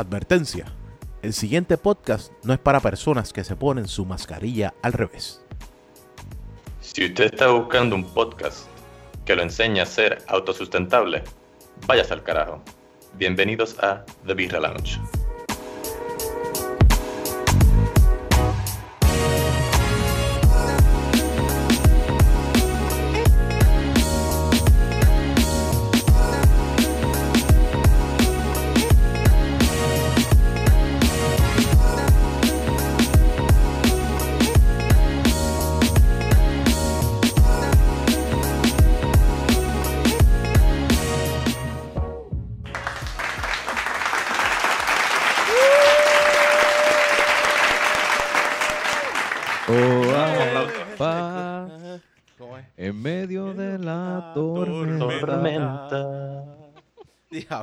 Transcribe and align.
Advertencia. 0.00 0.64
El 1.20 1.34
siguiente 1.34 1.76
podcast 1.76 2.32
no 2.42 2.54
es 2.54 2.58
para 2.58 2.80
personas 2.80 3.34
que 3.34 3.44
se 3.44 3.54
ponen 3.54 3.86
su 3.86 4.06
mascarilla 4.06 4.72
al 4.80 4.94
revés. 4.94 5.42
Si 6.80 7.04
usted 7.04 7.34
está 7.34 7.48
buscando 7.48 7.96
un 7.96 8.04
podcast 8.04 8.66
que 9.26 9.36
lo 9.36 9.42
enseñe 9.42 9.80
a 9.80 9.84
ser 9.86 10.24
autosustentable, 10.26 11.22
váyase 11.86 12.14
al 12.14 12.22
carajo. 12.22 12.62
Bienvenidos 13.18 13.78
a 13.80 14.06
The 14.26 14.32
Birra 14.32 14.60
Lounge. 14.60 14.98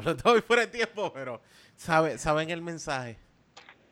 Diablo, 0.08 0.18
estoy 0.18 0.42
fuera 0.42 0.62
de 0.64 0.68
tiempo, 0.70 1.12
pero 1.14 1.42
sabe, 1.76 2.18
saben 2.18 2.50
el 2.50 2.62
mensaje. 2.62 3.18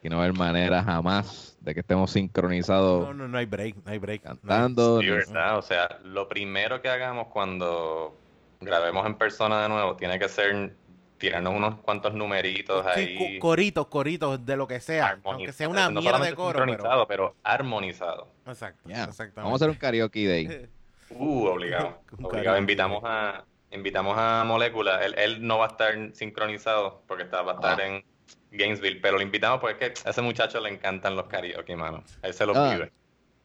Y 0.04 0.10
no 0.10 0.22
hay 0.22 0.32
manera 0.32 0.84
jamás 0.84 1.58
de 1.62 1.74
que 1.74 1.80
estemos 1.80 2.12
sincronizados 2.12 3.08
No, 3.08 3.14
no, 3.14 3.28
no 3.28 3.38
hay 3.40 3.46
break, 3.48 3.78
no 3.84 3.92
hay 3.92 3.98
break. 3.98 4.24
no 4.24 4.32
hay- 4.32 4.38
cantando. 4.38 5.02
Sí, 5.02 5.10
¿verdad? 5.10 5.58
O 5.58 5.62
sea, 5.64 6.00
lo 6.04 6.28
primero 6.30 6.80
que 6.82 6.90
hagamos 6.90 7.28
cuando 7.28 8.16
grabemos 8.62 9.06
en 9.08 9.16
persona 9.16 9.64
de 9.64 9.70
nuevo 9.70 9.96
tiene 9.96 10.20
que 10.20 10.30
ser 10.30 10.76
tirarnos 11.18 11.54
unos 11.56 11.80
cuantos 11.80 12.14
numeritos 12.14 12.86
Sí, 12.94 13.00
ahí. 13.02 13.40
coritos, 13.40 13.88
coritos, 13.88 14.46
de 14.46 14.56
lo 14.58 14.68
que 14.68 14.80
sea. 14.80 15.18
Aunque 15.24 15.54
sea 15.54 15.70
una 15.70 15.90
No 15.90 16.02
mierda 16.02 16.20
de 16.20 16.36
coro, 16.36 16.60
pero... 16.60 16.66
sincronizado, 16.66 17.08
pero 17.08 17.36
armonizado. 17.42 18.28
Exacto, 18.46 18.88
exactamente. 18.90 19.36
Vamos 19.42 19.54
a 19.54 19.56
hacer 19.56 19.70
un 19.72 19.76
karaoke 19.78 20.28
day. 20.28 20.70
Uh, 21.12 21.46
obligado. 21.46 22.00
Un 22.18 22.26
obligado. 22.26 22.58
Invitamos 22.58 23.04
a, 23.06 23.46
invitamos 23.72 24.16
a 24.18 24.44
Molécula. 24.46 25.04
Él, 25.04 25.16
él 25.18 25.46
no 25.46 25.58
va 25.60 25.66
a 25.66 25.70
estar 25.70 25.94
sincronizado 26.14 27.04
porque 27.08 27.24
está, 27.24 27.42
va 27.42 27.54
a 27.54 27.56
estar 27.56 27.82
Ah. 27.82 27.88
en 27.88 28.06
Gainesville, 28.52 29.00
pero 29.02 29.18
lo 29.18 29.24
invitamos 29.24 29.60
porque 29.60 29.86
es 29.88 30.00
que 30.02 30.08
a 30.08 30.12
ese 30.12 30.22
muchacho 30.22 30.60
le 30.62 30.70
encantan 30.70 31.16
los 31.16 31.28
karaoke, 31.28 31.76
mano. 31.76 32.04
Él 32.22 32.34
se 32.34 32.46
los 32.46 32.56
Ah. 32.58 32.74
pide. 32.76 32.92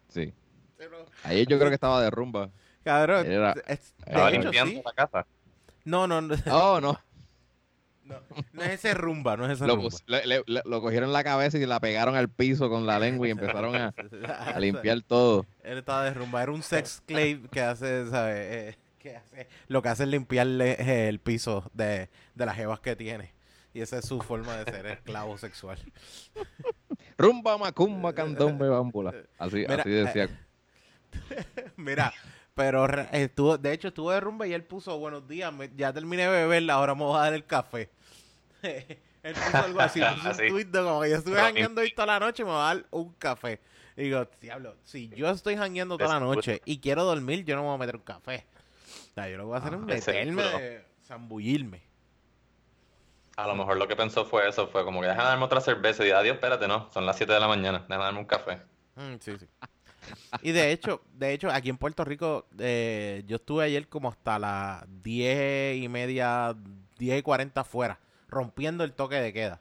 Sí. 0.08 0.32
Ayer 1.24 1.46
yo 1.46 1.58
creo 1.58 1.68
que 1.68 1.74
estaba 1.74 2.00
de 2.02 2.10
rumba. 2.10 2.50
Cabrón, 2.84 3.30
Era- 3.30 3.52
es- 3.66 3.94
de 3.98 4.04
Estaba 4.10 4.30
hecho, 4.30 4.40
limpiando 4.40 4.72
sí. 4.77 4.82
la 4.84 4.92
casa. 4.92 5.27
No, 5.84 6.06
no, 6.06 6.20
no, 6.20 6.34
Oh, 6.50 6.80
no. 6.80 6.98
no, 8.05 8.16
no 8.52 8.62
es 8.62 8.70
ese 8.70 8.94
rumba, 8.94 9.36
no 9.36 9.44
es 9.46 9.52
ese 9.52 9.66
Lo, 9.66 9.77
rumba. 9.77 9.90
le- 10.06 10.42
lo 10.64 10.80
cogieron 10.80 11.08
en 11.10 11.12
la 11.12 11.22
cabeza 11.24 11.58
y 11.58 11.66
la 11.66 11.80
pegaron 11.80 12.16
al 12.16 12.28
piso 12.28 12.68
con 12.70 12.86
la 12.86 12.98
lengua 12.98 13.28
y 13.28 13.30
empezaron 13.32 13.77
a, 13.77 13.92
a 14.56 14.58
limpiar 14.60 15.02
todo. 15.02 15.44
Él 15.62 15.78
estaba 15.78 16.05
de 16.05 16.14
rumba, 16.14 16.42
era 16.42 16.52
un 16.52 16.62
sex 16.62 17.02
slave 17.06 17.42
que 17.52 17.60
hace, 17.60 18.06
¿sabes? 18.08 18.36
Eh, 18.74 18.78
que 19.00 19.16
hace, 19.16 19.48
lo 19.68 19.83
que 19.83 19.88
hace 19.88 20.05
es 20.05 20.08
limpiarle 20.08 20.72
eh, 20.78 21.08
el 21.08 21.18
piso 21.18 21.68
de, 21.74 22.08
de 22.34 22.46
las 22.46 22.55
jevas 22.56 22.78
que 22.80 22.94
tiene. 22.94 23.33
Y 23.74 23.80
esa 23.80 23.98
es 23.98 24.05
su 24.05 24.20
forma 24.20 24.56
de 24.56 24.70
ser 24.70 24.86
esclavo 24.86 25.38
sexual. 25.38 25.78
Rumba, 27.16 27.56
macumba, 27.58 28.12
candombe, 28.14 28.68
bámbula. 28.68 29.14
Así, 29.39 29.56
Mira, 29.56 29.77
así 29.77 29.90
decía. 29.90 30.28
Mira, 31.77 32.12
pero 32.55 32.86
estuvo, 33.12 33.56
de 33.58 33.72
hecho 33.72 33.89
estuvo 33.89 34.10
de 34.10 34.20
rumba 34.20 34.46
y 34.46 34.52
él 34.52 34.64
puso 34.64 34.98
buenos 34.98 35.27
días, 35.28 35.52
me- 35.52 35.70
ya 35.77 35.92
terminé 35.92 36.24
de 36.24 36.30
beberla, 36.30 36.74
ahora 36.74 36.94
me 36.94 37.05
voy 37.05 37.16
a 37.16 37.20
dar 37.22 37.34
el 37.34 37.44
café. 37.44 37.90
él 38.62 39.34
puso 39.34 39.56
algo 39.64 39.80
así, 39.80 40.00
puso 40.16 40.28
un 40.28 40.34
Sí. 40.34 40.48
tweet 40.48 40.64
de 40.66 40.83
como 40.83 41.00
que 41.02 41.10
yo 41.10 41.16
estuve 41.16 41.36
jangueando 41.36 41.80
hoy 41.80 41.92
toda 41.94 42.06
la 42.06 42.20
noche, 42.20 42.44
me 42.44 42.50
voy 42.50 42.60
a 42.60 42.64
dar 42.74 42.86
un 42.90 43.12
café. 43.14 43.60
Y 43.96 44.05
digo, 44.05 44.27
diablo, 44.40 44.77
si 44.84 45.08
yo 45.10 45.28
estoy 45.30 45.56
jangueando 45.56 45.96
toda 45.98 46.14
la 46.14 46.20
noche 46.20 46.62
y 46.64 46.78
quiero 46.78 47.05
dormir, 47.05 47.44
yo 47.44 47.55
no 47.56 47.62
me 47.62 47.68
voy 47.68 47.74
a 47.77 47.78
meter 47.78 47.96
un 47.96 48.02
café. 48.02 48.46
O 49.11 49.14
sea, 49.14 49.28
yo 49.28 49.36
lo 49.36 49.45
que 49.45 49.46
voy 49.46 49.55
a 49.56 49.58
hacer 49.58 49.74
es 49.74 49.80
Ah, 49.80 49.84
meterme, 49.84 50.42
seguro. 50.42 50.58
de 50.58 50.84
zambullirme. 51.05 51.83
A 53.36 53.46
lo 53.46 53.55
mejor 53.55 53.77
lo 53.78 53.89
que 53.89 53.96
pensó 53.96 54.24
fue 54.24 54.48
eso, 54.48 54.67
fue 54.68 54.84
como 54.84 55.01
que 55.01 55.06
déjame 55.06 55.24
darme 55.28 55.45
otra 55.45 55.61
cerveza 55.61 56.02
y 56.02 56.06
dije, 56.06 56.17
adiós, 56.17 56.34
espérate, 56.34 56.68
no, 56.68 56.90
son 56.92 57.06
las 57.06 57.17
7 57.17 57.33
de 57.33 57.40
la 57.40 57.48
mañana, 57.48 57.78
déjame 57.89 58.05
darme 58.05 58.18
un 58.20 58.27
café. 58.27 58.58
Mm, 58.96 59.14
sí, 59.20 59.39
sí. 59.39 59.46
Y 60.42 60.52
de 60.52 60.73
hecho, 60.73 61.02
de 61.14 61.33
hecho, 61.33 61.51
aquí 61.51 61.70
en 61.70 61.78
Puerto 61.78 62.05
Rico, 62.05 62.46
eh, 62.58 63.23
yo 63.27 63.36
estuve 63.36 63.64
ayer 63.64 63.89
como 63.89 64.08
hasta 64.08 64.39
las 64.39 64.84
10 65.02 65.77
y 65.83 65.89
media, 65.89 66.55
10 66.98 67.18
y 67.18 67.22
40 67.22 67.61
afuera, 67.61 67.98
rompiendo 68.28 68.84
el 68.84 68.92
toque 68.92 69.17
de 69.17 69.33
queda. 69.33 69.61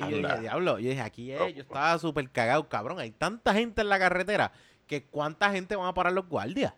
Y 0.00 0.10
yo 0.10 0.16
dije, 0.18 0.40
diablo, 0.40 0.78
yo 0.78 0.88
dije, 0.88 1.02
aquí 1.02 1.32
es, 1.32 1.54
yo 1.54 1.62
estaba 1.62 1.98
súper 1.98 2.30
cagado, 2.30 2.66
cabrón, 2.68 2.98
hay 2.98 3.10
tanta 3.10 3.52
gente 3.52 3.82
en 3.82 3.90
la 3.90 3.98
carretera 3.98 4.52
que 4.86 5.04
cuánta 5.04 5.50
gente 5.50 5.76
van 5.76 5.86
a 5.88 5.94
parar 5.94 6.12
los 6.14 6.26
guardias. 6.28 6.72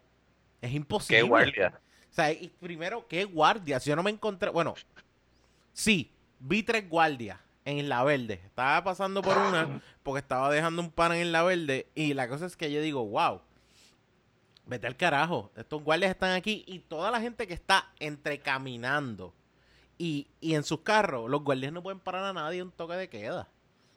Es 0.64 0.72
imposible. 0.72 1.20
¿Qué 1.22 1.28
guardia? 1.28 1.80
O 2.10 2.14
sea, 2.14 2.32
y 2.32 2.48
primero, 2.60 3.06
¿qué 3.08 3.24
guardias? 3.24 3.84
Yo 3.84 3.94
no 3.96 4.02
me 4.02 4.10
encontré, 4.10 4.48
bueno, 4.50 4.74
sí, 5.72 6.10
vi 6.38 6.62
tres 6.62 6.88
guardias 6.88 7.38
en 7.64 7.88
la 7.88 8.02
verde. 8.04 8.40
Estaba 8.44 8.82
pasando 8.84 9.20
por 9.20 9.36
una 9.36 9.82
porque 10.02 10.20
estaba 10.20 10.50
dejando 10.50 10.80
un 10.80 10.90
pan 10.90 11.12
en 11.12 11.32
la 11.32 11.42
verde 11.42 11.86
y 11.94 12.14
la 12.14 12.28
cosa 12.28 12.46
es 12.46 12.56
que 12.56 12.70
yo 12.72 12.80
digo, 12.80 13.04
wow, 13.06 13.40
vete 14.66 14.86
al 14.86 14.96
carajo. 14.96 15.50
Estos 15.56 15.82
guardias 15.82 16.10
están 16.10 16.32
aquí 16.32 16.64
y 16.66 16.78
toda 16.80 17.10
la 17.10 17.20
gente 17.20 17.46
que 17.46 17.54
está 17.54 17.90
entre 17.98 18.38
caminando 18.38 19.34
y, 19.98 20.26
y 20.40 20.54
en 20.54 20.62
sus 20.64 20.80
carros, 20.80 21.28
los 21.28 21.42
guardias 21.42 21.72
no 21.72 21.82
pueden 21.82 22.00
parar 22.00 22.24
a 22.24 22.32
nadie 22.32 22.62
un 22.62 22.70
toque 22.72 22.94
de 22.94 23.08
queda. 23.08 23.48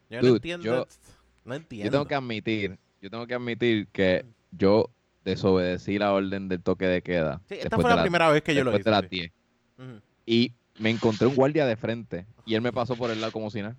Yo 0.09 0.21
no 0.21 0.27
entiendo. 0.35 0.65
yo- 0.65 0.87
no 1.45 1.53
Yo 1.53 1.57
entiendo. 1.61 1.91
tengo 1.91 2.05
que 2.07 2.15
admitir, 2.15 2.77
yo 3.01 3.09
tengo 3.09 3.25
que 3.27 3.33
admitir 3.35 3.87
que 3.87 4.25
yo 4.51 4.89
desobedecí 5.23 5.97
la 5.99 6.13
orden 6.13 6.47
del 6.47 6.61
toque 6.61 6.85
de 6.85 7.01
queda. 7.01 7.41
Sí, 7.47 7.55
esta 7.55 7.77
fue 7.77 7.89
la 7.89 8.01
primera 8.01 8.29
vez 8.29 8.41
que 8.43 8.55
yo 8.55 8.63
lo 8.63 8.71
hice. 8.71 8.83
de 8.83 8.91
las 8.91 9.01
sí. 9.01 9.07
10. 9.09 9.31
Ujú. 9.77 10.01
Y 10.25 10.53
me 10.79 10.89
encontré 10.89 11.27
un 11.27 11.35
guardia 11.35 11.65
de 11.65 11.75
frente 11.75 12.25
y 12.45 12.55
él 12.55 12.61
me 12.61 12.71
pasó 12.71 12.95
por 12.95 13.09
el 13.11 13.19
lado 13.19 13.31
como 13.31 13.49
si 13.49 13.61
nada. 13.61 13.75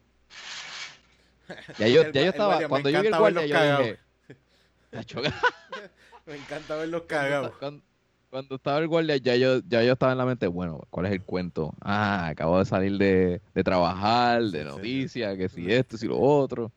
Ya 1.79 1.89
yo, 1.89 2.03
El 2.03 2.13
ya 2.13 2.23
yo 2.23 2.29
estaba, 2.31 2.49
guardia, 2.49 2.69
cuando 2.69 2.91
yo 2.91 3.01
vi 3.01 3.07
el 3.07 3.15
guardia, 3.17 3.47
yo 3.47 3.53
cagados. 3.55 3.87
dije, 3.87 3.99
"Tacho, 4.91 5.21
Me 6.27 6.37
encanta 6.37 6.77
verlos 6.77 7.03
cagados. 7.03 7.53
cuando, 7.59 7.83
cuando 8.31 8.55
estaba 8.57 8.79
el 8.79 8.89
guardia, 8.89 9.17
ya 9.17 9.37
yo, 9.37 9.61
ya 9.67 9.83
yo 9.83 9.93
estaba 9.93 10.13
en 10.13 10.19
la 10.19 10.27
mente, 10.27 10.47
bueno, 10.47 10.81
¿cuál 10.91 11.07
es 11.07 11.13
el 11.13 11.23
cuento? 11.23 11.73
Ah, 11.81 12.29
acabo 12.29 12.59
de 12.59 12.67
salir 12.67 12.99
de, 12.99 13.41
de 13.55 13.65
trabajar, 13.65 14.43
de 14.43 14.51
Sí, 14.51 14.55
sí, 14.59 14.61
sí. 14.71 14.77
noticias, 14.77 15.37
que 15.39 15.49
si 15.49 15.73
esto, 15.73 15.97
si 15.97 16.07
lo 16.07 16.19
otro. 16.19 16.71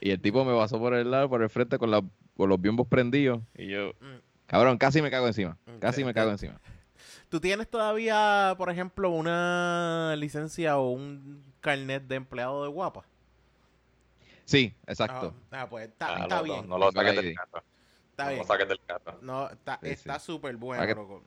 Y 0.00 0.10
el 0.10 0.20
tipo 0.20 0.44
me 0.44 0.54
pasó 0.54 0.78
por 0.78 0.94
el 0.94 1.10
lado, 1.10 1.28
por 1.30 1.42
el 1.42 1.48
frente, 1.48 1.78
con, 1.78 1.90
la, 1.90 2.02
con 2.36 2.48
los 2.48 2.60
biombos 2.60 2.86
prendidos. 2.86 3.40
Y 3.56 3.68
yo, 3.68 3.90
Mm. 4.00 4.20
cabrón, 4.46 4.78
casi 4.78 5.02
me 5.02 5.10
cago 5.10 5.26
encima. 5.26 5.56
Casi 5.80 6.04
me 6.04 6.14
cago 6.14 6.30
encima. 6.30 6.60
¿Tú 7.28 7.40
tienes 7.40 7.68
todavía, 7.68 8.54
por 8.58 8.68
ejemplo, 8.70 9.10
una 9.10 10.14
licencia 10.16 10.76
o 10.78 10.90
un 10.90 11.42
carnet 11.60 12.02
de 12.06 12.16
empleado 12.16 12.62
de 12.62 12.68
guapa? 12.68 13.04
Sí, 14.44 14.74
exacto. 14.86 15.34
Ah, 15.50 15.62
ah, 15.62 15.68
pues 15.68 15.88
está, 15.88 16.16
Ah, 16.16 16.22
está 16.22 16.36
no, 16.36 16.42
bien. 16.42 16.68
No, 16.68 16.78
no 16.78 16.86
lo 16.86 16.92
saques 16.92 17.16
del 17.16 17.34
carro. 17.34 17.62
está 18.10 18.24
no 18.24 18.28
bien. 18.28 18.38
lo 18.40 18.46
saques 18.46 18.68
del 18.68 18.80
carro. 18.86 19.18
No, 19.22 19.48
está 19.50 19.78
Sí, 19.82 19.88
está 19.90 20.18
sí. 20.18 20.26
súper 20.26 20.56
bueno, 20.56 20.86
que- 20.86 20.94
loco. 20.94 21.22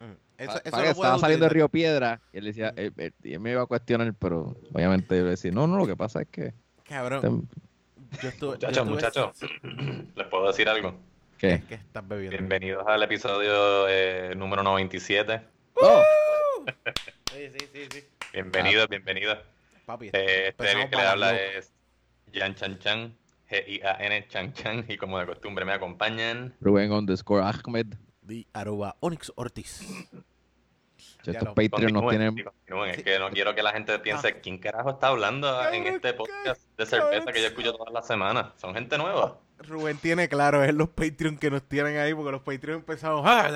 Mm, 0.00 0.04
Eso, 0.38 0.52
Pa- 0.52 0.58
eso 0.58 0.70
para 0.70 0.76
lo 0.78 0.82
que 0.82 0.90
estaba 0.90 1.18
saliendo 1.18 1.44
de. 1.44 1.50
Río 1.50 1.68
Piedra 1.68 2.20
y 2.32 2.38
él 2.38 2.44
decía, 2.44 2.72
él, 2.76 2.92
él- 2.96 3.14
y 3.22 3.34
él 3.34 3.40
me 3.40 3.52
iba 3.52 3.62
a 3.62 3.66
cuestionar, 3.66 4.12
pero 4.14 4.56
obviamente 4.72 5.16
yo 5.16 5.24
le 5.24 5.30
decía, 5.30 5.52
no, 5.52 5.66
no, 5.68 5.76
lo 5.76 5.86
que 5.86 5.94
pasa 5.96 6.22
es 6.22 6.28
que... 6.28 6.52
Cabrón, 6.88 7.48
yo 8.22 8.28
estuve... 8.28 8.58
yo 8.58 8.84
Muchachos, 8.84 9.42
estuve- 9.42 9.50
muchachos, 9.70 10.06
les 10.16 10.26
puedo 10.28 10.46
decir 10.48 10.68
algo. 10.68 10.94
¿Qué? 11.38 11.60
¿Qué, 11.60 11.62
qué 11.68 11.74
estás 11.74 12.06
bebiendo? 12.06 12.36
Bienvenidos 12.38 12.86
al 12.86 13.02
episodio 13.02 13.86
eh, 13.88 14.34
número 14.36 14.62
97. 14.62 15.40
Oh, 15.74 16.02
Sí, 17.32 17.50
sí, 17.50 17.68
sí, 17.72 17.88
sí. 17.90 18.04
Bienvenidos, 18.32 18.88
bienvenidos. 18.88 19.38
Papi, 19.84 20.10
Eh, 20.12 20.48
este 20.56 20.88
que 20.88 20.96
le 20.96 21.02
habla 21.02 21.32
loco. 21.32 21.42
es 21.58 21.72
Jan 22.32 22.54
Chan 22.54 22.78
Chan, 22.78 23.14
G-I-A-N 23.50 24.28
Chan 24.28 24.52
Chan, 24.54 24.84
y 24.88 24.96
como 24.96 25.18
de 25.18 25.26
costumbre 25.26 25.64
me 25.64 25.72
acompañan. 25.72 26.54
Rubén 26.60 26.92
underscore 26.92 27.42
Ahmed. 27.44 27.86
Di 28.22 28.46
arroba 28.54 28.96
Onyx 29.00 29.32
Ortiz. 29.34 29.82
Estos 31.32 31.48
Patreons 31.54 31.92
nos 31.92 32.02
Continúen, 32.02 32.34
tienen... 32.34 32.44
continúen. 32.44 32.90
Es 32.90 33.02
que 33.02 33.18
no 33.18 33.30
quiero 33.30 33.54
que 33.54 33.62
la 33.62 33.72
gente 33.72 33.98
piense, 33.98 34.40
¿quién 34.40 34.58
carajo 34.58 34.90
está 34.90 35.08
hablando 35.08 35.68
en 35.70 35.86
este 35.86 36.08
¿qué? 36.10 36.14
podcast 36.14 36.62
de 36.76 36.86
cerveza 36.86 37.32
que 37.32 37.40
yo 37.40 37.46
escucho 37.48 37.72
todas 37.74 37.92
las 37.92 38.06
semanas? 38.06 38.46
Son 38.56 38.74
gente 38.74 38.98
nueva. 38.98 39.38
Rubén 39.58 39.96
tiene 39.98 40.28
claro, 40.28 40.62
es 40.64 40.74
los 40.74 40.88
Patreon 40.90 41.38
que 41.38 41.50
nos 41.50 41.62
tienen 41.62 41.96
ahí, 41.98 42.12
porque 42.12 42.32
los 42.32 42.42
Patreon 42.42 42.80
empezamos. 42.80 43.22
"Ah, 43.24 43.48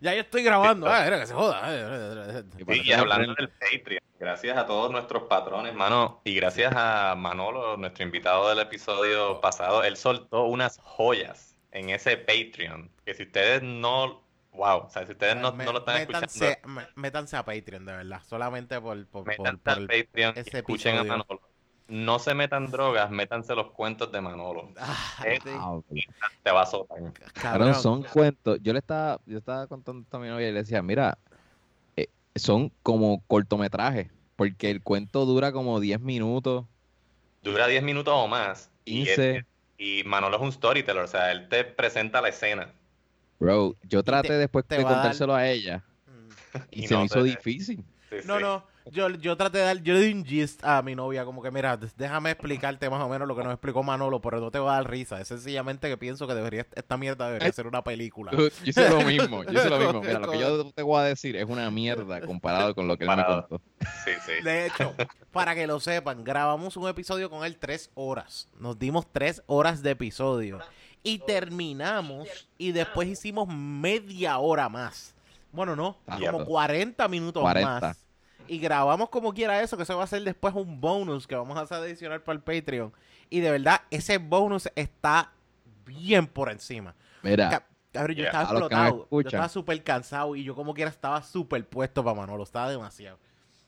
Ya 0.00 0.14
yo 0.14 0.20
estoy 0.20 0.42
grabando. 0.42 0.86
Ah, 0.88 1.06
era 1.06 1.18
que 1.20 1.26
se 1.26 1.34
joda. 1.34 2.42
Sí, 2.68 2.82
y 2.84 2.92
hablando 2.92 3.30
el- 3.30 3.34
del 3.36 3.48
Patreon, 3.48 4.02
gracias 4.20 4.56
a 4.56 4.66
todos 4.66 4.90
nuestros 4.92 5.24
patrones, 5.24 5.74
mano, 5.74 6.20
y 6.24 6.34
gracias 6.34 6.72
a 6.76 7.14
Manolo, 7.16 7.76
nuestro 7.76 8.04
invitado 8.04 8.48
del 8.48 8.58
episodio 8.60 9.40
pasado, 9.40 9.82
él 9.84 9.96
soltó 9.96 10.44
unas 10.44 10.78
joyas 10.78 11.56
en 11.72 11.90
ese 11.90 12.16
Patreon, 12.16 12.90
que 13.04 13.14
si 13.14 13.24
ustedes 13.24 13.62
no, 13.62 14.22
wow, 14.56 14.86
o 14.86 14.90
sea, 14.90 15.04
si 15.06 15.12
ustedes 15.12 15.36
no, 15.36 15.52
Me- 15.52 15.64
no 15.64 15.72
lo 15.72 15.78
están 15.80 15.96
métanse, 16.06 16.50
escuchando, 16.50 16.68
me- 16.80 16.88
métanse 17.02 17.36
a 17.36 17.44
Patreon, 17.44 17.84
de 17.86 17.92
verdad. 17.92 18.22
Solamente 18.26 18.80
por, 18.80 19.06
por, 19.06 19.24
por- 19.24 19.26
métanse 19.38 19.58
por 19.62 19.72
al 19.74 19.78
el- 19.90 20.04
Patreon 20.06 20.34
y 20.36 20.40
ese 20.40 20.58
escuchen 20.58 20.96
a. 20.98 21.04
Manolo. 21.04 21.40
No 21.88 22.18
se 22.18 22.34
metan 22.34 22.68
drogas, 22.72 23.10
métanse 23.12 23.54
los 23.54 23.70
cuentos 23.70 24.10
de 24.10 24.20
Manolo. 24.20 24.70
Ah, 24.76 24.96
Eh, 25.24 25.38
sí, 25.42 25.50
Ah. 25.54 25.78
Te 26.42 26.50
va 26.50 26.62
a 26.62 26.66
soltar. 26.66 26.98
Cabrón, 27.34 27.74
son 27.76 28.02
cuentos. 28.02 28.58
Yo 28.60 28.72
le 28.72 28.80
estaba, 28.80 29.20
yo 29.24 29.38
estaba 29.38 29.68
contando 29.68 30.04
a 30.10 30.18
mi 30.18 30.26
novia 30.26 30.48
y 30.48 30.52
le 30.52 30.58
decía, 30.60 30.82
mira, 30.82 31.16
eh, 31.96 32.08
son 32.34 32.72
como 32.82 33.22
cortometrajes, 33.28 34.10
porque 34.34 34.70
el 34.72 34.82
cuento 34.82 35.26
dura 35.26 35.52
como 35.52 35.78
10 35.78 36.00
minutos. 36.00 36.64
Dura 37.42 37.68
10 37.68 37.84
minutos 37.84 38.12
o 38.16 38.26
más. 38.26 38.68
Y, 38.84 39.02
Hice- 39.02 39.36
él- 39.36 39.46
y 39.78 40.02
Manolo 40.04 40.36
es 40.38 40.42
un 40.42 40.50
storyteller, 40.52 41.02
o 41.04 41.06
sea, 41.06 41.30
él 41.30 41.48
te 41.48 41.62
presenta 41.64 42.20
la 42.20 42.30
escena. 42.30 42.72
Bro, 43.38 43.76
yo 43.82 44.02
traté 44.02 44.28
te- 44.28 44.34
después 44.38 44.64
te 44.66 44.76
de 44.78 44.84
va 44.84 44.90
a 44.90 44.92
dar- 44.92 45.02
contárselo 45.02 45.34
a 45.34 45.46
ella 45.48 45.84
Mm. 46.06 46.58
y, 46.70 46.84
Y 46.84 46.86
se 46.88 46.94
no 46.94 47.00
me 47.00 47.06
hizo 47.06 47.16
te- 47.22 47.24
difícil. 47.24 47.84
Sí, 48.08 48.16
No, 48.24 48.36
sí. 48.36 48.42
no, 48.42 48.64
yo, 48.92 49.10
yo 49.10 49.36
traté 49.36 49.58
de 49.58 49.64
dar, 49.64 49.82
yo 49.82 49.92
le 49.94 50.00
di 50.00 50.12
un 50.14 50.24
gist 50.24 50.64
a 50.64 50.80
mi 50.80 50.94
novia, 50.94 51.24
como 51.24 51.42
que 51.42 51.50
mira, 51.50 51.76
déjame 51.96 52.30
explicarte 52.30 52.88
más 52.88 53.02
o 53.02 53.08
menos 53.08 53.26
lo 53.26 53.34
que 53.36 53.42
nos 53.42 53.52
explicó 53.52 53.82
Manolo, 53.82 54.20
pero 54.20 54.38
no 54.38 54.52
te 54.52 54.60
va 54.60 54.74
a 54.74 54.76
dar 54.76 54.88
risa, 54.88 55.20
es 55.20 55.26
sencillamente 55.26 55.88
que 55.88 55.96
pienso 55.98 56.26
que 56.28 56.34
debería, 56.34 56.64
esta 56.76 56.96
mierda 56.96 57.26
debería 57.26 57.50
ser 57.52 57.66
una 57.66 57.82
película. 57.82 58.30
Yo 58.30 58.46
hice 58.64 58.88
lo 58.88 59.00
mismo, 59.02 59.42
yo 59.42 59.50
hice 59.58 59.68
lo 59.68 59.78
mismo. 59.80 60.00
Mira, 60.02 60.20
lo 60.20 60.30
que 60.30 60.38
yo 60.38 60.70
te 60.74 60.82
voy 60.82 61.00
a 61.00 61.02
decir 61.02 61.34
es 61.34 61.46
una 61.48 61.68
mierda 61.72 62.20
comparado 62.20 62.76
con 62.76 62.86
lo 62.86 62.96
que 62.96 63.04
él 63.04 63.10
me 63.16 63.24
contó. 63.26 63.60
Sí, 64.04 64.12
sí. 64.24 64.42
De 64.44 64.66
hecho, 64.66 64.94
para 65.32 65.56
que 65.56 65.66
lo 65.66 65.80
sepan, 65.80 66.22
grabamos 66.22 66.76
un 66.76 66.88
episodio 66.88 67.28
con 67.28 67.44
él 67.44 67.58
tres 67.58 67.90
horas. 67.94 68.48
Nos 68.60 68.78
dimos 68.78 69.12
tres 69.12 69.42
horas 69.46 69.82
de 69.82 69.90
episodio. 69.90 70.60
Y 71.06 71.18
terminamos 71.18 72.28
y 72.58 72.72
después 72.72 73.08
hicimos 73.08 73.46
media 73.48 74.38
hora 74.38 74.68
más. 74.68 75.14
Bueno, 75.52 75.76
no, 75.76 75.96
Ah, 76.06 76.18
como 76.20 76.40
ya. 76.40 76.44
40 76.44 77.08
minutos 77.08 77.42
40. 77.42 77.80
más. 77.80 78.04
Y 78.48 78.58
grabamos 78.58 79.08
como 79.08 79.32
quiera 79.32 79.60
eso, 79.62 79.76
que 79.76 79.84
se 79.84 79.94
va 79.94 80.02
a 80.02 80.04
hacer 80.04 80.22
después 80.22 80.54
un 80.54 80.80
bonus 80.80 81.26
que 81.26 81.34
vamos 81.34 81.56
a 81.56 81.62
hacer 81.62 81.78
adicional 81.78 82.22
para 82.22 82.36
el 82.36 82.42
Patreon. 82.42 82.92
Y 83.30 83.40
de 83.40 83.50
verdad, 83.50 83.80
ese 83.90 84.18
bonus 84.18 84.68
está 84.76 85.32
bien 85.84 86.26
por 86.26 86.50
encima. 86.50 86.94
Mira, 87.22 87.48
Ca- 87.50 87.66
Cabrón, 87.92 88.16
yo 88.16 88.22
Yeah. 88.24 88.26
estaba 88.30 88.42
explotado. 88.44 89.08
Yo 89.10 89.20
estaba 89.20 89.48
súper 89.48 89.82
cansado 89.82 90.36
y 90.36 90.44
yo 90.44 90.54
como 90.54 90.74
quiera 90.74 90.90
estaba 90.90 91.22
súper 91.22 91.66
puesto 91.68 92.04
para 92.04 92.16
Manolo. 92.16 92.42
Estaba 92.42 92.68
demasiado. 92.70 93.18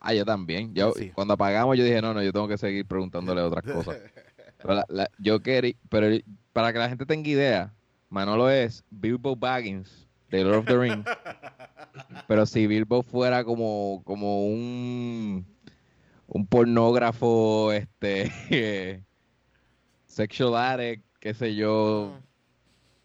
ah, 0.00 0.12
yo 0.14 0.24
también. 0.24 0.72
Yo, 0.74 0.92
Sí. 0.92 1.10
Cuando 1.10 1.34
apagamos, 1.34 1.76
yo 1.76 1.82
dije, 1.84 2.00
no, 2.02 2.14
no, 2.14 2.22
yo 2.22 2.32
tengo 2.32 2.46
que 2.46 2.56
seguir 2.58 2.86
preguntándole 2.86 3.40
otras 3.42 3.64
cosas. 3.64 3.96
Pero 4.58 4.74
la- 4.74 4.86
la- 4.88 5.10
yo 5.18 5.40
quería, 5.40 5.74
pero 5.88 6.08
para 6.58 6.72
que 6.72 6.80
la 6.80 6.88
gente 6.88 7.06
tenga 7.06 7.28
idea, 7.30 7.72
Manolo 8.08 8.50
es 8.50 8.82
Bilbo 8.90 9.36
Baggins 9.36 10.08
de 10.28 10.42
Lord 10.42 10.56
of 10.56 10.66
the 10.66 10.76
Rings. 10.76 11.04
pero 12.26 12.46
si 12.46 12.66
Bilbo 12.66 13.04
fuera 13.04 13.44
como, 13.44 14.02
como 14.04 14.44
un, 14.44 15.46
un 16.26 16.46
pornógrafo, 16.48 17.72
este, 17.72 18.32
sexual 20.06 20.56
addict, 20.56 21.04
qué 21.20 21.32
sé 21.32 21.54
yo, 21.54 22.18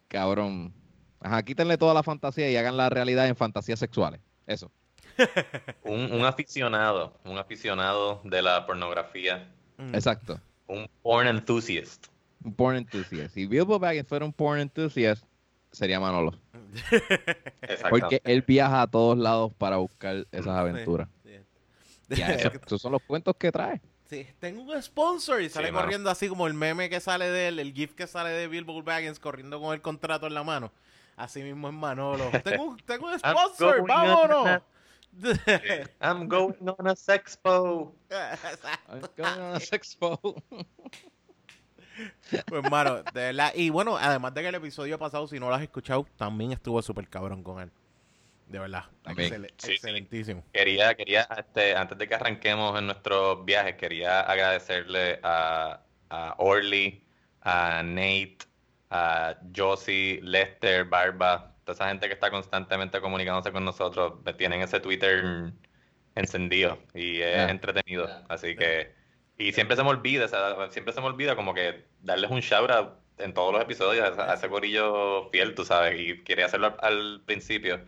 cabrón. 0.07 0.73
Ajá, 1.19 1.43
quítenle 1.43 1.77
toda 1.77 1.93
la 1.93 2.01
fantasía 2.01 2.49
y 2.49 2.55
hagan 2.55 2.75
la 2.75 2.89
realidad 2.89 3.27
en 3.27 3.35
fantasías 3.35 3.77
sexuales. 3.77 4.19
Eso. 4.47 4.71
Un, 5.83 6.11
un 6.11 6.25
aficionado, 6.25 7.19
un 7.23 7.37
aficionado 7.37 8.19
de 8.23 8.41
la 8.41 8.65
pornografía, 8.65 9.47
Mm. 9.77 9.93
Exacto. 9.93 10.39
un 10.67 10.89
porn 11.03 11.27
enthusiast. 11.27 12.07
Un 12.43 12.53
porn 12.53 12.75
enthusiast. 12.77 13.33
Si 13.33 13.45
Bilbo 13.45 13.79
Baggins 13.79 14.07
fuera 14.07 14.25
un 14.25 14.33
porn 14.33 14.59
enthusiast, 14.59 15.23
sería 15.71 15.99
Manolo. 15.99 16.37
Porque 17.89 18.21
él 18.23 18.41
viaja 18.41 18.81
a 18.81 18.87
todos 18.87 19.17
lados 19.17 19.53
para 19.57 19.77
buscar 19.77 20.25
esas 20.31 20.47
aventuras. 20.55 21.07
Sí. 21.23 21.31
Ya, 22.09 22.27
esos 22.65 22.81
son 22.81 22.91
los 22.91 23.01
cuentos 23.03 23.35
que 23.37 23.51
trae. 23.51 23.81
Sí, 24.09 24.27
tengo 24.39 24.61
un 24.61 24.81
sponsor 24.81 25.41
y 25.41 25.49
sale 25.49 25.67
Sí, 25.67 25.71
mano. 25.71 25.85
corriendo 25.85 26.09
así 26.09 26.27
como 26.27 26.45
el 26.45 26.53
meme 26.53 26.89
que 26.89 26.99
sale 26.99 27.29
de 27.29 27.47
él, 27.47 27.59
el 27.59 27.73
gif 27.73 27.95
que 27.95 28.05
sale 28.05 28.29
de 28.31 28.47
Bilbo 28.47 28.83
Baggins 28.83 29.17
corriendo 29.19 29.59
con 29.59 29.73
el 29.73 29.81
contrato 29.81 30.27
en 30.27 30.33
la 30.35 30.43
mano. 30.43 30.71
Así 31.15 31.41
mismo 31.41 31.67
es 31.69 31.73
Manolo. 31.73 32.29
Tengo, 32.43 32.63
un- 32.65 32.77
tengo 32.77 33.07
un 33.07 33.17
sponsor, 33.19 33.87
vámonos. 33.87 34.61
I'm 36.01 36.27
going 36.27 36.55
on 36.65 36.87
a 36.87 36.95
sexpo. 36.95 37.93
I'm 38.89 39.01
going 39.15 39.39
on 39.39 39.55
a 39.55 39.59
sexpo. 39.59 40.19
Pues, 42.47 42.69
mano, 42.71 43.03
de 43.03 43.11
verdad. 43.13 43.51
Y 43.55 43.69
bueno, 43.69 43.97
además 43.97 44.33
de 44.33 44.41
que 44.41 44.47
el 44.49 44.55
episodio 44.55 44.97
pasado, 44.97 45.27
si 45.27 45.39
no 45.39 45.49
lo 45.49 45.55
has 45.55 45.61
escuchado, 45.61 46.07
también 46.17 46.51
estuvo 46.51 46.81
súper 46.81 47.07
cabrón 47.07 47.43
con 47.43 47.61
él. 47.61 47.71
De 48.47 48.59
verdad. 48.59 48.85
Excel- 49.05 49.47
Sí, 49.57 49.67
sí. 49.67 49.71
excelentísimo. 49.73 50.43
Quería, 50.53 50.93
quería, 50.95 51.27
este, 51.37 51.75
antes 51.75 51.97
de 51.97 52.07
que 52.07 52.15
arranquemos 52.15 52.77
en 52.77 52.85
nuestros 52.87 53.43
viajes, 53.45 53.75
quería 53.75 54.21
agradecerle 54.21 55.19
a, 55.23 55.81
a 56.09 56.35
Orly, 56.37 57.03
a 57.41 57.81
Nate, 57.83 58.37
a 58.89 59.35
Josie, 59.55 60.19
Lester, 60.21 60.85
Barba, 60.85 61.55
toda 61.63 61.73
esa 61.75 61.87
gente 61.89 62.07
que 62.07 62.13
está 62.13 62.29
constantemente 62.29 62.99
comunicándose 63.01 63.51
con 63.51 63.63
nosotros, 63.65 64.15
me 64.23 64.33
tienen 64.33 64.61
ese 64.61 64.79
Twitter 64.79 65.51
encendido 66.15 66.77
y 66.93 67.21
es 67.21 67.37
Ah. 67.39 67.49
entretenido. 67.49 68.07
Así 68.29 68.55
que, 68.55 68.93
y 69.43 69.51
siempre 69.53 69.75
se 69.75 69.83
me 69.83 69.89
olvida, 69.89 70.25
o 70.25 70.27
sea, 70.27 70.69
siempre 70.69 70.93
se 70.93 71.01
me 71.01 71.07
olvida 71.07 71.35
como 71.35 71.53
que 71.53 71.85
darles 72.01 72.31
un 72.31 72.39
shout 72.39 72.71
out 72.71 72.89
en 73.17 73.33
todos 73.33 73.53
los 73.53 73.61
episodios 73.61 74.17
a, 74.17 74.33
ese 74.33 74.49
corillo 74.49 75.29
fiel, 75.31 75.53
tú 75.53 75.65
sabes, 75.65 75.99
y 75.99 76.23
quería 76.23 76.45
hacerlo 76.45 76.67
al, 76.67 76.77
al 76.81 77.21
principio 77.25 77.79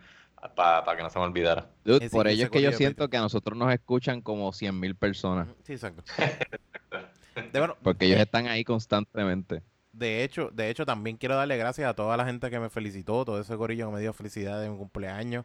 para 0.54 0.96
que 0.96 1.02
no 1.02 1.10
se 1.10 1.18
me 1.18 1.24
olvidara. 1.24 1.68
Dude, 1.84 2.10
por 2.10 2.28
ello 2.28 2.44
es 2.44 2.50
que 2.50 2.62
yo 2.62 2.72
siento 2.72 3.08
que 3.08 3.16
a 3.16 3.20
nosotros 3.20 3.58
nos 3.58 3.72
escuchan 3.72 4.20
como 4.20 4.52
100.000 4.52 4.96
personas. 4.96 5.48
Sí, 5.64 5.72
exacto. 5.72 6.02
De, 7.52 7.58
bueno, 7.58 7.76
Porque 7.82 8.06
ellos 8.06 8.20
están 8.20 8.46
ahí 8.46 8.64
constantemente. 8.64 9.62
De 9.92 10.24
hecho, 10.24 10.50
de 10.52 10.70
hecho, 10.70 10.86
también 10.86 11.16
quiero 11.16 11.36
darle 11.36 11.56
gracias 11.56 11.88
a 11.88 11.94
toda 11.94 12.16
la 12.16 12.24
gente 12.24 12.50
que 12.50 12.58
me 12.58 12.70
felicitó, 12.70 13.24
todo 13.24 13.40
ese 13.40 13.56
corillo 13.56 13.88
que 13.88 13.94
me 13.94 14.00
dio 14.00 14.12
felicidad 14.12 14.60
de 14.60 14.70
mi 14.70 14.76
cumpleaños. 14.76 15.44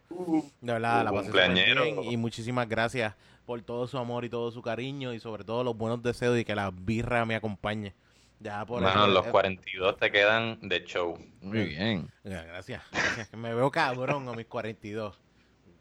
De 0.62 0.74
verdad, 0.74 1.01
Uh, 1.01 1.05
la 1.05 1.12
pasé 1.12 1.31
bien 1.31 1.77
y 2.03 2.17
muchísimas 2.17 2.67
gracias 2.67 3.13
por 3.45 3.62
todo 3.62 3.88
su 3.88 3.98
amor 3.98 4.25
y 4.25 4.29
todo 4.29 4.51
su 4.51 4.62
cariño 4.62 5.13
y 5.13 5.19
sobre 5.19 5.43
todo 5.43 5.63
los 5.63 5.75
buenos 5.77 6.01
deseos 6.03 6.38
y 6.38 6.45
que 6.45 6.55
la 6.55 6.71
birra 6.71 7.25
me 7.25 7.36
acompañe. 7.36 7.93
Ya 8.39 8.65
por 8.65 8.81
Mano, 8.81 9.03
eso- 9.05 9.13
los 9.13 9.27
eh, 9.27 9.31
42 9.31 9.98
te 9.98 10.12
quedan 10.12 10.57
de 10.67 10.83
show. 10.86 11.17
Muy 11.41 11.65
bien. 11.65 12.10
Gracias, 12.24 12.81
gracias. 12.91 13.33
Me 13.33 13.53
veo 13.53 13.69
cabrón 13.69 14.27
a 14.29 14.33
mis 14.33 14.48
42. 14.48 15.19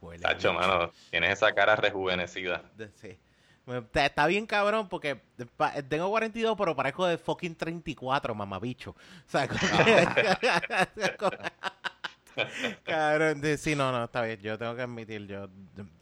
Huele 0.01 0.23
Tacho, 0.23 0.53
mano, 0.53 0.91
tienes 1.11 1.33
esa 1.33 1.53
cara 1.53 1.77
rejuvenecida. 1.77 2.63
Sí. 2.97 3.19
Está, 3.95 4.27
bien 4.27 4.47
cabrón 4.47 4.89
porque 4.89 5.21
tengo 5.89 6.09
42 6.11 6.57
pero 6.59 6.75
parezco 6.75 7.07
de 7.07 7.19
fucking 7.19 7.55
34, 7.55 8.35
mamabicho. 8.35 8.91
O 8.91 8.97
sea, 9.27 9.47
como- 9.47 9.61
cabrón, 12.85 13.43
sí, 13.59 13.75
no, 13.75 13.93
no, 13.93 14.05
está 14.05 14.23
bien. 14.23 14.41
Yo 14.41 14.59
tengo 14.59 14.75
que 14.77 14.83
admitir, 14.83 15.27
yo 15.27 15.49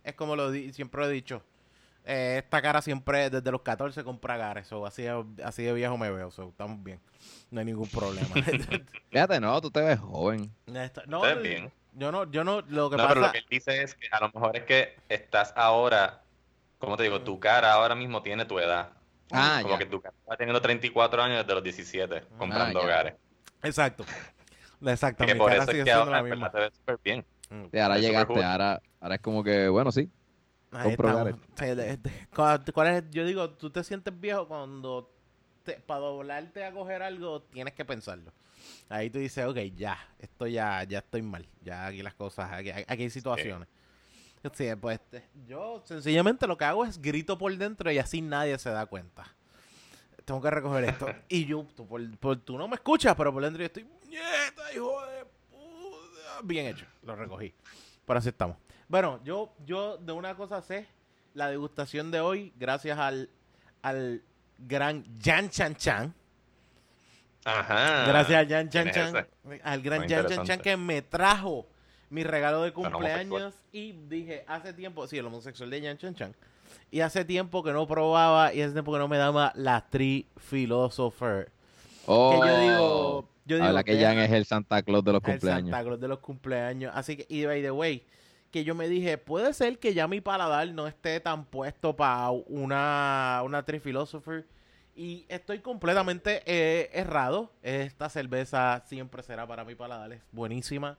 es 0.05 0.15
como 0.15 0.37
lo 0.37 0.51
di- 0.51 0.73
siempre 0.73 1.05
he 1.05 1.09
dicho. 1.09 1.43
eh, 2.05 2.37
esta 2.43 2.63
cara 2.63 2.81
siempre 2.81 3.29
desde 3.31 3.51
los 3.51 3.61
14 3.63 4.03
compra 4.05 4.37
gares, 4.37 4.67
so, 4.67 4.87
así, 4.87 5.03
de- 5.03 5.25
así 5.45 5.63
de 5.63 5.73
viejo 5.75 5.99
me 5.99 6.11
veo, 6.11 6.31
so, 6.31 6.49
estamos 6.49 6.83
bien. 6.83 7.01
No 7.51 7.61
hay 7.61 7.67
ningún 7.67 7.89
problema. 7.89 8.29
Fíjate, 9.11 9.41
no, 9.41 9.61
tú 9.61 9.71
te 9.71 9.81
ves 9.83 9.99
joven. 9.99 10.51
Esto- 10.67 11.03
no, 11.07 11.25
Estás 11.27 11.43
bien. 11.43 11.71
yo 11.95 12.11
no, 12.13 12.31
yo 12.31 12.45
no, 12.45 12.61
lo 12.63 12.89
que 12.91 12.97
No, 12.97 13.03
pasa 13.03 13.09
pero 13.09 13.21
lo 13.27 13.33
que 13.33 13.39
él 13.39 13.47
dice 13.51 13.83
es 13.83 13.95
que 13.95 14.09
a 14.11 14.21
lo 14.21 14.31
mejor 14.33 14.57
es 14.57 14.65
que 14.65 14.97
estás 15.09 15.53
ahora, 15.57 16.23
como 16.79 16.97
te 16.97 17.03
digo, 17.05 17.21
tu 17.23 17.39
cara 17.41 17.73
ahora 17.73 17.95
mismo 17.95 18.23
tiene 18.23 18.45
tu 18.45 18.59
edad. 18.59 18.91
Ah, 19.31 19.59
Como 19.61 19.75
ya. 19.75 19.79
que 19.79 19.87
tu 19.87 20.01
cara 20.01 20.15
está 20.19 20.37
teniendo 20.39 20.63
34 20.63 21.23
años 21.23 21.39
desde 21.39 21.53
los 21.55 21.63
17, 21.63 22.23
comprando 22.39 22.81
Ah, 22.81 22.85
hogares. 22.85 23.15
Exacto. 23.63 24.05
Exacto, 24.81 25.27
Que 25.27 25.35
mi 25.35 25.39
por 25.39 25.51
cara 25.51 25.63
eso 25.63 25.73
sigue 25.73 25.83
es 25.83 25.85
que 25.85 25.91
siendo 25.93 26.15
ahora 26.15 26.39
la 26.41 26.51
te 26.51 26.59
ves 26.59 26.75
súper 26.75 26.99
bien. 27.03 27.25
Mm. 27.51 27.65
Y 27.73 27.79
ahora 27.79 27.97
Es 27.97 28.01
súper 28.03 28.11
llegaste, 28.11 28.45
ahora, 28.45 28.83
ahora 29.01 29.15
es 29.17 29.21
como 29.21 29.43
que, 29.45 29.69
bueno, 29.69 29.91
sí. 29.93 30.11
¿Cuál 32.35 32.87
es? 32.89 33.05
Yo 33.11 33.25
digo, 33.25 33.51
tú 33.51 33.71
te 33.71 33.83
sientes 33.85 34.19
viejo 34.19 34.47
cuando 34.47 35.15
para 35.87 36.01
doblarte 36.01 36.65
a 36.65 36.73
coger 36.73 37.03
algo 37.03 37.43
tienes 37.43 37.75
que 37.75 37.85
pensarlo. 37.85 38.33
Ahí 38.89 39.11
tú 39.11 39.19
dices, 39.19 39.45
ok, 39.47 39.57
ya, 39.77 39.99
esto 40.19 40.47
ya, 40.47 40.83
ya 40.85 40.99
estoy 40.99 41.23
mal. 41.23 41.47
Ya 41.63 41.87
aquí 41.87 42.03
las 42.03 42.15
cosas, 42.15 42.51
aquí, 42.53 42.71
aquí 42.71 43.03
hay 43.03 43.11
situaciones. 43.11 43.69
Sí, 44.55 44.69
pues 44.81 45.01
yo 45.47 45.83
sencillamente 45.85 46.47
lo 46.47 46.57
que 46.57 46.65
hago 46.65 46.85
es 46.85 47.01
grito 47.01 47.37
por 47.37 47.55
dentro 47.57 47.91
y 47.91 47.99
así 47.99 48.23
nadie 48.23 48.59
se 48.59 48.71
da 48.71 48.87
cuenta. 48.87 49.35
Tengo 50.25 50.41
que 50.41 50.51
recoger 50.51 50.85
esto. 50.85 51.07
Y 51.29 51.45
yo, 51.45 51.67
tú, 51.75 51.87
por, 51.87 52.19
por- 52.19 52.37
tú 52.41 52.57
no 52.57 52.69
me 52.69 52.77
escuchas, 52.77 53.15
pero 53.17 53.33
por 53.33 53.43
dentro 53.43 53.61
yo 53.61 53.67
estoy, 53.67 53.87
¡Nieta, 54.09 54.73
hijo 54.75 55.01
de 55.07 55.25
puta! 55.51 56.41
bien 56.45 56.67
hecho, 56.67 56.87
lo 57.03 57.17
recogí. 57.17 57.55
Pero 58.07 58.19
así 58.19 58.29
estamos. 58.29 58.57
Bueno, 58.89 59.21
yo, 59.25 59.53
yo 59.67 59.99
de 59.99 60.13
una 60.13 60.35
cosa 60.35 60.63
sé, 60.63 60.87
la 61.35 61.49
degustación 61.49 62.11
de 62.11 62.21
hoy, 62.21 62.53
gracias 62.57 62.99
al, 62.99 63.29
al 63.83 64.23
gran 64.59 65.05
Jan 65.23 65.51
Chan 65.51 65.77
Chan. 65.77 66.15
Ajá. 67.45 68.07
Gracias 68.07 68.39
al 68.39 68.49
Jan 68.49 68.69
Chan 68.71 68.89
¿quién 68.91 69.07
es 69.07 69.13
Chan, 69.13 69.27
al 69.63 69.83
gran 69.83 70.01
Muy 70.01 70.09
Jan 70.09 70.27
Chan 70.27 70.45
Chan 70.47 70.61
que 70.61 70.77
me 70.77 71.03
trajo 71.03 71.67
mi 72.11 72.25
regalo 72.25 72.63
de 72.63 72.73
cumpleaños 72.73 73.55
y 73.73 73.93
dije, 73.93 74.45
hace 74.47 74.73
tiempo, 74.73 75.07
sí, 75.07 75.19
el 75.19 75.27
homosexual 75.27 75.71
de 75.71 75.83
Jan 75.83 75.99
Chan 75.99 76.15
Chan, 76.15 76.37
y 76.91 77.01
hace 77.01 77.25
tiempo 77.25 77.63
que 77.63 77.73
no 77.73 77.87
probaba 77.87 78.53
y 78.55 78.63
hace 78.63 78.73
tiempo 78.73 78.93
que 78.93 78.99
no 78.99 79.09
me 79.09 79.19
daba 79.19 79.53
la 79.55 79.87
Tree 79.89 80.27
Philosopher. 80.37 81.51
Oh, 82.11 82.41
Que 82.41 82.49
yo 82.49 82.59
digo, 82.61 83.29
yo 83.45 83.57
digo, 83.57 83.69
habla 83.69 83.85
que 83.85 84.01
Jan 84.01 84.19
es 84.19 84.33
el 84.33 84.47
Santa 84.47 84.83
Claus 84.83 85.05
de 85.05 85.13
los 85.13 85.23
el 85.25 85.31
cumpleaños. 85.33 85.71
Santa 85.71 85.85
Claus 85.85 86.01
de 86.01 86.09
los 86.09 86.19
cumpleaños. 86.21 86.93
Así 86.95 87.19
que, 87.19 87.27
y 87.29 87.45
by 87.45 87.61
the 87.61 87.71
way, 87.71 88.03
que 88.51 88.65
yo 88.65 88.75
me 88.75 88.89
dije, 88.89 89.19
puede 89.19 89.53
ser 89.53 89.79
que 89.79 89.93
ya 89.93 90.09
mi 90.09 90.23
paladar 90.23 90.67
no 90.73 90.87
esté 90.87 91.21
tan 91.21 91.45
puesto 91.45 91.95
para 91.95 92.31
una, 92.31 93.43
una 93.45 93.63
Tree 93.63 93.79
Philosopher. 93.81 94.47
Y 94.97 95.27
estoy 95.29 95.59
completamente 95.59 96.43
eh, 96.47 96.89
errado. 96.95 97.53
Esta 97.63 98.09
cerveza 98.09 98.83
siempre 98.87 99.23
será 99.23 99.47
para 99.47 99.65
mi 99.65 99.75
paladar. 99.75 100.13
Es 100.13 100.23
buenísima. 100.33 100.97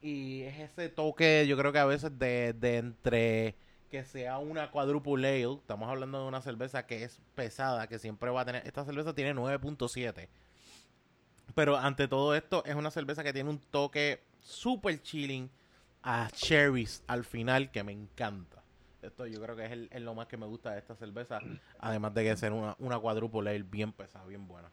Y 0.00 0.42
es 0.42 0.58
ese 0.58 0.88
toque, 0.88 1.46
yo 1.46 1.58
creo 1.58 1.72
que 1.72 1.78
a 1.78 1.84
veces 1.84 2.18
de, 2.18 2.54
de 2.54 2.78
entre 2.78 3.54
que 3.92 4.04
sea 4.04 4.38
una 4.38 4.70
quadruple 4.70 5.28
ale. 5.28 5.42
Estamos 5.58 5.86
hablando 5.86 6.22
de 6.22 6.26
una 6.26 6.40
cerveza 6.40 6.86
que 6.86 7.04
es 7.04 7.20
pesada, 7.34 7.86
que 7.88 7.98
siempre 7.98 8.30
va 8.30 8.40
a 8.40 8.44
tener. 8.46 8.66
Esta 8.66 8.86
cerveza 8.86 9.14
tiene 9.14 9.34
9.7. 9.34 10.28
Pero 11.54 11.76
ante 11.76 12.08
todo 12.08 12.34
esto, 12.34 12.64
es 12.64 12.74
una 12.74 12.90
cerveza 12.90 13.22
que 13.22 13.34
tiene 13.34 13.50
un 13.50 13.58
toque 13.58 14.22
super 14.40 15.00
chilling 15.02 15.50
a 16.02 16.30
cherries 16.32 17.04
al 17.06 17.22
final 17.26 17.70
que 17.70 17.84
me 17.84 17.92
encanta. 17.92 18.62
Esto 19.02 19.26
yo 19.26 19.42
creo 19.42 19.56
que 19.56 19.66
es, 19.66 19.72
el- 19.72 19.90
lo 20.04 20.14
más 20.14 20.26
que 20.26 20.38
me 20.38 20.46
gusta 20.46 20.72
de 20.72 20.78
esta 20.78 20.96
cerveza. 20.96 21.40
Además 21.78 22.14
de 22.14 22.24
que 22.24 22.36
ser 22.38 22.52
una, 22.52 22.74
una 22.78 22.98
quadruple 22.98 23.50
ale 23.50 23.62
bien 23.62 23.92
pesada, 23.92 24.24
bien 24.24 24.48
buena. 24.48 24.70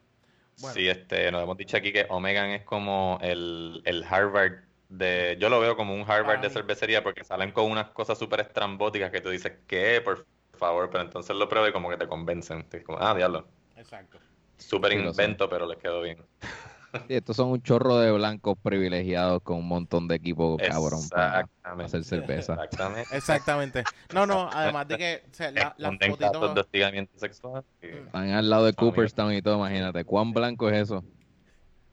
Bueno. 0.62 0.74
Sí, 0.74 0.88
este, 0.88 1.30
nos 1.30 1.42
hemos 1.42 1.58
dicho 1.58 1.76
aquí 1.76 1.92
que 1.92 2.06
Omegan 2.08 2.50
es 2.50 2.64
como 2.64 3.18
el, 3.20 3.82
el 3.84 4.02
Harvard 4.04 4.60
de... 4.90 5.38
Yo 5.40 5.48
lo 5.48 5.60
veo 5.60 5.76
como 5.76 5.94
un 5.94 6.08
Harvard 6.08 6.40
de 6.40 6.50
cervecería 6.50 7.02
porque 7.02 7.24
salen 7.24 7.52
con 7.52 7.70
unas 7.70 7.88
cosas 7.90 8.18
súper 8.18 8.40
estrambóticas 8.40 9.10
que 9.10 9.20
tú 9.20 9.30
dices, 9.30 9.52
¿qué? 9.66 10.02
Por 10.04 10.26
favor, 10.52 10.90
pero 10.90 11.04
entonces 11.04 11.34
lo 11.34 11.48
pruebo 11.48 11.68
y 11.68 11.72
como 11.72 11.88
que 11.88 11.96
te 11.96 12.06
convencen. 12.06 12.66
Como, 12.84 12.98
ah, 13.00 13.14
diablo. 13.14 13.48
Exacto. 13.76 14.18
Súper 14.58 14.92
Sí, 14.92 14.98
invento, 14.98 15.48
pero 15.48 15.66
les 15.66 15.78
quedó 15.78 16.02
bien. 16.02 16.18
Sí, 17.06 17.14
estos 17.14 17.36
son 17.36 17.50
un 17.50 17.62
chorro 17.62 17.98
de 17.98 18.10
blancos 18.10 18.58
privilegiados 18.60 19.42
con 19.42 19.58
un 19.58 19.68
montón 19.68 20.08
de 20.08 20.16
equipo 20.16 20.56
cabrón 20.56 21.08
para 21.08 21.48
hacer 21.84 22.02
cerveza. 22.02 22.54
Exactamente. 22.54 23.08
Exactamente. 23.16 23.84
No, 24.12 24.26
no, 24.26 24.50
además 24.52 24.88
de 24.88 24.98
que 24.98 25.22
o 25.30 25.32
sea, 25.32 25.52
la, 25.52 25.72
las 25.78 25.96
casos 25.98 26.18
de 26.18 26.26
fotitos... 26.26 26.58
hostigamiento 26.58 27.16
sexual. 27.16 27.64
y-. 27.80 27.86
Están 27.86 28.30
al 28.30 28.50
lado 28.50 28.64
de. 28.64 28.72
Cooperstown 28.72 29.32
y 29.34 29.40
todo, 29.40 29.54
imagínate. 29.54 30.04
¿Cuán 30.04 30.32
blanco 30.32 30.68
es 30.68 30.82
eso? 30.82 31.04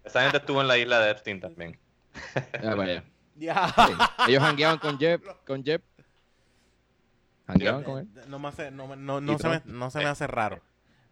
Esa 0.03 0.23
gente 0.23 0.37
estuvo 0.37 0.61
en 0.61 0.67
la 0.67 0.79
isla 0.79 0.99
de 0.99 1.11
Epstein 1.11 1.39
también. 1.39 1.79
Ya, 2.61 2.75
vaya. 2.75 3.03
Ya. 3.35 3.67
Sí. 3.67 3.93
Ellos 4.31 4.43
hangueaban 4.43 4.79
con 4.79 4.97
Jeff, 4.97 5.21
con 5.45 5.63
Jeff. 5.63 5.81
Hangueaban 7.47 7.83
con 7.83 7.99
él. 7.99 8.07
No, 8.27 8.39
me 8.39 8.47
hace, 8.49 8.71
no, 8.71 8.87
me- 8.87 8.95
no, 8.97 9.21
no 9.21 9.37
se 9.39 9.47
me, 9.47 9.61
no 9.65 9.89
se 9.89 9.99
me 9.99 10.05
hace 10.05 10.27
raro. 10.27 10.59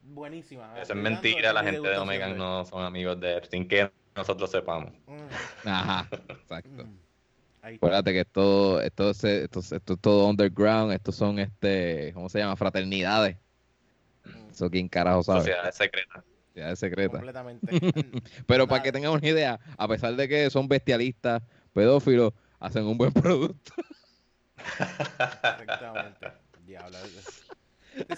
Buenísima. 0.03 0.79
Eso 0.79 0.93
es 0.93 0.99
mentira, 0.99 1.53
la 1.53 1.63
gente 1.63 1.87
de 1.87 1.97
hoy. 1.97 2.33
no 2.35 2.65
son 2.65 2.83
amigos 2.83 3.19
de 3.19 3.37
Epstein, 3.37 3.67
que 3.67 3.91
nosotros 4.15 4.51
sepamos. 4.51 4.91
Mm, 5.07 5.67
Ajá, 5.67 6.07
exacto. 6.29 6.83
mm. 6.85 6.99
Acuérdate 7.63 8.13
que 8.13 8.19
esto, 8.19 8.79
esto, 8.81 9.09
es- 9.09 9.23
esto, 9.23 9.59
es- 9.59 9.71
esto 9.71 9.93
es 9.93 9.99
todo 9.99 10.27
underground, 10.27 10.91
estos 10.93 11.15
son 11.15 11.39
este, 11.39 12.11
¿cómo 12.13 12.29
se 12.29 12.39
llama? 12.39 12.55
Fraternidades. 12.55 13.37
Mm, 14.25 14.49
Eso 14.51 14.69
quién 14.69 14.87
carajo 14.89 15.23
sabe. 15.23 15.39
Sociedades 15.39 15.75
secretas. 15.75 16.23
Sociedades 16.55 16.79
secretas. 16.79 17.11
Completamente. 17.11 17.67
Pero 18.47 18.65
para 18.65 18.81
que 18.81 18.93
tengan 18.93 19.11
una 19.11 19.27
idea, 19.27 19.59
a 19.77 19.87
pesar 19.89 20.15
de 20.15 20.29
que 20.29 20.49
son 20.49 20.69
bestialistas, 20.69 21.43
pedófilos, 21.73 22.31
hacen 22.61 22.85
un 22.85 22.97
buen 22.97 23.11
producto. 23.11 23.73
Exactamente. 24.57 26.31
Diablo. 26.65 26.97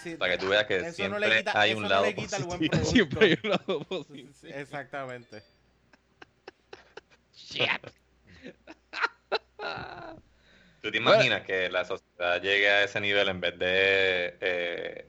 Sí, 0.01 0.15
Para 0.15 0.31
que 0.31 0.37
tú 0.39 0.49
veas 0.49 0.65
que 0.65 0.77
eso 0.77 0.91
siempre 0.91 1.19
no 1.19 1.27
le 1.27 1.37
quita, 1.37 1.59
hay 1.59 1.69
eso 1.69 1.77
un 1.77 1.83
no 1.83 1.89
lado 1.89 2.05
le 2.05 2.15
quita 2.15 2.37
el 2.37 2.45
buen 2.45 2.59
positivo. 2.59 2.83
Siempre 2.83 3.25
hay 3.27 3.39
un 3.43 3.49
lado 3.51 3.79
positivo. 3.83 4.29
Exactamente. 4.43 5.43
¿Tú 10.81 10.91
te 10.91 10.97
imaginas 10.97 11.41
que 11.45 11.69
la 11.69 11.85
sociedad 11.85 12.41
llegue 12.41 12.69
a 12.69 12.83
ese 12.85 12.99
nivel 13.01 13.29
en 13.29 13.39
vez 13.41 13.59
de... 13.59 14.37
eh, 14.41 15.07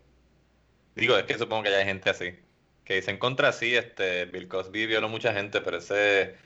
Digo, 0.95 1.17
es 1.17 1.25
que 1.25 1.39
supongo 1.39 1.63
que 1.63 1.71
ya 1.71 1.79
hay 1.79 1.85
gente 1.87 2.11
así. 2.11 2.35
Que 2.89 2.95
dicen 2.95 3.19
contra 3.19 3.53
sí, 3.53 3.77
este, 3.77 4.25
Bill 4.25 4.49
Cosby 4.49 4.87
violó 4.87 5.11
mucha 5.11 5.35
gente, 5.35 5.61
pero 5.61 5.77
ese, 5.77 6.37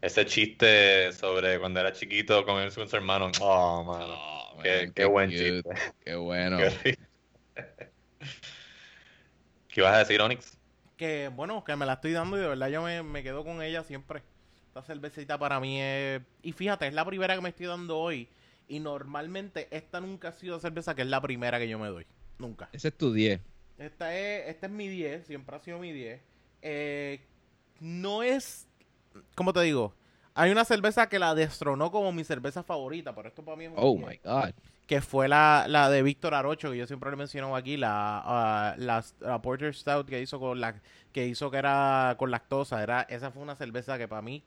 ese 0.00 0.26
chiste 0.26 1.12
sobre 1.12 1.58
cuando 1.58 1.80
era 1.80 1.92
chiquito 1.92 2.44
con 2.44 2.62
él 2.62 2.72
con 2.72 2.88
su 2.88 2.94
hermano, 2.94 3.32
oh, 3.40 3.82
mano, 3.82 4.38
Oh, 4.58 4.62
qué, 4.62 4.82
man, 4.84 4.92
qué 4.92 5.04
buen 5.06 5.30
cute, 5.30 5.62
chiste. 5.62 5.70
Qué 6.04 6.14
bueno. 6.14 6.58
Qué. 6.58 6.96
¿Qué 9.66 9.80
ibas 9.80 9.94
a 9.94 9.98
decir, 9.98 10.20
Onyx? 10.20 10.56
Que 10.96 11.32
bueno, 11.34 11.64
que 11.64 11.74
me 11.74 11.84
la 11.84 11.94
estoy 11.94 12.12
dando 12.12 12.36
y 12.36 12.42
de 12.42 12.46
verdad 12.46 12.68
yo 12.68 12.80
me, 12.80 13.02
me 13.02 13.24
quedo 13.24 13.42
con 13.42 13.60
ella 13.60 13.82
siempre. 13.82 14.22
Esta 14.68 14.82
cervecita 14.82 15.36
para 15.36 15.58
mí 15.58 15.82
es... 15.82 16.22
Y 16.42 16.52
fíjate, 16.52 16.86
es 16.86 16.94
la 16.94 17.04
primera 17.04 17.34
que 17.34 17.40
me 17.40 17.48
estoy 17.48 17.66
dando 17.66 17.98
hoy. 17.98 18.28
Y 18.68 18.78
normalmente 18.78 19.66
esta 19.72 20.00
nunca 20.00 20.28
ha 20.28 20.32
sido 20.32 20.60
cerveza 20.60 20.94
que 20.94 21.02
es 21.02 21.08
la 21.08 21.20
primera 21.20 21.58
que 21.58 21.68
yo 21.68 21.76
me 21.80 21.88
doy. 21.88 22.06
Nunca. 22.38 22.68
Ese 22.72 22.86
es 22.86 22.96
tu 22.96 23.12
10. 23.12 23.40
Esta 23.78 24.14
es, 24.16 24.48
esta 24.48 24.66
es 24.66 24.72
mi 24.72 24.88
10, 24.88 25.26
siempre 25.26 25.56
ha 25.56 25.60
sido 25.60 25.78
mi 25.78 25.92
10. 25.92 26.20
Eh, 26.62 27.20
no 27.80 28.22
es, 28.22 28.66
¿cómo 29.34 29.52
te 29.52 29.60
digo? 29.62 29.94
Hay 30.34 30.50
una 30.50 30.64
cerveza 30.64 31.08
que 31.08 31.18
la 31.18 31.34
destronó 31.34 31.90
como 31.90 32.12
mi 32.12 32.24
cerveza 32.24 32.62
favorita, 32.62 33.14
pero 33.14 33.28
esto 33.28 33.44
para 33.44 33.56
mí 33.56 33.64
es 33.64 33.70
un 33.70 33.76
Oh 33.78 33.96
10, 33.96 34.06
my 34.06 34.20
God. 34.24 34.50
Que 34.86 35.00
fue 35.00 35.28
la, 35.28 35.66
la 35.68 35.90
de 35.90 36.02
Víctor 36.02 36.34
Arocho, 36.34 36.70
que 36.70 36.78
yo 36.78 36.86
siempre 36.86 37.10
le 37.10 37.16
menciono 37.16 37.54
aquí, 37.54 37.76
la, 37.76 38.22
ah, 38.24 38.74
la, 38.78 39.04
la 39.20 39.42
Porter 39.42 39.74
Stout 39.74 40.08
que 40.08 40.20
hizo 40.20 40.40
con 40.40 40.60
la 40.60 40.80
que 41.12 41.26
hizo 41.26 41.50
que 41.50 41.58
era 41.58 42.14
con 42.18 42.30
lactosa. 42.30 42.82
Era, 42.82 43.02
esa 43.02 43.30
fue 43.30 43.42
una 43.42 43.54
cerveza 43.54 43.98
que 43.98 44.08
para 44.08 44.22
mí. 44.22 44.42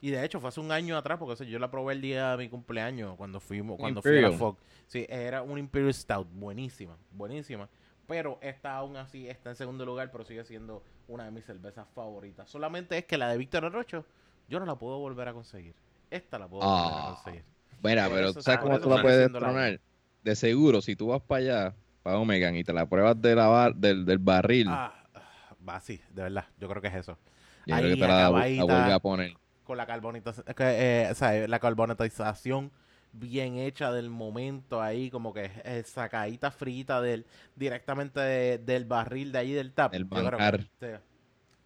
Y 0.00 0.10
de 0.10 0.24
hecho 0.24 0.40
fue 0.40 0.48
hace 0.48 0.60
un 0.60 0.72
año 0.72 0.96
atrás, 0.98 1.18
porque 1.18 1.32
o 1.32 1.36
sea, 1.36 1.46
yo 1.46 1.58
la 1.58 1.70
probé 1.70 1.94
el 1.94 2.00
día 2.00 2.32
de 2.32 2.36
mi 2.38 2.48
cumpleaños, 2.48 3.16
cuando 3.16 3.40
fuimos, 3.40 3.78
cuando 3.78 4.02
fui 4.02 4.10
a 4.10 4.14
la 4.14 4.18
Imperial. 4.20 4.38
FOC. 4.38 4.58
Sí, 4.86 5.06
era 5.08 5.42
un 5.42 5.58
Imperial 5.58 5.94
Stout, 5.94 6.28
buenísima, 6.32 6.96
buenísima. 7.12 7.68
Pero 8.06 8.38
esta 8.42 8.76
aún 8.76 8.96
así 8.96 9.28
está 9.28 9.50
en 9.50 9.56
segundo 9.56 9.84
lugar, 9.86 10.10
pero 10.10 10.24
sigue 10.24 10.44
siendo 10.44 10.82
una 11.08 11.24
de 11.24 11.30
mis 11.30 11.44
cervezas 11.44 11.86
favoritas. 11.94 12.48
Solamente 12.50 12.98
es 12.98 13.04
que 13.06 13.16
la 13.16 13.28
de 13.30 13.38
Víctor 13.38 13.64
Arrocho, 13.64 14.04
yo 14.48 14.60
no 14.60 14.66
la 14.66 14.74
puedo 14.76 14.98
volver 14.98 15.28
a 15.28 15.32
conseguir. 15.32 15.74
Esta 16.10 16.38
la 16.38 16.46
puedo 16.48 16.66
volver 16.66 16.92
a 16.92 17.08
Ah. 17.10 17.14
conseguir. 17.14 17.44
Mira, 17.82 18.08
pero 18.08 18.26
eso- 18.28 18.34
¿tú 18.34 18.42
¿sabes 18.42 18.60
cómo 18.60 18.78
tú 18.78 18.88
la 18.90 19.02
puedes 19.02 19.18
la 19.18 19.22
destronar? 19.28 19.80
De 20.22 20.36
seguro, 20.36 20.80
si 20.82 20.96
tú 20.96 21.08
vas 21.08 21.22
para 21.22 21.38
allá, 21.40 21.74
para 22.02 22.18
Omegan, 22.18 22.56
y 22.56 22.64
te 22.64 22.72
la 22.72 22.86
pruebas 22.86 23.20
de 23.20 23.34
la 23.34 23.46
bar- 23.46 23.74
del, 23.74 24.04
del 24.04 24.18
barril, 24.18 24.68
Ah, 24.70 24.94
ah, 25.14 25.54
va, 25.66 25.80
sí, 25.80 26.00
de 26.10 26.22
verdad, 26.22 26.44
yo 26.58 26.68
creo 26.68 26.80
que 26.82 26.88
es 26.88 26.94
eso. 26.94 27.18
yo 27.66 27.74
creo 27.76 27.76
ahí 27.88 27.94
que 27.94 28.00
te 28.00 28.06
la, 28.08 28.20
la 28.22 28.28
vuelve 28.30 28.92
a 28.92 28.98
poner. 29.00 29.32
Con 29.64 29.76
la 29.78 29.86
carbonatización, 29.86 30.44
eh, 30.58 31.08
o 31.10 31.14
sea, 31.14 31.48
la 31.48 31.58
carbonatización 31.58 32.70
bien 33.14 33.56
hecha 33.56 33.92
del 33.92 34.10
momento 34.10 34.82
ahí, 34.82 35.10
como 35.10 35.32
que 35.32 35.50
es 35.64 35.86
sacadita 35.88 36.50
frita 36.50 37.00
del, 37.00 37.24
directamente 37.56 38.20
de- 38.20 38.58
del 38.58 38.84
barril 38.84 39.32
de 39.32 39.38
ahí 39.38 39.52
del 39.52 39.72
tap. 39.72 39.92
Del 39.92 40.08
Yo 40.08 40.26
creo 40.26 40.38
que-. 40.38 40.98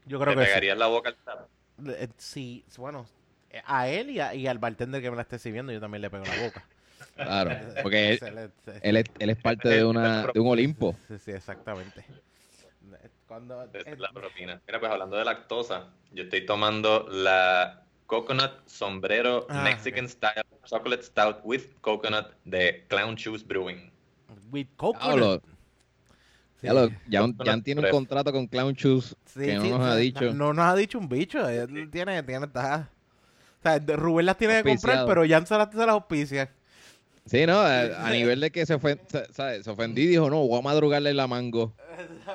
Yo 0.07 0.21
creo 0.21 0.35
¿Te 0.35 0.40
que 0.40 0.47
sí. 0.47 0.52
pegarías 0.52 0.78
la 0.78 0.87
boca 0.87 1.11
al 1.11 1.17
tap? 1.17 1.49
Eh, 1.87 2.09
Sí, 2.17 2.64
bueno, 2.76 3.07
a 3.64 3.88
él 3.88 4.11
y, 4.11 4.21
a- 4.21 4.35
y 4.35 4.47
al 4.47 4.59
bartender 4.59 5.00
que 5.02 5.11
me 5.11 5.17
la 5.17 5.23
esté 5.23 5.38
sirviendo, 5.38 5.73
yo 5.73 5.81
también 5.81 6.02
le 6.02 6.11
pego 6.11 6.25
la 6.26 6.35
boca. 6.35 6.62
Claro, 7.14 7.50
porque 7.83 8.19
él, 8.83 8.97
es, 8.97 9.05
él 9.19 9.31
es 9.31 9.37
parte 9.37 9.69
de, 9.69 9.85
una, 9.85 10.26
de 10.33 10.40
un 10.40 10.49
Olimpo. 10.49 10.97
Sí, 11.09 11.19
sí, 11.19 11.31
exactamente. 11.33 12.05
Cuando, 13.26 13.62
es 13.75 13.99
la 13.99 14.11
propina. 14.12 14.61
Mira, 14.67 14.81
pues 14.81 14.90
hablando 14.90 15.17
de 15.17 15.25
lactosa, 15.25 15.88
yo 16.12 16.25
estoy 16.25 16.47
tomando 16.47 17.07
la 17.11 17.88
Coconut 18.09 18.50
Sombrero 18.67 19.47
Ah, 19.49 19.62
Mexican 19.62 20.09
Style 20.09 20.43
Chocolate 20.65 21.03
Stout 21.05 21.37
with 21.45 21.62
Coconut 21.83 22.33
de 22.45 22.85
Clown 22.88 23.15
Shoes 23.15 23.47
Brewing. 23.47 23.93
with 24.50 24.67
coconut. 24.77 25.43
Sí. 26.61 26.67
ya 26.67 26.73
lo- 26.73 26.91
Jan, 27.11 27.37
Jan 27.38 27.62
tiene 27.62 27.83
un 27.83 27.91
contrato 27.91 28.33
con 28.33 28.47
Clown 28.49 28.73
Shoes 28.75 29.15
Sí, 29.27 29.41
que 29.41 29.55
no 29.57 29.62
sí, 29.62 29.69
nos 29.71 29.81
ha 29.87 29.95
dicho. 29.97 30.33
No 30.35 30.53
nos 30.55 30.65
ha 30.65 30.75
dicho 30.75 30.99
un 30.99 31.09
bicho. 31.09 31.47
Él 31.49 31.88
tiene, 31.93 32.23
tiene, 32.25 32.47
está. 32.47 32.88
O 33.61 33.62
sea, 33.62 33.79
Rubén 33.97 34.25
las 34.27 34.38
tiene 34.38 34.62
que 34.62 34.71
comprar, 34.71 35.05
pero 35.07 35.23
Jan 35.29 35.47
se 35.47 35.57
las, 35.59 35.71
se 35.71 35.77
las 35.77 35.88
auspicia. 35.88 36.50
Sí, 37.27 37.45
no, 37.47 37.59
a, 37.61 38.07
a 38.07 38.11
nivel 38.11 38.41
de 38.41 38.50
que 38.50 38.65
se, 38.65 38.73
ofend, 38.73 39.00
se, 39.07 39.62
se 39.62 39.71
ofendió 39.71 40.03
y 40.03 40.07
dijo, 40.07 40.31
no, 40.31 40.47
voy 40.47 40.59
a 40.59 40.62
madrugarle 40.62 41.12
la 41.12 41.27
mango, 41.27 41.75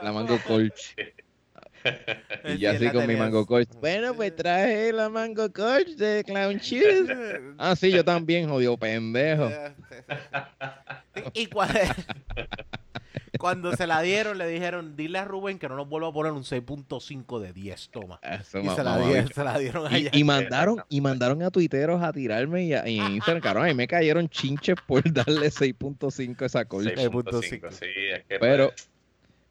la 0.03 0.11
mango 0.11 0.37
colch. 0.47 0.93
Y 2.45 2.57
yo 2.57 2.71
así 2.71 2.89
con 2.89 3.07
mi 3.07 3.15
mango 3.15 3.45
coach. 3.45 3.67
Bueno, 3.79 4.13
pues 4.13 4.35
traje 4.35 4.91
la 4.91 5.07
mango 5.09 5.51
coach 5.51 5.89
de 5.97 6.23
Clown 6.25 6.57
Shoes. 6.57 7.09
Ah, 7.57 7.75
sí, 7.75 7.89
yo 7.91 8.03
también, 8.03 8.49
jodido 8.49 8.75
pendejo. 8.77 9.49
Y 11.33 11.47
cua- 11.47 11.67
cuando 13.39 13.75
se 13.75 13.87
la 13.87 14.01
dieron, 14.01 14.37
le 14.37 14.47
dijeron, 14.47 14.95
dile 14.95 15.19
a 15.19 15.25
Rubén 15.25 15.59
que 15.59 15.67
no 15.69 15.75
nos 15.75 15.87
vuelva 15.87 16.09
a 16.09 16.13
poner 16.13 16.31
un 16.31 16.43
6.5 16.43 17.39
de 17.39 17.53
10, 17.53 17.89
toma. 17.91 18.19
Eso, 18.21 18.59
Y 18.59 18.69
se 18.69 18.83
la, 18.83 18.97
dieron, 18.99 19.27
se 19.33 19.43
la 19.43 19.57
dieron 19.59 19.91
Y, 19.91 19.95
allá. 19.95 20.09
y 20.13 20.23
mandaron 20.23 20.83
y 20.89 21.01
mandaron 21.01 21.41
a 21.43 21.51
tuiteros 21.51 22.01
a 22.03 22.11
tirarme 22.13 22.65
y, 22.65 22.73
a, 22.73 22.87
y 22.87 22.99
en 22.99 23.13
Instagram, 23.13 23.41
cabrón, 23.41 23.65
ahí 23.65 23.73
me 23.73 23.87
cayeron 23.87 24.27
chinches 24.29 24.75
por 24.87 25.01
darle 25.11 25.47
6.5 25.47 26.41
a 26.41 26.45
esa 26.45 26.65
colcha. 26.65 26.91
6.5, 26.95 27.71
sí, 27.71 27.85
es 28.11 28.23
que 28.25 28.39
Pero, 28.39 28.67
pues, 28.69 28.89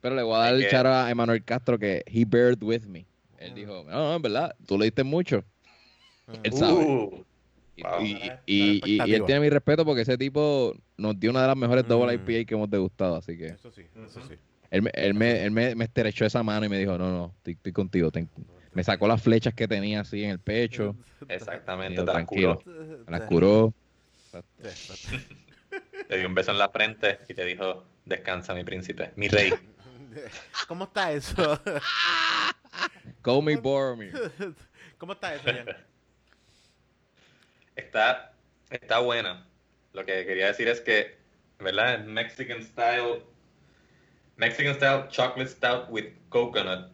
pero 0.03 0.15
le 0.15 0.23
voy 0.23 0.35
a 0.35 0.39
dar 0.39 0.55
el 0.55 0.61
que- 0.63 0.69
charo 0.69 0.91
a 0.93 1.11
Emanuel 1.11 1.43
Castro 1.45 1.79
que 1.79 2.03
he 2.07 2.25
bared 2.27 2.63
with 2.63 2.83
me. 2.83 3.07
Él 3.39 3.55
dijo, 3.55 3.85
no, 3.85 3.91
no, 3.91 4.15
en 4.17 4.23
verdad, 4.23 4.55
tú 4.67 4.77
le 4.79 4.85
diste 4.85 5.03
mucho. 5.03 5.43
Él 6.43 6.53
sabe. 6.53 6.85
uh, 6.85 7.25
Y, 7.75 7.83
Wow. 7.83 8.03
y- 8.03 8.13
y- 8.47 8.83
y- 8.85 8.99
para 8.99 9.09
y 9.11 9.15
él 9.15 9.25
tiene 9.25 9.41
mi 9.41 9.49
respeto 9.49 9.85
porque 9.87 10.03
ese 10.03 10.19
tipo 10.19 10.75
nos 10.99 11.19
dio 11.19 11.31
una 11.31 11.41
de 11.41 11.47
las 11.49 11.57
mejores 11.57 11.89
double 11.89 12.13
Mm. 12.19 12.21
IPA 12.21 12.45
que 12.47 12.55
hemos 12.55 12.69
degustado. 12.69 13.17
Así 13.17 13.37
que 13.39 13.47
Eso 13.47 13.71
sí, 13.71 13.87
eso 14.07 14.21
sí. 14.29 14.35
él, 14.71 14.83
me- 14.83 14.91
él, 14.93 15.15
me, 15.15 15.43
él 15.45 15.51
me, 15.51 15.75
me 15.75 15.85
esterechó 15.85 16.27
esa 16.27 16.43
mano 16.43 16.67
y 16.67 16.69
me 16.69 16.79
dijo, 16.79 16.99
no, 16.99 17.11
no, 17.11 17.35
estoy, 17.39 17.55
estoy 17.55 17.73
contigo. 17.73 18.11
ten- 18.11 18.29
me 18.75 18.85
sacó 18.85 19.09
las 19.09 19.23
flechas 19.23 19.55
que 19.55 19.67
tenía 19.67 20.01
así 20.01 20.23
en 20.23 20.31
el 20.31 20.39
pecho, 20.39 20.95
exactamente, 21.29 21.97
las 22.05 22.13
tranquilo. 22.15 22.59
curó. 22.63 23.05
me 23.07 23.13
las 23.19 23.23
curó. 23.23 23.75
Te 26.09 26.19
dio 26.19 26.29
un 26.29 26.35
beso 26.35 26.51
en 26.51 26.59
la 26.59 26.69
frente 26.69 27.21
y 27.29 27.35
te 27.35 27.45
dijo, 27.45 27.85
descansa 28.05 28.55
mi 28.55 28.65
príncipe, 28.65 29.13
mi 29.17 29.29
rey. 29.29 29.51
¿Cómo 30.69 30.85
está 30.85 31.13
eso? 31.13 31.61
Call 33.23 33.43
me 33.43 33.57
Boromir. 33.57 34.13
¿Cómo 34.99 35.13
está 35.15 35.35
eso, 35.35 35.45
Jan? 35.45 35.67
Está, 37.77 38.33
está 38.71 38.99
buena. 38.99 39.47
Lo 39.93 40.05
que 40.05 40.25
quería 40.27 40.47
decir 40.49 40.69
es 40.69 40.81
que, 40.81 41.19
¿verdad? 41.59 42.01
Es 42.01 42.07
Mexican 42.07 42.63
style, 42.63 43.25
Mexican 44.37 44.75
style 44.75 45.09
chocolate 45.09 45.51
stout 45.51 45.87
with 45.91 46.13
coconut. 46.29 46.91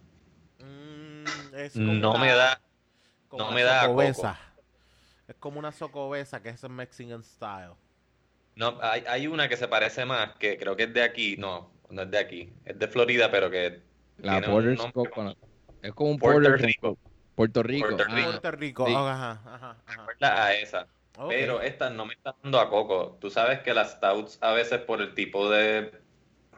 Mm, 0.58 1.24
es 1.54 1.76
No 1.76 2.10
una- 2.10 2.18
me 2.20 2.32
da, 2.32 2.60
no 3.32 3.50
me 3.52 3.62
da 3.62 3.86
coco. 3.86 4.36
Es 5.28 5.36
como 5.36 5.58
una 5.58 5.72
socobesa 5.72 6.42
que 6.42 6.48
es 6.50 6.62
el 6.64 6.70
Mexican 6.70 7.22
style. 7.22 7.74
no, 8.56 8.78
hay, 8.82 9.04
hay 9.06 9.26
una 9.26 9.48
que 9.48 9.56
se 9.56 9.68
parece 9.68 10.04
más, 10.04 10.34
que 10.38 10.56
creo 10.58 10.74
que 10.74 10.84
es 10.84 10.92
de 10.92 11.02
aquí, 11.02 11.36
no, 11.36 11.70
no 11.90 12.02
es 12.02 12.10
de 12.10 12.18
aquí, 12.18 12.52
es 12.64 12.78
de 12.78 12.88
Florida, 12.88 13.30
pero 13.30 13.50
que 13.50 13.80
La 14.18 14.40
tiene 14.40 14.46
un 14.48 14.92
Porter's. 14.92 15.36
Es 15.82 15.92
como 15.92 16.10
un 16.10 16.18
Puerto 16.18 16.42
Porter 16.42 16.66
Rico. 16.66 16.98
Puerto 17.34 17.62
Rico. 17.62 17.86
Puerto 17.86 18.04
ah, 18.08 18.14
Rico. 18.14 18.30
Puerto 18.30 18.50
Rico. 18.50 18.86
sí. 18.86 18.94
Ajá, 18.94 19.40
ajá, 19.46 19.76
a 20.20 20.54
esa. 20.54 20.86
Pero 21.28 21.62
esta 21.62 21.90
no 21.90 22.06
me 22.06 22.14
está 22.14 22.34
dando 22.42 22.60
a 22.60 22.70
coco. 22.70 23.16
Tú 23.20 23.30
sabes 23.30 23.60
que 23.60 23.74
las 23.74 23.92
stouts 23.92 24.38
a 24.40 24.52
veces 24.52 24.80
por 24.80 25.00
el 25.00 25.14
tipo 25.14 25.50
de, 25.50 25.92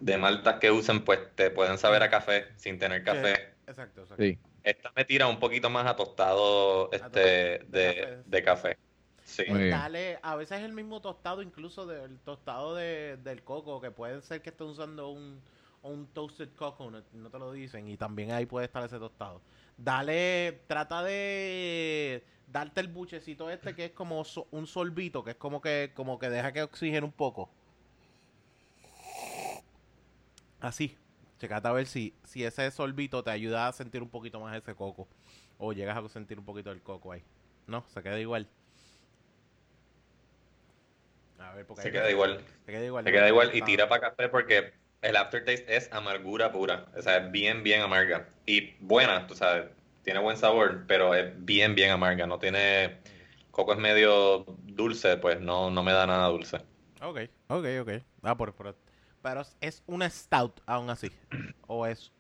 de 0.01 0.19
maltas 0.19 0.57
que 0.57 0.71
usen, 0.71 1.05
pues 1.05 1.21
te 1.35 1.51
pueden 1.51 1.79
saber 1.79 2.03
a 2.03 2.11
café 2.11 2.49
sin 2.57 2.79
tener 2.79 3.03
café. 3.03 3.55
Exacto, 3.67 4.03
exacto. 4.03 4.23
Sí. 4.23 4.39
Esta 4.63 4.93
me 4.95 5.05
tira 5.07 5.27
un 5.27 5.39
poquito 5.39 5.71
más 5.71 5.87
a 5.87 5.97
tostado 5.97 6.91
este, 6.93 7.21
de 7.21 7.65
de, 7.69 7.95
café. 7.95 8.23
de 8.27 8.43
café. 8.43 8.79
Sí. 9.31 9.45
Bien. 9.45 9.71
Dale, 9.71 10.19
a 10.23 10.35
veces 10.37 10.59
es 10.59 10.65
el 10.65 10.73
mismo 10.73 11.01
tostado, 11.01 11.41
incluso 11.43 11.87
del 11.87 12.19
tostado 12.21 12.75
de, 12.75 13.17
del 13.23 13.43
coco, 13.45 13.81
que 13.81 13.91
puede 13.91 14.21
ser 14.23 14.43
que 14.43 14.51
esté 14.51 14.65
usando 14.65 15.11
un, 15.11 15.41
un 15.83 16.07
toasted 16.09 16.49
coconut, 16.57 17.05
no 17.13 17.31
te 17.31 17.39
lo 17.39 17.53
dicen, 17.53 17.89
y 17.89 17.97
también 17.97 18.33
ahí 18.33 18.47
puede 18.47 18.67
estar 18.67 18.85
ese 18.85 18.99
tostado. 18.99 19.41
Dale, 19.77 20.63
trata 20.67 21.03
de 21.05 22.25
darte 22.47 22.81
el 22.81 22.89
buchecito 22.89 23.49
este 23.49 23.75
que 23.75 23.87
es 23.87 23.93
como 23.93 24.25
so- 24.25 24.49
un 24.51 24.67
solvito, 24.67 25.23
que 25.23 25.31
es 25.31 25.37
como 25.37 25.61
que, 25.61 25.93
como 25.95 26.19
que 26.19 26.29
deja 26.29 26.53
que 26.53 26.63
oxigene 26.63 27.05
un 27.07 27.13
poco. 27.13 27.49
Así, 30.61 30.99
checate 31.39 31.69
a 31.69 31.73
ver 31.73 31.87
si, 31.87 32.15
si 32.25 32.45
ese 32.45 32.71
solvito 32.71 33.23
te 33.25 33.31
ayuda 33.31 33.69
a 33.69 33.73
sentir 33.73 34.03
un 34.03 34.11
poquito 34.11 34.41
más 34.41 34.57
ese 34.57 34.75
coco, 34.75 35.09
o 35.59 35.73
llegas 35.73 35.97
a 35.97 36.09
sentir 36.09 36.39
un 36.39 36.45
poquito 36.45 36.71
del 36.71 36.83
coco 36.83 37.13
ahí. 37.13 37.23
No, 37.67 37.85
se 37.89 38.03
queda 38.03 38.19
igual. 38.19 38.49
A 41.41 41.55
ver, 41.55 41.67
porque 41.67 41.83
Se 41.83 41.91
queda 41.93 42.11
igual. 42.11 42.41
Se 42.67 42.73
queda 42.73 42.85
igual. 42.85 43.05
Se 43.05 43.13
queda 43.13 43.29
igual 43.29 43.51
y 43.55 43.63
tira 43.63 43.89
para 43.89 44.11
café 44.11 44.29
porque 44.29 44.73
el 45.03 45.17
aftertaste 45.17 45.77
es 45.77 45.91
amargura 45.93 46.53
pura. 46.53 46.87
O 46.97 47.03
sea, 47.03 47.17
es 47.19 47.31
bien, 47.31 47.63
bien 47.63 47.83
amarga. 47.83 48.29
Y 48.47 48.75
buena, 48.81 49.27
tú 49.27 49.35
sabes. 49.35 49.67
Tiene 50.03 50.21
buen 50.21 50.37
sabor, 50.37 50.85
pero 50.87 51.15
es 51.15 51.33
bien, 51.45 51.75
bien 51.75 51.91
amarga. 51.91 52.27
No 52.27 52.39
tiene... 52.39 52.99
Coco 53.51 53.73
es 53.73 53.79
medio 53.79 54.45
dulce, 54.65 55.17
pues 55.17 55.41
no, 55.41 55.71
no 55.71 55.83
me 55.83 55.93
da 55.93 56.07
nada 56.07 56.29
dulce. 56.29 56.59
Ok, 57.03 57.19
ok, 57.49 57.67
ok. 57.83 57.91
Ah, 58.23 58.37
por, 58.37 58.55
por- 58.55 58.77
pero 59.23 59.41
es- 59.41 59.57
es 59.61 59.83
una 59.87 60.09
stout 60.09 60.61
aún 60.67 60.89
así. 60.89 61.11
O 61.67 61.87
es. 61.87 62.13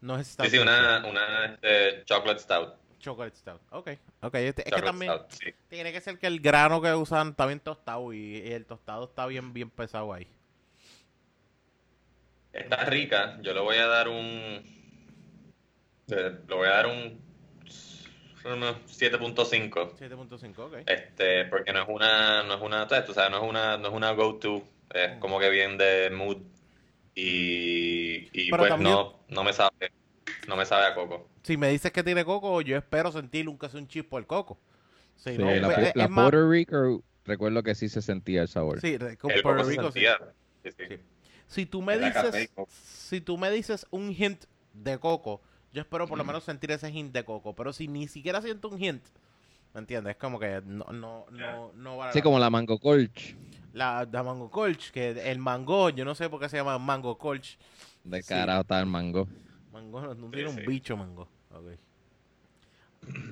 No 0.00 0.18
es 0.18 0.28
stout. 0.28 0.46
Sí, 0.46 0.52
sí, 0.56 0.58
una, 0.58 1.04
una 1.06 1.46
este, 1.46 2.04
chocolate 2.04 2.40
stout. 2.40 2.74
Chocolate 2.98 3.36
stout. 3.36 3.60
Ok, 3.70 3.90
ok. 4.22 4.34
Este- 4.34 4.68
es 4.68 4.74
que 4.74 4.82
también 4.82 5.12
stout, 5.12 5.30
sí. 5.30 5.54
tiene 5.68 5.92
que 5.92 6.00
ser 6.00 6.18
que 6.18 6.26
el 6.26 6.40
grano 6.40 6.80
que 6.82 6.92
usan 6.94 7.28
está 7.30 7.46
bien 7.46 7.60
tostado 7.60 8.12
y, 8.12 8.18
y 8.38 8.52
el 8.52 8.66
tostado 8.66 9.04
está 9.04 9.26
bien, 9.26 9.52
bien 9.52 9.70
pesado 9.70 10.12
ahí. 10.12 10.26
Está 12.52 12.84
rica. 12.84 13.38
Yo 13.42 13.52
le 13.54 13.60
voy 13.60 13.76
a 13.76 13.86
dar 13.86 14.08
un... 14.08 14.16
eh, 16.08 16.38
Le 16.48 16.54
voy 16.54 16.66
a 16.66 16.70
dar 16.70 16.86
un... 16.86 17.20
unos 18.44 18.76
7.5. 18.86 19.96
7.5, 19.98 20.58
ok. 20.58 20.74
Este, 20.86 21.44
porque 21.46 21.72
no 21.72 21.82
es 21.82 21.88
una, 21.88 22.42
no 22.42 22.54
es 22.54 22.60
una, 22.60 22.86
tú 23.04 23.12
sabes, 23.12 23.30
no 23.30 23.38
es 23.38 23.48
una, 23.48 23.76
no 23.78 23.88
es 23.88 23.94
una 23.94 24.12
go-to, 24.12 24.62
es 24.94 25.18
como 25.18 25.38
que 25.38 25.50
bien 25.50 25.76
de 25.76 26.10
mood 26.10 26.38
y, 27.14 28.28
y 28.32 28.50
pues 28.50 28.68
también- 28.68 28.92
no, 28.94 29.20
no 29.28 29.44
me 29.44 29.52
sabe, 29.52 29.92
no 30.46 30.56
me 30.56 30.64
sabe 30.64 30.86
a 30.86 30.94
coco. 30.94 31.28
Si 31.48 31.56
me 31.56 31.70
dices 31.70 31.90
que 31.92 32.04
tiene 32.04 32.26
coco, 32.26 32.60
yo 32.60 32.76
espero 32.76 33.10
sentir 33.10 33.48
un 33.48 33.56
que 33.56 33.70
sea 33.70 33.80
un 33.80 33.88
chispo 33.88 34.16
del 34.18 34.26
coco. 34.26 34.58
Si 35.16 35.32
Sí, 35.32 35.38
no, 35.38 35.50
la, 35.50 35.66
pues, 35.66 35.78
pu- 35.78 35.82
es- 35.88 35.96
la 35.96 36.08
más- 36.08 36.24
Puerto 36.30 36.50
Rico, 36.50 37.02
recuerdo 37.24 37.62
que 37.62 37.74
sí 37.74 37.88
se 37.88 38.02
sentía 38.02 38.42
el 38.42 38.48
sabor. 38.48 38.82
Sí, 38.82 38.98
El 39.00 39.16
Puerto 39.16 39.64
se 39.64 39.70
Rico 39.70 39.90
sí. 39.90 40.00
sentía, 40.00 40.18
sí, 40.62 40.70
sí. 40.76 40.84
Sí. 40.90 41.00
Si 41.46 41.64
tú 41.64 41.80
me 41.80 41.96
dices, 41.98 42.50
si 42.84 43.22
tú 43.22 43.38
me 43.38 43.50
dices 43.50 43.86
un 43.90 44.10
hint 44.12 44.44
de 44.74 44.98
coco, 44.98 45.40
yo 45.72 45.80
espero 45.80 46.06
por 46.06 46.18
lo 46.18 46.24
menos 46.24 46.44
sentir 46.44 46.70
ese 46.70 46.90
hint 46.90 47.14
de 47.14 47.24
coco. 47.24 47.54
Pero 47.54 47.72
si 47.72 47.88
ni 47.88 48.08
siquiera 48.08 48.42
siento 48.42 48.68
un 48.68 48.78
hint, 48.78 49.02
¿me 49.72 49.80
entiendes? 49.80 50.10
Es 50.10 50.16
como 50.18 50.38
que 50.38 50.60
no, 50.66 50.84
no, 50.92 51.24
no, 51.30 51.72
no 51.72 51.96
vale 51.96 52.10
Así 52.10 52.18
la- 52.18 52.24
como 52.24 52.38
la 52.38 52.50
Mango 52.50 52.78
Colch. 52.78 53.34
la, 53.72 54.06
la 54.12 54.22
mango 54.22 54.50
colch, 54.50 54.90
que 54.90 55.30
el 55.30 55.38
mango, 55.38 55.88
yo 55.88 56.04
no 56.04 56.14
sé 56.14 56.28
por 56.28 56.40
qué 56.40 56.50
se 56.50 56.58
llama 56.58 56.78
mango 56.78 57.16
colch. 57.16 57.56
De 58.04 58.20
Sí. 58.20 58.28
carajo 58.28 58.60
está 58.60 58.78
el 58.80 58.86
mango. 58.86 59.26
Mango 59.72 60.02
no, 60.02 60.14
no 60.14 60.26
Sí, 60.26 60.32
tiene 60.34 60.50
un 60.50 60.56
sí. 60.56 60.66
bicho 60.66 60.94
mango. 60.94 61.26
Ok. 61.58 61.78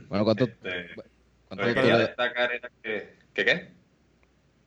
Bueno, 0.08 0.24
¿cuánto, 0.24 0.44
Este, 0.44 0.94
cuánto, 1.48 1.66
tú 1.66 1.74
quería 1.74 1.96
le, 1.96 2.06
destacar 2.06 2.52
era 2.52 2.70
que, 2.82 3.16
¿que 3.34 3.44
qué? 3.44 3.72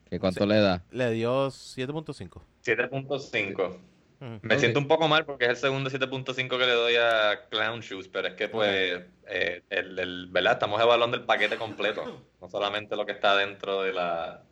que 0.09 0.19
cuánto 0.19 0.45
le 0.45 0.59
da? 0.59 0.83
Le 0.91 1.11
dio 1.11 1.47
7.5. 1.47 2.41
7.5. 2.63 3.79
Ujú. 4.21 4.39
Me 4.41 4.59
siento 4.59 4.79
un 4.79 4.87
poco 4.87 5.07
mal 5.07 5.25
porque 5.25 5.45
es 5.45 5.51
el 5.51 5.55
segundo 5.57 5.89
7.5 5.89 6.49
que 6.49 6.65
le 6.65 6.73
doy 6.73 6.95
a 6.95 7.47
Clown 7.49 7.79
Shoes, 7.79 8.09
pero 8.09 8.27
es 8.27 8.33
que 8.33 8.49
pues, 8.49 9.01
eh, 9.27 9.63
el, 9.69 9.97
el- 9.97 10.27
¿verdad? 10.29 10.53
Estamos 10.53 10.81
evaluando 10.81 11.15
el 11.17 11.23
paquete 11.23 11.55
completo, 11.57 12.25
no 12.41 12.49
solamente 12.49 12.95
lo 12.97 13.05
que 13.05 13.13
está 13.13 13.35
dentro 13.37 13.81
de 13.83 13.93
la, 13.93 14.43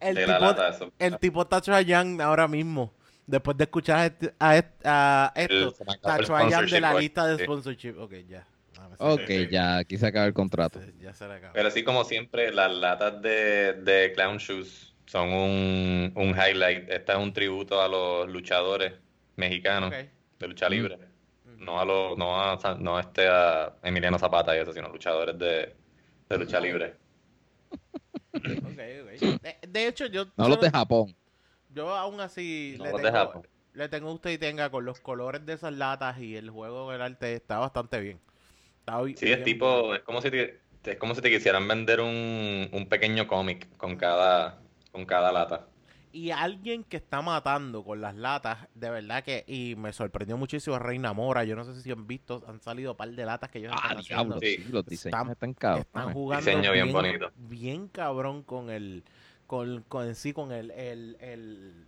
El, 0.00 0.16
de 0.16 0.26
la 0.26 0.38
lata. 0.40 0.68
Eso. 0.70 0.92
el 0.98 1.18
tipo 1.18 1.42
está 1.42 1.60
Chayanne 1.60 2.20
ahora 2.22 2.48
mismo. 2.48 2.92
Después 3.28 3.58
de 3.58 3.64
escuchar 3.64 3.98
a, 3.98 4.06
este- 4.06 4.34
a, 4.84 5.32
a 5.34 5.40
esto, 5.42 5.74
Chayanne 6.26 6.66
de 6.70 6.80
la 6.80 6.94
lista 6.98 7.26
de 7.26 7.44
sponsorship. 7.44 7.94
Ok, 7.98 8.12
ya. 8.26 8.46
Ah, 8.78 8.88
Ok, 8.98 9.20
sí, 9.26 9.48
ya, 9.50 9.76
aquí 9.76 9.98
se 9.98 10.06
acaba 10.06 10.24
el 10.24 10.32
contrato. 10.32 10.80
Ya 10.98 11.12
se 11.12 11.28
le 11.28 11.34
acabó. 11.34 11.52
Pero 11.52 11.70
sí, 11.70 11.84
como 11.84 12.04
siempre, 12.04 12.50
las 12.52 12.72
latas 12.72 13.20
de, 13.20 13.74
de 13.74 14.12
Clown 14.14 14.38
Shoes 14.38 14.94
son 15.04 15.28
un, 15.30 16.12
un 16.14 16.28
highlight. 16.30 16.88
Este 16.88 17.12
es 17.12 17.18
un 17.18 17.32
tributo 17.34 17.82
a 17.82 17.88
los 17.88 18.28
luchadores 18.30 18.94
mexicanos 19.36 19.92
de 20.38 20.48
lucha 20.48 20.70
libre. 20.70 20.94
Ujú. 21.44 21.64
No 21.64 21.80
a 21.80 21.84
los, 21.84 22.16
no 22.16 22.40
a, 22.40 22.58
no 22.78 22.96
a 22.96 23.00
este 23.02 23.28
a 23.28 23.74
Emiliano 23.82 24.18
Zapata 24.18 24.56
y 24.56 24.60
eso, 24.60 24.72
sino 24.72 24.88
luchadores 24.88 25.36
de, 25.38 25.76
de 26.30 26.38
lucha 26.38 26.58
libre. 26.60 26.94
Ok, 28.32 28.42
ok. 28.72 29.40
De, 29.42 29.56
de 29.68 29.86
hecho, 29.86 30.06
yo, 30.06 30.24
No 30.36 30.48
los 30.48 30.60
de 30.60 30.70
Japón. 30.70 31.14
Yo 31.70 31.94
aún 31.94 32.20
así 32.20 32.74
No 32.78 32.84
le, 32.84 32.90
tengo, 32.92 33.42
le 33.74 34.12
usted 34.12 34.30
y 34.30 34.38
tenga 34.38 34.70
con 34.70 34.84
los 34.84 35.00
colores 35.00 35.44
de 35.46 35.54
esas 35.54 35.72
latas 35.72 36.18
y 36.18 36.36
el 36.36 36.50
juego 36.50 36.90
del 36.90 37.02
arte 37.02 37.34
está 37.34 37.58
bastante 37.58 38.00
bien. 38.00 38.20
Está 38.80 38.98
Sí, 39.04 39.12
es 39.12 39.20
bien 39.22 39.44
tipo, 39.44 39.94
es 39.94 40.00
como 40.02 40.20
si 40.22 40.30
te, 40.30 40.60
es 40.84 40.96
como 40.96 41.14
si 41.14 41.20
te 41.20 41.30
quisieran 41.30 41.66
vender 41.68 42.00
un, 42.00 42.68
un 42.72 42.88
pequeño 42.88 43.26
cómic 43.26 43.68
con 43.76 43.96
cada, 43.96 44.58
con 44.92 45.04
cada 45.04 45.30
lata. 45.32 45.66
Y 46.10 46.30
alguien 46.30 46.84
que 46.84 46.96
está 46.96 47.20
matando 47.20 47.84
con 47.84 48.00
las 48.00 48.14
latas, 48.16 48.66
de 48.74 48.88
verdad 48.88 49.22
que, 49.22 49.44
y 49.46 49.74
me 49.76 49.92
sorprendió 49.92 50.38
muchísimo 50.38 50.74
a 50.74 50.78
Reina 50.78 51.12
Mora. 51.12 51.44
Yo 51.44 51.54
no 51.54 51.64
sé 51.64 51.78
si 51.82 51.90
han 51.90 52.06
visto, 52.06 52.42
han 52.48 52.60
salido 52.62 52.92
un 52.92 52.96
par 52.96 53.10
de 53.10 53.26
latas 53.26 53.50
que 53.50 53.58
ellos 53.58 53.72
Ah, 53.76 53.88
están 53.90 54.02
diablo, 54.02 54.36
haciendo. 54.36 54.40
Sí. 54.40 54.64
sí, 54.64 54.72
los 54.72 54.86
diseños 54.86 55.14
Están- 55.20 55.30
están 55.32 55.52
cabros. 55.54 55.84
Están 55.84 56.12
jugando 56.14 56.46
Diseño 56.50 56.72
bien 56.72 56.90
bonito. 56.92 57.30
bien 57.36 57.88
cabrón 57.88 58.42
con 58.42 58.70
el, 58.70 59.04
con, 59.48 59.82
con 59.88 60.06
en 60.06 60.14
sí, 60.14 60.32
con 60.32 60.52
el, 60.52 60.70
el, 60.70 61.16
el, 61.20 61.84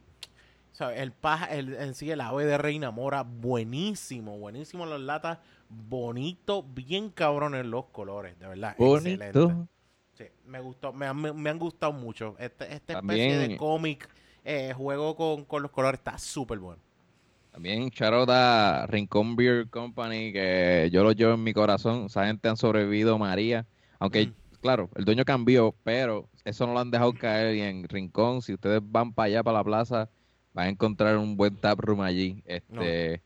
el 0.96 1.12
paja, 1.12 1.44
el, 1.46 1.74
en 1.74 1.94
sí 1.94 2.10
el 2.10 2.20
ave 2.22 2.44
de 2.46 2.58
Reina 2.58 2.90
Mora, 2.90 3.22
buenísimo, 3.22 4.38
buenísimo 4.38 4.86
las 4.86 5.00
latas, 5.00 5.38
bonito, 5.68 6.62
bien 6.64 7.10
cabrones 7.10 7.66
los 7.66 7.84
colores, 7.86 8.38
de 8.40 8.48
verdad, 8.48 8.74
excelente. 8.78 9.38
Bonito. 9.38 9.68
Sí, 10.14 10.24
me 10.46 10.58
gustó, 10.60 10.92
me, 10.92 11.06
han- 11.06 11.16
me, 11.20 11.32
me 11.32 11.50
han 11.50 11.58
gustado 11.58 11.92
mucho. 11.92 12.34
Este, 12.38 12.64
esta 12.74 12.94
especie 12.94 13.28
También- 13.30 13.48
de 13.50 13.56
cómic, 13.56 14.08
eh, 14.44 14.72
juego 14.76 15.14
con, 15.14 15.44
con 15.44 15.62
los 15.62 15.70
colores, 15.70 15.98
está 16.00 16.18
súper 16.18 16.58
bueno. 16.58 16.80
También 17.52 17.88
shout 17.90 18.28
a 18.30 18.86
Rincón 18.86 19.34
Beer 19.36 19.68
Company, 19.68 20.32
que 20.32 20.88
yo 20.92 21.02
lo 21.02 21.12
llevo 21.12 21.34
en 21.34 21.42
mi 21.42 21.52
corazón. 21.52 22.06
Esa 22.06 22.24
gente 22.26 22.48
han 22.48 22.56
sobrevivido 22.56 23.18
María. 23.18 23.66
Aunque, 23.98 24.28
Mm. 24.28 24.32
Claro, 24.60 24.90
el 24.94 25.04
dueño 25.04 25.24
cambió, 25.24 25.74
pero 25.82 26.28
eso 26.44 26.66
no 26.66 26.74
lo 26.74 26.80
han 26.80 26.90
dejado 26.90 27.12
caer. 27.14 27.56
Y 27.56 27.60
en 27.60 27.88
Rincón, 27.88 28.42
si 28.42 28.54
ustedes 28.54 28.80
van 28.84 29.12
para 29.12 29.26
allá, 29.26 29.42
para 29.42 29.58
la 29.58 29.64
plaza, 29.64 30.08
van 30.52 30.66
a 30.66 30.70
encontrar 30.70 31.16
un 31.16 31.36
buen 31.36 31.56
tap 31.56 31.80
room 31.80 32.00
allí. 32.00 32.42
Este, 32.46 33.22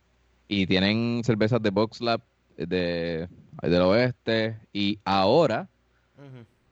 Y 0.49 0.67
tienen 0.67 1.23
cervezas 1.25 1.61
de 1.63 1.71
Box 1.71 2.01
Lab 2.01 2.23
de, 2.57 3.29
del 3.63 3.83
oeste. 3.83 4.59
Y 4.73 4.99
ahora 5.05 5.69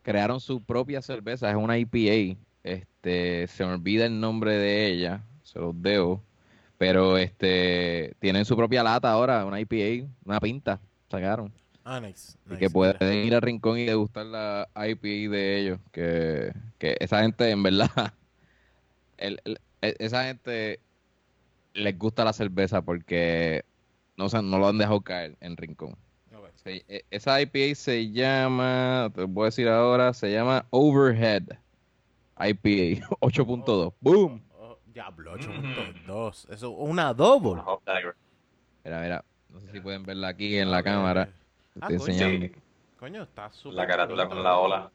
crearon 0.02 0.40
su 0.40 0.62
propia 0.62 1.02
cerveza, 1.02 1.50
es 1.50 1.56
una 1.56 1.78
IPA. 1.78 2.38
Este, 2.64 3.46
se 3.48 3.64
me 3.64 3.72
olvida 3.72 4.06
el 4.06 4.20
nombre 4.20 4.56
de 4.56 4.86
ella, 4.86 5.24
se 5.42 5.58
los 5.58 5.80
debo. 5.80 6.22
Pero 6.78 7.16
este, 7.16 8.14
tienen 8.18 8.44
su 8.44 8.56
propia 8.56 8.82
lata 8.82 9.10
ahora, 9.12 9.44
una 9.44 9.60
IPA, 9.60 10.08
una 10.24 10.40
pinta, 10.40 10.80
sacaron. 11.08 11.52
Ah, 11.84 12.00
nice. 12.00 12.36
Y 12.50 12.56
que 12.56 12.70
pueden 12.70 13.24
ir 13.26 13.34
al 13.34 13.42
rincón 13.42 13.78
y 13.78 13.84
degustar 13.86 14.26
la 14.26 14.68
IPA 14.76 15.30
de 15.32 15.58
ellos. 15.60 15.80
Que, 15.90 16.52
que 16.78 16.96
esa 17.00 17.22
gente, 17.22 17.50
en 17.50 17.62
verdad, 17.62 17.90
el- 19.18 19.40
el- 19.44 19.60
e- 19.80 19.96
esa 19.98 20.24
gente 20.24 20.80
les 21.74 21.98
gusta 21.98 22.24
la 22.24 22.32
cerveza 22.32 22.82
porque 22.82 23.64
no, 24.16 24.28
sé, 24.28 24.42
no 24.42 24.58
lo 24.58 24.68
han 24.68 24.78
dejado 24.78 25.00
caer 25.00 25.36
en 25.40 25.56
rincón. 25.56 25.96
Se- 26.56 26.84
e- 26.86 27.04
esa 27.10 27.40
IPA 27.40 27.74
se 27.74 28.10
llama, 28.12 29.10
te 29.14 29.24
voy 29.24 29.42
a 29.42 29.46
decir 29.46 29.68
ahora, 29.68 30.12
se 30.14 30.30
llama 30.30 30.66
Overhead 30.70 31.42
IPA 32.38 33.06
8.2. 33.20 33.92
¡Boom! 34.00 34.42
Oh, 34.56 34.78
diablo, 34.86 35.36
8.2. 35.36 36.48
Eso, 36.50 36.70
una 36.70 37.12
double. 37.14 37.60
Una 37.62 37.64
Dagger. 37.84 38.14
Mira, 38.84 39.00
mira, 39.00 39.24
no 39.48 39.60
sé 39.60 39.72
si 39.72 39.80
pueden 39.80 40.04
verla 40.04 40.28
aquí 40.28 40.56
en 40.56 40.70
la 40.70 40.82
cámara. 40.84 41.28
Ah, 41.80 41.88
Estoy 41.90 41.98
coño. 41.98 42.12
enseñando. 42.12 42.46
Sí, 42.46 42.62
Coño, 42.98 43.22
está 43.22 43.52
súper. 43.52 43.78
la 43.78 43.86
carátula 43.86 44.28
con 44.28 44.42
la 44.42 44.58
ola. 44.58 44.92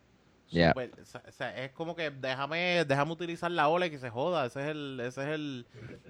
O 0.49 1.05
sea, 1.05 1.31
sea, 1.31 1.63
es 1.65 1.71
como 1.73 1.93
que 1.95 2.09
déjame, 2.09 2.85
déjame 2.85 3.11
utilizar 3.11 3.51
la 3.51 3.67
ola 3.67 3.87
y 3.87 3.89
que 3.89 3.99
se 3.99 4.09
joda. 4.09 4.45
Ese 4.45 4.61
es 4.61 4.67
el, 4.69 4.99
ese 5.01 5.21
es 5.23 5.27
el, 5.27 5.67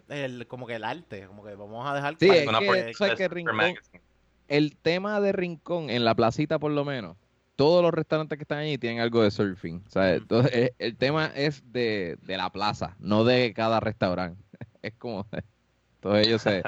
el 0.09 0.47
como 0.47 0.67
que 0.67 0.75
el 0.75 0.83
arte. 0.83 1.25
Como 1.27 1.43
que 1.43 1.55
vamos 1.55 1.89
a 1.89 1.95
dejar 1.95 2.15
Sí, 2.19 2.29
es 2.29 2.47
Una 2.47 2.59
que, 2.59 2.65
portada 2.67 2.93
¿sabes 2.93 3.15
qué, 3.15 3.23
de 3.23 3.29
Super 3.29 3.33
Rincón? 3.35 3.55
Magazine. 3.55 4.03
El 4.47 4.77
tema 4.77 5.19
de 5.21 5.31
Rincón, 5.31 5.89
en 5.89 6.05
la 6.05 6.15
placita 6.15 6.59
por 6.59 6.71
lo 6.71 6.85
menos, 6.85 7.17
todos 7.55 7.81
los 7.83 7.91
restaurantes 7.93 8.37
que 8.37 8.43
están 8.43 8.59
allí 8.59 8.77
tienen 8.77 8.99
algo 8.99 9.23
de 9.23 9.31
surfing. 9.31 9.83
O 9.87 9.89
sea, 9.89 10.13
Ujú. 10.13 10.17
entonces, 10.17 10.53
el, 10.53 10.75
el 10.79 10.97
tema 10.97 11.27
es 11.35 11.63
de, 11.71 12.17
de 12.21 12.37
la 12.37 12.51
plaza, 12.51 12.95
no 12.99 13.23
de 13.23 13.53
cada 13.53 13.79
restaurante. 13.79 14.43
Es 14.83 14.93
como, 14.95 15.25
todos 15.99 16.19
ellos 16.19 16.41
se, 16.43 16.61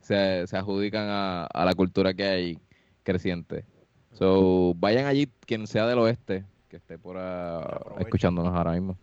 se, 0.00 0.46
se 0.46 0.56
adjudican 0.56 1.06
a, 1.08 1.44
a 1.46 1.64
la 1.64 1.74
cultura 1.74 2.14
que 2.14 2.24
hay 2.24 2.44
ahí 2.44 2.62
creciente. 3.02 3.64
So, 4.12 4.74
vayan 4.76 5.06
allí, 5.06 5.28
quien 5.46 5.66
sea 5.66 5.86
del 5.86 5.98
oeste, 5.98 6.44
que 6.68 6.76
esté 6.76 6.98
por 6.98 7.16
Aprovechen. 7.16 8.06
escuchándonos 8.06 8.54
ahora 8.54 8.72
mismo. 8.72 8.98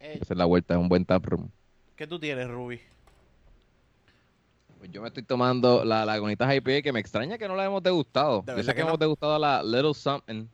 Eh, 0.00 0.18
Hacer 0.22 0.36
la 0.36 0.44
vuelta, 0.46 0.74
es 0.74 0.80
un 0.80 0.88
buen 0.88 1.04
tap 1.04 1.24
room. 1.26 1.50
¿Qué 1.96 2.06
tú 2.06 2.18
tienes, 2.18 2.48
Ruby? 2.48 2.80
Pues 4.78 4.90
yo 4.92 5.02
me 5.02 5.08
estoy 5.08 5.24
tomando 5.24 5.84
la 5.84 6.04
Lagunitas 6.04 6.54
IPA, 6.54 6.82
que 6.82 6.92
me 6.92 7.00
extraña 7.00 7.36
que 7.36 7.48
no 7.48 7.56
la 7.56 7.64
hemos 7.64 7.82
degustado. 7.82 8.42
¿De 8.42 8.52
Yo 8.56 8.62
sé 8.62 8.70
que, 8.70 8.76
que 8.76 8.82
no? 8.82 8.88
hemos 8.88 8.98
degustado 9.00 9.38
la 9.38 9.62
Little 9.62 9.92
Something, 9.94 10.46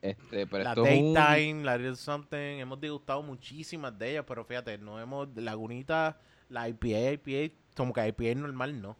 este, 0.00 0.46
pero 0.48 0.64
la 0.64 0.70
esto 0.70 0.84
es 0.86 1.00
un- 1.00 1.14
Daytime, 1.14 1.64
la 1.64 1.78
Real 1.78 1.96
Something, 1.96 2.58
hemos 2.58 2.80
degustado 2.80 3.22
muchísimas 3.22 3.96
de 3.96 4.10
ellas, 4.10 4.24
pero 4.26 4.44
fíjate, 4.44 4.76
no 4.78 4.98
hemos, 5.00 5.28
Lagunita, 5.36 6.18
la 6.48 6.68
IPA, 6.68 7.12
IPA, 7.12 7.54
como 7.76 7.92
que 7.92 8.08
IPA 8.08 8.34
normal, 8.40 8.82
no. 8.82 8.96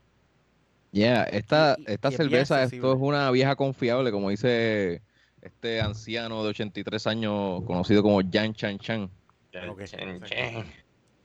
Yeah, 0.93 1.25
esta, 1.25 1.77
Y- 1.79 1.85
esta 1.93 2.09
y 2.09 2.13
es 2.13 2.17
cerveza, 2.17 2.57
accesible. 2.63 2.87
esto 2.89 2.97
es 2.97 3.03
una 3.03 3.31
vieja 3.31 3.57
confiable, 3.57 4.13
como 4.13 4.29
dice 4.31 5.03
este 5.41 5.81
anciano 5.81 6.43
de 6.45 6.51
83 6.51 7.07
años, 7.07 7.63
conocido 7.65 8.03
como 8.03 8.21
Jan 8.31 8.55
Chan 8.55 8.79
Chan. 8.79 9.11
Sí. 9.51 9.59
chen. 9.87 10.67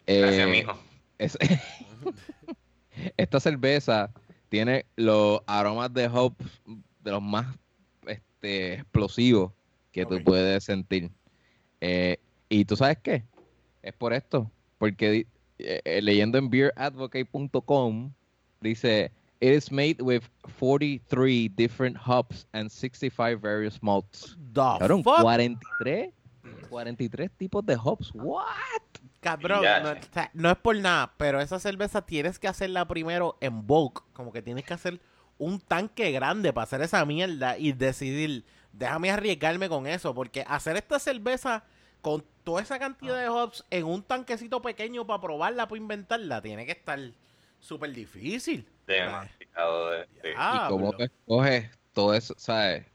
Eh, 0.08 0.21
Gracias, 0.21 0.49
mijo. 0.49 0.80
es- 1.17 1.38
esta 3.17 3.39
cerveza 3.39 4.12
tiene 4.49 4.86
los 4.95 5.41
aromas 5.45 5.93
de 5.93 6.08
hops 6.08 6.45
de 7.01 7.12
los 7.12 7.21
más 7.21 7.56
este, 8.08 8.75
explosivos 8.75 9.51
que 9.91 10.06
tú 10.06 10.23
puedes 10.23 10.63
sentir. 10.63 11.12
Eh, 11.82 12.17
y 12.49 12.63
tú 12.65 12.75
sabes 12.75 12.97
qué? 13.03 13.23
Es 13.82 13.93
por 13.93 14.13
esto. 14.13 14.49
Porque 14.77 15.27
eh, 15.60 15.82
eh, 15.84 16.01
leyendo 16.01 16.38
en 16.38 16.49
beeradvocate.com 16.49 18.13
dice, 18.62 19.12
It 19.39 19.54
is 19.54 19.71
made 19.71 20.02
with 20.02 20.23
43 20.47 21.50
different 21.50 21.95
hops 21.95 22.47
and 22.54 22.71
65 22.71 23.39
various 23.39 23.82
malts. 23.84 24.36
The 24.54 24.78
Cabrón, 24.80 25.04
fuck? 25.04 25.21
43, 25.21 26.12
43 26.69 27.30
tipos 27.38 27.65
de 27.65 27.76
hops. 27.76 28.12
What? 28.13 28.58
Cabrón, 29.21 29.62
no, 29.84 29.91
o 29.91 29.95
sea, 30.13 30.32
no 30.34 30.50
es 30.50 30.58
por 30.58 30.76
nada, 30.76 31.13
pero 31.17 31.41
esa 31.41 31.60
cerveza 31.60 32.06
tienes 32.06 32.39
que 32.39 32.47
hacerla 32.47 32.88
primero 32.88 33.38
en 33.41 33.65
bulk. 33.67 34.04
Como 34.13 34.32
que 34.32 34.41
tienes 34.41 34.63
que 34.63 34.73
hacer 34.73 35.00
un 35.38 35.60
tanque 35.60 36.12
grande 36.12 36.54
para 36.54 36.63
hacer 36.63 36.82
esa 36.82 37.06
mierda 37.06 37.58
y 37.58 37.73
decidir, 37.73 38.45
déjame 38.73 39.12
arriesgarme 39.12 39.69
con 39.69 39.86
eso, 39.86 40.13
porque 40.15 40.45
hacer 40.47 40.78
esta 40.78 40.97
cerveza 41.00 41.63
con 42.02 42.23
toda 42.43 42.62
esa 42.62 42.80
cantidad 42.80 43.19
de 43.19 43.28
hops 43.30 43.65
en 43.69 43.86
un 43.86 44.02
tanquecito 44.02 44.62
pequeño 44.62 45.06
para 45.06 45.21
probarla, 45.21 45.67
para 45.67 45.82
inventarla, 45.82 46.41
tiene 46.41 46.65
que 46.65 46.71
estar 46.71 47.00
súper 47.60 47.91
difícil. 47.91 48.67
Demasiado 48.88 49.91
de. 49.91 50.06
sí. 50.21 50.30
Ah, 50.38 50.63
¿Y 50.65 50.69
cómo 50.69 50.91
pero- 50.91 50.97
tú 50.97 51.04
escoges 51.04 51.69
todo 51.93 52.13
eso? 52.13 52.34
¿Sabes? 52.38 52.86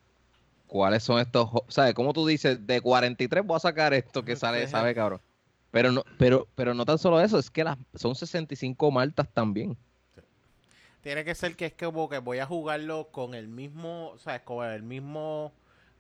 ¿Cuáles 0.67 1.03
son 1.03 1.21
estos? 1.21 1.51
¿Sabes? 1.69 1.93
¿Cómo 1.95 2.13
tú 2.15 2.27
dices, 2.27 2.67
de 2.67 2.81
43 2.81 3.45
voy 3.45 3.57
a 3.57 3.61
sacar 3.61 3.93
esto 3.93 4.25
que 4.25 4.37
sale, 4.37 4.65
Sí. 4.67 4.71
sabe, 4.73 4.95
cabrón? 4.95 5.21
Pero 5.71 5.93
no, 5.93 6.03
pero, 6.19 6.49
pero 6.55 6.75
no 6.75 6.85
tan 6.85 6.99
solo 6.99 7.21
eso, 7.21 7.39
es 7.39 7.51
que 7.51 7.65
las, 7.65 7.77
son 7.95 8.15
65 8.15 8.91
maltas 8.91 9.29
también. 9.33 9.77
Tiene 11.03 11.25
que 11.25 11.35
ser 11.35 11.57
que 11.57 11.67
es 11.67 11.75
como 11.75 12.09
que 12.09 12.19
voy 12.19 12.39
a 12.39 12.47
jugarlo 12.47 13.09
con 13.11 13.35
el 13.35 13.49
mismo, 13.49 14.15
sea, 14.19 14.45
con 14.45 14.65
el 14.67 14.83
mismo, 14.83 15.53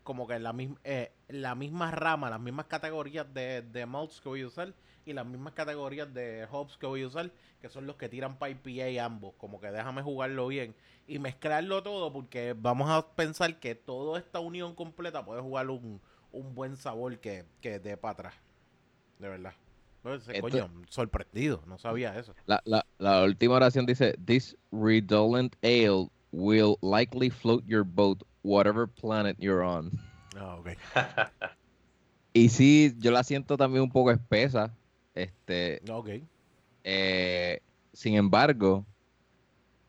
como 0.04 0.26
que 0.26 0.38
la 0.38 0.52
misma, 0.52 0.76
eh, 0.84 1.10
la 1.28 1.54
misma 1.54 1.90
rama, 1.90 2.30
las 2.30 2.40
mismas 2.40 2.66
categorías 2.66 3.26
de, 3.34 3.62
de 3.62 3.84
malts 3.86 4.20
que 4.20 4.28
voy 4.28 4.42
a 4.42 4.46
usar 4.46 4.72
y 5.04 5.12
las 5.12 5.26
mismas 5.26 5.52
categorías 5.54 6.12
de 6.14 6.46
hops 6.50 6.76
que 6.76 6.86
voy 6.86 7.02
a 7.02 7.06
usar, 7.08 7.30
que 7.60 7.68
son 7.68 7.86
los 7.86 7.96
que 7.96 8.08
tiran 8.08 8.36
para 8.38 8.50
IPA 8.52 9.04
ambos. 9.04 9.34
Como 9.38 9.60
que 9.60 9.70
déjame 9.70 10.02
jugarlo 10.02 10.46
bien 10.48 10.74
y 11.06 11.18
mezclarlo 11.18 11.82
todo 11.82 12.12
porque 12.12 12.54
vamos 12.56 12.88
a 12.90 13.06
pensar 13.14 13.58
que 13.58 13.74
toda 13.74 14.18
esta 14.18 14.40
unión 14.40 14.74
completa 14.74 15.24
puede 15.24 15.40
jugar 15.40 15.70
un, 15.70 16.00
un 16.30 16.54
buen 16.54 16.76
sabor 16.76 17.18
que, 17.18 17.44
que 17.60 17.78
dé 17.78 17.96
para 17.96 18.12
atrás. 18.12 18.34
De 19.18 19.28
verdad. 19.28 19.52
Pues, 20.02 20.26
Esto- 20.28 20.40
Coño, 20.40 20.70
sorprendido, 20.88 21.62
no 21.66 21.78
sabía 21.78 22.18
eso. 22.18 22.34
La, 22.46 22.60
la, 22.64 22.84
la 22.98 23.22
última 23.22 23.54
oración 23.54 23.86
dice, 23.86 24.16
This 24.24 24.56
redolent 24.72 25.54
ale 25.62 26.08
will 26.32 26.76
likely 26.80 27.30
float 27.30 27.62
your 27.66 27.84
boat 27.84 28.22
whatever 28.42 28.88
planet 28.88 29.36
you're 29.38 29.64
on. 29.64 29.90
Ah, 30.36 30.56
ok. 30.56 30.70
Y 32.34 32.48
sí, 32.48 32.94
yo 32.98 33.10
la 33.10 33.22
siento 33.24 33.58
también 33.58 33.82
un 33.82 33.90
poco 33.92 34.10
espesa. 34.10 34.74
Este, 35.14 35.82
Ok. 35.90 36.10
Eh, 36.84 37.60
sin 37.92 38.14
embargo, 38.14 38.84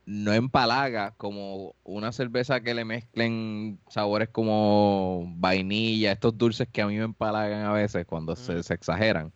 no 0.05 0.33
empalaga 0.33 1.11
como 1.11 1.75
una 1.83 2.11
cerveza 2.11 2.59
que 2.61 2.73
le 2.73 2.83
mezclen 2.83 3.79
sabores 3.87 4.29
como 4.29 5.25
vainilla, 5.37 6.11
estos 6.11 6.37
dulces 6.37 6.67
que 6.69 6.81
a 6.81 6.87
mí 6.87 6.97
me 6.97 7.05
empalagan 7.05 7.65
a 7.65 7.71
veces 7.73 8.05
cuando 8.05 8.35
se, 8.35 8.59
exageran. 8.73 9.27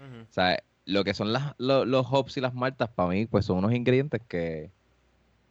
O 0.00 0.32
sea, 0.32 0.62
lo 0.86 1.04
que 1.04 1.14
son 1.14 1.32
las, 1.32 1.54
lo- 1.58 1.84
los 1.84 2.06
hops 2.10 2.36
y 2.38 2.40
las 2.40 2.54
maltas 2.54 2.88
para 2.90 3.10
mí, 3.10 3.26
pues 3.26 3.44
son 3.44 3.58
unos 3.58 3.74
ingredientes 3.74 4.20
que, 4.26 4.70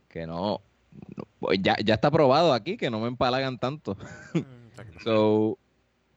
que 0.10 0.26
no, 0.28 0.62
no- 1.16 1.54
ya, 1.54 1.76
ya 1.84 1.94
está 1.94 2.10
probado 2.12 2.54
aquí 2.54 2.76
que 2.78 2.90
no 2.90 3.00
me 3.00 3.08
empalagan 3.08 3.58
tanto. 3.60 3.96
Mm. 4.34 4.40
So, 5.04 5.58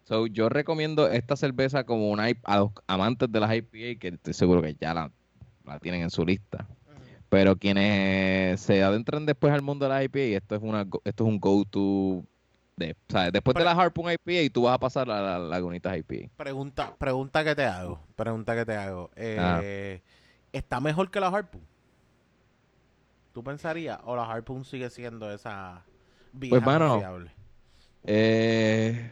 So, 0.06 0.26
yo 0.28 0.48
recomiendo 0.48 1.08
esta 1.08 1.34
cerveza 1.34 1.84
como 1.84 2.10
una 2.10 2.28
a 2.44 2.56
los 2.58 2.70
amantes 2.86 3.30
de 3.30 3.40
las 3.40 3.52
IPA, 3.54 3.98
que 3.98 4.08
estoy 4.14 4.34
seguro 4.34 4.62
que 4.62 4.76
ya 4.80 4.94
la, 4.94 5.10
la 5.64 5.80
tienen 5.80 6.02
en 6.02 6.10
su 6.10 6.24
lista. 6.24 6.66
Pero 7.28 7.56
quienes 7.56 8.60
se 8.60 8.84
adentran 8.84 9.26
después 9.26 9.52
al 9.52 9.62
mundo 9.62 9.84
de 9.84 9.88
las 9.90 10.04
IPA, 10.04 10.36
esto 10.36 10.54
es 10.54 10.62
una 10.62 10.84
go- 10.84 11.02
esto 11.04 11.24
es 11.24 11.28
un 11.28 11.40
go-to 11.40 12.24
de, 12.76 12.92
o 12.92 13.12
sea, 13.12 13.30
después 13.32 13.54
de 13.56 13.64
la 13.64 13.72
Harpoon 13.72 14.12
IPA 14.12 14.42
y 14.42 14.50
tú 14.50 14.62
vas 14.62 14.74
a 14.74 14.78
pasar 14.78 15.10
a 15.10 15.20
la 15.20 15.38
Lagunitas 15.40 15.96
IPA. 15.96 16.30
Pregunta, 16.36 16.94
pregunta 16.96 17.42
que 17.42 17.56
te 17.56 17.64
hago. 17.64 17.98
Pregunta 18.14 18.54
que 18.54 18.64
te 18.64 18.76
hago. 18.76 19.10
Eh, 19.16 20.02
¿Está 20.52 20.78
mejor 20.78 21.10
que 21.10 21.18
la 21.18 21.28
Harpoon? 21.28 21.64
¿Tú 23.32 23.42
pensarías? 23.42 23.98
¿O 24.04 24.14
la 24.14 24.30
Harpoon 24.30 24.64
sigue 24.64 24.88
siendo 24.88 25.30
esa 25.32 25.82
vieja 26.32 26.50
Pues, 26.50 26.62
mano? 26.62 27.02
Eh, 28.04 29.10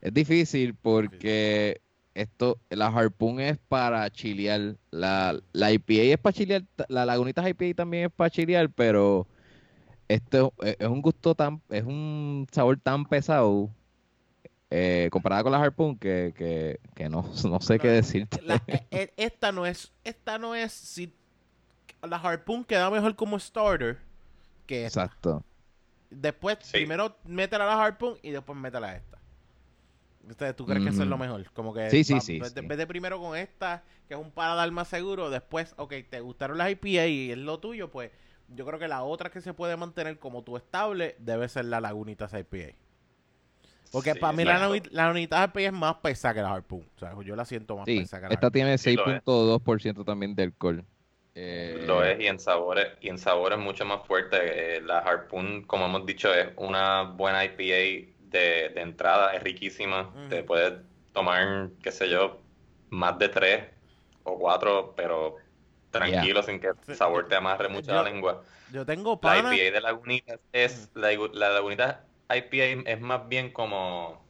es 0.00 0.14
difícil 0.14 0.74
porque 0.74 1.80
esto, 2.14 2.58
la 2.70 2.86
Harpoon 2.88 3.40
es 3.40 3.58
para 3.68 4.10
chilear, 4.10 4.76
la, 4.90 5.38
la 5.52 5.72
IPA 5.72 6.14
es 6.14 6.18
para 6.18 6.32
chilear, 6.32 6.64
la 6.88 7.06
Lagunitas 7.06 7.46
IPA 7.48 7.74
también 7.76 8.06
es 8.06 8.12
para 8.12 8.30
chilear, 8.30 8.70
pero 8.70 9.26
esto 10.08 10.52
es, 10.62 10.76
un 10.88 11.02
gusto 11.02 11.34
tan, 11.34 11.62
es 11.68 11.84
un 11.84 12.46
sabor 12.50 12.78
tan 12.80 13.04
pesado 13.04 13.70
eh, 14.70 15.08
comparado 15.10 15.44
con 15.44 15.52
la 15.52 15.62
Harpoon 15.62 15.96
que, 15.96 16.32
que, 16.36 16.80
que 16.94 17.08
no, 17.08 17.24
no 17.44 17.60
sé 17.60 17.78
qué 17.78 17.88
decirte. 17.88 18.40
La- 18.42 18.62
e- 18.66 18.86
e- 18.90 19.14
esta 19.16 19.52
no 19.52 19.66
es, 19.66 19.92
esta 20.04 20.38
no 20.38 20.54
es, 20.54 20.72
si 20.72 21.12
la 22.02 22.16
Harpoon 22.16 22.64
queda 22.64 22.90
mejor 22.90 23.14
como 23.16 23.38
starter 23.38 23.98
que 24.66 24.86
esta. 24.86 25.04
Exacto. 25.04 25.44
Después, 26.10 26.58
Sí. 26.62 26.78
primero 26.78 27.16
métela 27.24 27.64
a 27.64 27.76
la 27.76 27.84
Harpoon 27.84 28.18
y 28.22 28.30
después 28.30 28.58
métela 28.58 28.88
a 28.88 28.96
esta. 28.96 29.17
Entonces, 30.22 30.56
¿tú 30.56 30.66
crees 30.66 30.82
que 30.82 30.90
eso 30.90 31.02
es 31.02 31.08
lo 31.08 31.16
mejor? 31.18 31.50
Como 31.52 31.72
que 31.72 31.88
Sí, 31.90 32.04
sí, 32.04 32.14
va- 32.14 32.20
sí, 32.20 32.38
vete, 32.40 32.60
sí. 32.60 32.66
vete 32.66 32.86
primero 32.86 33.18
con 33.18 33.36
esta, 33.36 33.82
que 34.06 34.14
es 34.14 34.20
un 34.20 34.30
paladar 34.30 34.70
más 34.72 34.88
seguro. 34.88 35.30
Después, 35.30 35.74
ok, 35.78 35.94
te 36.10 36.20
gustaron 36.20 36.58
las 36.58 36.70
IPA 36.70 37.06
y 37.06 37.30
es 37.32 37.38
lo 37.38 37.58
tuyo, 37.60 37.90
pues 37.90 38.10
yo 38.48 38.66
creo 38.66 38.78
que 38.78 38.88
la 38.88 39.02
otra 39.02 39.30
que 39.30 39.40
se 39.40 39.54
puede 39.54 39.76
mantener 39.76 40.18
como 40.18 40.42
tu 40.42 40.56
estable 40.56 41.16
debe 41.18 41.48
ser 41.48 41.66
la 41.66 41.80
Lagunitas 41.80 42.32
IPA. 42.34 42.74
Porque 43.90 44.12
Sí, 44.12 44.18
para 44.18 44.32
mí 44.34 44.44
la, 44.44 44.58
Lagunitas 44.90 45.48
IPA 45.48 45.60
es 45.62 45.72
más 45.72 45.94
pesada 45.96 46.34
que 46.34 46.42
la 46.42 46.52
Harpoon. 46.52 46.84
O 46.96 46.98
sea, 46.98 47.14
yo 47.24 47.34
la 47.34 47.44
siento 47.46 47.76
más 47.76 47.86
Sí, 47.86 48.00
pesada 48.00 48.22
que 48.22 48.28
la 48.28 48.34
esta 48.34 48.50
tiene 48.50 48.70
lo 48.70 48.76
es. 48.76 48.80
6.2% 48.82 50.04
también 50.04 50.34
de 50.34 50.42
alcohol. 50.42 50.84
Eh, 51.34 51.84
Lo 51.86 52.04
es 52.04 52.20
y 52.20 52.26
en 52.26 52.38
sabores, 52.38 52.88
y 53.00 53.08
en 53.08 53.18
sabores 53.18 53.58
mucho 53.58 53.84
más 53.84 54.06
fuerte. 54.06 54.76
Eh, 54.76 54.80
la 54.82 54.98
Harpoon, 54.98 55.62
como 55.62 55.86
hemos 55.86 56.04
dicho, 56.04 56.32
es 56.34 56.48
una 56.56 57.02
buena 57.02 57.44
IPA 57.44 58.17
de, 58.30 58.70
de 58.70 58.80
entrada, 58.80 59.34
es 59.34 59.42
riquísima. 59.42 60.12
Te 60.28 60.42
puedes 60.44 60.74
tomar, 61.12 61.70
qué 61.82 61.90
sé 61.92 62.08
yo, 62.08 62.40
más 62.90 63.18
de 63.18 63.28
tres 63.28 63.64
o 64.24 64.38
cuatro, 64.38 64.94
pero 64.96 65.36
tranquilo, 65.90 66.42
sin 66.42 66.60
que 66.60 66.68
el 66.86 66.96
sabor 66.96 67.28
te 67.28 67.34
amarre 67.36 67.68
mucho 67.68 67.88
yo- 67.88 67.94
la 67.94 68.02
lengua. 68.02 68.42
Yo 68.70 68.84
tengo 68.84 69.12
La 69.14 69.20
pana. 69.20 69.54
IPA 69.56 69.72
de 69.74 69.80
Lagunitas 69.80 70.40
es, 70.52 70.90
la, 70.94 71.10
la 71.32 71.48
Lagunitas 71.50 71.98
IPA 72.28 72.90
es 72.90 73.00
más 73.00 73.26
bien 73.28 73.50
como, 73.52 74.22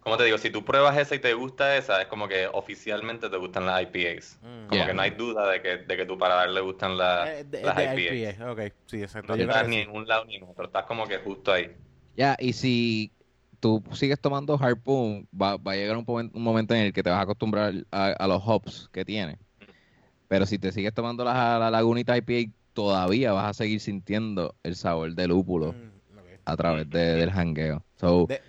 ¿cómo 0.00 0.16
te 0.16 0.24
digo? 0.24 0.38
Si 0.38 0.50
tú 0.50 0.64
pruebas 0.64 0.96
esa 0.96 1.14
y 1.14 1.18
te 1.18 1.34
gusta 1.34 1.76
esa, 1.76 2.00
es 2.02 2.08
como 2.08 2.28
que 2.28 2.46
oficialmente 2.46 3.28
te 3.28 3.36
gustan 3.36 3.66
las 3.66 3.82
IPAs. 3.82 4.38
Mm. 4.42 4.66
Como 4.68 4.76
Yeah. 4.78 4.86
que 4.86 4.94
no 4.94 5.02
hay 5.02 5.10
duda 5.10 5.50
de 5.50 5.62
que, 5.62 5.76
de 5.78 5.96
que 5.96 6.06
tu 6.06 6.18
paladar 6.18 6.48
le 6.50 6.60
gustan 6.60 6.96
la- 6.96 7.38
Eh, 7.40 7.44
de, 7.44 7.62
las 7.62 7.76
de 7.76 7.84
IPAs. 7.84 8.38
IPA. 8.38 8.52
Ok, 8.52 8.60
sí, 8.86 9.02
exacto. 9.02 9.36
No 9.36 9.42
estás 9.42 9.68
ni 9.68 9.76
en 9.78 9.90
un 9.90 10.06
lado 10.06 10.24
ni 10.24 10.36
en 10.36 10.44
otro, 10.44 10.66
estás 10.66 10.84
como 10.84 11.06
que 11.06 11.18
justo 11.18 11.52
ahí. 11.52 11.76
Ya, 12.16 12.36
y 12.38 12.52
si 12.52 13.12
tú 13.60 13.82
sigues 13.92 14.20
tomando 14.20 14.58
Harpoon, 14.60 15.28
va, 15.32 15.56
va 15.56 15.72
a 15.72 15.76
llegar 15.76 15.96
un, 15.96 16.04
un 16.32 16.42
momento 16.42 16.74
en 16.74 16.80
el 16.82 16.92
que 16.92 17.02
te 17.02 17.10
vas 17.10 17.18
a 17.18 17.22
acostumbrar 17.22 17.74
a, 17.90 18.06
a 18.08 18.26
los 18.26 18.42
hops 18.44 18.88
que 18.92 19.04
tiene. 19.04 19.38
Pero 20.28 20.46
si 20.46 20.58
te 20.58 20.72
sigues 20.72 20.94
tomando 20.94 21.24
la, 21.24 21.58
la 21.58 21.70
Lagunita 21.70 22.16
IPA, 22.16 22.52
todavía 22.72 23.32
vas 23.32 23.46
a 23.50 23.54
seguir 23.54 23.80
sintiendo 23.80 24.54
el 24.62 24.76
sabor 24.76 25.14
del 25.14 25.30
lúpulo 25.30 25.72
Mm, 25.72 25.90
a 26.44 26.56
través 26.56 26.90
de- 26.90 27.14
del 27.14 27.30
jangueo. 27.30 27.84
So, 27.96 28.26
De- 28.26 28.40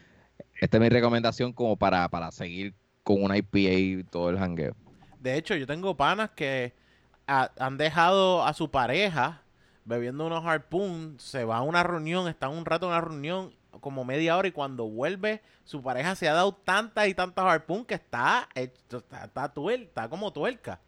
esta 0.61 0.77
es 0.77 0.81
mi 0.81 0.89
recomendación 0.89 1.53
como 1.53 1.77
para, 1.77 2.07
para 2.09 2.31
seguir 2.31 2.73
con 3.03 3.23
una 3.23 3.37
IPA 3.37 4.09
todo 4.09 4.29
el 4.29 4.37
jangueo. 4.37 4.75
De 5.21 5.35
hecho, 5.37 5.55
yo 5.55 5.67
tengo 5.67 5.95
panas 5.95 6.31
que 6.31 6.73
ha- 7.27 7.51
han 7.59 7.77
dejado 7.77 8.45
a 8.45 8.53
su 8.53 8.69
pareja 8.69 9.41
bebiendo 9.87 10.25
unos 10.27 10.45
harpoon, 10.45 11.15
se 11.19 11.43
va 11.45 11.57
a 11.57 11.61
una 11.61 11.81
reunión, 11.81 12.27
están 12.27 12.51
un 12.51 12.65
rato 12.65 12.85
en 12.87 12.91
una 12.91 13.01
reunión, 13.01 13.53
como 13.79 14.03
media 14.03 14.35
hora, 14.37 14.47
y 14.47 14.51
cuando 14.51 14.85
vuelve, 14.85 15.41
su 15.63 15.81
pareja 15.81 16.15
se 16.15 16.27
ha 16.27 16.33
dado 16.33 16.51
tantas 16.53 17.07
y 17.07 17.13
tantas 17.13 17.45
harpoon 17.45 17.85
que 17.85 17.93
está, 17.95 18.49
hecho- 18.53 18.97
está, 18.97 19.25
está, 19.25 19.53
tuer- 19.53 19.83
está 19.83 20.09
como 20.09 20.31
tuerca. 20.33 20.79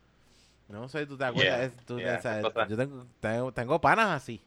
No 0.68 0.88
sé, 0.90 1.06
tú 1.06 1.18
te 1.18 1.26
acuerdas. 1.26 1.58
Yeah, 1.58 1.64
Es- 1.66 1.86
tú- 1.86 1.98
yeah, 2.00 2.18
o 2.18 2.22
sea, 2.22 2.40
esas 2.40 2.54
cosas. 2.54 2.70
yo 2.70 2.78
tengo, 2.78 3.06
tengo, 3.20 3.52
tengo 3.54 3.82
panas 3.82 4.10
así. 4.10 4.42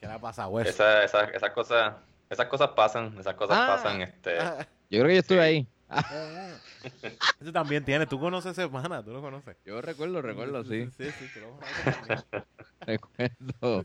¿Qué 0.00 0.06
le 0.06 0.12
ha 0.14 0.18
pasado 0.18 0.58
eso? 0.60 0.70
Esa- 0.70 1.04
esa- 1.04 1.24
esas 1.24 1.50
cosas, 1.50 1.94
esas 2.28 2.46
cosas 2.46 2.68
pasan, 2.70 3.14
esas 3.18 3.34
cosas 3.34 3.56
Ah. 3.58 3.66
pasan, 3.76 4.02
este, 4.02 4.38
Ah, 4.38 4.66
Yo 4.90 4.98
creo 5.00 5.06
que 5.06 5.14
yo 5.14 5.20
estuve 5.20 5.38
Sí. 5.38 5.44
ahí. 5.44 5.66
Eso 7.40 7.52
también 7.52 7.84
tiene. 7.84 8.06
Tú 8.06 8.18
conoces 8.20 8.56
ese 8.56 8.68
pana, 8.68 9.02
tú 9.02 9.12
lo 9.12 9.20
conoces. 9.20 9.56
Yo 9.64 9.80
recuerdo, 9.82 10.22
recuerdo, 10.22 10.64
sí. 10.64 10.88
Sí, 10.96 11.10
sí, 11.10 11.30
tú 11.34 11.40
lo 11.40 11.50
conoces 11.56 12.06
también. 12.06 12.44
Recuerdo. 12.80 13.84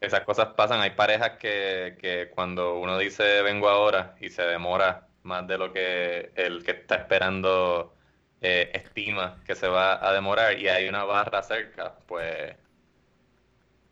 esas 0.00 0.20
cosas 0.20 0.48
pasan. 0.56 0.80
Hay 0.80 0.90
parejas 0.90 1.32
que, 1.38 1.96
que 2.00 2.30
cuando 2.34 2.78
uno 2.78 2.98
dice 2.98 3.42
vengo 3.42 3.68
ahora 3.68 4.14
y 4.20 4.28
se 4.30 4.42
demora 4.42 5.08
más 5.22 5.46
de 5.46 5.58
lo 5.58 5.72
que 5.72 6.32
el 6.34 6.62
que 6.64 6.70
está 6.72 6.94
esperando 6.96 7.94
eh, 8.40 8.70
estima 8.72 9.38
que 9.44 9.54
se 9.54 9.68
va 9.68 10.06
a 10.06 10.12
demorar 10.12 10.58
y 10.58 10.68
hay 10.68 10.88
una 10.88 11.04
barra 11.04 11.42
cerca, 11.42 11.94
pues 12.06 12.54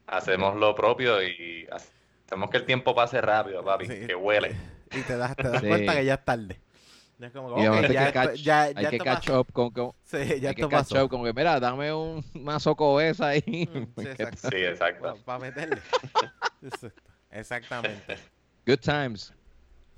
hacemos 0.07 0.57
lo 0.57 0.75
propio 0.75 1.23
y 1.23 1.69
hacemos 1.71 2.49
que 2.51 2.57
el 2.59 2.65
tiempo 2.65 2.95
pase 2.95 3.21
rápido, 3.21 3.63
papi, 3.65 3.87
Sí. 3.87 4.07
que 4.07 4.15
huele. 4.15 4.55
Y 4.91 5.03
te 5.03 5.17
das, 5.19 5.37
te 5.37 5.49
das 5.49 5.61
Sí. 5.61 5.69
cuenta 5.69 5.95
que 5.95 6.05
ya 6.05 6.15
es 6.15 6.25
tarde. 6.25 6.61
Es 7.21 7.33
como 7.33 7.59
Y 7.61 7.67
hay 7.67 7.93
ya 7.93 8.07
que 8.07 8.13
catch, 8.13 8.35
ya- 8.37 8.63
hay 8.63 8.75
ya 8.85 8.91
que 8.91 8.99
catch 8.99 9.27
pasó. 9.27 9.41
up 9.41 9.53
con, 9.53 9.71
con- 9.71 9.93
Sí, 10.05 10.19
ya 10.19 10.23
hay 10.23 10.41
que 10.41 10.47
esto 10.63 10.69
catch 10.69 10.89
pasó. 10.91 11.05
up 11.05 11.11
como 11.11 11.25
que, 11.25 11.33
mira, 11.33 11.59
dame 11.59 11.93
un 11.93 12.25
mazo 12.35 13.01
esa 13.01 13.29
ahí. 13.29 13.69
Mm, 13.73 13.85
sí, 14.01 14.07
exacto. 14.09 14.51
Sí, 14.51 14.57
exacto. 14.57 15.17
Para 15.25 15.39
meterle. 15.41 15.81
Exactamente. 17.31 18.17
Good 18.67 18.79
times. 18.81 19.33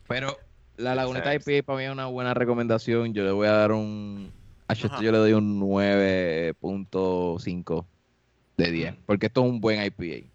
Pero 0.09 0.37
la 0.77 0.91
Good 0.93 0.97
Lagunita 0.97 1.31
times. 1.31 1.49
IPA 1.49 1.67
para 1.67 1.79
mí 1.79 1.85
es 1.85 1.91
una 1.93 2.07
buena 2.07 2.35
recomendación. 2.35 3.13
Yo 3.15 3.23
le 3.25 3.31
voy 3.33 3.47
a 3.49 3.53
dar 3.53 3.73
un... 3.73 4.33
A 4.69 4.73
esto 4.73 4.89
yo 5.03 5.11
le 5.13 5.19
doy 5.19 5.33
un 5.33 5.61
9.5 5.61 7.87
de 8.57 8.71
10. 8.71 8.95
Porque 9.07 9.27
esto 9.27 9.43
es 9.45 9.51
un 9.51 9.61
buen 9.61 9.83
IPA. 9.85 10.27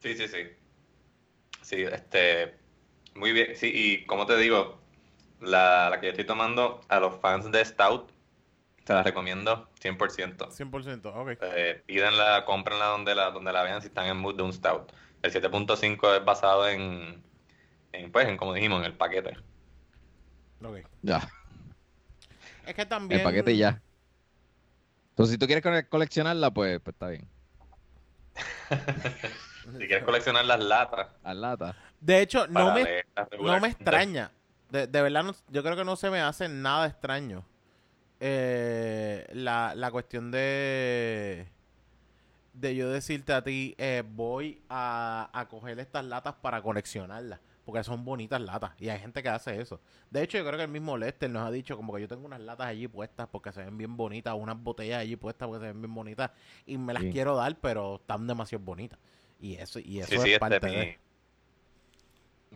Sí, 0.00 0.14
sí, 0.16 0.28
sí. 0.28 0.38
Sí, 1.62 1.76
este, 1.82 2.54
muy 3.14 3.32
bien. 3.32 3.54
Sí, 3.54 3.70
y 3.74 4.06
como 4.06 4.24
te 4.26 4.36
digo, 4.38 4.78
la, 5.40 5.88
la 5.90 6.00
que 6.00 6.06
yo 6.06 6.10
estoy 6.12 6.26
tomando 6.26 6.80
a 6.88 7.00
los 7.00 7.18
fans 7.20 7.50
de 7.50 7.64
Stout, 7.64 8.10
te 8.84 8.92
la 8.92 9.02
recomiendo 9.02 9.68
100%. 9.80 10.48
100%. 10.50 11.06
Ok. 11.14 11.38
Eh, 11.42 11.82
pídanla, 11.86 12.44
cómprenla 12.44 12.86
donde 12.86 13.14
la, 13.14 13.30
donde 13.30 13.52
la 13.52 13.62
vean 13.62 13.80
si 13.80 13.88
están 13.88 14.06
en 14.06 14.16
mood 14.16 14.36
de 14.36 14.42
un 14.42 14.52
Stout. 14.52 14.92
El 15.22 15.32
7.5 15.32 16.16
es 16.18 16.24
basado 16.24 16.68
en, 16.68 17.22
en, 17.92 18.12
pues, 18.12 18.28
en 18.28 18.36
como 18.36 18.52
dijimos, 18.54 18.80
en 18.80 18.86
el 18.86 18.94
paquete. 18.94 19.36
Ok. 20.62 20.78
Ya. 21.02 21.28
Es 22.66 22.74
que 22.74 22.86
también. 22.86 23.20
El 23.20 23.24
paquete 23.24 23.56
ya. 23.56 23.80
Entonces, 25.10 25.32
si 25.32 25.38
tú 25.38 25.46
quieres 25.46 25.62
cole- 25.64 25.88
coleccionarla, 25.88 26.50
pues, 26.52 26.78
pues 26.80 26.94
está 26.94 27.08
bien. 27.08 27.28
Si 29.78 29.78
quieres 29.88 30.04
coleccionar 30.04 30.44
las 30.44 30.60
latas 30.60 31.08
Las 31.24 31.36
latas. 31.36 31.76
De 32.00 32.20
hecho, 32.20 32.46
no 32.46 32.72
me, 32.72 33.04
no 33.40 33.58
me 33.60 33.68
extraña. 33.68 34.30
De, 34.70 34.86
de 34.86 35.02
verdad, 35.02 35.22
no- 35.24 35.34
yo 35.48 35.62
creo 35.62 35.76
que 35.76 35.84
no 35.84 35.96
se 35.96 36.10
me 36.10 36.20
hace 36.20 36.48
nada 36.48 36.86
extraño. 36.86 37.44
eh, 38.20 39.26
la, 39.32 39.74
la 39.74 39.90
cuestión 39.90 40.30
de. 40.30 41.46
De 42.54 42.74
yo 42.74 42.88
decirte 42.88 43.34
a 43.34 43.44
ti, 43.44 43.74
eh, 43.76 44.02
voy 44.14 44.62
a, 44.70 45.28
a 45.32 45.46
coger 45.48 45.78
estas 45.78 46.04
latas 46.06 46.34
para 46.40 46.62
coleccionarlas. 46.62 47.38
Porque 47.66 47.82
son 47.84 48.04
bonitas 48.04 48.40
latas. 48.40 48.70
Y 48.78 48.88
hay 48.88 48.98
gente 49.00 49.22
que 49.22 49.28
hace 49.28 49.60
eso. 49.60 49.80
De 50.10 50.22
hecho, 50.22 50.38
yo 50.38 50.44
creo 50.46 50.56
que 50.56 50.62
el 50.64 50.70
mismo 50.70 50.96
Lester 50.96 51.28
nos 51.28 51.46
ha 51.46 51.50
dicho 51.50 51.76
como 51.76 51.92
que 51.94 52.00
yo 52.00 52.08
tengo 52.08 52.24
unas 52.24 52.40
latas 52.40 52.68
allí 52.68 52.86
puestas 52.88 53.26
porque 53.30 53.52
se 53.52 53.62
ven 53.64 53.76
bien 53.76 53.96
bonitas. 53.96 54.34
Unas 54.38 54.56
botellas 54.62 55.00
allí 55.00 55.16
puestas 55.16 55.48
porque 55.48 55.66
se 55.66 55.72
ven 55.72 55.82
bien 55.82 55.92
bonitas. 55.94 56.30
Y 56.64 56.78
me 56.78 56.94
las 56.94 57.02
Sí. 57.02 57.10
quiero 57.10 57.34
dar, 57.36 57.56
pero 57.60 57.96
están 57.96 58.26
demasiado 58.26 58.64
bonitas. 58.64 58.98
Y 59.40 59.56
eso, 59.56 59.80
y 59.80 59.98
eso 59.98 60.08
Sí, 60.08 60.14
es 60.14 60.22
sí, 60.22 60.28
este, 60.32 60.38
parte 60.40 60.60
mi, 60.66 60.74
de... 60.76 60.98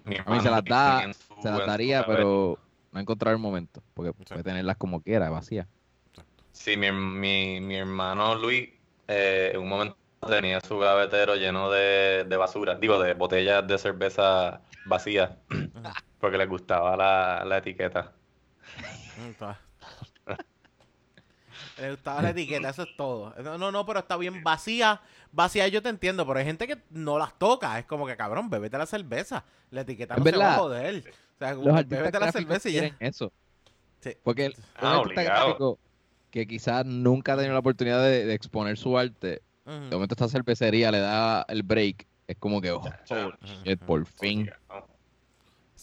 mi 0.04 0.16
A 0.26 0.30
mí 0.30 0.40
se 0.40 0.48
hermano 0.48 0.50
las 0.50 0.64
da, 0.64 1.12
se 1.12 1.50
las 1.50 1.66
daría, 1.66 2.06
pero 2.06 2.58
no 2.92 2.98
he 2.98 3.02
encontrado 3.02 3.34
el 3.34 3.42
momento. 3.42 3.82
Porque 3.94 4.12
puede 4.12 4.42
tenerlas 4.42 4.76
como 4.76 5.02
quiera, 5.02 5.30
vacías. 5.30 5.66
Sí, 6.52 6.76
mi, 6.76 6.90
mi, 6.92 7.60
mi 7.60 7.76
hermano 7.76 8.34
Luis 8.34 8.68
eh, 9.08 9.52
en 9.54 9.60
un 9.60 9.68
momento 9.68 9.96
tenía 10.28 10.60
su 10.60 10.78
gavetero 10.78 11.34
lleno 11.36 11.70
de, 11.70 12.24
de 12.28 12.36
basura, 12.36 12.74
digo, 12.76 12.98
de 12.98 13.14
botellas 13.14 13.66
de 13.66 13.78
cerveza 13.78 14.60
vacías. 14.84 15.30
porque 16.20 16.36
les 16.38 16.48
gustaba 16.48 16.96
la, 16.96 17.44
la 17.46 17.58
etiqueta. 17.58 18.12
Le 21.80 21.90
gustaba 21.92 22.22
la 22.22 22.30
etiqueta, 22.30 22.68
eso 22.70 22.82
es 22.82 22.96
todo. 22.96 23.34
No, 23.42 23.56
no, 23.58 23.72
no, 23.72 23.86
pero 23.86 24.00
está 24.00 24.16
bien 24.16 24.42
vacía. 24.42 25.00
Vacía 25.32 25.66
yo 25.68 25.80
te 25.82 25.88
entiendo, 25.88 26.26
pero 26.26 26.38
hay 26.38 26.44
gente 26.44 26.66
que 26.66 26.78
no 26.90 27.18
las 27.18 27.38
toca. 27.38 27.78
Es 27.78 27.86
como 27.86 28.06
que, 28.06 28.16
cabrón, 28.16 28.50
bébete 28.50 28.76
la 28.78 28.86
cerveza. 28.86 29.44
La 29.70 29.82
etiqueta 29.82 30.16
no 30.16 30.24
se 30.24 30.30
va 30.32 30.36
a 30.36 30.40
verdad. 30.46 30.58
joder. 30.58 31.04
O 31.08 31.38
sea, 31.38 31.54
Los 31.54 31.66
artistas 31.68 31.98
bébete 31.98 32.20
la 32.20 32.32
cerveza 32.32 32.68
y 32.68 32.72
ya. 32.72 32.80
quieren 32.80 32.96
eso. 33.00 33.32
Sí. 34.00 34.12
Porque 34.22 34.46
el, 34.46 34.56
Ah, 34.76 35.02
gráfico 35.06 35.78
que 36.30 36.46
quizás 36.46 36.84
nunca 36.86 37.32
ha 37.32 37.36
tenido 37.36 37.54
la 37.54 37.60
oportunidad 37.60 38.02
de, 38.02 38.24
de 38.26 38.34
exponer 38.34 38.76
su 38.78 38.96
arte, 38.98 39.42
de 39.64 39.90
momento 39.90 40.14
esta 40.14 40.28
cervecería 40.28 40.90
le 40.90 40.98
da 41.00 41.44
el 41.48 41.62
break, 41.62 42.06
es 42.26 42.36
como 42.38 42.60
que, 42.60 42.70
oh, 42.72 42.82
por 43.86 44.04
fin. 44.06 44.50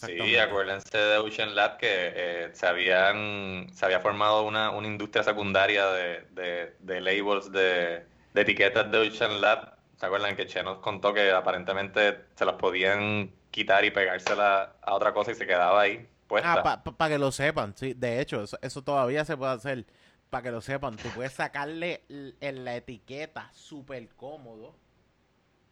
Sí, 0.05 0.37
acuérdense 0.37 0.95
de 0.95 1.17
Ocean 1.17 1.55
Lab 1.55 1.77
que 1.77 1.87
eh, 1.89 2.49
se, 2.53 2.67
habían, 2.67 3.67
se 3.73 3.83
había 3.83 3.99
formado 3.99 4.43
una, 4.43 4.69
una 4.69 4.85
industria 4.85 5.23
secundaria 5.23 5.87
de, 5.87 6.21
de, 6.31 6.75
de 6.79 7.01
labels, 7.01 7.51
de, 7.51 8.05
de 8.33 8.41
etiquetas 8.41 8.91
de 8.91 8.99
Ocean 8.99 9.41
Lab. 9.41 9.75
¿Se 9.95 10.05
acuerdan 10.05 10.35
que 10.35 10.45
Che 10.45 10.61
nos 10.61 10.77
contó 10.77 11.15
que 11.15 11.31
aparentemente 11.31 12.25
se 12.35 12.45
las 12.45 12.53
podían 12.55 13.31
quitar 13.49 13.83
y 13.85 13.89
pegárselas 13.89 14.69
a 14.79 14.93
otra 14.93 15.13
cosa 15.13 15.31
y 15.31 15.35
se 15.35 15.47
quedaba 15.47 15.81
ahí 15.81 16.07
puesta? 16.27 16.61
Ah, 16.63 16.83
para 16.83 17.13
que 17.13 17.17
lo 17.17 17.31
sepan, 17.31 17.75
sí. 17.75 17.95
De 17.95 18.21
hecho, 18.21 18.43
eso, 18.43 18.59
eso 18.61 18.83
todavía 18.83 19.25
se 19.25 19.35
puede 19.35 19.53
hacer. 19.53 19.85
Para 20.29 20.43
que 20.43 20.51
lo 20.51 20.61
sepan, 20.61 20.95
tú 20.97 21.09
puedes 21.15 21.33
sacarle 21.33 22.03
en 22.09 22.65
la 22.65 22.75
etiqueta 22.75 23.49
súper 23.51 24.09
cómodo 24.09 24.75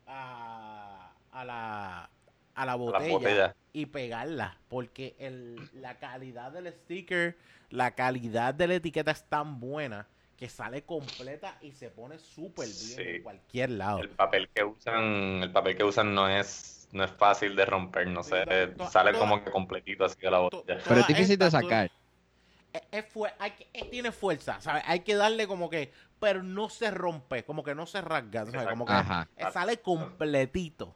a, 0.07 1.11
a 1.31 1.45
la, 1.45 2.09
a 2.55 2.65
la 2.65 2.75
botella, 2.75 3.11
botella. 3.11 3.55
y 3.73 3.85
pegarla. 3.85 4.57
Porque 4.69 5.15
el, 5.19 5.57
la 5.73 5.95
calidad 5.99 6.51
del 6.51 6.71
sticker, 6.73 7.37
la 7.69 7.91
calidad 7.91 8.53
de 8.53 8.67
la 8.67 8.75
etiqueta 8.75 9.11
es 9.11 9.23
tan 9.25 9.59
buena 9.59 10.07
que 10.37 10.49
sale 10.49 10.83
completa 10.83 11.57
y 11.61 11.71
se 11.71 11.89
pone 11.89 12.19
súper 12.19 12.65
bien 12.67 12.77
Sí. 12.77 13.01
en 13.01 13.23
cualquier 13.23 13.69
lado. 13.71 13.99
El 13.99 14.09
papel 14.09 14.49
que 14.53 14.63
usan, 14.63 15.03
el 15.43 15.51
papel 15.51 15.77
que 15.77 15.83
usan 15.83 16.13
no 16.13 16.27
es, 16.27 16.87
no 16.91 17.03
es 17.03 17.11
fácil 17.11 17.55
de 17.55 17.65
romper, 17.65 18.07
no 18.07 18.21
sé, 18.23 18.45
to- 18.77 18.89
sale 18.89 19.11
toda- 19.11 19.21
como 19.23 19.43
que 19.43 19.51
completito 19.51 20.03
así 20.05 20.19
de 20.19 20.31
la 20.31 20.39
botella. 20.39 20.79
Pero 20.85 20.99
es 21.01 21.07
difícil 21.07 21.37
de 21.37 21.51
sacar. 21.51 21.91
es, 22.73 22.81
es 22.91 23.05
fue- 23.05 23.33
hay 23.39 23.51
que- 23.51 23.67
es- 23.71 23.89
tiene 23.89 24.11
fuerza, 24.11 24.59
¿sabes? 24.59 24.83
Hay 24.85 24.99
que 25.01 25.15
darle 25.15 25.47
como 25.47 25.69
que, 25.69 25.93
pero 26.19 26.43
no 26.43 26.67
se 26.67 26.91
rompe, 26.91 27.45
como 27.45 27.63
que 27.63 27.73
no 27.73 27.85
se 27.85 28.01
rasga, 28.01 28.45
¿sabes? 28.45 28.67
Como 28.67 28.85
que 28.85 28.91
Ajá. 28.91 29.29
eh, 29.37 29.45
sale 29.53 29.77
completito. 29.77 30.93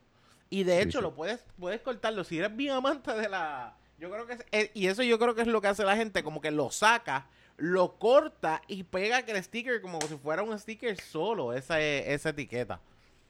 Y 0.49 0.63
de 0.63 0.77
Sí, 0.77 0.81
hecho 0.83 0.97
sí. 0.99 1.03
lo 1.03 1.13
puedes, 1.13 1.43
puedes 1.59 1.81
cortarlo. 1.81 2.23
Si 2.23 2.39
eres 2.39 2.55
bien 2.55 2.71
amante 2.73 3.13
de 3.13 3.29
la... 3.29 3.75
Yo 3.99 4.09
creo 4.09 4.25
que 4.25 4.33
es, 4.33 4.45
eh, 4.51 4.71
y 4.73 4.87
eso 4.87 5.03
yo 5.03 5.19
creo 5.19 5.35
que 5.35 5.41
es 5.41 5.47
lo 5.47 5.61
que 5.61 5.67
hace 5.67 5.83
la 5.83 5.95
gente, 5.95 6.23
como 6.23 6.39
que 6.41 6.51
lo 6.51 6.71
saca, 6.71 7.27
lo 7.57 7.97
corta 7.99 8.61
y 8.67 8.83
pega 8.83 9.23
que 9.23 9.31
el 9.33 9.43
sticker 9.43 9.81
como 9.81 9.99
si 10.01 10.15
fuera 10.15 10.41
un 10.41 10.57
sticker 10.57 10.99
solo, 10.99 11.51
esa, 11.53 11.81
esa 11.81 12.29
etiqueta. 12.29 12.79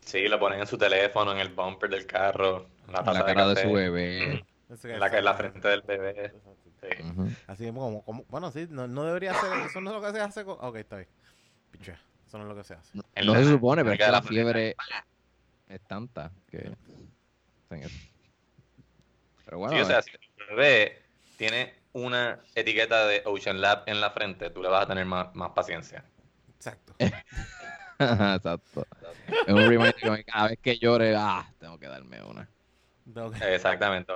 Sí, 0.01 0.27
lo 0.27 0.39
ponen 0.39 0.59
en 0.59 0.67
su 0.67 0.77
teléfono, 0.77 1.31
en 1.31 1.39
el 1.39 1.49
bumper 1.49 1.89
del 1.89 2.05
carro, 2.05 2.67
en 2.87 2.93
la 2.93 3.01
la 3.01 3.25
cara 3.25 3.47
de 3.47 3.55
café, 3.55 3.67
su 3.67 3.73
bebé. 3.73 4.45
Eso 4.69 4.87
en 4.87 4.99
la, 4.99 5.07
en 5.07 5.25
la 5.25 5.33
frente 5.33 5.67
del 5.67 5.81
bebé. 5.81 6.33
Sí. 6.81 7.03
Ujú. 7.03 7.27
Así 7.47 7.65
como, 7.65 8.03
como, 8.05 8.23
bueno, 8.29 8.51
sí, 8.51 8.67
no, 8.69 8.87
no 8.87 9.03
debería 9.03 9.33
ser, 9.33 9.51
eso 9.65 9.81
no 9.81 9.89
es 9.89 9.95
lo 9.95 10.01
que 10.01 10.13
se 10.13 10.21
hace 10.21 10.45
con... 10.45 10.57
Ok, 10.61 10.75
está 10.77 10.97
bien. 10.97 11.09
Pichea, 11.71 11.99
eso 12.27 12.37
no 12.37 12.43
es 12.43 12.49
lo 12.49 12.55
que 12.55 12.63
se 12.63 12.75
hace. 12.75 12.95
No 12.95 13.33
se 13.35 13.43
supone, 13.45 13.83
pero 13.83 13.93
es 13.93 13.99
que 13.99 14.11
la 14.11 14.21
fiebre 14.21 14.75
es 15.69 15.81
tanta 15.87 16.31
que. 16.49 16.71
Pero 19.45 19.57
bueno, 19.59 19.75
Sí, 19.75 19.81
o 19.81 19.85
sea, 19.85 20.01
si 20.01 20.11
tu 20.11 20.19
bebé 20.49 21.01
tiene 21.37 21.73
una 21.93 22.39
etiqueta 22.55 23.07
de 23.07 23.21
Ocean 23.25 23.61
Lab 23.61 23.83
en 23.85 24.01
la 24.01 24.11
frente, 24.11 24.49
tú 24.49 24.61
le 24.61 24.69
vas 24.69 24.83
a 24.83 24.87
tener 24.87 25.05
más, 25.05 25.33
más 25.35 25.51
paciencia. 25.51 26.03
Exacto. 26.55 26.93
exacto. 27.99 28.85
Es 29.47 29.53
un 29.53 29.67
reminder 29.67 29.95
que 29.95 30.23
cada 30.23 30.49
vez 30.49 30.59
que 30.61 30.77
llore, 30.77 31.15
ah, 31.15 31.45
tengo 31.59 31.79
que 31.79 31.87
darme 31.87 32.21
una. 32.23 32.49
Exactamente. 33.41 34.13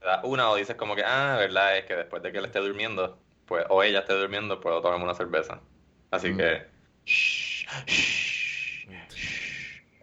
Te 0.00 0.06
das 0.06 0.20
una 0.24 0.50
o 0.50 0.56
dices 0.56 0.76
como 0.76 0.94
que, 0.94 1.04
ah, 1.04 1.36
verdad, 1.38 1.78
es 1.78 1.84
que 1.84 1.94
después 1.94 2.22
de 2.22 2.32
que 2.32 2.38
él 2.38 2.44
esté 2.44 2.58
durmiendo, 2.60 3.18
pues, 3.46 3.64
o 3.68 3.82
ella 3.82 4.00
esté 4.00 4.12
durmiendo, 4.14 4.60
puedo 4.60 4.80
tomarme 4.82 5.04
una 5.04 5.14
cerveza. 5.14 5.60
Así 6.10 6.30
Mm. 6.30 6.36
que, 6.36 6.66
shh, 7.06 7.66
shh. 7.86 8.33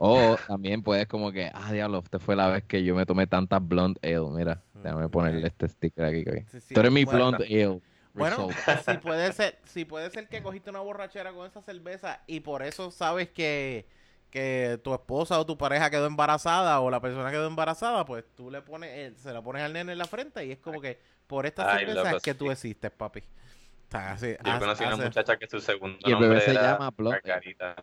O 0.03 0.35
también 0.47 0.81
puedes 0.81 1.05
como 1.05 1.31
que, 1.31 1.51
ah, 1.53 1.71
diablo, 1.71 1.99
esta 2.03 2.17
fue 2.17 2.35
la 2.35 2.47
vez 2.47 2.63
que 2.63 2.83
yo 2.83 2.95
me 2.95 3.05
tomé 3.05 3.27
tanta 3.27 3.59
blonde 3.59 3.99
ale. 4.03 4.29
Mira, 4.31 4.63
déjame 4.73 5.09
ponerle 5.09 5.45
este 5.47 5.67
sticker 5.67 6.05
aquí. 6.05 6.21
ok. 6.27 6.47
Sí, 6.49 6.59
sí, 6.61 6.73
Tú 6.73 6.79
eres 6.79 6.91
mi 6.91 7.05
bueno. 7.05 7.19
blonde 7.31 7.45
ale. 7.45 7.81
Bueno, 8.13 8.47
si 8.89 8.97
puede 8.97 9.31
ser, 9.31 9.59
si 9.63 9.85
puede 9.85 10.09
ser 10.09 10.27
que 10.27 10.41
cogiste 10.41 10.71
una 10.71 10.79
borrachera 10.79 11.31
con 11.33 11.45
esa 11.45 11.61
cerveza 11.61 12.21
y 12.25 12.39
por 12.39 12.63
eso 12.63 12.89
sabes 12.89 13.29
que, 13.29 13.85
que 14.31 14.79
tu 14.83 14.91
esposa 14.93 15.39
o 15.39 15.45
tu 15.45 15.55
pareja 15.57 15.91
quedó 15.91 16.07
embarazada 16.07 16.79
o 16.79 16.89
la 16.89 16.99
persona 16.99 17.29
quedó 17.29 17.45
embarazada, 17.45 18.03
pues 18.03 18.25
tú 18.35 18.49
le 18.49 18.63
pones, 18.63 18.89
eh, 18.91 19.13
se 19.17 19.31
la 19.31 19.43
pones 19.43 19.61
al 19.61 19.71
nene 19.73 19.91
en 19.91 19.97
la 19.99 20.05
frente 20.05 20.43
y 20.45 20.51
es 20.51 20.57
como 20.57 20.81
que 20.81 20.99
por 21.27 21.45
esta 21.45 21.77
cerveza 21.77 22.11
es 22.17 22.23
que 22.23 22.33
tú 22.33 22.49
existes, 22.49 22.89
papi. 22.89 23.19
O 23.19 23.91
sea, 23.91 24.11
así, 24.13 24.31
Yo 24.31 24.51
hace- 24.51 24.59
conocí 24.59 24.83
una 24.83 24.93
hace- 24.93 25.03
muchacha 25.03 25.37
que 25.37 25.47
su 25.47 25.59
segundo 25.61 25.99
Y 26.01 26.05
el 26.07 26.11
nombre 26.13 26.29
bebé 26.29 26.41
se 26.41 26.51
era 26.51 26.73
llama 26.73 26.89
Blonde. 26.89 27.19
Margarita. 27.23 27.75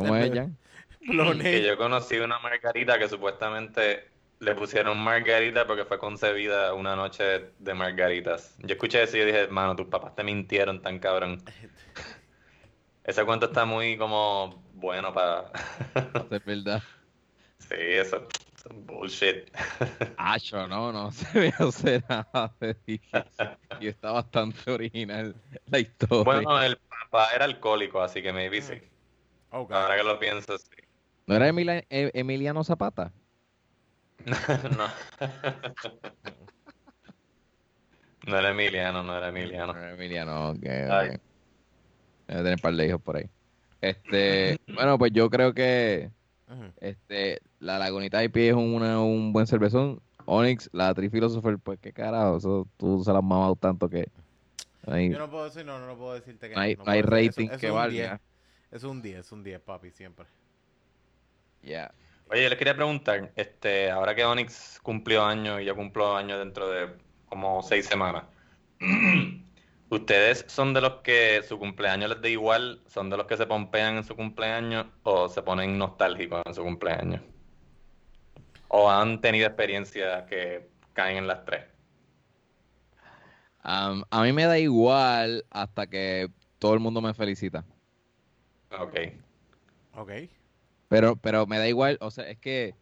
¿Cómo 0.00 0.16
es, 0.16 0.32
Jan? 0.32 0.56
Blonde. 1.02 1.44
Que 1.44 1.62
yo 1.62 1.76
conocí 1.76 2.18
una 2.18 2.38
Margarita 2.38 2.98
que 2.98 3.08
supuestamente 3.08 4.10
le 4.40 4.54
pusieron 4.54 4.98
Margarita 4.98 5.66
porque 5.66 5.84
fue 5.84 5.98
concebida 5.98 6.72
una 6.74 6.96
noche 6.96 7.52
de 7.58 7.74
margaritas. 7.74 8.56
Yo 8.60 8.74
escuché 8.74 9.02
eso 9.02 9.16
y 9.16 9.20
yo 9.20 9.26
dije, 9.26 9.40
hermano, 9.40 9.76
tus 9.76 9.86
papás 9.86 10.14
te 10.16 10.24
mintieron 10.24 10.80
tan 10.80 10.98
cabrón. 10.98 11.42
Ese 13.04 13.24
cuento 13.24 13.46
está 13.46 13.64
muy 13.64 13.96
como 13.96 14.62
bueno 14.74 15.12
para... 15.12 15.50
Es 16.30 16.44
verdad. 16.44 16.82
Sí, 17.68 17.76
eso, 17.78 18.26
es 18.56 18.64
bullshit. 18.86 19.48
Acho, 20.16 20.66
no, 20.66 20.90
no 20.90 21.12
se 21.12 21.38
ve 21.38 21.54
hacer 21.56 22.02
nada 22.08 22.52
de. 22.58 22.74
Y 23.78 23.86
está 23.86 24.10
bastante 24.10 24.68
original 24.70 25.36
la 25.66 25.78
historia. 25.78 26.24
Bueno, 26.24 26.60
el 26.60 26.78
papá 26.78 27.28
era 27.32 27.44
alcohólico, 27.44 28.00
así 28.00 28.22
que 28.22 28.32
maybe 28.32 28.60
sí. 28.60 28.74
Ok. 29.50 29.72
Ahora 29.72 29.96
que 29.96 30.04
lo 30.04 30.18
pienso, 30.18 30.56
sí. 30.58 30.66
¿No 31.26 31.34
era 31.36 31.48
Emila- 31.48 31.84
E- 31.90 32.10
Emiliano 32.14 32.64
Zapata? 32.64 33.12
No. 34.76 34.86
No 38.26 38.38
era 38.38 38.50
Emiliano, 38.50 39.02
no 39.02 39.16
era 39.16 39.28
Emiliano. 39.28 39.72
No 39.72 39.78
era 39.78 39.92
Emiliano, 39.94 40.50
ok. 40.50 40.66
Ay. 40.66 41.08
ok. 41.08 41.20
Debe 42.28 42.42
tener 42.42 42.52
un 42.54 42.60
par 42.60 42.74
de 42.74 42.86
hijos 42.86 43.00
por 43.02 43.16
ahí. 43.16 43.28
Este, 43.80 44.58
bueno, 44.74 44.98
pues 44.98 45.12
yo 45.12 45.30
creo 45.30 45.54
que 45.54 46.10
este, 46.80 47.40
la 47.60 47.78
Lagunita 47.78 48.22
IP 48.22 48.36
es 48.50 48.54
una- 48.54 49.00
un 49.00 49.32
buen 49.32 49.46
cervezón. 49.46 50.00
Onyx, 50.26 50.68
la 50.72 50.92
Trifilosopher, 50.94 51.58
pues 51.58 51.78
qué 51.80 51.92
carajo, 51.92 52.36
eso 52.36 52.68
tú 52.76 53.02
se 53.02 53.10
la 53.12 53.18
has 53.18 53.24
mamado 53.24 53.56
tanto 53.56 53.88
que 53.88 54.06
ahí 54.86 55.10
Yo 55.10 55.18
no 55.18 55.28
puedo 55.30 55.44
decir, 55.46 55.64
no, 55.64 55.78
no, 55.80 55.86
no 55.86 55.96
puedo 55.96 56.14
decirte 56.14 56.48
que 56.50 56.54
no 56.54 56.60
hay, 56.60 56.76
no 56.76 56.84
hay 56.86 57.02
decir. 57.02 57.10
rating 57.10 57.44
Eso- 57.46 57.52
eso 57.54 57.60
que 57.60 57.70
valga. 57.70 58.20
10. 58.70 58.72
Es 58.72 58.84
un 58.84 59.02
10, 59.02 59.18
es 59.18 59.32
un 59.32 59.42
10, 59.42 59.60
papi, 59.60 59.90
siempre. 59.90 60.26
Ya. 61.62 61.92
Oye, 62.30 62.44
yo 62.44 62.48
les 62.48 62.58
quería 62.58 62.76
preguntar, 62.76 63.32
este, 63.34 63.90
ahora 63.90 64.14
que 64.14 64.24
Onyx 64.24 64.78
cumplió 64.82 65.24
años 65.24 65.60
y 65.60 65.64
yo 65.64 65.74
cumplo 65.74 66.16
años 66.16 66.38
dentro 66.38 66.68
de 66.68 66.88
como 67.28 67.62
seis 67.62 67.86
semanas, 67.86 68.24
¿ustedes 69.90 70.44
son 70.48 70.72
de 70.72 70.80
los 70.80 70.94
que 71.02 71.42
su 71.42 71.58
cumpleaños 71.58 72.10
les 72.10 72.22
da 72.22 72.28
igual? 72.28 72.80
¿Son 72.86 73.10
de 73.10 73.16
los 73.16 73.26
que 73.26 73.36
se 73.36 73.46
pompean 73.46 73.96
en 73.96 74.04
su 74.04 74.14
cumpleaños 74.14 74.86
o 75.02 75.28
se 75.28 75.42
ponen 75.42 75.76
nostálgicos 75.76 76.42
en 76.46 76.54
su 76.54 76.62
cumpleaños? 76.62 77.20
¿O 78.68 78.88
han 78.88 79.20
tenido 79.20 79.48
experiencias 79.48 80.22
que 80.28 80.70
caen 80.92 81.18
en 81.18 81.26
las 81.26 81.44
tres? 81.44 81.64
Am, 83.62 84.04
a 84.10 84.22
mí 84.22 84.32
me 84.32 84.44
da 84.46 84.58
igual 84.58 85.44
hasta 85.50 85.88
que 85.88 86.28
todo 86.60 86.74
el 86.74 86.80
mundo 86.80 87.00
me 87.00 87.12
felicita. 87.12 87.64
Ok. 88.78 88.94
Ok. 89.94 90.10
Pero, 90.88 91.16
pero 91.16 91.46
me 91.46 91.58
da 91.58 91.68
igual, 91.68 91.98
o 92.00 92.10
sea, 92.10 92.28
es 92.28 92.38
que 92.38 92.74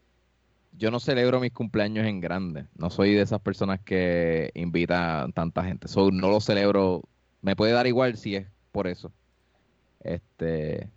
yo 0.73 0.91
no 0.91 1.01
celebro 1.01 1.41
mis 1.41 1.53
cumpleaños 1.53 2.07
en 2.07 2.21
grande. 2.21 2.67
No 2.77 2.91
soy 2.91 3.15
de 3.15 3.23
esas 3.23 3.41
personas 3.41 3.81
que 3.81 4.51
invitan 4.55 5.33
tanta 5.33 5.65
gente. 5.65 5.89
So, 5.89 6.11
no 6.11 6.29
lo 6.29 6.41
celebro. 6.41 7.03
Me 7.43 7.57
puede 7.57 7.73
dar 7.73 7.87
igual 7.87 8.17
si 8.17 8.37
es 8.37 8.47
por 8.73 8.87
eso. 8.87 9.13
Este, 10.01 10.89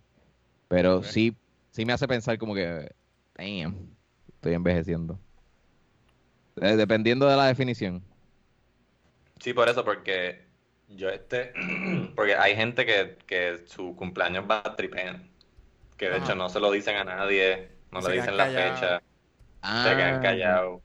pero 0.68 1.02
sí, 1.02 1.36
sí 1.70 1.84
me 1.84 1.92
hace 1.92 2.06
pensar 2.08 2.38
como 2.38 2.54
que, 2.54 2.94
damn, 3.36 3.94
estoy 4.28 4.54
envejeciendo. 4.54 5.18
Eh, 6.60 6.76
dependiendo 6.76 7.26
de 7.26 7.36
la 7.36 7.46
definición. 7.46 8.02
Sí, 9.40 9.52
por 9.52 9.68
eso, 9.68 9.84
porque 9.84 10.46
yo 10.96 11.08
este, 11.10 11.52
porque 12.16 12.36
hay 12.36 12.56
gente 12.56 12.86
que, 12.86 13.16
que 13.26 13.64
su 13.66 13.94
cumpleaños 13.96 14.44
va 14.50 14.62
a 14.64 14.76
tripean, 14.76 15.30
que 15.96 16.10
de 16.10 16.16
Ajá. 16.16 16.24
hecho 16.24 16.34
no 16.34 16.48
se 16.48 16.60
lo 16.60 16.70
dicen 16.70 16.96
a 16.96 17.04
nadie, 17.04 17.68
no 17.90 18.02
Se 18.02 18.10
le 18.10 18.16
dicen 18.16 18.36
la 18.36 18.46
fecha, 18.46 19.02
Ah, 19.62 19.82
se 19.88 19.96
quedan 19.96 20.20
callados. 20.20 20.82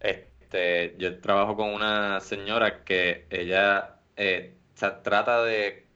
Este, 0.00 0.28
este, 0.50 0.96
yo 0.98 1.20
trabajo 1.20 1.56
con 1.56 1.68
una 1.74 2.20
señora 2.20 2.84
que 2.84 3.26
ella 3.30 4.00
eh, 4.16 4.56
o 4.74 4.78
sea, 4.78 5.02
trata 5.02 5.42
de, 5.44 5.86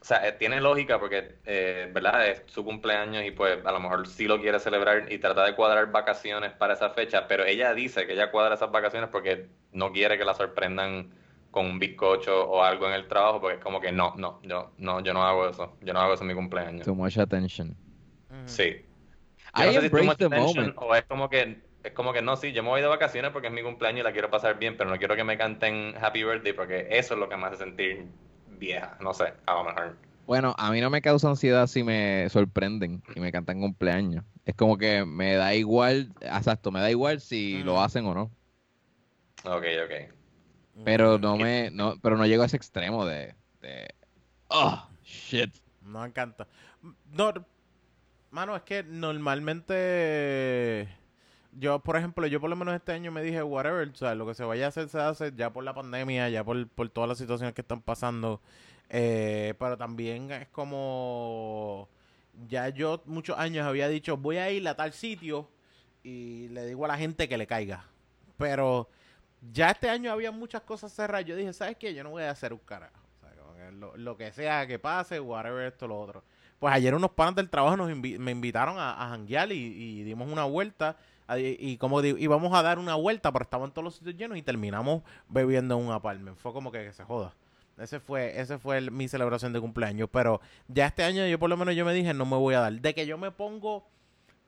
o 0.00 0.04
sea, 0.04 0.26
eh, 0.26 0.32
tiene 0.32 0.60
lógica 0.60 0.98
porque, 0.98 1.38
eh, 1.44 1.90
¿verdad? 1.92 2.28
Es 2.28 2.42
su 2.46 2.64
cumpleaños 2.64 3.24
y 3.24 3.30
pues 3.32 3.64
a 3.64 3.72
lo 3.72 3.80
mejor 3.80 4.06
sí 4.08 4.26
lo 4.26 4.40
quiere 4.40 4.58
celebrar 4.60 5.12
y 5.12 5.18
trata 5.18 5.44
de 5.44 5.54
cuadrar 5.54 5.90
vacaciones 5.92 6.52
para 6.52 6.74
esa 6.74 6.90
fecha, 6.90 7.26
pero 7.28 7.44
ella 7.44 7.74
dice 7.74 8.06
que 8.06 8.14
ella 8.14 8.30
cuadra 8.30 8.54
esas 8.54 8.70
vacaciones 8.72 9.10
porque 9.10 9.48
no 9.72 9.92
quiere 9.92 10.16
que 10.18 10.24
la 10.24 10.34
sorprendan 10.34 11.12
con 11.50 11.66
un 11.66 11.78
bizcocho 11.78 12.48
o 12.48 12.62
algo 12.62 12.86
en 12.86 12.94
el 12.94 13.08
trabajo, 13.08 13.40
porque 13.40 13.56
es 13.56 13.62
como 13.62 13.80
que 13.80 13.92
no, 13.92 14.14
no, 14.16 14.40
yo 14.42 14.72
no, 14.78 15.00
yo 15.00 15.12
no 15.12 15.22
hago 15.22 15.48
eso, 15.48 15.76
yo 15.80 15.92
no 15.92 16.00
hago 16.00 16.14
eso 16.14 16.22
en 16.22 16.28
mi 16.28 16.34
cumpleaños. 16.34 16.86
Too 16.86 16.94
much 16.94 17.18
attention. 17.18 17.76
Sí. 18.44 18.84
I 19.54 19.62
Yo 19.62 19.66
no 19.66 19.72
sé 19.72 19.80
si 19.80 19.86
es 19.86 19.92
too 19.92 20.04
much 20.04 20.16
the 20.18 20.26
attention 20.26 20.56
moment. 20.56 20.76
O 20.78 20.94
es 20.94 21.04
como 21.04 21.28
que, 21.28 21.60
es 21.82 21.92
como 21.92 22.12
que 22.12 22.22
no, 22.22 22.36
sí, 22.36 22.52
yo 22.52 22.62
me 22.62 22.68
voy 22.68 22.80
de 22.80 22.86
vacaciones 22.86 23.32
porque 23.32 23.48
es 23.48 23.52
mi 23.52 23.62
cumpleaños 23.62 24.00
y 24.00 24.04
la 24.04 24.12
quiero 24.12 24.30
pasar 24.30 24.58
bien, 24.58 24.76
pero 24.76 24.90
no 24.90 24.96
quiero 24.98 25.16
que 25.16 25.24
me 25.24 25.36
canten 25.36 25.94
Happy 26.00 26.22
Birthday 26.22 26.52
porque 26.52 26.86
eso 26.90 27.14
es 27.14 27.20
lo 27.20 27.28
que 27.28 27.36
me 27.36 27.46
hace 27.46 27.56
sentir 27.56 28.06
vieja, 28.46 28.96
no 29.00 29.12
sé, 29.12 29.32
a 29.46 29.54
lo 29.54 29.64
mejor. 29.64 29.96
Bueno, 30.26 30.54
a 30.56 30.70
mí 30.70 30.80
no 30.80 30.90
me 30.90 31.02
causa 31.02 31.28
ansiedad 31.28 31.66
si 31.66 31.82
me 31.82 32.28
sorprenden 32.28 33.02
y 33.16 33.20
me 33.20 33.32
cantan 33.32 33.60
cumpleaños. 33.60 34.24
Es 34.44 34.54
como 34.54 34.78
que 34.78 35.04
me 35.04 35.34
da 35.34 35.54
igual, 35.54 36.12
exacto, 36.20 36.70
me 36.70 36.78
da 36.78 36.90
igual 36.90 37.20
si 37.20 37.64
lo 37.64 37.80
hacen 37.80 38.06
o 38.06 38.14
no. 38.14 38.30
Ok, 39.44 39.64
ok. 39.84 40.19
Pero 40.84 41.18
no 41.18 41.36
me, 41.36 41.70
no, 41.70 41.98
pero 42.00 42.16
no 42.16 42.26
llego 42.26 42.42
a 42.42 42.46
ese 42.46 42.56
extremo 42.56 43.06
de, 43.06 43.34
de, 43.60 43.94
oh, 44.48 44.86
shit. 45.04 45.54
No 45.82 46.00
me 46.00 46.08
encanta. 46.08 46.46
No, 47.12 47.32
mano, 48.30 48.56
es 48.56 48.62
que 48.62 48.82
normalmente 48.82 50.88
yo, 51.52 51.80
por 51.80 51.96
ejemplo, 51.96 52.26
yo 52.26 52.40
por 52.40 52.48
lo 52.48 52.56
menos 52.56 52.74
este 52.74 52.92
año 52.92 53.10
me 53.10 53.22
dije, 53.22 53.42
whatever, 53.42 53.88
o 53.88 53.94
sea, 53.94 54.14
lo 54.14 54.26
que 54.26 54.34
se 54.34 54.44
vaya 54.44 54.66
a 54.66 54.68
hacer 54.68 54.88
se 54.88 55.00
hace 55.00 55.32
ya 55.36 55.52
por 55.52 55.64
la 55.64 55.74
pandemia, 55.74 56.28
ya 56.28 56.44
por, 56.44 56.68
por 56.68 56.88
todas 56.88 57.08
las 57.08 57.18
situaciones 57.18 57.54
que 57.54 57.62
están 57.62 57.82
pasando. 57.82 58.40
Eh, 58.88 59.54
pero 59.58 59.76
también 59.76 60.30
es 60.30 60.48
como, 60.48 61.88
ya 62.48 62.68
yo 62.68 63.02
muchos 63.06 63.38
años 63.38 63.66
había 63.66 63.88
dicho, 63.88 64.16
voy 64.16 64.38
a 64.38 64.50
ir 64.50 64.66
a 64.68 64.76
tal 64.76 64.92
sitio 64.92 65.48
y 66.02 66.48
le 66.48 66.66
digo 66.66 66.84
a 66.84 66.88
la 66.88 66.96
gente 66.96 67.28
que 67.28 67.38
le 67.38 67.46
caiga. 67.46 67.84
Pero 68.36 68.88
ya 69.52 69.70
este 69.70 69.88
año 69.88 70.12
había 70.12 70.30
muchas 70.30 70.62
cosas 70.62 70.92
cerradas. 70.92 71.26
Yo 71.26 71.36
dije, 71.36 71.52
¿sabes 71.52 71.76
qué? 71.76 71.94
Yo 71.94 72.02
no 72.04 72.10
voy 72.10 72.22
a 72.22 72.30
hacer 72.30 72.52
un 72.52 72.58
carajo. 72.60 72.92
O 73.50 73.54
sea, 73.56 73.70
lo, 73.70 73.96
lo 73.96 74.16
que 74.16 74.32
sea 74.32 74.66
que 74.66 74.78
pase, 74.78 75.20
whatever, 75.20 75.66
esto, 75.66 75.86
lo 75.88 75.98
otro. 76.00 76.22
Pues 76.58 76.74
ayer 76.74 76.94
unos 76.94 77.12
panas 77.12 77.34
del 77.36 77.48
trabajo 77.48 77.76
nos 77.76 77.88
me 77.96 78.30
invitaron 78.30 78.78
a, 78.78 78.92
a 79.02 79.08
janguear 79.08 79.50
y, 79.52 79.54
y 79.56 80.02
dimos 80.04 80.30
una 80.30 80.44
vuelta. 80.44 80.96
a- 81.26 81.38
Y, 81.38 81.76
como 81.78 82.02
digo, 82.02 82.18
íbamos 82.18 82.52
a 82.52 82.62
dar 82.62 82.78
una 82.78 82.96
vuelta, 82.96 83.32
pero 83.32 83.44
estaban 83.44 83.70
todos 83.72 83.84
los 83.84 83.94
sitios 83.96 84.16
llenos 84.16 84.36
y 84.36 84.42
terminamos 84.42 85.02
bebiendo 85.28 85.78
en 85.78 85.86
un 85.86 85.92
apartment. 85.92 86.36
Fue 86.36 86.52
como 86.52 86.70
que, 86.70 86.92
se 86.92 87.02
joda. 87.04 87.34
Ese 87.78 87.98
fue, 87.98 88.38
ese 88.38 88.58
fue 88.58 88.82
mi 88.90 89.08
celebración 89.08 89.54
de 89.54 89.60
cumpleaños. 89.60 90.10
Pero 90.12 90.42
ya 90.68 90.84
este 90.86 91.02
año 91.02 91.26
yo 91.26 91.38
por 91.38 91.48
lo 91.48 91.56
menos 91.56 91.74
yo 91.74 91.86
me 91.86 91.94
dije, 91.94 92.12
no 92.12 92.26
me 92.26 92.36
voy 92.36 92.54
a 92.54 92.60
dar. 92.60 92.72
De 92.74 92.92
que 92.94 93.06
yo 93.06 93.16
me 93.16 93.30
pongo, 93.30 93.88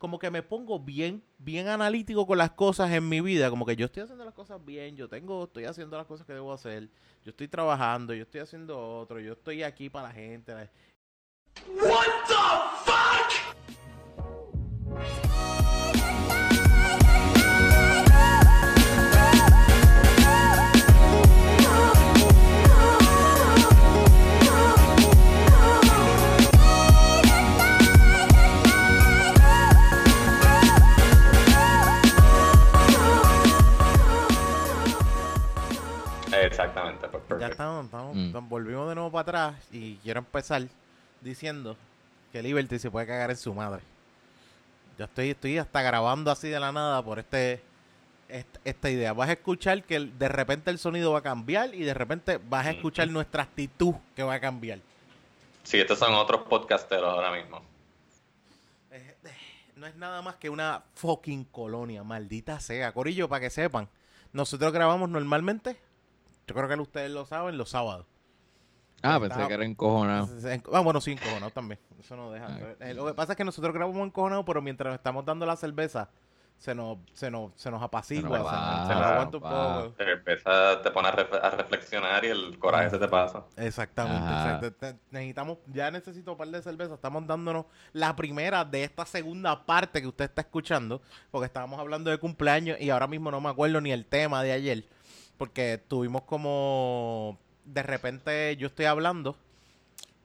como 0.02 0.18
que 0.18 0.32
me 0.32 0.42
pongo 0.42 0.80
bien, 0.80 1.22
bien 1.38 1.68
analítico 1.68 2.26
con 2.26 2.36
las 2.36 2.50
cosas 2.50 2.90
en 2.90 3.08
mi 3.08 3.20
vida. 3.20 3.50
Como 3.50 3.64
que 3.64 3.76
yo 3.76 3.86
estoy 3.86 4.02
haciendo 4.02 4.24
las 4.24 4.34
cosas 4.34 4.58
bien, 4.64 4.96
yo 4.96 5.08
tengo, 5.08 5.44
estoy 5.44 5.64
haciendo 5.64 5.96
las 5.96 6.06
cosas 6.06 6.26
que 6.26 6.32
debo 6.32 6.52
hacer. 6.52 6.88
Yo 7.24 7.30
estoy 7.30 7.46
trabajando, 7.46 8.12
yo 8.12 8.24
estoy 8.24 8.40
haciendo 8.40 8.98
otro, 8.98 9.20
yo 9.20 9.34
estoy 9.34 9.62
aquí 9.62 9.88
para 9.88 10.08
la 10.08 10.14
gente. 10.14 10.70
Exactamente, 11.54 13.41
Ya 37.40 37.48
estamos, 37.48 37.84
estamos- 37.86 38.16
Mm. 38.16 38.48
volvimos 38.48 38.88
de 38.88 38.94
nuevo 38.94 39.10
para 39.10 39.22
atrás 39.48 39.66
y 39.72 39.96
quiero 39.96 40.20
empezar 40.20 40.62
diciendo 41.20 41.76
que 42.32 42.42
Liberty 42.42 42.78
se 42.78 42.90
puede 42.90 43.06
cagar 43.06 43.30
en 43.30 43.36
su 43.36 43.52
madre. 43.54 43.82
Yo 44.98 45.04
estoy, 45.06 45.30
estoy 45.30 45.58
hasta 45.58 45.82
grabando 45.82 46.30
así 46.30 46.48
de 46.48 46.60
la 46.60 46.72
nada 46.72 47.02
por 47.02 47.18
este, 47.18 47.62
est- 48.28 48.58
esta 48.64 48.90
idea. 48.90 49.12
Vas 49.12 49.28
a 49.28 49.32
escuchar 49.32 49.82
que 49.84 49.96
el- 49.96 50.18
de 50.18 50.28
repente 50.28 50.70
el 50.70 50.78
sonido 50.78 51.12
va 51.12 51.18
a 51.18 51.22
cambiar 51.22 51.74
y 51.74 51.82
de 51.82 51.94
repente 51.94 52.38
vas 52.48 52.66
a 52.66 52.70
escuchar 52.72 53.08
nuestra 53.08 53.42
actitud 53.44 53.94
que 54.16 54.22
va 54.22 54.34
a 54.34 54.40
cambiar. 54.40 54.78
Sí, 55.62 55.78
estos 55.78 55.98
son 55.98 56.12
otros 56.14 56.42
podcasteros 56.42 57.08
ahora 57.08 57.30
mismo. 57.32 57.62
Eh, 58.90 59.16
eh, 59.24 59.28
No 59.76 59.86
es 59.86 59.96
nada 59.96 60.22
más 60.22 60.36
que 60.36 60.48
una 60.50 60.82
fucking 60.94 61.44
colonia, 61.44 62.04
maldita 62.04 62.60
sea. 62.60 62.92
Corillo, 62.92 63.28
para 63.28 63.40
que 63.40 63.50
sepan, 63.50 63.88
nosotros 64.32 64.72
grabamos 64.72 65.08
normalmente, 65.08 65.76
yo 66.52 66.66
creo 66.66 66.68
que 66.68 66.82
ustedes 66.82 67.10
lo 67.10 67.24
saben, 67.26 67.56
los 67.56 67.70
sábados. 67.70 68.06
Ah, 69.02 69.18
pensé 69.18 69.46
que 69.48 69.54
era 69.54 69.64
encojonado. 69.64 70.28
Ah, 70.72 70.80
bueno, 70.80 71.00
sí, 71.00 71.12
encojonado 71.12 71.50
también. 71.50 71.80
Eso 71.98 72.14
no 72.16 72.30
deja. 72.30 72.46
Ah. 72.48 72.74
Eh, 72.80 72.94
lo 72.94 73.04
que 73.06 73.14
pasa 73.14 73.32
es 73.32 73.36
que 73.36 73.44
nosotros 73.44 73.74
grabamos 73.74 74.04
encojonado, 74.06 74.44
pero 74.44 74.62
mientras 74.62 74.90
nos 74.92 74.98
estamos 74.98 75.24
dando 75.24 75.44
la 75.44 75.56
cerveza, 75.56 76.08
se 76.56 76.72
nos, 76.76 76.98
se 77.12 77.28
nos, 77.28 77.50
se 77.56 77.68
nos 77.72 77.82
apacigua, 77.82 78.38
se 78.38 78.44
nos, 78.44 78.46
va, 78.52 78.86
se 78.86 78.94
nos 78.94 79.02
aguanta 79.02 79.36
un 79.38 79.42
va. 79.42 79.82
poco. 79.82 79.94
Te 79.96 80.12
empieza, 80.12 80.80
te 80.82 80.90
pone 80.92 81.08
a, 81.08 81.16
ref- 81.16 81.40
a 81.42 81.50
reflexionar 81.50 82.24
y 82.24 82.28
el 82.28 82.56
coraje 82.60 82.90
se 82.90 82.98
te 83.00 83.08
pasa. 83.08 83.42
Exactamente. 83.56 84.70
Te- 84.70 84.96
necesitamos, 85.10 85.58
ya 85.66 85.90
necesito 85.90 86.30
un 86.32 86.38
par 86.38 86.46
de 86.48 86.62
cervezas. 86.62 86.94
Estamos 86.94 87.26
dándonos 87.26 87.66
la 87.92 88.14
primera 88.14 88.64
de 88.64 88.84
esta 88.84 89.04
segunda 89.04 89.66
parte 89.66 90.00
que 90.00 90.06
usted 90.06 90.26
está 90.26 90.42
escuchando, 90.42 91.02
porque 91.32 91.46
estábamos 91.46 91.80
hablando 91.80 92.10
de 92.12 92.18
cumpleaños 92.18 92.80
y 92.80 92.90
ahora 92.90 93.08
mismo 93.08 93.32
no 93.32 93.40
me 93.40 93.48
acuerdo 93.48 93.80
ni 93.80 93.90
el 93.90 94.06
tema 94.06 94.44
de 94.44 94.52
ayer, 94.52 94.84
porque 95.42 95.82
tuvimos 95.88 96.22
como 96.22 97.36
de 97.64 97.82
repente 97.82 98.56
yo 98.58 98.68
estoy 98.68 98.84
hablando 98.84 99.34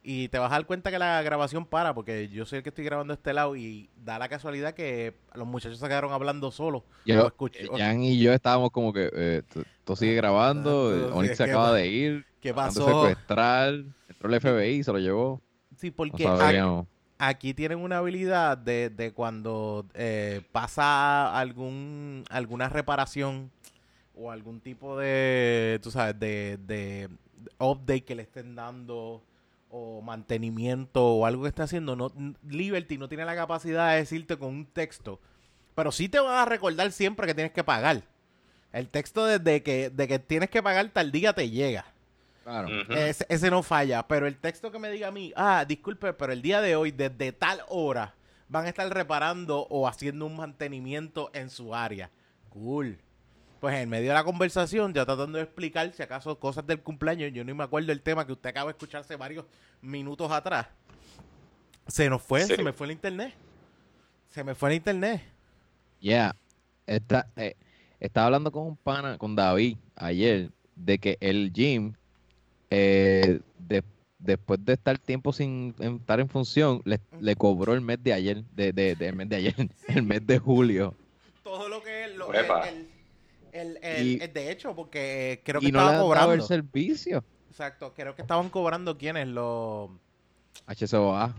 y 0.03 0.27
te 0.27 0.37
vas 0.37 0.51
a 0.51 0.53
dar 0.57 0.67
cuenta 0.67 0.91
que 0.91 0.99
la 0.99 1.23
grabación 1.23 1.65
para, 1.65 1.95
porque 1.95 2.29
yo 2.29 2.45
soy 2.45 2.57
el 2.57 2.63
que 2.63 2.69
estoy 2.69 2.85
grabando 2.85 3.13
de 3.13 3.17
este 3.17 3.33
lado 3.33 3.55
y 3.55 3.89
da 4.05 4.19
la 4.19 4.29
casualidad 4.29 4.75
que 4.75 5.15
los 5.33 5.47
muchachos 5.47 5.79
se 5.79 5.87
quedaron 5.87 6.13
hablando 6.13 6.51
solos. 6.51 6.83
Yo, 7.03 7.33
o- 7.71 7.77
Jan 7.79 8.03
y 8.03 8.19
yo 8.19 8.31
estábamos 8.31 8.69
como 8.69 8.93
que, 8.93 9.09
eh, 9.11 9.41
tú- 9.51 9.63
tú 9.85 9.95
sigue 9.95 10.13
grabando, 10.13 10.93
eh, 10.93 11.29
sí, 11.29 11.35
se 11.35 11.45
¿qué 11.45 11.49
acaba 11.51 11.73
de 11.73 11.87
ir, 11.87 12.25
¿Qué 12.39 12.53
pasó? 12.53 12.85
secuestrar, 12.85 13.73
entró 14.07 14.29
el 14.29 14.35
FBI, 14.35 14.83
se 14.83 14.93
lo 14.93 14.99
llevó, 14.99 15.41
Sí, 15.77 15.87
no 15.87 15.95
porque 15.95 16.61
aquí 17.17 17.55
tienen 17.55 17.79
una 17.79 17.97
habilidad 17.97 18.55
de, 18.55 18.91
de 18.91 19.11
cuando 19.13 19.87
eh, 19.95 20.41
pasa 20.51 21.35
algún 21.37 22.23
alguna 22.29 22.69
reparación 22.69 23.49
o 24.17 24.31
algún 24.31 24.59
tipo 24.59 24.97
de, 24.97 25.79
tú 25.81 25.91
sabes, 25.91 26.19
de, 26.19 26.57
de 26.65 27.09
update 27.59 28.03
que 28.03 28.15
le 28.15 28.23
estén 28.23 28.55
dando 28.55 29.23
o 29.69 30.01
mantenimiento 30.01 31.05
o 31.05 31.25
algo 31.25 31.43
que 31.43 31.49
esté 31.49 31.61
haciendo, 31.61 31.95
no, 31.95 32.11
Liberty 32.47 32.97
no 32.97 33.07
tiene 33.07 33.25
la 33.25 33.35
capacidad 33.35 33.91
de 33.91 33.97
decirte 33.97 34.37
con 34.37 34.49
un 34.49 34.65
texto, 34.65 35.19
pero 35.75 35.91
sí 35.91 36.09
te 36.09 36.19
van 36.19 36.37
a 36.37 36.45
recordar 36.45 36.91
siempre 36.91 37.27
que 37.27 37.33
tienes 37.33 37.53
que 37.53 37.63
pagar. 37.63 38.03
El 38.73 38.89
texto 38.89 39.25
desde 39.25 39.63
que, 39.63 39.89
de 39.89 40.07
que 40.07 40.19
tienes 40.19 40.49
que 40.49 40.61
pagar 40.63 40.89
tal 40.89 41.11
día 41.11 41.33
te 41.33 41.49
llega. 41.49 41.85
Claro. 42.43 42.69
Ese, 42.89 43.25
ese 43.27 43.49
no 43.49 43.61
falla, 43.61 44.07
pero 44.07 44.25
el 44.25 44.37
texto 44.37 44.71
que 44.71 44.79
me 44.79 44.89
diga 44.89 45.09
a 45.09 45.11
mí, 45.11 45.33
ah, 45.35 45.65
disculpe, 45.67 46.13
pero 46.13 46.31
el 46.31 46.41
día 46.41 46.61
de 46.61 46.75
hoy, 46.75 46.91
desde 46.91 47.33
tal 47.33 47.61
hora, 47.67 48.15
van 48.47 48.65
a 48.65 48.69
estar 48.69 48.91
reparando 48.93 49.67
o 49.69 49.87
haciendo 49.87 50.25
un 50.25 50.37
mantenimiento 50.37 51.29
en 51.33 51.49
su 51.49 51.75
área. 51.75 52.09
Cool. 52.49 52.97
Pues 53.59 53.75
en 53.75 53.89
medio 53.89 54.09
de 54.09 54.13
la 54.13 54.23
conversación, 54.23 54.93
ya 54.93 55.05
tratando 55.05 55.37
de 55.37 55.43
explicar 55.45 55.91
si 55.93 56.03
acaso 56.03 56.37
cosas 56.39 56.65
del 56.67 56.79
cumpleaños, 56.81 57.31
yo 57.33 57.43
ni 57.43 57.53
me 57.53 57.63
acuerdo 57.63 57.91
el 57.91 58.01
tema 58.01 58.25
que 58.25 58.33
usted 58.33 58.49
acaba 58.49 58.67
de 58.71 58.77
escucharse 58.77 59.15
varios 59.15 59.45
minutos 59.81 60.31
atrás. 60.31 60.67
Se 61.87 62.09
nos 62.09 62.21
fue, 62.21 62.43
Sí. 62.43 62.55
se 62.55 62.63
me 62.63 62.73
fue 62.73 62.85
el 62.87 62.91
internet. 62.91 63.33
Se 64.29 64.43
me 64.43 64.53
fue 64.53 64.69
el 64.69 64.75
internet. 64.75 65.23
Yeah. 65.99 66.35
Está, 66.85 67.27
eh, 67.35 67.55
estaba 67.99 68.27
hablando 68.27 68.51
con 68.51 68.67
un 68.67 68.77
pana, 68.77 69.17
con 69.17 69.35
David, 69.35 69.77
ayer, 69.95 70.51
de 70.75 70.99
que 70.99 71.17
el 71.19 71.51
gym, 71.51 71.93
eh, 72.69 73.39
de- 73.57 73.83
después 74.19 74.63
de 74.63 74.73
estar 74.73 74.97
tiempo 74.99 75.33
sin 75.33 75.73
en- 75.79 75.95
estar 75.95 76.19
en 76.19 76.29
función, 76.29 76.81
le, 76.85 76.99
le 77.19 77.35
cobró 77.35 77.73
el 77.73 77.81
mes 77.81 77.97
de 78.03 78.13
ayer, 78.13 78.43
de, 78.55 78.71
de, 78.73 78.95
de- 78.95 79.07
el 79.07 79.15
mes 79.15 79.29
de 79.29 79.35
ayer, 79.37 79.55
el 79.87 80.03
mes 80.03 80.25
de 80.27 80.37
julio. 80.37 80.93
Todo 81.43 81.69
lo 81.69 81.81
que 81.81 82.05
es 82.05 82.15
lo, 82.15 82.27
Uepa. 82.29 82.69
el, 82.69 82.86
el- 83.57 83.79
el- 83.81 84.07
Y- 84.07 84.19
el- 84.21 84.33
de 84.33 84.51
hecho, 84.51 84.75
porque 84.75 85.33
eh, 85.33 85.41
creo 85.43 85.59
que 85.61 85.67
Y 85.67 85.71
no 85.71 85.79
le 85.79 85.85
estaba 85.85 85.89
han 85.91 85.93
dado 85.99 86.13
el 86.13 86.19
cobrando. 86.19 86.45
servicio. 86.47 87.23
Exacto, 87.49 87.93
creo 87.95 88.15
que 88.15 88.21
estaban 88.21 88.49
cobrando 88.49 88.97
quienes 88.97 89.27
los 89.27 89.89
HSOA, 90.67 91.29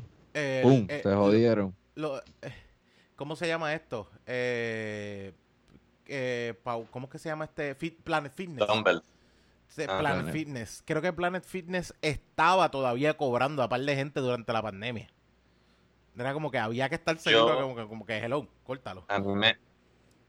¡pum! 0.62 0.86
eh, 0.88 1.00
se 1.02 1.14
jodieron. 1.14 1.74
lo- 1.94 2.18
eh, 2.42 2.52
¿Cómo 3.16 3.34
se 3.34 3.48
llama 3.48 3.74
esto? 3.74 4.08
Eh, 4.26 5.32
eh, 6.06 6.54
Pau- 6.62 6.86
¿cómo 6.90 7.06
es 7.06 7.12
que 7.12 7.18
se 7.18 7.28
llama 7.28 7.44
este? 7.46 7.76
Fit- 7.76 7.96
Planet 8.02 8.32
Fitness. 8.32 8.66
Dumbbell. 8.66 9.02
Sí, 9.68 9.82
Ah, 9.82 9.98
Planet 9.98 10.22
Planet. 10.22 10.32
Fitness. 10.32 10.82
Creo 10.86 11.02
que 11.02 11.12
Planet 11.12 11.44
Fitness 11.44 11.94
estaba 12.00 12.70
todavía 12.70 13.16
cobrando 13.16 13.62
a 13.62 13.68
par 13.68 13.80
de 13.80 13.94
gente 13.96 14.20
durante 14.20 14.52
la 14.52 14.62
pandemia. 14.62 15.08
Era 16.16 16.32
como 16.32 16.50
que 16.50 16.58
había 16.58 16.88
que 16.88 16.94
estar 16.96 17.16
seguro, 17.18 17.54
Yo- 17.56 17.62
como, 17.62 17.76
que, 17.76 17.86
como 17.86 18.06
que, 18.06 18.16
hello, 18.18 18.48
córtalo. 18.64 19.04
A 19.08 19.18
mí 19.18 19.34
me, 19.34 19.56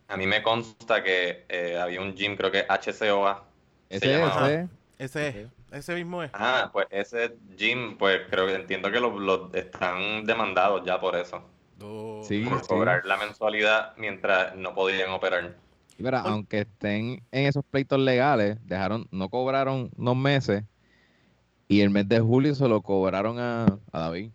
a 0.10 0.18
mí 0.18 0.28
me 0.28 0.42
consta 0.44 1.04
que 1.04 1.46
eh, 1.48 1.78
había 1.80 2.02
un 2.02 2.16
gym, 2.16 2.36
creo 2.36 2.52
que 2.52 2.66
HCOA. 2.68 3.46
se 3.90 3.98
Ese, 3.98 4.24
ese. 4.24 4.68
Ese, 4.98 5.48
ese 5.72 5.96
mismo 5.96 6.24
es. 6.24 6.32
Ah, 6.34 6.70
pues 6.74 6.88
ese 6.90 7.38
gym, 7.56 7.98
pues 7.98 8.22
creo 8.30 8.48
que 8.48 8.56
entiendo 8.56 8.92
que 8.92 9.00
los 9.00 9.14
los 9.20 9.54
están 9.54 10.26
demandados 10.26 10.84
ya 10.86 11.00
por 11.00 11.16
eso. 11.16 11.42
Oh, 11.82 12.22
Sí. 12.24 12.44
Por 12.44 12.66
cobrar 12.68 13.06
la 13.06 13.16
mensualidad 13.18 13.94
mientras 13.98 14.56
no 14.56 14.74
podían 14.76 15.12
operar. 15.12 15.56
Y 15.98 16.04
mira, 16.04 16.22
Oye. 16.24 16.30
aunque 16.32 16.60
estén 16.62 17.24
en 17.32 17.46
esos 17.46 17.64
pleitos 17.64 18.00
legales, 18.00 18.58
dejaron, 18.66 19.08
no 19.12 19.30
cobraron 19.30 19.90
unos 19.96 20.16
meses 20.18 20.64
y 21.68 21.82
el 21.82 21.92
mes 21.92 22.10
de 22.10 22.20
julio 22.20 22.56
se 22.56 22.68
lo 22.68 22.82
cobraron 22.82 23.40
a, 23.40 23.66
a 23.92 24.00
David. 24.00 24.32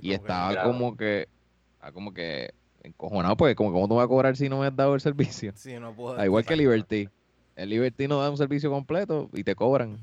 Y 0.00 0.12
estaba 0.12 0.62
como 0.62 0.96
que, 0.96 1.28
estaba 1.74 1.92
como 1.92 2.12
que 2.14 2.52
encojonado, 2.82 3.36
pues, 3.36 3.54
como 3.54 3.72
cómo 3.72 3.88
tú 3.88 3.96
vas 3.96 4.04
a 4.04 4.08
cobrar 4.08 4.36
si 4.36 4.48
no 4.48 4.60
me 4.60 4.66
has 4.66 4.76
dado 4.76 4.94
el 4.94 5.00
servicio. 5.00 5.52
Sí, 5.54 5.78
no 5.78 5.92
puedo. 5.92 6.22
Igual 6.24 6.44
que 6.44 6.56
Liberty. 6.56 7.08
El 7.56 7.70
Liberty 7.70 8.08
no 8.08 8.20
da 8.20 8.30
un 8.30 8.36
servicio 8.36 8.70
completo 8.70 9.28
y 9.32 9.44
te 9.44 9.54
cobran. 9.54 9.98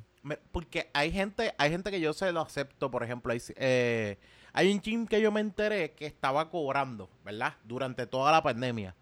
Porque 0.51 0.89
hay 0.93 1.11
gente, 1.11 1.53
hay 1.57 1.71
gente 1.71 1.89
que 1.89 1.99
yo 1.99 2.13
se 2.13 2.31
lo 2.31 2.41
acepto, 2.41 2.91
por 2.91 3.03
ejemplo, 3.03 3.31
hay, 3.31 3.41
eh, 3.55 4.17
hay 4.53 4.71
un 4.71 4.81
gym 4.81 5.07
que 5.07 5.21
yo 5.21 5.31
me 5.31 5.39
enteré 5.39 5.91
que 5.91 6.05
estaba 6.05 6.49
cobrando, 6.49 7.09
¿verdad? 7.23 7.53
Durante 7.63 8.05
toda 8.05 8.31
la 8.31 8.43
pandemia. 8.43 8.93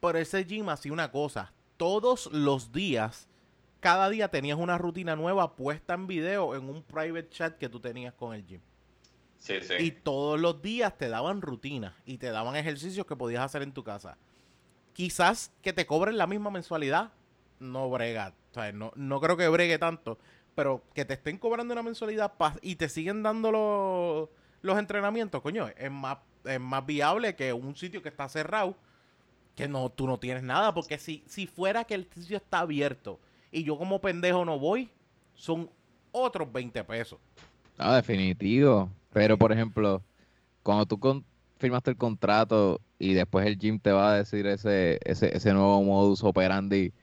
Pero 0.00 0.18
ese 0.18 0.44
gym 0.44 0.68
hacía 0.68 0.92
una 0.92 1.10
cosa, 1.10 1.52
todos 1.76 2.30
los 2.32 2.72
días, 2.72 3.28
cada 3.80 4.08
día 4.08 4.28
tenías 4.28 4.58
una 4.58 4.78
rutina 4.78 5.14
nueva 5.16 5.54
puesta 5.54 5.94
en 5.94 6.06
video 6.06 6.54
en 6.54 6.68
un 6.68 6.82
private 6.82 7.28
chat 7.28 7.58
que 7.58 7.68
tú 7.68 7.80
tenías 7.80 8.14
con 8.14 8.34
el 8.34 8.46
gym. 8.46 8.60
Sí, 9.44 9.56
sí. 9.60 9.74
Y 9.78 9.90
todos 9.90 10.40
los 10.40 10.62
días 10.62 10.96
te 10.96 11.10
daban 11.10 11.42
rutinas 11.42 11.92
y 12.06 12.16
te 12.16 12.30
daban 12.30 12.56
ejercicios 12.56 13.04
que 13.06 13.14
podías 13.14 13.42
hacer 13.42 13.60
en 13.60 13.72
tu 13.72 13.84
casa. 13.84 14.16
Quizás 14.94 15.52
que 15.60 15.74
te 15.74 15.84
cobren 15.86 16.16
la 16.16 16.26
misma 16.26 16.50
mensualidad, 16.50 17.12
no 17.58 17.90
brega. 17.90 18.32
O 18.52 18.54
sea, 18.54 18.72
no, 18.72 18.90
no 18.96 19.20
creo 19.20 19.36
que 19.36 19.46
bregue 19.48 19.78
tanto. 19.78 20.18
Pero 20.54 20.82
que 20.94 21.04
te 21.04 21.12
estén 21.12 21.36
cobrando 21.36 21.74
una 21.74 21.82
mensualidad 21.82 22.34
pa- 22.38 22.56
y 22.62 22.76
te 22.76 22.88
siguen 22.88 23.22
dando 23.22 23.52
los, 23.52 24.28
los 24.62 24.78
entrenamientos, 24.78 25.42
coño, 25.42 25.68
es 25.76 25.90
más, 25.90 26.18
es 26.44 26.60
más 26.60 26.86
viable 26.86 27.36
que 27.36 27.52
un 27.52 27.76
sitio 27.76 28.00
que 28.00 28.08
está 28.08 28.26
cerrado, 28.30 28.74
que 29.56 29.68
no, 29.68 29.90
tú 29.90 30.06
no 30.06 30.18
tienes 30.18 30.42
nada. 30.42 30.72
Porque 30.72 30.96
si, 30.96 31.22
si 31.26 31.46
fuera 31.46 31.84
que 31.84 31.94
el 31.96 32.08
sitio 32.14 32.38
está 32.38 32.60
abierto 32.60 33.20
y 33.52 33.62
yo 33.62 33.76
como 33.76 34.00
pendejo 34.00 34.42
no 34.46 34.58
voy, 34.58 34.90
son 35.34 35.68
otros 36.12 36.50
20 36.50 36.82
pesos. 36.84 37.18
Ah, 37.76 37.96
definitivo. 37.96 38.88
Pero, 39.14 39.38
por 39.38 39.52
ejemplo, 39.52 40.04
cuando 40.62 40.86
tú 40.86 41.00
con- 41.00 41.26
firmaste 41.58 41.90
el 41.92 41.98
contrato 41.98 42.82
y 42.98 43.14
después 43.14 43.46
el 43.46 43.58
gym 43.58 43.80
te 43.80 43.92
va 43.92 44.12
a 44.12 44.16
decir 44.18 44.46
ese, 44.48 45.00
ese, 45.04 45.36
ese 45.36 45.52
nuevo 45.54 45.82
modus 45.84 46.24
operandi, 46.24 46.94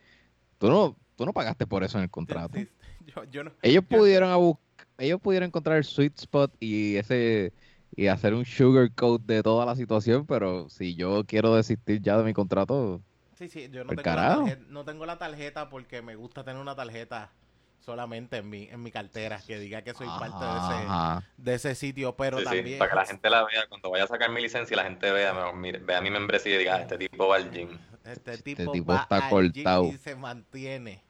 tú 0.60 0.70
no, 0.70 0.98
tú 1.18 1.26
no 1.26 1.34
pagaste 1.34 1.68
por 1.68 1.84
eso 1.84 1.98
en 2.00 2.06
el 2.06 2.12
contrato. 2.12 2.60
Sí, 2.60 2.70
yo, 3.00 3.24
yo 3.26 3.44
no, 3.44 3.52
Ellos 3.62 3.84
yo- 3.90 4.02
pudieron 4.02 4.58
ellos 4.98 5.20
pudieron 5.22 5.48
encontrar 5.48 5.78
el 5.78 5.84
sweet 5.84 6.18
spot 6.20 6.54
y 6.60 6.96
ese 6.98 7.54
y 7.96 8.08
hacer 8.08 8.34
un 8.34 8.46
sugarcoat 8.46 9.22
de 9.24 9.44
toda 9.44 9.66
la 9.66 9.76
situación, 9.76 10.26
pero 10.26 10.70
si 10.70 10.96
yo 10.96 11.26
quiero 11.26 11.56
desistir 11.56 12.02
ya 12.02 12.18
de 12.18 12.24
mi 12.24 12.34
contrato, 12.34 13.04
Sí, 13.38 13.50
sí, 13.50 13.70
yo 13.70 13.84
no 13.84 13.94
¿Por 13.94 13.96
tengo, 13.96 14.16
la 14.16 14.28
tarjeta, 14.28 14.64
no 14.70 14.86
tengo 14.86 15.06
la 15.06 15.18
tarjeta 15.18 15.70
porque 15.70 16.02
me 16.02 16.16
gusta 16.16 16.44
tener 16.44 16.62
una 16.62 16.76
tarjeta 16.76 17.34
solamente 17.82 18.38
en 18.38 18.50
mi, 18.50 18.64
en 18.70 18.82
mi 18.82 18.92
cartera 18.92 19.42
que 19.46 19.60
diga 19.60 19.82
que 19.84 19.94
soy 19.94 20.08
parte 20.08 20.46
de 20.46 20.58
ese, 20.58 21.22
de 21.38 21.54
ese 21.56 21.76
sitio, 21.76 22.16
pero 22.16 22.38
Sí, 22.38 22.44
sí, 22.46 22.50
también... 22.50 22.80
para 22.80 22.92
que 22.92 22.96
la 22.96 23.06
gente 23.06 23.30
la 23.30 23.44
vea, 23.44 23.68
cuando 23.68 23.90
vaya 23.90 24.04
a 24.06 24.08
sacar 24.08 24.30
mi 24.32 24.42
licencia 24.42 24.74
y 24.74 24.78
la 24.78 24.84
gente 24.84 25.12
vea, 25.12 25.34
me- 25.54 25.72
vea 25.74 26.02
mi 26.02 26.10
membresía 26.12 26.56
y 26.56 26.60
diga, 26.60 26.76
"Ah, 26.76 26.82
este 26.82 26.98
tipo 26.98 27.28
va 27.28 27.36
al 27.38 27.52
gym. 27.52 27.78
Este 28.06 28.38
tipo, 28.38 28.72
tipo 28.72 28.94
va 28.94 29.02
está 29.02 29.28
al 29.28 29.52
gym 29.52 29.64
cortado. 29.64 29.84
y 29.86 29.98
se 29.98 30.16
mantiene. 30.16 31.04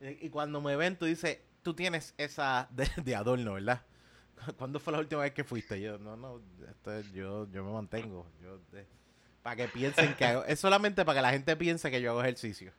Y, 0.00 0.26
y 0.26 0.30
cuando 0.30 0.60
me 0.60 0.76
ven, 0.76 0.96
tú 0.96 1.06
dices, 1.06 1.38
tú 1.62 1.74
tienes 1.74 2.14
esa 2.18 2.68
de, 2.70 2.88
de 3.02 3.14
adorno, 3.16 3.54
¿verdad? 3.54 3.82
¿Cuándo 4.58 4.78
fue 4.78 4.92
la 4.92 4.98
última 5.00 5.22
vez 5.22 5.32
que 5.32 5.44
fuiste? 5.44 5.80
Yo, 5.80 5.98
no, 5.98 6.16
no, 6.16 6.40
esto 6.68 6.92
es- 6.92 7.10
yo, 7.12 7.50
yo 7.50 7.64
me 7.64 7.72
mantengo. 7.72 8.26
Yo, 8.42 8.58
para 9.42 9.56
que 9.56 9.68
piensen 9.68 10.14
que 10.14 10.24
hago, 10.24 10.44
es 10.44 10.58
solamente 10.60 11.04
para 11.04 11.18
que 11.18 11.22
la 11.22 11.30
gente 11.30 11.56
piense 11.56 11.90
que 11.90 12.00
yo 12.00 12.10
hago 12.10 12.20
ejercicio. 12.22 12.72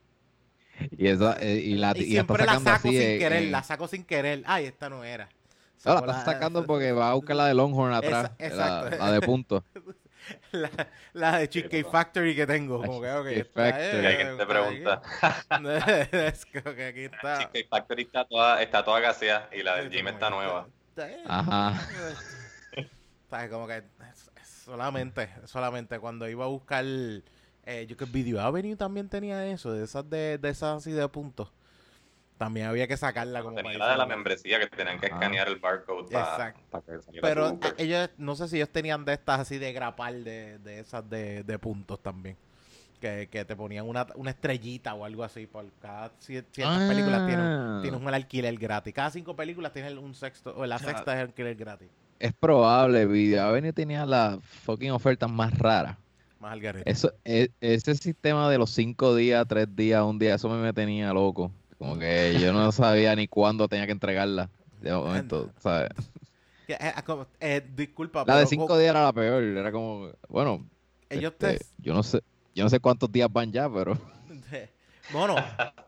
Y 0.91 1.07
esa 1.07 1.37
eh, 1.39 1.55
y 1.55 1.75
la 1.75 1.93
Y 1.95 2.01
y 2.03 2.13
la 2.15 2.21
está 2.21 2.35
siempre 2.35 2.45
la 2.45 2.53
saco 2.59 2.69
así 2.69 2.89
sin 2.89 3.01
en- 3.01 3.19
querer, 3.19 3.43
en- 3.43 3.51
la 3.51 3.63
saco 3.63 3.87
sin 3.87 4.03
querer. 4.03 4.43
Ay, 4.45 4.65
esta 4.65 4.89
no 4.89 5.03
era. 5.03 5.29
No, 5.85 5.93
la 5.93 5.99
Saco 5.99 6.11
estás 6.11 6.25
sacando 6.25 6.65
porque 6.65 6.91
va 6.91 7.11
a 7.11 7.13
buscar 7.13 7.35
la 7.35 7.45
de 7.45 7.53
Longhorn 7.53 7.93
atrás, 7.93 8.31
Esa- 8.39 8.55
la, 8.55 8.77
exacto. 8.87 8.97
la 9.05 9.11
de 9.11 9.21
punto. 9.21 9.63
la, 10.51 10.69
la 11.13 11.37
de 11.37 11.49
Cheesecake. 11.49 11.87
Factory 11.89 12.35
que 12.35 12.45
tengo. 12.47 12.81
Como 12.81 12.99
que, 13.01 13.11
ok, 13.11 13.27
Cheesecake 13.27 13.47
esta 13.47 13.63
Factory. 13.63 14.01
te 14.17 14.31
está 14.31 14.47
pregunta. 14.47 15.01
es 16.27 16.45
como 16.45 16.75
que 16.75 16.85
aquí 16.87 17.01
está. 17.05 17.37
Cheesecake 17.37 17.67
Factory 17.69 18.01
está 18.03 18.25
toda, 18.25 18.61
está 18.61 18.83
toda 18.83 18.99
gaseada 18.99 19.49
y 19.55 19.61
la 19.63 19.75
del 19.77 19.89
gym 19.89 20.07
está 20.07 20.29
nueva. 20.29 20.67
Ajá. 21.27 21.79
¿Sabes? 23.29 23.49
Como 23.51 23.67
que 23.67 23.83
solamente, 24.65 25.29
solamente 25.45 25.99
cuando 25.99 26.27
iba 26.27 26.45
a 26.45 26.47
buscar, 26.47 26.83
eh, 27.67 27.85
yo 27.87 27.95
que 27.97 28.05
Video 28.05 28.41
Avenue 28.41 28.75
también 28.75 29.09
tenía 29.09 29.45
eso, 29.45 29.71
de 29.71 29.83
esas 29.83 30.09
de, 30.09 30.37
de 30.39 30.49
esas 30.49 30.77
así 30.77 30.91
de 30.91 31.07
puntos. 31.09 31.51
También 32.37 32.67
había 32.67 32.87
que 32.87 32.95
sacarla 32.97 33.41
como 33.41 33.55
Tenía 33.55 33.77
la 33.79 33.91
de 33.91 33.97
la 33.97 34.05
membresía 34.05 34.59
que 34.59 34.67
tenían 34.67 34.99
que 34.99 35.07
Ajá. 35.07 35.15
escanear 35.15 35.47
el 35.47 35.55
barcode 35.57 36.11
para 36.11 36.31
Exacto. 36.31 36.83
que 36.85 37.01
saliera 37.01 37.27
Pero 37.27 37.49
su- 37.49 37.59
ellos, 37.79 38.09
no 38.19 38.35
sé 38.35 38.47
si 38.47 38.57
ellos 38.57 38.69
tenían 38.69 39.03
de 39.05 39.13
estas 39.13 39.39
así 39.39 39.57
de 39.57 39.73
grapal, 39.73 40.23
de, 40.23 40.59
de 40.59 40.79
esas 40.79 41.09
de, 41.09 41.43
de 41.43 41.59
puntos 41.59 41.99
también. 42.01 42.37
Que, 43.01 43.27
que 43.31 43.45
te 43.45 43.55
ponían 43.55 43.87
una, 43.87 44.07
una 44.15 44.31
estrellita 44.31 44.93
o 44.95 45.03
algo 45.05 45.23
así. 45.23 45.45
Por 45.47 45.65
cada 45.81 46.09
cier- 46.19 46.45
ciertas 46.51 46.87
películas 46.87 47.25
tienes, 47.27 47.45
Ah. 47.47 47.79
tienes 47.81 47.99
un 48.01 48.07
alquiler 48.13 48.55
gratis. 48.57 48.93
Cada 48.93 49.09
cinco 49.11 49.35
películas 49.35 49.71
tienes 49.73 49.93
un 49.97 50.13
sexto, 50.15 50.53
o 50.55 50.65
la 50.65 50.77
sea, 50.79 50.89
sexta 50.89 51.15
es 51.15 51.21
alquiler 51.27 51.55
gratis. 51.55 51.89
Es 52.19 52.33
probable, 52.33 53.05
Video 53.07 53.43
Avenue 53.45 53.73
tenía 53.73 54.05
las 54.05 54.43
fucking 54.43 54.91
ofertas 54.91 55.29
más 55.29 55.55
raras. 55.57 55.97
Más 56.39 56.53
al 56.53 56.61
garete. 56.61 56.89
Eso, 56.89 57.11
e- 57.25 57.49
ese 57.61 57.95
sistema 57.95 58.49
de 58.49 58.57
los 58.57 58.69
cinco 58.71 59.15
días, 59.15 59.45
tres 59.47 59.67
días, 59.75 60.03
un 60.03 60.19
día, 60.19 60.35
eso 60.35 60.49
me, 60.49 60.57
me 60.61 60.73
tenía 60.73 61.11
loco. 61.13 61.51
Como 61.77 61.97
que 61.97 62.37
yo 62.39 62.53
no 62.53 62.71
sabía 62.71 63.15
ni 63.15 63.27
cuándo 63.27 63.67
tenía 63.67 63.85
que 63.85 63.91
entregarla. 63.91 64.49
De 64.81 64.91
momento, 64.93 65.49
¿sabes? 65.59 65.89
Eh, 66.67 66.77
ah, 66.79 67.25
eh, 67.39 67.65
disculpa, 67.75 68.23
La 68.27 68.39
de 68.39 68.45
cinco 68.45 68.67
co- 68.67 68.77
días 68.77 68.91
era 68.91 69.03
la 69.05 69.13
peor. 69.13 69.41
Era 69.43 69.71
como, 69.71 70.11
bueno, 70.27 70.65
ellos 71.09 71.31
este, 71.31 71.57
te... 71.57 71.65
yo 71.79 71.93
no 71.93 72.03
sé, 72.03 72.21
yo 72.53 72.63
no 72.63 72.69
sé 72.69 72.79
cuántos 72.79 73.11
días 73.11 73.31
van 73.31 73.51
ya, 73.51 73.69
pero 73.71 73.97
bueno, 75.11 75.35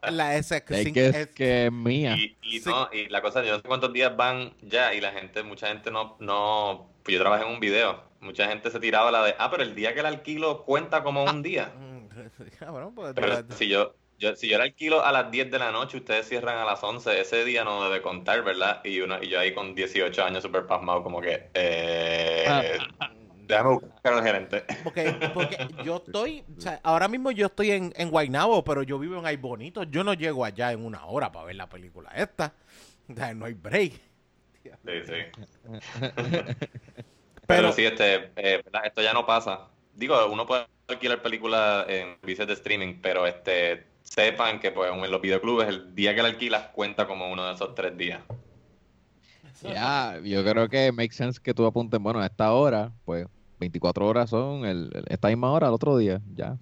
la 0.10 0.36
ese, 0.38 0.58
es 0.70 0.92
que 0.92 1.06
es, 1.08 1.16
es- 1.16 1.28
que 1.28 1.66
es 1.68 1.72
mía. 1.72 2.16
Y, 2.18 2.38
y 2.42 2.60
Sí. 2.60 2.70
no, 2.70 2.90
y 2.92 3.08
la 3.10 3.22
cosa, 3.22 3.44
yo 3.44 3.52
no 3.52 3.58
sé 3.58 3.68
cuántos 3.68 3.94
días 3.94 4.16
van 4.16 4.54
ya 4.62 4.94
y 4.94 5.02
la 5.02 5.12
gente, 5.12 5.44
mucha 5.44 5.68
gente 5.68 5.92
no, 5.92 6.16
no, 6.20 6.88
pues 7.04 7.14
yo 7.16 7.22
trabajé 7.22 7.46
en 7.46 7.52
un 7.54 7.60
video, 7.60 8.02
mucha 8.22 8.48
gente 8.48 8.70
se 8.72 8.80
tiraba 8.80 9.12
la 9.12 9.24
de, 9.24 9.36
ah, 9.38 9.50
pero 9.50 9.64
el 9.64 9.76
día 9.76 9.94
que 9.94 10.00
el 10.02 10.06
alquilo 10.06 10.64
cuenta 10.66 11.04
como 11.04 11.24
un 11.24 11.42
día. 11.44 11.72
Mm, 11.80 12.08
cabrón, 12.60 12.96
pues, 12.96 13.14
Pero 13.16 13.44
si 13.52 13.70
yo, 13.70 13.94
yo, 14.18 14.36
si 14.36 14.50
yo 14.50 14.56
el 14.58 14.62
alquilo 14.64 15.06
a 15.06 15.12
las 15.12 15.32
10 15.32 15.50
de 15.52 15.60
la 15.60 15.72
noche, 15.72 15.98
ustedes 15.98 16.28
cierran 16.28 16.58
a 16.58 16.66
las 16.66 16.84
11, 16.84 17.22
ese 17.22 17.46
día 17.46 17.64
no 17.64 17.84
debe 17.84 18.02
contar, 18.02 18.44
¿verdad? 18.44 18.82
Y, 18.84 19.00
uno, 19.00 19.22
y 19.22 19.30
yo 19.30 19.40
ahí 19.40 19.54
con 19.54 19.74
18 19.76 20.24
años 20.24 20.44
súper 20.44 20.66
pasmado, 20.66 21.02
como 21.04 21.22
que, 21.22 21.50
eh, 21.54 22.46
Ah. 23.00 23.12
déjame 23.48 23.70
buscar 23.76 24.14
al 24.14 24.24
gerente. 24.24 24.64
Porque, 24.84 25.16
porque 25.34 25.58
yo 25.84 25.98
estoy, 26.06 26.44
o 26.58 26.62
sea, 26.62 26.80
ahora 26.84 27.08
mismo 27.08 27.32
yo 27.32 27.46
estoy 27.48 27.72
en, 27.72 27.94
en 27.96 28.10
Guaynabo, 28.10 28.64
pero 28.64 28.84
yo 28.84 29.00
vivo 29.00 29.18
en 29.18 29.26
Ay 29.26 29.38
Bonito. 29.38 29.84
Yo 29.84 30.04
no 30.04 30.14
llego 30.14 30.44
allá 30.46 30.72
en 30.72 30.84
una 30.86 31.06
hora 31.06 31.32
para 31.32 31.46
ver 31.46 31.56
la 31.56 31.70
película 31.70 32.10
esta. 32.16 32.54
O 33.08 33.16
sea, 33.16 33.34
no 33.34 33.46
hay 33.46 33.54
break. 33.54 33.94
Sí, 34.64 34.70
sí. 35.06 35.14
Pero- 37.50 37.62
Pero 37.64 37.74
sí, 37.74 37.84
este, 37.84 38.32
eh, 38.36 38.64
esto 38.86 39.02
ya 39.02 39.12
no 39.12 39.26
pasa. 39.26 39.68
Digo, 39.96 40.16
uno 40.32 40.46
puede 40.46 40.68
alquilar 40.88 41.22
películas 41.24 41.86
en 41.90 42.16
servicios 42.20 42.48
de 42.48 42.54
streaming, 42.54 43.00
pero 43.02 43.26
este, 43.26 43.88
sepan 44.04 44.60
que 44.60 44.70
pues, 44.72 44.92
en 44.92 45.12
los 45.12 45.20
videoclubes 45.20 45.68
el 45.68 45.96
día 45.96 46.14
que 46.16 46.22
la 46.22 46.30
alquilas 46.30 46.68
cuenta 46.74 47.08
como 47.08 47.32
uno 47.32 47.46
de 47.48 47.54
esos 47.56 47.74
tres 47.74 47.98
días. 47.98 48.22
Ya, 49.64 50.20
yo 50.24 50.44
creo 50.44 50.70
que 50.70 50.92
make 50.92 51.12
sense 51.12 51.40
que 51.42 51.54
tú 51.54 51.66
apuntes, 51.66 52.00
bueno, 52.00 52.20
a 52.20 52.26
esta 52.28 52.54
hora, 52.54 52.92
pues 53.04 53.26
24 53.60 54.06
horas 54.08 54.30
son 54.30 54.64
el, 54.66 54.90
el- 54.94 55.06
esta 55.10 55.28
misma 55.28 55.52
hora 55.52 55.68
el 55.68 55.74
otro 55.74 55.98
día, 55.98 56.22
ya. 56.36 56.56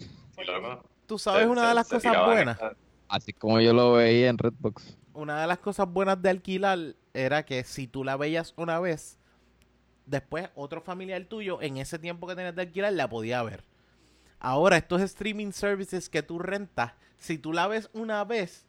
Tú 1.05 1.19
sabes 1.19 1.43
se- 1.43 1.47
una 1.49 1.61
se- 1.63 1.67
de 1.67 1.73
las 1.75 1.87
se 1.87 1.95
cosas 1.95 2.25
buenas. 2.25 2.55
esta- 2.55 2.75
Así 3.09 3.33
como 3.33 3.59
yo 3.61 3.73
lo 3.73 3.93
veía 3.93 4.29
en 4.29 4.37
Redbox. 4.37 4.97
Una 5.13 5.41
de 5.41 5.47
las 5.47 5.59
cosas 5.59 5.87
buenas 5.87 6.21
de 6.21 6.29
alquilar 6.29 6.79
era 7.13 7.43
que 7.43 7.63
si 7.63 7.87
tú 7.87 8.03
la 8.03 8.17
veías 8.17 8.53
una 8.57 8.79
vez, 8.79 9.17
después 10.07 10.49
otro 10.55 10.81
familiar 10.81 11.23
tuyo 11.25 11.61
en 11.61 11.77
ese 11.77 11.99
tiempo 11.99 12.25
que 12.27 12.35
tenías 12.35 12.55
de 12.55 12.63
alquilar 12.63 12.93
la 12.93 13.07
podía 13.09 13.43
ver. 13.43 13.63
Ahora, 14.39 14.77
estos 14.77 15.01
streaming 15.01 15.51
services 15.51 16.09
que 16.09 16.23
tú 16.23 16.39
rentas, 16.39 16.93
si 17.17 17.37
tú 17.37 17.53
la 17.53 17.67
ves 17.67 17.89
una 17.93 18.23
vez, 18.23 18.65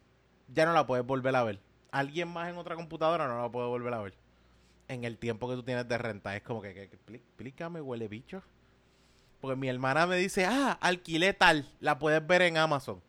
ya 0.49 0.67
no 0.67 0.73
la 0.75 0.87
puedes 0.87 1.05
volver 1.07 1.35
a 1.37 1.45
ver. 1.45 1.61
Alguien 1.91 2.29
más 2.29 2.51
en 2.51 2.59
otra 2.59 2.75
computadora 2.77 3.27
no 3.29 3.41
la 3.41 3.51
puede 3.51 3.69
volver 3.69 3.95
a 3.95 4.03
ver. 4.03 4.15
En 4.89 5.05
el 5.05 5.19
tiempo 5.19 5.49
que 5.49 5.55
tú 5.57 5.63
tienes 5.63 5.87
de 5.89 5.99
renta. 5.99 6.35
Es 6.37 6.43
como 6.43 6.63
que, 6.63 6.73
que- 6.75 6.89
que 6.89 6.97
explí- 6.99 7.17
explícame, 7.17 7.81
huele 7.81 8.09
bicho. 8.09 8.43
Porque 9.41 9.57
mi 9.57 9.69
hermana 9.69 10.07
me 10.07 10.17
dice, 10.17 10.47
ah, 10.47 10.79
alquilé 10.81 11.33
tal, 11.35 11.69
la 11.81 11.99
puedes 11.99 12.27
ver 12.27 12.43
en 12.43 12.57
Amazon. 12.57 13.01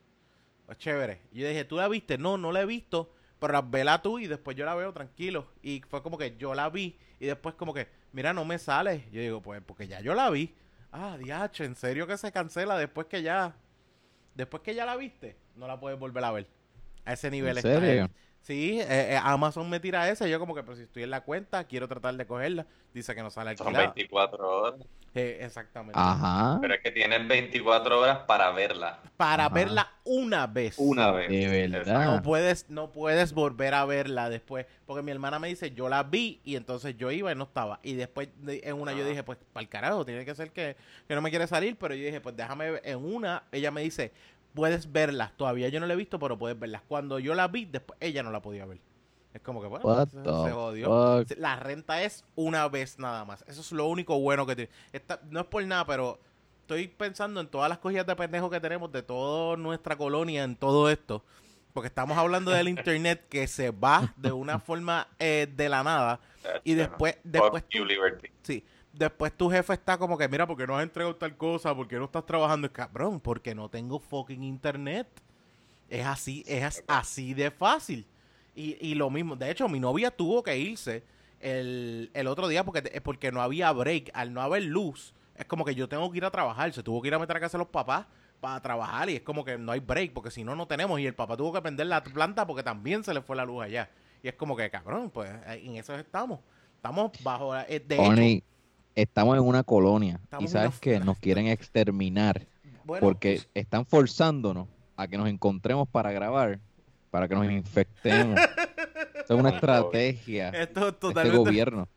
Pues 0.65 0.77
chévere. 0.77 1.21
Y 1.31 1.39
yo 1.39 1.47
dije, 1.47 1.63
¿tú 1.65 1.77
la 1.77 1.87
viste? 1.87 2.17
No, 2.17 2.37
no 2.37 2.51
la 2.51 2.61
he 2.61 2.65
visto, 2.65 3.11
pero 3.39 3.53
la 3.53 3.61
vela 3.61 4.01
tú 4.01 4.19
y 4.19 4.27
después 4.27 4.55
yo 4.57 4.65
la 4.65 4.75
veo 4.75 4.91
tranquilo. 4.93 5.47
Y 5.63 5.81
fue 5.89 6.03
como 6.03 6.17
que 6.17 6.35
yo 6.37 6.53
la 6.53 6.69
vi 6.69 6.97
y 7.19 7.25
después 7.25 7.55
como 7.55 7.73
que, 7.73 7.87
mira, 8.11 8.33
no 8.33 8.45
me 8.45 8.57
sale. 8.57 9.05
Yo 9.11 9.21
digo, 9.21 9.41
pues 9.41 9.61
porque 9.65 9.87
ya 9.87 10.01
yo 10.01 10.13
la 10.13 10.29
vi. 10.29 10.53
Ah, 10.91 11.17
diacho, 11.17 11.63
¿en 11.63 11.75
serio 11.75 12.07
que 12.07 12.17
se 12.17 12.31
cancela 12.31 12.77
después 12.77 13.07
que 13.07 13.21
ya... 13.21 13.55
Después 14.35 14.63
que 14.63 14.73
ya 14.73 14.85
la 14.85 14.95
viste, 14.95 15.35
no 15.55 15.67
la 15.67 15.79
puedes 15.79 15.99
volver 15.99 16.23
a 16.23 16.31
ver. 16.31 16.47
A 17.05 17.13
ese 17.13 17.29
nivel 17.29 17.57
¿En 17.57 17.57
está. 17.57 17.79
serio? 17.79 18.05
eh. 18.05 18.09
Sí, 18.41 18.79
eh, 18.79 19.13
eh, 19.13 19.19
Amazon 19.21 19.69
me 19.69 19.79
tira 19.81 20.09
esa. 20.09 20.25
Yo 20.27 20.39
como 20.39 20.55
que, 20.55 20.63
pero 20.63 20.75
si 20.77 20.83
estoy 20.83 21.03
en 21.03 21.09
la 21.09 21.21
cuenta, 21.21 21.65
quiero 21.65 21.87
tratar 21.89 22.15
de 22.15 22.25
cogerla. 22.25 22.65
Dice 22.93 23.13
que 23.13 23.21
no 23.21 23.29
sale 23.29 23.55
Son 23.57 23.67
alquilada. 23.67 23.93
24 23.93 24.47
horas. 24.61 24.79
Eh, 25.15 25.39
exactamente. 25.41 25.99
Ajá. 25.99 26.59
Pero 26.61 26.73
es 26.75 26.81
que 26.81 26.91
tienes 26.91 27.27
24 27.27 27.99
horas 27.99 28.19
para 28.27 28.51
verla. 28.51 28.99
Para 29.17 29.45
Ajá. 29.45 29.53
verla 29.53 29.91
una 30.03 30.45
vez. 30.47 30.75
Una 30.77 31.11
vez. 31.11 31.29
De 31.29 31.47
verdad. 31.69 32.05
No 32.15 32.21
puedes, 32.21 32.69
no 32.69 32.91
puedes 32.91 33.33
volver 33.33 33.73
a 33.73 33.85
verla 33.85 34.29
después. 34.29 34.65
Porque 34.85 35.01
mi 35.03 35.11
hermana 35.11 35.39
me 35.39 35.47
dice, 35.47 35.71
yo 35.71 35.89
la 35.89 36.03
vi 36.03 36.39
y 36.43 36.55
entonces 36.55 36.95
yo 36.97 37.11
iba 37.11 37.31
y 37.31 37.35
no 37.35 37.45
estaba. 37.45 37.79
Y 37.83 37.93
después 37.93 38.29
de- 38.37 38.61
en 38.63 38.75
una 38.79 38.93
yo 38.93 39.03
Ah. 39.03 39.07
dije, 39.09 39.23
pues 39.23 39.37
para 39.53 39.63
el 39.63 39.69
carajo, 39.69 40.05
tiene 40.05 40.25
que 40.25 40.35
ser 40.35 40.51
que, 40.51 40.75
que 41.07 41.15
no 41.15 41.21
me 41.21 41.29
quiere 41.29 41.47
salir. 41.47 41.75
Pero 41.77 41.95
yo 41.95 42.05
dije, 42.05 42.21
pues 42.21 42.35
déjame 42.37 42.71
ver. 42.71 42.81
En 42.85 42.97
una, 43.03 43.43
ella 43.51 43.71
me 43.71 43.81
dice, 43.81 44.11
puedes 44.53 44.91
verlas. 44.91 45.31
Todavía 45.37 45.69
yo 45.69 45.79
no 45.79 45.85
la 45.87 45.93
he 45.93 45.97
visto, 45.97 46.19
pero 46.19 46.37
puedes 46.37 46.57
verlas. 46.59 46.81
Cuando 46.87 47.19
yo 47.19 47.33
la 47.35 47.47
vi, 47.47 47.65
después 47.65 47.97
ella 48.01 48.23
no 48.23 48.31
la 48.31 48.41
podía 48.41 48.65
ver. 48.65 48.77
Es 49.39 49.45
como 49.45 49.61
que, 49.61 49.67
bueno, 49.67 49.85
What 49.85 50.09
se, 50.09 50.17
se 50.23 50.51
jodió. 50.51 51.25
fuck? 51.25 51.37
La 51.37 51.55
renta 51.55 52.03
es 52.03 52.25
una 52.35 52.67
vez 52.67 52.99
nada 52.99 53.23
más. 53.23 53.41
Eso 53.47 53.61
es 53.61 53.71
lo 53.71 53.87
único 53.87 54.19
bueno 54.19 54.45
que 54.45 54.55
tiene. 54.57 54.71
Esta- 54.91 55.21
no 55.29 55.39
es 55.39 55.45
por 55.45 55.63
nada, 55.63 55.85
pero 55.85 56.19
estoy 56.61 56.89
pensando 56.89 57.39
en 57.39 57.47
todas 57.47 57.69
las 57.69 57.77
cosillas 57.77 58.05
de 58.05 58.15
pendejo 58.17 58.49
que 58.49 58.59
tenemos 58.59 58.91
de 58.91 59.01
toda 59.01 59.55
nuestra 59.55 59.95
colonia 59.97 60.43
en 60.43 60.57
todo 60.57 60.89
esto. 60.89 61.23
Porque 61.73 61.87
estamos 61.87 62.17
hablando 62.17 62.51
del 62.51 62.67
internet 62.67 63.27
que 63.29 63.47
se 63.47 63.71
va 63.71 64.13
de 64.17 64.33
una 64.33 64.59
forma 64.59 65.07
eh, 65.19 65.47
de 65.55 65.69
la 65.69 65.83
nada. 65.83 66.19
Y 66.65 66.73
después, 66.73 67.17
después 67.23 67.63
tú-. 67.69 67.85
Sí. 68.43 68.65
Después 68.91 69.31
tu 69.31 69.49
jefe 69.49 69.71
está 69.73 69.97
como 69.97 70.17
que, 70.17 70.27
mira, 70.27 70.45
porque 70.47 70.67
no 70.67 70.75
has 70.75 70.83
entregado 70.83 71.15
tal 71.15 71.37
cosa? 71.37 71.73
porque 71.75 71.95
no 71.97 72.05
estás 72.05 72.25
trabajando? 72.25 72.67
Y, 72.67 72.71
Cabrón, 72.71 73.21
porque 73.21 73.55
no 73.55 73.69
tengo 73.69 73.99
fucking 73.99 74.43
internet. 74.43 75.07
Es 75.87 76.05
así, 76.05 76.43
es 76.45 76.83
así 76.87 77.33
de 77.33 77.49
fácil. 77.51 78.05
Y, 78.59 78.77
y 78.81 78.95
lo 78.95 79.09
mismo, 79.09 79.35
de 79.35 79.49
hecho, 79.51 79.69
mi 79.69 79.79
novia 79.79 80.11
tuvo 80.11 80.43
que 80.43 80.57
irse 80.57 81.03
el, 81.39 82.09
el 82.13 82.27
otro 82.27 82.47
día 82.47 82.63
porque, 82.65 82.81
te- 82.81 82.99
porque 83.01 83.31
no 83.31 83.41
había 83.41 83.71
break. 83.71 84.11
Al 84.13 84.33
no 84.33 84.41
haber 84.41 84.63
luz, 84.63 85.13
es 85.37 85.45
como 85.45 85.63
que 85.63 85.75
yo 85.75 85.87
tengo 85.87 86.11
que 86.11 86.17
ir 86.17 86.25
a 86.25 86.31
trabajar. 86.31 86.71
Se 86.73 86.83
tuvo 86.83 87.01
que 87.01 87.07
ir 87.07 87.13
a 87.13 87.19
meter 87.19 87.37
a 87.37 87.39
casa 87.39 87.57
de 87.57 87.63
los 87.63 87.69
papás 87.71 88.05
para 88.41 88.61
trabajar 88.61 89.09
y 89.09 89.15
es 89.15 89.21
como 89.21 89.43
que 89.45 89.57
no 89.57 89.71
hay 89.71 89.79
break 89.79 90.11
porque 90.13 90.31
si 90.31 90.43
no, 90.43 90.55
no 90.55 90.67
tenemos. 90.67 90.99
Y 90.99 91.05
el 91.05 91.13
papá 91.15 91.37
tuvo 91.37 91.53
que 91.53 91.61
prender 91.61 91.87
la 91.87 92.03
planta 92.03 92.45
porque 92.45 92.63
también 92.63 93.03
se 93.03 93.13
le 93.13 93.21
fue 93.21 93.35
la 93.35 93.45
luz 93.45 93.63
allá. 93.63 93.89
Y 94.21 94.27
es 94.27 94.33
como 94.35 94.55
que, 94.57 94.69
cabrón, 94.69 95.09
pues 95.09 95.29
en 95.47 95.77
eso 95.77 95.95
estamos. 95.95 96.39
Estamos 96.75 97.11
bajo... 97.23 97.53
la- 97.53 97.63
eh, 97.69 97.79
De 97.79 97.95
hecho, 97.95 98.03
Oni, 98.03 98.43
estamos 98.95 99.37
en 99.37 99.43
una 99.43 99.63
colonia 99.63 100.19
y 100.43 100.47
sabes 100.49 100.79
que 100.79 100.99
nos 100.99 101.17
quieren 101.19 101.47
exterminar 101.47 102.45
bueno, 102.83 103.01
porque 103.01 103.41
están 103.53 103.85
forzándonos 103.85 104.67
a 104.97 105.07
que 105.07 105.17
nos 105.17 105.29
encontremos 105.29 105.87
para 105.87 106.11
grabar, 106.11 106.59
para 107.09 107.27
que 107.27 107.35
nos 107.35 107.45
infectemos. 107.51 108.39
Esto 108.39 109.33
es 109.35 109.39
una 109.39 109.49
estrategia 109.49 110.51
de 110.51 110.63
Esto 110.63 110.79
es 110.81 110.85
este 110.87 110.99
totalmente, 110.99 111.37
gobierno. 111.37 111.87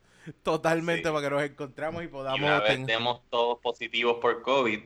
totalmente 0.43 1.09
Sí. 1.09 1.15
para 1.15 1.29
que 1.29 1.35
nos 1.35 1.43
encontramos 1.43 2.03
y 2.03 2.07
Y 2.07 2.09
podamos... 2.09 2.41
una 2.41 2.61
vez 2.61 2.87
demos 2.87 3.23
todos 3.31 3.59
positivos 3.61 4.19
por 4.21 4.43
COVID, 4.43 4.81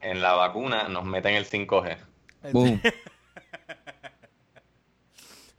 en 0.00 0.22
la 0.22 0.32
vacuna 0.34 0.88
nos 0.88 1.04
meten 1.04 1.34
el 1.34 1.44
5G. 1.46 1.96
Boom. 2.52 2.80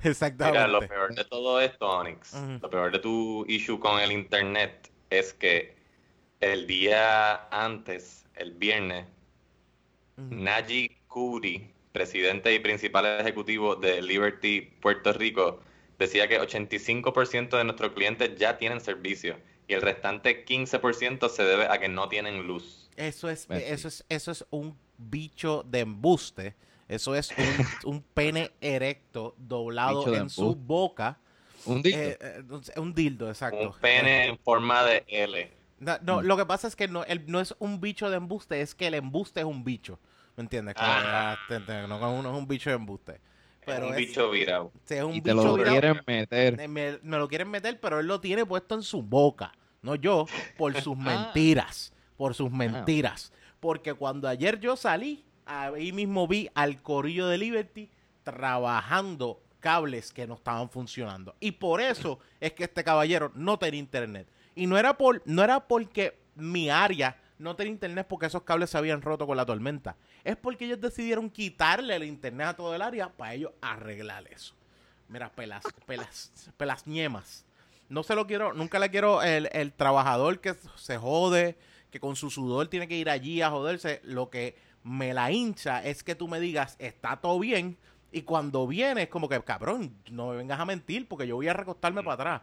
Exactamente. 0.04 0.58
Mira, 0.58 0.68
lo 0.68 0.80
peor 0.88 1.14
de 1.14 1.24
todo 1.26 1.62
esto, 1.62 1.88
Onyx, 1.88 2.34
lo 2.60 2.70
peor 2.70 2.92
de 2.92 3.00
tu 3.00 3.46
issue 3.48 3.80
con 3.80 4.00
el 4.00 4.12
internet 4.12 4.92
es 5.12 5.32
que 5.34 5.76
el 6.40 6.66
día 6.66 7.48
antes, 7.50 8.26
el 8.36 8.52
viernes, 8.54 9.06
Ujú. 10.18 10.28
Naji 10.36 10.90
Kuri, 11.08 11.72
presidente 11.92 12.54
y 12.54 12.60
principal 12.60 13.06
ejecutivo 13.20 13.76
de 13.76 14.02
Liberty 14.02 14.62
Puerto 14.62 15.14
Rico, 15.14 15.60
decía 16.00 16.28
que 16.28 16.40
85% 16.40 17.58
de 17.58 17.64
nuestros 17.64 17.92
clientes 17.94 18.36
ya 18.38 18.58
tienen 18.58 18.82
servicio 18.82 19.38
y 19.68 19.74
el 19.74 19.82
restante 19.82 20.46
15% 20.46 21.30
se 21.30 21.44
debe 21.44 21.68
a 21.68 21.80
que 21.80 21.90
no 21.90 22.10
tienen 22.10 22.48
luz. 22.48 22.90
Eso 22.96 23.30
es, 23.30 23.46
Pues 23.46 23.64
eso 23.68 23.88
es, 23.88 24.06
eso 24.10 24.32
es 24.32 24.46
un 24.50 24.78
bicho 24.98 25.64
de 25.68 25.80
embuste. 25.80 26.56
Eso 26.88 27.16
es 27.16 27.32
un, 27.32 27.36
un 27.96 28.02
pene 28.02 28.52
erecto 28.60 29.36
doblado 29.38 30.14
en 30.14 30.30
su 30.30 30.56
boca. 30.56 31.20
Un 31.66 31.82
dito. 31.82 31.98
Eh, 31.98 32.18
eh, 32.20 32.80
un 32.80 32.94
dildo, 32.94 33.30
exacto. 33.30 33.60
Un 33.60 33.74
pene 33.80 34.28
en 34.28 34.38
forma 34.40 34.84
de 34.84 35.06
L. 35.08 35.52
No, 35.80 35.98
no, 36.04 36.22
lo 36.22 36.38
que 36.38 36.46
pasa 36.46 36.68
es 36.68 36.76
que 36.76 36.88
no, 36.88 37.04
el- 37.06 37.26
no 37.28 37.40
es 37.40 37.56
un 37.60 37.80
bicho 37.82 38.10
de 38.10 38.18
embuste, 38.18 38.62
es 38.62 38.76
que 38.76 38.88
el 38.88 38.94
embuste 38.94 39.40
es 39.40 39.46
un 39.46 39.64
bicho. 39.64 40.00
¿Me 40.36 40.44
entiendes? 40.44 40.76
Como, 40.76 40.88
Ah. 40.88 41.34
ah, 41.34 41.38
te- 41.48 41.60
te- 41.60 41.88
no, 41.88 42.00
no 42.22 42.32
es 42.32 42.38
un 42.38 42.48
bicho 42.48 42.70
de 42.70 42.76
embuste. 42.78 43.20
Pero 43.66 43.88
un 43.88 43.94
es, 43.94 43.98
bicho 44.00 44.32
virado. 44.32 44.72
sí, 44.86 44.96
es 44.96 45.04
un 45.04 45.14
y 45.14 45.22
te 45.22 45.32
bicho 45.34 45.46
lo 45.46 45.54
virado. 45.56 45.72
quieren 45.74 46.02
meter. 46.08 46.68
Me, 46.70 47.00
me 47.04 47.18
lo 47.18 47.28
quieren 47.28 47.50
meter, 47.50 47.80
pero 47.80 48.00
él 48.00 48.08
lo 48.08 48.20
tiene 48.20 48.46
puesto 48.46 48.74
en 48.76 48.82
su 48.84 49.04
boca. 49.04 49.52
No 49.84 49.96
yo, 49.96 50.26
por 50.58 50.80
sus 50.82 50.98
mentiras. 50.98 51.94
Por 52.18 52.34
sus 52.34 52.52
mentiras. 52.52 53.32
Porque 53.60 53.94
cuando 53.94 54.28
ayer 54.28 54.60
yo 54.60 54.76
salí, 54.76 55.24
ahí 55.46 55.92
mismo 55.92 56.28
vi 56.28 56.50
al 56.56 56.82
corillo 56.82 57.28
de 57.28 57.38
Liberty 57.38 57.90
trabajando 58.24 59.42
cables 59.60 60.12
que 60.12 60.26
no 60.28 60.34
estaban 60.36 60.70
funcionando. 60.70 61.36
Y 61.40 61.52
por 61.52 61.82
eso 61.82 62.20
es 62.40 62.54
que 62.54 62.64
este 62.64 62.84
caballero 62.84 63.32
no 63.36 63.58
tenía 63.60 63.80
internet. 63.80 64.28
Y 64.56 64.66
no 64.68 64.78
era 64.78 64.98
por, 64.98 65.22
no 65.26 65.44
era 65.44 65.60
porque 65.68 66.20
mi 66.36 66.70
área 66.70 67.16
no 67.42 67.56
tenía 67.56 67.72
internet 67.74 68.06
porque 68.10 68.28
esos 68.28 68.44
cables 68.44 68.70
se 68.70 68.78
habían 68.78 69.02
roto 69.02 69.26
con 69.28 69.36
la 69.38 69.46
tormenta. 69.46 69.96
Es 70.24 70.38
porque 70.38 70.66
ellos 70.66 70.80
decidieron 70.80 71.30
quitarle 71.30 71.96
el 71.96 72.04
internet 72.04 72.48
a 72.48 72.56
todo 72.56 72.74
el 72.76 72.82
área 72.82 73.10
para 73.10 73.34
ellos 73.34 73.52
arreglar 73.62 74.28
eso. 74.32 74.54
Mira, 75.10 75.30
pelas, 75.32 75.64
pelas, 75.86 76.32
pelas 76.58 76.88
ñemas. 76.88 77.46
No 77.90 78.04
se 78.04 78.16
lo 78.16 78.26
quiero, 78.28 78.54
nunca 78.54 78.80
le 78.80 78.90
quiero 78.90 79.22
el, 79.22 79.50
el 79.52 79.74
trabajador 79.74 80.40
que 80.40 80.56
se 80.76 80.98
jode, 80.98 81.58
que 81.90 82.00
con 82.00 82.16
su 82.16 82.30
sudor 82.30 82.68
tiene 82.70 82.88
que 82.88 82.96
ir 82.96 83.10
allí 83.10 83.42
a 83.42 83.50
joderse. 83.50 84.00
Lo 84.06 84.30
que 84.30 84.56
me 84.84 85.14
la 85.14 85.32
hincha 85.32 85.84
es 85.84 86.02
que 86.04 86.16
tú 86.16 86.28
me 86.30 86.40
digas, 86.40 86.76
está 86.80 87.18
todo 87.18 87.38
bien, 87.40 87.78
y 88.14 88.22
cuando 88.22 88.66
viene 88.68 89.04
es 89.04 89.10
como 89.10 89.28
que, 89.28 89.42
cabrón, 89.44 89.94
no 90.10 90.30
me 90.30 90.38
vengas 90.38 90.60
a 90.60 90.66
mentir 90.66 91.08
porque 91.08 91.28
yo 91.28 91.36
voy 91.36 91.48
a 91.50 91.54
recostarme 91.54 92.02
para 92.04 92.14
atrás. 92.14 92.42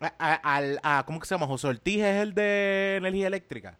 A, 0.00 0.14
a- 0.18 0.56
al- 0.56 0.80
a- 0.82 1.04
¿Cómo 1.06 1.20
que 1.20 1.26
se 1.26 1.34
llama? 1.34 1.46
José 1.46 1.68
Ortiz 1.68 1.98
es 2.02 2.22
el 2.22 2.34
de 2.34 2.96
energía 2.96 3.26
eléctrica. 3.26 3.78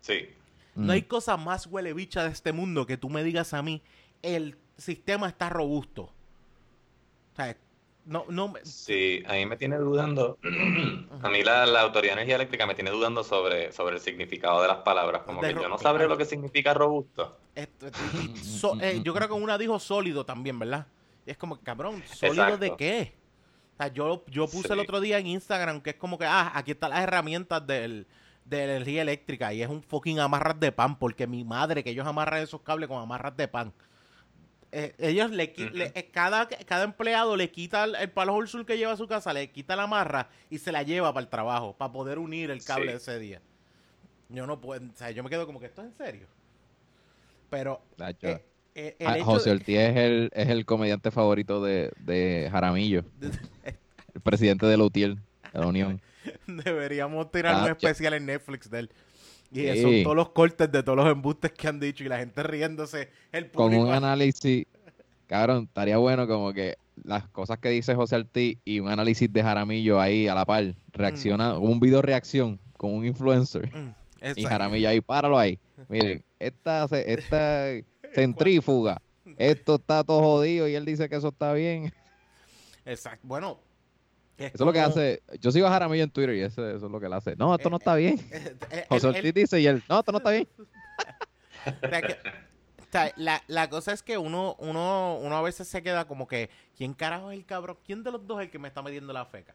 Sí. 0.00 0.28
No 0.74 0.92
hay 0.92 1.02
Mm. 1.02 1.06
cosa 1.08 1.36
más 1.36 1.66
huele 1.66 1.92
bicha 1.92 2.22
de 2.24 2.30
este 2.30 2.52
mundo 2.52 2.86
que 2.86 2.96
tú 2.96 3.08
me 3.10 3.22
digas 3.24 3.52
a 3.54 3.62
mí, 3.62 3.82
el 4.22 4.56
sistema 4.76 5.28
está 5.28 5.48
robusto. 5.48 6.02
O 7.32 7.36
sea, 7.36 7.56
no, 8.06 8.24
no, 8.28 8.48
me- 8.48 8.64
Sí, 8.64 9.22
a 9.26 9.34
mí 9.34 9.46
me 9.46 9.56
tiene 9.56 9.76
dudando. 9.76 10.38
a 11.22 11.28
mí 11.28 11.42
la, 11.42 11.66
la 11.66 11.80
Autoridad 11.82 12.12
de 12.14 12.20
Energía 12.22 12.36
Eléctrica 12.36 12.66
me 12.66 12.74
tiene 12.74 12.90
dudando 12.90 13.22
sobre, 13.24 13.72
sobre 13.72 13.96
el 13.96 14.00
significado 14.00 14.62
de 14.62 14.68
las 14.68 14.78
palabras. 14.78 15.22
Como 15.22 15.40
De 15.42 15.48
que 15.48 15.54
ro- 15.54 15.62
yo 15.62 15.68
no 15.68 15.78
sabré 15.78 16.08
lo 16.08 16.16
que 16.16 16.24
significa 16.24 16.72
robusto. 16.74 17.36
esto- 17.54 17.86
y- 18.34 18.36
so- 18.38 18.80
eh, 18.80 19.00
yo 19.04 19.12
creo 19.14 19.28
que 19.28 19.34
una 19.34 19.58
dijo 19.58 19.78
sólido 19.78 20.24
también, 20.24 20.58
¿verdad? 20.58 20.86
Y 21.26 21.30
es 21.30 21.36
como, 21.36 21.58
que, 21.58 21.62
cabrón, 21.64 22.02
¿sólido 22.06 22.56
de 22.56 22.74
qué? 22.76 23.14
O 23.74 23.76
sea, 23.76 23.88
yo, 23.92 24.24
yo 24.28 24.46
puse 24.48 24.72
el 24.72 24.78
otro 24.80 25.00
día 25.00 25.18
en 25.18 25.26
Instagram 25.26 25.80
que 25.80 25.90
es 25.90 25.96
como 25.96 26.18
que, 26.18 26.24
ah, 26.26 26.52
aquí 26.54 26.70
están 26.72 26.90
las 26.90 27.00
herramientas 27.02 27.66
del, 27.66 28.06
de 28.44 28.64
energía 28.64 29.02
eléctrica 29.02 29.52
y 29.54 29.62
es 29.62 29.68
un 29.68 29.82
fucking 29.82 30.18
amarras 30.18 30.58
de 30.58 30.72
pan 30.72 30.98
porque 30.98 31.26
mi 31.26 31.44
madre, 31.44 31.84
que 31.84 31.90
ellos 31.90 32.06
amarran 32.06 32.42
esos 32.42 32.60
cables 32.62 32.88
con 32.88 33.00
amarras 33.00 33.36
de 33.36 33.46
pan. 33.48 33.72
Eh, 34.72 34.94
ellos 34.98 35.30
le, 35.32 35.52
eh, 35.56 36.10
cada, 36.12 36.46
cada 36.48 36.84
empleado 36.84 37.36
le 37.36 37.50
quita 37.50 37.84
el, 37.84 37.96
el 37.96 38.10
palo 38.10 38.46
sur 38.46 38.64
que 38.64 38.78
lleva 38.78 38.92
a 38.92 38.96
su 38.96 39.06
casa, 39.08 39.32
le 39.32 39.50
quita 39.50 39.74
la 39.74 39.82
amarra 39.84 40.28
y 40.48 40.58
se 40.58 40.70
la 40.70 40.82
lleva 40.84 41.12
para 41.12 41.24
el 41.24 41.28
trabajo, 41.28 41.74
para 41.76 41.92
poder 41.92 42.18
unir 42.20 42.50
el 42.50 42.62
cable 42.64 42.90
Sí. 42.92 42.96
ese 42.96 43.18
día. 43.18 43.40
Yo 44.28 44.46
no 44.46 44.60
puedo, 44.60 44.84
o 44.86 44.96
sea, 44.96 45.10
yo 45.10 45.24
me 45.24 45.30
quedo 45.30 45.44
como 45.46 45.58
que 45.58 45.66
esto 45.66 45.82
es 45.82 45.88
en 45.88 45.94
serio. 45.96 46.26
Pero 47.50 47.82
eh, 47.98 48.96
el 48.98 49.06
Ah, 49.08 49.16
hecho 49.16 49.24
José 49.24 49.50
de- 49.50 49.56
Ortiz 49.56 49.76
es 49.76 49.96
el, 49.96 50.30
es 50.32 50.48
el 50.48 50.64
comediante 50.64 51.10
favorito 51.10 51.62
de, 51.62 51.90
de 51.98 52.48
Jaramillo, 52.50 53.04
el 54.14 54.20
presidente 54.22 54.66
de 54.66 54.76
la 54.76 54.84
UTIER, 54.84 55.16
de 55.16 55.58
la 55.60 55.66
Unión. 55.66 56.00
deberíamos 56.46 57.30
tirar 57.30 57.54
un 57.56 57.60
Tacho. 57.62 57.72
especial 57.72 58.14
en 58.14 58.26
Netflix 58.26 58.70
de 58.70 58.78
él. 58.80 58.90
Y 59.52 59.62
Sí. 59.68 59.82
son 59.82 60.02
todos 60.04 60.16
los 60.16 60.28
cortes 60.30 60.70
de 60.70 60.82
todos 60.82 60.96
los 60.96 61.08
embustes 61.10 61.50
que 61.52 61.66
han 61.66 61.80
dicho 61.80 62.04
y 62.04 62.08
la 62.08 62.18
gente 62.18 62.42
riéndose. 62.42 63.10
El 63.32 63.50
Con 63.50 63.74
un 63.74 63.90
análisis, 63.92 64.64
cabrón, 65.26 65.64
estaría 65.64 65.96
bueno 65.98 66.26
como 66.28 66.52
que 66.52 66.76
las 67.02 67.26
cosas 67.28 67.58
que 67.58 67.70
dice 67.70 67.94
José 67.94 68.16
Ortiz 68.16 68.58
y 68.64 68.78
un 68.78 68.88
análisis 68.88 69.32
de 69.32 69.42
Jaramillo 69.42 70.00
ahí 70.00 70.28
a 70.28 70.34
la 70.34 70.44
par, 70.44 70.74
reacciona, 70.92 71.58
un 71.58 71.80
video 71.80 72.00
reacción 72.02 72.60
con 72.76 72.94
un 72.94 73.04
influencer. 73.06 73.74
Mm, 73.74 73.94
Y. 74.36 74.44
Jaramillo 74.44 74.88
ahí, 74.88 75.00
páralo 75.00 75.38
ahí. 75.38 75.58
Miren, 75.88 76.22
esta, 76.38 76.84
esta 76.84 77.64
centrífuga, 78.14 79.00
esto 79.36 79.76
está 79.76 80.04
todo 80.04 80.20
jodido 80.20 80.68
y 80.68 80.74
él 80.74 80.84
dice 80.84 81.08
que 81.08 81.16
eso 81.16 81.28
está 81.28 81.52
bien. 81.54 81.92
Exacto. 82.84 83.26
Bueno. 83.26 83.58
Eso 84.46 84.54
es 84.54 84.60
lo 84.60 84.72
que 84.72 84.80
hace. 84.80 85.22
Yo 85.40 85.50
sigo 85.52 85.66
a 85.66 85.70
Jaramillo 85.70 86.04
en 86.04 86.10
Twitter 86.10 86.34
y 86.34 86.40
eso, 86.40 86.66
eso 86.68 86.86
es 86.86 86.92
lo 86.92 86.98
que 87.00 87.06
él 87.06 87.12
hace. 87.12 87.36
No, 87.36 87.54
esto 87.54 87.68
no 87.70 87.76
está 87.76 87.94
bien. 87.94 88.18
eh, 88.32 88.56
eh, 88.70 88.86
José 88.88 89.06
Ortiz 89.08 89.34
dice 89.34 89.60
y 89.60 89.66
él, 89.66 89.82
no, 89.88 89.98
esto 90.00 90.12
no 90.12 90.18
está 90.18 90.30
bien. 90.30 90.48
O 91.66 91.88
sea, 91.88 92.00
que- 92.02 92.12
o 92.80 92.92
sea, 92.92 93.12
la, 93.16 93.42
la 93.46 93.68
cosa 93.70 93.92
es 93.92 94.02
que 94.02 94.16
uno, 94.18 94.56
uno, 94.58 95.18
uno 95.22 95.36
a 95.36 95.42
veces 95.42 95.68
se 95.68 95.82
queda 95.82 96.06
como 96.06 96.26
que, 96.26 96.50
¿quién 96.76 96.92
carajo 96.94 97.30
es 97.30 97.38
el 97.38 97.44
cabrón? 97.44 97.76
¿Quién 97.84 98.02
de 98.02 98.10
los 98.10 98.26
dos 98.26 98.38
es 98.40 98.46
el 98.46 98.50
que 98.50 98.58
me 98.58 98.66
está 98.66 98.82
metiendo 98.82 99.12
la 99.12 99.26
feca? 99.26 99.54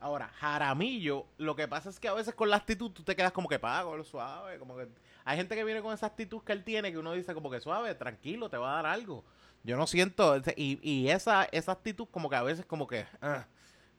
Ahora, 0.00 0.28
Jaramillo, 0.40 1.26
lo 1.36 1.54
que 1.54 1.68
pasa 1.68 1.90
es 1.90 2.00
que 2.00 2.08
a 2.08 2.14
veces 2.14 2.34
con 2.34 2.48
la 2.50 2.56
actitud 2.56 2.90
tú 2.90 3.02
te 3.02 3.14
quedas 3.14 3.30
como 3.32 3.48
que 3.48 3.58
pago, 3.58 3.96
lo 3.96 4.04
suave, 4.04 4.58
como 4.58 4.76
que 4.76 4.88
hay 5.24 5.36
gente 5.36 5.54
que 5.54 5.64
viene 5.64 5.82
con 5.82 5.92
esa 5.92 6.06
actitud 6.06 6.42
que 6.42 6.52
él 6.52 6.64
tiene 6.64 6.90
que 6.90 6.98
uno 6.98 7.12
dice 7.12 7.34
como 7.34 7.50
que 7.50 7.60
suave, 7.60 7.94
tranquilo, 7.94 8.48
te 8.48 8.56
va 8.56 8.72
a 8.72 8.82
dar 8.82 8.86
algo. 8.86 9.22
Yo 9.64 9.76
no 9.76 9.86
siento, 9.86 10.36
y, 10.56 10.78
y 10.82 11.08
esa, 11.10 11.44
esa 11.52 11.72
actitud 11.72 12.08
como 12.10 12.30
que 12.30 12.36
a 12.36 12.42
veces 12.42 12.64
como 12.64 12.86
que, 12.88 13.04
ah. 13.20 13.44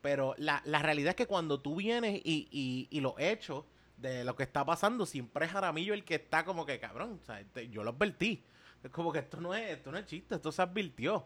Pero 0.02 0.34
la, 0.38 0.62
la 0.66 0.82
realidad 0.82 1.10
es 1.12 1.16
que 1.16 1.26
cuando 1.28 1.60
tú 1.60 1.76
vienes 1.76 2.22
y, 2.24 2.48
y, 2.52 2.88
y 2.90 3.02
los 3.02 3.14
hechos 3.18 3.66
de 3.98 4.24
lo 4.24 4.36
que 4.36 4.44
está 4.44 4.66
pasando, 4.66 5.06
siempre 5.06 5.46
es 5.46 5.52
Jaramillo 5.52 5.94
el 5.94 6.04
que 6.06 6.16
está 6.16 6.46
como 6.46 6.66
que 6.66 6.80
cabrón, 6.80 7.20
o 7.22 7.26
sea, 7.26 7.44
te- 7.54 7.70
yo 7.70 7.84
lo 7.84 7.92
advertí. 7.92 8.44
Es 8.84 8.92
como 8.92 9.12
que 9.12 9.20
esto 9.20 9.42
no 9.42 9.54
es, 9.54 9.72
esto 9.72 9.92
no 9.92 9.98
es 9.98 10.06
chiste, 10.06 10.36
esto 10.36 10.52
se 10.52 10.62
advirtió. 10.62 11.26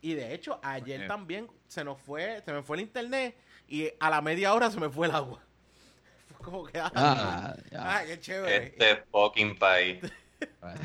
Y 0.00 0.14
de 0.14 0.34
hecho, 0.34 0.60
ayer 0.62 1.00
también 1.08 1.48
se 1.66 1.82
nos 1.82 1.98
fue, 2.00 2.42
se 2.44 2.52
me 2.52 2.62
fue 2.62 2.76
el 2.76 2.82
internet 2.84 3.36
y 3.66 3.90
a 3.98 4.08
la 4.10 4.20
media 4.20 4.54
hora 4.54 4.70
se 4.70 4.78
me 4.78 4.88
fue 4.88 5.06
el 5.08 5.14
agua. 5.14 5.42
Fue 6.28 6.44
como 6.44 6.64
que, 6.64 6.78
ah, 6.78 6.92
Ah, 6.94 7.56
ah, 7.76 8.02
qué 8.06 8.20
chévere. 8.20 8.66
Este 8.66 8.96
fucking 9.10 9.58
país. 9.58 9.98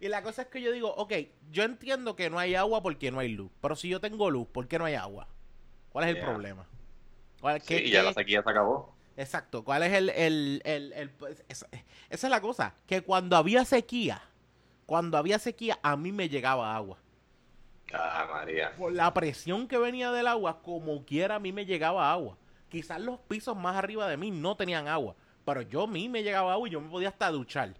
Y 0.00 0.08
la 0.08 0.22
cosa 0.22 0.42
es 0.42 0.48
que 0.48 0.60
yo 0.60 0.72
digo, 0.72 0.92
ok, 0.96 1.12
yo 1.52 1.62
entiendo 1.62 2.16
que 2.16 2.28
no 2.28 2.38
hay 2.38 2.56
agua 2.56 2.82
porque 2.82 3.12
no 3.12 3.20
hay 3.20 3.28
luz, 3.28 3.52
pero 3.60 3.76
si 3.76 3.88
yo 3.88 4.00
tengo 4.00 4.30
luz, 4.30 4.48
¿por 4.48 4.66
qué 4.66 4.76
no 4.78 4.84
hay 4.84 4.94
agua? 4.94 5.28
¿Cuál 5.92 6.08
es 6.08 6.16
el 6.16 6.20
problema? 6.22 6.66
¿Cuál- 7.40 7.60
Sí, 7.60 7.74
y 7.74 7.90
ya 7.90 8.00
qué- 8.00 8.06
la 8.06 8.12
sequía 8.14 8.42
se 8.42 8.50
acabó. 8.50 8.94
Exacto, 9.16 9.62
¿cuál 9.64 9.82
es 9.82 9.92
el... 9.92 10.08
el, 10.10 10.62
el, 10.64 10.92
el- 10.94 11.10
pues, 11.10 11.44
esa, 11.48 11.66
esa 12.10 12.26
es 12.26 12.30
la 12.30 12.40
cosa, 12.40 12.74
que 12.86 13.02
cuando 13.02 13.36
había 13.36 13.64
sequía, 13.64 14.22
cuando 14.86 15.18
había 15.18 15.38
sequía, 15.38 15.78
a 15.82 15.96
mí 15.96 16.12
me 16.12 16.28
llegaba 16.28 16.74
agua. 16.74 16.98
Ah, 17.92 18.26
María. 18.32 18.74
Por 18.76 18.92
la 18.92 19.12
presión 19.12 19.68
que 19.68 19.76
venía 19.76 20.10
del 20.12 20.26
agua, 20.26 20.62
como 20.62 21.04
quiera 21.04 21.34
a 21.34 21.38
mí 21.38 21.52
me 21.52 21.66
llegaba 21.66 22.10
agua. 22.10 22.38
Quizás 22.70 23.00
los 23.00 23.18
pisos 23.20 23.54
más 23.54 23.76
arriba 23.76 24.08
de 24.08 24.16
mí 24.16 24.30
no 24.30 24.56
tenían 24.56 24.88
agua, 24.88 25.14
pero 25.44 25.60
yo 25.60 25.82
a 25.82 25.86
mí 25.86 26.08
me 26.08 26.22
llegaba 26.22 26.54
agua 26.54 26.68
y 26.68 26.72
yo 26.72 26.80
me 26.80 26.88
podía 26.88 27.08
hasta 27.10 27.30
duchar. 27.30 27.74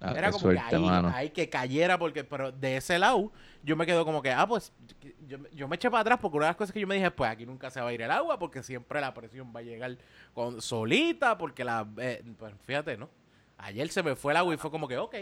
Ah, 0.00 0.14
Era 0.16 0.28
como 0.30 0.40
suerte, 0.40 0.62
que 0.70 0.76
ahí, 0.76 0.82
mano. 0.82 1.10
ahí 1.12 1.30
que 1.30 1.48
cayera, 1.48 1.98
porque, 1.98 2.22
pero 2.22 2.52
de 2.52 2.76
ese 2.76 2.98
lado, 2.98 3.32
yo 3.64 3.74
me 3.76 3.84
quedo 3.84 4.04
como 4.04 4.22
que, 4.22 4.30
ah, 4.30 4.46
pues, 4.46 4.72
yo, 5.26 5.38
yo 5.52 5.66
me 5.66 5.74
eché 5.76 5.90
para 5.90 6.02
atrás 6.02 6.18
porque 6.22 6.36
una 6.36 6.46
de 6.46 6.50
las 6.50 6.56
cosas 6.56 6.72
que 6.72 6.80
yo 6.80 6.86
me 6.86 6.94
dije, 6.94 7.10
pues 7.10 7.28
aquí 7.30 7.44
nunca 7.44 7.68
se 7.70 7.80
va 7.80 7.88
a 7.88 7.92
ir 7.92 8.02
el 8.02 8.10
agua, 8.10 8.38
porque 8.38 8.62
siempre 8.62 9.00
la 9.00 9.12
presión 9.12 9.52
va 9.54 9.60
a 9.60 9.62
llegar 9.64 9.96
con, 10.34 10.62
solita, 10.62 11.36
porque 11.36 11.64
la, 11.64 11.86
eh, 11.98 12.22
pues 12.38 12.54
fíjate, 12.64 12.96
¿no? 12.96 13.10
Ayer 13.58 13.88
se 13.88 14.04
me 14.04 14.14
fue 14.14 14.32
el 14.32 14.36
agua 14.36 14.54
y 14.54 14.56
fue 14.56 14.70
como 14.70 14.86
que, 14.86 14.96
ok, 14.98 15.16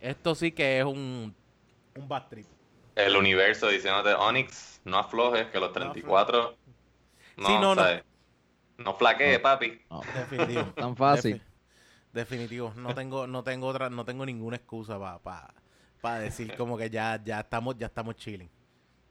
esto 0.00 0.34
sí 0.34 0.50
que 0.50 0.80
es 0.80 0.84
un, 0.84 1.32
un 1.94 2.08
bad 2.08 2.26
trip. 2.28 2.46
El 2.96 3.16
universo 3.16 3.68
diciéndote, 3.68 4.12
Onyx, 4.14 4.80
no 4.84 4.98
aflojes, 4.98 5.46
que 5.46 5.60
los 5.60 5.72
34... 5.72 6.56
No, 7.36 7.46
Sí, 7.46 7.52
no, 7.60 7.74
no. 7.74 7.82
No 8.78 8.94
flaquee, 8.94 9.34
No. 9.34 9.42
papi. 9.42 9.80
No, 9.88 10.00
Definitivo. 10.14 10.64
tan 10.76 10.96
fácil. 10.96 11.40
Definitivo. 12.12 12.72
No 12.76 12.94
tengo, 12.94 13.26
no 13.26 13.42
tengo 13.42 13.66
otra, 13.66 13.90
no 13.90 14.04
tengo 14.04 14.26
ninguna 14.26 14.56
excusa 14.56 14.98
para 14.98 15.52
pa, 16.00 16.18
decir 16.18 16.54
como 16.56 16.76
que 16.76 16.90
ya, 16.90 17.20
ya 17.22 17.40
estamos, 17.40 17.76
ya 17.76 17.86
estamos 17.86 18.16
chilling. 18.16 18.50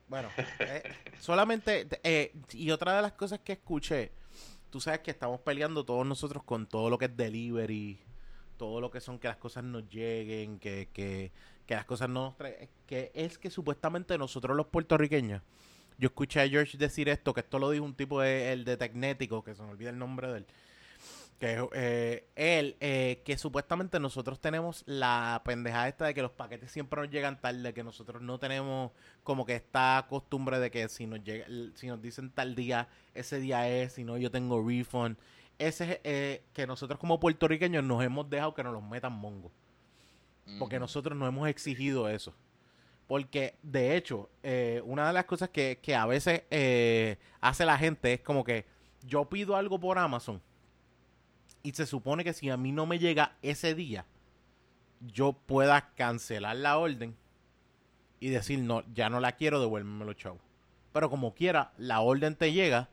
Bueno, 0.07 0.27
eh, 0.59 0.83
solamente, 1.19 1.87
eh, 2.03 2.33
y 2.51 2.69
otra 2.71 2.97
de 2.97 3.01
las 3.01 3.13
cosas 3.13 3.39
que 3.39 3.53
escuché, 3.53 4.11
tú 4.69 4.81
sabes 4.81 4.99
que 4.99 5.11
estamos 5.11 5.39
peleando 5.39 5.85
todos 5.85 6.05
nosotros 6.05 6.43
con 6.43 6.67
todo 6.67 6.89
lo 6.89 6.97
que 6.97 7.05
es 7.05 7.15
delivery, 7.15 7.97
todo 8.57 8.81
lo 8.81 8.91
que 8.91 8.99
son 8.99 9.19
que 9.19 9.29
las 9.29 9.37
cosas 9.37 9.63
nos 9.63 9.87
lleguen, 9.87 10.59
que, 10.59 10.89
que, 10.91 11.31
que 11.65 11.75
las 11.75 11.85
cosas 11.85 12.09
no 12.09 12.25
nos 12.25 12.37
traen, 12.37 12.69
que 12.85 13.11
es 13.15 13.37
que 13.37 13.49
supuestamente 13.49 14.17
nosotros 14.17 14.57
los 14.57 14.67
puertorriqueños, 14.67 15.41
yo 15.97 16.07
escuché 16.07 16.41
a 16.41 16.49
George 16.49 16.77
decir 16.77 17.07
esto, 17.07 17.33
que 17.33 17.39
esto 17.39 17.59
lo 17.59 17.69
dijo 17.69 17.85
un 17.85 17.93
tipo 17.93 18.21
de, 18.21 18.51
el 18.51 18.65
de 18.65 18.75
Tecnético, 18.75 19.43
que 19.43 19.55
se 19.55 19.61
me 19.63 19.69
olvida 19.69 19.91
el 19.91 19.97
nombre 19.97 20.31
de 20.31 20.37
él, 20.39 20.45
que 21.41 21.67
eh, 21.73 22.27
él, 22.35 22.77
eh, 22.81 23.23
que 23.25 23.35
supuestamente 23.35 23.99
nosotros 23.99 24.39
tenemos 24.39 24.83
la 24.85 25.41
pendejada 25.43 25.87
esta 25.87 26.05
de 26.05 26.13
que 26.13 26.21
los 26.21 26.29
paquetes 26.29 26.69
siempre 26.69 27.01
nos 27.01 27.09
llegan 27.09 27.41
tarde, 27.41 27.73
que 27.73 27.83
nosotros 27.83 28.21
no 28.21 28.37
tenemos 28.37 28.91
como 29.23 29.43
que 29.43 29.55
esta 29.55 30.05
costumbre 30.07 30.59
de 30.59 30.69
que 30.69 30.87
si 30.87 31.07
nos 31.07 31.23
llega, 31.23 31.47
si 31.73 31.87
nos 31.87 31.99
dicen 31.99 32.29
tal 32.29 32.53
día, 32.53 32.87
ese 33.15 33.39
día 33.39 33.67
es, 33.67 33.93
si 33.93 34.03
no 34.03 34.19
yo 34.19 34.29
tengo 34.29 34.63
refund. 34.63 35.17
Ese 35.57 35.93
es 35.93 35.99
eh, 36.03 36.43
que 36.53 36.67
nosotros 36.67 36.99
como 36.99 37.19
puertorriqueños 37.19 37.83
nos 37.83 38.03
hemos 38.03 38.29
dejado 38.29 38.53
que 38.53 38.63
nos 38.63 38.73
los 38.73 38.83
metan 38.83 39.13
mongo. 39.13 39.51
Porque 40.59 40.77
nosotros 40.77 41.17
no 41.17 41.25
hemos 41.25 41.47
exigido 41.47 42.07
eso. 42.07 42.35
Porque, 43.07 43.55
de 43.63 43.95
hecho, 43.95 44.29
eh, 44.43 44.79
una 44.85 45.07
de 45.07 45.13
las 45.13 45.25
cosas 45.25 45.49
que, 45.49 45.79
que 45.81 45.95
a 45.95 46.05
veces 46.05 46.43
eh, 46.51 47.17
hace 47.39 47.65
la 47.65 47.79
gente 47.79 48.13
es 48.13 48.21
como 48.21 48.43
que 48.43 48.65
yo 49.03 49.27
pido 49.27 49.55
algo 49.55 49.79
por 49.79 49.97
Amazon 49.97 50.39
y 51.63 51.71
se 51.71 51.85
supone 51.85 52.23
que 52.23 52.33
si 52.33 52.49
a 52.49 52.57
mí 52.57 52.71
no 52.71 52.85
me 52.85 52.99
llega 52.99 53.37
ese 53.41 53.75
día, 53.75 54.05
yo 55.01 55.33
pueda 55.33 55.93
cancelar 55.95 56.55
la 56.55 56.77
orden 56.77 57.15
y 58.19 58.29
decir, 58.29 58.59
no, 58.59 58.83
ya 58.93 59.09
no 59.09 59.19
la 59.19 59.33
quiero, 59.33 59.59
devuélvemelo, 59.59 60.13
chavo. 60.13 60.39
Pero 60.93 61.09
como 61.09 61.33
quiera, 61.33 61.73
la 61.77 62.01
orden 62.01 62.35
te 62.35 62.53
llega 62.53 62.89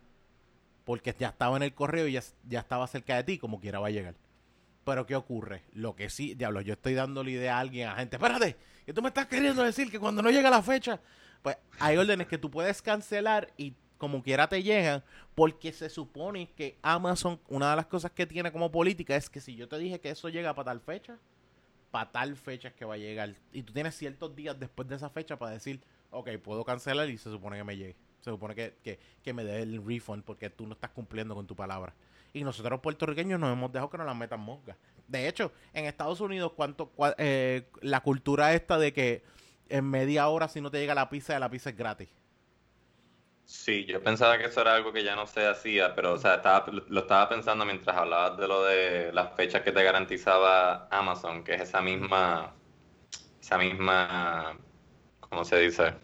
porque 0.84 1.14
ya 1.18 1.28
estaba 1.28 1.56
en 1.56 1.62
el 1.62 1.74
correo 1.74 2.06
y 2.06 2.12
ya, 2.12 2.22
ya 2.48 2.60
estaba 2.60 2.86
cerca 2.86 3.16
de 3.16 3.24
ti, 3.24 3.38
como 3.38 3.60
quiera 3.60 3.78
va 3.78 3.88
a 3.88 3.90
llegar. 3.90 4.14
Pero 4.84 5.04
¿qué 5.04 5.16
ocurre? 5.16 5.64
Lo 5.74 5.94
que 5.94 6.08
sí, 6.08 6.34
diablo, 6.34 6.62
yo 6.62 6.72
estoy 6.72 6.94
dando 6.94 7.22
la 7.22 7.30
idea 7.30 7.56
a 7.56 7.60
alguien, 7.60 7.88
a 7.88 7.96
gente, 7.96 8.16
espérate, 8.16 8.56
que 8.86 8.94
tú 8.94 9.02
me 9.02 9.08
estás 9.08 9.26
queriendo 9.26 9.62
decir 9.62 9.90
que 9.90 9.98
cuando 9.98 10.22
no 10.22 10.30
llega 10.30 10.48
la 10.48 10.62
fecha, 10.62 10.98
pues 11.42 11.58
hay 11.78 11.98
órdenes 11.98 12.26
que 12.26 12.38
tú 12.38 12.50
puedes 12.50 12.80
cancelar 12.80 13.52
y 13.58 13.74
como 13.98 14.22
quiera 14.22 14.48
te 14.48 14.62
llegan, 14.62 15.02
porque 15.34 15.72
se 15.72 15.90
supone 15.90 16.48
que 16.56 16.78
Amazon, 16.82 17.38
una 17.48 17.70
de 17.70 17.76
las 17.76 17.86
cosas 17.86 18.12
que 18.12 18.26
tiene 18.26 18.50
como 18.52 18.70
política 18.70 19.16
es 19.16 19.28
que 19.28 19.40
si 19.40 19.56
yo 19.56 19.68
te 19.68 19.76
dije 19.78 20.00
que 20.00 20.10
eso 20.10 20.28
llega 20.28 20.54
para 20.54 20.66
tal 20.66 20.80
fecha, 20.80 21.18
para 21.90 22.10
tal 22.10 22.36
fecha 22.36 22.68
es 22.68 22.74
que 22.74 22.84
va 22.84 22.94
a 22.94 22.98
llegar. 22.98 23.34
Y 23.52 23.62
tú 23.62 23.72
tienes 23.72 23.96
ciertos 23.96 24.34
días 24.36 24.58
después 24.58 24.88
de 24.88 24.96
esa 24.96 25.10
fecha 25.10 25.38
para 25.38 25.52
decir, 25.52 25.80
ok, 26.10 26.30
puedo 26.42 26.64
cancelar 26.64 27.08
y 27.10 27.18
se 27.18 27.30
supone 27.30 27.56
que 27.56 27.64
me 27.64 27.76
llegue. 27.76 27.96
Se 28.20 28.30
supone 28.30 28.54
que, 28.54 28.74
que, 28.82 28.98
que 29.22 29.32
me 29.32 29.44
dé 29.44 29.62
el 29.62 29.84
refund 29.84 30.22
porque 30.24 30.50
tú 30.50 30.66
no 30.66 30.74
estás 30.74 30.90
cumpliendo 30.90 31.34
con 31.34 31.46
tu 31.46 31.54
palabra. 31.56 31.94
Y 32.32 32.44
nosotros 32.44 32.70
los 32.72 32.80
puertorriqueños 32.80 33.40
nos 33.40 33.52
hemos 33.52 33.72
dejado 33.72 33.90
que 33.90 33.96
nos 33.98 34.06
la 34.06 34.14
metan 34.14 34.40
moscas. 34.40 34.76
De 35.06 35.26
hecho, 35.28 35.50
en 35.72 35.86
Estados 35.86 36.20
Unidos, 36.20 36.52
cuánto, 36.54 36.92
cua- 36.94 37.14
eh, 37.16 37.66
la 37.80 38.02
cultura 38.02 38.52
esta 38.52 38.78
de 38.78 38.92
que 38.92 39.22
en 39.70 39.84
media 39.88 40.28
hora 40.28 40.48
si 40.48 40.60
no 40.60 40.70
te 40.70 40.78
llega 40.78 40.94
la 40.94 41.08
pizza, 41.08 41.38
la 41.38 41.48
pizza 41.50 41.70
es 41.70 41.76
gratis. 41.76 42.08
Sí, 43.50 43.86
yo 43.86 44.02
pensaba 44.02 44.36
que 44.38 44.44
eso 44.44 44.60
era 44.60 44.74
algo 44.74 44.92
que 44.92 45.02
ya 45.02 45.16
no 45.16 45.26
se 45.26 45.46
hacía, 45.46 45.94
pero 45.94 46.12
o 46.12 46.18
sea, 46.18 46.34
estaba, 46.36 46.66
lo 46.88 47.00
estaba 47.00 47.28
pensando 47.30 47.64
mientras 47.64 47.96
hablabas 47.96 48.36
de 48.38 48.46
lo 48.46 48.62
de 48.64 49.10
las 49.12 49.34
fechas 49.34 49.62
que 49.62 49.72
te 49.72 49.82
garantizaba 49.82 50.86
Amazon, 50.90 51.42
que 51.44 51.54
es 51.54 51.62
esa 51.62 51.80
misma, 51.80 52.54
esa 53.40 53.58
misma, 53.58 54.58
¿cómo 55.20 55.44
se 55.44 55.58
dice? 55.60 55.94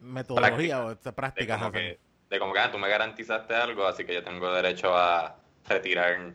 Metodología 0.00 0.80
o 0.84 0.94
De 0.94 1.12
práctica. 1.14 1.56
como 1.58 1.72
que, 1.72 2.00
de 2.28 2.38
como 2.38 2.52
que 2.52 2.58
ah, 2.60 2.70
tú 2.72 2.78
me 2.78 2.88
garantizaste 2.88 3.54
algo, 3.54 3.86
así 3.86 4.04
que 4.04 4.14
yo 4.14 4.24
tengo 4.24 4.52
derecho 4.52 4.96
a 4.96 5.40
retirar 5.68 6.34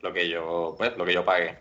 lo 0.00 0.12
que 0.12 0.28
yo, 0.28 0.74
pues, 0.78 0.96
lo 0.96 1.04
que 1.04 1.14
yo 1.14 1.24
pagué. 1.24 1.58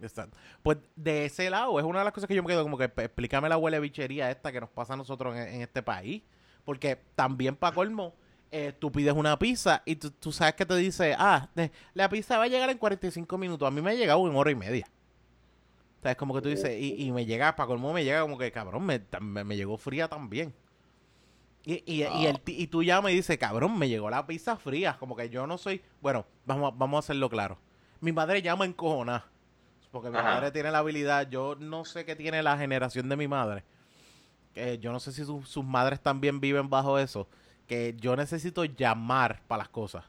Exacto. 0.00 0.38
Pues 0.62 0.78
de 0.94 1.24
ese 1.26 1.50
lado, 1.50 1.78
es 1.80 1.84
una 1.84 2.00
de 2.00 2.04
las 2.04 2.14
cosas 2.14 2.28
que 2.28 2.34
yo 2.34 2.42
me 2.42 2.48
quedo 2.48 2.62
como 2.62 2.78
que 2.78 2.88
"P- 2.88 3.04
explícame 3.04 3.48
la 3.48 3.56
huele 3.56 3.80
bichería 3.80 4.30
esta 4.30 4.52
que 4.52 4.60
nos 4.60 4.70
pasa 4.70 4.94
a 4.94 4.96
nosotros 4.96 5.34
en, 5.36 5.48
en 5.48 5.62
este 5.62 5.82
país. 5.82 6.22
Porque 6.68 6.98
también 7.14 7.56
para 7.56 7.74
colmo, 7.74 8.12
eh, 8.52 8.74
tú 8.78 8.92
pides 8.92 9.14
una 9.14 9.38
pizza 9.38 9.80
y 9.86 9.96
tú, 9.96 10.10
tú 10.10 10.32
sabes 10.32 10.52
que 10.52 10.66
te 10.66 10.76
dice, 10.76 11.16
ah, 11.18 11.48
de- 11.54 11.72
la 11.94 12.10
pizza 12.10 12.36
va 12.36 12.44
a 12.44 12.48
llegar 12.48 12.68
en 12.68 12.76
45 12.76 13.38
minutos. 13.38 13.66
A 13.66 13.70
mí 13.70 13.80
me 13.80 13.92
ha 13.92 13.94
llegado 13.94 14.28
en 14.28 14.36
hora 14.36 14.50
y 14.50 14.54
media. 14.54 14.86
O 15.98 16.02
sea, 16.02 16.10
es 16.10 16.18
como 16.18 16.34
que 16.34 16.42
tú 16.42 16.50
dices, 16.50 16.78
y, 16.78 17.02
y 17.06 17.10
me 17.10 17.24
llega, 17.24 17.56
para 17.56 17.68
colmo 17.68 17.90
me 17.94 18.04
llega 18.04 18.20
como 18.20 18.36
que, 18.36 18.52
cabrón, 18.52 18.84
me, 18.84 19.00
me, 19.18 19.44
me 19.44 19.56
llegó 19.56 19.78
fría 19.78 20.08
también. 20.08 20.52
Y, 21.64 21.82
y, 21.86 22.04
y, 22.04 22.26
el, 22.26 22.38
y 22.44 22.66
tú 22.66 22.82
ya 22.82 23.00
me 23.00 23.12
dices, 23.12 23.38
cabrón, 23.38 23.78
me 23.78 23.88
llegó 23.88 24.10
la 24.10 24.26
pizza 24.26 24.56
fría. 24.58 24.98
Como 25.00 25.16
que 25.16 25.30
yo 25.30 25.46
no 25.46 25.56
soy, 25.56 25.80
bueno, 26.02 26.26
vamos, 26.44 26.70
a- 26.70 26.76
vamos 26.76 26.96
a 26.96 27.00
hacerlo 27.00 27.30
claro. 27.30 27.56
Mi 28.02 28.12
madre 28.12 28.42
llama 28.42 28.66
encojonada. 28.66 29.24
Porque 29.90 30.10
mi 30.10 30.18
Ajá. 30.18 30.34
madre 30.34 30.50
tiene 30.50 30.70
la 30.70 30.80
habilidad. 30.80 31.30
Yo 31.30 31.56
no 31.58 31.86
sé 31.86 32.04
qué 32.04 32.14
tiene 32.14 32.42
la 32.42 32.58
generación 32.58 33.08
de 33.08 33.16
mi 33.16 33.26
madre. 33.26 33.64
Yo 34.80 34.92
no 34.92 35.00
sé 35.00 35.12
si 35.12 35.24
su- 35.24 35.44
sus 35.44 35.64
madres 35.64 36.00
también 36.00 36.40
viven 36.40 36.68
bajo 36.68 36.98
eso. 36.98 37.26
Que 37.66 37.94
yo 38.00 38.16
necesito 38.16 38.64
llamar 38.64 39.42
para 39.46 39.58
las 39.60 39.68
cosas. 39.68 40.04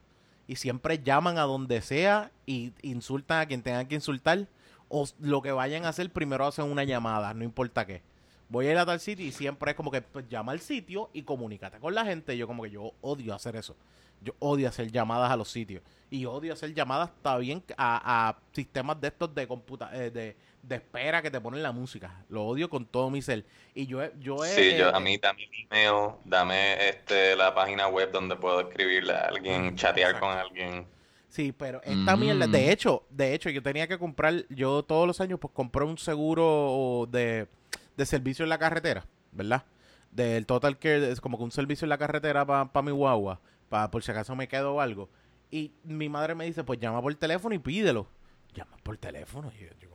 Y 0.48 0.56
siempre 0.56 1.00
llaman 1.04 1.38
a 1.38 1.44
donde 1.44 1.82
sea 1.82 2.32
y 2.46 2.74
insultan 2.82 3.42
a 3.42 3.46
quien 3.46 3.62
tengan 3.62 3.88
que 3.88 3.96
insultar. 3.96 4.48
O 4.88 5.08
lo 5.20 5.42
que 5.42 5.52
vayan 5.52 5.86
a 5.86 5.90
hacer, 5.90 6.10
primero 6.12 6.48
hacen 6.48 6.66
una 6.66 6.84
llamada, 6.84 7.34
no 7.34 7.44
importa 7.44 7.86
qué. 7.86 8.02
Voy 8.50 8.66
a 8.66 8.72
ir 8.72 8.78
a 8.80 8.86
tal 8.86 9.00
sitio 9.00 9.24
y 9.26 9.32
siempre 9.32 9.72
es 9.72 9.78
como 9.78 9.92
que 9.92 10.02
pues, 10.02 10.28
llama 10.28 10.52
al 10.54 10.60
sitio 10.60 11.12
y 11.14 11.22
comunícate 11.22 11.78
con 11.80 11.94
la 11.94 12.04
gente. 12.04 12.36
Yo 12.36 12.48
como 12.48 12.64
que 12.64 12.72
yo 12.72 12.94
odio 13.02 13.36
hacer 13.36 13.56
eso. 13.56 13.76
Yo 14.22 14.34
odio 14.40 14.68
hacer 14.68 14.92
llamadas 14.92 15.30
a 15.32 15.38
los 15.38 15.52
sitios. 15.52 15.84
Y 16.10 16.26
odio 16.26 16.54
hacer 16.54 16.74
llamadas 16.74 17.12
también 17.22 17.64
a, 17.78 18.30
a 18.30 18.38
sistemas 18.52 19.00
de 19.00 19.10
estos 19.10 19.36
de 19.36 19.48
computa 19.48 19.92
eh, 19.96 20.10
de, 20.10 20.36
de 20.62 20.76
espera 20.76 21.22
que 21.22 21.32
te 21.32 21.40
ponen 21.42 21.64
la 21.64 21.72
música. 21.72 22.24
Lo 22.30 22.44
odio 22.46 22.70
con 22.70 22.86
todo 22.86 23.10
mi 23.10 23.22
ser. 23.22 23.46
Y 23.74 23.86
yo 23.88 24.04
he, 24.04 24.12
yo 24.20 24.44
he, 24.44 24.50
Sí, 24.50 24.76
yo, 24.78 24.90
eh, 24.90 24.92
a 24.94 25.00
mí 25.00 25.18
dame 25.18 25.48
mi 25.50 25.64
email, 25.70 26.12
dame 26.26 26.90
este, 26.90 27.36
la 27.36 27.54
página 27.56 27.88
web 27.88 28.12
donde 28.12 28.36
puedo 28.36 28.62
escribirle 28.62 29.14
a 29.14 29.26
alguien, 29.26 29.76
chatear 29.76 30.12
Exacto. 30.12 30.28
con 30.28 30.38
alguien. 30.38 30.88
Sí, 31.28 31.52
pero 31.52 31.82
esta 31.84 32.16
Mm. 32.16 32.20
mierda, 32.20 32.48
de 32.48 32.72
hecho, 32.72 33.06
de 33.10 33.34
hecho, 33.34 33.50
yo 33.52 33.62
tenía 33.62 33.88
que 33.88 33.98
comprar, 34.00 34.46
yo 34.50 34.84
todos 34.84 35.06
los 35.06 35.22
años 35.22 35.40
pues 35.40 35.54
compré 35.54 35.84
un 35.86 35.98
seguro 35.98 37.08
de, 37.10 37.48
de 37.96 38.06
servicio 38.06 38.44
en 38.44 38.50
la 38.50 38.58
carretera, 38.58 39.06
¿verdad? 39.32 39.64
Del 40.12 40.46
Total 40.48 40.78
Care, 40.80 41.12
es 41.12 41.22
como 41.22 41.38
que 41.38 41.44
un 41.44 41.52
servicio 41.52 41.86
en 41.86 41.90
la 41.90 42.00
carretera 42.00 42.46
para 42.46 42.82
mi 42.82 42.92
guagua, 42.92 43.40
para 43.70 43.92
por 43.92 44.02
si 44.04 44.10
acaso 44.12 44.36
me 44.36 44.48
quedo 44.48 44.74
o 44.74 44.82
algo. 44.82 45.08
Y 45.52 45.72
mi 45.84 46.10
madre 46.10 46.34
me 46.34 46.46
dice, 46.46 46.64
pues 46.64 46.80
llama 46.80 47.00
por 47.02 47.14
teléfono 47.16 47.54
y 47.54 47.60
pídelo. 47.60 48.08
Llama 48.56 48.78
por 48.82 48.98
teléfono. 48.98 49.52
Y 49.56 49.66
yo, 49.82 49.89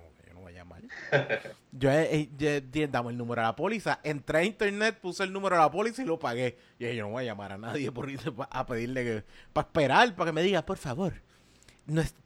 yo 1.72 1.90
a 1.90 2.02
eh, 2.02 2.30
eh, 2.38 2.62
yo, 2.72 2.88
dame 2.88 3.10
el 3.10 3.16
número 3.16 3.42
de 3.42 3.46
la 3.46 3.56
póliza. 3.56 4.00
Entré 4.02 4.38
a 4.38 4.44
internet, 4.44 4.98
puse 5.00 5.24
el 5.24 5.32
número 5.32 5.56
de 5.56 5.62
la 5.62 5.70
póliza 5.70 6.02
y 6.02 6.06
lo 6.06 6.18
pagué. 6.18 6.58
Y 6.78 6.84
dije, 6.84 6.96
yo 6.96 7.04
no 7.04 7.10
voy 7.10 7.24
a 7.24 7.26
llamar 7.26 7.52
a 7.52 7.58
nadie 7.58 7.90
por 7.92 8.10
irse 8.10 8.32
a 8.50 8.66
pedirle 8.66 9.04
que, 9.04 9.24
para 9.52 9.66
esperar, 9.66 10.14
para 10.14 10.30
que 10.30 10.34
me 10.34 10.42
diga, 10.42 10.64
por 10.64 10.78
favor, 10.78 11.14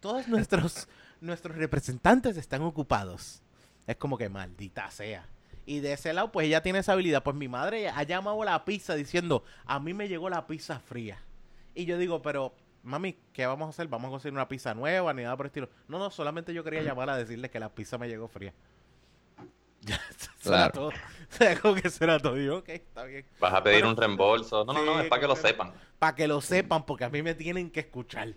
todos 0.01 0.29
nuestros, 0.29 0.89
nuestros 1.21 1.57
representantes 1.57 2.37
están 2.37 2.63
ocupados. 2.63 3.43
Es 3.87 3.97
como 3.97 4.19
que 4.19 4.29
maldita 4.29 4.91
sea. 4.91 5.27
Y 5.65 5.81
de 5.81 5.93
ese 5.93 6.13
lado, 6.13 6.33
pues 6.33 6.47
ella 6.47 6.63
tiene 6.63 6.79
esa 6.79 6.93
habilidad. 6.93 7.23
Pues 7.23 7.37
mi 7.37 7.49
madre 7.49 7.89
ha 7.89 8.03
llamado 8.03 8.41
a 8.43 8.45
la 8.45 8.65
pizza 8.65 8.95
diciendo, 8.95 9.45
a 9.67 9.79
mí 9.81 9.93
me 9.93 10.09
llegó 10.09 10.31
la 10.31 10.47
pizza 10.47 10.81
fría. 10.81 11.23
Y 11.75 11.85
yo 11.85 11.99
digo, 11.99 12.23
pero, 12.23 12.55
mami, 12.83 13.17
¿qué 13.33 13.47
vamos 13.47 13.67
a 13.67 13.71
hacer? 13.71 13.89
¿Vamos 13.89 14.09
a 14.09 14.11
conseguir 14.13 14.35
una 14.35 14.49
pizza 14.49 14.75
nueva? 14.75 15.13
Ni 15.15 15.23
nada 15.23 15.37
por 15.37 15.47
el 15.47 15.49
estilo. 15.51 15.69
No, 15.89 15.99
no, 15.99 16.11
solamente 16.11 16.53
yo 16.55 16.63
quería 16.65 16.83
llamar 16.83 17.11
a 17.11 17.17
decirle 17.17 17.51
que 17.51 17.61
la 17.61 17.69
pizza 17.75 17.99
me 17.99 18.09
llegó 18.09 18.29
fría. 18.29 18.53
Ya, 19.83 20.01
Claro. 20.43 20.73
todo. 20.73 20.89
O 21.31 21.35
sea, 21.37 21.61
como 21.61 21.75
que 21.77 21.87
eso 21.89 22.03
era 22.05 22.19
todo. 22.19 22.37
Yo, 22.37 22.59
ok, 22.59 22.69
está 22.71 23.05
bien. 23.05 23.25
Vas 23.39 23.53
a 23.55 23.63
pedir 23.63 23.79
Bueno, 23.81 23.91
un 23.91 23.97
reembolso. 23.97 24.65
No, 24.65 24.73
no, 24.73 24.85
no, 24.85 25.01
es 25.01 25.09
para 25.09 25.21
que 25.21 25.29
lo 25.29 25.35
pero- 25.35 25.49
sepan. 25.49 25.73
Para 25.99 26.15
que 26.15 26.27
lo 26.27 26.41
sepan, 26.41 26.85
porque 26.87 27.05
a 27.05 27.11
mí 27.11 27.23
me 27.23 27.35
tienen 27.35 27.71
que 27.71 27.81
escuchar. 27.81 28.35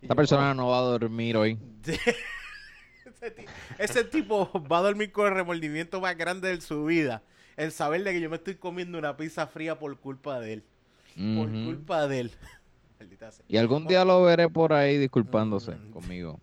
Esta 0.00 0.14
persona 0.14 0.54
no 0.54 0.68
va 0.68 0.78
a 0.78 0.82
dormir 0.82 1.36
hoy. 1.36 1.58
ese, 1.84 3.30
ti- 3.32 3.44
ese 3.78 4.04
tipo 4.04 4.50
va 4.70 4.78
a 4.78 4.82
dormir 4.82 5.10
con 5.12 5.26
el 5.26 5.34
remordimiento 5.34 6.00
más 6.00 6.16
grande 6.16 6.48
de 6.54 6.60
su 6.60 6.84
vida. 6.84 7.22
El 7.56 7.72
saber 7.72 8.04
de 8.04 8.12
que 8.12 8.20
yo 8.20 8.30
me 8.30 8.36
estoy 8.36 8.54
comiendo 8.54 8.98
una 8.98 9.16
pizza 9.16 9.46
fría 9.48 9.78
por 9.78 9.98
culpa 9.98 10.38
de 10.40 10.52
él. 10.54 10.64
Por 11.16 11.48
culpa 11.50 12.06
de 12.06 12.20
él. 12.20 12.32
Maldita 12.98 13.30
sea. 13.30 13.44
Y 13.48 13.56
algún 13.56 13.86
día 13.86 14.04
lo 14.04 14.22
veré 14.22 14.48
por 14.48 14.72
ahí 14.72 14.96
disculpándose 14.98 15.72
Mm. 15.72 15.90
conmigo. 15.90 16.40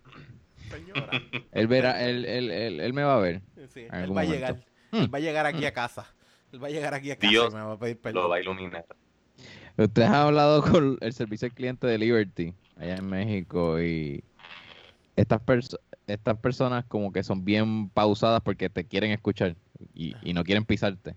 Señora. 0.70 1.10
Él 1.52 1.66
verá, 1.68 2.02
él, 2.04 2.24
él, 2.24 2.50
él, 2.50 2.80
él 2.80 2.92
me 2.92 3.02
va 3.04 3.14
a 3.16 3.20
ver. 3.20 3.40
Sí, 3.68 3.86
él 3.90 4.16
va 4.16 4.22
a 4.22 4.24
llegar. 4.24 4.64
Él 4.92 5.12
va 5.14 5.18
a 5.18 5.20
llegar 5.20 5.46
aquí 5.46 5.64
a 5.64 5.72
casa. 5.72 6.06
Él 6.52 6.62
va 6.62 6.68
a 6.68 6.70
llegar 6.70 6.94
aquí 6.94 7.10
a 7.10 7.16
casa 7.16 7.30
Dios 7.30 7.52
y 7.52 7.56
me 7.56 7.62
va 7.62 7.72
a 7.72 7.78
pedir 7.78 7.96
Lo 7.96 8.02
perdón. 8.02 8.30
va 8.30 8.36
a 8.36 8.40
iluminar. 8.40 8.84
Ustedes 9.76 10.08
han 10.08 10.14
hablado 10.14 10.62
con 10.80 10.98
el 11.00 11.12
servicio 11.12 11.46
al 11.46 11.52
cliente 11.54 11.86
de 11.86 11.98
Liberty 11.98 12.54
allá 12.76 12.96
en 12.96 13.06
México 13.08 13.80
y 13.80 14.24
estas, 15.16 15.40
perso- 15.40 15.78
estas 16.06 16.38
personas 16.38 16.84
como 16.86 17.12
que 17.12 17.22
son 17.22 17.44
bien 17.44 17.88
pausadas 17.90 18.40
porque 18.42 18.68
te 18.70 18.84
quieren 18.84 19.10
escuchar 19.12 19.56
y, 19.94 20.14
y 20.22 20.32
no 20.32 20.44
quieren 20.44 20.64
pisarte. 20.64 21.14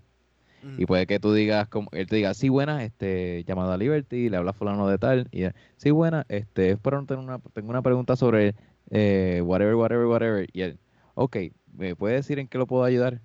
Mm. 0.62 0.82
Y 0.82 0.86
puede 0.86 1.08
que 1.08 1.20
tú 1.20 1.34
digas, 1.34 1.68
como 1.68 1.90
él 1.94 2.08
te 2.08 2.18
diga, 2.18 2.34
sí, 2.34 2.50
buena, 2.50 2.84
este, 2.84 3.44
llamado 3.46 3.72
a 3.72 3.78
Liberty, 3.78 4.30
le 4.30 4.38
habla 4.38 4.54
fulano 4.54 4.88
de 4.88 4.98
tal, 4.98 5.28
y 5.32 5.44
sí, 5.78 5.92
buena, 5.92 6.26
este, 6.30 6.72
es 6.72 6.80
para 6.80 7.02
tener 7.06 7.24
una, 7.24 7.40
tengo 7.54 7.70
una 7.70 7.82
pregunta 7.82 8.16
sobre 8.16 8.56
eh, 8.90 9.42
whatever, 9.44 9.76
whatever, 9.76 10.06
whatever, 10.06 10.48
y 10.52 10.62
él, 10.62 10.80
ok, 11.16 11.38
¿me 11.74 11.96
puede 11.96 12.16
decir 12.16 12.40
en 12.40 12.48
qué 12.48 12.58
lo 12.58 12.68
puedo 12.68 12.84
ayudar? 12.84 13.22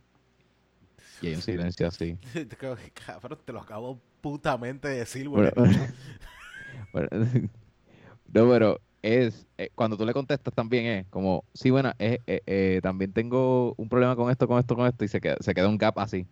Y 1.21 1.29
hay 1.29 1.35
un 1.35 1.43
silencio 1.43 1.87
así. 1.87 2.19
Cabrón, 3.07 3.39
te 3.45 3.53
lo 3.53 3.61
acabo 3.61 3.99
putamente 4.21 4.89
de 4.89 4.99
decir, 4.99 5.29
Bueno, 5.29 5.51
güey. 5.57 5.71
bueno, 6.93 7.09
no, 8.33 8.49
pero 8.49 8.81
es, 9.03 9.47
eh, 9.59 9.71
cuando 9.75 9.97
tú 9.97 10.07
le 10.07 10.13
contestas 10.13 10.55
también 10.55 10.87
es 10.87 11.07
como, 11.09 11.45
sí, 11.53 11.71
buena, 11.71 11.95
eh, 11.99 12.21
eh, 12.27 12.41
eh, 12.47 12.81
también 12.83 13.13
tengo 13.13 13.75
un 13.77 13.89
problema 13.89 14.17
con 14.17 14.31
esto, 14.31 14.49
con 14.49 14.59
esto, 14.59 14.75
con 14.77 14.87
esto, 14.87 15.05
y 15.05 15.09
se 15.09 15.21
queda, 15.21 15.37
se 15.41 15.55
queda 15.55 15.69
un 15.69 15.79
gap 15.79 15.99
así. 15.99 16.27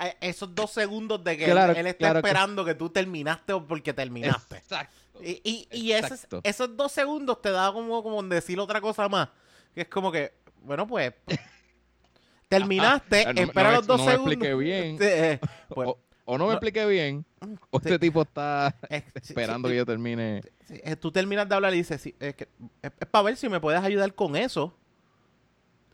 Eh, 0.00 0.16
Esos 0.20 0.54
dos 0.54 0.70
segundos 0.70 1.22
de 1.22 1.36
que 1.36 1.44
Claro, 1.44 1.72
él, 1.72 1.78
él 1.78 1.86
está 1.88 1.98
claro 1.98 2.18
esperando 2.20 2.64
que 2.64 2.74
tú 2.74 2.88
terminaste 2.90 3.52
o 3.52 3.66
porque 3.66 3.92
terminaste. 3.92 4.56
Exacto. 4.56 4.94
Y, 5.22 5.40
y, 5.44 5.68
y 5.70 5.92
esos, 5.92 6.12
Exacto. 6.12 6.40
esos 6.44 6.76
dos 6.76 6.90
segundos 6.92 7.42
te 7.42 7.50
da 7.50 7.70
como, 7.72 8.02
como 8.02 8.22
decir 8.22 8.58
otra 8.58 8.80
cosa 8.80 9.08
más. 9.08 9.28
Que 9.74 9.82
es 9.82 9.88
como 9.88 10.10
que, 10.10 10.32
bueno, 10.62 10.86
pues. 10.86 11.12
Terminaste, 12.48 13.24
no- 13.32 13.40
espera 13.42 13.62
no 13.68 13.70
me- 13.70 13.76
los 13.76 13.86
dos 13.86 13.98
no 14.00 14.04
me 14.06 14.10
segundos. 14.12 14.32
expliqué 14.32 14.54
bien. 14.56 14.98
Sí, 14.98 15.04
eh, 15.06 15.40
pues, 15.68 15.88
o, 15.88 15.98
o 16.24 16.38
no 16.38 16.44
me 16.44 16.48
no- 16.50 16.54
expliqué 16.54 16.84
bien, 16.86 17.24
o 17.70 17.78
sí, 17.78 17.84
este 17.84 17.98
tipo 17.98 18.22
está 18.22 18.74
eh, 18.90 19.04
esperando 19.14 19.68
sí, 19.68 19.72
que 19.72 19.76
yo 19.76 19.86
termine. 19.86 20.40
sí, 20.66 20.80
eh, 20.82 20.96
tú 20.96 21.12
terminas 21.12 21.48
de 21.48 21.54
hablar 21.54 21.72
y 21.74 21.78
dices, 21.78 22.00
sí, 22.00 22.14
es, 22.18 22.34
que, 22.34 22.48
es, 22.82 22.90
para 23.10 23.22
ver 23.22 23.36
si 23.36 23.48
me 23.48 23.60
puedes 23.60 23.80
ayudar 23.82 24.12
con 24.14 24.34
eso. 24.34 24.76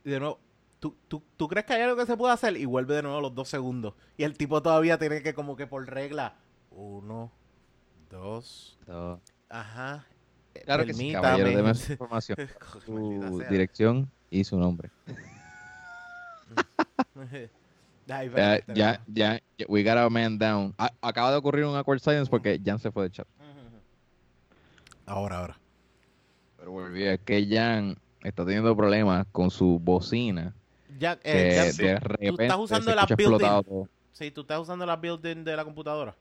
Y 0.05 0.11
de 0.11 0.21
nuevo, 0.21 0.39
¿tú, 0.91 0.97
tú, 1.09 1.23
¿tú 1.37 1.49
crees 1.49 1.67
que 1.67 1.75
hay 1.75 1.83
algo 1.83 1.97
que 1.97 2.07
se 2.07 2.17
puede 2.17 2.33
hacer? 2.35 2.57
Y 2.57 2.65
vuelve 2.65 2.95
de 2.95 3.03
nuevo 3.03 3.21
los 3.21 3.35
dos 3.35 3.49
segundos. 3.49 3.95
Y 4.17 4.25
el 4.25 4.37
tipo 4.37 4.63
todavía 4.63 4.99
tiene 4.99 5.23
que 5.23 5.35
como 5.35 5.57
que 5.57 5.67
por 5.67 5.87
regla, 5.87 6.35
uno, 6.71 7.33
dos, 8.11 8.79
No. 8.87 9.21
ajá. 9.49 10.07
eh, 10.55 10.63
Claro 10.65 10.85
que 10.87 10.93
sí, 10.95 10.99
permítame. 11.13 11.23
caballero, 11.23 11.57
deme 11.57 11.75
su 11.75 11.93
información, 11.93 12.37
su 12.85 13.39
sea. 13.41 13.49
dirección 13.51 14.11
y 14.31 14.45
su 14.45 14.59
nombre. 14.59 14.91
Ay, 17.19 18.07
Ya, 18.07 18.23
ya, 18.23 18.55
espérate. 18.55 18.73
ya, 19.13 19.41
ya, 19.59 19.67
we 19.69 19.83
got 19.83 19.97
a 19.99 20.09
man 20.09 20.39
down. 20.39 20.73
A- 20.79 20.93
acaba 21.01 21.31
de 21.33 21.37
ocurrir 21.39 21.65
un 21.65 21.75
awkward 21.77 21.99
silence 22.01 22.31
porque 22.31 22.61
Jan 22.65 22.79
se 22.79 22.91
fue 22.93 23.03
del 23.05 23.13
chat. 23.13 23.27
Ahora, 25.07 25.39
ahora. 25.39 25.59
Pero 26.57 26.71
volví, 26.73 27.05
es 27.05 27.21
que 27.21 27.47
Jan 27.49 27.97
está 28.23 28.45
teniendo 28.45 28.77
problemas 28.77 29.27
con 29.33 29.51
su 29.51 29.79
bocina. 29.81 30.55
Ya, 30.99 31.17
Que 31.19 31.59
eh, 31.59 31.73
de 31.73 31.99
repente 32.01 32.55
usando 32.57 32.91
se 32.91 32.97
la 32.97 33.03
escucha 33.03 33.17
built-in. 33.17 33.89
sí, 34.13 34.31
tú 34.31 34.43
estás 34.43 34.61
usando 34.61 34.87
la 34.87 34.97
built-in 34.97 35.45
de 35.45 35.57
la 35.57 35.65
computadora. 35.65 36.15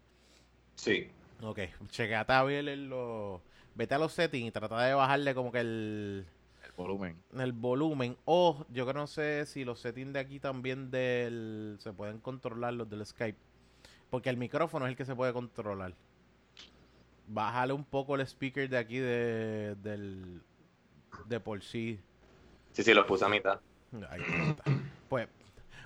Sí. 0.76 1.10
Ok, 1.42 1.60
checate 1.90 2.34
a 2.34 2.44
ver 2.44 2.68
el- 2.68 2.90
lo- 2.90 3.42
Vete 3.76 3.94
a 3.94 3.98
los 3.98 4.14
settings 4.14 4.48
y 4.48 4.52
trata 4.52 4.82
de 4.84 4.94
bajarle 4.94 5.36
como 5.36 5.52
que 5.52 5.60
el, 5.60 6.26
El 6.64 6.72
volumen. 6.78 7.18
el 7.38 7.52
volumen. 7.52 8.16
O 8.24 8.66
yo 8.70 8.86
que 8.86 8.94
no 8.94 9.06
sé 9.06 9.46
si 9.46 9.66
los 9.66 9.80
settings 9.82 10.14
de 10.14 10.20
aquí 10.20 10.40
también 10.40 10.90
del 10.92 11.76
se 11.80 11.92
pueden 11.92 12.20
controlar 12.20 12.74
los 12.74 12.90
del 12.90 13.06
Skype. 13.06 13.38
Porque 14.10 14.30
el 14.30 14.38
micrófono 14.38 14.86
es 14.86 14.92
el 14.92 14.96
que 14.96 15.04
se 15.04 15.14
puede 15.14 15.34
controlar. 15.34 15.94
Bájale 17.28 17.74
un 17.74 17.84
poco 17.84 18.16
el 18.16 18.22
speaker 18.22 18.70
de 18.70 18.78
aquí 18.78 18.98
de, 19.00 19.76
del 19.76 20.42
de 21.26 21.40
por 21.42 21.62
sí. 21.62 22.00
Sí, 22.72 22.84
sí, 22.84 22.94
lo 22.94 23.06
puse 23.06 23.26
a 23.26 23.30
mitad. 23.30 23.60
Ahí 24.10 24.22
está. 24.50 24.64
Pues, 25.10 25.28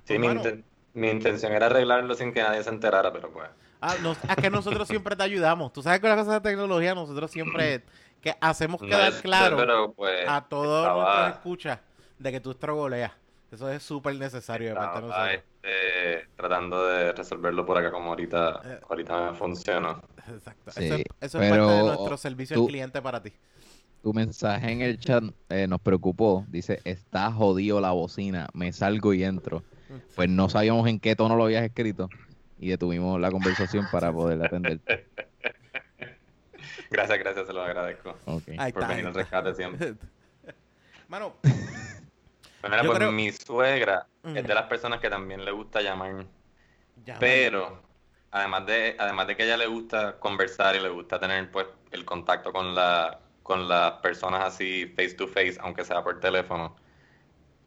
Sí, 0.04 0.18
pues, 0.18 0.20
mi, 0.20 0.28
mano, 0.28 0.42
inten- 0.44 0.64
mi 0.94 1.10
intención 1.10 1.52
era 1.54 1.68
arreglarlo 1.68 2.14
sin 2.16 2.34
que 2.34 2.42
nadie 2.42 2.64
se 2.64 2.70
enterara, 2.70 3.12
pero 3.14 3.30
pues. 3.32 3.50
Ah, 3.82 3.96
nos- 4.02 4.18
es 4.24 4.36
que 4.38 4.50
nosotros 4.50 4.88
siempre 5.04 5.16
te 5.16 5.24
ayudamos. 5.24 5.72
Tú 5.74 5.82
sabes 5.82 6.00
que 6.00 6.08
las 6.08 6.18
cosas 6.18 6.42
de 6.42 6.50
tecnología 6.50 6.96
nosotros 6.96 7.30
siempre 7.32 7.84
que 8.22 8.36
hacemos 8.42 8.82
No, 8.82 8.88
quedar 8.88 9.12
yo 9.12 9.18
sé, 9.18 9.22
claro 9.24 9.58
pero 9.58 9.94
pues. 9.94 10.28
a 10.28 10.42
todos 10.42 10.82
estaba- 10.84 11.04
nuestros 11.04 11.38
escuchas 11.38 11.80
de 12.18 12.32
que 12.32 12.40
tú 12.40 12.52
estrogoleas. 12.52 13.12
Eso 13.52 13.68
es 13.70 13.82
súper 13.82 14.16
necesario 14.16 14.70
de 14.70 14.76
parte 14.76 15.02
de 15.02 15.08
nosotros. 15.08 15.30
este, 15.34 16.28
tratando 16.36 16.86
de 16.86 17.12
resolverlo 17.14 17.66
por 17.66 17.78
acá 17.80 17.90
como 17.92 18.10
ahorita, 18.10 18.62
Eh. 18.64 18.80
ahorita 18.88 19.32
me 19.32 19.38
funcionó. 19.38 20.02
Exacto. 20.32 20.70
Sí, 20.72 20.84
eso 20.86 20.96
es, 20.98 21.04
eso 21.22 21.42
es 21.42 21.50
parte 21.50 21.66
de 21.66 21.82
nuestro 21.84 22.18
servicio 22.18 22.56
al 22.56 22.62
tú- 22.62 22.68
cliente 22.68 23.02
para 23.02 23.24
ti. 23.24 23.34
Tu 24.02 24.14
mensaje 24.14 24.72
en 24.72 24.82
el 24.82 24.98
chat 25.00 25.24
eh, 25.50 25.68
nos 25.68 25.82
preocupó. 25.82 26.46
Dice, 26.48 26.80
está 26.86 27.32
jodido 27.32 27.82
la 27.82 27.92
bocina. 27.92 28.48
Me 28.54 28.72
salgo 28.72 29.14
y 29.14 29.24
entro. 29.24 29.64
Pues 30.16 30.30
no 30.30 30.48
sabíamos 30.50 30.88
en 30.88 31.00
qué 31.00 31.16
tono 31.16 31.36
lo 31.36 31.44
habías 31.46 31.64
escrito. 31.64 32.10
Y 32.60 32.70
detuvimos 32.70 33.20
la 33.20 33.32
conversación 33.32 33.88
para 33.92 34.12
poder 34.12 34.44
atender. 34.46 34.80
Gracias, 36.92 37.20
gracias, 37.20 37.46
se 37.48 37.54
lo 37.54 37.62
agradezco. 37.62 38.16
Ok. 38.26 38.44
Ahí 38.58 38.72
por 38.74 38.82
está, 38.82 38.88
venir 38.88 39.06
al 39.06 39.14
rescate 39.14 39.54
siempre. 39.54 39.94
Mano, 41.08 41.34
Pues 41.42 41.54
Yo 42.64 42.70
pues 42.88 42.98
creo- 42.98 43.12
mi 43.12 43.32
suegra 43.32 44.08
Mm. 44.24 44.36
es 44.38 44.46
de 44.48 44.54
las 44.54 44.64
personas 44.66 45.00
que 45.00 45.10
también 45.10 45.46
le 45.46 45.52
gusta 45.52 45.82
llamar, 45.82 46.26
pero 47.20 47.82
además 48.32 48.66
de, 48.66 48.96
además 49.00 49.28
de 49.28 49.38
que 49.38 49.44
a 49.44 49.46
ella 49.46 49.58
le 49.58 49.68
gusta 49.68 50.20
conversar 50.20 50.76
y 50.76 50.80
le 50.82 50.90
gusta 50.90 51.20
tener 51.20 51.50
pues 51.52 51.68
el 51.92 52.04
contacto 52.04 52.52
con 52.52 52.76
la, 52.76 53.18
con 53.50 53.68
las 53.68 53.94
personas 53.94 54.46
así 54.46 54.86
face 54.96 55.16
to 55.16 55.28
face, 55.28 55.58
aunque 55.60 55.84
sea 55.84 56.04
por 56.04 56.20
teléfono, 56.20 56.76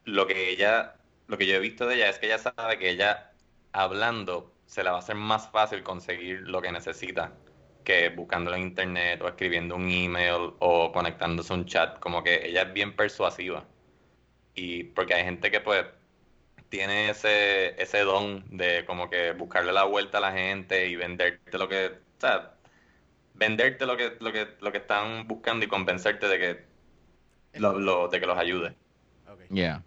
lo 0.05 0.29
que 0.29 0.51
ella, 0.51 0.95
lo 1.27 1.37
que 1.37 1.47
yo 1.47 1.57
he 1.57 1.59
visto 1.61 1.87
de 1.87 1.97
ella 1.97 2.09
es 2.09 2.21
que 2.21 2.27
ella 2.27 2.39
sabe 2.39 2.79
que 2.79 2.89
ella 2.91 3.33
hablando 3.73 4.55
se 4.67 4.85
le 4.85 4.91
va 4.91 4.97
a 4.97 4.99
hacer 5.01 5.17
más 5.17 5.51
fácil 5.51 5.83
conseguir 5.83 6.43
lo 6.43 6.63
que 6.63 6.71
necesita 6.71 7.33
que 7.85 8.11
buscándolo 8.11 8.57
en 8.57 8.63
internet 8.63 9.21
o 9.23 9.29
escribiendo 9.29 9.75
un 9.75 9.89
email 9.91 10.55
o 10.61 10.93
conectándose 10.93 11.53
a 11.53 11.57
un 11.57 11.67
chat, 11.67 11.99
como 11.99 12.23
que 12.23 12.47
ella 12.47 12.63
es 12.63 12.73
bien 12.73 12.95
persuasiva. 12.95 13.65
Y 14.55 14.85
porque 14.85 15.15
hay 15.15 15.25
gente 15.25 15.51
que 15.51 15.61
pues 15.61 15.85
tiene 16.69 17.11
ese, 17.11 17.81
ese 17.83 18.01
don 18.01 18.45
de 18.57 18.85
como 18.87 19.11
que 19.11 19.33
buscarle 19.33 19.73
la 19.73 19.85
vuelta 19.85 20.19
a 20.19 20.21
la 20.21 20.33
gente 20.33 20.87
y 20.89 20.97
venderte 20.97 21.59
lo 21.59 21.69
que, 21.69 21.93
venderte 23.35 23.87
lo 23.87 23.97
que, 23.97 24.17
lo 24.21 24.33
que, 24.33 24.49
lo 24.61 24.73
que 24.73 24.79
están 24.79 25.27
buscando 25.27 25.65
y 25.65 25.69
convencerte 25.69 26.29
de 26.29 26.39
que, 26.39 27.59
lo, 27.61 27.79
lo- 27.79 28.09
de 28.09 28.21
que 28.21 28.27
los 28.27 28.39
ayude. 28.39 28.75
Ok, 29.29 29.41
Yeah. 29.51 29.83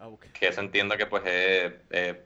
ok. 0.00 0.26
Que 0.32 0.48
eso 0.48 0.60
entiendo 0.60 0.96
que 0.96 1.06
pues 1.06 1.22
es- 1.26 1.72
es- 1.90 2.16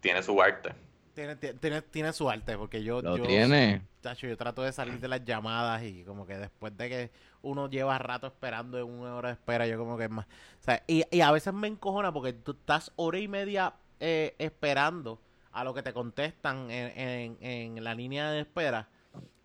tiene 0.00 0.22
su 0.22 0.40
arte. 0.40 0.74
Tiene, 1.14 1.36
tiene, 1.36 1.80
tiene 1.82 2.12
su 2.12 2.28
arte, 2.28 2.58
porque 2.58 2.82
yo, 2.82 3.00
Lo 3.00 3.16
yo, 3.16 3.24
tiene. 3.24 3.82
Tacho, 4.00 4.26
yo 4.26 4.36
trato 4.36 4.62
de 4.62 4.72
salir 4.72 4.98
de 4.98 5.06
las 5.08 5.24
llamadas 5.24 5.82
y 5.84 6.02
como 6.04 6.26
que 6.26 6.36
después 6.36 6.76
de 6.76 6.88
que 6.88 7.10
uno 7.42 7.70
lleva 7.70 7.96
rato 7.98 8.26
esperando 8.26 8.78
en 8.78 8.84
una 8.86 9.14
hora 9.14 9.28
de 9.28 9.34
espera, 9.34 9.66
yo 9.66 9.78
como 9.78 9.96
que 9.96 10.04
es 10.04 10.10
más... 10.10 10.26
O 10.26 10.62
sea, 10.62 10.82
y, 10.88 11.04
y 11.10 11.20
a 11.20 11.30
veces 11.30 11.54
me 11.54 11.68
encojona 11.68 12.12
porque 12.12 12.32
tú 12.32 12.50
estás 12.52 12.92
hora 12.96 13.18
y 13.18 13.28
media 13.28 13.74
eh, 14.00 14.34
esperando 14.38 15.20
a 15.52 15.62
lo 15.62 15.72
que 15.72 15.82
te 15.82 15.92
contestan 15.92 16.68
en, 16.70 16.98
en- 16.98 17.38
en 17.40 17.84
la 17.84 17.94
línea 17.94 18.30
de 18.32 18.40
espera 18.40 18.88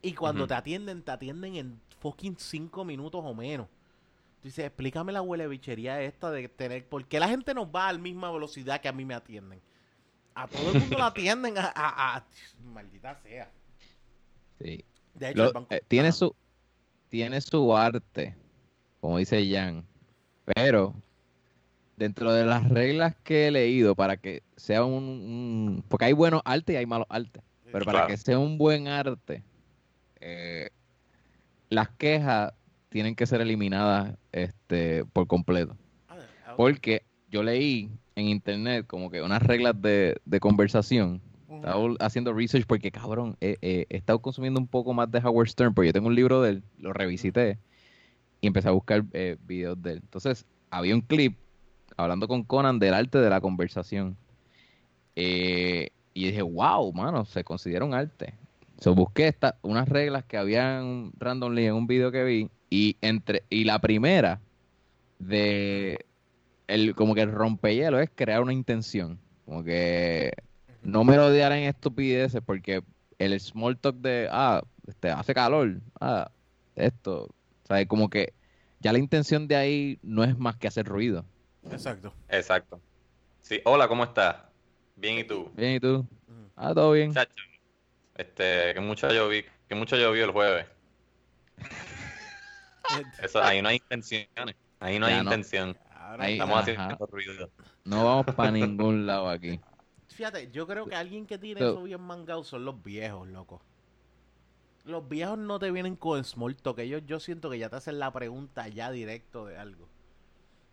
y 0.01 0.13
cuando 0.13 0.47
te 0.47 0.53
atienden, 0.53 1.01
te 1.03 1.11
atienden 1.11 1.55
en 1.55 1.81
fucking 1.99 2.37
cinco 2.37 2.85
minutos 2.85 3.21
o 3.23 3.33
menos. 3.33 3.67
Tú 4.41 4.47
dices, 4.47 4.65
explícame 4.65 5.11
la 5.11 5.21
huele 5.21 5.47
bichería 5.47 6.01
esta 6.01 6.31
de 6.31 6.47
tener... 6.47 6.85
¿Por 6.87 7.05
qué 7.05 7.19
la 7.19 7.27
gente 7.27 7.53
no 7.53 7.69
va 7.69 7.89
a 7.89 7.93
la 7.93 7.99
misma 7.99 8.31
velocidad 8.31 8.79
que 8.79 8.87
a 8.87 8.93
mí 8.93 9.03
me 9.03 9.13
atienden? 9.13 9.59
A 10.33 10.47
todo 10.47 10.71
el 10.71 10.79
mundo 10.79 10.97
la 10.97 11.07
atienden 11.07 11.57
a... 11.57 11.65
a- 11.75 12.15
a- 12.17 12.25
maldita 12.63 13.15
sea. 13.21 13.51
Sí. 14.61 14.85
De 15.15 15.29
hecho, 15.31 15.37
Lo- 15.37 15.47
el 15.47 15.53
banco- 15.53 15.73
eh, 15.75 15.81
tiene 15.87 16.11
su 16.13 16.33
tiene 17.09 17.41
su 17.41 17.75
arte, 17.75 18.35
como 19.01 19.17
dice 19.17 19.43
Jan, 19.51 19.83
pero 20.45 20.93
dentro 21.97 22.31
de 22.31 22.45
las 22.45 22.69
reglas 22.69 23.15
que 23.23 23.47
he 23.47 23.51
leído 23.51 23.95
para 23.95 24.15
que 24.17 24.43
sea 24.55 24.85
un, 24.85 25.03
un- 25.03 25.83
porque 25.89 26.05
hay 26.05 26.13
buenos 26.13 26.41
artes 26.45 26.75
y 26.75 26.77
hay 26.77 26.85
malos 26.85 27.07
artes, 27.09 27.41
pero 27.71 27.83
para 27.83 27.99
Claro. 27.99 28.07
que 28.07 28.17
sea 28.17 28.37
un 28.39 28.57
buen 28.59 28.87
arte, 28.87 29.43
eh, 30.21 30.69
las 31.69 31.89
quejas 31.89 32.53
tienen 32.89 33.15
que 33.15 33.25
ser 33.25 33.41
eliminadas 33.41 34.15
este 34.31 35.05
por 35.05 35.27
completo, 35.27 35.77
Ah, 36.07 36.17
ah, 36.47 36.53
porque 36.57 37.03
yo 37.29 37.43
leí 37.43 37.91
en 38.15 38.27
internet 38.27 38.87
como 38.87 39.09
que 39.09 39.21
unas 39.21 39.41
reglas 39.43 39.79
de, 39.81 40.19
de 40.25 40.39
conversación 40.39 41.21
estaba 41.55 41.95
haciendo 41.99 42.33
research 42.33 42.65
porque, 42.67 42.91
cabrón, 42.91 43.35
eh, 43.41 43.57
eh, 43.61 43.85
he 43.89 43.97
estado 43.97 44.19
consumiendo 44.19 44.59
un 44.59 44.67
poco 44.67 44.93
más 44.93 45.11
de 45.11 45.19
Howard 45.19 45.49
Stern, 45.49 45.73
porque 45.73 45.87
yo 45.87 45.93
tengo 45.93 46.07
un 46.07 46.15
libro 46.15 46.41
de 46.41 46.51
él, 46.51 46.63
lo 46.77 46.93
revisité 46.93 47.57
y 48.41 48.47
empecé 48.47 48.69
a 48.69 48.71
buscar 48.71 49.03
eh, 49.13 49.37
videos 49.45 49.81
de 49.81 49.93
él. 49.93 49.99
Entonces, 50.03 50.45
había 50.69 50.95
un 50.95 51.01
clip 51.01 51.37
hablando 51.97 52.27
con 52.27 52.43
Conan 52.43 52.79
del 52.79 52.93
arte 52.93 53.17
de 53.17 53.29
la 53.29 53.41
conversación. 53.41 54.15
Y 55.15 55.91
dije, 56.13 56.41
wow, 56.41 56.93
mano, 56.93 57.25
se 57.25 57.43
considera 57.43 57.83
un 57.83 57.93
arte. 57.93 58.33
So, 58.79 58.95
busqué 58.95 59.27
esta, 59.27 59.57
unas 59.61 59.89
reglas 59.89 60.23
que 60.25 60.37
habían 60.37 61.11
randomly 61.17 61.65
en 61.65 61.73
un 61.73 61.87
video 61.87 62.11
que 62.11 62.23
vi 62.23 62.49
y 62.69 62.97
entre 63.01 63.43
y 63.49 63.65
la 63.65 63.79
primera 63.79 64.39
de 65.19 66.05
el 66.67 66.95
como 66.95 67.13
que 67.13 67.21
el 67.21 67.31
rompehielo 67.31 67.99
es 67.99 68.09
crear 68.15 68.41
una 68.41 68.53
intención 68.53 69.19
como 69.43 69.63
que 69.63 70.31
no 70.83 71.03
me 71.03 71.17
lo 71.17 71.33
en 71.33 71.63
estupideces 71.63 72.41
porque 72.45 72.83
el 73.17 73.37
small 73.39 73.77
talk 73.77 73.95
de, 73.95 74.29
ah, 74.31 74.63
este, 74.87 75.09
hace 75.09 75.33
calor, 75.33 75.81
ah, 75.99 76.31
esto, 76.75 77.23
o 77.23 77.67
sea, 77.67 77.85
como 77.85 78.09
que 78.09 78.33
ya 78.79 78.93
la 78.93 78.99
intención 78.99 79.47
de 79.47 79.55
ahí 79.55 79.99
no 80.03 80.23
es 80.23 80.37
más 80.37 80.55
que 80.55 80.67
hacer 80.67 80.85
ruido. 80.85 81.25
Exacto. 81.69 82.13
Exacto. 82.29 82.79
Sí, 83.41 83.59
hola, 83.65 83.87
¿cómo 83.87 84.03
estás? 84.03 84.37
Bien, 84.95 85.17
¿y 85.17 85.23
tú? 85.23 85.49
Bien, 85.55 85.75
¿y 85.75 85.79
tú? 85.79 86.05
Ah, 86.55 86.73
todo 86.73 86.91
bien. 86.91 87.13
Chacho, 87.13 87.33
este, 88.19 88.73
que 88.73 88.79
mucho 88.81 89.09
lloví, 89.11 89.45
que 89.67 89.75
mucho 89.75 89.95
llovió 89.95 90.25
el 90.25 90.31
jueves. 90.31 90.67
Eso, 93.21 93.41
ahí 93.41 93.61
no 93.61 93.69
hay 93.69 93.77
intenciones. 93.77 94.55
Ahí 94.79 94.99
no 94.99 95.05
hay 95.05 95.15
no. 95.15 95.23
intención. 95.23 95.77
Ahí- 96.17 96.33
Estamos 96.33 96.57
Ajá. 96.59 96.61
haciendo 96.85 97.05
ruido. 97.05 97.49
No 97.85 98.05
vamos 98.05 98.35
para 98.35 98.51
ningún 98.51 99.05
lado 99.05 99.29
aquí. 99.29 99.59
Fíjate, 100.07 100.51
yo 100.51 100.67
creo 100.67 100.85
que 100.87 100.95
alguien 100.95 101.25
que 101.25 101.37
tiene 101.37 101.59
So- 101.61 101.69
eso 101.71 101.83
bien 101.83 102.01
mangado 102.01 102.43
son 102.43 102.65
los 102.65 102.81
viejos, 102.83 103.27
loco. 103.27 103.61
Los 104.85 105.07
viejos 105.07 105.37
no 105.37 105.59
te 105.59 105.69
vienen 105.71 105.95
con 105.95 106.23
small 106.23 106.55
talk. 106.55 106.79
Ellos, 106.79 107.03
yo 107.05 107.19
siento 107.19 107.49
que 107.49 107.59
ya 107.59 107.69
te 107.69 107.75
hacen 107.75 107.99
la 107.99 108.11
pregunta 108.11 108.67
ya 108.67 108.89
directo 108.91 109.45
de 109.45 109.57
algo. 109.57 109.87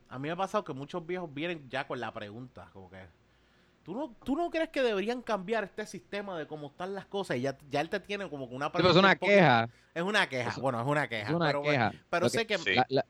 A 0.09 0.18
mí 0.18 0.28
me 0.28 0.32
ha 0.32 0.36
pasado 0.36 0.64
que 0.64 0.72
muchos 0.72 1.05
viejos 1.07 1.32
vienen 1.34 1.68
ya 1.68 1.86
con 1.86 2.01
la 2.01 2.12
pregunta. 2.14 2.70
Como 2.72 2.88
que, 2.90 3.05
¿tú 3.87 3.95
no, 3.95 4.14
¿tú 4.24 4.34
no 4.37 4.51
crees 4.51 4.68
que 4.70 4.82
deberían 4.82 5.22
cambiar 5.22 5.62
este 5.64 5.87
sistema 5.87 6.37
de 6.37 6.47
cómo 6.49 6.66
están 6.66 6.93
las 6.93 7.07
cosas? 7.07 7.37
Y 7.37 7.43
ya, 7.43 7.57
ya 7.70 7.80
él 7.80 7.89
te 7.89 8.01
tiene 8.01 8.28
como 8.28 8.49
que 8.49 8.55
una 8.57 8.66
Sí, 8.66 8.72
pero 8.74 8.91
es 8.91 8.97
una 8.97 9.14
poco- 9.14 9.26
queja. 9.26 9.68
Es 9.95 10.03
una 10.03 10.28
queja. 10.28 10.51
Es- 10.51 10.57
bueno, 10.59 10.80
es 10.80 10.87
una 10.87 11.09
queja. 11.09 11.28
Es 11.28 11.34
una 11.34 11.47
pero, 11.47 11.61
bueno, 11.62 11.91
queja. 11.91 12.05
pero 12.11 12.28
sé 12.28 12.47
que... 12.47 12.59
Sí. 12.59 12.74
la- 12.74 12.84
la- 12.89 13.07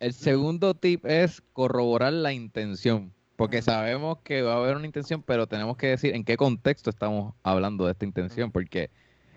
el 0.00 0.12
segundo 0.14 0.74
tip 0.74 1.04
es 1.06 1.42
corroborar 1.52 2.12
la 2.14 2.32
intención. 2.32 3.12
Porque 3.36 3.60
sabemos 3.62 4.18
que 4.22 4.42
va 4.42 4.54
a 4.54 4.56
haber 4.56 4.76
una 4.76 4.86
intención, 4.86 5.22
pero 5.22 5.46
tenemos 5.46 5.76
que 5.76 5.88
decir 5.88 6.14
en 6.14 6.24
qué 6.24 6.36
contexto 6.36 6.88
estamos 6.88 7.34
hablando 7.42 7.84
de 7.84 7.92
esta 7.92 8.04
intención. 8.04 8.50
Porque 8.50 8.90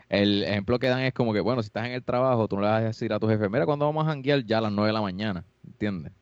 el 0.10 0.44
ejemplo 0.44 0.80
que 0.80 0.88
dan 0.88 1.02
es 1.02 1.14
como 1.14 1.34
que, 1.34 1.40
bueno, 1.42 1.62
si 1.62 1.68
estás 1.68 1.86
en 1.86 1.92
el 1.94 2.04
trabajo, 2.04 2.48
tú 2.48 2.56
no 2.56 2.62
le 2.62 2.68
vas 2.70 2.82
a 2.82 2.86
decir 2.86 3.12
a 3.12 3.20
tu 3.20 3.28
jefe, 3.28 3.50
mira, 3.50 3.66
cuando 3.66 3.86
vamos 3.86 4.06
a 4.06 4.10
janguear 4.10 4.44
ya 4.46 4.60
a 4.60 4.62
las 4.62 4.72
9 4.72 4.88
de 4.88 4.94
la 4.94 5.02
mañana. 5.02 5.44
¿Entiendes? 5.66 6.14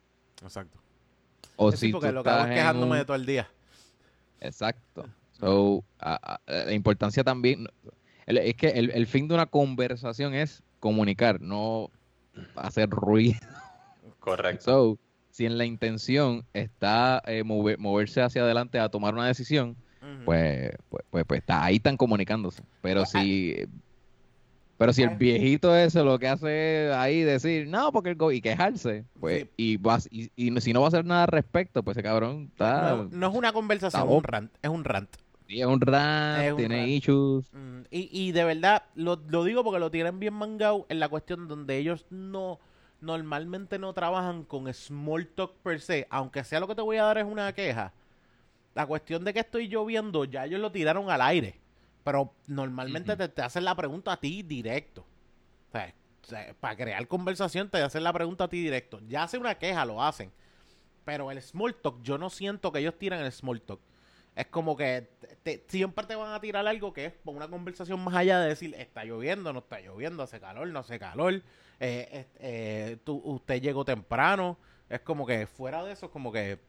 Exacto. 0.42 0.80
O 1.58 1.72
Sí, 1.72 1.78
si 1.88 1.92
porque 1.92 2.08
tú 2.10 2.14
lo 2.16 2.24
que 2.24 2.30
hago 2.30 2.46
es 2.48 2.56
quejándome 2.56 2.92
un- 2.94 2.98
de 2.98 3.06
todo 3.06 3.16
el 3.16 3.26
día. 3.26 3.50
Exacto. 4.40 5.10
So, 5.32 5.84
a- 6.00 6.40
a- 6.48 6.52
la 6.66 6.74
importancia 6.74 7.24
también, 7.24 7.68
el- 8.26 8.38
es 8.38 8.56
que 8.56 8.70
el, 8.70 8.92
el 8.92 9.06
fin 9.08 9.28
de 9.28 9.34
una 9.36 9.46
conversación 9.46 10.34
es 10.34 10.64
comunicar, 10.80 11.42
no 11.42 11.90
hacer 12.56 12.90
ruido. 12.90 13.40
Correcto. 14.20 14.64
So, 14.64 15.00
si 15.30 15.46
en 15.46 15.58
la 15.58 15.66
intención 15.66 16.46
está 16.54 17.22
eh, 17.26 17.44
mover- 17.44 17.78
moverse 17.78 18.22
hacia 18.22 18.44
adelante 18.44 18.80
a 18.80 18.90
tomar 18.90 19.14
una 19.14 19.28
decisión, 19.28 19.76
pues, 20.24 20.72
pues, 20.90 21.04
pues, 21.10 21.26
pues 21.28 21.40
está, 21.42 21.64
ahí 21.64 21.76
están 21.76 21.98
comunicándose. 21.98 22.64
Pero 22.82 23.02
Pues, 23.02 23.10
si, 23.12 23.56
pero 24.78 24.92
si 24.94 25.04
el 25.04 25.12
viejito 25.18 25.76
ese 25.76 26.04
lo 26.04 26.20
que 26.20 26.28
hace 26.28 26.88
es 26.88 26.94
ahí 26.94 27.22
decir, 27.22 27.68
no, 27.68 27.92
porque 27.92 28.10
el 28.10 28.16
go 28.16 28.32
y 28.32 28.42
quejarse, 28.42 29.06
pues, 29.20 29.44
Sí. 29.44 29.50
y, 29.58 29.78
vas, 29.78 30.08
y, 30.12 30.32
y 30.36 30.60
si 30.62 30.74
no 30.74 30.82
va 30.82 30.88
a 30.88 30.90
hacer 30.90 31.06
nada 31.06 31.24
al 31.24 31.28
respecto, 31.30 31.82
pues 31.84 31.96
ese 31.98 32.04
cabrón 32.04 32.50
está, 32.52 32.96
no, 32.96 33.04
no 33.12 33.28
es 33.30 33.36
una 33.36 33.54
conversación, 33.54 34.04
es 34.04 34.10
un 34.14 34.24
rant. 34.24 34.52
Es 34.62 34.70
un 34.70 34.84
rant. 34.84 35.10
sí, 35.48 35.62
es 35.62 35.66
un 35.68 35.80
rant, 35.82 36.44
Es 36.44 36.52
un 36.52 36.58
tiene 36.58 36.78
rant. 36.78 36.90
issues. 36.90 37.50
Mm, 37.54 37.82
Y, 37.92 38.10
y 38.12 38.32
de 38.34 38.44
verdad, 38.44 38.84
lo, 38.96 39.22
lo 39.30 39.44
digo 39.44 39.64
porque 39.64 39.80
lo 39.80 39.92
tienen 39.92 40.20
bien 40.20 40.34
mangado 40.34 40.86
en 40.90 41.00
la 41.00 41.08
cuestión 41.08 41.48
donde 41.48 41.78
ellos 41.78 42.06
no 42.10 42.60
normalmente 43.02 43.78
no 43.78 43.94
trabajan 43.94 44.44
con 44.46 44.74
small 44.74 45.28
talk 45.28 45.54
per 45.64 45.80
se, 45.80 46.08
aunque 46.10 46.44
sea 46.44 46.60
lo 46.60 46.68
que 46.68 46.76
te 46.76 46.82
voy 46.82 46.98
a 46.98 47.04
dar 47.04 47.18
es 47.20 47.26
una 47.26 47.54
queja. 47.54 47.94
La 48.74 48.86
cuestión 48.88 49.24
de 49.24 49.34
que 49.34 49.40
estoy 49.42 49.68
lloviendo, 49.68 50.26
ya 50.26 50.46
ellos 50.46 50.60
lo 50.60 50.72
tiraron 50.72 51.10
al 51.10 51.22
aire. 51.22 51.60
Pero 52.06 52.32
normalmente 52.48 53.18
te, 53.18 53.28
te 53.28 53.42
hacen 53.42 53.66
la 53.66 53.76
pregunta 53.76 54.14
a 54.14 54.18
ti 54.22 54.44
directo. 54.44 55.02
O 55.02 55.72
sea, 55.74 55.94
o 56.24 56.28
sea, 56.28 56.54
para 56.60 56.78
crear 56.78 57.06
conversación 57.08 57.70
te 57.70 57.80
hacen 57.82 58.04
la 58.04 58.14
pregunta 58.14 58.46
a 58.46 58.48
ti 58.48 58.62
directo. 58.64 59.02
Ya 59.10 59.24
hace 59.24 59.38
una 59.38 59.56
queja, 59.56 59.84
lo 59.86 60.02
hacen. 60.02 60.32
Pero 61.04 61.30
el 61.32 61.42
small 61.42 61.76
talk, 61.76 62.02
yo 62.04 62.18
no 62.18 62.30
siento 62.30 62.72
que 62.72 62.80
ellos 62.80 62.98
tiran 62.98 63.20
el 63.26 63.32
small 63.32 63.60
talk. 63.62 63.80
Es 64.36 64.46
como 64.48 64.76
que 64.78 65.08
te- 65.20 65.58
te- 65.58 65.66
siempre 65.68 66.06
te 66.06 66.16
van 66.16 66.32
a 66.34 66.40
tirar 66.42 66.68
algo 66.68 66.94
que 66.94 67.06
es 67.06 67.14
una 67.26 67.48
conversación 67.48 68.00
más 68.04 68.14
allá 68.16 68.40
de 68.40 68.50
decir, 68.50 68.76
está 68.76 69.04
lloviendo, 69.04 69.52
no 69.54 69.60
está 69.60 69.80
lloviendo, 69.82 70.24
hace 70.24 70.40
calor, 70.40 70.68
no 70.68 70.80
hace 70.80 71.00
calor, 71.00 71.42
eh, 71.80 72.26
eh, 72.40 72.98
tú- 73.04 73.22
usted 73.24 73.62
llegó 73.62 73.84
temprano. 73.84 74.58
Es 74.90 75.00
como 75.02 75.26
que 75.26 75.48
fuera 75.48 75.84
de 75.84 75.94
eso, 75.94 76.06
es 76.08 76.12
como 76.12 76.32
que 76.32 76.52
eh, 76.54 76.60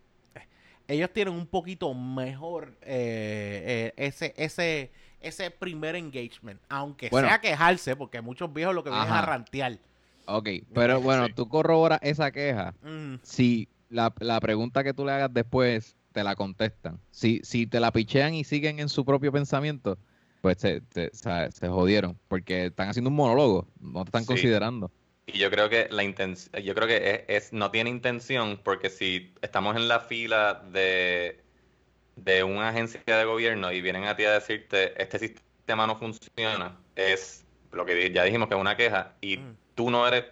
ellos 0.89 1.11
tienen 1.12 1.34
un 1.34 1.47
poquito 1.47 1.93
mejor 1.93 2.76
eh, 2.82 3.93
eh, 3.97 4.07
ese, 4.07 4.32
ese, 4.37 4.91
ese 5.21 5.51
primer 5.51 5.97
engagement. 5.97 6.61
Aunque 6.69 7.09
Bueno. 7.11 7.29
sea 7.29 7.41
quejarse, 7.41 7.97
porque 7.97 8.21
muchos 8.21 8.53
viejos 8.53 8.75
lo 8.75 8.85
que 8.85 8.91
vienen 8.91 9.09
es 9.09 9.12
a 9.14 9.23
rantear. 9.23 9.79
Ok, 10.27 10.49
pero 10.75 11.01
bueno, 11.01 11.29
tú 11.35 11.49
corroboras 11.49 11.99
esa 12.03 12.31
queja 12.33 12.75
Mm, 12.83 13.17
si 13.23 13.69
la, 13.89 14.12
la 14.21 14.41
pregunta 14.41 14.83
que 14.85 14.93
tú 14.93 15.05
le 15.05 15.12
hagas 15.12 15.33
después 15.33 15.97
te 16.12 16.25
la 16.25 16.35
contestan. 16.35 16.99
Si, 17.11 17.41
si 17.45 17.67
te 17.67 17.79
la 17.79 17.93
pichean 17.93 18.35
y 18.35 18.43
siguen 18.45 18.81
en 18.81 18.89
su 18.89 19.05
propio 19.05 19.31
pensamiento, 19.33 19.99
pues 20.41 20.57
se, 20.59 20.83
se, 20.93 21.11
se- 21.12 21.51
se 21.53 21.69
jodieron, 21.69 22.19
porque 22.29 22.67
están 22.67 22.89
haciendo 22.89 23.11
un 23.11 23.17
monólogo, 23.17 23.69
no 23.81 24.03
te 24.05 24.09
están 24.09 24.23
Sí. 24.23 24.29
considerando. 24.29 24.91
Y 25.27 25.39
yo 25.39 25.51
creo 25.51 25.69
que 25.69 25.89
la 25.91 26.05
intención, 26.05 26.62
yo 26.62 26.75
creo 26.75 26.87
que 26.89 27.25
es, 27.29 27.45
es- 27.47 27.53
no 27.53 27.71
tiene 27.71 27.91
intención 27.91 28.61
porque 28.64 28.91
si 28.91 29.35
estamos 29.43 29.77
en 29.77 29.89
la 29.89 30.01
fila 30.01 30.62
de, 30.73 31.45
de 32.17 32.43
una 32.43 32.71
agencia 32.71 33.01
de 33.07 33.25
gobierno 33.25 33.71
y 33.73 33.81
vienen 33.81 34.05
a 34.05 34.17
ti 34.17 34.25
a 34.25 34.33
decirte 34.33 35.01
este 35.01 35.19
sistema 35.19 35.87
no 35.87 35.97
funciona, 35.97 36.77
es 36.97 37.45
lo 37.73 37.85
que 37.85 38.11
ya 38.12 38.25
dijimos 38.25 38.49
que 38.49 38.55
es 38.55 38.61
una 38.61 38.77
queja 38.77 39.14
y 39.21 39.37
Mm. 39.37 39.57
tú 39.75 39.91
no 39.91 40.07
eres, 40.09 40.25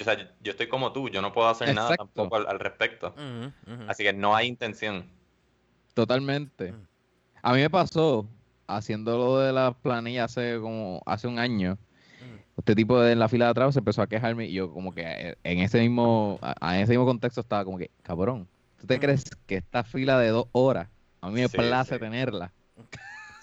o 0.00 0.04
sea, 0.04 0.14
yo- 0.40 0.50
estoy 0.52 0.68
como 0.68 0.92
tú, 0.92 1.08
yo 1.08 1.20
no 1.22 1.32
puedo 1.32 1.48
hacer 1.48 1.74
nada 1.74 1.96
tampoco 1.96 2.36
al, 2.36 2.46
al 2.46 2.58
respecto. 2.60 3.14
mm, 3.16 3.70
mm. 3.72 3.90
Así 3.90 4.04
que 4.04 4.12
no 4.12 4.34
hay 4.36 4.46
intención. 4.46 5.04
Totalmente. 5.94 6.72
Mm. 6.72 6.86
A 7.42 7.52
mí 7.54 7.60
me 7.60 7.70
pasó 7.70 8.28
haciendo 8.66 9.16
lo 9.16 9.38
de 9.38 9.52
las 9.52 9.74
planillas 9.76 10.30
hace 10.32 10.58
como 10.60 11.02
hace 11.06 11.26
un 11.26 11.38
año. 11.38 11.74
Mm. 12.20 12.58
Este 12.58 12.74
tipo 12.74 13.00
de 13.00 13.12
en 13.12 13.18
la 13.18 13.28
fila 13.28 13.46
de 13.46 13.50
atrás 13.52 13.74
se 13.74 13.78
empezó 13.80 14.02
a 14.02 14.06
quejarme 14.06 14.46
y 14.46 14.52
yo 14.52 14.72
como 14.72 14.92
que 14.94 15.02
eh, 15.02 15.36
en 15.44 15.58
ese 15.60 15.80
mismo 15.80 16.38
en 16.60 16.74
ese 16.80 16.90
mismo 16.92 17.06
contexto 17.06 17.40
estaba 17.40 17.64
como 17.64 17.78
que, 17.78 17.90
cabrón, 18.02 18.48
¿tú 18.78 18.86
te 18.86 18.96
Mm. 18.96 19.00
crees 19.00 19.24
que 19.46 19.56
esta 19.56 19.84
fila 19.84 20.18
de 20.20 20.28
dos 20.28 20.46
horas 20.52 20.88
a 21.20 21.28
mí 21.28 21.40
me 21.40 21.48
Sí, 21.48 21.56
place 21.56 21.94
sí. 21.94 22.00
tenerla? 22.00 22.52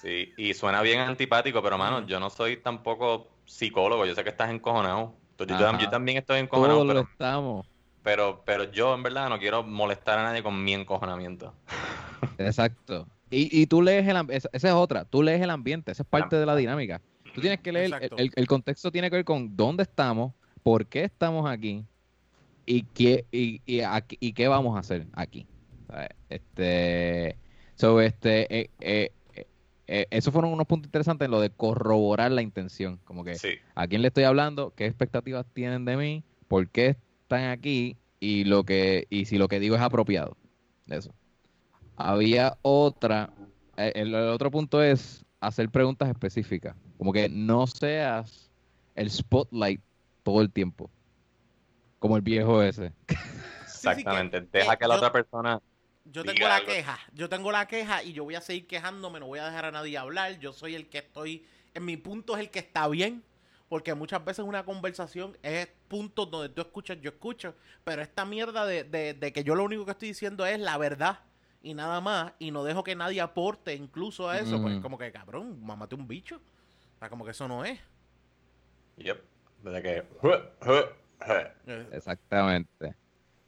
Sí, 0.01 0.33
y 0.37 0.53
suena 0.53 0.81
bien 0.81 0.99
antipático, 0.99 1.61
pero 1.63 1.77
mano, 1.77 2.05
yo 2.05 2.19
no 2.19 2.29
soy 2.29 2.57
tampoco 2.57 3.27
psicólogo, 3.45 4.05
yo 4.05 4.13
sé 4.15 4.23
que 4.23 4.29
estás 4.31 4.51
encojonado. 4.51 5.15
Tú- 5.37 5.45
Yo, 5.45 5.57
también 5.89 6.17
estoy 6.17 6.39
encojonado, 6.39 6.79
Todos 6.79 6.87
lo 6.87 7.01
pero, 7.01 7.09
estamos. 7.11 7.67
pero, 8.03 8.43
pero 8.45 8.71
yo 8.71 8.93
en 8.93 9.03
verdad 9.03 9.29
no 9.29 9.39
quiero 9.39 9.63
molestar 9.63 10.19
a 10.19 10.23
nadie 10.23 10.43
con 10.43 10.61
mi 10.63 10.73
encojonamiento. 10.73 11.53
Exacto. 12.37 13.07
Y, 13.29 13.61
y 13.61 13.65
tú 13.65 13.81
lees 13.81 14.07
el 14.07 14.15
ambiente, 14.17 14.47
esa, 14.53 14.67
es 14.67 14.73
otra, 14.73 15.05
tú 15.05 15.23
lees 15.23 15.41
el 15.41 15.49
ambiente, 15.49 15.91
esa 15.91 16.03
es 16.03 16.09
parte 16.09 16.35
de 16.35 16.45
la 16.45 16.55
dinámica. 16.55 17.01
Tú 17.33 17.41
tienes 17.41 17.61
que 17.61 17.71
leer, 17.71 17.91
el, 18.01 18.11
el- 18.17 18.31
el 18.35 18.47
contexto 18.47 18.91
tiene 18.91 19.09
que 19.09 19.15
ver 19.17 19.25
con 19.25 19.55
dónde 19.55 19.83
estamos, 19.83 20.33
por 20.61 20.85
qué 20.87 21.03
estamos 21.05 21.49
aquí 21.49 21.83
y 22.65 22.83
qué, 22.83 23.25
y, 23.31 23.61
y, 23.65 23.81
aquí- 23.81 24.17
y 24.19 24.33
qué 24.33 24.47
vamos 24.47 24.75
a 24.75 24.79
hacer 24.79 25.07
aquí. 25.13 25.47
¿sabes? 25.87 26.09
Este, 26.29 27.37
so, 27.75 28.01
este, 28.01 28.61
eh, 28.61 28.69
eh, 28.79 29.11
eh, 29.35 29.47
eh, 29.87 30.07
esos 30.11 30.33
fueron 30.33 30.53
unos 30.53 30.65
puntos 30.65 30.87
interesantes 30.87 31.25
en 31.25 31.31
lo 31.31 31.41
de 31.41 31.49
corroborar 31.49 32.31
la 32.31 32.41
intención, 32.41 32.99
como 33.03 33.23
que 33.23 33.35
Sí, 33.35 33.55
a 33.75 33.87
quién 33.87 34.01
le 34.01 34.07
estoy 34.07 34.23
hablando, 34.23 34.73
qué 34.75 34.85
expectativas 34.85 35.45
tienen 35.53 35.85
de 35.85 35.97
mí, 35.97 36.23
por 36.47 36.69
qué 36.69 36.97
están 37.23 37.49
aquí 37.49 37.97
y 38.19 38.45
lo 38.45 38.63
que 38.63 39.07
y 39.09 39.25
si 39.25 39.37
lo 39.37 39.47
que 39.47 39.59
digo 39.59 39.75
es 39.75 39.81
apropiado. 39.81 40.37
Eso. 40.87 41.13
Había 41.95 42.57
otra, 42.61 43.33
eh, 43.77 43.91
el, 43.95 44.15
el 44.15 44.29
otro 44.29 44.51
punto 44.51 44.81
es 44.81 45.25
hacer 45.41 45.69
preguntas 45.69 46.09
específicas, 46.09 46.75
como 46.97 47.11
que 47.11 47.27
no 47.29 47.67
seas 47.67 48.49
el 48.95 49.11
spotlight 49.11 49.81
todo 50.23 50.41
el 50.41 50.51
tiempo, 50.51 50.89
como 51.99 52.15
el 52.15 52.21
viejo 52.21 52.63
ese. 52.63 52.93
exactamente. 53.63 54.41
Deja 54.51 54.77
que 54.77 54.87
la 54.87 54.95
otra 54.95 55.11
persona... 55.11 55.61
Yo 56.05 56.23
tengo 56.23 56.47
la 56.47 56.57
algo. 56.57 56.67
queja, 56.67 56.99
yo 57.13 57.29
tengo 57.29 57.51
la 57.51 57.67
queja 57.67 58.03
y 58.03 58.13
yo 58.13 58.23
voy 58.25 58.35
a 58.35 58.41
seguir 58.41 58.67
quejándome, 58.67 59.19
no 59.19 59.27
voy 59.27 59.39
a 59.39 59.45
dejar 59.45 59.65
a 59.65 59.71
nadie 59.71 59.97
hablar, 59.97 60.37
yo 60.39 60.51
soy 60.51 60.75
el 60.75 60.89
que 60.89 60.97
estoy, 60.99 61.45
en 61.73 61.85
mi 61.85 61.95
punto 61.97 62.35
es 62.35 62.41
el 62.41 62.49
que 62.51 62.59
está 62.59 62.87
bien, 62.89 63.23
porque 63.69 63.93
muchas 63.93 64.23
veces 64.23 64.43
una 64.45 64.65
conversación 64.65 65.37
es 65.41 65.67
puntos 65.87 66.29
donde 66.29 66.49
tú 66.49 66.61
escuchas, 66.61 66.99
yo 67.01 67.09
escucho, 67.11 67.55
pero 67.83 68.01
esta 68.01 68.25
mierda 68.25 68.65
de, 68.65 68.83
de, 68.83 69.13
de 69.13 69.33
que 69.33 69.43
yo 69.43 69.55
lo 69.55 69.63
único 69.63 69.85
que 69.85 69.91
estoy 69.91 70.09
diciendo 70.09 70.45
es 70.45 70.59
la 70.59 70.77
verdad 70.77 71.21
y 71.61 71.73
nada 71.73 72.01
más, 72.01 72.33
y 72.37 72.51
no 72.51 72.65
dejo 72.65 72.83
que 72.83 72.95
nadie 72.95 73.21
aporte 73.21 73.73
incluso 73.73 74.29
a 74.29 74.37
eso, 74.37 74.61
pues 74.61 74.73
Ujú. 74.73 74.81
como 74.83 74.97
que 74.97 75.11
cabrón, 75.13 75.63
mamate 75.65 75.95
un 75.95 76.07
bicho, 76.07 76.35
o 76.95 76.99
sea, 76.99 77.09
como 77.09 77.23
que 77.23 77.31
eso 77.31 77.47
no 77.47 77.63
es. 77.63 77.79
Yep. 78.97 79.23
Desde 79.63 79.81
que... 79.81 80.03
Eh, 81.65 81.87
Exactamente. 81.93 82.95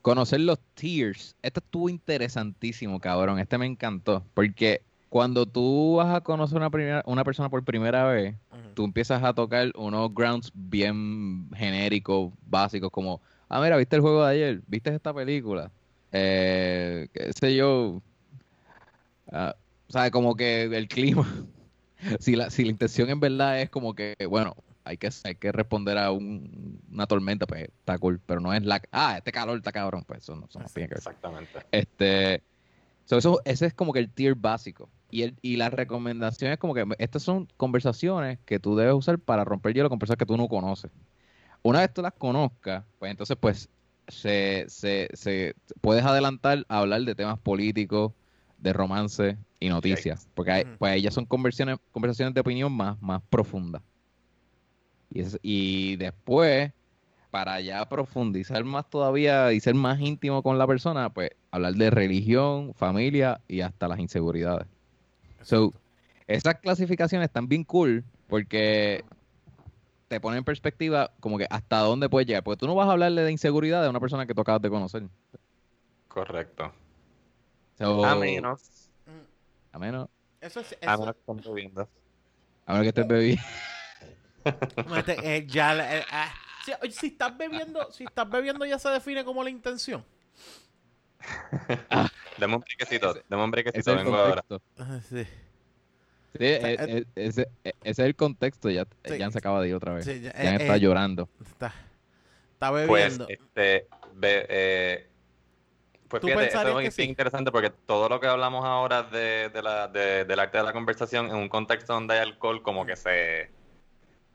Conocer 0.05 0.39
los 0.39 0.59
tiers. 0.75 1.35
Esto 1.41 1.61
estuvo 1.61 1.89
interesantísimo, 1.89 2.99
cabrón. 2.99 3.39
Este 3.39 3.57
me 3.57 3.65
encantó. 3.65 4.23
Porque 4.35 4.83
cuando 5.09 5.47
tú 5.47 5.95
vas 5.95 6.15
a 6.15 6.21
conocer 6.21 6.57
una, 6.57 6.69
primera, 6.69 7.01
una 7.07 7.23
persona 7.23 7.49
por 7.49 7.63
primera 7.63 8.05
vez, 8.05 8.35
ujú. 8.51 8.61
tú 8.75 8.85
empiezas 8.85 9.23
a 9.23 9.33
tocar 9.33 9.71
unos 9.75 10.13
grounds 10.13 10.51
bien 10.53 11.49
genéricos, 11.55 12.31
básicos, 12.45 12.91
como, 12.91 13.19
ah, 13.49 13.59
mira, 13.59 13.77
¿viste 13.77 13.95
el 13.95 14.03
juego 14.03 14.23
de 14.23 14.31
ayer? 14.31 14.61
¿Viste 14.67 14.93
esta 14.93 15.11
película? 15.11 15.71
Eh, 16.11 17.07
qué 17.11 17.33
sé 17.33 17.55
yo. 17.55 17.99
¿Sabes? 19.89 20.11
Como 20.11 20.35
que 20.35 20.65
el 20.65 20.87
clima. 20.87 21.25
si, 22.19 22.35
la, 22.35 22.51
si 22.51 22.63
la 22.63 22.69
intención 22.69 23.09
en 23.09 23.19
verdad 23.19 23.59
es 23.59 23.71
como 23.71 23.95
que, 23.95 24.13
bueno, 24.29 24.55
hay 24.85 24.97
que, 24.97 25.09
hay 25.23 25.35
que 25.35 25.51
responder 25.51 25.97
a 25.97 26.11
un- 26.11 26.79
una 26.91 27.07
tormenta, 27.07 27.45
pues 27.45 27.63
está 27.63 27.97
cool, 27.97 28.21
pero 28.25 28.39
no 28.39 28.53
es 28.53 28.63
la... 28.63 28.81
Ah, 28.91 29.15
este 29.17 29.31
calor 29.31 29.57
está 29.57 29.71
cabrón, 29.71 30.03
pues 30.07 30.19
eso 30.23 30.35
no, 30.35 30.45
eso 30.45 30.59
no 30.59 30.65
tiene 30.73 30.87
que 30.89 30.95
ver. 30.95 30.99
Exactamente. 30.99 31.59
Este, 31.71 32.43
so 33.05 33.17
eso, 33.17 33.41
ese 33.45 33.65
es 33.65 33.73
como 33.73 33.91
que 33.93 33.99
el 33.99 34.11
tier 34.11 34.35
básico. 34.35 34.89
Y, 35.09 35.23
el, 35.23 35.35
y 35.41 35.55
la 35.57 35.69
recomendación 35.69 36.51
es 36.51 36.57
como 36.57 36.73
que 36.73 36.85
estas 36.99 37.23
son 37.23 37.47
conversaciones 37.57 38.39
que 38.45 38.59
tú 38.59 38.75
debes 38.75 38.93
usar 38.93 39.19
para 39.19 39.43
romper 39.43 39.73
hielo 39.73 39.89
con 39.89 39.99
personas 39.99 40.17
que 40.17 40.25
tú 40.25 40.37
no 40.37 40.47
conoces. 40.47 40.91
Una 41.63 41.79
vez 41.79 41.93
tú 41.93 42.01
las 42.01 42.13
conozcas, 42.13 42.83
pues 42.99 43.11
entonces 43.11 43.37
pues 43.39 43.69
se, 44.07 44.65
se, 44.67 45.09
se 45.13 45.55
puedes 45.81 46.05
adelantar 46.05 46.63
a 46.69 46.79
hablar 46.79 47.01
de 47.01 47.15
temas 47.15 47.39
políticos, 47.39 48.13
de 48.57 48.71
romance 48.73 49.37
y 49.59 49.69
noticias. 49.69 50.27
Porque 50.33 50.51
hay- 50.51 50.63
pues 50.77 50.95
ellas 50.95 51.13
son 51.13 51.25
conversaciones, 51.25 51.77
conversaciones 51.91 52.33
de 52.33 52.41
opinión 52.41 52.71
más, 52.71 53.01
más 53.01 53.21
profundas. 53.29 53.81
Y, 55.11 55.21
es- 55.21 55.39
y 55.41 55.95
después, 55.97 56.71
para 57.31 57.59
ya 57.61 57.87
profundizar 57.87 58.63
más 58.63 58.89
todavía 58.89 59.51
y 59.53 59.59
ser 59.59 59.75
más 59.75 59.99
íntimo 59.99 60.41
con 60.43 60.57
la 60.57 60.65
persona, 60.67 61.09
pues 61.09 61.31
hablar 61.51 61.73
de 61.73 61.89
religión, 61.89 62.73
familia 62.73 63.41
y 63.47 63.61
hasta 63.61 63.87
las 63.87 63.99
inseguridades. 63.99 64.67
So. 65.41 65.71
Esas 66.27 66.55
clasificaciones 66.55 67.27
están 67.27 67.47
bien 67.47 67.63
cool 67.63 68.03
porque 68.27 69.05
te 70.07 70.19
ponen 70.19 70.39
en 70.39 70.43
perspectiva 70.43 71.11
como 71.19 71.37
que 71.37 71.45
hasta 71.49 71.77
dónde 71.79 72.09
puedes 72.09 72.27
llegar. 72.27 72.43
Porque 72.43 72.57
tú 72.61 72.65
no 72.67 72.73
vas 72.73 72.87
a 72.89 72.93
hablarle 72.93 73.21
de 73.21 73.31
inseguridad 73.31 73.85
a 73.85 73.89
una 73.91 73.99
persona 73.99 74.25
que 74.25 74.33
tú 74.33 74.41
acabas 74.41 74.61
de 74.63 74.69
conocer. 74.71 75.03
Correcto. 76.07 76.71
So, 77.77 78.03
A 78.03 78.15
menos... 78.15 78.89
A 79.71 79.77
menos, 79.77 80.07
Eso 80.41 80.61
es, 80.61 80.75
A 80.81 80.93
eso, 80.93 80.99
menos 81.01 81.15
que 81.15 81.19
estén 81.31 81.53
bebiendo. 81.53 81.89
a 82.65 82.71
menos 82.71 82.83
que 82.83 82.89
estés 82.89 83.07
bebiendo. 83.07 83.43
Eh, 85.23 85.45
ya 85.47 85.97
eh, 85.97 86.05
ah, 86.11 86.33
si, 86.91 87.07
estás 87.07 87.35
bebiendo, 87.37 87.91
si 87.91 88.03
estás 88.03 88.29
bebiendo 88.29 88.65
ya 88.65 88.77
se 88.79 88.89
define 88.89 89.23
como 89.25 89.43
la 89.43 89.49
intención. 89.49 90.05
Un 92.39 92.59
brequecito, 92.59 93.13
deme 93.29 93.43
un 93.43 93.51
brequecito, 93.51 93.79
es 93.79 93.97
el 93.97 94.03
vengo 94.03 94.17
ahora. 94.17 94.43
contexto. 94.47 94.61
Ah, 94.77 94.99
Sí. 95.07 95.25
Sí, 96.37 96.43
e- 96.43 96.73
e- 96.73 97.05
ese, 97.15 97.47
e- 97.63 97.69
ese 97.81 98.01
es 98.01 98.07
el 98.07 98.15
contexto. 98.15 98.69
Ya, 98.69 98.85
Sí. 99.05 99.17
Jan 99.17 99.31
se 99.31 99.37
acaba 99.37 99.61
de 99.61 99.69
ir 99.69 99.75
otra 99.75 99.93
vez. 99.93 100.03
Sí, 100.05 100.19
ya, 100.19 100.31
Jan 100.33 100.45
eh, 100.45 100.57
está 100.59 100.75
eh, 100.75 100.79
llorando. 100.81 101.29
Está, 101.41 101.73
está 102.53 102.69
Pues, 102.71 102.87
bebiendo. 102.89 103.27
este, 103.29 103.87
eh, 104.21 105.07
pues 106.09 106.19
¿Tú 106.21 106.27
fíjate, 106.27 106.73
que 106.81 106.87
es 106.87 106.93
sí? 106.95 107.03
interesante 107.03 107.51
porque 107.51 107.69
todo 107.69 108.09
lo 108.09 108.19
que 108.19 108.27
hablamos 108.27 108.65
ahora 108.65 109.03
de, 109.03 109.47
de 109.49 109.61
la, 109.63 109.87
de- 109.87 110.25
del 110.25 110.39
arte 110.39 110.57
de 110.57 110.63
la 110.65 110.73
conversación 110.73 111.27
en 111.27 111.35
un 111.37 111.47
contexto 111.47 111.93
donde 111.93 112.15
hay 112.15 112.19
alcohol 112.19 112.61
como 112.61 112.85
que 112.85 112.97
se, 112.97 113.49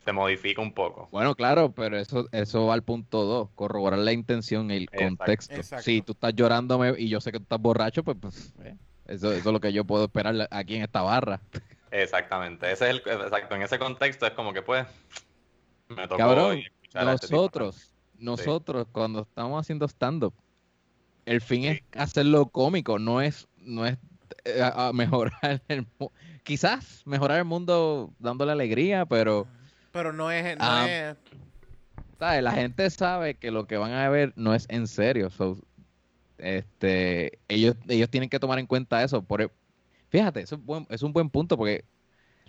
se 0.04 0.12
modifica 0.12 0.62
un 0.62 0.72
poco. 0.72 1.08
Bueno, 1.12 1.34
claro, 1.34 1.72
pero 1.72 1.98
eso, 1.98 2.26
eso 2.32 2.66
va 2.66 2.74
al 2.74 2.82
punto 2.82 3.24
2, 3.24 3.50
corroborar 3.54 3.98
la 3.98 4.12
intención 4.12 4.70
y 4.70 4.74
el 4.76 4.82
Exacto. 4.84 5.04
contexto. 5.04 5.54
Exacto. 5.54 5.82
Si 5.84 6.02
tú 6.02 6.12
estás 6.12 6.34
llorándome 6.34 6.94
y 6.98 7.08
yo 7.08 7.20
sé 7.20 7.32
que 7.32 7.38
tú 7.38 7.42
estás 7.44 7.60
borracho, 7.60 8.02
pues, 8.02 8.16
pues, 8.20 8.54
eh, 8.64 8.76
eso, 9.06 9.32
eso 9.32 9.48
es 9.48 9.52
lo 9.52 9.60
que 9.60 9.72
yo 9.72 9.84
puedo 9.84 10.04
esperar 10.04 10.48
aquí 10.50 10.76
en 10.76 10.82
esta 10.82 11.02
barra. 11.02 11.40
Exactamente, 11.90 12.70
ese 12.70 12.84
es 12.88 12.90
el, 12.90 12.96
exacto, 12.98 13.54
en 13.56 13.62
ese 13.62 13.78
contexto 13.78 14.24
es 14.26 14.32
como 14.32 14.52
que 14.52 14.62
pues 14.62 14.86
me 15.88 16.02
tocó 16.06 16.16
Cabrón, 16.18 16.58
este 16.58 17.04
nosotros, 17.04 17.92
nosotros 18.16 18.86
cuando 18.92 19.22
estamos 19.22 19.60
haciendo 19.60 19.86
stand-up, 19.88 20.32
el 21.26 21.40
fin 21.40 21.62
Sí. 21.62 21.68
es 21.68 21.82
hacerlo 22.00 22.46
cómico, 22.46 22.98
no 23.00 23.20
es, 23.20 23.48
no 23.58 23.86
es 23.86 23.98
eh, 24.44 24.62
a- 24.62 24.92
mejorar 24.92 25.60
el 25.68 25.86
quizás 26.44 27.02
mejorar 27.06 27.38
el 27.38 27.44
mundo 27.44 28.12
dándole 28.20 28.52
alegría, 28.52 29.04
pero 29.04 29.48
Pero 29.92 30.12
no 30.12 30.30
es, 30.30 30.56
no 30.56 30.64
Ah. 30.64 30.86
es. 30.88 31.16
¿sabes? 32.18 32.42
la 32.42 32.52
gente 32.52 32.88
sabe 32.90 33.34
que 33.36 33.50
lo 33.50 33.66
que 33.66 33.76
van 33.78 33.92
a 33.92 34.08
ver 34.10 34.32
no 34.36 34.54
es 34.54 34.66
en 34.68 34.86
serio. 34.86 35.30
so, 35.30 35.56
este, 36.38 37.38
ellos, 37.48 37.76
ellos 37.88 38.08
tienen 38.10 38.28
que 38.30 38.38
tomar 38.40 38.58
en 38.58 38.66
cuenta 38.66 39.02
eso. 39.02 39.22
Por, 39.22 39.42
e- 39.42 39.50
fíjate, 40.08 40.40
eso 40.40 40.56
es, 40.56 40.64
buen- 40.64 40.86
es 40.90 41.02
un 41.02 41.12
buen 41.12 41.30
punto 41.30 41.56
porque 41.56 41.84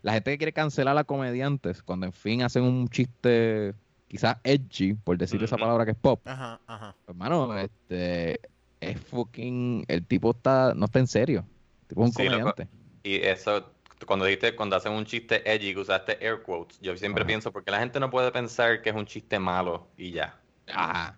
la 0.02 0.14
gente 0.14 0.32
que 0.32 0.38
quiere 0.38 0.54
cancelar 0.54 0.98
a 0.98 1.04
comediantes, 1.04 1.82
cuando 1.84 2.06
en 2.06 2.14
fin 2.14 2.42
hacen 2.44 2.64
un 2.64 2.88
chiste 2.90 3.74
quizás 4.08 4.38
edgy, 4.44 4.94
por 4.94 5.18
decir 5.18 5.42
esa 5.44 5.58
palabra 5.58 5.86
que 5.86 5.92
es 5.92 5.98
pop. 5.98 6.22
Ajá, 6.26 6.60
ajá. 6.68 6.96
Hermano, 7.08 7.58
este 7.58 8.42
es 8.82 9.00
fucking 9.00 9.86
el 9.88 10.06
tipo 10.06 10.32
está 10.32 10.74
no 10.76 10.86
está 10.86 11.00
en 11.00 11.08
serio. 11.08 11.46
El 11.84 11.88
tipo 11.88 12.04
es 12.04 12.08
un 12.10 12.14
Sí, 12.16 12.24
loco. 12.30 12.38
comediante. 12.54 12.68
Y 13.04 13.16
eso, 13.16 13.72
cuando 14.06 14.26
dijiste, 14.26 14.56
cuando 14.56 14.76
hacen 14.76 14.94
un 14.94 15.06
chiste 15.06 15.42
edgy, 15.52 15.74
que 15.74 15.80
usaste 15.82 16.18
air 16.26 16.42
quotes, 16.44 16.80
yo 16.82 16.96
siempre 16.98 17.26
Ajá. 17.26 17.26
pienso, 17.26 17.52
porque 17.52 17.72
la 17.72 17.80
gente 17.80 18.00
no 18.00 18.10
puede 18.10 18.32
pensar 18.32 18.82
que 18.82 18.90
es 18.90 18.96
un 18.96 19.06
chiste 19.06 19.40
malo 19.40 19.90
y 19.98 20.12
ya. 20.12 20.42
Ah, 20.68 21.18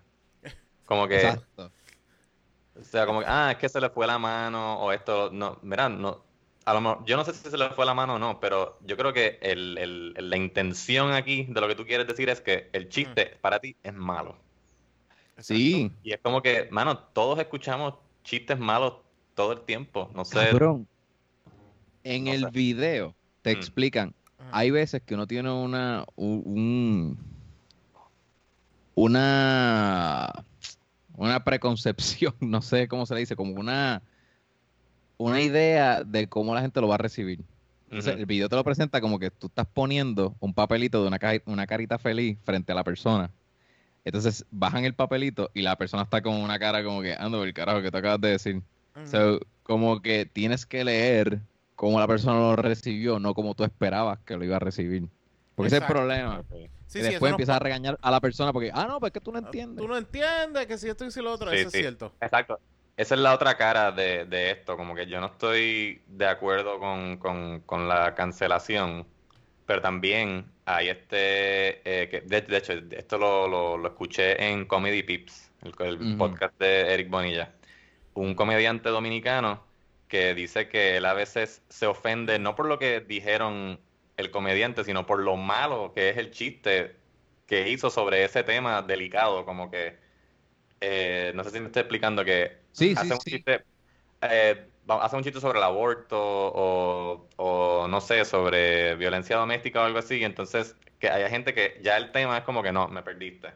Como 0.86 1.08
que, 1.08 1.44
exacto. 1.54 1.72
o 2.76 2.84
sea, 2.84 3.06
como 3.06 3.20
que, 3.20 3.26
ah, 3.28 3.52
es 3.52 3.58
que 3.58 3.70
se 3.70 3.80
le 3.80 3.90
fue 3.90 4.08
la 4.08 4.18
mano 4.18 4.80
o 4.82 4.92
esto, 4.92 5.30
no, 5.32 5.60
mira, 5.62 5.90
no, 5.90 6.24
a 6.66 6.74
lo 6.74 6.82
mejor, 6.82 7.06
yo 7.06 7.16
no 7.18 7.24
sé 7.26 7.34
si 7.34 7.50
se 7.50 7.58
le 7.58 7.70
fue 7.72 7.86
la 7.86 7.94
mano 7.94 8.16
o 8.16 8.20
no, 8.20 8.40
pero 8.40 8.80
yo 8.82 8.98
creo 8.98 9.14
que 9.14 9.38
el, 9.42 9.78
el- 9.78 10.30
la 10.30 10.38
intención 10.38 11.12
aquí 11.14 11.46
de 11.50 11.62
lo 11.62 11.68
que 11.68 11.76
tú 11.76 11.86
quieres 11.86 12.08
decir 12.08 12.30
es 12.30 12.42
que 12.42 12.70
el 12.74 12.90
chiste 12.90 13.38
para 13.42 13.60
ti 13.60 13.78
es 13.84 13.94
malo. 13.94 14.38
Sí, 15.38 15.92
Y 16.04 16.14
es 16.14 16.20
como 16.22 16.42
que, 16.42 16.68
mano, 16.72 16.98
todos 17.14 17.40
escuchamos 17.40 17.96
chistes 18.24 18.60
malos 18.60 18.96
todo 19.36 19.54
el 19.54 19.62
tiempo, 19.66 20.10
no 20.14 20.26
sé. 20.26 20.60
cabrón. 20.60 20.88
En 22.04 22.26
no 22.26 22.32
el 22.34 22.42
sé. 22.42 22.50
video 22.52 23.16
te 23.42 23.52
Mm. 23.52 23.58
explican 23.58 24.14
Ajá. 24.38 24.50
hay 24.52 24.72
veces 24.72 25.02
que 25.02 25.14
uno 25.16 25.28
tiene 25.28 25.52
una 25.52 26.06
un, 26.16 26.42
un- 26.46 27.18
una 28.96 30.46
una 31.16 31.44
preconcepción, 31.44 32.34
no 32.42 32.62
sé 32.62 32.88
cómo 32.88 33.06
se 33.06 33.14
le 33.14 33.22
dice, 33.22 33.36
como 33.36 33.54
una 33.60 34.02
una 35.18 35.42
idea 35.42 36.04
de 36.04 36.28
cómo 36.28 36.54
la 36.54 36.62
gente 36.62 36.82
lo 36.82 36.88
va 36.88 36.96
a 36.96 36.98
recibir. 36.98 37.40
Entonces, 37.86 38.16
el 38.18 38.26
video 38.26 38.50
te 38.50 38.56
lo 38.56 38.64
presenta 38.64 39.00
como 39.00 39.20
que 39.20 39.30
tú 39.30 39.46
estás 39.48 39.68
poniendo 39.72 40.36
un 40.40 40.54
papelito 40.56 41.02
de 41.04 41.08
una, 41.08 41.20
ca- 41.20 41.42
una 41.46 41.68
carita 41.68 42.00
feliz 42.00 42.40
frente 42.44 42.72
a 42.72 42.76
la 42.76 42.84
persona. 42.84 43.30
Entonces 44.04 44.46
bajan 44.50 44.84
el 44.84 44.96
papelito 44.96 45.52
y 45.54 45.62
la 45.62 45.78
persona 45.78 46.02
está 46.04 46.22
con 46.24 46.34
una 46.34 46.58
cara 46.58 46.84
como 46.84 47.04
que, 47.04 47.14
ando 47.14 47.44
el 47.44 47.54
carajo 47.54 47.84
que 47.84 47.92
te 47.92 47.98
acabas 48.00 48.20
de 48.20 48.30
decir. 48.30 48.64
So, 49.06 49.40
como 49.62 50.02
que 50.02 50.26
tienes 50.26 50.66
que 50.66 50.84
leer 50.84 51.40
cómo 51.84 52.00
la 52.00 52.08
persona 52.08 52.40
lo 52.40 52.56
recibió, 52.56 53.20
no 53.20 53.34
como 53.34 53.54
tú 53.56 53.64
esperabas 53.64 54.20
que 54.26 54.36
lo 54.38 54.44
iba 54.46 54.56
a 54.56 54.60
recibir. 54.60 55.08
Porque 55.56 55.68
ese 55.68 55.78
es 55.78 55.82
el 55.84 55.88
problema. 55.88 56.44
Sí, 56.50 56.68
sí, 56.88 57.00
después 57.02 57.30
no- 57.32 57.36
empiezas 57.36 57.56
a 57.58 57.60
regañar 57.60 57.98
a 58.02 58.12
la 58.12 58.20
persona 58.22 58.52
porque, 58.54 58.72
ah, 58.74 58.86
no, 58.88 59.00
pues 59.00 59.10
es 59.10 59.14
que 59.14 59.20
tú 59.22 59.32
no 59.32 59.38
Ah, 59.40 59.42
entiendes. 59.46 59.82
Tú 59.82 59.88
no 59.88 59.98
entiendes 59.98 60.66
que 60.68 60.78
si 60.78 60.90
esto 60.90 61.06
y 61.06 61.12
si 61.12 61.22
lo 61.22 61.32
otro, 61.32 61.50
Sí, 61.52 61.58
eso 61.58 61.70
sí. 61.70 61.78
es 61.78 61.82
cierto. 61.84 62.12
Exacto. 62.22 62.60
Esa 62.98 63.16
es 63.16 63.22
la 63.22 63.34
otra 63.34 63.56
cara 63.58 63.92
de, 63.92 64.26
de 64.26 64.52
esto, 64.52 64.78
como 64.78 64.94
que 64.94 65.08
yo 65.08 65.20
no 65.20 65.28
estoy 65.28 66.02
de 66.08 66.28
acuerdo 66.28 66.80
con, 66.80 67.18
con- 67.18 67.62
con 67.62 67.88
la 67.88 68.14
cancelación, 68.14 69.06
pero 69.66 69.82
también 69.82 70.46
hay 70.66 70.90
este, 70.90 71.82
eh, 72.04 72.08
que 72.10 72.22
de, 72.22 72.42
de 72.42 72.58
hecho, 72.58 72.74
esto 72.92 73.18
lo, 73.18 73.48
lo- 73.48 73.78
lo 73.78 73.88
escuché 73.88 74.52
en 74.52 74.66
Comedy 74.66 75.02
Pips, 75.04 75.52
el, 75.64 75.74
el 75.88 76.18
podcast 76.18 76.58
de 76.60 76.94
Eric 76.94 77.10
Bonilla, 77.10 77.52
un 78.14 78.36
comediante 78.36 78.90
dominicano 78.90 79.64
que 80.14 80.36
dice 80.36 80.70
que 80.70 80.98
él 80.98 81.06
a 81.08 81.14
veces 81.16 81.64
se 81.70 81.88
ofende 81.88 82.40
no 82.40 82.56
por 82.56 82.68
lo 82.68 82.80
que 82.80 83.02
dijeron 83.02 83.82
el 84.18 84.32
comediante, 84.32 84.86
sino 84.86 85.08
por 85.08 85.20
lo 85.20 85.38
malo 85.38 85.94
que 85.96 86.10
es 86.12 86.18
el 86.18 86.32
chiste 86.32 86.98
que 87.48 87.70
hizo 87.72 87.90
sobre 87.92 88.24
ese 88.26 88.44
tema 88.44 88.82
delicado, 88.84 89.46
como 89.46 89.72
que 89.72 89.98
eh, 90.82 91.32
no 91.36 91.44
sé 91.44 91.52
si 91.52 91.60
me 91.60 91.68
estoy 91.68 91.82
explicando 91.82 92.26
que 92.26 92.58
Sí, 92.72 92.96
sí, 92.96 93.12
hace 93.12 93.14
un 93.14 93.20
sí. 93.20 93.30
chiste 93.30 93.66
eh, 94.22 94.70
hace 94.88 95.16
un 95.18 95.24
chiste 95.24 95.40
sobre 95.42 95.60
el 95.60 95.64
aborto 95.66 96.18
o, 96.20 97.30
o 97.38 97.88
no 97.90 98.02
sé, 98.02 98.26
sobre 98.26 98.96
violencia 98.96 99.38
doméstica 99.38 99.82
o 99.82 99.86
algo 99.86 100.00
así, 100.00 100.18
y 100.20 100.26
entonces 100.26 100.76
que 101.00 101.10
haya 101.10 101.30
gente 101.30 101.54
que 101.54 101.80
ya 101.84 101.98
el 101.98 102.12
tema 102.12 102.38
es 102.40 102.44
como 102.46 102.64
que 102.64 102.72
no, 102.74 102.88
me 102.90 103.04
perdiste. 103.04 103.54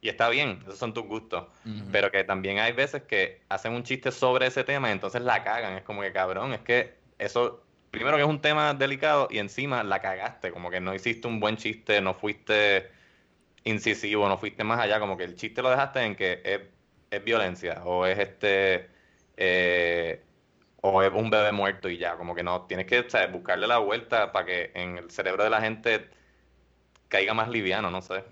Y 0.00 0.08
está 0.08 0.28
bien, 0.30 0.60
esos 0.62 0.78
son 0.78 0.94
tus 0.94 1.04
gustos. 1.04 1.46
Pero 1.92 2.10
que 2.10 2.24
también 2.24 2.58
hay 2.58 2.72
veces 2.72 3.02
que 3.02 3.42
hacen 3.48 3.72
un 3.74 3.82
chiste 3.82 4.10
sobre 4.12 4.46
ese 4.46 4.64
tema 4.64 4.88
y 4.88 4.92
entonces 4.92 5.22
la 5.22 5.44
cagan. 5.44 5.74
Es 5.74 5.82
como 5.84 6.00
que 6.02 6.12
cabrón, 6.12 6.52
es 6.54 6.60
que 6.60 6.94
eso, 7.18 7.64
primero 7.90 8.16
que 8.16 8.22
es 8.22 8.28
un 8.28 8.40
tema 8.40 8.72
delicado 8.74 9.28
y 9.30 9.38
encima 9.38 9.82
la 9.84 10.00
cagaste. 10.00 10.52
Como 10.52 10.70
que 10.70 10.80
no 10.80 10.94
hiciste 10.94 11.28
un 11.28 11.40
buen 11.40 11.56
chiste, 11.56 12.00
no 12.00 12.14
fuiste 12.14 12.90
incisivo, 13.64 14.28
no 14.28 14.38
fuiste 14.38 14.64
más 14.64 14.80
allá. 14.80 15.00
Como 15.00 15.16
que 15.16 15.24
el 15.24 15.36
chiste 15.36 15.62
lo 15.62 15.70
dejaste 15.70 16.00
en 16.04 16.16
que 16.16 16.40
es, 16.44 16.60
es 17.10 17.24
violencia 17.24 17.82
o 17.84 18.06
es 18.06 18.18
este. 18.18 18.90
eh, 19.36 20.24
o 20.82 21.02
es 21.02 21.12
un 21.12 21.30
bebé 21.30 21.52
muerto 21.52 21.88
y 21.88 21.98
ya. 21.98 22.16
Como 22.16 22.34
que 22.34 22.42
no, 22.42 22.66
tienes 22.66 22.86
que 22.86 23.00
o 23.00 23.10
sea, 23.10 23.26
buscarle 23.28 23.66
la 23.66 23.78
vuelta 23.78 24.32
para 24.32 24.46
que 24.46 24.70
en 24.74 24.98
el 24.98 25.10
cerebro 25.10 25.44
de 25.44 25.50
la 25.50 25.60
gente 25.60 26.08
caiga 27.08 27.34
más 27.34 27.48
liviano, 27.48 27.90
no 27.90 28.02
sé. 28.02 28.24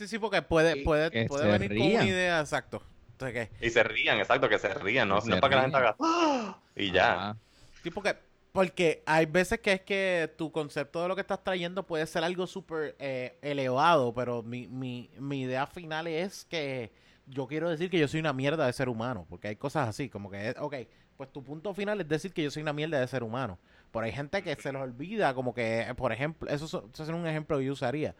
Sí, 0.00 0.08
sí, 0.08 0.18
porque 0.18 0.40
puede, 0.40 0.76
puede, 0.76 1.10
que 1.10 1.26
puede 1.26 1.44
se 1.44 1.58
venir 1.58 1.76
con 1.76 1.86
una 1.88 2.04
idea, 2.06 2.40
exacto. 2.40 2.82
Entonces, 3.12 3.50
Y 3.60 3.68
se 3.68 3.82
rían, 3.82 4.18
exacto, 4.18 4.48
que 4.48 4.58
se 4.58 4.72
rían, 4.72 5.06
no, 5.08 5.16
no 5.16 5.20
se 5.20 5.34
es 5.34 5.40
para 5.40 5.50
que 5.50 5.56
la 5.56 5.62
gente 5.64 5.76
haga 5.76 5.96
"Ah", 6.00 6.58
y 6.74 6.90
ya. 6.90 7.36
Sí, 7.82 7.90
porque, 7.90 8.16
porque 8.52 9.02
hay 9.04 9.26
veces 9.26 9.60
que 9.60 9.72
es 9.74 9.82
que 9.82 10.32
tu 10.38 10.50
concepto 10.50 11.02
de 11.02 11.08
lo 11.08 11.14
que 11.14 11.20
estás 11.20 11.44
trayendo 11.44 11.86
puede 11.86 12.06
ser 12.06 12.24
algo 12.24 12.46
súper 12.46 12.96
eh, 12.98 13.38
elevado, 13.42 14.14
pero 14.14 14.42
mi, 14.42 14.68
mi, 14.68 15.10
mi 15.18 15.42
idea 15.42 15.66
final 15.66 16.06
es 16.06 16.46
que 16.46 16.90
yo 17.26 17.46
quiero 17.46 17.68
decir 17.68 17.90
que 17.90 17.98
yo 17.98 18.08
soy 18.08 18.20
una 18.20 18.32
mierda 18.32 18.64
de 18.64 18.72
ser 18.72 18.88
humano, 18.88 19.26
porque 19.28 19.48
hay 19.48 19.56
cosas 19.56 19.86
así, 19.86 20.08
como 20.08 20.30
que, 20.30 20.54
ok, 20.58 20.76
pues 21.18 21.30
tu 21.30 21.44
punto 21.44 21.74
final 21.74 22.00
es 22.00 22.08
decir 22.08 22.32
que 22.32 22.42
yo 22.42 22.50
soy 22.50 22.62
una 22.62 22.72
mierda 22.72 22.98
de 22.98 23.06
ser 23.06 23.22
humano. 23.22 23.58
Pero 23.92 24.06
hay 24.06 24.12
gente 24.12 24.42
que 24.42 24.56
se 24.56 24.72
les 24.72 24.80
olvida, 24.80 25.34
como 25.34 25.52
que, 25.52 25.86
por 25.96 26.10
ejemplo, 26.12 26.48
eso, 26.50 26.66
so- 26.66 26.88
eso 26.94 27.02
es 27.02 27.08
un 27.10 27.26
ejemplo 27.26 27.58
que 27.58 27.64
yo 27.66 27.72
usaría, 27.74 28.14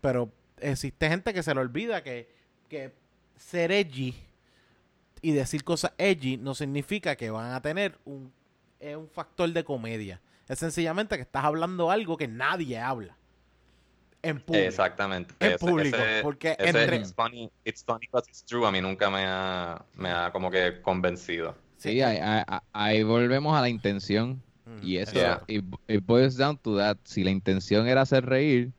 pero 0.00 0.32
existe 0.60 1.08
gente 1.08 1.32
que 1.34 1.42
se 1.42 1.54
le 1.54 1.60
olvida 1.60 2.02
que, 2.02 2.28
que 2.68 2.92
ser 3.36 3.70
edgy 3.72 4.14
y 5.22 5.32
decir 5.32 5.64
cosas 5.64 5.92
edgy 5.98 6.36
no 6.36 6.54
significa 6.54 7.16
que 7.16 7.30
van 7.30 7.52
a 7.52 7.60
tener 7.62 7.98
un, 8.04 8.32
eh, 8.80 8.96
un 8.96 9.08
factor 9.08 9.50
de 9.52 9.64
comedia. 9.64 10.20
Es 10.48 10.58
sencillamente 10.58 11.16
que 11.16 11.22
estás 11.22 11.44
hablando 11.44 11.90
algo 11.90 12.16
que 12.16 12.28
nadie 12.28 12.78
habla. 12.78 13.16
En 14.22 14.40
público. 14.40 14.66
Exactamente. 14.66 15.34
En 15.40 15.52
Ese- 15.52 15.58
público, 15.58 15.96
ese- 15.96 16.22
porque 16.22 16.56
ese 16.58 16.68
entre- 16.82 16.96
it's 16.96 17.14
funny, 17.14 17.50
it's 17.64 17.84
funny 17.84 18.06
'cause 18.08 18.28
it's 18.28 18.44
true, 18.44 18.66
a 18.66 18.70
mí 18.72 18.80
nunca 18.80 19.08
me 19.10 19.24
ha, 19.24 19.84
me 19.94 20.10
ha 20.10 20.30
como 20.32 20.50
que 20.50 20.80
convencido. 20.82 21.54
Sí, 21.76 22.00
ahí, 22.02 22.16
ahí- 22.20 22.42
ahí 22.72 23.02
volvemos 23.02 23.56
a 23.56 23.60
la 23.60 23.68
intención. 23.68 24.42
Mm, 24.64 24.78
Y 24.84 24.96
eso, 24.98 25.12
Yeah. 25.12 25.42
it, 25.46 25.64
it 25.86 26.04
boils 26.04 26.36
down 26.36 26.58
to 26.58 26.76
that. 26.76 26.96
Si 27.04 27.22
la 27.22 27.30
intención 27.30 27.86
era 27.86 28.00
hacer 28.00 28.26
reír, 28.26 28.72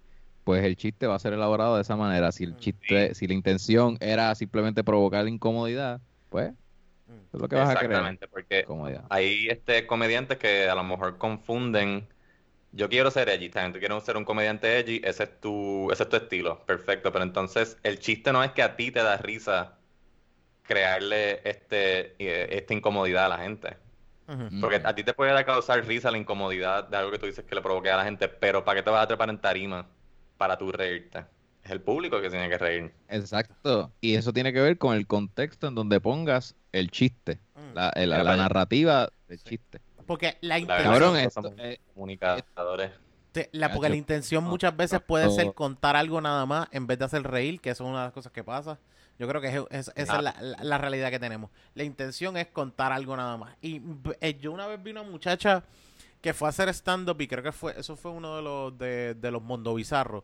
pues 0.47 0.63
el 0.63 0.77
chiste 0.77 1.07
va 1.07 1.15
a 1.15 1.19
ser 1.19 1.33
elaborado 1.33 1.75
de 1.75 1.81
esa 1.81 1.97
manera. 1.97 2.31
Si 2.31 2.45
el 2.45 2.53
Mm. 2.53 2.57
chiste, 2.59 3.13
si 3.15 3.27
la 3.27 3.33
intención 3.33 3.97
era 3.99 4.33
simplemente 4.33 4.81
provocar 4.81 5.27
incomodidad, 5.27 5.99
pues 6.29 6.53
Mm. 7.05 7.35
es 7.35 7.41
lo 7.41 7.49
que 7.49 7.55
vas 7.57 7.69
a 7.69 7.73
creer. 7.75 7.91
Exactamente, 7.91 8.27
porque 8.29 8.63
Comodidad. 8.63 9.03
hay 9.09 9.49
este 9.49 9.85
comediantes 9.85 10.37
que 10.37 10.69
a 10.69 10.75
lo 10.75 10.85
mejor 10.85 11.17
confunden. 11.17 12.07
Yo 12.71 12.89
quiero 12.89 13.11
ser 13.11 13.29
edgy, 13.29 13.49
también 13.49 13.73
tú 13.73 13.79
quieres 13.79 14.03
ser 14.05 14.15
un 14.17 14.25
comediante 14.25 14.79
edgy, 14.79 15.01
ese 15.03 15.23
es 15.23 15.39
tu, 15.41 15.91
ese 15.91 16.03
es 16.03 16.09
tu 16.09 16.15
estilo, 16.17 16.65
perfecto. 16.65 17.11
Pero 17.11 17.25
entonces 17.25 17.77
el 17.83 17.99
chiste 17.99 18.31
no 18.31 18.43
es 18.43 18.51
que 18.53 18.63
a 18.63 18.77
ti 18.77 18.91
te 18.91 19.03
da 19.03 19.17
risa 19.17 19.79
crearle 20.63 21.41
este, 21.49 22.15
eh, 22.23 22.47
esta 22.57 22.73
incomodidad 22.73 23.25
a 23.27 23.29
la 23.29 23.37
gente. 23.39 23.77
Porque 24.59 24.81
a 24.83 24.95
ti 24.95 25.03
te 25.03 25.13
puede 25.13 25.45
causar 25.45 25.85
risa 25.85 26.11
la 26.11 26.17
incomodidad 26.17 26.85
de 26.87 26.97
algo 26.97 27.11
que 27.11 27.19
tú 27.19 27.25
dices 27.27 27.45
que 27.45 27.55
le 27.55 27.61
provoque 27.61 27.91
a 27.91 27.97
la 27.97 28.05
gente, 28.05 28.27
pero 28.29 28.65
¿para 28.65 28.79
qué 28.79 28.83
te 28.83 28.89
vas 28.91 29.03
a 29.03 29.07
trepar 29.07 29.29
en 29.29 29.39
tarima 29.41 29.87
para 30.37 30.57
tú 30.57 30.71
reírte? 30.71 31.25
Es 31.63 31.71
el 31.71 31.81
público 31.81 32.21
que 32.21 32.29
tiene 32.29 32.47
que 32.47 32.57
reír. 32.57 32.93
Exacto. 33.09 33.91
Y 33.99 34.15
eso 34.15 34.31
tiene 34.31 34.53
que 34.53 34.61
ver 34.61 34.77
con 34.77 34.95
el 34.95 35.05
contexto 35.07 35.67
en 35.67 35.75
donde 35.75 35.99
pongas 35.99 36.55
el 36.71 36.89
chiste, 36.91 37.39
Mm. 37.55 37.73
la, 37.75 37.89
el- 37.89 38.09
Mira 38.11 38.23
la 38.23 38.31
allá. 38.33 38.41
narrativa 38.43 39.09
del 39.27 39.39
Sí. 39.39 39.45
chiste. 39.49 39.81
Porque 40.05 40.37
la 40.41 40.55
La 40.55 40.59
intención, 40.59 40.93
Cabrón, 40.93 41.17
esto, 41.17 41.53
eh, 41.57 41.79
comunicadores. 41.93 42.91
te- 43.33 43.49
la, 43.51 43.73
porque 43.73 43.89
la 43.89 43.95
intención 43.97 44.45
No, 44.45 44.49
muchas 44.49 44.75
veces 44.77 45.01
no, 45.01 45.05
puede 45.05 45.29
ser 45.31 45.53
contar 45.53 45.95
algo 45.97 46.21
nada 46.21 46.45
más 46.45 46.67
en 46.71 46.87
vez 46.87 46.97
de 46.99 47.05
hacer 47.05 47.23
reír, 47.23 47.59
que 47.59 47.71
eso 47.71 47.83
es 47.83 47.89
una 47.89 47.99
de 47.99 48.05
las 48.05 48.13
cosas 48.13 48.31
que 48.31 48.43
pasa. 48.43 48.79
Yo 49.19 49.27
creo 49.27 49.41
que 49.41 49.47
es- 49.49 49.87
es- 49.87 49.91
esa 49.95 50.13
Ah. 50.13 50.17
es 50.17 50.23
la, 50.23 50.35
la- 50.41 50.63
la 50.63 50.77
realidad 50.77 51.09
que 51.09 51.19
tenemos. 51.19 51.49
La 51.73 51.83
intención 51.83 52.37
es 52.37 52.47
contar 52.47 52.93
algo 52.93 53.17
nada 53.17 53.35
más. 53.35 53.55
Y 53.61 53.81
eh, 54.21 54.37
yo 54.39 54.51
una 54.53 54.67
vez 54.67 54.81
vi 54.81 54.91
una 54.91 55.03
muchacha 55.03 55.63
que 56.27 56.33
fue 56.33 56.47
a 56.47 56.49
hacer 56.49 56.67
stand-up 56.69 57.19
y 57.21 57.27
creo 57.27 57.43
que 57.43 57.51
fue 57.51 57.73
eso 57.79 57.95
fue 57.95 58.11
uno 58.11 58.35
de 58.35 58.41
los 58.41 58.77
de, 58.77 59.15
de 59.15 59.31
los 59.31 59.41
Mondo 59.41 59.73
Bizarros. 59.75 60.23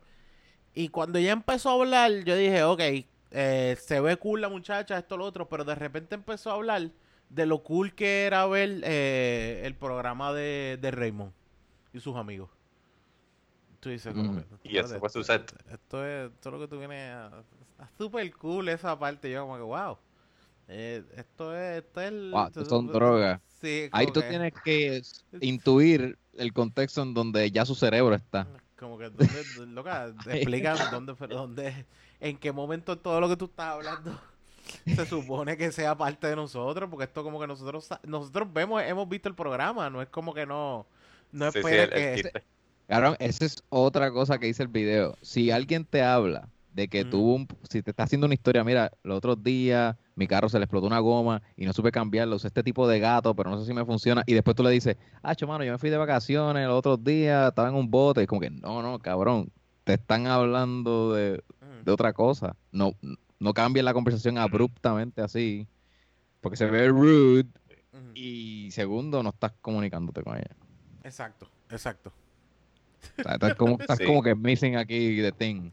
Y 0.74 0.88
cuando 0.88 1.18
ella 1.18 1.32
empezó 1.32 1.70
a 1.70 1.74
hablar, 1.74 2.10
yo 2.24 2.36
dije, 2.36 2.62
ok, 2.64 2.80
eh, 3.30 3.76
se 3.80 4.00
ve 4.00 4.16
cool 4.16 4.40
la 4.40 4.48
muchacha, 4.48 4.98
esto, 4.98 5.16
lo 5.16 5.24
otro, 5.24 5.48
pero 5.48 5.64
de 5.64 5.74
repente 5.74 6.14
empezó 6.14 6.50
a 6.50 6.54
hablar 6.54 6.90
de 7.30 7.46
lo 7.46 7.62
cool 7.62 7.94
que 7.94 8.26
era 8.26 8.46
ver 8.46 8.80
eh, 8.84 9.62
el 9.64 9.74
programa 9.76 10.32
de, 10.32 10.78
de 10.80 10.90
Raymond 10.90 11.32
y 11.92 12.00
sus 12.00 12.16
amigos. 12.16 12.50
Tú 13.80 13.90
dices, 13.90 14.14
como 14.14 14.32
Mm. 14.32 14.36
que, 14.62 14.68
Y 14.70 14.78
eso 14.78 14.98
fue 14.98 15.10
su 15.10 15.22
set. 15.24 15.52
Esto 15.70 16.04
es, 16.06 16.30
es 16.38 16.44
lo 16.52 16.58
que 16.58 16.68
tú 16.68 16.78
vienes 16.78 17.14
a... 17.14 17.30
Está 17.70 17.90
súper 17.98 18.32
cool 18.36 18.68
esa 18.68 18.98
parte. 18.98 19.30
Yo 19.30 19.42
como 19.42 19.56
que, 19.56 19.62
wow. 19.62 19.98
eh, 20.68 21.04
esto 21.16 21.54
es... 21.56 21.84
Esto 21.84 22.00
es 22.00 22.08
el- 22.08 22.30
Wow, 22.32 22.46
esto 22.46 22.64
son 22.64 22.86
drogas. 22.88 23.40
Sí, 23.64 23.88
Ahí 23.92 24.06
tú 24.06 24.20
que- 24.20 24.28
tienes 24.28 24.52
que 24.62 25.02
intuir 25.40 26.18
el 26.34 26.52
contexto 26.52 27.02
en 27.02 27.14
donde 27.14 27.50
ya 27.50 27.64
su 27.64 27.74
cerebro 27.74 28.14
está. 28.14 28.46
Como 28.78 28.98
que, 28.98 29.08
¿dónde, 29.08 29.44
loca, 29.68 30.12
explica 30.30 30.74
dónde, 30.90 31.14
dónde, 31.28 31.86
en 32.20 32.36
qué 32.36 32.52
momento 32.52 32.98
todo 32.98 33.20
lo 33.20 33.28
que 33.28 33.36
tú 33.36 33.46
estás 33.46 33.68
hablando 33.74 34.20
se 34.86 35.06
supone 35.06 35.56
que 35.56 35.72
sea 35.72 35.96
parte 35.96 36.26
de 36.26 36.36
nosotros, 36.36 36.90
porque 36.90 37.04
esto 37.04 37.22
como 37.22 37.40
que 37.40 37.46
nosotros 37.46 37.88
nosotros 38.02 38.52
vemos, 38.52 38.82
hemos 38.82 39.08
visto 39.08 39.28
el 39.28 39.34
programa, 39.34 39.88
no 39.90 40.02
es 40.02 40.08
como 40.08 40.34
que 40.34 40.44
no, 40.44 40.86
no 41.32 41.46
Sí, 41.46 41.52
sí, 41.52 41.58
esperes 41.58 41.88
el- 41.94 42.02
el 42.02 42.32
que... 42.32 42.42
Cabrón, 42.86 43.16
esa 43.18 43.46
es 43.46 43.62
otra 43.70 44.10
cosa 44.10 44.38
que 44.38 44.46
dice 44.46 44.62
el 44.62 44.68
video. 44.68 45.16
Si 45.22 45.50
alguien 45.50 45.86
te 45.86 46.02
habla 46.02 46.50
de 46.74 46.88
que 46.88 47.04
tuvo 47.06 47.34
un, 47.34 47.48
si 47.70 47.82
te 47.82 47.92
está 47.92 48.02
haciendo 48.02 48.26
una 48.26 48.34
historia, 48.34 48.62
mira, 48.62 48.90
los 49.02 49.16
otros 49.16 49.42
días 49.42 49.96
mi 50.16 50.26
carro 50.26 50.48
se 50.48 50.58
le 50.58 50.64
explotó 50.64 50.86
una 50.86 50.98
goma 51.00 51.42
y 51.56 51.64
no 51.66 51.72
supe 51.72 51.90
cambiarlo, 51.90 52.36
usé 52.36 52.48
este 52.48 52.62
tipo 52.62 52.86
de 52.86 53.00
gato, 53.00 53.34
pero 53.34 53.50
no 53.50 53.58
sé 53.60 53.66
si 53.66 53.72
me 53.74 53.84
funciona, 53.84 54.22
y 54.26 54.34
después 54.34 54.54
tú 54.56 54.62
le 54.62 54.70
dices, 54.70 54.96
ah, 55.22 55.34
mano, 55.46 55.64
yo 55.64 55.72
me 55.72 55.78
fui 55.78 55.90
de 55.90 55.96
vacaciones 55.96 56.66
los 56.66 56.78
otros 56.78 57.02
días, 57.02 57.48
estaba 57.48 57.68
en 57.68 57.74
un 57.74 57.90
bote, 57.90 58.22
y 58.22 58.26
como 58.26 58.40
que, 58.40 58.50
no, 58.50 58.82
no, 58.82 58.98
cabrón, 58.98 59.50
te 59.84 59.94
están 59.94 60.26
hablando 60.26 61.12
de, 61.12 61.42
de 61.84 61.92
otra 61.92 62.12
cosa. 62.12 62.56
No, 62.72 62.92
no 63.38 63.52
cambien 63.54 63.84
la 63.84 63.92
conversación 63.92 64.38
abruptamente 64.38 65.20
así, 65.20 65.66
porque 66.40 66.56
se 66.56 66.66
ve 66.66 66.88
rude, 66.88 67.46
y 68.14 68.70
segundo, 68.70 69.22
no 69.22 69.30
estás 69.30 69.52
comunicándote 69.60 70.22
con 70.22 70.36
ella. 70.36 70.56
Exacto, 71.02 71.48
exacto. 71.70 72.12
O 73.18 73.22
sea, 73.22 73.34
estás 73.34 73.54
como, 73.54 73.78
estás 73.78 73.98
Sí. 73.98 74.04
como 74.04 74.22
que 74.22 74.34
missing 74.34 74.76
aquí 74.76 75.20
the 75.20 75.32
thing. 75.32 75.70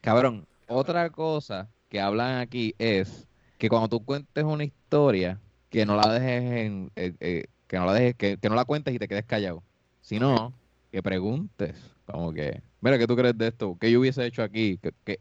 Cabrón, 0.00 0.46
otra 0.68 1.10
cosa 1.10 1.68
que 1.88 2.00
hablan 2.00 2.38
aquí 2.38 2.74
es 2.78 3.26
que 3.58 3.68
cuando 3.68 3.88
tú 3.88 4.04
cuentes 4.04 4.44
una 4.44 4.64
historia, 4.64 5.40
que 5.70 5.86
no 5.86 5.96
la 5.96 6.12
dejes 6.12 6.42
en, 6.66 6.92
eh, 6.96 7.14
eh, 7.20 7.44
que 7.66 7.78
no 7.78 7.86
la 7.86 7.94
dejes, 7.94 8.14
que, 8.16 8.38
que 8.38 8.48
no 8.48 8.54
la 8.54 8.64
cuentes 8.64 8.94
y 8.94 8.98
te 8.98 9.08
quedes 9.08 9.24
callado. 9.26 9.64
Sino 10.00 10.54
que 10.90 11.02
preguntes, 11.02 11.76
como 12.06 12.32
que, 12.32 12.62
mira, 12.80 12.98
¿qué 12.98 13.06
tú 13.06 13.16
crees 13.16 13.36
de 13.36 13.48
esto? 13.48 13.76
¿Qué 13.80 13.90
yo 13.90 14.00
hubiese 14.00 14.24
hecho 14.26 14.42
aquí? 14.42 14.78
¿Qué, 14.78 14.92
qué, 15.04 15.20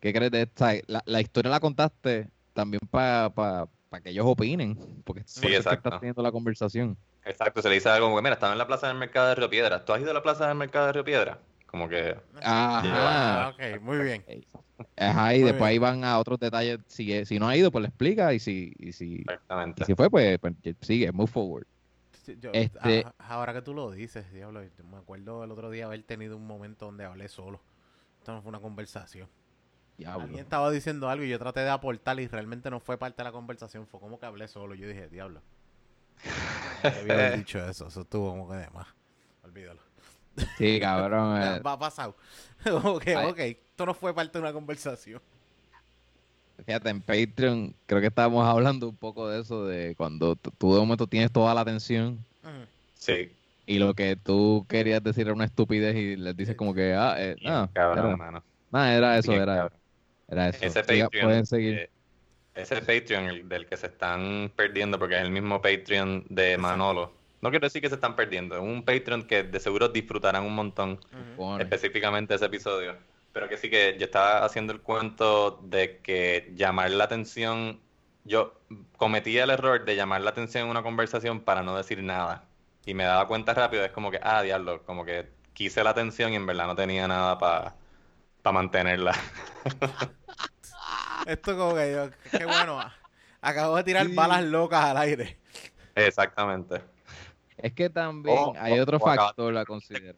qué 0.00 0.12
crees 0.12 0.30
de 0.32 0.42
esta? 0.42 0.72
La, 0.86 1.02
la 1.06 1.20
historia 1.20 1.50
la 1.50 1.60
contaste 1.60 2.30
también 2.54 2.80
para 2.90 3.68
que 4.02 4.10
ellos 4.10 4.26
opinen, 4.26 5.02
porque 5.04 5.24
Sí, 5.24 5.40
por 5.40 5.50
eso 5.50 5.62
es 5.62 5.66
que 5.66 5.74
exacto. 5.74 5.76
estás 5.76 5.94
teniendo 5.94 6.22
la 6.22 6.32
conversación. 6.32 6.98
Exacto, 7.24 7.62
se 7.62 7.68
le 7.70 7.76
dice 7.76 7.88
algo 7.88 8.06
como 8.06 8.16
que, 8.16 8.22
mira, 8.22 8.34
estaba 8.34 8.52
en 8.52 8.58
la 8.58 8.66
plaza 8.66 8.88
del 8.88 8.96
mercado 8.98 9.28
de 9.28 9.34
Río 9.36 9.48
Piedra. 9.50 9.84
¿Tú 9.86 9.92
has 9.94 10.00
ido 10.02 10.10
a 10.10 10.14
la 10.14 10.22
plaza 10.22 10.48
del 10.48 10.56
mercado 10.56 10.86
de 10.86 10.92
Río 10.92 11.04
Piedra? 11.04 11.46
Como 11.70 11.88
que, 11.88 12.16
Ajá. 12.42 13.46
Ah, 13.46 13.54
ok, 13.54 13.80
muy 13.80 13.98
bien. 13.98 14.24
Ajá, 14.96 15.34
y 15.34 15.38
Muy 15.38 15.44
después 15.50 15.58
bien. 15.58 15.64
ahí 15.68 15.78
van 15.78 16.02
a 16.04 16.18
otros 16.18 16.40
detalles. 16.40 16.80
Si, 16.86 17.24
si 17.24 17.38
no 17.38 17.46
ha 17.48 17.56
ido, 17.56 17.70
pues 17.70 17.82
le 17.82 17.88
explica. 17.88 18.34
Y 18.34 18.40
si, 18.40 18.72
y 18.78 18.92
si, 18.92 19.20
exactamente. 19.20 19.82
y 19.82 19.86
si 19.86 19.94
fue, 19.94 20.10
pues, 20.10 20.38
pues, 20.40 20.54
sigue, 20.80 21.12
move 21.12 21.28
forward. 21.28 21.66
Yo- 22.40 22.50
Este- 22.52 23.04
a- 23.06 23.14
ahora 23.34 23.52
que 23.52 23.62
tú 23.62 23.72
lo 23.74 23.90
dices, 23.90 24.32
diablo, 24.32 24.62
yo 24.62 24.84
me 24.84 24.98
acuerdo 24.98 25.44
el 25.44 25.50
otro 25.52 25.70
día 25.70 25.86
haber 25.86 26.02
tenido 26.02 26.36
un 26.36 26.46
momento 26.46 26.86
donde 26.86 27.04
hablé 27.04 27.28
solo. 27.28 27.60
Esto 28.18 28.32
no 28.32 28.42
fue 28.42 28.48
una 28.50 28.60
conversación. 28.60 29.28
Diablo. 29.96 30.22
Alguien 30.24 30.40
estaba 30.40 30.70
diciendo 30.70 31.08
algo 31.08 31.24
y 31.24 31.28
yo 31.28 31.38
traté 31.38 31.60
de 31.60 31.70
aportar 31.70 32.18
y 32.20 32.26
realmente 32.26 32.70
no 32.70 32.80
fue 32.80 32.98
parte 32.98 33.18
de 33.18 33.24
la 33.24 33.32
conversación, 33.32 33.86
fue 33.86 34.00
como 34.00 34.18
que 34.18 34.26
hablé 34.26 34.48
solo. 34.48 34.74
Yo 34.74 34.88
dije, 34.88 35.08
diablo. 35.08 35.40
Debí 36.82 37.10
haber 37.12 37.36
dicho 37.36 37.58
eso, 37.64 37.88
eso 37.88 38.00
estuvo 38.02 38.30
como 38.30 38.48
que 38.48 38.56
de 38.56 38.70
más. 38.70 38.86
Olvídalo. 39.42 39.80
Sí, 40.58 40.78
cabrón. 40.80 41.40
Eh, 41.42 41.60
va 41.60 41.78
pasado. 41.78 42.16
ok, 42.84 43.04
Ay. 43.06 43.26
ok. 43.30 43.38
Esto 43.38 43.86
no 43.86 43.94
fue 43.94 44.14
parte 44.14 44.38
de 44.38 44.42
una 44.42 44.52
conversación. 44.52 45.20
fíjate, 46.64 46.90
en 46.90 47.00
Patreon 47.00 47.74
creo 47.86 48.00
que 48.00 48.08
estábamos 48.08 48.46
hablando 48.46 48.88
un 48.88 48.96
poco 48.96 49.28
de 49.28 49.40
eso, 49.40 49.66
de 49.66 49.94
cuando 49.96 50.36
tú 50.36 50.74
de 50.74 50.80
momento 50.80 51.06
tienes 51.06 51.32
toda 51.32 51.54
la 51.54 51.62
atención. 51.62 52.24
Sí, 52.94 53.32
y 53.66 53.78
lo 53.78 53.94
que 53.94 54.16
tú 54.16 54.66
querías 54.68 55.02
decir 55.02 55.22
era 55.26 55.32
una 55.34 55.44
estupidez 55.46 55.94
y 55.96 56.16
les 56.16 56.36
dices 56.36 56.56
como 56.56 56.74
que, 56.74 56.92
ah, 56.94 57.14
eh, 57.18 57.36
bien 57.40 57.52
no, 57.52 57.70
cabrón, 57.72 58.06
era, 58.06 58.16
mano. 58.16 58.44
no, 58.70 58.84
era 58.84 59.16
eso, 59.18 59.32
Bien 59.32 59.42
era, 59.42 59.54
cabrón. 59.56 59.78
era 60.28 60.48
eso. 60.48 60.66
Ese 60.66 60.82
Siga- 60.84 61.04
Patreon, 61.04 61.24
pueden 61.24 61.46
seguir. 61.46 61.74
eh, 61.78 61.90
ese 62.54 62.76
Patreon 62.82 63.24
el 63.26 63.48
del 63.48 63.66
que 63.66 63.76
se 63.76 63.86
están 63.86 64.52
perdiendo, 64.56 64.98
porque 64.98 65.16
es 65.16 65.22
el 65.22 65.30
mismo 65.30 65.62
Patreon 65.62 66.26
de 66.28 66.58
Manolo. 66.58 67.12
No 67.40 67.50
quiero 67.50 67.66
decir 67.66 67.80
que 67.80 67.88
se 67.88 67.94
están 67.94 68.16
perdiendo, 68.16 68.54
es 68.56 68.60
un 68.60 68.84
Patreon 68.84 69.22
que 69.22 69.42
de 69.44 69.60
seguro 69.60 69.88
disfrutarán 69.88 70.44
un 70.44 70.54
montón, 70.54 71.00
específicamente 71.58 72.34
ese 72.34 72.44
episodio. 72.46 72.96
Pero 73.32 73.48
que 73.48 73.56
sí 73.56 73.70
que 73.70 73.96
yo 73.98 74.04
estaba 74.06 74.44
haciendo 74.44 74.72
el 74.72 74.80
cuento 74.80 75.60
de 75.62 75.98
que 75.98 76.52
llamar 76.54 76.90
la 76.90 77.04
atención, 77.04 77.80
yo 78.24 78.60
cometía 78.96 79.44
el 79.44 79.50
error 79.50 79.84
de 79.84 79.96
llamar 79.96 80.20
la 80.20 80.30
atención 80.30 80.64
en 80.64 80.70
una 80.70 80.82
conversación 80.82 81.40
para 81.40 81.62
no 81.62 81.76
decir 81.76 82.02
nada. 82.02 82.44
Y 82.84 82.92
me 82.94 83.04
daba 83.04 83.26
cuenta 83.26 83.54
rápido, 83.54 83.84
es 83.84 83.92
como 83.92 84.10
que, 84.10 84.18
ah, 84.22 84.42
diablo, 84.42 84.82
como 84.84 85.04
que 85.04 85.28
quise 85.54 85.82
la 85.84 85.90
atención 85.90 86.32
y 86.32 86.36
en 86.36 86.46
verdad 86.46 86.66
no 86.66 86.74
tenía 86.76 87.06
nada 87.08 87.38
para 87.38 87.74
mantenerla. 88.52 89.14
Esto 91.26 91.56
como 91.56 91.74
que 91.74 91.92
yo, 91.92 92.10
qué 92.36 92.44
bueno. 92.44 92.80
Acabo 93.42 93.76
de 93.76 93.84
tirar 93.84 94.06
Sí. 94.06 94.14
balas 94.14 94.42
locas 94.44 94.84
al 94.84 94.96
aire. 94.98 95.38
Exactamente. 95.94 96.82
Es 97.62 97.72
que 97.72 97.90
también 97.90 98.36
O- 98.38 98.54
hay 98.58 98.78
o- 98.78 98.82
otro 98.82 98.98
o 98.98 99.08
acaba- 99.08 99.28
factor 99.28 99.56
a 99.56 99.64
considerar. 99.64 100.16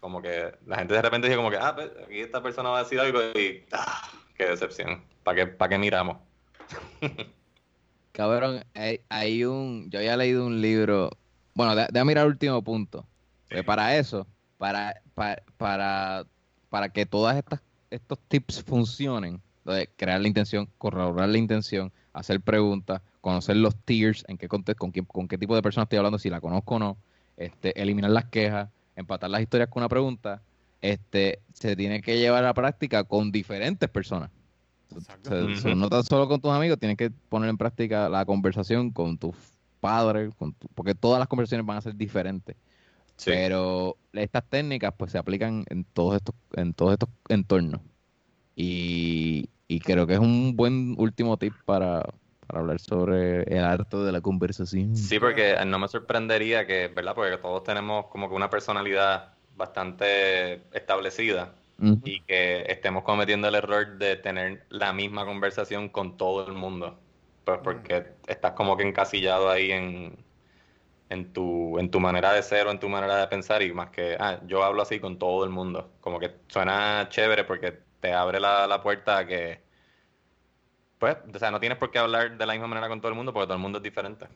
Como 0.00 0.22
que 0.22 0.52
la 0.66 0.78
gente 0.78 0.94
de 0.94 1.02
repente 1.02 1.26
dice 1.26 1.36
como 1.36 1.50
que, 1.50 1.56
ah, 1.56 1.74
pues, 1.74 1.90
aquí 2.06 2.20
esta 2.20 2.42
persona 2.42 2.68
va 2.70 2.78
a 2.80 2.82
decir 2.84 3.00
algo 3.00 3.20
y, 3.34 3.64
ah, 3.72 4.08
qué 4.36 4.44
decepción. 4.46 5.02
¿Para 5.24 5.36
qué, 5.36 5.46
para 5.48 5.68
qué 5.70 5.78
miramos? 5.78 6.18
Cabrón, 8.12 8.64
hay, 8.74 9.00
hay 9.08 9.44
un, 9.44 9.88
yo 9.90 9.98
había 9.98 10.16
leído 10.16 10.44
un 10.46 10.60
libro, 10.60 11.10
bueno, 11.54 11.74
de- 11.76 11.86
déjame 11.90 12.10
mirar 12.10 12.26
el 12.26 12.32
último 12.32 12.62
punto. 12.62 13.06
Porque 13.48 13.64
para 13.64 13.96
eso, 13.96 14.26
para, 14.58 15.00
para, 15.14 15.42
para, 15.56 16.24
para 16.68 16.88
que 16.90 17.06
todas 17.06 17.36
estas 17.36 17.60
estos 17.90 18.18
tips 18.28 18.62
funcionen, 18.62 19.42
crear 19.96 20.20
la 20.20 20.28
intención, 20.28 20.68
corroborar 20.78 21.28
la 21.28 21.38
intención, 21.38 21.92
hacer 22.12 22.40
preguntas, 22.40 23.02
conocer 23.20 23.56
los 23.56 23.76
tiers, 23.76 24.24
en 24.28 24.38
qué 24.38 24.48
conte- 24.48 24.74
con, 24.74 24.90
quién- 24.92 25.04
con 25.04 25.28
qué 25.28 25.38
tipo 25.38 25.54
de 25.54 25.62
persona 25.62 25.84
estoy 25.84 25.98
hablando, 25.98 26.18
si 26.18 26.30
la 26.30 26.40
conozco 26.40 26.76
o 26.76 26.78
no, 26.78 26.96
este, 27.36 27.80
eliminar 27.80 28.10
las 28.10 28.26
quejas, 28.26 28.70
empatar 28.96 29.30
las 29.30 29.42
historias 29.42 29.68
con 29.68 29.82
una 29.82 29.88
pregunta, 29.88 30.42
este, 30.80 31.40
se 31.52 31.76
tiene 31.76 32.00
que 32.00 32.18
llevar 32.18 32.44
a 32.44 32.48
la 32.48 32.54
práctica 32.54 33.04
con 33.04 33.30
diferentes 33.30 33.88
personas. 33.88 34.30
No 35.76 35.88
tan 35.88 36.02
solo 36.04 36.28
con 36.28 36.40
tus 36.40 36.50
amigos, 36.50 36.78
tienes 36.78 36.96
que 36.96 37.10
poner 37.10 37.48
en 37.50 37.56
práctica 37.58 38.08
la 38.08 38.24
conversación 38.24 38.90
con 38.90 39.18
tus 39.18 39.36
padres, 39.80 40.34
con 40.34 40.52
tu- 40.52 40.68
porque 40.74 40.94
todas 40.94 41.18
las 41.18 41.28
conversaciones 41.28 41.66
van 41.66 41.76
a 41.76 41.80
ser 41.80 41.94
diferentes. 41.94 42.56
Sí. 43.16 43.30
Pero 43.30 43.96
estas 44.14 44.44
técnicas 44.48 44.94
pues 44.96 45.12
se 45.12 45.18
aplican 45.18 45.64
en 45.68 45.84
todos 45.84 46.16
estos, 46.16 46.34
en 46.54 46.72
todos 46.72 46.92
estos 46.92 47.10
entornos. 47.28 47.82
Y, 48.56 49.48
y 49.68 49.80
creo 49.80 50.06
que 50.06 50.14
es 50.14 50.18
un 50.18 50.56
buen 50.56 50.94
último 50.98 51.36
tip 51.36 51.52
para, 51.64 52.02
para 52.50 52.60
hablar 52.62 52.80
sobre 52.80 53.42
el 53.44 53.64
arte 53.64 53.96
de 53.96 54.10
la 54.12 54.20
conversación. 54.20 54.96
Sí, 54.96 55.20
porque 55.20 55.56
no 55.66 55.78
me 55.78 55.86
sorprendería 55.86 56.66
que, 56.66 56.88
¿verdad? 56.88 57.14
Porque 57.14 57.38
todos 57.38 57.62
tenemos 57.62 58.06
como 58.06 58.28
que 58.28 58.34
una 58.34 58.50
personalidad 58.50 59.34
bastante 59.54 60.54
establecida 60.76 61.54
Ujú. 61.78 62.00
y 62.04 62.20
que 62.22 62.62
estemos 62.68 63.04
cometiendo 63.04 63.46
el 63.48 63.54
error 63.54 63.98
de 63.98 64.16
tener 64.16 64.66
la 64.68 64.92
misma 64.92 65.24
conversación 65.24 65.88
con 65.90 66.16
todo 66.16 66.46
el 66.46 66.54
mundo. 66.54 66.98
Pues 67.44 67.60
porque 67.62 68.16
estás 68.26 68.52
como 68.52 68.76
que 68.76 68.82
encasillado 68.82 69.48
ahí 69.48 69.70
en, 69.70 70.16
en 71.08 71.32
tu, 71.32 71.78
en 71.78 71.90
tu 71.90 72.00
manera 72.00 72.32
de 72.32 72.42
ser 72.42 72.66
o 72.66 72.70
en 72.70 72.80
tu 72.80 72.88
manera 72.88 73.16
de 73.16 73.28
pensar 73.28 73.62
y 73.62 73.72
más 73.72 73.90
que, 73.90 74.16
ah, 74.18 74.40
yo 74.46 74.64
hablo 74.64 74.82
así 74.82 75.00
con 75.00 75.18
todo 75.18 75.44
el 75.44 75.50
mundo. 75.50 75.92
Como 76.00 76.18
que 76.18 76.32
suena 76.48 77.08
chévere 77.10 77.44
porque 77.44 77.72
te 78.00 78.12
abre 78.12 78.40
la, 78.40 78.66
la 78.66 78.82
puerta 78.82 79.18
a 79.18 79.26
que, 79.26 79.69
pues, 81.00 81.16
o 81.34 81.38
sea, 81.40 81.50
no 81.50 81.58
tienes 81.58 81.76
por 81.78 81.90
qué 81.90 81.98
hablar 81.98 82.36
de 82.38 82.46
la 82.46 82.52
misma 82.52 82.68
manera 82.68 82.86
con 82.88 83.00
todo 83.00 83.08
el 83.08 83.16
mundo 83.16 83.32
porque 83.32 83.46
todo 83.46 83.56
el 83.56 83.60
mundo 83.62 83.78
es 83.78 83.82
diferente. 83.82 84.26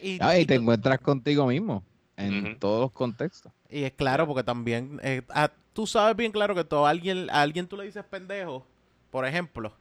Y, 0.00 0.18
Ah, 0.22 0.36
y 0.38 0.42
y 0.42 0.46
te 0.46 0.54
tú- 0.54 0.60
encuentras 0.62 1.00
contigo 1.00 1.46
mismo 1.46 1.82
en 2.16 2.58
todos 2.60 2.82
los 2.82 2.92
contextos. 2.92 3.50
y 3.68 3.82
es 3.84 3.92
claro, 3.92 4.26
porque 4.28 4.44
también 4.44 5.00
eh, 5.02 5.22
ah, 5.30 5.50
tú 5.72 5.86
sabes 5.86 6.14
bien 6.16 6.30
claro 6.30 6.54
que 6.54 6.62
todo 6.64 6.86
alguien, 6.86 7.28
a 7.30 7.40
alguien 7.42 7.66
tú 7.66 7.76
le 7.76 7.84
dices 7.84 8.04
pendejo, 8.04 8.64
por 9.10 9.26
ejemplo, 9.26 9.72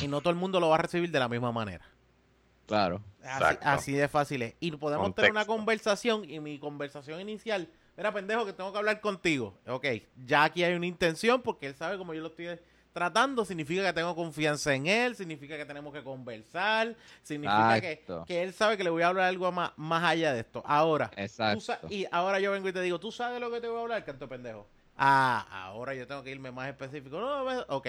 y 0.00 0.06
no 0.08 0.20
todo 0.20 0.30
el 0.30 0.36
mundo 0.36 0.60
lo 0.60 0.68
va 0.70 0.76
a 0.76 0.82
recibir 0.82 1.10
de 1.10 1.18
la 1.18 1.28
misma 1.28 1.50
manera. 1.52 1.84
Claro. 2.66 3.00
Así, 3.62 3.92
de 3.92 4.08
fácil 4.08 4.42
es. 4.42 4.54
Y 4.60 4.70
podemos 4.72 5.14
tener 5.14 5.30
una 5.32 5.44
conversación 5.46 6.28
y 6.30 6.38
mi 6.40 6.58
conversación 6.58 7.20
inicial, 7.20 7.68
era 7.96 8.12
pendejo 8.12 8.46
que 8.46 8.52
tengo 8.52 8.70
que 8.72 8.78
hablar 8.78 9.00
contigo. 9.00 9.58
Ok, 9.66 9.86
ya 10.24 10.44
aquí 10.44 10.62
hay 10.62 10.74
una 10.74 10.86
intención 10.86 11.42
porque 11.42 11.66
él 11.66 11.74
sabe 11.74 11.98
como 11.98 12.14
yo 12.14 12.20
lo 12.20 12.28
estoy 12.28 12.58
tratando, 12.98 13.44
significa 13.44 13.84
que 13.84 13.92
tengo 13.92 14.12
confianza 14.16 14.74
en 14.74 14.88
él, 14.88 15.14
significa 15.14 15.56
que 15.56 15.64
tenemos 15.64 15.92
que 15.92 16.02
conversar, 16.02 16.96
significa 17.22 17.80
que, 17.80 18.04
que 18.26 18.42
él 18.42 18.52
sabe 18.52 18.76
que 18.76 18.82
le 18.82 18.90
voy 18.90 19.02
a 19.02 19.08
hablar 19.08 19.26
algo 19.26 19.52
más, 19.52 19.70
más 19.76 20.02
allá 20.02 20.32
de 20.32 20.40
esto. 20.40 20.64
Ahora, 20.66 21.08
tú 21.08 21.62
y 21.90 22.06
ahora 22.10 22.40
yo 22.40 22.50
vengo 22.50 22.68
y 22.68 22.72
te 22.72 22.82
digo, 22.82 22.98
¿tú 22.98 23.12
sabes 23.12 23.40
lo 23.40 23.52
que 23.52 23.60
te 23.60 23.68
voy 23.68 23.78
a 23.78 23.82
hablar, 23.82 24.04
canto 24.04 24.28
pendejo? 24.28 24.66
Ah, 24.96 25.46
ahora 25.50 25.94
yo 25.94 26.08
tengo 26.08 26.24
que 26.24 26.32
irme 26.32 26.50
más 26.50 26.68
específico. 26.68 27.20
No, 27.20 27.44
ok. 27.68 27.86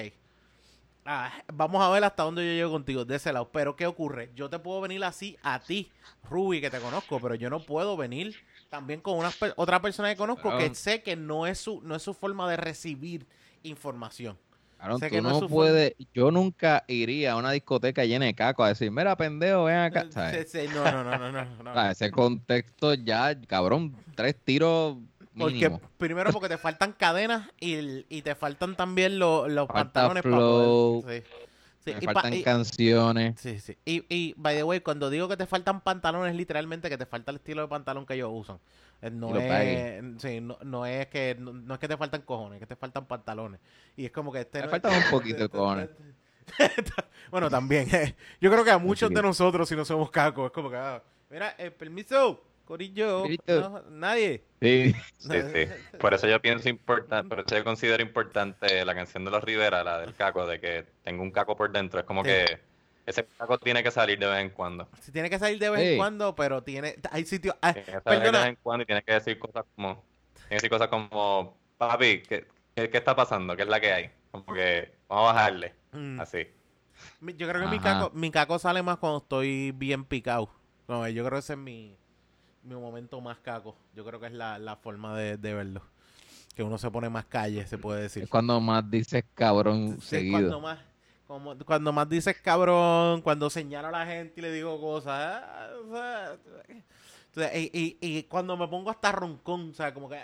Ah, 1.06 1.32
vamos 1.52 1.82
a 1.82 1.90
ver 1.90 2.04
hasta 2.04 2.22
dónde 2.22 2.46
yo 2.46 2.52
llego 2.52 2.72
contigo, 2.72 3.04
de 3.04 3.16
ese 3.16 3.34
lado. 3.34 3.50
Pero, 3.52 3.76
¿qué 3.76 3.88
ocurre? 3.88 4.30
Yo 4.36 4.48
te 4.48 4.60
puedo 4.60 4.80
venir 4.80 5.04
así 5.04 5.36
a 5.42 5.60
ti, 5.60 5.92
Ruby, 6.30 6.62
que 6.62 6.70
te 6.70 6.80
conozco, 6.80 7.20
pero 7.20 7.34
yo 7.34 7.50
no 7.50 7.62
puedo 7.62 7.98
venir 7.98 8.36
también 8.70 9.02
con 9.02 9.18
una 9.18 9.32
otra 9.56 9.82
persona 9.82 10.10
que 10.10 10.18
conozco 10.18 10.56
que 10.56 10.76
sé 10.76 11.02
que 11.02 11.16
no 11.16 11.48
es 11.48 11.58
su, 11.58 11.82
no 11.82 11.96
es 11.96 12.04
su 12.04 12.14
forma 12.14 12.48
de 12.48 12.58
recibir 12.58 13.26
información. 13.64 14.38
Sé 15.00 15.10
tú 15.10 15.16
que 15.16 15.22
no 15.22 15.42
puedes. 15.48 15.94
Yo 16.14 16.32
nunca 16.32 16.84
iría 16.88 17.34
a 17.34 17.36
una 17.36 17.52
discoteca 17.52 18.06
llena 18.06 18.26
de 18.26 18.34
caco 18.34 18.64
a 18.64 18.70
decir, 18.70 18.90
mira, 18.92 19.16
pendejo, 19.18 19.66
ven 19.66 19.78
acá. 19.78 20.06
¿sabes? 20.12 20.50
Sí, 20.52 20.60
sí, 20.62 20.68
no, 20.74 20.84
no, 20.84 21.04
no, 21.04 21.18
no, 21.32 21.46
no, 21.46 21.64
no. 21.64 21.90
Ese 21.92 22.12
contexto 22.12 22.94
ya, 22.94 23.40
cabrón, 23.42 23.96
tres 24.16 24.36
tiros 24.44 24.98
Porque 25.38 25.54
mínimo. 25.56 25.82
primero 25.98 26.32
porque 26.32 26.50
te 26.50 26.58
faltan 26.58 26.94
cadenas 26.94 27.50
y, 27.60 28.06
y 28.10 28.22
te 28.22 28.36
faltan 28.36 28.76
también 28.76 29.20
lo- 29.20 29.48
los 29.48 29.68
Falta 29.68 29.84
pantalones 29.84 30.24
flow, 30.24 31.02
para 31.02 31.08
poder. 31.08 31.24
Sí. 31.24 31.30
Sí, 31.86 31.94
Me 31.94 32.00
y 32.02 32.06
faltan 32.06 32.34
y- 32.34 32.44
canciones. 32.44 33.40
Sí, 33.40 33.58
sí. 33.60 33.78
Y, 33.86 34.04
y, 34.14 34.34
by 34.38 34.54
the 34.56 34.64
way, 34.64 34.82
cuando 34.82 35.10
digo 35.10 35.30
que 35.30 35.38
te 35.38 35.46
faltan 35.46 35.80
pantalones, 35.80 36.36
literalmente 36.36 36.90
que 36.90 36.98
te 36.98 37.06
falta 37.06 37.32
el 37.32 37.38
estilo 37.38 37.62
de 37.62 37.68
pantalón 37.70 38.06
que 38.06 38.16
ellos 38.16 38.30
usan. 38.34 38.60
Eh, 39.02 39.10
No 39.12 39.36
es, 39.38 40.22
sí, 40.22 40.42
no, 40.42 40.58
no 40.64 40.86
es 40.86 41.08
que 41.08 41.36
no, 41.40 41.54
no 41.54 41.74
es 41.74 41.80
que 41.80 41.88
te 41.88 41.98
faltan 41.98 42.22
cojones, 42.24 42.56
es 42.58 42.60
que 42.60 42.68
te 42.68 42.76
faltan 42.76 43.06
pantalones. 43.06 43.60
Y 43.96 44.06
es 44.06 44.12
como 44.12 44.32
que 44.32 44.42
este 44.42 44.62
no- 44.62 44.70
faltan 44.70 44.94
un 44.94 45.10
poquito 45.10 45.40
de 45.44 45.50
cojones. 45.50 45.90
bueno, 47.32 47.50
también. 47.50 47.88
eh, 47.94 48.16
Yo 48.42 48.52
creo 48.52 48.64
que 48.64 48.72
a 48.72 48.78
muchos 48.78 49.10
de 49.12 49.22
nosotros, 49.22 49.70
si 49.70 49.76
no 49.76 49.86
somos 49.86 50.10
cacos, 50.12 50.48
es 50.48 50.52
como 50.52 50.70
que, 50.70 50.78
ah, 50.78 51.02
mira, 51.30 51.56
eh, 51.58 51.72
permiso, 51.72 52.44
Corillo, 52.66 53.22
Corillo. 53.22 53.42
no, 53.48 53.82
nadie. 53.92 54.44
Sí. 54.62 54.94
Sí, 55.20 55.38
sí. 55.54 55.98
Por 56.00 56.14
eso 56.14 56.28
yo 56.28 56.42
pienso 56.42 56.70
importante, 56.70 57.28
por 57.30 57.40
eso 57.46 57.56
yo 57.58 57.64
considero 57.64 58.02
importante 58.02 58.84
la 58.86 58.96
canción 58.96 59.26
de 59.26 59.32
los 59.32 59.44
Rivera, 59.44 59.84
la 59.84 60.00
del 60.00 60.14
caco, 60.16 60.46
de 60.48 60.60
que 60.60 60.86
tengo 61.04 61.22
un 61.24 61.32
caco 61.32 61.56
por 61.56 61.72
dentro. 61.72 62.00
Es 62.00 62.06
como 62.06 62.24
Sí. 62.24 62.30
que 62.30 62.60
ese 63.06 63.26
caco 63.38 63.58
tiene 63.58 63.82
que 63.84 63.92
salir 63.92 64.20
de 64.20 64.28
vez 64.28 64.40
en 64.40 64.50
cuando. 64.52 64.88
Si 65.02 65.12
tiene 65.12 65.30
que 65.30 65.40
salir 65.40 65.60
de 65.60 65.70
vez 65.70 65.82
en 65.82 65.88
Sí. 65.94 65.98
cuando, 65.98 66.36
pero 66.36 66.62
tiene, 66.64 66.96
hay 67.12 67.26
sitios, 67.26 67.56
ah, 67.62 67.74
Tiene 67.74 67.86
que 67.86 67.92
salir 67.92 68.04
de 68.04 68.20
perdona, 68.26 68.40
vez 68.40 68.48
en 68.50 68.56
cuando 68.62 68.84
y 68.84 68.86
tiene 68.86 69.02
que 69.04 69.14
decir 69.14 69.40
cosas 69.40 69.66
como, 69.76 70.04
tiene 70.34 70.50
que 70.50 70.56
decir 70.56 70.70
cosas 70.70 70.88
como, 70.90 71.58
papi, 71.78 72.22
¿qué, 72.24 72.48
qué, 72.76 72.90
qué 72.90 72.98
está 72.98 73.16
pasando? 73.16 73.56
¿Qué 73.56 73.64
es 73.64 73.70
la 73.70 73.80
que 73.80 73.92
hay? 73.94 74.12
Como 74.32 74.46
que 74.54 74.94
vamos 75.08 75.32
a 75.32 75.34
bajarle, 75.34 75.74
mm, 75.94 76.20
así. 76.20 76.48
Yo 77.22 77.48
creo 77.48 77.62
que 77.62 77.68
mi 77.68 77.80
caco, 77.80 78.12
mi 78.14 78.30
caco 78.30 78.60
sale 78.60 78.84
más 78.84 78.98
cuando 78.98 79.20
estoy 79.20 79.72
bien 79.72 80.04
picado. 80.06 80.50
No, 80.88 81.08
yo 81.08 81.24
creo 81.24 81.38
que 81.38 81.40
ese 81.40 81.54
es 81.54 81.60
mi, 81.60 81.96
mi 82.64 82.76
momento 82.76 83.22
más 83.22 83.38
caco. 83.40 83.76
Yo 83.96 84.04
creo 84.06 84.20
que 84.20 84.26
es 84.28 84.34
la, 84.34 84.60
la 84.60 84.76
forma 84.76 85.18
de, 85.18 85.38
de 85.38 85.54
verlo. 85.54 85.82
Que 86.56 86.64
uno 86.64 86.78
se 86.78 86.92
pone 86.92 87.08
más 87.10 87.24
calle, 87.26 87.66
se 87.68 87.78
puede 87.78 88.02
decir. 88.02 88.24
Es 88.24 88.30
cuando 88.30 88.60
más 88.60 88.90
dices 88.92 89.24
cabrón 89.34 89.98
Sí, 90.02 90.08
seguido. 90.08 90.32
cuando 90.40 90.60
más, 90.62 90.80
como- 91.30 91.56
cuando 91.60 91.94
más 91.94 92.10
dices 92.10 92.36
cabrón, 92.42 93.22
cuando 93.22 93.52
señalo 93.52 93.90
a 93.90 93.92
la 93.92 94.06
gente 94.08 94.34
y 94.38 94.42
le 94.42 94.52
digo 94.52 94.82
cosas. 94.82 95.44
o 95.88 95.94
sea, 95.96 96.36
entonces, 97.28 97.56
y, 97.72 97.98
y- 98.02 98.18
y 98.18 98.24
cuando 98.24 98.58
me 98.58 98.68
pongo 98.68 98.90
hasta 98.90 99.12
roncón, 99.12 99.70
o 99.70 99.74
sea, 99.76 99.94
como 99.94 100.10
que. 100.10 100.20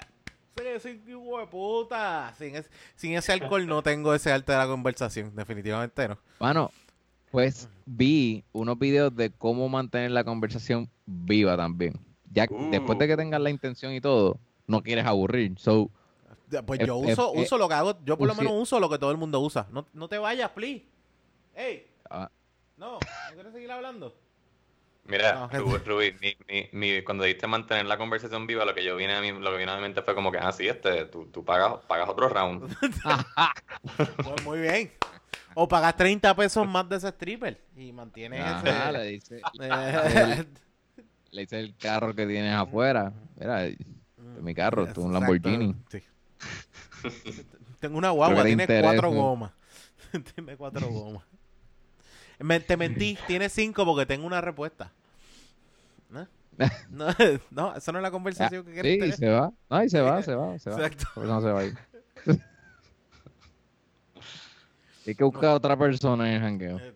Sí, 0.82 1.00
hijo 1.08 1.40
de 1.40 1.46
puta. 1.48 2.34
Sin, 2.40 2.56
es- 2.56 2.72
sin 2.96 3.14
ese 3.14 3.34
alcohol 3.34 3.68
no 3.68 3.84
tengo 3.84 4.16
ese 4.16 4.32
arte 4.32 4.52
de 4.52 4.58
la 4.58 4.66
conversación, 4.68 5.36
definitivamente 5.36 6.08
no. 6.08 6.18
Bueno, 6.40 6.72
pues 7.30 7.70
vi 7.86 8.44
unos 8.52 8.80
videos 8.80 9.16
de 9.16 9.30
cómo 9.30 9.70
mantener 9.70 10.10
la 10.12 10.24
conversación 10.24 10.90
viva 11.06 11.56
también. 11.56 12.00
Ya 12.32 12.48
Uh. 12.50 12.72
después 12.72 12.98
de 12.98 13.08
que 13.08 13.16
tengas 13.16 13.42
la 13.42 13.52
intención 13.52 13.94
y 13.94 14.02
todo, 14.02 14.40
no 14.66 14.82
quieres 14.82 15.06
aburrir. 15.06 15.54
So, 15.60 15.92
Pues 16.66 16.80
Eh, 16.80 16.86
yo 16.88 17.04
eh, 17.04 17.12
uso, 17.12 17.34
eh, 17.36 17.42
uso 17.42 17.58
lo 17.58 17.68
que 17.68 17.74
hago, 17.74 17.98
yo 18.06 18.18
por 18.18 18.28
lo 18.28 18.36
menos 18.36 18.54
uso 18.56 18.80
lo 18.80 18.88
que 18.90 18.98
todo 19.00 19.10
el 19.12 19.18
mundo 19.18 19.40
usa. 19.42 19.68
No, 19.72 19.86
no 19.94 20.08
te 20.08 20.18
vayas, 20.20 20.52
please. 20.52 20.86
Ey, 21.56 21.88
ah, 22.10 22.30
no, 22.78 23.00
¿no 23.00 23.00
quieres 23.34 23.54
seguir 23.54 23.72
hablando? 23.72 24.16
Mira, 25.08 25.48
No. 25.54 25.80
Rubí, 25.86 26.14
mi, 26.20 26.36
mi, 26.48 26.70
mi- 26.72 27.04
cuando 27.04 27.24
dijiste 27.24 27.48
mantener 27.48 27.86
la 27.86 27.98
conversación 27.98 28.48
viva, 28.48 28.66
lo 28.66 28.74
que 28.74 28.84
yo 28.84 28.96
vine 28.96 29.14
a 29.16 29.22
mí, 29.22 29.32
lo 29.32 29.52
que 29.52 29.58
vino 29.58 29.72
a 29.72 29.76
mi 29.76 29.84
mente 29.84 30.02
fue 30.02 30.16
como 30.16 30.32
que, 30.32 30.40
ah, 30.40 30.52
sí, 30.52 30.68
este, 30.68 31.06
tú, 31.06 31.28
tú 31.28 31.46
pagas, 31.46 31.76
pagas 31.88 32.10
otro 32.10 32.28
round. 32.30 32.76
Pues 34.24 34.44
muy 34.44 34.60
bien. 34.60 34.92
O 35.54 35.68
pagas 35.68 35.96
30 35.96 36.36
pesos 36.36 36.68
más 36.68 36.90
de 36.90 36.98
ese 36.98 37.10
stripper 37.10 37.62
y 37.78 37.92
mantienes 37.94 38.42
ajá, 38.42 38.90
ese... 38.90 38.98
le 38.98 39.06
dice, 39.06 39.42
eh, 39.62 40.46
le 41.32 41.42
dice 41.42 41.60
el 41.60 41.76
carro 41.78 42.14
que 42.14 42.26
tienes 42.26 42.54
afuera. 42.54 43.14
Mira, 43.40 43.66
este 43.66 43.84
es 44.38 44.42
mi 44.42 44.54
carro, 44.54 44.84
esto 44.86 45.02
es 45.02 45.06
un 45.06 45.14
Lamborghini. 45.14 45.76
sí. 45.90 46.04
Tengo 47.80 47.98
una 47.98 48.10
guagua, 48.10 48.44
tiene 48.44 48.68
cuatro 48.68 49.12
gomas. 49.12 49.52
tiene 50.36 50.58
cuatro 50.58 50.90
gomas. 50.90 51.24
Me- 52.40 52.60
te 52.60 52.78
mentí, 52.78 53.18
tiene 53.28 53.50
cinco 53.50 53.86
porque 53.86 54.06
tengo 54.06 54.26
una 54.26 54.42
respuesta. 54.42 54.92
¿No? 56.10 56.28
No, 56.90 57.08
no, 57.52 57.76
eso 57.76 57.92
no 57.92 58.00
es 58.00 58.04
la 58.04 58.12
conversación 58.12 58.64
que 58.66 58.72
quieres 58.74 58.94
Sí, 58.94 59.00
tener. 59.00 59.16
se 59.18 59.28
va. 59.30 59.52
No, 59.70 59.84
y 59.84 59.90
se 59.90 60.00
va, 60.02 60.22
se 60.22 60.36
va, 60.36 60.58
se 60.58 60.70
va. 60.70 60.76
Exacto. 60.78 61.06
Por 61.14 61.26
eso 61.26 61.34
no 61.34 61.42
se 61.42 61.52
va 61.52 61.60
a 61.60 61.66
ir. 61.66 61.78
Hay 65.08 65.16
que 65.16 65.24
buscar 65.24 65.46
a 65.52 65.54
otra 65.56 65.78
persona 65.78 66.28
en 66.30 66.36
el 66.36 66.42
jangueo. 66.42 66.80
Eh, 66.80 66.94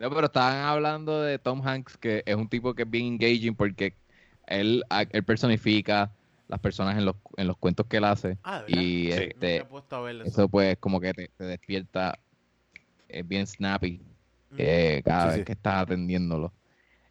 No, 0.00 0.10
pero 0.10 0.26
estaban 0.26 0.56
hablando 0.56 1.22
de 1.22 1.38
Tom 1.38 1.66
Hanks, 1.66 1.96
que 1.98 2.22
es 2.26 2.34
un 2.34 2.48
tipo 2.48 2.74
que 2.74 2.82
es 2.82 2.90
bien 2.90 3.06
engaging 3.06 3.54
porque 3.54 3.94
él, 4.46 4.82
él 5.10 5.24
personifica 5.24 6.10
las 6.48 6.58
personas 6.60 6.98
en 6.98 7.04
los, 7.04 7.16
en 7.36 7.46
los 7.46 7.56
cuentos 7.56 7.86
que 7.86 7.98
él 7.98 8.04
hace. 8.04 8.38
Ah. 8.42 8.64
Y 8.66 8.74
Sí. 8.74 9.08
Este, 9.12 9.64
eso. 10.24 10.48
pues 10.48 10.76
como 10.78 11.00
que 11.00 11.14
te, 11.14 11.28
te 11.36 11.44
despierta, 11.44 12.18
es 13.08 13.26
bien 13.26 13.46
snappy. 13.46 14.00
Eh, 14.56 15.02
cada 15.04 15.22
Sí, 15.22 15.28
vez 15.28 15.38
sí. 15.38 15.44
que 15.44 15.52
estás 15.52 15.82
atendiéndolo. 15.82 16.52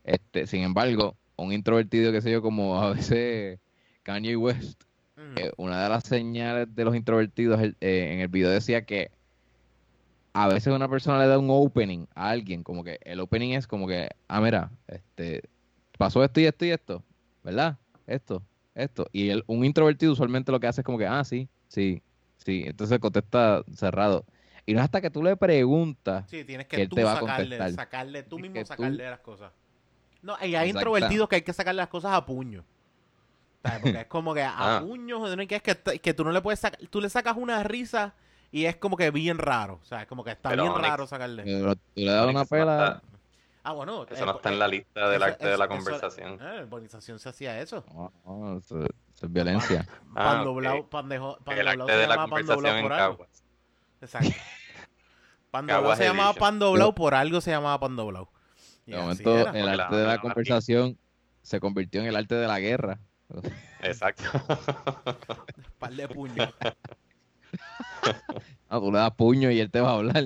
Este, 0.04 0.48
sin 0.48 0.64
embargo, 0.64 1.18
un 1.36 1.54
introvertido, 1.54 2.12
que 2.12 2.22
sé 2.22 2.32
yo, 2.32 2.42
como 2.42 2.82
a 2.82 2.94
veces 2.94 3.60
Kanye 4.04 4.36
West, 4.36 4.84
Mm. 5.16 5.38
eh, 5.38 5.52
una 5.58 5.84
de 5.84 5.90
las 5.90 6.04
señales 6.06 6.74
de 6.74 6.86
los 6.86 6.96
introvertidos 6.96 7.62
eh, 7.62 7.76
en 7.82 8.20
el 8.20 8.28
video 8.30 8.50
decía 8.50 8.84
que 8.84 9.12
a 10.34 10.48
veces 10.48 10.74
una 10.74 10.90
persona 10.90 11.20
le 11.20 11.28
da 11.28 11.38
un 11.38 11.50
opening 11.50 12.08
a 12.16 12.30
alguien, 12.30 12.64
como 12.64 12.84
que 12.84 13.00
el 13.04 13.20
opening 13.20 13.52
es 13.54 13.68
como 13.68 13.88
que, 13.88 14.10
ah, 14.28 14.42
mira, 14.42 14.72
este, 14.88 15.44
pasó 15.98 16.24
esto 16.24 16.40
y 16.40 16.46
esto 16.46 16.66
y 16.66 16.72
esto, 16.72 17.04
¿verdad? 17.44 17.78
Esto, 18.08 18.42
esto. 18.74 19.08
Y 19.12 19.30
el, 19.30 19.44
un 19.48 19.64
introvertido 19.64 20.12
usualmente 20.14 20.52
lo 20.52 20.60
que 20.60 20.68
hace 20.68 20.82
es 20.82 20.86
como 20.86 20.98
que, 20.98 21.06
ah, 21.06 21.24
sí, 21.24 21.48
sí, 21.68 22.02
sí. 22.38 22.64
Entonces 22.66 22.98
contesta 23.00 23.64
cerrado. 23.76 24.26
Y 24.66 24.74
no 24.74 24.80
es 24.80 24.86
hasta 24.86 25.02
que 25.02 25.10
tú 25.10 25.22
le 25.22 25.36
preguntas, 25.36 26.26
Sí, 26.30 26.44
tienes 26.46 26.68
que 26.68 26.78
que 26.78 26.82
él 26.84 26.90
tú 26.90 26.96
te 26.96 27.04
va 27.04 27.14
a 27.14 27.20
sacarle, 27.20 27.58
contestar. 27.58 27.86
sacarle, 27.86 28.24
tú 28.24 28.40
mismo 28.40 28.54
que 28.56 28.62
tú- 28.62 28.68
sacarle 28.68 29.10
las 29.10 29.20
cosas. 29.20 29.52
No, 30.22 30.38
y 30.42 30.56
hay 30.56 30.70
introvertidos 30.70 31.28
que 31.28 31.36
hay 31.36 31.42
que 31.42 31.52
sacarle 31.54 31.80
las 31.82 31.90
cosas 31.90 32.14
a 32.14 32.26
puño. 32.26 32.64
¿Sabes? 33.62 33.80
Porque 33.82 34.00
es 34.02 34.06
como 34.08 34.34
que 34.34 34.42
a 34.44 34.78
Ah. 34.78 34.82
puño, 34.82 35.20
joder, 35.20 35.48
que 35.48 35.56
es 35.56 35.62
que, 35.62 36.00
que 36.00 36.14
tú 36.14 36.24
no 36.24 36.32
le 36.32 36.42
puedes 36.42 36.60
sacar, 36.60 36.80
tú 36.90 37.02
le 37.02 37.10
sacas 37.10 37.36
una 37.38 37.62
risa 37.64 38.14
y 38.52 38.66
es 38.66 38.76
como 38.78 38.96
que 38.96 39.12
bien 39.12 39.38
raro. 39.38 39.80
O 39.82 39.86
sea, 39.86 40.02
es 40.02 40.08
como 40.08 40.24
que 40.24 40.32
está 40.32 40.50
Pero, 40.50 40.64
bien 40.64 40.76
raro 40.82 41.08
sacarle. 41.08 41.44
pero 41.44 41.76
tú 41.76 41.82
le 41.96 42.12
das 42.12 42.28
una 42.30 42.42
Eso 42.42 42.50
pela. 42.50 43.02
Ah, 43.66 43.72
bueno. 43.74 44.04
Eso 44.10 44.24
eh, 44.24 44.26
no 44.26 44.36
está 44.36 44.50
eh, 44.50 44.54
en 44.54 44.60
la 44.60 44.68
lista 44.68 45.08
del 45.10 45.16
eso- 45.22 45.26
arte 45.26 45.46
de 45.46 45.52
eso- 45.54 45.60
la 45.60 45.66
eso- 45.66 45.74
conversación. 45.76 46.32
eh, 46.42 46.58
en 46.60 46.64
urbanización 46.64 47.20
se 47.20 47.30
hacía 47.30 47.60
eso. 47.62 47.84
No, 47.94 48.12
no, 48.26 48.58
eso, 48.58 48.80
eso 48.84 49.26
es 49.26 49.32
violencia. 49.32 49.86
Ah, 50.10 50.14
Pan 50.14 50.40
ok. 50.40 50.46
doblado, 50.46 50.90
pan 50.90 51.10
de 51.10 51.16
El 51.16 51.22
se 51.22 51.54
de 51.54 51.64
la 52.08 52.16
conversación 52.18 52.46
doblado 52.48 52.78
en 52.78 52.84
por 52.84 52.94
algo. 52.94 53.18
Caguas. 53.18 53.43
Exacto. 54.04 54.30
Pan 55.52 55.68
doblado 55.68 55.84
Caguas 55.84 55.98
se 56.00 56.04
llamaba 56.06 56.30
Edition. 56.32 56.40
pan 56.40 56.60
doblado 56.60 56.96
por 56.96 57.14
algo 57.14 57.40
se 57.42 57.52
llamaba 57.52 57.80
pan 57.80 57.96
doblado. 57.96 58.30
Y 58.88 58.92
De 58.92 58.98
momento, 58.98 59.50
el 59.54 59.66
la- 59.66 59.72
arte 59.86 59.96
de 59.96 60.04
la 60.04 60.14
la- 60.16 60.20
conversación 60.22 60.98
se 61.44 61.60
convirtió 61.60 62.02
en 62.02 62.08
el 62.08 62.16
arte 62.16 62.34
de 62.36 62.48
la 62.48 62.60
guerra. 62.60 63.00
Exacto. 63.82 64.24
Par 65.80 65.94
de 65.94 66.08
puños. 66.08 66.50
Ah, 68.70 68.80
tú 68.80 68.92
le 68.92 68.98
das 68.98 69.12
puño 69.12 69.52
y 69.52 69.60
él 69.60 69.70
te 69.70 69.80
va 69.80 69.92
a 69.92 69.94
hablar. 69.94 70.24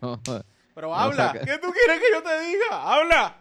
No, 0.00 0.18
Pero 0.74 0.88
No 0.88 0.94
habla, 0.94 1.26
saca- 1.32 1.44
¿qué 1.44 1.58
tú 1.58 1.70
quieres 1.72 2.00
que 2.00 2.06
yo 2.12 2.22
te 2.22 2.40
diga? 2.40 2.92
habla. 2.94 3.36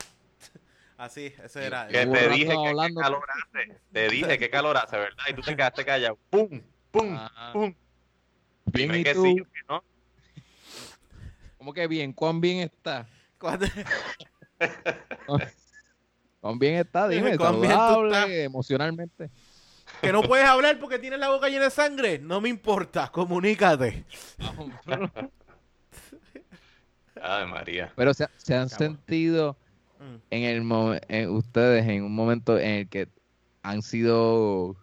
Así, 0.98 1.34
ese 1.44 1.66
era. 1.66 1.88
que 1.88 2.06
te 2.06 2.30
dije 2.30 2.48
que 2.50 2.74
calor 2.96 3.26
hace. 3.30 3.80
Te 3.92 4.08
dije 4.10 4.38
que 4.38 4.50
calor 4.50 4.78
hace, 4.78 4.98
¿verdad? 4.98 5.24
Y 5.30 5.34
tú 5.34 5.42
te 5.42 5.56
quedaste 5.56 5.86
callado. 5.86 6.18
¡Pum! 6.30 6.62
¡Pum! 6.92 7.16
Ah, 7.18 7.52
¡Pum! 7.54 7.74
Bien, 8.66 8.90
Dime 8.92 9.00
¿y 9.00 9.04
que 9.04 9.14
tú? 9.14 9.24
sí 9.24 9.40
o 9.42 9.46
que 9.46 9.60
no. 9.70 9.84
¿Cómo 11.58 11.74
que 11.74 11.88
bien? 11.88 12.12
¿Cuán 12.14 12.42
bien 12.42 12.60
está? 12.60 13.08
¿Cuán 13.38 13.60
bien 13.60 13.72
está? 16.76 17.08
Dime, 17.10 17.38
¿Cuán 17.38 17.62
bien 17.62 17.74
tú 17.74 17.78
saludable, 17.78 18.10
estás? 18.10 18.30
emocionalmente. 18.46 19.30
que 20.02 20.12
no 20.12 20.22
puedes 20.24 20.46
hablar 20.46 20.80
porque 20.80 21.00
tienes 21.00 21.20
la 21.20 21.30
boca 21.30 21.48
llena 21.50 21.66
de 21.66 21.72
sangre. 21.72 22.20
No 22.20 22.42
me 22.42 22.50
importa, 22.50 23.10
comunícate. 23.12 24.04
Ay, 27.22 27.46
María. 27.48 27.94
Pero 27.96 28.14
se, 28.14 28.28
se 28.38 28.56
han 28.56 28.70
sentido 28.70 29.58
Mm. 30.00 30.16
en 30.32 30.44
el 30.44 30.64
en 31.08 31.30
ustedes 31.30 31.88
en 31.88 32.04
un 32.04 32.14
momento 32.14 32.60
en 32.60 32.70
el 32.72 32.90
que 32.90 33.08
han 33.62 33.82
sido 33.82 34.76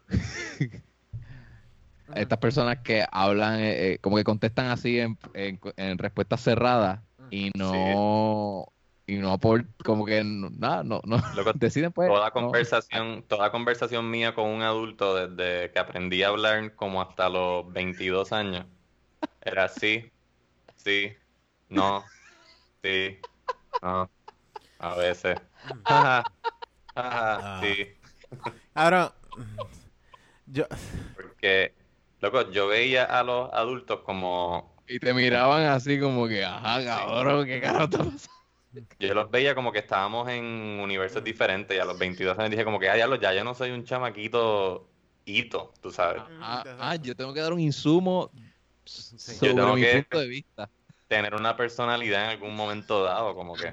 estas 2.14 2.38
personas 2.38 2.78
que 2.82 3.04
hablan, 3.10 3.60
eh, 3.60 3.92
eh, 3.94 3.98
como 4.00 4.16
que 4.16 4.24
contestan 4.24 4.66
así 4.66 4.98
en, 4.98 5.18
en, 5.34 5.60
en 5.76 5.98
respuestas 5.98 6.40
cerradas 6.42 7.00
y 7.30 7.50
no 7.56 8.72
y 9.06 9.16
no 9.16 9.38
por 9.38 9.66
como 9.84 10.04
que 10.06 10.22
no- 10.24 10.50
nada, 10.50 10.82
no, 10.84 11.00
no 11.04 11.16
Loco, 11.34 11.52
deciden 11.58 11.92
pues. 11.92 12.08
Toda 12.08 12.30
no. 12.30 12.32
conversación, 12.32 13.24
toda 13.28 13.50
conversación 13.52 14.10
mía 14.10 14.34
con 14.34 14.48
un 14.48 14.62
adulto 14.62 15.14
desde 15.28 15.72
que 15.72 15.78
aprendí 15.78 16.22
a 16.22 16.28
hablar 16.28 16.74
como 16.74 17.02
hasta 17.02 17.28
los 17.28 17.72
22 17.72 18.32
años 18.32 18.66
era 19.40 19.68
sí, 19.68 20.12
sí, 20.76 21.12
no, 21.68 22.04
sí, 22.82 23.18
no, 23.82 24.10
a 24.78 24.94
veces. 24.96 25.38
Ajá, 25.62 26.26
ajá, 26.94 27.40
Ah. 27.42 27.60
sí. 27.60 28.00
Ahora, 28.74 29.12
yo, 30.46 30.66
Porque, 31.14 31.74
loco, 32.20 32.50
yo 32.50 32.66
veía 32.68 33.04
a 33.04 33.22
los 33.22 33.52
adultos 33.52 34.00
como, 34.00 34.76
Y 34.88 34.98
te 34.98 35.12
miraban 35.14 35.64
así 35.64 35.98
como 36.00 36.26
que, 36.28 36.44
ajá, 36.44 36.84
cabrón, 36.84 37.46
qué 37.46 37.60
carajo 37.60 37.84
está 37.84 37.98
pasando. 37.98 38.30
yo 38.98 39.14
los 39.14 39.30
veía 39.30 39.54
como 39.54 39.72
que 39.72 39.78
estábamos 39.80 40.28
en 40.28 40.44
universos 40.80 41.24
diferentes 41.24 41.76
y 41.76 41.80
a 41.80 41.84
los 41.84 41.98
22 41.98 42.38
años 42.38 42.50
dije 42.50 42.64
como 42.64 42.78
que, 42.78 42.88
ah, 42.88 42.94
diablo, 42.94 43.16
ya 43.16 43.32
yo 43.32 43.42
no 43.44 43.54
soy 43.54 43.70
un 43.70 43.84
chamaquito 43.84 44.88
hito, 45.24 45.72
tú 45.80 45.90
sabes. 45.90 46.22
Ah, 46.40 46.64
ah, 46.80 46.96
yo 46.96 47.14
tengo 47.14 47.32
que 47.34 47.40
dar 47.40 47.52
un 47.52 47.60
insumo 47.60 48.30
sobre 48.84 49.48
Yo 49.48 49.54
tengo 49.54 49.74
mi 49.74 49.82
que- 49.82 49.92
punto 49.94 50.18
de 50.20 50.26
vista. 50.28 50.70
Tener 51.08 51.34
una 51.34 51.56
personalidad 51.56 52.24
en 52.24 52.30
algún 52.30 52.54
momento 52.54 53.02
dado, 53.02 53.34
como 53.34 53.54
que... 53.54 53.68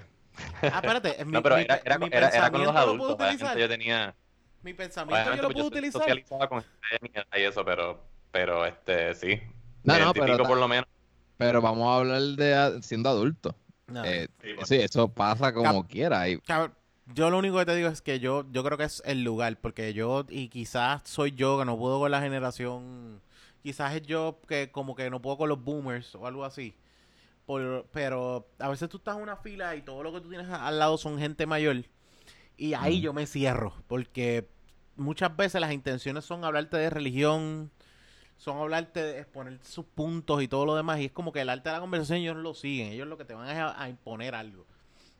ah, 0.63 0.79
espérate, 0.81 1.23
mi, 1.25 1.31
No, 1.33 1.43
pero 1.43 1.57
mi- 1.57 1.63
era, 1.63 1.81
era, 1.85 1.97
mi 1.99 2.07
era, 2.11 2.29
era 2.29 2.49
con 2.51 2.61
los 2.63 2.71
pensamiento 2.73 2.73
lo 2.73 2.79
adultos. 2.79 3.13
utilizar. 3.27 3.57
yo 3.57 3.69
tenía. 3.69 4.15
Mi 4.63 4.73
pensamiento 4.73 5.29
yo 5.35 5.41
lo 5.43 5.47
pues, 5.49 5.53
puedo 5.53 5.65
yo 5.69 5.75
utilizar. 5.77 6.01
socializaba 6.01 6.49
con 6.49 6.63
gente 6.63 7.27
y 7.39 7.41
eso, 7.43 7.63
pero, 7.63 8.03
pero 8.31 8.65
este, 8.65 9.13
sí. 9.15 9.39
No, 9.83 9.97
no, 9.99 10.13
pero 10.13 10.43
por 10.45 10.57
lo 10.57 10.67
menos. 10.67 10.85
Pero 11.37 11.61
vamos 11.61 11.87
a 11.87 11.97
hablar 11.97 12.21
de 12.21 12.81
siendo 12.81 13.09
adulto. 13.09 13.55
No. 13.87 14.03
Eh, 14.03 14.27
Sí, 14.41 14.49
pues. 14.55 14.67
sí, 14.67 14.75
eso 14.75 15.07
pasa 15.07 15.53
como 15.53 15.87
quiera. 15.87 16.27
Y, 16.29 16.39
yo 17.13 17.29
lo 17.29 17.37
único 17.37 17.57
que 17.59 17.65
te 17.65 17.75
digo 17.75 17.87
es 17.89 18.01
que 18.01 18.19
yo, 18.19 18.45
yo 18.51 18.63
creo 18.63 18.77
que 18.77 18.83
es 18.83 19.01
el 19.05 19.23
lugar, 19.23 19.57
porque 19.61 19.93
yo, 19.93 20.25
y 20.29 20.49
quizás 20.49 21.01
soy 21.05 21.31
yo 21.31 21.57
que 21.59 21.63
no 21.65 21.77
puedo 21.77 21.99
con 21.99 22.11
la 22.11 22.19
generación, 22.21 23.21
quizás 23.63 23.95
es 23.95 24.01
yo 24.01 24.41
que 24.47 24.71
como 24.71 24.93
que 24.95 25.09
no 25.09 25.21
puedo 25.21 25.37
con 25.37 25.47
los 25.49 25.63
boomers 25.63 26.15
o 26.15 26.27
algo 26.27 26.43
así. 26.43 26.75
Por- 27.45 27.87
pero 27.93 28.49
a 28.59 28.67
veces 28.67 28.89
tú 28.89 28.97
estás 28.97 29.15
en 29.15 29.23
una 29.23 29.37
fila 29.37 29.73
y 29.77 29.81
todo 29.83 30.03
lo 30.03 30.11
que 30.11 30.19
tú 30.19 30.27
tienes 30.29 30.49
al 30.49 30.79
lado 30.79 30.97
son 30.97 31.17
gente 31.17 31.45
mayor. 31.45 31.85
Y 32.57 32.73
ahí 32.73 32.99
Mm. 32.99 33.01
yo 33.03 33.13
me 33.13 33.25
cierro, 33.25 33.73
porque 33.87 34.49
muchas 34.97 35.33
veces 35.37 35.61
las 35.61 35.71
intenciones 35.71 36.25
son 36.25 36.43
hablarte 36.43 36.75
de 36.75 36.89
religión, 36.89 37.71
son 38.37 38.57
hablarte 38.59 39.01
de 39.01 39.19
exponer 39.19 39.59
sus 39.63 39.85
puntos 39.85 40.41
y 40.43 40.47
todo 40.47 40.65
lo 40.65 40.75
demás. 40.75 40.99
Y 40.99 41.05
es 41.05 41.11
como 41.11 41.31
que 41.31 41.41
el 41.41 41.49
arte 41.49 41.69
de 41.69 41.75
la 41.75 41.81
conversación 41.81 42.19
ellos 42.19 42.37
lo 42.37 42.53
siguen, 42.53 42.91
ellos 42.91 43.07
lo 43.07 43.17
que 43.17 43.25
te 43.25 43.33
van 43.33 43.49
es 43.49 43.57
a, 43.57 43.81
a 43.81 43.89
imponer 43.89 44.35
algo. 44.35 44.65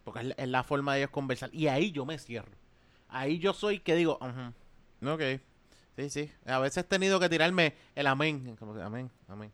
Porque 0.04 0.22
es, 0.22 0.26
la- 0.28 0.36
es 0.38 0.48
la 0.50 0.64
forma 0.64 0.94
de 0.94 1.02
ellos 1.02 1.12
conversar. 1.12 1.50
Y 1.54 1.68
ahí 1.68 1.92
yo 1.92 2.06
me 2.06 2.18
cierro. 2.20 2.52
Ahí 3.10 3.40
yo 3.40 3.54
soy 3.54 3.80
que 3.80 3.96
digo, 3.96 4.20
"Ujú, 4.22 5.12
ok, 5.14 5.22
sí, 5.98 6.10
sí. 6.10 6.32
A 6.46 6.60
veces 6.60 6.78
he 6.80 6.88
tenido 6.88 7.20
que 7.20 7.30
tirarme 7.30 7.74
el 7.96 8.08
amén. 8.08 8.56
Como 8.58 8.74
que, 8.76 8.82
amén, 8.82 9.10
amén. 9.28 9.52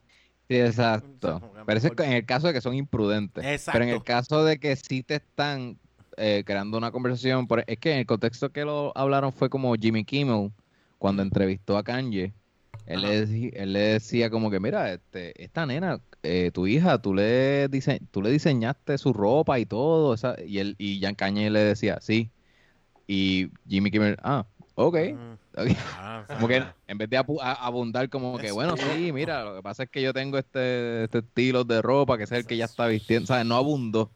sí, 0.48 0.58
exacto. 0.60 1.40
Mejor- 1.66 2.02
en 2.02 2.14
el 2.14 2.26
caso 2.26 2.48
de 2.48 2.54
que 2.54 2.62
son 2.62 2.76
imprudentes. 2.76 3.44
Pero 3.72 3.84
en 3.86 3.90
el 3.92 3.96
Exacto. 3.98 4.04
caso 4.04 4.44
de 4.46 4.60
que 4.60 4.76
sí 4.76 5.04
te 5.04 5.16
están 5.16 5.80
eh, 6.18 6.44
creando 6.46 6.78
una 6.78 6.92
conversación, 6.92 7.48
por- 7.48 7.64
es 7.68 7.80
que 7.80 7.92
en 7.94 8.00
el 8.00 8.06
contexto 8.06 8.52
que 8.52 8.66
lo 8.66 8.92
hablaron 8.96 9.34
fue 9.34 9.50
como 9.50 9.74
Jimmy 9.76 10.06
Kimmel, 10.06 10.52
cuando 11.00 11.24
entrevistó 11.24 11.76
a 11.78 11.84
Kanye, 11.84 12.34
él, 12.86 13.02
le, 13.02 13.26
deci- 13.28 13.52
él 13.54 13.74
le 13.74 13.80
decía 13.80 14.30
como 14.30 14.52
que, 14.52 14.60
mira, 14.60 14.94
este, 14.94 15.42
esta 15.44 15.66
nena, 15.66 16.02
eh, 16.24 16.52
tu 16.54 16.68
hija, 16.68 17.02
tú 17.02 17.14
le, 17.14 17.70
dise- 17.70 18.02
tú 18.12 18.22
le 18.22 18.30
diseñaste 18.32 18.98
su 18.98 19.14
ropa 19.14 19.60
y 19.60 19.66
todo, 19.66 20.14
esa- 20.14 20.36
y 20.46 20.60
él 20.60 20.76
y 20.80 21.00
Jan 21.02 21.16
Kanye 21.16 21.50
le 21.50 21.60
decía, 21.62 22.00
sí, 22.02 22.32
y 23.08 23.50
Jimmy 23.68 23.92
Kimmel, 23.92 24.18
ah, 24.24 24.48
ok, 24.76 24.96
Ujú. 24.96 25.40
ok. 25.58 25.68
Ah, 25.96 26.26
Como 26.32 26.48
que 26.48 26.68
en 26.88 26.98
vez 26.98 27.10
de 27.10 27.18
abundar 27.18 28.10
como 28.10 28.40
que, 28.40 28.52
bueno, 28.52 28.78
sí, 28.78 29.12
mira, 29.14 29.44
lo 29.44 29.56
que 29.56 29.62
pasa 29.64 29.84
es 29.84 29.90
que 29.90 30.02
yo 30.02 30.14
tengo 30.14 30.38
este, 30.38 31.04
este 31.06 31.20
estilo 31.20 31.64
de 31.64 31.82
ropa, 31.82 32.18
que 32.18 32.24
es 32.24 32.32
el 32.32 32.46
que 32.46 32.58
ya 32.58 32.66
está 32.66 32.88
vistiendo, 32.88 33.28
¿sabes? 33.28 33.46
No 33.46 33.56
abundó. 33.56 34.12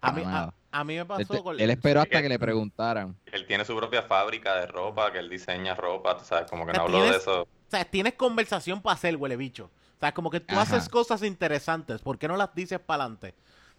A 0.00 0.12
mí, 0.12 0.24
a. 0.28 0.54
a 0.72 0.84
mí 0.84 0.94
me 0.94 1.00
Él, 1.00 1.06
pasó 1.06 1.34
te- 1.34 1.42
con... 1.42 1.58
él 1.60 1.70
esperó 1.70 2.00
hasta 2.00 2.22
que 2.22 2.28
le 2.28 2.38
preguntaran. 2.38 3.16
Él 3.26 3.46
tiene 3.46 3.64
su 3.64 3.76
propia 3.76 4.02
fábrica 4.02 4.56
de 4.56 4.66
ropa, 4.66 5.12
que 5.12 5.18
él 5.18 5.28
diseña 5.28 5.74
ropa, 5.74 6.16
tú 6.16 6.24
sabes, 6.24 6.50
como 6.50 6.66
que 6.66 6.72
no 6.72 6.82
habló 6.82 7.02
de 7.02 7.16
eso. 7.16 7.42
O 7.42 7.48
sea, 7.70 7.84
tienes 7.84 8.14
conversación 8.14 8.80
para 8.82 8.94
hacer, 8.94 9.16
huele 9.16 9.36
bicho. 9.36 9.70
O 9.96 10.00
sea, 10.00 10.12
como 10.12 10.30
que 10.30 10.40
tú 10.40 10.54
Ajá. 10.54 10.62
haces 10.62 10.88
cosas 10.88 11.22
interesantes. 11.22 12.00
¿Por 12.00 12.18
qué 12.18 12.26
no 12.28 12.36
las 12.36 12.54
dices 12.54 12.78
para 12.80 13.04
adelante? 13.04 13.34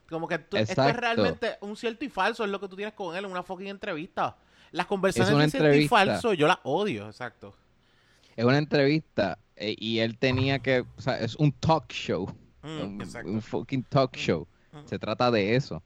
Como 0.09 0.27
que 0.27 0.39
tú- 0.39 0.57
esto 0.57 0.83
es 0.83 0.95
realmente 0.95 1.57
un 1.61 1.75
cierto 1.75 2.03
y 2.05 2.09
falso. 2.09 2.43
Es 2.43 2.49
lo 2.49 2.59
que 2.59 2.67
tú 2.67 2.75
tienes 2.75 2.93
con 2.93 3.15
él 3.15 3.25
en 3.25 3.31
una 3.31 3.43
fucking 3.43 3.67
entrevista. 3.67 4.35
Las 4.71 4.85
conversaciones 4.85 5.51
de 5.51 5.59
cierto 5.59 5.77
y 5.77 5.87
falso, 5.87 6.33
yo 6.33 6.47
las 6.47 6.59
odio, 6.63 7.07
exacto. 7.07 7.55
Es 8.35 8.45
una 8.45 8.57
entrevista 8.57 9.37
eh, 9.55 9.75
y 9.77 9.99
él 9.99 10.17
tenía 10.17 10.59
que, 10.59 10.81
o 10.97 11.01
sea, 11.01 11.19
es 11.19 11.35
un 11.35 11.51
talk 11.51 11.91
show, 11.91 12.33
Mm, 12.63 13.01
un, 13.25 13.41
fucking 13.41 13.83
talk 13.85 14.15
show. 14.15 14.47
Mm. 14.71 14.85
Se 14.85 14.99
trata 14.99 15.31
de 15.31 15.55
eso. 15.55 15.81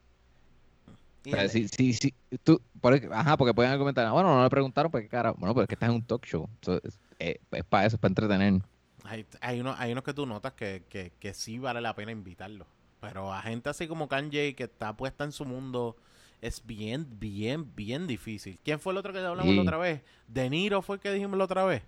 Si, 1.48 1.68
si, 1.68 1.92
si, 1.92 2.14
tú, 2.44 2.60
por, 2.80 2.94
ajá, 3.12 3.36
porque 3.36 3.52
pueden 3.54 3.72
argumentar, 3.72 4.10
bueno, 4.12 4.34
no 4.36 4.42
le 4.44 4.50
preguntaron, 4.50 4.90
pues 4.92 5.08
cara, 5.08 5.32
bueno, 5.32 5.54
pero 5.54 5.62
es 5.64 5.68
que 5.68 5.74
estás 5.74 5.88
en 5.88 5.96
un 5.96 6.06
talk 6.06 6.24
show. 6.24 6.48
Es, 6.84 7.00
eh, 7.18 7.40
es 7.50 7.64
para 7.64 7.86
eso, 7.86 7.96
es 7.96 8.00
para 8.00 8.10
entretener. 8.10 8.62
Hay, 9.04 9.26
hay, 9.40 9.60
unos, 9.60 9.78
hay 9.78 9.92
unos 9.92 10.04
que 10.04 10.14
tú 10.14 10.26
notas 10.26 10.52
que, 10.54 10.84
que, 10.88 11.12
que 11.18 11.34
sí 11.34 11.58
vale 11.58 11.80
la 11.80 11.94
pena 11.94 12.12
invitarlos. 12.12 12.66
Pero 13.00 13.32
a 13.32 13.42
gente 13.42 13.68
así 13.68 13.86
como 13.88 14.08
Kanye, 14.08 14.54
que 14.54 14.64
está 14.64 14.96
puesta 14.96 15.24
en 15.24 15.32
su 15.32 15.44
mundo, 15.44 15.96
es 16.40 16.64
bien, 16.66 17.06
bien, 17.18 17.74
bien 17.76 18.06
difícil. 18.06 18.58
¿Quién 18.64 18.80
fue 18.80 18.92
el 18.92 18.98
otro 18.98 19.12
que 19.12 19.18
hablamos 19.20 19.44
Sí. 19.44 19.56
la 19.56 19.62
otra 19.62 19.78
vez? 19.78 20.02
De 20.28 20.48
Niro 20.50 20.82
fue 20.82 20.96
el 20.96 21.02
que 21.02 21.12
dijimos 21.12 21.38
la 21.38 21.44
otra 21.44 21.64
vez. 21.64 21.82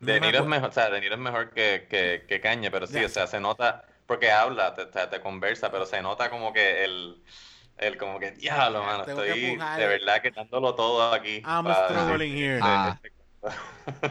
No 0.00 0.12
De 0.12 0.20
me 0.20 0.26
Niro 0.26 0.40
es 0.40 0.46
mejor, 0.46 0.68
o 0.70 0.72
sea, 0.72 0.90
De 0.90 1.00
Niro 1.00 1.14
es 1.14 1.20
mejor 1.20 1.50
que, 1.50 1.86
que, 1.88 2.24
que 2.28 2.40
Kanye, 2.40 2.70
pero 2.70 2.86
sí, 2.86 3.00
Ya. 3.00 3.06
o 3.06 3.08
sea, 3.08 3.26
se 3.26 3.40
nota, 3.40 3.84
porque 4.06 4.30
habla, 4.30 4.74
te, 4.74 4.86
te, 4.86 5.06
te 5.06 5.20
conversa, 5.20 5.70
pero 5.70 5.86
se 5.86 6.02
nota 6.02 6.30
como 6.30 6.52
que 6.52 6.84
el, 6.84 7.22
el 7.78 7.96
como 7.96 8.18
que, 8.18 8.32
diablo, 8.32 8.82
mano, 8.82 9.04
tengo 9.04 9.22
estoy 9.22 9.56
de 9.56 9.86
verdad 9.86 10.22
que 10.22 10.30
dándolo 10.30 10.74
todo 10.74 11.12
aquí. 11.12 11.42
I'm 11.44 11.64
para 11.64 11.88
struggling 11.88 12.36
here. 12.36 12.60
Ah. 12.62 12.98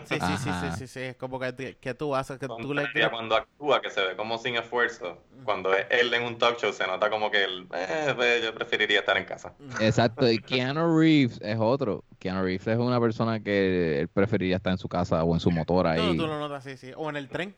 Sí, 0.05 0.19
sí, 0.19 0.37
sí, 0.43 0.49
sí, 0.61 0.77
sí, 0.77 0.87
sí. 0.87 0.99
Es 0.99 1.15
como 1.15 1.39
que, 1.39 1.77
que 1.79 1.93
tú 1.93 2.13
haces, 2.13 2.37
que 2.37 2.47
tú 2.47 2.73
le 2.73 2.85
cuando 3.09 3.37
actúa, 3.37 3.81
que 3.81 3.89
se 3.89 4.01
ve 4.01 4.15
como 4.17 4.37
sin 4.37 4.57
esfuerzo. 4.57 5.23
Cuando 5.45 5.73
es 5.73 5.85
él 5.89 6.13
en 6.13 6.23
un 6.23 6.37
talk 6.37 6.59
show, 6.59 6.73
se 6.73 6.85
nota 6.85 7.09
como 7.09 7.31
que 7.31 7.45
él, 7.45 7.67
eh, 7.73 8.11
pues, 8.13 8.43
yo 8.43 8.53
preferiría 8.53 8.99
estar 8.99 9.15
en 9.15 9.23
casa. 9.23 9.53
Exacto, 9.79 10.29
y 10.29 10.39
Keanu 10.39 10.99
Reeves 10.99 11.39
es 11.41 11.57
otro. 11.57 12.03
Keanu 12.19 12.43
Reeves 12.43 12.67
es 12.67 12.77
una 12.77 12.99
persona 12.99 13.39
que 13.39 14.01
él 14.01 14.09
preferiría 14.09 14.57
estar 14.57 14.73
en 14.73 14.77
su 14.77 14.89
casa 14.89 15.23
o 15.23 15.33
en 15.33 15.39
su 15.39 15.49
motor 15.49 15.85
No, 15.85 15.91
ahí. 15.91 16.17
tú 16.17 16.27
lo 16.27 16.37
notas, 16.37 16.63
sí, 16.65 16.75
sí. 16.75 16.91
O 16.97 17.09
en 17.09 17.15
el 17.15 17.29
tren. 17.29 17.55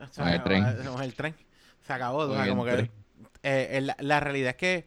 O 0.00 0.06
sea, 0.06 0.24
O 0.24 0.28
en 0.28 0.34
el 0.34 0.42
tren. 0.44 0.64
O 0.64 0.98
en 0.98 1.02
el 1.02 1.14
tren. 1.14 1.34
Se 1.82 1.92
acabó. 1.92 2.18
o 2.18 2.32
sea, 2.34 2.48
como 2.48 2.64
que, 2.64 2.72
eh, 2.78 2.88
eh, 3.42 3.80
la, 3.80 3.96
la 3.98 4.20
realidad 4.20 4.50
es 4.50 4.56
que, 4.56 4.86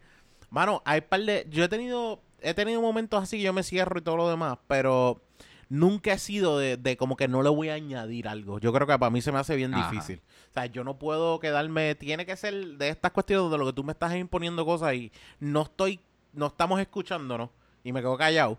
mano, 0.49 0.81
hay 0.85 1.01
par 1.01 1.21
de... 1.21 1.47
Yo 1.49 1.63
he 1.63 1.69
tenido, 1.69 2.21
he 2.41 2.53
tenido 2.53 2.81
momentos 2.81 3.21
así 3.21 3.38
que 3.38 3.43
yo 3.43 3.53
me 3.53 3.63
cierro 3.63 3.99
y 3.99 4.01
todo 4.01 4.17
lo 4.17 4.30
demás, 4.30 4.57
pero 4.67 5.21
nunca 5.69 6.13
he 6.13 6.19
sido 6.19 6.57
de, 6.57 6.77
de 6.77 6.97
como 6.97 7.15
que 7.15 7.27
no 7.27 7.43
le 7.43 7.49
voy 7.49 7.69
a 7.69 7.76
añadir 7.76 8.27
algo. 8.27 8.59
Yo 8.59 8.73
creo 8.73 8.88
que 8.88 8.97
para 8.97 9.09
mí 9.09 9.21
se 9.21 9.31
me 9.31 9.39
hace 9.39 9.55
bien 9.55 9.73
Ajá. 9.73 9.91
difícil. 9.91 10.21
O 10.49 10.53
sea, 10.53 10.65
yo 10.65 10.84
no 10.84 10.97
puedo 10.97 11.39
quedarme... 11.39 11.95
Tiene 11.95 12.26
que 12.26 12.35
ser 12.35 12.53
de 12.77 12.89
estas 12.89 13.11
cuestiones 13.11 13.51
de 13.51 13.57
lo 13.57 13.65
que 13.65 13.73
tú 13.73 13.84
me 13.84 13.91
estás 13.91 14.15
imponiendo 14.15 14.65
cosas 14.65 14.93
y 14.95 15.11
no 15.39 15.63
estoy... 15.63 15.99
No 16.34 16.47
estamos 16.47 16.80
escuchándonos 16.80 17.49
y 17.84 17.91
me 17.91 18.01
quedo 18.01 18.17
callado. 18.17 18.57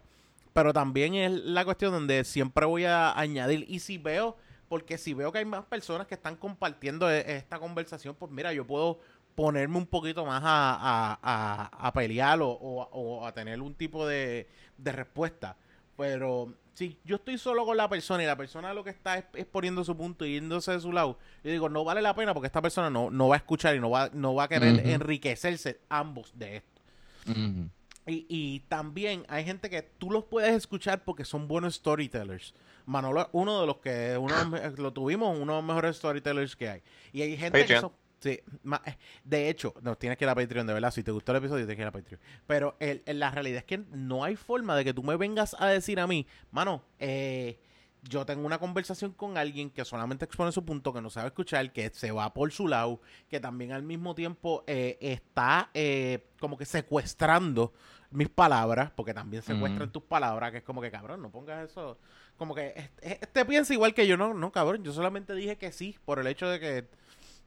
Pero 0.53 0.73
también 0.73 1.15
es 1.15 1.31
la 1.31 1.65
cuestión 1.65 1.93
donde 1.93 2.25
siempre 2.25 2.67
voy 2.67 2.85
a 2.85 3.17
añadir. 3.17 3.65
Y 3.69 3.79
si 3.79 3.99
veo, 3.99 4.37
porque 4.69 4.99
si 4.99 5.15
veo 5.15 5.31
que 5.31 5.39
hay 5.39 5.45
más 5.45 5.65
personas 5.67 6.09
que 6.09 6.15
están 6.15 6.35
compartiendo 6.35 7.09
e- 7.09 7.37
esta 7.37 7.61
conversación, 7.61 8.17
pues 8.17 8.33
mira, 8.33 8.53
yo 8.53 8.67
puedo 8.67 8.99
ponerme 9.35 9.79
un 9.79 9.87
poquito 9.87 10.25
más 10.27 10.43
a, 10.45 10.75
a- 10.75 11.19
a- 11.23 11.87
a 11.89 11.93
pelear 11.93 12.41
o, 12.43 12.49
o- 12.51 12.89
o 12.93 13.27
a 13.27 13.33
tener 13.33 13.61
un 13.61 13.75
tipo 13.75 14.07
de, 14.07 14.49
de 14.79 14.93
respuesta. 14.93 15.57
Pero 15.97 16.55
si 16.75 16.99
yo 17.05 17.17
estoy 17.17 17.37
solo 17.39 17.65
con 17.67 17.77
la 17.77 17.89
persona 17.89 18.23
y 18.23 18.27
la 18.27 18.37
persona 18.37 18.73
lo 18.73 18.83
que 18.85 18.91
está 18.91 19.19
es, 19.19 19.25
es 19.35 19.45
poniendo 19.47 19.85
su 19.85 19.97
punto 19.97 20.25
y 20.25 20.33
yéndose 20.35 20.73
de 20.73 20.81
su 20.81 20.93
lado, 20.93 21.19
yo 21.45 21.51
digo, 21.51 21.69
no 21.69 21.85
vale 21.85 22.01
la 22.03 22.15
pena 22.15 22.33
porque 22.33 22.47
esta 22.47 22.63
persona 22.63 22.89
no, 22.91 23.11
no 23.11 23.29
va 23.29 23.35
a 23.37 23.39
escuchar 23.39 23.75
y 23.77 23.81
no 23.81 23.91
va, 23.91 24.09
no 24.13 24.35
va 24.35 24.45
a 24.45 24.49
querer 24.49 24.79
enriquecerse 24.91 25.81
ambos 25.91 26.33
de 26.39 26.57
esto. 26.57 26.81
Y, 28.07 28.25
y 28.29 28.61
también 28.69 29.25
hay 29.29 29.45
gente 29.45 29.69
que 29.71 29.83
tú 29.83 30.11
los 30.11 30.25
puedes 30.25 30.55
escuchar 30.55 31.05
porque 31.05 31.25
son 31.25 31.47
buenos 31.49 31.75
storytellers. 31.77 32.55
Manolo 32.87 33.29
uno 33.33 33.61
de 33.61 33.67
los 33.67 33.77
que 33.77 34.17
uno 34.19 34.35
de 34.35 34.41
los 34.45 34.51
me- 34.77 34.83
lo 34.83 34.93
tuvimos, 34.93 35.37
uno 35.39 35.53
de 35.53 35.59
los 35.59 35.65
mejores 35.65 35.97
storytellers 35.99 36.57
que 36.57 36.69
hay. 36.71 36.83
Y 37.13 37.21
hay 37.23 37.37
gente 37.37 37.59
que 37.67 37.75
son. 37.83 37.93
Sí, 38.21 38.39
ma- 38.65 38.83
eh, 38.85 38.97
de 39.25 39.49
hecho, 39.49 39.75
no 39.83 39.97
tienes 39.97 40.19
que 40.19 40.25
ir 40.25 40.29
a 40.29 40.35
Patreon, 40.35 40.67
de 40.67 40.75
verdad. 40.75 40.91
Si 40.93 41.03
te 41.03 41.11
gustó 41.11 41.33
el 41.33 41.39
episodio, 41.39 41.65
tienes 41.67 41.77
que 41.77 41.83
ir 41.83 41.89
a 41.89 41.93
Patreon. 41.93 42.21
Pero 42.47 42.77
el- 42.79 43.03
el- 43.07 43.19
la 43.19 43.31
realidad 43.31 43.59
es 43.59 43.65
que 43.65 43.79
no 43.79 44.25
hay 44.25 44.37
forma 44.37 44.77
de 44.77 44.85
que 44.85 44.93
tú 44.95 45.03
me 45.03 45.17
vengas 45.17 45.57
a 45.59 45.69
decir 45.69 45.99
a 46.01 46.07
mí, 46.07 46.27
mano, 46.51 46.83
eh, 46.99 47.59
yo 48.03 48.25
tengo 48.25 48.47
una 48.47 48.59
conversación 48.59 49.13
con 49.13 49.37
alguien 49.37 49.71
que 49.71 49.85
solamente 49.85 50.25
expone 50.25 50.53
su 50.53 50.65
punto, 50.65 50.93
que 50.93 51.01
no 51.03 51.11
sabe 51.11 51.29
escuchar, 51.29 51.71
que 51.73 51.91
se 51.91 52.11
va 52.13 52.33
por 52.33 52.51
su 52.53 52.67
lado, 52.69 53.01
que 53.29 53.41
también 53.41 53.73
al 53.73 53.83
mismo 53.83 54.15
tiempo 54.15 54.65
eh, 54.67 54.97
está 55.01 55.71
eh, 55.75 56.27
como 56.41 56.57
que 56.57 56.65
secuestrando 56.65 57.73
mis 58.11 58.29
palabras, 58.29 58.91
porque 58.91 59.15
también 59.15 59.43
secuestran 59.43 59.93
tus 59.93 60.03
palabras, 60.03 60.51
que 60.51 60.59
es 60.59 60.65
como 60.65 60.81
que 60.81 60.91
cabrón, 60.91 61.23
no 61.23 61.31
pongas 61.31 61.71
eso. 61.71 61.99
Como 62.37 62.55
que 62.55 62.73
este, 62.75 63.19
este 63.23 63.45
piensa 63.45 63.73
igual 63.75 63.95
que 63.95 64.07
yo, 64.07 64.17
no, 64.17 64.33
no, 64.35 64.51
cabrón, 64.51 64.83
yo 64.83 64.93
solamente 64.93 65.35
dije 65.35 65.57
que 65.57 65.71
sí, 65.71 65.97
por 66.05 66.19
el 66.19 66.27
hecho 66.27 66.49
de 66.49 66.59
que 66.59 66.89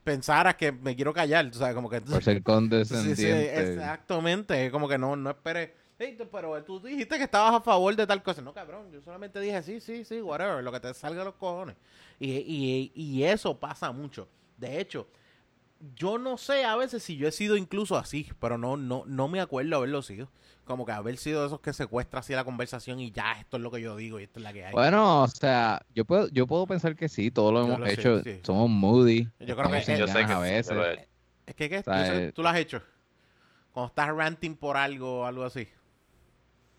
pensaras 0.03 0.55
que 0.55 0.71
me 0.71 0.95
quiero 0.95 1.13
callar, 1.13 1.49
tú 1.49 1.57
sabes, 1.59 1.73
como 1.75 1.89
que... 1.89 2.01
Por 2.01 2.23
ser 2.23 2.33
Sí, 2.37 2.39
sí, 2.39 2.43
condescendiente. 2.43 3.73
exactamente. 3.73 4.71
Como 4.71 4.87
que 4.87 4.97
no, 4.97 5.15
no 5.15 5.29
esperes. 5.29 5.69
"Ey, 5.99 6.17
tú- 6.17 6.27
pero 6.31 6.61
tú 6.63 6.79
dijiste 6.81 7.17
que 7.17 7.23
estabas 7.23 7.53
a 7.53 7.61
favor 7.61 7.95
de 7.95 8.05
tal 8.05 8.21
cosa. 8.23 8.41
No, 8.41 8.53
cabrón. 8.53 8.91
Yo 8.91 9.01
solamente 9.01 9.39
dije 9.39 9.61
sí, 9.63 9.79
sí, 9.79 10.03
sí, 10.03 10.21
whatever. 10.21 10.63
Lo 10.63 10.71
que 10.71 10.79
te 10.79 10.93
salga 10.93 11.19
de 11.19 11.25
los 11.25 11.35
cojones. 11.35 11.75
Y, 12.19 12.31
y, 12.31 12.91
y 12.95 13.23
eso 13.23 13.57
pasa 13.59 13.91
mucho. 13.91 14.27
De 14.57 14.79
hecho, 14.79 15.07
yo 15.95 16.17
no 16.17 16.37
sé 16.37 16.65
a 16.65 16.75
veces 16.75 17.03
si 17.03 17.17
yo 17.17 17.27
he 17.27 17.31
sido 17.31 17.57
incluso 17.57 17.97
así, 17.97 18.29
pero 18.39 18.57
no, 18.57 18.77
no, 18.77 19.03
no 19.05 19.27
me 19.27 19.39
acuerdo 19.41 19.77
haberlo 19.77 20.01
sido. 20.01 20.29
Como 20.65 20.85
que 20.85 20.93
haber 20.93 21.17
sido 21.17 21.41
de 21.41 21.47
esos 21.47 21.59
que 21.59 21.73
secuestra 21.73 22.21
así 22.21 22.33
la 22.33 22.45
conversación 22.45 22.99
y 23.01 23.11
ya, 23.11 23.33
esto 23.33 23.57
es 23.57 23.63
lo 23.63 23.69
que 23.69 23.81
yo 23.81 23.97
digo 23.97 24.17
y 24.19 24.23
esto 24.23 24.39
es 24.39 24.43
la 24.43 24.53
que 24.53 24.65
hay. 24.65 24.71
Bueno, 24.71 25.23
o 25.23 25.27
sea, 25.27 25.85
yo 25.93 26.05
puedo, 26.05 26.29
yo 26.29 26.47
puedo 26.47 26.65
pensar 26.67 26.95
que 26.95 27.09
sí, 27.09 27.31
todos 27.31 27.51
lo 27.51 27.59
Yo 27.61 27.65
hemos 27.67 27.79
lo 27.81 27.85
sé, 27.87 27.93
hecho. 27.93 28.23
sí. 28.23 28.39
Somos 28.43 28.69
moody. 28.69 29.23
Yo 29.41 29.55
creo 29.57 29.69
que- 29.69 29.77
estamos 29.79 29.85
sin 29.85 29.97
Yo 29.97 30.07
sé 30.07 30.25
que 30.25 30.31
a 30.31 30.37
sí, 30.37 30.41
veces. 30.41 30.71
he- 30.77 31.07
es 31.47 31.55
que, 31.55 31.69
¿qué? 31.69 31.77
o 31.79 31.83
sea, 31.83 31.97
Yo 32.07 32.13
sé- 32.13 32.25
eh, 32.27 32.31
tú 32.31 32.43
lo 32.43 32.49
has 32.49 32.57
hecho. 32.57 32.81
Cuando 33.73 33.87
estás 33.89 34.15
ranting 34.15 34.55
por 34.55 34.77
algo 34.77 35.21
o 35.21 35.25
algo 35.25 35.43
así. 35.43 35.67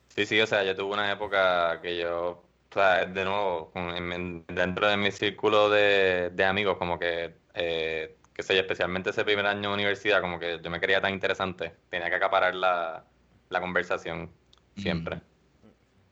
Sí, 0.08 0.26
sí, 0.26 0.40
o 0.40 0.46
sea, 0.46 0.64
yo 0.64 0.74
tuve 0.76 0.94
una 0.94 1.10
época 1.12 1.80
que 1.82 1.98
yo, 1.98 2.30
o 2.70 2.72
sea, 2.72 3.04
de 3.04 3.24
nuevo, 3.24 3.70
con- 3.72 3.90
en- 3.96 4.12
en- 4.12 4.44
dentro 4.46 4.88
de 4.88 4.96
mi 4.96 5.10
círculo 5.10 5.68
de, 5.68 6.30
de 6.30 6.44
amigos, 6.44 6.78
como 6.78 6.98
que, 6.98 7.34
eh, 7.52 8.16
qué 8.34 8.42
sé 8.44 8.54
yo, 8.54 8.60
especialmente 8.62 9.10
ese 9.10 9.24
primer 9.24 9.46
año 9.46 9.70
de 9.70 9.74
universidad, 9.76 10.20
como 10.22 10.38
que 10.40 10.60
yo 10.62 10.70
me 10.70 10.80
quería 10.80 11.00
tan 11.00 11.12
interesante, 11.14 11.76
tenía 11.90 12.10
que 12.10 12.16
acaparar 12.16 12.54
la, 12.56 13.06
la 13.50 13.60
conversación 13.62 14.36
siempre. 14.76 15.22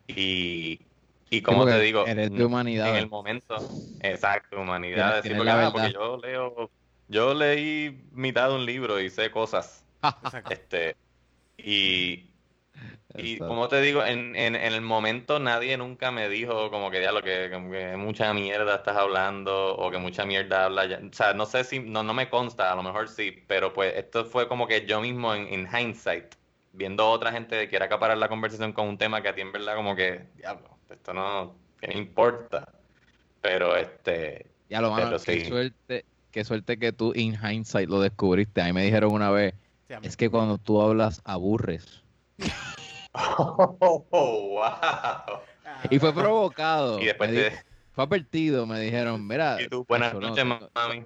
Y, 0.06 0.88
y 1.30 1.42
como 1.42 1.66
te 1.68 1.78
digo, 1.80 2.12
eres 2.12 2.34
de 2.34 2.44
no- 2.44 2.46
humanidades. 2.46 2.82
en 2.82 2.96
el 2.96 3.08
momento, 3.08 3.78
exacto, 4.00 4.56
sí, 5.22 5.34
Tienes 5.34 5.36
porque, 5.36 5.50
ah, 5.52 5.70
porque 5.72 5.92
yo 5.92 6.16
leo, 6.18 6.72
yo 7.06 7.34
leí 7.34 8.08
mitad 8.12 8.48
de 8.50 8.56
un 8.56 8.66
libro 8.66 9.00
y 9.00 9.10
sé 9.10 9.30
cosas, 9.30 9.86
este, 10.48 10.98
y... 11.56 12.31
Y 13.14 13.32
Exacto. 13.32 13.48
como 13.48 13.68
te 13.68 13.80
digo, 13.82 14.04
en, 14.04 14.34
en, 14.36 14.56
en 14.56 14.72
el 14.72 14.80
momento 14.80 15.38
nadie 15.38 15.76
nunca 15.76 16.10
me 16.10 16.28
dijo 16.28 16.70
como 16.70 16.90
que 16.90 17.02
ya 17.02 17.12
lo 17.12 17.22
que, 17.22 17.50
como 17.52 17.70
que 17.70 17.96
mucha 17.96 18.32
mierda 18.32 18.76
estás 18.76 18.96
hablando 18.96 19.76
o 19.76 19.90
que 19.90 19.98
mucha 19.98 20.24
mierda 20.24 20.64
habla 20.64 20.86
ya. 20.86 20.98
O 20.98 21.12
sea, 21.12 21.34
no 21.34 21.44
sé 21.44 21.64
si, 21.64 21.80
no, 21.80 22.02
no 22.02 22.14
me 22.14 22.30
consta, 22.30 22.72
a 22.72 22.74
lo 22.74 22.82
mejor 22.82 23.08
sí, 23.08 23.44
pero 23.46 23.72
pues 23.72 23.94
esto 23.96 24.24
fue 24.24 24.48
como 24.48 24.66
que 24.66 24.86
yo 24.86 25.00
mismo 25.00 25.34
en, 25.34 25.46
en 25.48 25.68
hindsight, 25.68 26.34
viendo 26.72 27.02
a 27.02 27.10
otra 27.10 27.32
gente 27.32 27.58
que 27.58 27.68
quiera 27.68 27.84
acaparar 27.84 28.16
la 28.16 28.28
conversación 28.28 28.72
con 28.72 28.88
un 28.88 28.96
tema 28.96 29.20
que 29.20 29.28
a 29.28 29.34
ti 29.34 29.42
en 29.42 29.52
verdad 29.52 29.74
como 29.74 29.94
que, 29.94 30.26
diablo, 30.36 30.78
esto 30.88 31.12
no, 31.12 31.54
que 31.80 31.88
no 31.88 31.98
importa. 31.98 32.66
Pero 33.42 33.76
este, 33.76 34.46
Ya 34.70 34.80
lo 34.80 34.90
mano, 34.90 35.18
qué 35.18 35.44
suerte, 35.44 36.06
qué 36.30 36.44
suerte 36.44 36.78
que 36.78 36.92
tú 36.92 37.12
in 37.14 37.34
hindsight 37.34 37.90
lo 37.90 38.00
descubriste. 38.00 38.62
A 38.62 38.66
mí 38.66 38.72
me 38.72 38.84
dijeron 38.84 39.12
una 39.12 39.30
vez, 39.30 39.54
Sí, 39.88 39.94
es 40.02 40.16
que 40.16 40.30
cuando 40.30 40.58
tú 40.58 40.80
hablas 40.80 41.20
aburres. 41.24 42.02
oh, 43.38 44.06
wow. 44.10 45.40
Y 45.90 45.98
fue 45.98 46.12
provocado. 46.14 47.00
Y 47.00 47.06
después 47.06 47.30
te, 47.30 47.52
Fue 47.92 48.04
advertido, 48.04 48.66
me 48.66 48.80
dijeron, 48.80 49.26
mira. 49.26 49.60
y 49.60 49.68
tú, 49.68 49.84
buenas 49.88 50.14
noches, 50.14 50.44
no, 50.44 50.70
mami. 50.74 51.04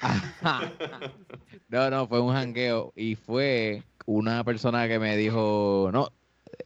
no, 1.68 1.90
no, 1.90 2.06
fue 2.06 2.20
un 2.20 2.32
jangueo 2.32 2.92
y 2.94 3.16
fue 3.16 3.82
una 4.06 4.44
persona 4.44 4.88
que 4.88 4.98
me 4.98 5.16
dijo, 5.16 5.90
no, 5.92 6.08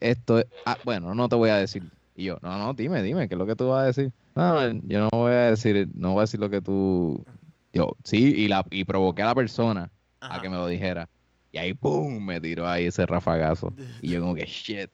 esto 0.01 0.39
es, 0.39 0.47
ah, 0.67 0.79
bueno, 0.85 1.15
no 1.15 1.29
te 1.29 1.37
voy 1.37 1.51
a 1.51 1.57
decir. 1.57 1.83
Y 2.15 2.25
yo, 2.25 2.39
no, 2.43 2.59
no, 2.59 2.75
dime, 2.75 3.03
dime, 3.03 3.29
¿qué 3.29 3.35
es 3.35 3.39
lo 3.39 3.47
que 3.47 3.57
tú 3.57 3.69
vas 3.69 3.83
a 3.83 3.87
decir? 3.87 4.13
No, 4.35 4.71
yo 4.71 5.01
no 5.01 5.09
voy 5.13 5.33
a 5.33 5.51
decir, 5.51 5.89
no 5.95 6.13
voy 6.13 6.21
a 6.21 6.23
decir 6.23 6.41
lo 6.41 6.51
que 6.51 6.61
tú, 6.61 7.25
yo, 7.73 7.97
sí, 8.05 8.35
y 8.37 8.49
la, 8.49 8.65
y 8.71 8.85
provoqué 8.85 9.23
a 9.23 9.27
la 9.27 9.35
persona 9.35 9.91
Ajá. 10.21 10.37
a 10.37 10.43
que 10.43 10.49
me 10.49 10.57
lo 10.57 10.67
dijera. 10.67 11.09
Y 11.53 11.59
ahí, 11.59 11.75
¡pum! 11.75 12.19
me 12.25 12.41
tiró 12.41 12.67
ahí 12.67 12.87
ese 12.87 13.05
rafagazo. 13.07 13.73
Y 14.01 14.11
yo 14.13 14.21
como 14.21 14.35
que, 14.35 14.47
shit. 14.47 14.91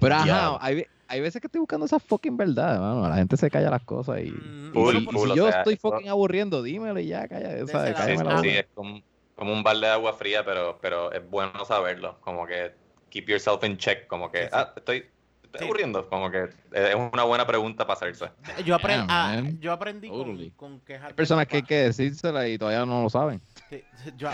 Pero 0.00 0.14
ajá, 0.14 0.24
Diablo. 0.24 0.58
hay, 0.60 0.84
hay 1.08 1.20
veces 1.20 1.40
que 1.40 1.46
estoy 1.46 1.58
buscando 1.60 1.86
esa 1.86 1.98
fucking 1.98 2.36
verdad, 2.36 2.78
mano. 2.78 3.08
La 3.08 3.16
gente 3.16 3.36
se 3.36 3.50
calla 3.50 3.70
las 3.70 3.82
cosas 3.82 4.20
y, 4.20 4.30
Mm, 4.30 4.72
y 4.74 4.96
y 4.98 5.00
si 5.00 5.16
o 5.16 5.34
yo 5.34 5.48
sea, 5.48 5.58
estoy 5.60 5.76
fucking 5.76 6.08
aburriendo, 6.08 6.62
dímelo 6.62 7.00
y 7.00 7.06
ya, 7.06 7.26
calla, 7.28 7.56
ese 7.56 7.72
Cállame 7.72 8.16
lado. 8.24 8.36
la 8.36 8.40
Sí, 8.42 8.48
es 8.50 8.66
como, 8.74 9.00
como 9.34 9.52
un 9.52 9.62
balde 9.62 9.86
de 9.86 9.92
agua 9.94 10.12
fría, 10.12 10.44
pero, 10.44 10.78
pero 10.82 11.10
es 11.12 11.28
bueno 11.30 11.64
saberlo. 11.64 12.18
Como 12.20 12.46
que 12.46 12.72
keep 13.10 13.26
yourself 13.28 13.64
in 13.64 13.76
check. 13.78 14.06
Como 14.06 14.30
que, 14.30 14.38
Sí, 14.40 14.44
sí. 14.44 14.50
ah, 14.52 14.72
estoy, 14.76 14.96
estoy 15.44 15.58
Sí. 15.60 15.64
aburriendo. 15.64 16.08
Como 16.10 16.30
que 16.30 16.44
es 16.72 16.94
una 17.12 17.22
buena 17.24 17.46
pregunta 17.46 17.86
para 17.86 17.96
hacerse. 17.98 18.26
Yo, 18.64 18.76
apren- 18.76 19.06
Yeah, 19.06 19.06
ah, 19.08 19.42
yo 19.60 19.72
aprendí 19.72 20.08
con, 20.08 20.18
Totally. 20.18 20.50
con 20.56 20.80
quejas 20.80 21.08
Hay 21.08 21.14
personas 21.14 21.46
que 21.46 21.56
hay 21.56 21.62
que 21.62 21.74
decírsela 21.76 22.46
y 22.48 22.58
todavía 22.58 22.84
no 22.84 23.02
lo 23.02 23.08
saben. 23.10 23.40
Sí, 23.70 23.82
yo- 24.16 24.30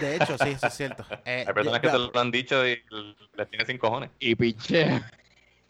de 0.00 0.16
hecho, 0.16 0.38
sí, 0.38 0.50
eso 0.50 0.66
es 0.68 0.74
cierto. 0.74 1.04
Eh, 1.24 1.44
Hay 1.46 1.52
personas 1.54 1.82
yo- 1.82 1.90
que 1.90 1.96
te 1.96 1.98
lo 2.14 2.20
han 2.20 2.30
dicho 2.30 2.66
y 2.66 2.80
les 3.36 3.50
tiene 3.50 3.66
sin 3.66 3.78
cojones. 3.78 4.10
Y 4.20 4.34
piche. 4.36 5.02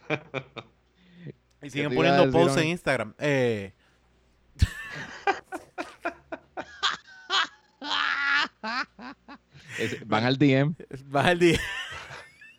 y 1.63 1.71
siguen 1.71 1.95
poniendo 1.95 2.31
posts 2.31 2.59
en? 2.59 2.67
Instagram. 2.69 3.15
Eh, 3.19 3.73
Es- 9.79 10.07
Van 10.07 10.25
al 10.25 10.37
DM 10.39 10.75
baja 11.07 11.33
el 11.33 11.39
día. 11.39 11.61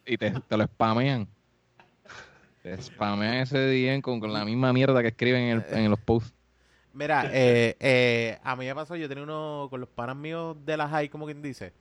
y 0.05 0.17
te, 0.17 0.31
te 0.31 0.57
lo 0.57 0.63
spamean. 0.65 1.27
Te 2.63 2.81
spamean 2.81 3.35
ese 3.35 3.57
DM 3.59 4.01
con, 4.01 4.19
con 4.19 4.33
la 4.33 4.45
misma 4.45 4.73
mierda 4.73 5.01
que 5.01 5.09
escriben 5.09 5.41
en, 5.43 5.63
el- 5.69 5.77
en 5.77 5.89
los 5.89 5.99
posts. 5.99 6.33
Mira, 6.97 7.29
eh, 7.33 7.75
eh, 7.79 8.39
a 8.43 8.55
mí 8.55 8.65
me 8.65 8.75
pasó, 8.75 8.95
yo 8.95 9.07
tenía 9.07 9.23
uno 9.23 9.67
con 9.69 9.79
los 9.79 9.89
panas 9.89 10.15
míos 10.15 10.57
de 10.65 10.77
la 10.77 10.87
high, 10.89 11.09
como 11.09 11.25
quien 11.25 11.41
dice. 11.41 11.73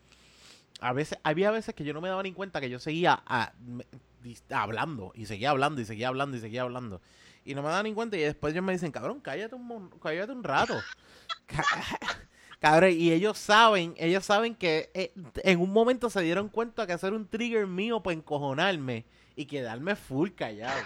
A 0.80 0.92
veces, 0.92 1.18
había 1.22 1.50
veces 1.50 1.74
que 1.74 1.84
yo 1.84 1.94
no 1.94 2.00
me 2.00 2.08
daba 2.08 2.22
ni 2.22 2.32
cuenta 2.32 2.60
que 2.60 2.68
yo 2.68 2.78
seguía 2.78 3.22
a- 3.26 3.52
me- 3.66 3.86
dis- 4.22 4.42
hablando, 4.54 5.12
y 5.14 5.26
seguía 5.26 5.50
hablando, 5.50 5.80
y 5.80 5.84
seguía 5.86 6.08
hablando, 6.08 6.36
y 6.36 6.40
seguía 6.40 6.62
hablando. 6.62 7.00
Y 7.44 7.54
no 7.54 7.62
me 7.62 7.68
daba 7.68 7.82
ni 7.82 7.94
cuenta, 7.94 8.16
y 8.16 8.20
después 8.20 8.52
ellos 8.52 8.64
me 8.64 8.72
dicen, 8.72 8.92
cabrón, 8.92 9.20
cállate 9.20 9.54
un, 9.54 9.90
cállate 10.02 10.32
un 10.32 10.44
rato. 10.44 10.74
Ca- 11.46 11.64
Cabrón, 12.58 12.92
y 12.92 13.12
ellos 13.12 13.36
saben, 13.38 13.94
ellos 13.98 14.24
saben 14.24 14.54
que 14.54 14.90
eh, 14.94 15.12
en 15.44 15.60
un 15.60 15.72
momento 15.72 16.08
se 16.10 16.22
dieron 16.22 16.48
cuenta 16.48 16.86
que 16.86 16.94
hacer 16.94 17.12
un 17.12 17.26
trigger 17.28 17.66
mío 17.66 18.02
para 18.02 18.14
encojonarme 18.14 19.04
y 19.36 19.44
quedarme 19.44 19.94
full 19.94 20.30
callado. 20.30 20.80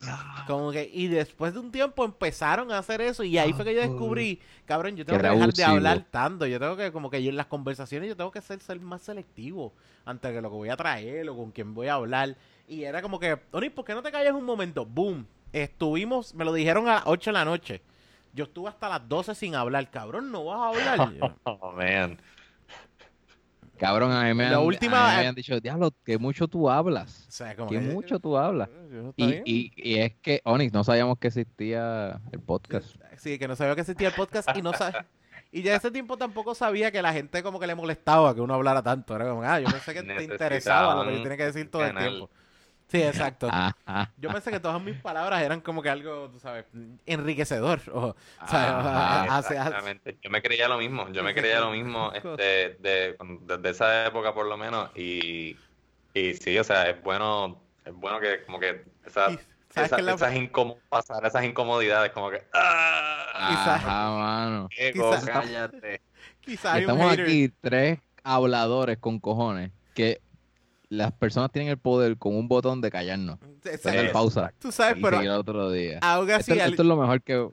Como 0.46 0.70
que, 0.70 0.88
y 0.92 1.08
después 1.08 1.54
de 1.54 1.60
un 1.60 1.72
tiempo 1.72 2.04
empezaron 2.04 2.70
a 2.70 2.78
hacer 2.78 3.00
eso 3.00 3.24
y 3.24 3.38
ahí 3.38 3.54
fue 3.54 3.64
que 3.64 3.74
yo 3.74 3.80
descubrí, 3.80 4.40
cabrón, 4.66 4.94
yo 4.94 5.04
tengo 5.06 5.18
Que 5.18 5.28
dejar 5.28 5.52
de 5.52 5.64
hablar 5.64 6.06
tanto, 6.10 6.46
yo 6.46 6.60
tengo 6.60 6.76
que, 6.76 6.92
como 6.92 7.10
que 7.10 7.22
yo 7.22 7.30
en 7.30 7.36
las 7.36 7.46
conversaciones 7.46 8.08
yo 8.08 8.16
tengo 8.16 8.30
que 8.30 8.42
ser, 8.42 8.60
ser 8.60 8.78
más 8.78 9.00
selectivo 9.02 9.72
ante 10.04 10.32
que 10.32 10.40
lo 10.42 10.50
que 10.50 10.56
voy 10.56 10.68
a 10.68 10.76
traer 10.76 11.28
o 11.30 11.36
con 11.36 11.50
quién 11.50 11.72
voy 11.74 11.88
a 11.88 11.94
hablar. 11.94 12.36
Y 12.68 12.84
era 12.84 13.00
como 13.00 13.18
que, 13.18 13.38
Oni, 13.52 13.70
¿por 13.70 13.84
qué 13.84 13.94
no 13.94 14.02
te 14.02 14.12
callas 14.12 14.34
un 14.34 14.44
momento? 14.44 14.84
Boom, 14.84 15.26
estuvimos, 15.52 16.34
me 16.34 16.44
lo 16.44 16.52
dijeron 16.52 16.88
a 16.88 16.96
las 16.96 17.02
8 17.06 17.30
de 17.30 17.34
la 17.34 17.44
noche. 17.46 17.82
Yo 18.34 18.44
estuve 18.44 18.68
hasta 18.68 18.90
las 18.90 19.08
12 19.08 19.34
sin 19.34 19.54
hablar, 19.54 19.90
cabrón, 19.90 20.30
no 20.30 20.44
vas 20.44 20.60
a 20.60 20.94
hablar. 20.94 21.14
Yo, 21.18 21.34
Oh, 21.44 21.72
man. 21.72 22.18
Cabrón, 23.78 24.12
a 24.12 24.24
mí 24.24 24.34
me, 24.34 24.48
La 24.48 24.56
han, 24.56 24.62
última- 24.64 25.04
a 25.04 25.08
mí 25.08 25.12
me 25.14 25.18
habían 25.18 25.34
dicho, 25.34 25.60
diablo, 25.60 25.92
que 26.04 26.16
mucho 26.18 26.48
tú 26.48 26.70
hablas. 26.70 27.26
o 27.28 27.30
sea, 27.30 27.54
como 27.56 27.68
Que 27.68 27.76
que- 27.78 27.80
mucho 27.92 28.18
tú 28.18 28.36
hablas. 28.36 28.68
Está 28.70 29.12
Y, 29.16 29.42
y, 29.44 29.72
y 29.76 29.98
es 30.00 30.14
que, 30.22 30.40
Onyx, 30.44 30.72
no 30.72 30.82
sabíamos 30.84 31.18
que 31.18 31.28
existía 31.28 32.20
el 32.32 32.40
podcast. 32.40 32.96
Sí, 33.18 33.38
que 33.38 33.46
no 33.48 33.56
sabía 33.56 33.74
que 33.74 33.82
existía 33.82 34.08
el 34.08 34.14
podcast 34.14 34.48
y 34.56 34.62
no 34.62 34.72
sabía. 34.72 35.06
Y 35.52 35.62
ya 35.62 35.76
ese 35.76 35.90
tiempo 35.90 36.18
tampoco 36.18 36.54
sabía 36.54 36.90
que 36.90 37.00
la 37.00 37.12
gente 37.14 37.42
como 37.42 37.58
que 37.60 37.66
le 37.68 37.74
molestaba 37.74 38.34
que 38.34 38.40
uno 38.40 38.52
hablara 38.52 38.82
tanto. 38.82 39.14
Era 39.14 39.28
como, 39.28 39.42
ah, 39.42 39.60
yo 39.60 39.68
pensé 39.70 39.94
que 39.94 40.02
te 40.02 40.22
interesaba 40.24 40.96
lo 40.96 41.08
que 41.08 41.16
yo 41.16 41.22
tenía 41.22 41.36
que 41.38 41.44
decir 41.44 41.70
todo 41.70 41.84
el 41.84 41.96
tiempo. 41.96 42.28
Sí, 42.88 43.02
exacto. 43.02 43.48
Ajá. 43.50 44.12
Yo 44.16 44.30
pensé 44.30 44.50
que 44.52 44.60
todas 44.60 44.80
mis 44.80 44.96
palabras 45.00 45.42
eran 45.42 45.60
como 45.60 45.82
que 45.82 45.90
algo, 45.90 46.30
tú 46.30 46.38
sabes, 46.38 46.66
enriquecedor. 47.04 47.80
O, 47.92 48.14
Ah, 48.38 48.46
¿sabes? 48.48 49.30
Hace- 49.30 49.54
Exactamente. 49.56 50.18
Yo 50.22 50.30
me 50.30 50.40
creía 50.40 50.68
lo 50.68 50.78
mismo, 50.78 51.08
yo 51.10 51.22
me 51.24 51.34
creía 51.34 51.60
lo 51.60 51.70
mismo 51.72 52.12
este, 52.12 52.76
de, 52.78 53.16
desde 53.42 53.70
esa 53.70 54.06
época 54.06 54.32
por 54.32 54.46
lo 54.46 54.56
menos 54.56 54.90
y, 54.96 55.56
y 56.14 56.34
sí, 56.34 56.56
o 56.58 56.64
sea, 56.64 56.88
es 56.90 57.02
bueno, 57.02 57.60
es 57.84 57.92
bueno 57.92 58.20
que 58.20 58.44
como 58.44 58.60
que 58.60 58.84
esa, 59.04 59.30
y 59.32 59.38
¿Sabes 59.70 59.88
esa- 59.88 59.96
qué 59.96 60.02
es 60.02 60.06
la- 60.06 60.14
esas 60.14 60.34
incómo- 60.34 60.78
pasar 60.88 61.24
esas 61.26 61.44
incomodidades 61.44 62.12
como 62.12 62.30
que 62.30 62.42
¡ah! 62.54 63.48
Quizás- 63.50 63.84
Ajá, 63.84 64.10
mano. 64.10 64.68
Ego, 64.76 65.10
quizás- 65.10 65.24
cállate. 65.26 66.00
Estamos 66.46 67.10
hater. 67.10 67.24
aquí 67.24 67.48
tres 67.60 67.98
habladores 68.22 68.98
con 68.98 69.18
cojones 69.18 69.72
que 69.94 70.20
las 70.88 71.12
personas 71.12 71.50
tienen 71.50 71.70
el 71.70 71.78
poder 71.78 72.16
con 72.16 72.34
un 72.36 72.46
botón 72.48 72.80
de 72.80 72.90
callarnos. 72.90 73.38
Sí. 73.62 73.88
pausa 74.12 74.52
Tú 74.58 74.70
sabes, 74.70 74.98
y 74.98 75.02
pero 75.02 75.38
otro 75.38 75.70
día. 75.70 75.98
aún 76.02 76.30
así, 76.30 76.52
esto, 76.52 76.62
al- 76.64 76.70
esto 76.70 76.82
es 76.82 76.88
lo 76.88 76.96
mejor 76.96 77.22
que, 77.22 77.48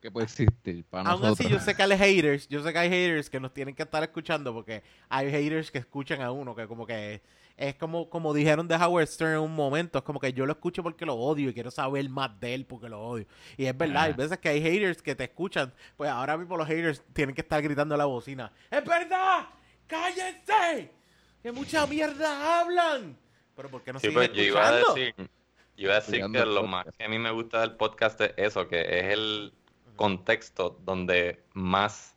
que 0.00 0.10
puede 0.10 0.24
existir 0.24 0.84
para 0.90 1.08
aún 1.10 1.20
nosotros. 1.22 1.46
así 1.46 1.52
yo 1.54 1.60
sé 1.60 1.74
que 1.76 1.82
hay 1.84 1.96
haters, 1.96 2.48
yo 2.48 2.62
sé 2.62 2.72
que 2.72 2.78
hay 2.80 2.90
haters 2.90 3.30
que 3.30 3.38
nos 3.38 3.54
tienen 3.54 3.74
que 3.74 3.82
estar 3.84 4.02
escuchando 4.02 4.52
porque 4.52 4.82
hay 5.08 5.30
haters 5.30 5.70
que 5.70 5.78
escuchan 5.78 6.20
a 6.22 6.32
uno 6.32 6.54
que 6.56 6.66
como 6.66 6.84
que 6.86 7.22
es 7.56 7.74
como 7.76 8.08
como 8.10 8.32
dijeron 8.34 8.66
de 8.66 8.74
Howard 8.74 9.06
Stern 9.06 9.34
en 9.34 9.38
un 9.40 9.54
momento, 9.54 9.98
es 9.98 10.04
como 10.04 10.18
que 10.18 10.32
yo 10.32 10.44
lo 10.46 10.52
escucho 10.52 10.82
porque 10.82 11.06
lo 11.06 11.14
odio 11.14 11.50
y 11.50 11.54
quiero 11.54 11.70
saber 11.70 12.08
más 12.08 12.40
de 12.40 12.54
él 12.54 12.64
porque 12.66 12.88
lo 12.88 13.00
odio. 13.00 13.26
Y 13.56 13.66
es 13.66 13.76
verdad, 13.78 14.04
hay 14.04 14.10
Ajá. 14.12 14.16
veces 14.22 14.38
que 14.38 14.48
hay 14.48 14.60
haters 14.60 15.00
que 15.02 15.14
te 15.14 15.24
escuchan, 15.24 15.72
pues 15.96 16.10
ahora 16.10 16.36
mismo 16.36 16.56
los 16.56 16.66
haters 16.66 17.00
tienen 17.12 17.34
que 17.34 17.42
estar 17.42 17.62
gritando 17.62 17.94
a 17.94 17.98
la 17.98 18.06
bocina. 18.06 18.50
¡Es 18.70 18.84
verdad! 18.84 19.44
¡Cállense! 19.86 20.90
¡Que 21.42 21.52
mucha 21.52 21.86
mierda 21.86 22.60
hablan! 22.60 23.16
Pero 23.56 23.68
¿por 23.68 23.82
qué 23.82 23.92
no 23.92 23.98
Sí, 23.98 24.08
siguen 24.08 24.28
pues 24.28 24.32
yo 24.36 24.42
iba 24.44 24.68
a 24.68 24.72
decir, 24.72 25.14
yo 25.16 25.26
iba 25.76 25.92
a 25.94 26.00
decir 26.00 26.24
que 26.32 26.46
lo 26.46 26.62
más 26.64 26.86
que 26.96 27.04
a 27.04 27.08
mí 27.08 27.18
me 27.18 27.30
gusta 27.30 27.60
del 27.60 27.72
podcast 27.72 28.20
es 28.20 28.32
eso, 28.36 28.68
que 28.68 28.80
es 28.80 29.12
el 29.12 29.52
contexto 29.96 30.78
donde 30.84 31.44
más 31.52 32.14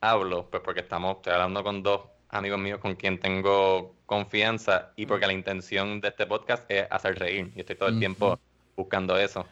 hablo, 0.00 0.48
pues 0.50 0.62
porque 0.62 0.80
estamos, 0.80 1.16
estoy 1.16 1.32
hablando 1.34 1.62
con 1.62 1.82
dos 1.82 2.02
amigos 2.30 2.58
míos 2.58 2.78
con 2.78 2.94
quien 2.94 3.18
tengo 3.18 3.96
confianza 4.06 4.92
y 4.96 5.06
porque 5.06 5.26
la 5.26 5.32
intención 5.32 6.00
de 6.00 6.08
este 6.08 6.26
podcast 6.26 6.70
es 6.70 6.86
hacer 6.90 7.18
reír 7.18 7.52
y 7.54 7.60
estoy 7.60 7.76
todo 7.76 7.88
el 7.88 7.98
tiempo 7.98 8.38
buscando 8.76 9.18
eso. 9.18 9.46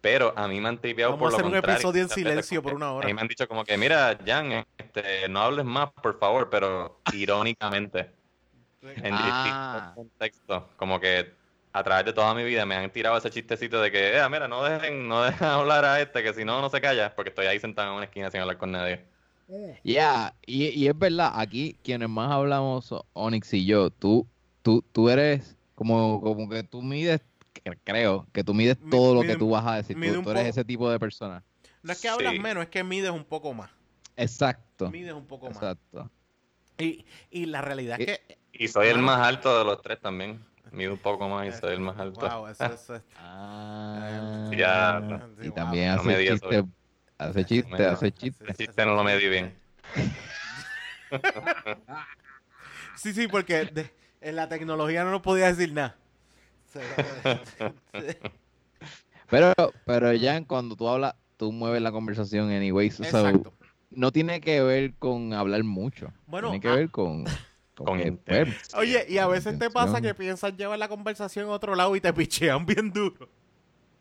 Pero 0.00 0.34
a 0.36 0.46
mí 0.48 0.60
me 0.60 0.68
han 0.68 0.78
tripeado 0.78 1.12
Vamos 1.12 1.20
por 1.20 1.28
a 1.28 1.30
lo 1.30 1.36
hacer 1.36 1.46
un 1.46 1.52
contrario. 1.52 1.76
episodio 1.76 2.02
en 2.02 2.08
silencio 2.10 2.62
por 2.62 2.74
una 2.74 2.92
hora. 2.92 3.06
A 3.06 3.08
mí 3.08 3.14
me 3.14 3.22
han 3.22 3.28
dicho 3.28 3.48
como 3.48 3.64
que, 3.64 3.78
mira, 3.78 4.18
Jan, 4.26 4.66
este, 4.76 5.28
no 5.30 5.40
hables 5.40 5.64
más, 5.64 5.90
por 5.92 6.18
favor, 6.18 6.50
pero 6.50 7.00
irónicamente 7.14 8.10
en 8.96 9.12
Ah. 9.14 9.92
distintos 9.94 9.94
contextos. 9.94 10.62
Como 10.76 11.00
que 11.00 11.32
a 11.72 11.82
través 11.82 12.04
de 12.06 12.12
toda 12.12 12.34
mi 12.34 12.44
vida 12.44 12.64
me 12.66 12.76
han 12.76 12.90
tirado 12.90 13.16
ese 13.16 13.30
chistecito 13.30 13.80
de 13.80 13.90
que, 13.90 14.16
eh, 14.16 14.28
mira, 14.30 14.46
no 14.48 14.62
dejen, 14.62 15.08
no 15.08 15.22
dejen 15.22 15.46
hablar 15.48 15.84
a 15.84 16.00
este, 16.00 16.22
que 16.22 16.32
si 16.34 16.44
no, 16.44 16.60
no 16.60 16.68
se 16.70 16.80
calla, 16.80 17.14
porque 17.14 17.30
estoy 17.30 17.46
ahí 17.46 17.58
sentado 17.58 17.88
en 17.90 17.94
una 17.96 18.04
esquina 18.04 18.30
sin 18.30 18.40
hablar 18.40 18.58
con 18.58 18.70
nadie. 18.72 19.04
Ya, 19.82 20.34
y, 20.46 20.68
y 20.68 20.88
es 20.88 20.98
verdad, 20.98 21.32
aquí 21.34 21.76
quienes 21.82 22.08
más 22.08 22.30
hablamos, 22.32 22.86
son 22.86 23.02
Onyx 23.12 23.52
y 23.54 23.66
yo, 23.66 23.90
tú, 23.90 24.26
tú, 24.62 24.82
tú 24.92 25.10
eres 25.10 25.56
como, 25.74 26.20
como 26.22 26.48
que 26.48 26.62
tú 26.62 26.80
mides, 26.80 27.20
cre- 27.62 27.78
creo, 27.84 28.26
que 28.32 28.42
tú 28.42 28.54
mides 28.54 28.80
Mi- 28.80 28.90
todo 28.90 29.14
lo 29.14 29.20
que 29.22 29.36
tú 29.36 29.50
vas 29.50 29.66
a 29.66 29.76
decir. 29.76 29.96
Tú, 30.22 30.30
eres 30.30 30.46
ese 30.46 30.64
tipo 30.64 30.90
de 30.90 30.98
persona. 30.98 31.42
No 31.82 31.92
es 31.92 32.00
que 32.00 32.08
hablas 32.08 32.32
Sí. 32.32 32.38
menos, 32.38 32.62
es 32.64 32.70
que 32.70 32.82
mides 32.82 33.10
un 33.10 33.24
poco 33.24 33.52
más. 33.52 33.70
Exacto. 34.16 34.90
Mides 34.90 35.12
un 35.12 35.26
poco 35.26 35.48
más. 35.48 35.56
Exacto. 35.56 36.10
Y, 36.78 37.04
y 37.30 37.44
la 37.46 37.60
realidad 37.60 38.00
es 38.00 38.06
que. 38.06 38.38
Y 38.56 38.68
soy 38.68 38.86
el 38.86 38.92
Claro. 38.94 39.06
más 39.06 39.26
alto 39.26 39.58
de 39.58 39.64
los 39.64 39.82
tres 39.82 40.00
también. 40.00 40.44
Mido 40.70 40.92
un 40.94 40.98
poco 40.98 41.28
más 41.28 41.46
y 41.48 41.52
soy 41.52 41.74
el 41.74 41.80
más 41.80 41.98
alto. 41.98 42.20
Wow, 42.28 42.46
eso, 42.48 42.64
eso 42.64 42.94
es- 42.96 43.02
Ah, 43.18 44.50
Ya, 44.56 45.02
y 45.42 45.50
también 45.50 45.94
No 45.94 46.00
hace 46.00 46.16
digas 46.18 46.40
chiste, 46.40 46.64
hace 47.18 47.44
chiste, 47.44 47.84
hace 47.86 48.12
chiste. 48.12 48.44
El 48.48 48.54
chiste 48.56 48.86
no 48.86 48.94
lo 48.94 49.04
medí 49.04 49.28
bien. 49.28 49.54
Sí, 52.96 53.12
sí, 53.12 53.28
porque 53.28 53.64
de- 53.66 53.90
en 54.20 54.36
la 54.36 54.48
tecnología 54.48 55.04
no 55.04 55.10
nos 55.10 55.20
podía 55.20 55.46
decir 55.46 55.72
nada. 55.72 55.96
Pero, 59.30 59.52
pero 59.84 60.12
ya 60.12 60.44
cuando 60.44 60.76
tú 60.76 60.88
hablas, 60.88 61.14
tú 61.36 61.50
mueves 61.50 61.82
la 61.82 61.90
conversación 61.92 62.50
anyways. 62.50 62.94
so, 62.94 63.04
Exacto. 63.04 63.52
no 63.90 64.12
tiene 64.12 64.40
que 64.40 64.60
ver 64.62 64.94
con 64.98 65.32
hablar 65.32 65.64
mucho. 65.64 66.12
Bueno, 66.26 66.48
tiene 66.50 66.60
que 66.60 66.68
ah, 66.68 66.74
ver 66.76 66.90
con, 66.90 67.24
Con 67.74 68.00
inter- 68.00 68.48
Oye, 68.76 69.04
y 69.08 69.18
a 69.18 69.26
veces 69.26 69.58
te 69.58 69.70
pasa 69.70 70.00
que 70.00 70.14
piensas 70.14 70.56
llevar 70.56 70.78
la 70.78 70.88
conversación 70.88 71.48
a 71.48 71.52
otro 71.52 71.74
lado 71.74 71.94
y 71.96 72.00
te 72.00 72.12
pichean 72.14 72.64
bien 72.66 72.92
duro. 72.92 73.28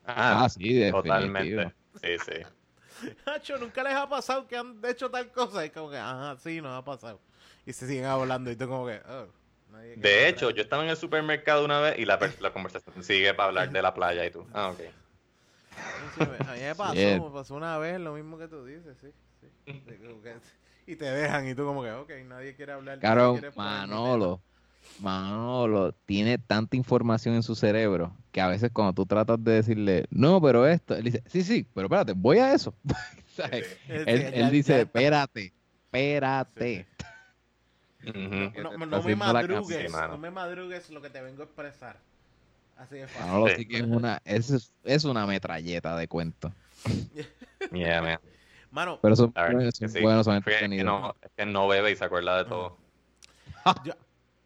Ah, 0.06 0.48
sí, 0.50 0.74
definitivo. 0.74 1.02
totalmente. 1.02 1.76
Sí, 2.02 2.18
sí. 2.20 3.14
Hacho, 3.26 3.58
nunca 3.58 3.84
les 3.84 3.94
ha 3.94 4.08
pasado 4.08 4.48
que 4.48 4.56
han 4.56 4.80
hecho 4.86 5.10
tal 5.10 5.32
cosa. 5.32 5.66
Y 5.66 5.70
como 5.70 5.90
que, 5.90 5.98
ajá, 5.98 6.38
sí, 6.38 6.62
nos 6.62 6.78
ha 6.80 6.84
pasado. 6.86 7.20
Y 7.66 7.74
se 7.74 7.88
siguen 7.88 8.06
hablando 8.06 8.52
y 8.52 8.56
tú 8.56 8.68
como 8.68 8.86
que, 8.86 9.02
oh, 9.10 9.28
nadie 9.72 9.95
De 9.95 10.14
hablar. 10.16 10.30
hecho, 10.30 10.50
yo 10.52 10.62
estaba 10.62 10.84
en 10.84 10.90
el 10.90 10.98
supermercado 10.98 11.66
una 11.66 11.80
vez 11.80 11.98
y 12.00 12.06
la, 12.06 12.20
la 12.41 12.54
conversación 12.54 13.04
sigue 13.04 13.34
para 13.34 13.50
hablar 13.50 13.72
de 13.72 13.82
la 13.82 13.94
playa 13.94 14.26
y 14.26 14.32
tú. 14.32 14.45
Ah, 14.54 14.70
ok. 14.70 14.80
Sí, 16.16 16.22
A 16.22 16.54
mí 16.54 16.60
me 16.62 16.76
pasó, 16.76 16.95
me 16.95 17.32
pasó 17.32 17.56
una 17.56 17.78
vez 17.78 18.00
lo 18.00 18.14
mismo 18.14 18.38
que 18.38 18.48
tú 18.48 18.66
dices, 18.66 18.95
sí. 19.02 19.08
sí. 19.41 19.50
Y 20.85 20.95
te 20.95 21.05
dejan 21.05 21.47
y 21.47 21.55
tú 21.55 21.65
como 21.65 21.81
que, 21.84 21.91
ok, 21.91 22.11
nadie 22.27 22.55
quiere 22.55 22.73
hablar. 22.73 22.99
Claro, 22.99 23.39
Manolo, 23.55 24.41
Manolo 24.99 25.93
tiene 26.05 26.38
tanta 26.38 26.76
información 26.76 27.35
en 27.35 27.43
su 27.43 27.55
cerebro 27.55 28.15
que 28.31 28.41
a 28.41 28.47
veces 28.47 28.72
cuando 28.73 28.93
tú 28.93 29.05
tratas 29.05 29.41
de 29.43 29.53
decirle, 29.53 30.05
no, 30.10 30.41
pero 30.41 30.68
esto, 30.68 30.95
él 30.95 31.03
dice, 31.05 31.23
sí, 31.27 31.43
sí, 31.43 31.65
pero 31.73 31.85
espérate, 31.88 32.14
voy 32.14 32.39
a 32.39 32.53
eso. 32.53 32.73
Él, 33.51 33.64
Sí, 33.88 33.93
él 34.05 34.31
ya- 34.34 34.49
dice, 34.51 34.73
ya- 34.73 34.80
espérate, 34.81 35.53
espérate. 35.85 36.85
No, 38.61 38.77
me 39.03 39.15
madrugues, 39.15 39.91
no 39.91 40.18
me 40.18 40.30
madrugues 40.30 40.89
lo 40.89 41.01
que 41.01 41.10
te 41.10 41.22
vengo 41.22 41.41
a 41.41 41.45
expresar. 41.45 41.97
Así 42.77 42.95
de 42.95 43.07
fácil. 43.07 43.26
Manolo 43.31 43.55
Sí. 43.55 43.65
que 43.65 43.77
es 43.77 43.84
una, 43.84 44.22
es, 44.26 44.72
es 44.84 45.03
una 45.05 45.26
metralleta 45.26 45.95
de 45.95 46.07
cuentos. 46.07 46.51
Yeah, 47.72 48.01
man. 48.01 48.19
Mano, 48.74 49.00
Pero 49.02 49.16
son, 49.16 49.34
buenos, 49.34 49.64
es 49.66 49.80
que 49.80 49.88
son 49.88 49.90
sí. 49.90 50.02
buenos, 50.02 50.26
son 50.26 50.41
Fue 50.41 50.58
que 50.58 50.66
entretenidos. 50.66 50.86
no, 50.86 51.16
es 51.22 51.32
que 51.38 51.45
no 51.45 51.68
bebe 51.68 51.91
y 51.91 51.95
se 51.95 52.04
acuerda 52.06 52.38
de 52.44 52.45
todo. 52.45 52.78
yo- 53.86 53.94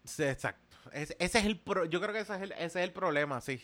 sí, 0.04 0.24
exacto. 0.24 0.76
Ese, 0.92 1.16
ese 1.18 1.38
es 1.40 1.44
el 1.46 1.58
pro- 1.58 1.84
yo 1.86 2.00
creo 2.00 2.12
que 2.12 2.20
ese 2.20 2.34
es 2.36 2.42
el, 2.42 2.52
ese 2.52 2.64
es 2.64 2.76
el 2.88 2.92
problema, 2.92 3.40
sí. 3.40 3.60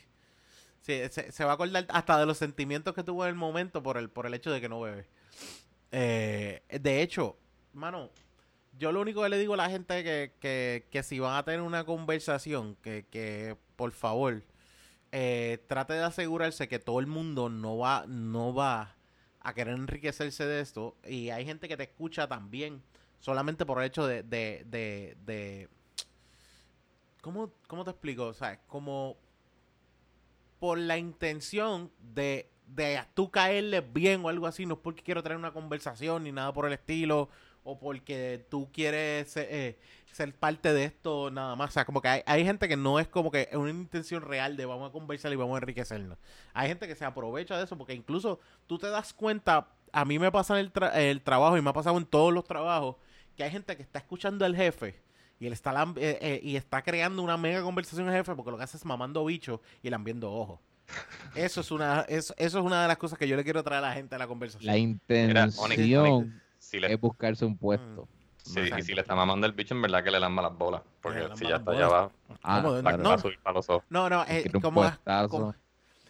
Sí, 0.83 1.01
se, 1.11 1.33
se 1.33 1.45
va 1.45 1.53
a 1.53 1.55
acordar 1.55 1.87
hasta 1.91 2.19
de 2.19 2.27
los 2.27 2.39
sentimientos 2.39 2.95
que 2.95 3.03
tuvo 3.05 3.25
en 3.25 3.31
el 3.31 3.35
momento 3.37 3.83
por 3.83 3.97
el, 3.99 4.11
por 4.11 4.27
el 4.27 4.35
hecho 4.35 4.51
de 4.53 4.61
que 4.61 4.69
no 4.69 4.81
bebe. 4.81 5.07
Eh, 5.93 6.63
de 6.81 7.03
hecho, 7.03 7.39
mano, 7.73 8.11
yo 8.79 8.93
lo 8.93 9.01
único 9.01 9.23
que 9.23 9.29
le 9.31 9.39
digo 9.39 9.55
a 9.55 9.59
la 9.59 9.71
gente 9.71 10.05
que, 10.05 10.33
que, 10.41 10.87
que 10.91 11.03
si 11.03 11.21
van 11.21 11.37
a 11.37 11.45
tener 11.45 11.63
una 11.63 11.85
conversación, 11.85 12.77
que, 12.83 13.07
que 13.11 13.57
por 13.77 13.93
favor, 13.93 14.43
eh, 15.13 15.65
trate 15.69 15.95
de 15.95 16.05
asegurarse 16.05 16.69
que 16.69 16.79
todo 16.81 17.01
el 17.01 17.07
mundo 17.07 17.49
no 17.51 17.79
va, 17.79 18.05
no 18.09 18.55
va 18.55 18.94
a 19.45 19.55
querer 19.55 19.75
enriquecerse 19.75 20.45
de 20.47 20.61
esto. 20.61 20.97
Y 21.07 21.31
hay 21.31 21.45
gente 21.45 21.69
que 21.69 21.77
te 21.77 21.85
escucha 21.85 22.27
también 22.27 22.83
solamente 23.21 23.65
por 23.65 23.79
el 23.79 23.85
hecho 23.85 24.07
de, 24.07 24.23
de, 24.23 24.65
de, 25.25 25.69
¿cómo, 27.21 27.53
¿cómo 27.69 27.85
te 27.85 27.91
explico? 27.91 28.27
O 28.27 28.35
sea, 28.35 28.61
como 28.67 29.17
por 30.59 30.79
la 30.79 30.99
intención 30.99 31.91
de, 32.15 32.51
de 32.67 33.01
tú 33.15 33.31
caerle 33.31 33.83
bien 33.83 34.25
o 34.25 34.29
algo 34.29 34.47
así, 34.47 34.67
no 34.67 34.75
es 34.75 34.81
porque 34.81 35.03
quiero 35.03 35.23
tener 35.23 35.39
una 35.39 35.53
conversación 35.53 36.25
ni 36.25 36.33
nada 36.33 36.53
por 36.53 36.67
el 36.67 36.73
estilo, 36.73 37.29
o 37.65 37.79
porque 37.79 38.47
tú 38.51 38.71
quieres 38.73 39.37
eh, 39.37 39.79
ser 40.15 40.35
parte 40.35 40.73
de 40.73 40.85
esto 40.85 41.31
nada 41.31 41.57
más. 41.57 41.71
O 41.71 41.73
sea, 41.73 41.85
como 41.85 42.01
que 42.01 42.09
hay, 42.09 42.23
hay 42.27 42.45
gente 42.45 42.69
que 42.69 42.77
no 42.77 42.99
es 43.01 43.09
como 43.09 43.31
que 43.31 43.49
es 43.51 43.57
una 43.57 43.71
intención 43.71 44.23
real 44.23 44.57
de 44.57 44.65
vamos 44.65 44.89
a 44.89 44.93
conversar 44.93 45.33
y 45.33 45.37
vamos 45.37 45.55
a 45.57 45.59
enriquecernos. 45.59 46.19
Hay 46.53 46.69
gente 46.69 46.87
que 46.87 46.95
se 46.95 47.05
aprovecha 47.05 47.57
de 47.59 47.65
eso 47.65 47.77
porque 47.77 47.95
incluso 47.95 48.41
tú 48.67 48.79
te 48.79 48.89
das 48.89 49.13
cuenta, 49.13 49.69
a 49.93 50.05
mí 50.05 50.19
me 50.19 50.31
pasa 50.33 50.55
en 50.55 50.61
el, 50.61 50.73
tra- 50.73 50.95
el 50.97 51.21
trabajo 51.21 51.57
y 51.57 51.63
me 51.63 51.71
ha 51.71 51.75
pasado 51.75 51.99
en 51.99 52.07
todos 52.07 52.33
los 52.33 52.45
trabajos, 52.45 52.97
que 53.37 53.45
hay 53.45 53.51
gente 53.51 53.77
que 53.77 53.83
está 53.83 53.99
escuchando 53.99 54.45
al 54.45 54.55
jefe 54.57 55.03
y 55.41 55.47
él 55.47 55.53
está 55.53 55.73
eh, 55.97 56.19
eh, 56.21 56.41
y 56.43 56.57
está 56.57 56.83
creando 56.83 57.21
una 57.23 57.37
mega 57.37 57.63
conversación 57.63 58.09
al 58.09 58.15
jefe 58.15 58.35
porque 58.35 58.51
lo 58.53 58.57
que 58.57 58.65
hace 58.65 58.77
es 58.77 58.85
mamando 58.85 59.25
bicho 59.25 59.61
y 59.83 59.91
lambiendo 59.91 60.33
ojos. 60.33 60.61
Eso 61.35 61.63
es 61.63 61.71
una 61.71 62.03
eso, 62.03 62.35
eso 62.37 62.59
es 62.59 62.65
una 62.65 62.83
de 62.83 62.89
las 62.89 62.99
cosas 62.99 63.19
que 63.19 63.27
yo 63.27 63.37
le 63.37 63.43
quiero 63.43 63.63
traer 63.65 63.83
a 63.83 63.89
la 63.89 63.95
gente 63.95 64.15
a 64.15 64.19
la 64.19 64.27
conversación. 64.27 64.67
La 64.67 64.77
Mira, 64.77 65.45
Onyx, 65.45 65.59
intención 65.59 66.07
Onyx, 66.07 66.35
si 66.59 66.79
le, 66.79 66.93
es 66.93 67.01
buscarse 67.01 67.45
un 67.45 67.57
puesto. 67.57 68.07
Sí, 68.45 68.61
y 68.79 68.83
si 68.83 68.95
le 68.95 69.01
está 69.01 69.15
mamando 69.15 69.47
el 69.47 69.53
bicho, 69.53 69.75
en 69.75 69.83
verdad 69.83 70.05
que 70.05 70.11
le 70.11 70.21
lamba 70.21 70.43
las 70.43 70.57
bolas. 70.57 70.83
Porque 71.01 71.29
si 71.35 71.47
ya 71.47 71.57
está 71.57 71.71
allá 71.73 71.87
abajo, 71.87 72.13
Ah, 72.43 72.61
claro. 72.81 72.99
No. 72.99 73.09
va 73.09 73.15
a 73.15 73.19
subir 73.19 73.39
para 73.41 73.55
los 73.55 73.69
ojos. 73.71 73.85
No, 73.89 74.09
no, 74.11 74.25
eh, 74.29 74.45
como, 74.61 74.83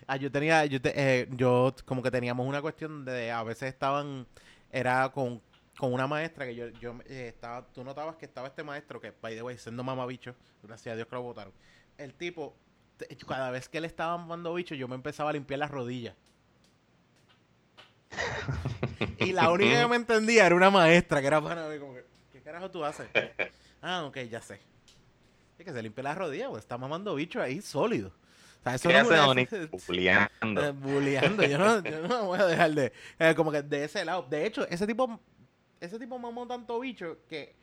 ah, 0.06 0.16
yo 0.16 0.30
tenía, 0.30 0.64
yo, 0.66 0.80
te- 0.80 0.92
eh, 0.94 1.28
yo 1.32 1.74
como 1.84 2.02
que 2.02 2.10
teníamos 2.10 2.46
una 2.46 2.60
cuestión 2.60 3.04
de 3.04 3.30
a 3.30 3.42
veces 3.42 3.68
estaban, 3.72 4.26
era 4.72 5.08
con, 5.10 5.40
con 5.78 5.92
una 5.92 6.06
maestra 6.06 6.44
que 6.44 6.54
yo, 6.54 6.68
yo 6.80 6.94
eh, 7.06 7.28
estaba, 7.34 7.66
tú 7.68 7.82
notabas 7.84 8.16
que 8.16 8.26
estaba 8.26 8.48
este 8.48 8.62
maestro 8.64 9.00
que, 9.00 9.12
by 9.22 9.34
the 9.34 9.42
way, 9.42 9.56
siendo 9.58 9.82
mamabicho, 9.82 10.34
gracias 10.62 10.92
a 10.92 10.96
Dios 10.96 11.08
que 11.08 11.14
lo 11.14 11.22
votaron. 11.22 11.52
El 11.98 12.14
tipo, 12.14 12.54
te- 12.96 13.06
cada 13.26 13.50
vez 13.50 13.68
que 13.68 13.80
le 13.80 13.86
estaban 13.86 14.20
mamando 14.22 14.52
bicho, 14.54 14.74
yo 14.74 14.88
me 14.88 14.94
empezaba 14.96 15.30
a 15.30 15.32
limpiar 15.32 15.58
las 15.60 15.70
rodillas. 15.70 16.14
y 19.18 19.32
la 19.32 19.50
única 19.50 19.80
que 19.82 19.88
me 19.88 19.96
entendía 19.96 20.46
era 20.46 20.54
una 20.54 20.70
maestra 20.70 21.20
que 21.20 21.26
era 21.26 21.40
para 21.40 21.68
mí, 21.68 21.78
como 21.78 21.94
que, 21.94 22.00
¿qué 22.02 22.03
carajo 22.54 22.70
tú 22.70 22.84
haces? 22.84 23.08
Ah, 23.86 24.04
ok, 24.04 24.16
ya 24.30 24.40
sé. 24.40 24.58
Es 25.58 25.64
que 25.66 25.70
se 25.70 25.82
limpia 25.82 26.02
las 26.02 26.16
rodillas, 26.16 26.48
pues 26.48 26.62
está 26.62 26.78
mamando 26.78 27.14
bicho 27.16 27.42
ahí 27.42 27.60
sólido. 27.60 28.08
O 28.08 28.62
sea, 28.62 28.76
eso 28.76 28.88
¿Qué 28.88 28.94
no 28.94 29.00
hace 29.00 29.14
eh, 30.40 30.70
bulleando. 30.70 31.42
Yo 31.42 31.58
no, 31.58 31.82
yo 31.84 32.00
no 32.00 32.08
me 32.08 32.24
voy 32.24 32.38
a 32.38 32.46
dejar 32.46 32.70
de. 32.70 32.94
eh, 33.18 33.34
como 33.36 33.52
que 33.52 33.60
de 33.60 33.84
ese 33.84 34.02
lado. 34.02 34.22
De 34.22 34.46
hecho, 34.46 34.66
ese 34.68 34.86
tipo. 34.86 35.20
Ese 35.82 35.98
tipo 35.98 36.18
mamó 36.18 36.46
tanto 36.46 36.80
bicho 36.80 37.18
que. 37.28 37.54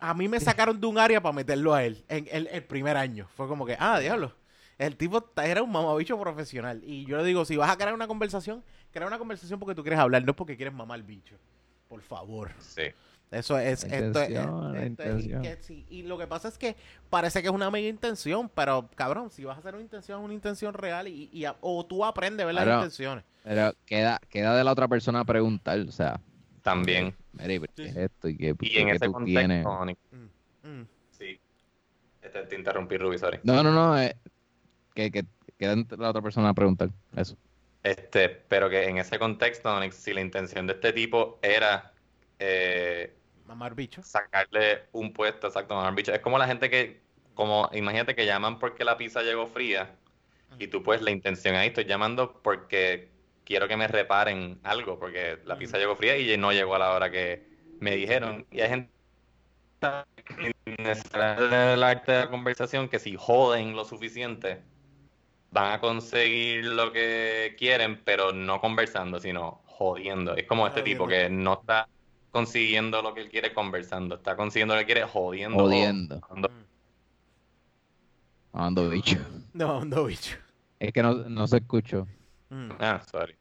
a 0.00 0.12
mí 0.12 0.26
me 0.26 0.40
sacaron 0.40 0.80
de 0.80 0.88
un 0.88 0.98
área 0.98 1.22
para 1.22 1.32
meterlo 1.32 1.72
a 1.72 1.84
él 1.84 2.04
en 2.08 2.26
el, 2.32 2.48
el 2.48 2.64
primer 2.64 2.96
año. 2.96 3.28
Fue 3.36 3.46
como 3.46 3.64
que, 3.64 3.76
ah, 3.78 4.00
diablo. 4.00 4.34
El 4.76 4.96
tipo 4.96 5.24
era 5.40 5.62
un 5.62 5.70
mamabicho 5.70 6.18
profesional. 6.18 6.82
Y 6.82 7.04
yo 7.06 7.16
le 7.16 7.22
digo, 7.22 7.44
si 7.44 7.56
vas 7.56 7.70
a 7.70 7.76
crear 7.76 7.94
una 7.94 8.08
conversación, 8.08 8.64
crea 8.90 9.06
una 9.06 9.18
conversación 9.18 9.60
porque 9.60 9.76
tú 9.76 9.82
quieres 9.82 10.00
hablar, 10.00 10.24
no 10.24 10.34
porque 10.34 10.56
quieres 10.56 10.74
mamar 10.74 11.00
bicho. 11.04 11.36
Por 11.88 12.02
favor. 12.02 12.50
Sí. 12.58 12.92
Eso 13.30 13.58
es, 13.58 13.82
esto 13.84 13.94
es, 14.20 14.30
esto 14.30 14.74
es- 14.74 14.86
intención. 14.86 15.42
que 15.42 15.56
sí. 15.60 15.84
Y 15.90 16.02
lo 16.04 16.16
que 16.16 16.26
pasa 16.28 16.46
es 16.48 16.56
que 16.56 16.76
parece 17.10 17.42
que 17.42 17.48
es 17.48 17.54
una 17.54 17.70
mega 17.70 17.88
intención, 17.88 18.48
pero 18.48 18.88
cabrón, 18.94 19.30
si 19.30 19.44
vas 19.44 19.56
a 19.56 19.60
hacer 19.60 19.74
una 19.74 19.82
intención, 19.82 20.20
es 20.20 20.24
una 20.24 20.34
intención 20.34 20.72
real 20.72 21.08
y, 21.08 21.28
y 21.32 21.44
a- 21.44 21.56
o 21.60 21.84
tú 21.84 22.04
aprendes 22.04 22.44
a 22.44 22.46
ver 22.46 22.54
las 22.54 22.66
intenciones. 22.66 23.24
Pero 23.42 23.72
queda, 23.86 24.20
queda 24.28 24.56
de 24.56 24.62
la 24.64 24.70
otra 24.72 24.86
persona 24.88 25.24
preguntar, 25.24 25.80
o 25.80 25.90
sea, 25.92 26.20
También. 26.62 27.14
Mary, 27.32 27.58
¿pero 27.58 27.72
¿qué 27.74 27.82
Sí, 27.82 27.88
es 27.88 27.94
sí. 27.94 28.00
esto? 28.00 28.28
¿Y 28.28 28.36
qué, 28.36 28.54
Y 28.60 28.70
qué- 28.70 28.80
en 28.80 28.88
ese 28.90 29.06
tú 29.06 29.12
contexto, 29.12 29.84
Mm, 30.12 30.68
mm. 30.68 30.86
sí. 31.10 31.40
Este, 32.22 32.42
te 32.44 32.56
interrumpí, 32.56 32.96
Ruby, 32.96 33.18
sorry. 33.18 33.40
No, 33.42 33.62
no, 33.62 33.72
no, 33.72 34.00
eh, 34.00 34.16
que, 34.94 35.10
que 35.10 35.24
queda 35.58 35.74
la 35.98 36.10
otra 36.10 36.22
persona 36.22 36.50
a 36.50 36.54
preguntar, 36.54 36.90
eso. 37.16 37.36
Este, 37.82 38.28
pero 38.30 38.70
que 38.70 38.84
en 38.88 38.98
ese 38.98 39.18
contexto, 39.18 39.74
Onyx, 39.74 39.96
si 39.96 40.14
la 40.14 40.20
intención 40.20 40.66
de 40.66 40.74
este 40.74 40.92
tipo 40.92 41.38
era 41.42 41.92
eh, 42.38 43.14
Mamar 43.46 43.74
bicho. 43.74 44.02
sacarle 44.02 44.84
un 44.92 45.12
puesto 45.12 45.46
exacto 45.46 45.78
a 45.78 45.90
bicho, 45.90 46.12
es 46.12 46.20
como 46.20 46.38
la 46.38 46.46
gente 46.46 46.70
que, 46.70 47.00
como, 47.34 47.68
imagínate 47.72 48.14
que 48.14 48.26
llaman 48.26 48.58
porque 48.58 48.84
la 48.84 48.96
pizza 48.96 49.22
llegó 49.22 49.46
fría 49.46 49.96
y 50.58 50.68
tú 50.68 50.82
pues 50.82 51.02
la 51.02 51.10
intención 51.10 51.56
ahí, 51.56 51.68
estoy 51.68 51.84
llamando 51.84 52.40
porque 52.42 53.10
quiero 53.44 53.68
que 53.68 53.76
me 53.76 53.88
reparen 53.88 54.60
algo, 54.62 54.98
porque 54.98 55.38
la 55.44 55.56
pizza 55.56 55.78
llegó 55.78 55.96
fría 55.96 56.16
y 56.16 56.36
no 56.36 56.52
llegó 56.52 56.74
a 56.74 56.78
la 56.78 56.92
hora 56.92 57.10
que 57.10 57.46
me 57.80 57.96
dijeron. 57.96 58.46
Y 58.50 58.60
hay 58.60 58.68
gente 58.68 58.90
en 60.66 60.86
el 61.52 61.82
arte 61.82 62.12
de 62.12 62.20
la 62.20 62.30
conversación 62.30 62.88
que 62.88 62.98
si 62.98 63.16
joden 63.16 63.76
lo 63.76 63.84
suficiente 63.84 64.62
van 65.50 65.72
a 65.72 65.80
conseguir 65.80 66.64
lo 66.64 66.92
que 66.92 67.54
quieren, 67.58 68.02
pero 68.04 68.32
no 68.32 68.60
conversando, 68.60 69.20
sino 69.20 69.62
jodiendo. 69.66 70.36
Es 70.36 70.46
como 70.46 70.66
este 70.66 70.82
tipo 70.82 71.06
que 71.06 71.28
no 71.28 71.54
está 71.60 71.88
consiguiendo 72.34 73.00
lo 73.00 73.14
que 73.14 73.20
él 73.22 73.30
quiere 73.30 73.54
conversando, 73.54 74.16
está 74.16 74.34
consiguiendo 74.36 74.74
lo 74.74 74.80
que 74.80 74.86
quiere 74.86 75.04
jodiendo. 75.04 75.60
Jodiendo. 75.64 76.20
dando- 76.28 76.48
Mm. 76.50 76.64
Ando 78.52 78.90
bicho. 78.90 79.16
No, 79.54 79.84
no 79.84 80.04
bicho. 80.06 80.36
Es 80.80 80.92
que 80.92 81.00
no, 81.02 81.14
no 81.14 81.46
se 81.46 81.58
escuchó, 81.58 82.06
Mm. 82.50 82.70
Ah, 82.80 83.00
sorry. 83.10 83.34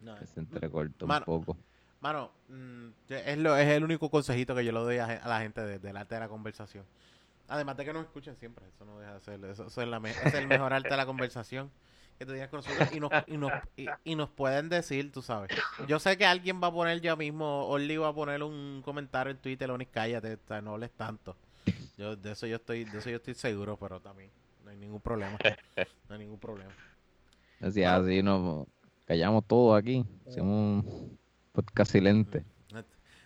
No. 0.00 0.16
se 0.24 0.40
entrecortó 0.40 1.06
Mano. 1.06 1.24
un 1.28 1.44
poco. 1.44 1.56
Mano, 2.00 2.30
mm, 2.48 2.88
es, 3.08 3.38
lo, 3.38 3.56
es 3.56 3.68
el 3.68 3.84
único 3.84 4.08
consejito 4.10 4.54
que 4.54 4.64
yo 4.64 4.72
le 4.72 4.78
doy 4.80 4.98
a, 4.98 5.04
a 5.04 5.28
la 5.28 5.40
gente 5.40 5.60
de- 5.60 5.78
del 5.78 5.96
arte 5.96 6.14
de 6.14 6.20
la 6.20 6.28
conversación. 6.28 6.84
Además 7.48 7.76
de 7.76 7.84
que 7.84 7.92
nos 7.92 8.04
escuchen 8.04 8.36
siempre, 8.36 8.64
eso 8.68 8.84
no 8.84 8.98
deja 8.98 9.14
de 9.14 9.20
ser, 9.20 9.44
eso, 9.44 9.66
eso 9.66 9.82
es, 9.82 9.88
la 9.88 10.00
me- 10.00 10.10
es 10.10 10.34
el 10.34 10.46
mejor 10.48 10.72
arte 10.72 10.88
de 10.88 10.96
la 10.96 11.06
conversación 11.06 11.70
que 12.22 12.26
tú 12.26 12.32
tienes 12.32 12.50
con 12.50 12.58
nosotros 12.58 12.88
y 12.92 13.00
nos, 13.00 13.10
y, 13.26 13.36
nos, 13.36 13.52
y, 13.76 13.86
y 14.04 14.14
nos 14.14 14.30
pueden 14.30 14.68
decir, 14.68 15.10
tú 15.10 15.22
sabes. 15.22 15.50
Yo 15.88 15.98
sé 15.98 16.16
que 16.16 16.24
alguien 16.24 16.62
va 16.62 16.68
a 16.68 16.72
poner 16.72 17.00
ya 17.00 17.16
mismo, 17.16 17.66
Orly 17.66 17.96
va 17.96 18.08
a 18.08 18.14
poner 18.14 18.42
un 18.42 18.80
comentario 18.84 19.32
en 19.32 19.38
Twitter, 19.38 19.70
Onis, 19.70 19.88
cállate, 19.90 20.38
no 20.62 20.74
hables 20.74 20.92
tanto. 20.92 21.36
Yo, 21.96 22.16
de 22.16 22.32
eso 22.32 22.46
yo 22.46 22.56
estoy, 22.56 22.84
de 22.84 22.98
eso 22.98 23.10
yo 23.10 23.16
estoy 23.16 23.34
seguro, 23.34 23.76
pero 23.76 24.00
también 24.00 24.30
no 24.64 24.70
hay 24.70 24.76
ningún 24.76 25.00
problema. 25.00 25.36
No 26.08 26.14
hay 26.14 26.18
ningún 26.20 26.38
problema. 26.38 26.72
Decía 27.58 27.96
así, 27.96 28.22
nos 28.22 28.66
callamos 29.04 29.44
todo 29.46 29.74
aquí. 29.74 30.04
Hacemos 30.26 30.84
un 30.84 31.18
podcast 31.52 31.92
silente. 31.92 32.44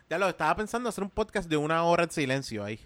Ya 0.08 0.18
lo 0.18 0.28
estaba 0.28 0.54
pensando 0.54 0.88
hacer 0.88 1.04
un 1.04 1.10
podcast 1.10 1.50
de 1.50 1.56
una 1.56 1.82
hora 1.82 2.04
en 2.04 2.10
silencio 2.10 2.64
ahí. 2.64 2.78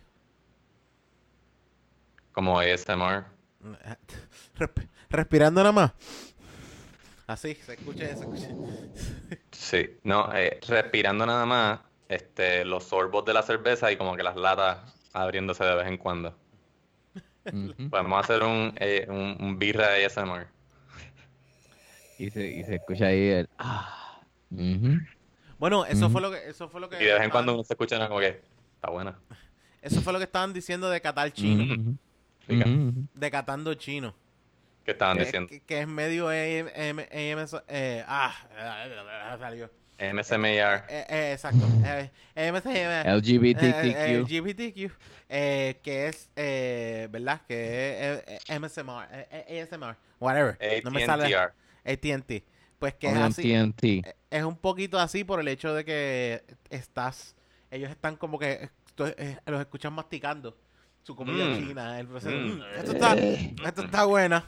Como 2.33 2.59
ASMR. 2.59 3.40
Resp- 4.59 4.89
respirando 5.09 5.61
nada 5.61 5.73
más. 5.73 5.93
Así, 7.27 7.55
se 7.55 7.75
escucha, 7.75 8.05
se 8.17 8.25
escucha. 8.25 8.49
Sí, 9.53 9.99
no, 10.03 10.33
eh, 10.35 10.59
respirando 10.67 11.25
nada 11.27 11.47
más, 11.47 11.81
este, 12.09 12.65
los 12.65 12.85
sorbos 12.85 13.25
de 13.25 13.33
la 13.35 13.43
cerveza 13.43 13.93
y 13.93 13.97
como 13.97 14.17
que 14.17 14.23
las 14.25 14.35
latas 14.37 14.79
abriéndose 15.13 15.63
de 15.65 15.75
vez 15.77 15.87
en 15.87 15.97
cuando. 15.97 16.37
Ujú. 17.47 17.89
Podemos 17.89 18.25
hacer 18.25 18.43
un, 18.43 18.75
eh, 18.81 19.07
un, 19.09 19.37
un 19.41 19.59
birra 19.59 19.95
ASMR. 19.95 20.47
y, 22.19 22.31
se, 22.31 22.47
y 22.47 22.65
se 22.65 22.75
escucha 22.77 23.07
ahí 23.07 23.29
el... 23.29 23.49
Ah. 23.59 24.21
Bueno, 25.59 25.85
eso 25.87 26.11
fue 26.11 26.21
lo 26.21 26.31
que, 26.33 26.49
eso 26.49 26.69
fue 26.69 26.81
lo 26.81 26.89
que 26.89 26.97
Y 27.01 27.07
de 27.07 27.13
vez 27.15 27.23
en 27.23 27.31
cuando 27.31 27.55
uno 27.55 27.63
se 27.63 27.75
escucha 27.75 28.09
como 28.09 28.19
que 28.21 28.43
está 28.75 28.91
buena. 28.91 29.17
eso 29.83 30.01
fue 30.01 30.13
lo 30.13 30.19
que 30.19 30.25
estaban 30.25 30.53
diciendo 30.53 30.91
de 30.91 31.01
catar 31.01 31.33
chino. 31.33 31.95
Rica. 32.51 32.69
Ujú. 32.69 33.07
de 33.15 33.31
catando 33.31 33.75
chino. 33.75 34.15
¿Qué 34.85 34.93
estaban 34.93 35.17
Que, 35.19 35.25
diciendo? 35.25 35.49
que- 35.49 35.61
que 35.61 35.81
es 35.81 35.87
medio 35.89 36.29
AM, 36.29 36.69
AM, 36.75 37.01
AM, 37.01 37.47
eh, 37.69 38.05
ah, 38.07 39.37
salió. 39.39 39.71
MSMAR. 39.99 40.87
Eh, 40.89 41.05
eh, 41.11 41.33
exacto. 41.35 41.67
Eh, 41.85 42.11
MSM, 42.35 43.05
LGBTQ. 43.05 44.23
LGBTQ, 44.23 44.93
eh, 45.29 45.79
que 45.83 46.09
es, 46.09 46.31
eh, 46.37 47.07
¿verdad? 47.11 47.43
Que 47.47 48.15
es 48.27 48.41
eh, 48.49 48.59
MSMR, 48.59 49.07
ASMR, 49.31 49.97
whatever. 50.19 50.59
No 50.85 50.91
me 50.91 51.05
sale. 51.05 51.35
AT&T. 51.85 52.45
Pues 52.79 52.95
que 52.95 53.09
es 53.09 53.17
así. 53.17 53.53
Es 54.31 54.43
un 54.45 54.57
poquito 54.57 54.99
así 54.99 55.23
por 55.23 55.39
el 55.41 55.49
hecho 55.49 55.75
de 55.75 55.85
que 55.85 56.45
estás, 56.71 57.37
ellos 57.71 57.91
están 57.91 58.17
como 58.17 58.39
que 58.39 58.71
los 58.97 59.61
escuchan 59.61 59.93
masticando 59.93 60.57
su 61.03 61.15
comida 61.17 61.45
Mm. 61.47 61.55
china. 61.69 62.01
el 62.01 62.07
proceso, 62.07 62.35
Mm. 62.37 62.59
"Mm, 62.59 62.63
esto, 62.79 62.93
está, 62.93 63.15
esto 63.69 63.83
está 63.83 64.05
buena. 64.05 64.45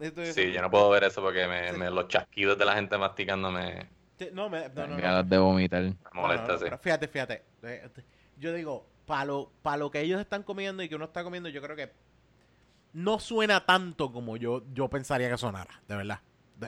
Esto 0.00 0.22
es- 0.22 0.34
Sí, 0.34 0.52
yo 0.52 0.62
no 0.62 0.70
puedo 0.70 0.88
ver 0.90 1.04
eso 1.04 1.20
porque 1.20 1.46
me, 1.48 1.72
me- 1.72 1.90
los 1.90 2.06
chasquidos 2.08 2.56
de 2.56 2.64
la 2.64 2.74
gente 2.74 2.96
masticando 2.98 3.50
me, 3.50 3.88
No, 4.32 4.48
me, 4.48 4.68
no, 4.70 4.86
no, 4.86 4.96
Dan 4.96 5.00
no. 5.00 5.22
de 5.24 5.38
vomitar. 5.38 5.82
me 5.82 5.88
No, 5.90 5.96
no, 6.14 6.20
molesta, 6.22 6.52
no, 6.54 6.58
sí. 6.58 6.64
fíjate, 6.80 7.08
fíjate. 7.08 7.42
eh, 7.62 7.88
Yo 8.36 8.52
digo, 8.52 8.86
para 9.06 9.24
lo, 9.24 9.50
pa 9.62 9.76
lo 9.76 9.90
que 9.90 10.00
ellos 10.00 10.20
están 10.20 10.42
comiendo 10.44 10.82
y 10.82 10.88
que 10.88 10.94
uno 10.94 11.06
está 11.06 11.24
comiendo, 11.24 11.48
yo 11.48 11.60
creo 11.62 11.74
que 11.76 11.90
no 12.92 13.18
suena 13.18 13.64
tanto 13.66 14.12
como 14.12 14.36
yo, 14.36 14.62
yo 14.72 14.88
pensaría 14.88 15.28
que 15.30 15.36
sonara, 15.38 15.80
de 15.88 15.96
verdad. 15.96 16.20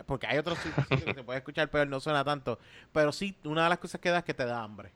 Porque 0.06 0.26
hay 0.28 0.38
otros 0.38 0.58
sitios 0.58 0.86
que 0.86 1.14
se 1.14 1.22
puede 1.24 1.38
escuchar, 1.38 1.68
pero 1.70 1.84
no 1.86 1.98
suena 2.00 2.22
tanto. 2.24 2.58
Pero 2.92 3.10
sí, 3.12 3.36
una 3.44 3.64
de 3.64 3.68
las 3.70 3.78
cosas 3.78 4.00
que 4.00 4.10
da 4.10 4.18
es 4.18 4.24
que 4.24 4.34
te 4.34 4.44
da 4.44 4.62
hambre. 4.62 4.92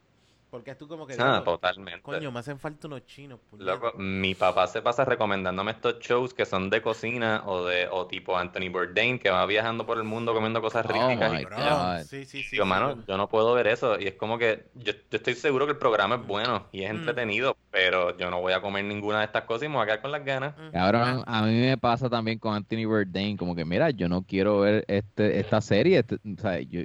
Porque 0.54 0.70
es 0.70 0.78
tú 0.78 0.86
como 0.86 1.04
que, 1.04 1.16
Ah, 1.18 1.42
totalmente. 1.44 2.00
coño, 2.00 2.30
me 2.30 2.38
hacen 2.38 2.60
falta 2.60 2.86
unos 2.86 3.04
chinos. 3.06 3.40
Loco, 3.58 3.92
mi 3.98 4.36
papá 4.36 4.68
se 4.68 4.82
pasa 4.82 5.04
recomendándome 5.04 5.72
estos 5.72 5.98
shows 5.98 6.32
que 6.32 6.46
son 6.46 6.70
de 6.70 6.80
cocina 6.80 7.42
o 7.46 7.64
de 7.64 7.88
o 7.90 8.06
tipo 8.06 8.38
Anthony 8.38 8.68
Bourdain 8.70 9.18
que 9.18 9.30
va 9.30 9.44
viajando 9.46 9.84
por 9.84 9.98
el 9.98 10.04
mundo 10.04 10.32
comiendo 10.32 10.62
cosas 10.62 10.86
Oh 10.86 10.92
ricas 10.92 11.32
my 11.32 11.38
y 11.40 11.44
God. 11.44 12.02
sí, 12.08 12.24
sí, 12.24 12.44
sí. 12.44 12.56
Yo, 12.56 12.62
sí, 12.62 12.68
mano, 12.68 12.94
yo- 12.94 13.04
yo 13.08 13.16
no 13.16 13.28
puedo 13.28 13.52
ver 13.52 13.66
eso. 13.66 13.98
Y 13.98 14.06
es 14.06 14.14
como 14.14 14.38
que 14.38 14.66
yo, 14.74 14.92
yo 14.92 15.16
estoy 15.16 15.34
seguro 15.34 15.66
que 15.66 15.72
el 15.72 15.78
programa 15.78 16.14
es 16.14 16.24
bueno 16.24 16.68
y 16.70 16.84
es 16.84 16.92
Mm. 16.92 16.96
entretenido, 16.98 17.56
pero 17.72 18.16
yo 18.16 18.30
no 18.30 18.40
voy 18.40 18.52
a 18.52 18.60
comer 18.60 18.84
ninguna 18.84 19.18
de 19.18 19.24
estas 19.24 19.42
cosas 19.46 19.64
y 19.64 19.68
me 19.68 19.74
voy 19.74 19.82
a 19.82 19.86
quedar 19.86 20.02
con 20.02 20.12
las 20.12 20.24
ganas. 20.24 20.56
Mm. 20.56 20.70
Cabrón, 20.70 21.24
a 21.26 21.42
mí 21.42 21.52
me 21.62 21.78
pasa 21.78 22.08
también 22.08 22.38
con 22.38 22.54
Anthony 22.54 22.84
Bourdain, 22.86 23.36
como 23.36 23.56
que 23.56 23.64
mira, 23.64 23.90
yo 23.90 24.08
no 24.08 24.22
quiero 24.22 24.60
ver 24.60 24.84
este 24.86 25.40
esta 25.40 25.60
serie, 25.60 25.98
este- 25.98 26.14
o 26.14 26.40
sea, 26.40 26.60
yo, 26.60 26.82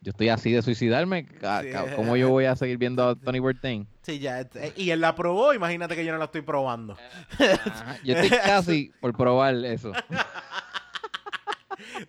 yo 0.00 0.10
estoy 0.10 0.28
así 0.30 0.52
de 0.52 0.62
suicidarme, 0.62 1.26
Sí. 1.28 1.34
ca- 1.40 1.62
¿cómo 1.96 2.16
yo 2.16 2.30
voy 2.30 2.46
a 2.46 2.56
seguir 2.56 2.78
viendo 2.78 3.04
a 3.04 3.10
Anthony 3.10 3.40
Bourdain? 3.40 3.86
Sí, 4.02 4.18
ya. 4.18 4.40
eh, 4.40 4.72
Y 4.76 4.90
él 4.90 5.00
la 5.00 5.14
probó, 5.14 5.52
imagínate 5.52 5.94
que 5.94 6.04
yo 6.04 6.12
no 6.12 6.18
la 6.18 6.24
estoy 6.26 6.42
probando. 6.42 6.96
Ajá, 7.38 7.98
Yo 8.04 8.14
estoy 8.16 8.38
casi 8.38 8.92
por 9.00 9.14
probar 9.16 9.54
eso. 9.64 9.92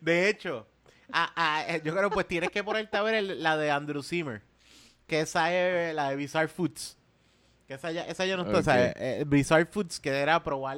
De 0.01 0.29
hecho, 0.29 0.67
eh, 1.67 1.81
yo 1.83 1.95
creo 1.95 2.09
pues 2.09 2.27
tienes 2.27 2.49
que 2.49 2.63
ponerte 2.63 2.97
a 2.97 3.01
ver 3.01 3.15
el- 3.15 3.43
la 3.43 3.57
de 3.57 3.71
Andrew 3.71 4.03
Zimmer. 4.03 4.41
Que 5.07 5.21
esa 5.21 5.53
es 5.53 5.93
la 5.93 6.09
de 6.09 6.15
Bizarre 6.15 6.47
Foods. 6.47 6.97
Que 7.67 7.73
esa 7.75 7.91
ya, 7.91 8.03
esa 8.05 8.25
ya 8.25 8.37
no 8.37 8.43
está. 8.43 8.57
o 8.59 8.63
sea, 8.63 8.73
Ok. 8.75 8.79
eh, 8.97 9.19
eh, 9.21 9.25
Bizarre 9.27 9.65
Foods, 9.65 9.99
que 9.99 10.09
era 10.09 10.41
probar 10.43 10.77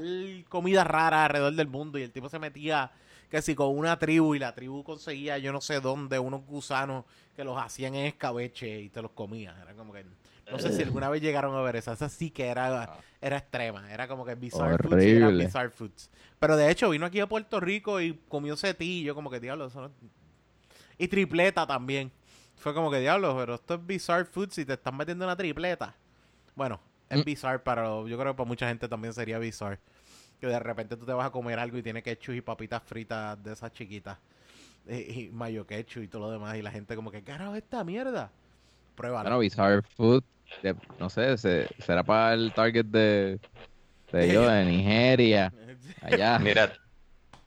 comida 0.50 0.84
rara 0.84 1.26
alrededor 1.26 1.54
del 1.54 1.68
mundo. 1.68 1.98
Y 2.00 2.04
el 2.04 2.12
tipo 2.12 2.30
se 2.30 2.40
metía 2.40 2.92
que 3.34 3.42
si 3.42 3.56
con 3.56 3.76
una 3.76 3.98
tribu 3.98 4.36
y 4.36 4.40
la 4.40 4.54
tribu 4.54 4.84
conseguía 4.84 5.40
yo 5.40 5.52
no 5.52 5.60
sé 5.60 5.80
dónde 5.80 6.20
unos 6.20 6.46
gusanos 6.46 7.04
que 7.36 7.44
los 7.44 7.58
hacían 7.58 7.96
en 7.96 8.06
escabeche 8.06 8.80
y 8.80 8.90
te 8.90 9.02
los 9.02 9.10
comía. 9.10 9.58
Era 9.60 9.74
como 9.74 9.92
que... 9.92 10.06
No 10.52 10.60
sé 10.60 10.72
si 10.72 10.84
alguna 10.84 11.10
vez 11.10 11.20
llegaron 11.20 11.56
a 11.56 11.62
ver 11.64 11.78
esa. 11.78 11.94
Esa 11.94 12.10
sí 12.10 12.30
que 12.30 12.46
era, 12.46 13.00
era 13.20 13.38
extrema. 13.38 13.92
Era 13.92 14.08
como 14.08 14.24
que 14.24 14.36
Bizarre 14.36 14.78
Foods 14.78 15.02
era. 15.04 15.30
Bizarre 15.30 15.72
Foods. 15.72 16.12
Pero 16.38 16.56
de 16.56 16.70
hecho 16.70 16.92
vino 16.92 17.08
aquí 17.08 17.22
a 17.22 17.26
Puerto 17.28 17.60
Rico 17.60 18.00
y 18.00 18.20
comió 18.30 18.56
yo 18.56 19.16
como 19.16 19.32
que 19.32 19.40
diablo, 19.40 19.66
eso 19.66 19.82
no- 19.82 19.92
Y 21.00 21.08
tripleta 21.08 21.66
también. 21.66 22.12
Fue 22.56 22.72
como 22.76 22.92
que 22.92 23.00
diablo, 23.00 23.36
pero 23.36 23.56
esto 23.56 23.74
es 23.74 23.84
Bizarre 23.88 24.26
Foods 24.26 24.60
y 24.60 24.66
te 24.66 24.74
están 24.74 24.96
metiendo 24.96 25.26
una 25.26 25.36
tripleta. 25.36 25.96
Bueno, 26.54 26.80
es 27.10 27.18
Mm. 27.22 27.24
bizarre, 27.24 27.60
pero 27.66 28.08
yo 28.08 28.16
creo 28.20 28.34
que 28.34 28.38
para 28.38 28.48
mucha 28.48 28.68
gente 28.68 28.88
también 28.88 29.12
sería 29.12 29.40
bizarre. 29.40 29.80
Que 30.44 30.50
de 30.50 30.60
repente 30.60 30.98
tú 30.98 31.06
te 31.06 31.14
vas 31.14 31.28
a 31.28 31.32
comer 31.32 31.58
algo 31.58 31.78
y 31.78 31.84
tiene 31.84 32.04
ketchup 32.04 32.36
y 32.36 32.42
papitas 32.42 32.84
fritas 32.84 33.42
de 33.44 33.54
esas 33.54 33.72
chiquitas. 33.72 34.18
Y, 34.88 35.22
y 35.28 35.30
mayo 35.32 35.66
ketchup 35.66 36.04
y 36.04 36.08
todo 36.10 36.24
lo 36.24 36.32
demás. 36.32 36.58
Y 36.58 36.62
la 36.62 36.72
gente 36.72 36.96
como 36.96 37.12
que, 37.12 37.24
carajo, 37.24 37.56
esta 37.56 37.84
mierda. 37.84 38.32
Pruébalo. 38.96 39.30
Bueno, 39.30 39.40
Bizarre 39.40 39.82
Food, 39.96 40.24
de- 40.62 40.76
no 41.00 41.10
sé, 41.10 41.38
se- 41.38 41.70
será 41.80 42.04
para 42.04 42.34
el 42.34 42.54
target 42.54 42.86
de, 42.86 43.40
de, 44.12 44.26
ellos, 44.26 44.48
de 44.52 44.66
Nigeria, 44.66 45.54
allá. 46.02 46.40
Mira, 46.40 46.74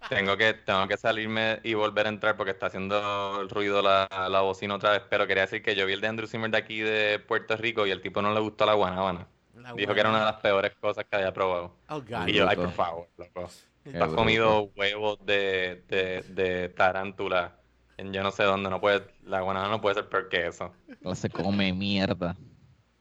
tengo 0.09 0.37
que, 0.37 0.55
tengo 0.55 0.89
que 0.89 0.97
salirme 0.97 1.61
y 1.65 1.75
volver 1.75 2.07
a 2.07 2.11
entrar 2.11 2.37
porque 2.37 2.53
está 2.53 2.67
haciendo 2.67 3.41
el 3.43 3.49
ruido 3.51 3.83
la, 3.83 4.09
la 4.31 4.41
bocina 4.43 4.77
otra 4.77 4.93
vez. 4.93 5.03
Pero 5.11 5.27
quería 5.27 5.43
decir 5.45 5.63
que 5.63 5.77
yo 5.77 5.87
vi 5.87 5.95
el 5.95 6.01
de 6.01 6.09
Andrew 6.09 6.29
Zimmer 6.29 6.51
de 6.51 6.59
aquí 6.59 6.81
de 6.81 7.19
Puerto 7.21 7.57
Rico 7.57 7.87
y 7.87 7.91
el 7.91 8.01
tipo 8.03 8.23
no 8.23 8.33
le 8.35 8.41
gustó 8.41 8.67
la 8.67 8.75
guanábana. 8.75 9.29
La 9.67 9.73
Dijo 9.75 9.95
que 9.95 10.01
era 10.01 10.11
una 10.11 10.21
de 10.21 10.25
las 10.27 10.41
peores 10.41 10.75
cosas 10.81 11.05
que 11.05 11.17
había 11.17 11.33
probado. 11.33 11.77
Oh, 11.89 12.01
God. 12.01 12.27
Y 12.27 12.33
yo, 12.35 12.49
ay, 12.49 12.57
por 12.57 12.71
favor, 12.71 13.09
loco. 13.17 13.51
Qué 13.83 13.91
has 13.91 13.99
bruto. 13.99 14.17
comido 14.17 14.71
huevos 14.77 15.19
de, 15.25 15.85
de, 15.89 16.23
de 16.29 16.69
tarántula 16.71 17.57
en 17.97 18.13
yo 18.13 18.23
no 18.23 18.31
sé 18.31 18.45
dónde. 18.45 18.71
No 18.71 18.81
puede, 18.81 19.07
la 19.25 19.41
guanábana 19.41 19.73
no 19.73 19.81
puede 19.81 19.97
ser 19.97 20.09
peor 20.09 20.29
que 20.29 20.47
eso. 20.47 20.73
Se 21.15 21.31
come 21.31 21.73
mierda. 21.73 22.37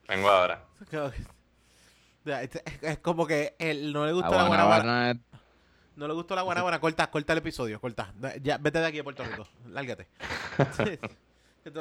Vengo 0.08 0.30
ahora. 0.30 0.64
Este- 2.26 2.64
Es 2.82 2.98
como 3.00 3.28
que 3.28 3.56
él 3.60 3.94
no 3.94 4.04
le 4.06 4.12
La 4.12 4.14
gustó 4.14 4.36
la 4.36 4.48
guanábana. 4.48 5.20
No 5.96 6.08
le 6.08 6.14
gustó 6.16 6.36
la 6.36 6.42
guanábana. 6.42 6.80
Corta, 6.80 7.10
corta 7.12 7.34
el 7.34 7.40
episodio, 7.40 7.80
corta. 7.80 8.14
Ya, 8.42 8.58
vete 8.58 8.80
de 8.80 8.88
aquí 8.88 9.00
a 9.00 9.04
Puerto 9.04 9.24
Rico. 9.24 9.48
Lárgate. 9.68 10.08
Entonces, 10.58 11.00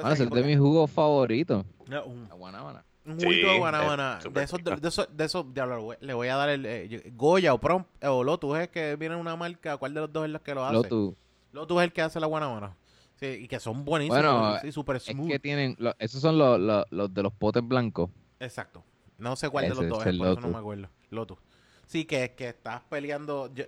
bueno, 0.03 0.13
es 0.13 0.21
el 0.21 0.31
de 0.31 0.43
mis 0.43 0.59
jugos 0.59 0.91
favoritos. 0.91 1.65
No, 1.89 2.05
La 2.29 2.35
guanábana. 2.35 2.85
Un 3.07 3.21
Sí, 3.21 3.27
juguito 3.27 3.49
de 3.49 3.57
es 3.57 4.45
esos, 4.45 4.65
de, 4.65 4.77
de 4.77 4.89
esos, 4.89 5.09
de 5.17 5.25
esos, 5.25 5.55
diablo, 5.55 5.77
le 5.77 5.83
voy- 5.83 5.97
le 6.01 6.15
voy 6.15 6.29
a 6.29 6.37
dar 6.37 6.49
el 6.49 6.65
eh, 6.67 7.13
Goya 7.15 7.53
o 7.55 7.59
Prom 7.61 7.85
o 8.03 8.25
Lotus 8.25 8.59
es 8.59 8.69
que 8.69 8.97
viene 8.97 9.17
una 9.17 9.37
marca. 9.37 9.77
¿Cuál 9.77 9.93
de 9.95 10.01
los 10.01 10.13
dos 10.13 10.25
es 10.25 10.31
la 10.31 10.39
que 10.39 10.55
lo 10.55 10.65
hace? 10.65 10.75
Lotus. 10.75 11.15
Lotus 11.53 11.79
es 11.79 11.85
el 11.85 11.93
que 11.93 12.03
hace 12.03 12.19
la 12.21 12.27
guanábana. 12.27 12.77
Sí, 13.17 13.27
y 13.27 13.49
que 13.49 13.61
son 13.61 13.85
buenísimos. 13.85 14.23
Bueno, 14.23 14.59
sí, 14.61 14.73
super 14.73 14.97
Es 14.97 15.05
smooth. 15.05 15.29
que 15.29 15.39
tienen, 15.39 15.77
lo- 15.79 15.95
esos 15.99 16.21
son 16.21 16.39
los, 16.39 16.59
los, 16.59 16.85
los 16.91 17.13
de 17.15 17.23
los 17.23 17.33
potes 17.33 17.63
blancos. 17.67 18.11
Exacto. 18.41 18.83
No 19.19 19.37
sé 19.37 19.49
cuál 19.51 19.69
de 19.69 19.75
los 19.75 19.89
dos 19.89 20.01
es 20.01 20.07
el 20.07 20.19
por 20.19 20.27
eso 20.29 20.41
no 20.41 20.49
me 20.49 20.59
acuerdo. 20.59 20.89
Lotus. 21.11 21.39
Sí, 21.87 22.05
que, 22.07 22.35
que 22.35 22.49
estás 22.49 22.83
peleando, 22.89 23.53
yo- 23.55 23.67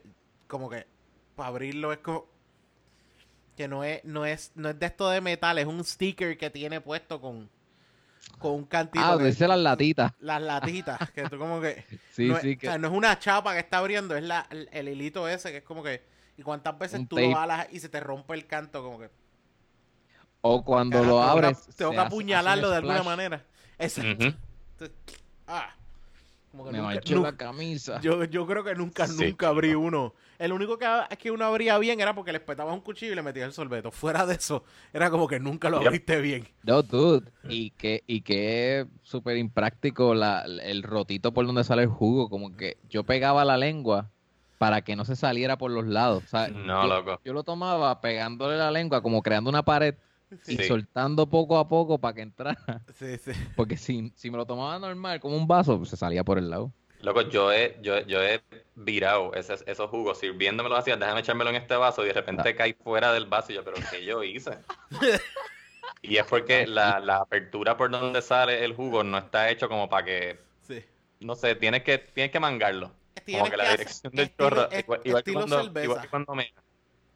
como 0.49 0.69
que 0.71 0.87
para 1.37 1.49
abrirlo 1.51 1.93
es 1.93 1.99
como 1.99 2.27
que 3.57 3.69
no 3.69 3.85
es, 3.85 4.05
no 4.05 4.27
es, 4.27 4.53
no 4.55 4.69
es 4.71 4.79
de 4.79 4.87
esto 4.87 5.09
de 5.09 5.21
metal, 5.21 5.59
es 5.59 5.67
un 5.67 5.83
sticker 5.85 6.37
que 6.37 6.51
tiene 6.51 6.81
puesto 6.81 7.21
con, 7.21 7.49
con 8.39 8.53
un 8.53 8.65
cantito. 8.67 9.05
Ah, 9.05 9.17
dice 9.17 9.49
las 9.49 9.59
latitas. 9.59 10.13
las 10.21 10.43
latitas, 10.43 11.11
que 11.13 11.29
tú 11.29 11.39
como 11.39 11.61
que 11.61 11.85
Sí, 12.13 12.29
no, 12.29 12.39
sí, 12.41 12.53
es, 12.53 12.59
que 12.59 12.69
o 12.69 12.71
sea, 12.73 12.79
no 12.79 12.89
es 12.89 12.95
una 12.95 13.19
chapa 13.19 13.53
que 13.55 13.61
está 13.61 13.79
abriendo, 13.79 14.17
es 14.17 14.25
la, 14.25 14.47
el, 14.51 14.69
el 14.73 14.89
hilito 14.89 15.29
ese 15.29 15.51
que 15.51 15.59
es 15.59 15.65
como 15.65 15.83
que 15.83 16.03
y 16.37 16.43
cuántas 16.43 16.79
veces 16.79 17.01
Un 17.01 17.07
tú 17.09 17.17
tape. 17.17 17.29
lo 17.31 17.37
jalas 17.37 17.69
y 17.73 17.81
se 17.81 17.89
te 17.89 17.99
rompe 18.01 18.35
el 18.35 18.47
canto 18.47 18.83
como 18.83 18.99
que 18.99 19.11
o 20.43 20.63
cuando 20.65 21.03
lo 21.03 21.23
abres. 21.23 21.67
tengo 21.77 21.91
que 21.93 21.99
apuñalarlo 21.99 22.71
de 22.71 22.79
un 22.79 22.85
alguna 22.85 23.03
manera. 23.03 23.45
Exacto. 23.79 24.27
Entonces, 24.27 24.97
ah, 25.49 25.75
como 26.57 26.65
que 26.71 26.73
Me 26.73 26.79
nunca- 26.79 26.95
manchó 26.95 27.15
nu- 27.17 27.23
la 27.23 27.37
camisa. 27.37 28.01
Yo, 28.01 28.25
yo 28.25 28.47
creo 28.47 28.65
que 28.65 28.75
nunca, 28.75 29.07
Sí. 29.07 29.27
nunca 29.27 29.49
abrí 29.49 29.75
uno. 29.75 30.15
El 30.39 30.53
único 30.53 30.79
que, 30.79 30.87
que 31.19 31.31
uno 31.31 31.45
abría 31.45 31.79
bien 31.79 32.01
era 32.01 32.15
porque 32.15 32.33
le 32.33 32.41
petabas 32.41 32.75
un 32.75 32.81
cuchillo 32.81 33.13
y 33.13 33.15
le 33.15 33.23
metías 33.23 33.47
el 33.47 33.53
sorbeto. 33.53 33.91
Fuera 33.91 34.25
de 34.27 34.35
eso, 34.35 34.65
era 34.93 35.11
como 35.11 35.29
que 35.29 35.39
nunca 35.41 35.69
lo 35.71 35.79
abriste 35.79 36.21
bien. 36.21 36.49
No, 36.63 36.83
dude. 36.83 37.31
Y 37.49 37.71
que, 37.71 38.03
y 38.07 38.23
que 38.23 38.87
súper 39.03 39.37
impráctico 39.37 40.15
la, 40.15 40.43
el 40.63 40.83
rotito 40.83 41.33
por 41.33 41.47
donde 41.47 41.65
sale 41.65 41.83
el 41.83 41.89
jugo. 41.89 42.29
Como 42.31 42.57
que 42.57 42.79
yo 42.89 43.05
pegaba 43.05 43.45
la 43.45 43.57
lengua 43.57 44.11
para 44.59 44.81
que 44.83 44.97
no 44.97 45.05
se 45.05 45.17
saliera 45.17 45.59
por 45.59 45.71
los 45.71 45.87
lados. 45.87 46.25
O 46.25 46.29
sea, 46.29 46.49
No, 46.49 46.83
yo, 46.83 46.89
loco. 46.89 47.21
yo 47.25 47.33
lo 47.35 47.43
tomaba 47.43 48.01
pegándole 48.01 48.57
la 48.57 48.71
lengua, 48.71 49.03
como 49.03 49.23
creando 49.23 49.51
una 49.51 49.63
pared 49.65 49.95
y 50.47 50.57
soltando 50.65 51.27
poco 51.29 51.59
a 51.59 51.69
poco 51.69 51.99
para 51.99 52.15
que 52.15 52.23
entrara. 52.23 52.83
Sí, 52.99 53.17
sí. 53.19 53.33
Porque 53.55 53.77
si, 53.77 54.13
si 54.17 54.31
me 54.31 54.37
lo 54.39 54.47
tomaba 54.47 54.79
normal, 54.79 55.21
como 55.21 55.37
un 55.37 55.47
vaso, 55.47 55.77
pues 55.79 55.91
se 55.91 55.97
salía 55.97 56.25
por 56.25 56.39
el 56.39 56.51
lado. 56.51 56.73
Loco, 57.03 57.21
yo 57.23 57.53
he, 57.53 57.79
yo, 57.83 58.01
yo 58.07 58.23
he 58.23 58.43
virado 58.75 59.35
esos, 59.35 59.63
esos 59.67 59.91
jugos 59.91 60.19
sirviéndomelo 60.19 60.77
así, 60.77 60.91
déjame 60.91 61.21
echármelo 61.21 61.51
en 61.51 61.57
este 61.57 61.77
vaso 61.77 62.03
y 62.05 62.09
de 62.09 62.15
repente 62.15 62.49
Ah. 62.49 62.57
cae 62.57 62.75
fuera 62.75 63.13
del 63.13 63.27
vaso 63.27 63.53
y 63.53 63.57
yo, 63.57 63.65
pero 63.65 63.77
¿qué 63.91 64.05
yo 64.05 64.23
hice? 64.25 64.59
Y 66.03 66.17
es 66.19 66.25
porque 66.27 66.67
la, 66.67 67.01
la 67.01 67.17
apertura 67.19 67.77
por 67.77 67.91
donde 67.91 68.23
sale 68.23 68.65
el 68.65 68.75
jugo 68.75 69.03
no 69.03 69.19
está 69.19 69.51
hecho 69.51 69.69
como 69.69 69.89
para 69.89 70.05
que, 70.05 70.39
sí. 70.67 70.85
no 71.21 71.35
sé, 71.35 71.55
tienes 71.57 71.83
que, 71.83 71.99
tienes 71.99 72.31
que 72.33 72.39
mangarlo. 72.41 72.93
Tienes 73.25 73.41
Como 73.43 73.51
que 73.51 73.57
la 73.57 73.65
hacer 73.65 73.79
dirección 73.79 74.13
del 74.13 74.27
estilo- 74.27 74.49
chorro, 74.51 74.71
est- 74.71 74.81
igual, 74.85 75.01
igual 75.05 75.23
que 75.25 75.31
estilo 75.31 75.47
cuando, 75.57 75.83
igual 75.83 76.01
que 76.03 76.09
cuando 76.09 76.35
me... 76.35 76.53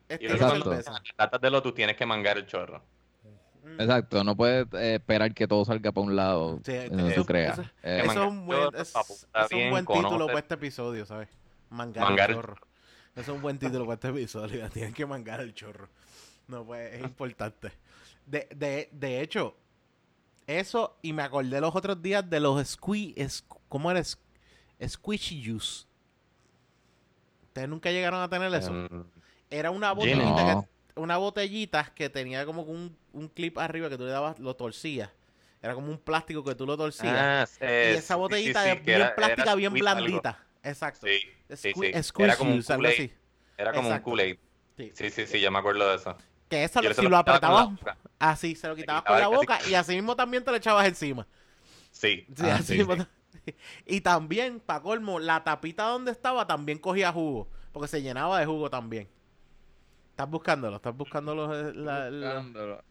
Estilo 0.09 0.35
Igual 0.35 0.39
que 0.55 0.59
cuando 0.61 0.70
cerveza. 0.70 0.91
en 0.91 0.95
las 0.95 1.03
latas 1.19 1.41
de 1.41 1.51
Lotus 1.51 1.74
tienes 1.74 1.97
que 1.97 2.07
mangar 2.07 2.37
el 2.39 2.47
chorro. 2.47 2.82
Exacto, 3.79 4.25
no 4.25 4.37
puedes 4.37 4.67
eh, 4.75 4.95
esperar 4.97 5.33
que 5.35 5.47
todo 5.47 5.65
salga 5.65 5.93
para 5.93 6.07
un 6.07 6.17
lado. 6.17 6.61
Sí, 6.65 6.73
eh, 6.73 6.89
no 6.91 7.07
eso- 7.09 7.21
tú 7.23 7.27
creas. 7.27 7.59
eso- 7.59 7.69
Eh, 7.83 8.03
Eso 8.05 8.11
es 8.25 8.29
un 8.29 8.47
buen, 8.47 8.61
es 8.75 8.95
un 9.53 9.71
buen 9.71 9.87
título 9.87 10.27
para 10.27 10.39
este 10.39 10.55
episodio, 10.55 11.07
¿sabes? 11.07 11.29
Mangar, 11.71 12.05
Mangar 12.05 12.31
el 12.31 12.37
el 12.37 12.43
chorro. 12.43 12.57
Eso 13.15 13.21
es 13.21 13.29
un 13.29 13.43
buen 13.43 13.59
título 13.59 13.85
para 13.85 13.95
este 13.95 14.09
episodio. 14.09 14.69
Tienen 14.71 14.93
que 14.95 15.07
mangar 15.07 15.41
el 15.41 15.55
chorro. 15.55 15.89
No, 16.49 16.65
pues 16.65 16.95
es 16.95 17.03
importante. 17.03 17.71
De, 18.27 18.49
de, 18.55 18.89
de 18.93 19.21
hecho, 19.21 19.57
eso, 20.47 20.97
y 21.03 21.13
me 21.13 21.23
acordé 21.23 21.61
los 21.61 21.75
otros 21.75 22.01
días 22.03 22.29
de 22.29 22.41
los 22.41 22.67
squee, 22.67 23.15
es, 23.17 23.45
¿cómo 23.69 23.91
era? 23.91 24.03
Squishy 24.05 25.45
juice. 25.45 25.85
¿Ustedes 27.45 27.69
nunca 27.69 27.91
llegaron 27.91 28.21
a 28.23 28.29
tener 28.29 28.53
eso? 28.55 28.71
Em, 28.71 29.05
Era 29.51 29.71
una 29.71 29.93
botellita, 29.93 30.55
No. 30.55 30.63
que, 30.63 30.69
una 30.97 31.17
botellita 31.17 31.93
que 31.95 32.09
tenía 32.11 32.45
como 32.47 32.62
un, 32.62 32.97
un 33.12 33.29
clip 33.29 33.59
arriba 33.59 33.89
que 33.89 33.97
tú 33.97 34.05
le 34.05 34.11
dabas, 34.11 34.39
lo 34.39 34.55
torcías. 34.57 35.11
Era 35.62 35.75
como 35.75 35.91
un 35.91 35.99
plástico 35.99 36.43
que 36.43 36.55
tú 36.55 36.67
lo 36.67 36.77
torcías. 36.77 37.15
ah, 37.15 37.47
y 37.61 37.65
eh, 37.65 37.95
esa 37.99 38.15
sí, 38.15 38.19
botellita 38.21 38.62
sí, 38.65 38.79
bien 38.85 39.01
era- 39.03 39.15
plástica, 39.15 39.43
era 39.43 39.55
bien 39.55 39.73
algo. 39.73 39.81
blandita. 39.81 40.39
Exacto. 40.62 41.07
Sque- 41.07 42.23
Era 42.25 42.37
como 42.37 42.53
un. 42.55 42.62
Era 43.59 43.73
como 43.73 43.89
Exacto. 43.89 44.11
un 44.11 44.17
Kool-Aid. 44.17 44.37
Sí. 44.77 44.91
Sí, 44.95 45.11
sí, 45.11 45.27
sí, 45.27 45.41
yo 45.41 45.51
me 45.51 45.59
acuerdo 45.59 45.89
de 45.91 45.97
eso. 45.97 46.17
Que 46.49 46.65
esa, 46.65 46.81
Yo 46.81 46.89
lo- 46.89 46.95
si 46.95 47.07
lo 47.09 47.17
apretabas 47.17 47.69
así, 48.19 48.55
se 48.57 48.67
lo 48.69 48.75
quitabas 48.75 49.03
quitaba 49.03 49.21
con 49.27 49.31
la 49.41 49.47
casi- 49.47 49.62
boca 49.62 49.71
y 49.71 49.75
así 49.75 49.95
mismo 49.95 50.17
también 50.17 50.43
te 50.45 50.51
lo 50.51 50.57
echabas 50.57 50.87
encima. 50.89 51.27
Sí. 51.91 52.27
Ah, 52.43 52.55
así 52.57 52.73
sí, 52.73 52.79
mismo. 52.79 52.95
Y 53.87 54.01
también, 54.01 54.61
para 54.61 54.81
colmo, 54.81 55.19
la 55.19 55.43
tapita 55.45 55.85
donde 55.85 56.11
estaba 56.12 56.47
también 56.47 56.79
cogía 56.79 57.12
jugo. 57.12 57.49
Porque 57.73 57.89
se 57.89 58.03
llenaba 58.03 58.39
de 58.41 58.47
jugo 58.47 58.69
también. 58.71 59.09
Estás 60.21 60.31
buscándolo, 60.31 60.77
estás 60.77 60.95
buscándolo. 60.97 61.55
eh, 61.71 61.73
la- 61.75 62.11
la- 62.11 62.35
buscándolo. 62.35 62.85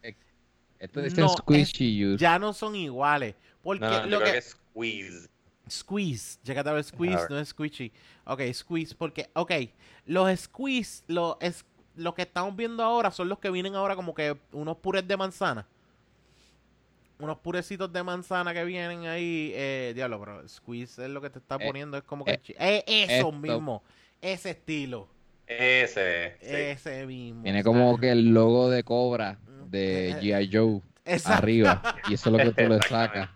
Esto 0.80 1.02
dice 1.02 1.22
No, 1.22 1.30
squishy 1.30 2.04
juice. 2.04 2.18
ya 2.18 2.40
no 2.40 2.54
son 2.54 2.76
iguales. 2.76 3.36
Porque 3.62 3.86
No, 3.86 4.06
lo 4.06 4.10
yo 4.10 4.18
creo 4.18 4.20
que, 4.24 4.32
que 4.32 4.38
es 4.40 4.50
squeeze. 4.50 5.30
Squeeze, 5.70 6.40
llegate 6.44 6.70
a 6.70 6.74
ver 6.74 6.84
squeeze, 6.84 7.18
A 7.18 7.22
ver. 7.22 7.32
no 7.32 7.40
es 7.40 7.50
squishy. 7.50 7.92
Ok, 8.26 8.42
squeeze, 8.54 8.96
porque, 8.96 9.30
ok, 9.34 9.52
los 10.08 10.40
squeeze, 10.40 11.04
los, 11.08 11.38
es, 11.40 11.64
los 11.96 12.16
que 12.16 12.24
estamos 12.24 12.56
viendo 12.56 12.82
ahora 12.84 13.12
son 13.12 13.30
los 13.30 13.38
que 13.38 13.52
vienen 13.52 13.76
ahora 13.76 13.96
como 13.96 14.16
que 14.16 14.36
unos 14.52 14.78
purés 14.78 15.08
de 15.08 15.16
manzana. 15.16 15.68
Unos 17.20 17.38
purecitos 17.38 17.94
de 17.94 18.02
manzana 18.02 18.54
que 18.56 18.64
vienen 18.64 19.06
ahí, 19.06 19.52
eh, 19.54 19.92
diablo, 19.94 20.20
pero 20.20 20.48
squeeze 20.48 21.04
es 21.06 21.12
lo 21.12 21.22
que 21.22 21.30
te 21.30 21.38
está 21.38 21.58
Eh, 21.60 21.68
poniendo, 21.68 21.96
es 21.98 22.04
como 22.04 22.26
que... 22.26 22.32
eh, 22.32 22.44
eh, 22.58 22.84
eso 22.88 23.14
esto. 23.28 23.32
mismo, 23.34 23.84
ese 24.20 24.52
estilo, 24.52 25.08
Ese, 25.50 26.38
sí. 26.42 26.48
ese 26.56 27.06
mismo. 27.08 27.42
Tiene 27.44 27.64
como 27.64 27.98
que 27.98 28.12
el 28.12 28.34
logo 28.34 28.70
de 28.70 28.84
Cobra 28.84 29.40
de 29.66 30.12
Eh, 30.12 30.16
G.I. 30.22 30.50
Joe 30.56 30.82
Exacto. 31.06 31.38
arriba. 31.44 31.82
Y 32.10 32.14
eso 32.14 32.30
es 32.30 32.38
lo 32.46 32.54
que 32.54 32.64
tú 32.64 32.70
le 32.70 32.80
sacas. 32.84 33.30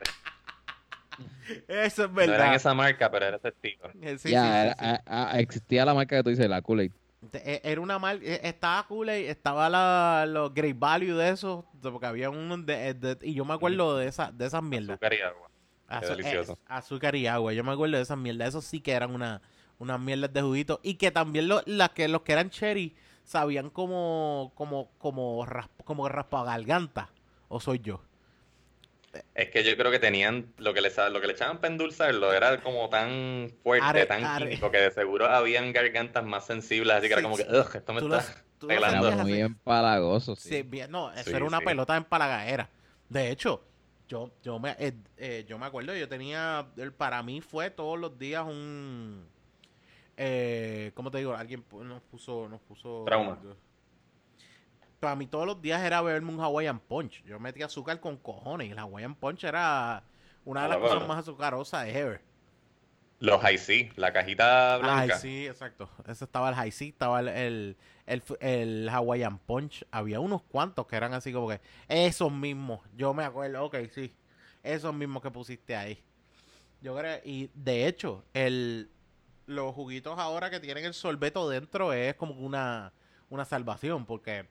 Eso 1.67 2.05
es 2.05 2.11
No 2.11 2.21
era 2.21 2.33
en 2.33 2.39
verdad. 2.39 2.55
esa 2.55 2.73
marca, 2.73 3.11
pero 3.11 3.25
era 3.25 3.37
ese 3.37 3.49
estilo. 3.49 3.89
Eh, 4.01 4.17
sí, 4.17 4.29
ya, 4.29 4.41
sí, 4.43 4.47
sí, 4.47 4.57
era- 4.57 4.73
sí. 4.97 5.01
a- 5.07 5.31
a- 5.33 5.39
existía 5.39 5.85
la 5.85 5.93
marca 5.93 6.15
que 6.17 6.23
tú 6.23 6.29
dices, 6.29 6.47
la 6.49 6.61
Kool-Aid. 6.61 6.91
E- 7.33 7.61
Era 7.63 7.81
una 7.81 7.99
marca, 7.99 8.25
estaba 8.25 8.85
cool, 8.87 9.09
estaba 9.09 9.69
la, 9.69 10.25
los 10.27 10.53
Great 10.53 10.77
Value 10.77 11.15
de 11.15 11.29
esos, 11.29 11.63
porque 11.81 12.05
había 12.05 12.29
uno 12.29 12.57
de, 12.57 12.93
de- 12.93 13.17
y 13.21 13.33
yo 13.33 13.45
me 13.45 13.53
acuerdo 13.53 13.97
de, 13.97 14.07
esa, 14.07 14.31
de 14.31 14.45
esas 14.45 14.61
mierdas. 14.63 14.91
Azúcar 14.95 15.13
y 15.13 15.21
agua. 15.21 15.49
Qué 16.01 16.05
delicioso. 16.07 16.53
eh, 16.53 16.57
azúcar 16.67 17.15
y 17.15 17.27
agua, 17.27 17.53
yo 17.53 17.63
me 17.63 17.71
acuerdo 17.71 17.97
de 17.97 18.03
esas 18.03 18.17
mierdas, 18.17 18.49
esos 18.49 18.65
sí 18.65 18.81
que 18.81 18.91
eran 18.93 19.13
una, 19.13 19.41
unas 19.83 19.99
mierdas 19.99 20.33
de 20.33 20.41
juguito, 20.41 20.79
y 20.83 20.95
que 20.95 21.11
también 21.11 21.47
lo- 21.47 21.61
las 21.65 21.91
que, 21.91 22.07
los 22.07 22.21
que 22.23 22.33
eran 22.33 22.49
cherry 22.49 22.95
sabían 23.23 23.69
como, 23.69 24.51
como, 24.55 24.89
como, 24.97 25.45
rasp- 25.45 25.83
como 25.85 26.09
raspagarganta, 26.09 27.09
o 27.49 27.59
soy 27.59 27.79
yo. 27.79 28.01
Es 29.35 29.49
que 29.51 29.63
yo 29.63 29.77
creo 29.77 29.91
que 29.91 29.99
tenían, 29.99 30.51
lo 30.57 30.73
que 30.73 30.81
le, 30.81 30.89
sa- 30.89 31.09
lo 31.09 31.21
que 31.21 31.27
le 31.27 31.33
echaban 31.33 31.57
para 31.59 31.71
endulzarlo 31.71 32.33
era 32.33 32.61
como 32.63 32.89
tan 32.89 33.51
fuerte, 33.61 33.85
Are- 33.85 34.05
tan 34.07 34.23
are. 34.23 34.45
químico, 34.45 34.71
que 34.71 34.77
de 34.79 34.91
seguro 34.91 35.27
habían 35.27 35.71
gargantas 35.71 36.23
más 36.25 36.47
sensibles, 36.47 36.95
así 36.97 37.07
que 37.07 37.13
era 37.13 37.21
como 37.21 37.37
que, 37.37 37.43
ugh, 37.43 37.75
esto 37.75 37.93
me 37.93 37.99
está 37.99 38.19
tú 38.57 38.67
lo 38.67 38.81
pelando. 38.81 39.07
sentías 39.07 39.13
Era 39.13 39.21
así. 39.23 39.31
muy 39.31 39.41
empalagoso. 39.41 40.35
sí. 40.35 40.49
Sí, 40.49 40.61
bien, 40.63 40.89
no, 40.89 41.11
eso 41.13 41.29
Sí, 41.29 41.35
era 41.35 41.45
una 41.45 41.59
sí. 41.59 41.65
pelota 41.65 41.95
en 41.95 42.05
palagaera. 42.05 42.69
De 43.07 43.29
hecho, 43.29 43.63
yo, 44.07 44.31
yo 44.41 44.57
me, 44.59 44.71
eh, 44.79 44.93
eh, 45.17 45.45
yo 45.47 45.59
me 45.59 45.67
acuerdo, 45.67 45.95
yo 45.95 46.09
tenía, 46.09 46.67
para 46.97 47.21
mí 47.21 47.39
fue 47.41 47.69
todos 47.69 47.99
los 47.99 48.17
días 48.17 48.43
un, 48.47 49.27
eh, 50.17 50.91
¿cómo 50.95 51.09
te 51.11 51.17
digo? 51.19 51.33
Alguien 51.33 51.63
nos 51.71 52.01
puso, 52.03 52.47
nos 52.49 52.61
puso 52.61 53.03
Trauma. 53.05 53.37
Para 54.99 55.15
mí 55.15 55.27
todos 55.27 55.45
los 55.45 55.61
días 55.61 55.81
era 55.83 56.01
beberme 56.01 56.31
un 56.31 56.39
Hawaiian 56.39 56.79
Punch. 56.79 57.23
Yo 57.25 57.39
metía 57.39 57.65
azúcar 57.65 57.99
con 57.99 58.17
cojones 58.17 58.67
y 58.69 58.71
el 58.71 58.79
Hawaiian 58.79 59.15
Punch 59.15 59.43
era 59.43 60.03
una 60.45 60.63
de 60.63 60.69
las 60.69 60.77
Ah, 60.77 60.79
cosas 60.81 60.95
bueno. 60.95 61.07
más 61.13 61.19
azucarosas 61.19 61.87
ever. 61.87 62.21
Los 63.19 63.41
High 63.41 63.57
C, 63.57 63.91
la 63.95 64.11
cajita 64.11 64.77
blanca. 64.77 65.17
sí, 65.17 65.45
exacto. 65.47 65.89
Ese 66.07 66.25
estaba 66.25 66.49
el 66.49 66.55
High 66.55 66.71
C, 66.71 66.87
estaba 66.89 67.19
el, 67.21 67.27
el, 67.29 67.77
el, 68.05 68.23
el 68.41 68.89
Hawaiian 68.89 69.39
Punch. 69.39 69.85
Había 69.91 70.19
unos 70.19 70.41
cuantos 70.43 70.87
que 70.87 70.95
eran 70.95 71.13
así 71.13 71.31
como 71.33 71.47
que 71.49 71.59
esos 71.87 72.31
mismos. 72.31 72.81
Yo 72.95 73.13
me 73.13 73.23
acuerdo, 73.23 73.63
ok, 73.65 73.75
sí. 73.93 74.13
Esos 74.61 74.93
mismos 74.93 75.21
que 75.21 75.31
pusiste 75.31 75.75
ahí. 75.75 76.01
Yo 76.81 76.95
creo, 76.97 77.19
y 77.23 77.49
de 77.53 77.87
hecho, 77.87 78.25
el, 78.33 78.89
los 79.45 79.73
juguitos 79.75 80.17
ahora 80.19 80.49
que 80.49 80.59
tienen 80.59 80.85
el 80.85 80.93
sorbeto 80.93 81.49
dentro 81.49 81.93
es 81.93 82.15
como 82.15 82.33
una, 82.35 82.93
una 83.29 83.45
salvación, 83.45 84.05
porque... 84.05 84.45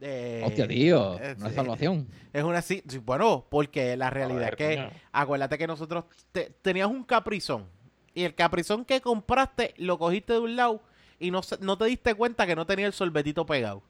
eh, 0.00 0.42
Hostia, 0.44 0.66
tío, 0.68 1.18
eh, 1.20 1.34
una 1.38 1.50
salvación. 1.50 2.08
Es 2.32 2.42
una 2.44 2.62
sí, 2.62 2.82
bueno, 3.04 3.46
porque 3.50 3.96
la 3.96 4.10
realidad 4.10 4.48
es 4.50 4.56
que, 4.56 4.76
coño. 4.76 4.90
acuérdate 5.12 5.58
que 5.58 5.66
nosotros 5.66 6.04
te- 6.32 6.50
tenías 6.62 6.88
un 6.88 7.04
caprizón 7.04 7.66
y 8.14 8.24
el 8.24 8.34
caprizón 8.34 8.84
que 8.84 9.00
compraste 9.00 9.74
lo 9.76 9.98
cogiste 9.98 10.32
de 10.34 10.38
un 10.38 10.56
lado 10.56 10.82
y 11.18 11.30
no, 11.30 11.42
se- 11.42 11.58
no 11.60 11.76
te 11.78 11.84
diste 11.86 12.14
cuenta 12.14 12.46
que 12.46 12.56
no 12.56 12.66
tenía 12.66 12.86
el 12.86 12.92
sorbetito 12.92 13.44
pegado. 13.46 13.82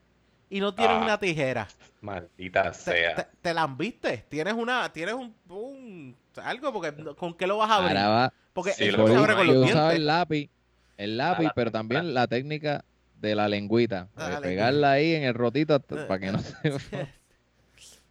Y 0.50 0.60
no 0.60 0.74
tienes 0.74 0.98
Ah. 0.98 1.02
una 1.04 1.18
tijera. 1.18 1.66
Maldita 2.02 2.72
Te, 2.72 2.74
sea. 2.78 3.14
te, 3.14 3.26
te 3.40 3.54
la 3.54 3.66
viste. 3.66 4.26
Tienes 4.28 4.52
una, 4.52 4.92
tienes 4.92 5.14
un, 5.14 5.34
un- 5.48 6.14
algo 6.36 6.70
porque 6.74 6.92
¿con 7.16 7.32
qué 7.34 7.46
lo 7.46 7.56
vas 7.58 7.70
a 7.70 7.76
abrir? 7.76 7.96
Ahora 7.96 8.08
va, 8.08 8.32
Porque 8.52 8.72
Sí, 8.72 8.84
eso 8.84 9.06
se 9.06 9.16
abre 9.16 9.34
con 9.34 9.46
los 9.46 9.56
usaba 9.56 9.90
dientes. 9.90 9.96
el 9.98 10.06
lápiz, 10.06 10.50
el 10.96 11.16
lápiz, 11.16 11.44
la- 11.44 11.52
pero 11.54 11.70
también 11.70 12.14
la 12.14 12.26
técnica 12.26 12.84
de 13.20 13.34
la 13.34 13.48
lengüita. 13.48 14.08
Ah, 14.16 14.26
de 14.26 14.34
la 14.34 14.40
pegarla 14.40 14.92
ahí 14.92 15.14
en 15.14 15.22
el 15.24 15.34
rotito 15.34 15.76
Eh, 15.76 16.04
para 16.06 16.18
que 16.18 16.32
no 16.32 16.38
se... 16.40 16.52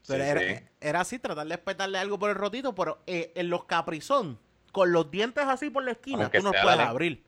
Pero 0.08 0.24
Sí, 0.24 0.30
era, 0.30 0.42
sí. 0.42 0.64
era 0.82 1.00
así, 1.02 1.20
tratar 1.20 1.48
de 1.48 1.54
espetarle 1.54 1.98
algo 1.98 2.18
por 2.20 2.32
el 2.32 2.36
rotito, 2.36 2.74
pero 2.76 3.02
eh, 3.08 3.32
en 3.36 3.50
los 3.50 3.64
caprizón, 3.66 4.40
con 4.72 4.92
los 4.92 5.10
dientes 5.12 5.44
así 5.48 5.70
por 5.70 5.84
la 5.84 5.92
esquina, 5.92 6.24
Aunque 6.24 6.40
tú 6.40 6.44
no 6.46 6.52
puedes 6.52 6.80
abrir. 6.80 7.24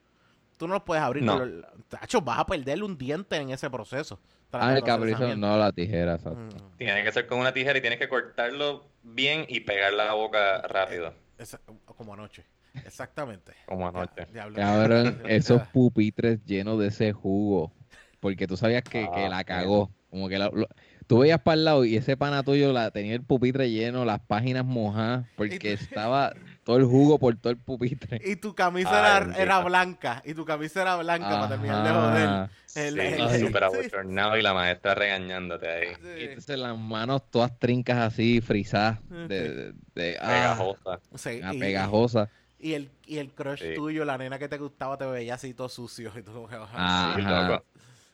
Tú 0.58 0.66
no 0.68 0.74
los 0.74 0.82
puedes 0.82 1.02
abrir. 1.02 1.22
No. 1.22 1.40
Tacho, 1.88 2.20
vas 2.20 2.40
a 2.40 2.46
perderle 2.46 2.84
un 2.84 2.98
diente 2.98 3.36
en 3.36 3.50
ese 3.50 3.70
proceso. 3.70 4.20
Ah, 4.52 4.74
el 4.76 4.82
caprizón, 4.84 5.40
no 5.40 5.56
la 5.56 5.72
tijera, 5.72 6.14
exacto. 6.16 6.38
Mm, 6.38 6.76
Tiene 6.76 7.02
que 7.04 7.12
ser 7.12 7.26
con 7.26 7.38
una 7.38 7.52
tijera 7.52 7.78
y 7.78 7.80
tienes 7.80 7.98
que 7.98 8.08
cortarlo 8.08 8.84
bien 9.02 9.46
y 9.48 9.60
pegar 9.60 9.92
la 9.94 10.12
boca 10.12 10.60
rápido, 10.62 11.14
esa- 11.38 11.60
como 11.84 12.12
anoche. 12.14 12.44
Exactamente. 12.74 13.52
como 13.66 13.88
anoche. 13.88 14.26
Cabrón, 14.54 15.22
esos 15.28 15.62
pupitres 15.68 16.44
llenos 16.44 16.78
de 16.78 16.88
ese 16.88 17.12
jugo. 17.12 17.72
Porque 18.20 18.46
tú 18.46 18.56
sabías 18.56 18.82
que, 18.82 19.08
que 19.14 19.24
Ah, 19.26 19.28
la 19.28 19.44
cagó. 19.44 19.90
Como 20.08 20.28
que 20.28 20.38
la- 20.38 20.48
lo- 20.48 20.68
tú 21.08 21.18
veías 21.18 21.40
para 21.40 21.54
el 21.56 21.64
lado 21.64 21.84
y 21.84 21.96
ese 21.96 22.16
pana 22.16 22.42
tuyo 22.44 22.72
la, 22.72 22.90
tenía 22.92 23.14
el 23.14 23.22
pupitre 23.22 23.68
lleno, 23.70 24.04
las 24.04 24.20
páginas 24.20 24.64
mojadas, 24.64 25.26
porque 25.36 25.72
estaba 25.98 26.32
todo 26.64 26.76
el 26.78 26.84
jugo 26.84 27.18
por 27.18 27.36
todo 27.36 27.52
el 27.52 27.58
pupitre. 27.58 28.20
Y 28.24 28.36
tu 28.36 28.54
camisa 28.54 29.18
Ay, 29.18 29.32
era, 29.36 29.60
blanca. 29.60 30.22
Y 30.24 30.32
tu 30.34 30.44
camisa 30.44 30.82
era 30.82 30.96
blanca 30.96 31.28
para 31.28 31.48
terminar 31.48 31.84
de 31.84 31.90
joder. 31.90 32.50
El- 32.74 32.94
Sí, 32.94 33.22
el- 33.22 33.46
súper 33.46 33.62
sí. 33.70 33.76
abochornado 33.78 34.36
y 34.36 34.42
la 34.42 34.52
maestra 34.52 34.94
regañándote 34.96 35.68
ahí. 35.68 35.88
Y 35.90 35.94
Sí. 35.94 36.24
entonces 36.24 36.58
las 36.58 36.76
manos 36.76 37.30
todas 37.30 37.56
trincas 37.58 37.98
así, 37.98 38.40
frisadas, 38.40 38.98
de, 39.08 39.26
de, 39.28 39.72
de- 39.94 40.18
ah, 40.20 40.56
Pegajosa. 40.56 41.00
Sí, 41.14 41.40
ah, 41.44 41.54
y- 41.54 41.60
pegajosa. 41.60 42.30
Y 42.64 42.72
el, 42.72 42.88
y 43.06 43.18
el 43.18 43.30
crush 43.30 43.60
Sí. 43.60 43.74
tuyo, 43.74 44.06
la 44.06 44.16
nena 44.16 44.38
que 44.38 44.48
te 44.48 44.56
gustaba, 44.56 44.96
te 44.96 45.04
veía 45.04 45.34
así 45.34 45.52
todo 45.52 45.68
sucio. 45.68 46.10
Y 46.16 46.22
tú 46.22 46.48
Ah. 46.72 47.12
Sí, 47.14 47.22
Ajá. 47.22 47.62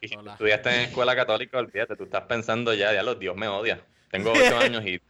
Y 0.01 0.09
si 0.09 0.15
tú 0.15 0.21
Hola. 0.21 0.33
estudiaste 0.33 0.71
en 0.75 0.81
escuela 0.89 1.15
católica, 1.15 1.59
olvídate, 1.59 1.95
tú 1.95 2.03
estás 2.03 2.23
pensando 2.25 2.75
ya, 2.75 2.93
ya 2.93 3.05
los 3.05 3.17
Dios 3.21 3.37
me 3.37 3.47
odia. 3.47 3.81
Tengo 4.11 4.33
ocho 4.33 4.59
años 4.59 4.85
y 4.85 5.01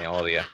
me 0.00 0.08
odia. 0.08 0.48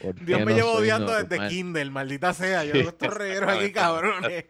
¿Por 0.00 0.14
Dios 0.24 0.38
me 0.40 0.52
no 0.52 0.56
llevo 0.56 0.72
soy 0.74 0.82
odiando 0.82 1.12
desde 1.12 1.28
normal? 1.30 1.48
Kindle, 1.48 1.90
maldita 1.90 2.32
sea. 2.34 2.64
Yo 2.64 2.74
estos 2.74 3.12
regueros 3.12 3.50
aquí, 3.50 3.72
cabrones. 3.72 4.44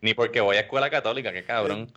Ni 0.00 0.14
porque 0.14 0.40
voy 0.40 0.56
a 0.56 0.60
escuela 0.62 0.90
católica, 0.90 1.32
qué 1.32 1.44
cabrón. 1.44 1.92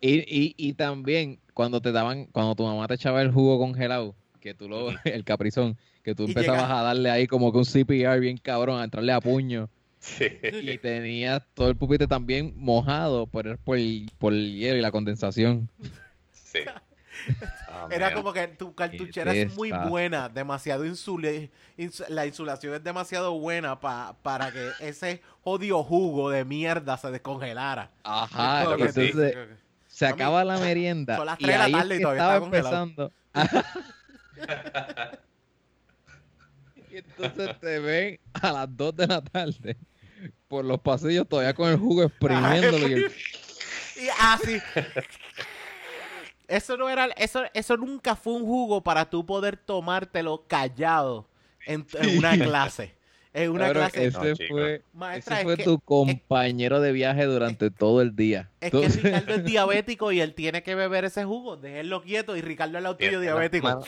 Y, 0.00 0.20
y, 0.20 0.54
y 0.56 0.72
también 0.72 1.38
cuando 1.52 1.82
te 1.82 1.92
daban, 1.92 2.24
cuando 2.26 2.54
tu 2.54 2.64
mamá 2.64 2.88
te 2.88 2.94
echaba 2.94 3.20
el 3.20 3.30
jugo 3.30 3.58
congelado, 3.58 4.14
que 4.40 4.54
tú 4.54 4.68
lo, 4.70 4.90
el 5.04 5.24
caprizón, 5.24 5.76
que 6.08 6.14
tú 6.14 6.24
Y 6.24 6.28
empezabas 6.30 6.62
llega- 6.62 6.80
a 6.80 6.82
darle 6.82 7.10
ahí 7.10 7.26
como 7.26 7.52
que 7.52 7.58
un 7.58 7.64
CPR 7.64 8.18
bien 8.20 8.38
cabrón, 8.38 8.80
a 8.80 8.84
entrarle 8.84 9.12
a 9.12 9.20
puño. 9.20 9.68
Sí. 10.00 10.26
Y 10.42 10.78
tenías 10.78 11.42
todo 11.54 11.68
el 11.68 11.76
pupitre 11.76 12.06
también 12.06 12.54
mojado 12.56 13.26
por, 13.26 13.58
por, 13.58 13.76
el, 13.78 14.10
por 14.18 14.32
el 14.32 14.54
hielo 14.56 14.78
y 14.78 14.80
la 14.80 14.90
condensación. 14.92 15.68
Sí. 16.32 16.60
Era 17.90 18.06
man. 18.06 18.14
como 18.14 18.32
que 18.32 18.46
tu 18.48 18.74
cartuchera 18.74 19.34
es 19.34 19.54
muy 19.56 19.70
buena, 19.72 20.28
demasiado 20.28 20.86
insula, 20.86 21.30
ins- 21.76 22.08
la 22.08 22.26
insulación 22.26 22.74
es 22.74 22.82
demasiado 22.84 23.32
buena 23.38 23.80
pa- 23.80 24.16
para 24.22 24.50
que 24.52 24.68
ese 24.80 25.20
jodido 25.42 25.82
jugo 25.82 26.30
de 26.30 26.44
mierda 26.44 26.96
se 26.96 27.10
descongelara. 27.10 27.90
Ajá, 28.04 28.64
que- 28.76 28.84
entonces 28.84 29.34
se 29.88 30.06
acaba 30.06 30.44
la 30.44 30.58
merienda 30.58 31.16
son 31.16 31.26
las 31.26 31.40
y 31.40 31.44
tres 31.44 31.54
de 31.54 31.58
la 31.58 31.66
es 31.66 31.72
tarde 31.72 31.96
y 31.96 32.00
todavía 32.00 32.22
estaba 32.22 32.34
está 32.34 32.40
congelado. 32.40 32.82
empezando. 32.84 33.12
y 36.92 36.96
entonces 36.98 37.58
te 37.60 37.78
ven 37.78 38.20
a 38.34 38.52
las 38.52 38.76
2 38.76 38.96
de 38.96 39.06
la 39.06 39.20
tarde 39.22 39.76
por 40.48 40.64
los 40.64 40.80
pasillos 40.80 41.28
todavía 41.28 41.54
con 41.54 41.68
el 41.70 41.76
jugo 41.76 42.02
exprimiéndolo 42.04 42.88
y 42.88 42.92
el- 42.92 43.12
Y 43.96 44.08
así. 44.20 44.58
Eso 46.46 46.76
no 46.76 46.88
era, 46.88 47.06
eso, 47.16 47.42
eso 47.52 47.76
nunca 47.76 48.16
fue 48.16 48.32
un 48.34 48.44
jugo 48.46 48.82
para 48.82 49.10
tú 49.10 49.26
poder 49.26 49.56
tomártelo 49.56 50.44
callado 50.46 51.28
en, 51.66 51.84
en 52.00 52.16
una 52.18 52.36
clase. 52.38 52.94
En 53.34 53.50
una 53.50 53.70
clase. 53.70 54.06
Ese 54.06 54.34
fue, 54.48 54.82
Maestra, 54.94 55.34
ese 55.34 55.40
es 55.42 55.44
fue 55.44 55.56
que- 55.58 55.64
tu 55.64 55.78
compañero 55.80 56.80
de 56.80 56.92
viaje 56.92 57.24
durante 57.26 57.70
todo 57.70 58.00
el 58.00 58.16
día. 58.16 58.50
Es 58.60 58.70
que 58.70 58.88
Ricardo 58.88 59.34
es 59.34 59.44
diabético 59.44 60.10
y 60.12 60.20
él 60.20 60.32
tiene 60.34 60.62
que 60.62 60.74
beber 60.74 61.04
ese 61.04 61.24
jugo. 61.24 61.56
Déjenlo 61.58 62.02
quieto 62.02 62.34
y 62.36 62.40
Ricardo 62.40 62.78
es 62.78 62.84
el 62.84 62.96
Tiene 62.96 63.20
diabético. 63.20 63.84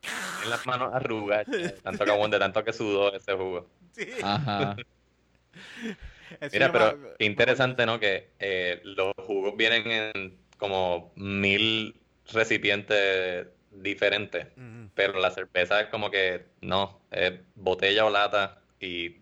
Tiene 0.00 0.50
las 0.50 0.66
manos 0.66 0.92
arrugadas. 0.94 1.46
de 1.46 1.70
Tanto 1.70 2.04
que 2.04 2.12
de 2.12 2.38
tanto 2.38 2.64
que 2.64 2.72
sudó 2.72 3.14
ese 3.14 3.32
jugo. 3.34 3.68
Sí. 3.92 4.08
Ajá. 4.22 4.76
Mira, 6.52 6.72
pero 6.72 7.16
qué 7.18 7.24
interesante, 7.24 7.86
¿no? 7.86 7.98
Que 7.98 8.30
eh, 8.38 8.80
los 8.84 9.12
jugos 9.26 9.56
vienen 9.56 9.90
en 9.90 10.38
como 10.58 11.12
mil 11.16 12.00
recipientes 12.32 13.48
diferentes, 13.70 14.46
pero 14.94 15.18
la 15.18 15.30
cerveza 15.30 15.80
es 15.80 15.88
como 15.88 16.10
que 16.10 16.46
no, 16.60 17.00
es 17.10 17.32
botella 17.54 18.04
o 18.04 18.10
lata 18.10 18.60
y 18.78 19.16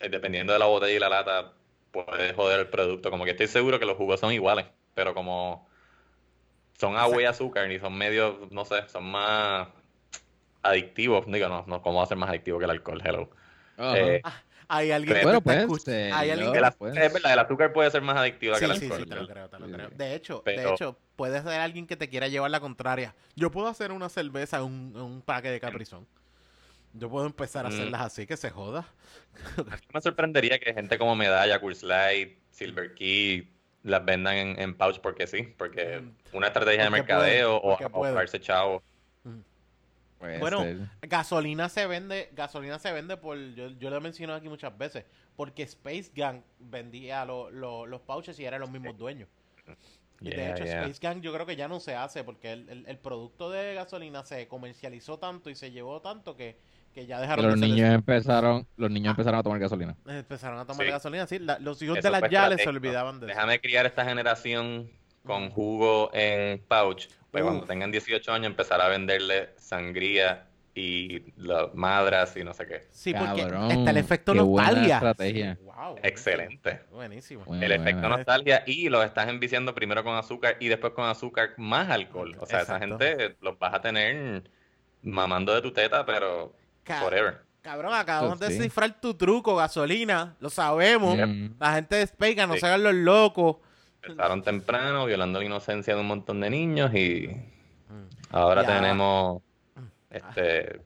eh, 0.00 0.08
dependiendo 0.10 0.52
de 0.52 0.58
la 0.58 0.66
botella 0.66 0.94
y 0.94 0.98
la 0.98 1.08
lata 1.08 1.52
puedes 1.90 2.34
joder 2.34 2.60
el 2.60 2.68
producto. 2.68 3.10
Como 3.10 3.24
que 3.24 3.32
estoy 3.32 3.48
seguro 3.48 3.78
que 3.78 3.86
los 3.86 3.96
jugos 3.96 4.20
son 4.20 4.32
iguales, 4.32 4.66
pero 4.94 5.14
como 5.14 5.68
son 6.78 6.96
agua 6.96 7.22
y 7.22 7.24
azúcar 7.24 7.70
y 7.70 7.78
son 7.78 7.96
medio, 7.96 8.48
no 8.50 8.64
sé, 8.64 8.88
son 8.88 9.04
más 9.04 9.68
adictivos. 10.62 11.24
Digo, 11.26 11.48
no, 11.48 11.64
no, 11.66 11.82
¿cómo 11.82 11.98
va 11.98 12.04
a 12.04 12.06
ser 12.06 12.16
más 12.16 12.28
adictivo 12.30 12.58
que 12.58 12.64
el 12.64 12.70
alcohol? 12.70 13.02
Hello. 13.04 13.30
Ajá. 13.76 13.98
Eh, 13.98 14.22
Hay 14.68 14.90
alguien 14.90 15.18
que 15.18 15.22
bueno, 15.24 15.40
pues, 15.42 15.86
eh, 15.88 16.10
Hay 16.14 16.30
alguien 16.30 16.50
que 16.52 16.58
el 16.58 16.72
pues. 16.78 16.96
es 16.96 17.12
verdad, 17.12 17.32
el 17.34 17.38
azúcar 17.40 17.72
puede 17.74 17.90
ser 17.90 18.00
más 18.00 18.16
adictivo 18.16 18.54
que 18.54 18.60
Sí, 18.60 18.64
el 18.64 18.76
sí, 18.78 18.84
alcohol. 18.86 19.00
sí, 19.02 19.08
te 19.08 19.16
lo 19.16 19.26
creo, 19.28 19.48
te 19.50 19.58
lo 19.58 19.66
Sí, 19.66 19.72
creo. 19.72 19.88
sí. 19.90 19.94
De 19.96 20.14
hecho, 20.14 20.34
de 20.36 20.54
Pero- 20.54 20.72
hecho, 20.74 20.98
puede 21.16 21.42
ser 21.42 21.60
alguien 21.60 21.86
que 21.86 21.96
te 21.96 22.08
quiera 22.08 22.28
llevar 22.28 22.50
la 22.50 22.60
contraria. 22.60 23.14
Yo 23.36 23.50
puedo 23.50 23.68
hacer 23.68 23.92
una 23.92 24.08
cerveza 24.08 24.58
en 24.58 24.62
un, 24.64 24.96
un 24.96 25.20
paque 25.22 25.50
de 25.50 25.60
Caprizón. 25.60 26.06
Yo 26.94 27.10
puedo 27.10 27.26
empezar 27.26 27.66
a 27.66 27.68
Mm. 27.70 27.72
hacerlas 27.72 28.00
así, 28.02 28.26
que 28.26 28.36
se 28.36 28.50
joda. 28.50 28.86
A 29.58 29.62
mí 29.62 29.80
me 29.92 30.00
sorprendería 30.00 30.58
que 30.58 30.72
gente 30.72 30.96
como 30.98 31.16
Medalla, 31.16 31.60
Coors 31.60 31.82
Light, 31.82 32.38
Silver 32.50 32.94
Key 32.94 33.50
las 33.82 34.04
vendan 34.04 34.36
en, 34.36 34.60
en 34.60 34.74
pouch 34.74 35.00
porque 35.00 35.26
sí, 35.26 35.42
porque 35.58 36.00
Mm. 36.00 36.36
una 36.36 36.46
estrategia 36.46 36.84
de 36.84 36.88
Porque 36.90 37.02
mercadeo 37.02 37.60
puede, 37.60 37.86
o 37.92 37.94
ahorrarse 38.06 38.40
chavo. 38.40 38.82
Puede 40.22 40.38
Bueno, 40.38 40.62
ser. 40.62 40.78
Gasolina 41.02 41.68
se 41.68 41.84
vende, 41.88 42.28
gasolina 42.32 42.78
se 42.78 42.92
vende 42.92 43.16
por, 43.16 43.36
yo, 43.54 43.70
yo 43.70 43.90
lo 43.90 43.96
he 43.96 44.00
mencionado 44.00 44.38
aquí 44.38 44.48
muchas 44.48 44.78
veces, 44.78 45.04
porque 45.34 45.64
Space 45.64 46.12
Gang 46.14 46.42
vendía 46.60 47.24
lo- 47.24 47.50
lo- 47.50 47.86
los 47.86 48.00
pouches 48.02 48.38
y 48.38 48.44
eran 48.44 48.60
los 48.60 48.70
mismos 48.70 48.96
dueños. 48.96 49.28
Y 50.20 50.30
de 50.30 50.36
Yeah, 50.36 50.50
hecho, 50.54 50.64
yeah. 50.64 50.82
Space 50.84 51.00
Gang 51.02 51.20
yo 51.22 51.32
creo 51.32 51.44
que 51.44 51.56
ya 51.56 51.66
no 51.66 51.80
se 51.80 51.96
hace 51.96 52.22
porque 52.22 52.52
el, 52.52 52.68
el- 52.68 52.86
el 52.86 52.98
producto 52.98 53.50
de 53.50 53.74
gasolina 53.74 54.24
se 54.24 54.46
comercializó 54.46 55.18
tanto 55.18 55.50
y 55.50 55.56
se 55.56 55.72
llevó 55.72 56.00
tanto 56.00 56.36
que, 56.36 56.56
que 56.94 57.04
ya 57.06 57.20
dejaron 57.20 57.44
los 57.46 57.54
de 57.54 57.60
ser 57.66 57.68
niños 57.68 57.92
empezaron, 57.92 58.64
los 58.76 58.90
niños 58.92 59.08
Ah. 59.08 59.10
empezaron 59.14 59.40
a 59.40 59.42
tomar 59.42 59.58
gasolina. 59.58 59.96
Empezaron 60.06 60.58
a 60.60 60.64
tomar 60.64 60.86
Sí. 60.86 60.92
gasolina, 60.92 61.26
sí. 61.26 61.40
la- 61.40 61.58
los 61.58 61.82
hijos 61.82 61.98
Eso 61.98 62.06
de 62.12 62.20
las 62.20 62.30
Yales 62.30 62.60
se 62.62 62.68
olvidaban 62.68 63.18
de 63.18 63.26
eso. 63.26 63.34
Déjame 63.34 63.60
criar 63.60 63.86
esta 63.86 64.04
generación 64.04 64.88
con 65.26 65.46
Mm. 65.46 65.50
jugo 65.50 66.10
en 66.14 66.60
pouch. 66.68 67.08
Pues 67.32 67.42
Uf. 67.42 67.48
cuando 67.48 67.66
tengan 67.66 67.90
18 67.90 68.30
años 68.32 68.46
empezar 68.46 68.80
a 68.80 68.88
venderle 68.88 69.48
sangría 69.76 70.46
y 70.74 71.32
las 71.36 71.74
madras 71.74 72.36
y 72.36 72.44
no 72.44 72.52
sé 72.54 72.66
qué. 72.66 72.82
Sí, 72.90 73.12
porque 73.14 73.42
Cabrón, 73.42 73.70
está 73.70 73.90
el 73.90 73.96
efecto 73.96 74.34
nostalgia. 74.34 74.94
estrategia. 74.96 75.58
Wow, 75.62 75.74
buenísimo. 75.74 75.98
Excelente. 76.08 76.80
Buenísimo. 76.90 77.44
Bueno, 77.46 77.64
El 77.64 77.72
efecto 77.72 78.00
bueno. 78.00 78.16
nostalgia 78.18 78.62
y 78.66 78.88
los 78.88 79.04
estás 79.04 79.28
enviciando 79.28 79.74
primero 79.74 80.02
con 80.04 80.14
azúcar 80.16 80.56
y 80.60 80.68
después 80.68 80.92
con 80.94 81.06
azúcar 81.08 81.50
más 81.58 81.90
alcohol. 81.90 82.36
O 82.40 82.46
sea, 82.46 82.60
esa 82.60 82.78
gente 82.78 83.36
los 83.40 83.58
vas 83.58 83.74
a 83.74 83.80
tener 83.80 84.44
mamando 85.02 85.54
de 85.54 85.60
tu 85.62 85.72
teta, 85.72 86.06
pero 86.06 86.54
forever. 86.84 87.40
Cabrón, 87.60 87.92
acabamos 87.94 88.40
de 88.40 88.48
Sí. 88.48 88.54
descifrar 88.54 89.00
tu 89.00 89.14
truco, 89.14 89.54
gasolina. 89.56 90.36
Lo 90.40 90.50
sabemos. 90.50 91.16
Mm. 91.16 91.48
La 91.60 91.74
gente 91.74 91.96
de 91.96 92.06
Spake, 92.06 92.46
no 92.46 92.54
Sí. 92.54 92.60
se 92.60 92.66
hagan 92.66 92.82
los 92.82 92.94
locos. 92.94 93.56
Empezaron 94.02 94.42
temprano, 94.42 95.06
violando 95.06 95.38
la 95.38 95.44
inocencia 95.44 95.94
de 95.94 96.00
un 96.00 96.08
montón 96.08 96.40
de 96.40 96.50
niños 96.50 96.92
y 96.94 97.28
Mm. 97.88 98.34
ahora 98.34 98.62
Ya. 98.62 98.74
tenemos 98.76 99.42
este 100.12 100.80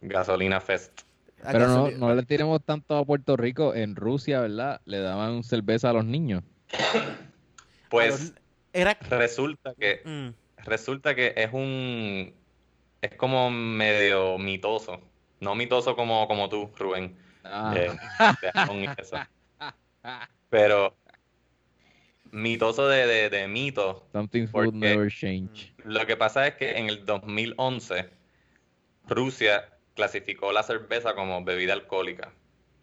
Gasolina 0.00 0.60
Fest. 0.60 1.02
Pero 1.50 1.68
no, 1.68 1.90
no 1.90 2.14
le 2.14 2.22
tiremos 2.22 2.62
tanto 2.64 2.96
a 2.96 3.04
Puerto 3.04 3.36
Rico. 3.36 3.74
En 3.74 3.96
Rusia, 3.96 4.40
¿verdad? 4.40 4.80
Le 4.86 4.98
daban 5.00 5.42
cerveza 5.44 5.90
a 5.90 5.92
los 5.92 6.04
niños. 6.04 6.42
Pues 7.90 8.14
a 8.14 8.18
los- 8.24 8.32
Era... 8.72 8.98
resulta 9.10 9.74
que 9.78 10.00
Mm. 10.04 10.28
resulta 10.64 11.14
que 11.14 11.32
es 11.36 11.52
un 11.52 12.34
es 13.02 13.14
como 13.16 13.50
medio 13.50 14.38
mitoso. 14.38 15.00
No 15.40 15.54
mitoso 15.54 15.94
como, 15.94 16.26
como 16.26 16.48
tú, 16.48 16.70
Rubén. 16.78 17.16
Ah. 17.44 17.74
eso. 18.98 19.16
Pero 20.48 20.96
mitoso 22.32 22.88
de, 22.88 23.06
de, 23.06 23.30
de 23.30 23.46
mito. 23.48 24.06
Something 24.12 24.46
porque- 24.48 24.72
never 24.72 25.10
change. 25.12 25.72
Lo 25.84 26.06
que 26.06 26.16
pasa 26.16 26.46
es 26.48 26.54
que 26.54 26.78
en 26.78 26.88
el 26.88 27.04
2011 27.04 28.08
Rusia 29.08 29.68
clasificó 29.94 30.52
la 30.52 30.62
cerveza 30.62 31.14
como 31.14 31.42
bebida 31.44 31.72
alcohólica. 31.72 32.32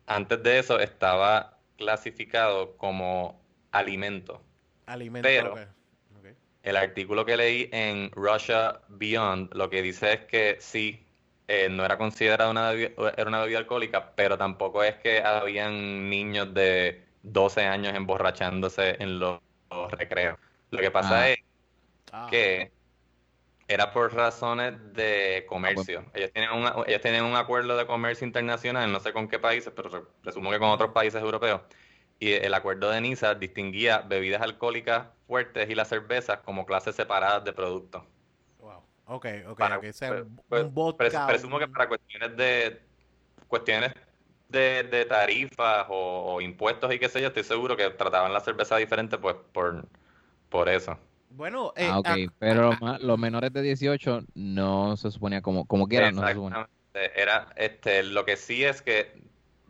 Antes 0.08 0.42
de 0.44 0.60
eso 0.60 0.80
estaba 0.80 1.58
clasificado 1.78 2.78
como 2.78 3.42
alimento. 3.72 4.42
Alimento. 4.86 5.28
Pero-. 5.28 5.56
El 6.64 6.78
artículo 6.78 7.26
que 7.26 7.38
leí 7.38 7.70
en 7.72 8.12
Russia 8.12 8.82
Beyond 8.90 9.56
lo 9.56 9.70
que 9.72 9.82
dice 9.82 10.14
es 10.14 10.20
que 10.26 10.58
sí, 10.60 11.04
eh, 11.48 11.70
no 11.70 11.84
era 11.84 11.98
considerada 11.98 12.52
una 12.52 12.70
bebida, 12.70 12.92
era 13.18 13.28
una 13.28 13.42
bebida 13.42 13.58
alcohólica, 13.58 14.12
pero 14.16 14.38
tampoco 14.38 14.84
es 14.84 14.94
que 14.98 15.24
habían 15.24 16.08
niños 16.08 16.54
de 16.54 17.04
12 17.24 17.66
años 17.66 17.96
emborrachándose 17.96 18.96
en 19.00 19.18
los, 19.20 19.40
los 19.72 19.92
recreos. 19.92 20.38
Lo 20.70 20.80
que 20.80 20.92
pasa 20.92 21.22
Ah. 21.24 21.30
es 21.30 21.40
Ah. 22.12 22.28
que 22.30 22.72
era 23.74 23.92
por 23.92 24.14
razones 24.14 24.74
de 24.94 25.46
comercio. 25.48 26.10
Ellos 26.14 26.32
tienen 26.34 26.52
un, 26.52 26.66
ellos 26.88 27.02
tienen 27.02 27.24
un 27.24 27.36
acuerdo 27.36 27.78
de 27.78 27.88
comercio 27.88 28.26
internacional, 28.28 28.92
no 28.92 29.00
sé 29.00 29.14
con 29.14 29.28
qué 29.28 29.40
países, 29.40 29.74
pero 29.76 29.90
re- 29.90 30.04
presumo 30.22 30.52
que 30.52 30.60
con 30.60 30.70
otros 30.70 30.92
países 30.92 31.22
europeos. 31.22 31.62
Y 32.20 32.34
el 32.34 32.54
acuerdo 32.54 32.90
de 32.92 33.02
Niza 33.02 33.36
distinguía 33.36 34.00
bebidas 34.02 34.42
alcohólicas 34.42 35.10
fuertes 35.28 35.70
y 35.70 35.76
las 35.76 35.90
cervezas 35.90 36.40
como 36.42 36.66
clases 36.66 36.96
separadas 36.96 37.44
de 37.44 37.54
productos. 37.54 38.04
Wow. 38.58 38.84
Ok, 39.06 39.26
ok. 39.48 39.60
Para- 39.60 39.78
ok. 39.78 39.84
O 39.90 39.94
sea, 39.94 40.26
pues, 40.48 40.64
un 40.64 40.74
vodka, 40.74 41.04
pres- 41.06 41.26
presumo 41.26 41.60
que 41.60 41.68
para 41.68 41.88
cuestiones 41.88 42.36
de 42.38 42.90
cuestiones 43.48 43.94
de, 44.48 44.84
de 44.84 45.06
tarifas 45.06 45.88
o, 45.90 46.36
o 46.36 46.42
impuestos 46.42 46.94
y 46.94 47.00
qué 47.00 47.10
sé 47.10 47.22
yo, 47.22 47.28
estoy 47.30 47.44
seguro 47.44 47.78
que 47.78 47.90
trataban 47.92 48.34
la 48.34 48.42
cerveza 48.42 48.78
diferente 48.78 49.18
pues 49.18 49.36
por, 49.54 49.90
por 50.50 50.70
eso. 50.70 51.00
Bueno, 51.32 51.74
eh, 51.76 51.94
Ah, 51.94 52.00
ok. 52.00 52.10
ac- 52.12 52.32
Pero 52.38 52.78
los, 53.00 53.20
menores 53.20 53.52
de 53.54 53.62
18 53.62 54.22
no 54.36 54.96
se 54.98 55.10
suponía 55.12 55.42
como, 55.42 55.66
como 55.66 55.88
quieran, 55.88 56.16
no 56.16 56.26
se. 56.28 56.34
Exactamente. 56.34 56.72
Era, 56.94 57.54
este, 57.56 58.04
lo 58.04 58.26
que 58.26 58.38
sí 58.38 58.64
es 58.64 58.82
que 58.82 59.24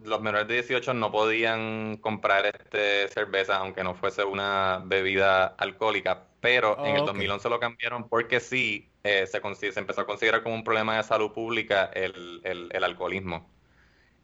los 0.03 0.21
menores 0.21 0.47
de 0.47 0.55
18 0.55 0.93
no 0.93 1.11
podían 1.11 1.97
comprar 1.97 2.45
este 2.47 3.07
cerveza 3.09 3.57
aunque 3.57 3.83
no 3.83 3.93
fuese 3.95 4.23
una 4.23 4.81
bebida 4.85 5.45
alcohólica, 5.47 6.27
pero 6.39 6.77
Oh, 6.77 6.83
en 6.83 6.95
el 6.97 7.03
ok. 7.05 7.19
2011 7.19 7.49
lo 7.49 7.59
cambiaron 7.59 8.09
porque 8.09 8.39
sí 8.39 8.91
eh, 9.03 9.27
se, 9.27 9.41
consi- 9.41 9.71
se 9.71 9.79
empezó 9.79 10.01
a 10.01 10.05
considerar 10.07 10.41
como 10.43 10.55
un 10.55 10.63
problema 10.63 10.97
de 10.97 11.03
salud 11.03 11.31
pública 11.31 11.85
el, 11.93 12.41
el, 12.43 12.69
el 12.71 12.83
alcoholismo. 12.83 13.51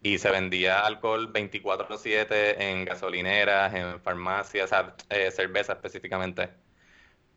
Y 0.01 0.19
se 0.19 0.31
vendía 0.31 0.85
alcohol 0.85 1.31
24/7 1.31 2.69
en 2.71 2.85
gasolineras, 2.85 3.73
en 3.73 4.01
farmacias, 4.01 4.65
o 4.65 4.69
sea, 4.69 4.95
eh, 5.09 5.31
cerveza 5.31 5.73
específicamente. 5.73 6.51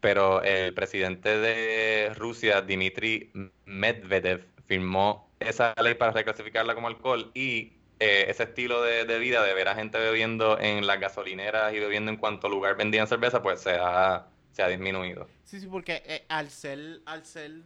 Pero 0.01 0.43
el 0.43 0.73
presidente 0.73 1.39
de 1.39 2.13
Rusia, 2.15 2.63
Dmitry 2.63 3.31
Medvedev, 3.67 4.47
firmó 4.67 5.31
esa 5.41 5.75
ley 5.83 5.95
para 5.95 6.13
reclasificarla 6.13 6.75
como 6.75 6.89
alcohol 6.89 7.31
y 7.35 7.73
eh, 7.99 8.31
ese 8.31 8.45
estilo 8.45 8.83
de, 8.83 9.19
vida 9.19 9.43
de 9.43 9.53
ver 9.53 9.69
a 9.69 9.75
gente 9.75 9.99
bebiendo 9.99 10.59
en 10.59 10.87
las 10.87 10.99
gasolineras 10.99 11.75
y 11.75 11.81
bebiendo 11.81 12.11
en 12.11 12.17
cuanto 12.17 12.49
lugar 12.49 12.77
vendían 12.77 13.07
cerveza, 13.07 13.43
pues 13.43 13.61
se 13.61 13.73
ha, 13.73 14.27
se 14.53 14.63
ha 14.63 14.69
disminuido. 14.69 15.29
Sí, 15.45 15.61
sí, 15.61 15.67
porque 15.67 16.03
eh, 16.07 16.25
al 16.29 16.49
ser, 16.49 17.03
al 17.05 17.27
ser 17.27 17.63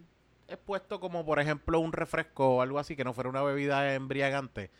expuesto 0.48 0.98
como 0.98 1.24
por 1.24 1.38
ejemplo 1.38 1.78
un 1.78 1.92
refresco 1.92 2.56
o 2.56 2.62
algo 2.62 2.80
así 2.80 2.96
que 2.96 3.04
no 3.04 3.12
fuera 3.12 3.30
una 3.30 3.42
bebida 3.42 3.94
embriagante, 3.94 4.70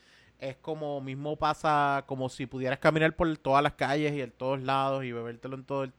es 0.40 0.56
como 0.56 1.00
mismo 1.00 1.36
pasa 1.36 2.02
como 2.06 2.28
si 2.28 2.46
pudieras 2.46 2.80
caminar 2.80 3.14
por 3.14 3.36
todas 3.38 3.62
las 3.62 3.74
calles 3.74 4.12
y 4.12 4.22
en 4.22 4.32
todos 4.32 4.60
lados 4.60 5.04
y 5.04 5.12
bebértelo 5.12 5.54
en 5.54 5.64
todo 5.64 5.84
el 5.84 5.92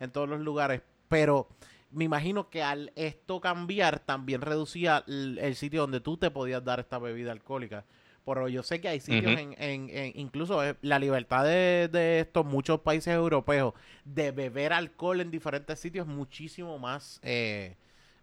en 0.00 0.10
todos 0.10 0.28
los 0.28 0.40
lugares, 0.40 0.82
pero 1.08 1.48
me 1.90 2.04
imagino 2.04 2.50
que 2.50 2.62
al 2.62 2.92
esto 2.96 3.40
cambiar 3.40 3.98
también 4.00 4.40
reducía 4.42 5.04
el, 5.06 5.38
el 5.40 5.54
sitio 5.56 5.82
donde 5.82 6.00
tú 6.00 6.16
te 6.16 6.30
podías 6.30 6.64
dar 6.64 6.80
esta 6.80 6.98
bebida 6.98 7.32
alcohólica. 7.32 7.84
Pero 8.24 8.46
yo 8.48 8.62
sé 8.62 8.78
que 8.82 8.88
hay 8.88 9.00
sitios 9.00 9.32
en, 9.38 9.54
en- 9.58 9.88
en- 9.88 10.12
incluso 10.14 10.62
eh, 10.62 10.76
la 10.82 10.98
libertad 10.98 11.44
de, 11.44 11.88
de 11.90 12.20
estos 12.20 12.44
muchos 12.44 12.80
países 12.80 13.14
europeos 13.14 13.72
de 14.04 14.32
beber 14.32 14.74
alcohol 14.74 15.22
en 15.22 15.30
diferentes 15.30 15.78
sitios 15.80 16.06
es 16.06 16.12
muchísimo 16.14 16.78
más 16.78 17.20
eh, 17.22 17.76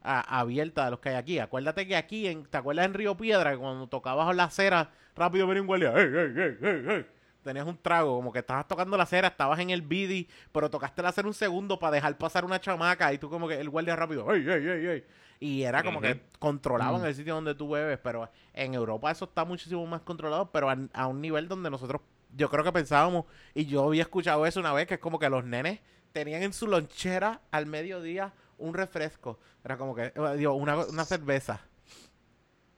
a- 0.03 0.39
abierta 0.41 0.85
de 0.85 0.91
los 0.91 0.99
que 0.99 1.09
hay 1.09 1.15
aquí. 1.15 1.39
Acuérdate 1.39 1.87
que 1.87 1.95
aquí, 1.95 2.27
en, 2.27 2.45
¿te 2.45 2.55
acuerdas 2.57 2.85
en 2.85 2.93
Río 2.93 3.17
Piedra 3.17 3.57
cuando 3.57 3.87
tocabas 3.87 4.35
la 4.35 4.43
acera, 4.43 4.91
rápido 5.15 5.47
venía 5.47 5.61
un 5.61 5.67
guardia, 5.67 5.91
¡Ey, 5.95 6.05
ey, 6.05 6.33
ey, 6.37 6.57
ey, 6.61 6.85
ey! 6.97 7.05
Tenías 7.45 7.65
un 7.67 7.77
trago, 7.77 8.15
como 8.17 8.33
que 8.33 8.39
estabas 8.39 8.67
tocando 8.67 8.97
la 8.97 9.03
acera, 9.03 9.27
estabas 9.29 9.59
en 9.59 9.69
el 9.69 9.81
bidi, 9.83 10.27
pero 10.51 10.69
tocaste 10.69 11.01
la 11.01 11.09
acera 11.09 11.27
un 11.27 11.33
segundo 11.33 11.77
para 11.79 11.91
dejar 11.93 12.17
pasar 12.17 12.43
una 12.43 12.59
chamaca 12.59 13.13
y 13.13 13.19
tú 13.19 13.29
como 13.29 13.47
que 13.47 13.59
el 13.61 13.69
guardia 13.69 13.95
rápido, 13.95 14.33
¡ey, 14.33 14.41
ey, 14.41 14.67
ey, 14.67 14.87
ey! 14.87 15.05
Y 15.39 15.61
era 15.63 15.83
como 15.83 16.01
que 16.01 16.21
controlaban 16.39 17.01
Mm. 17.01 17.05
el 17.05 17.15
sitio 17.15 17.35
donde 17.35 17.53
tú 17.53 17.69
bebes, 17.69 17.99
pero 18.01 18.29
en 18.53 18.73
Europa 18.73 19.11
eso 19.11 19.25
está 19.25 19.45
muchísimo 19.45 19.85
más 19.85 20.01
controlado, 20.01 20.49
pero 20.51 20.69
a, 20.69 20.77
a 20.93 21.07
un 21.07 21.21
nivel 21.21 21.47
donde 21.47 21.69
nosotros, 21.69 22.01
yo 22.35 22.49
creo 22.49 22.63
que 22.63 22.71
pensábamos, 22.71 23.25
y 23.53 23.65
yo 23.65 23.85
había 23.85 24.01
escuchado 24.01 24.45
eso 24.45 24.59
una 24.59 24.73
vez, 24.73 24.87
que 24.87 24.95
es 24.95 24.99
como 24.99 25.19
que 25.19 25.29
los 25.29 25.45
nenes 25.45 25.81
tenían 26.13 26.41
en 26.41 26.51
su 26.53 26.65
lonchera 26.67 27.41
al 27.51 27.67
mediodía 27.67 28.33
un 28.57 28.73
refresco, 28.73 29.37
era 29.63 29.77
como 29.77 29.93
que, 29.93 30.13
digo, 30.37 30.53
una, 30.53 30.77
una 30.77 31.05
cerveza. 31.05 31.59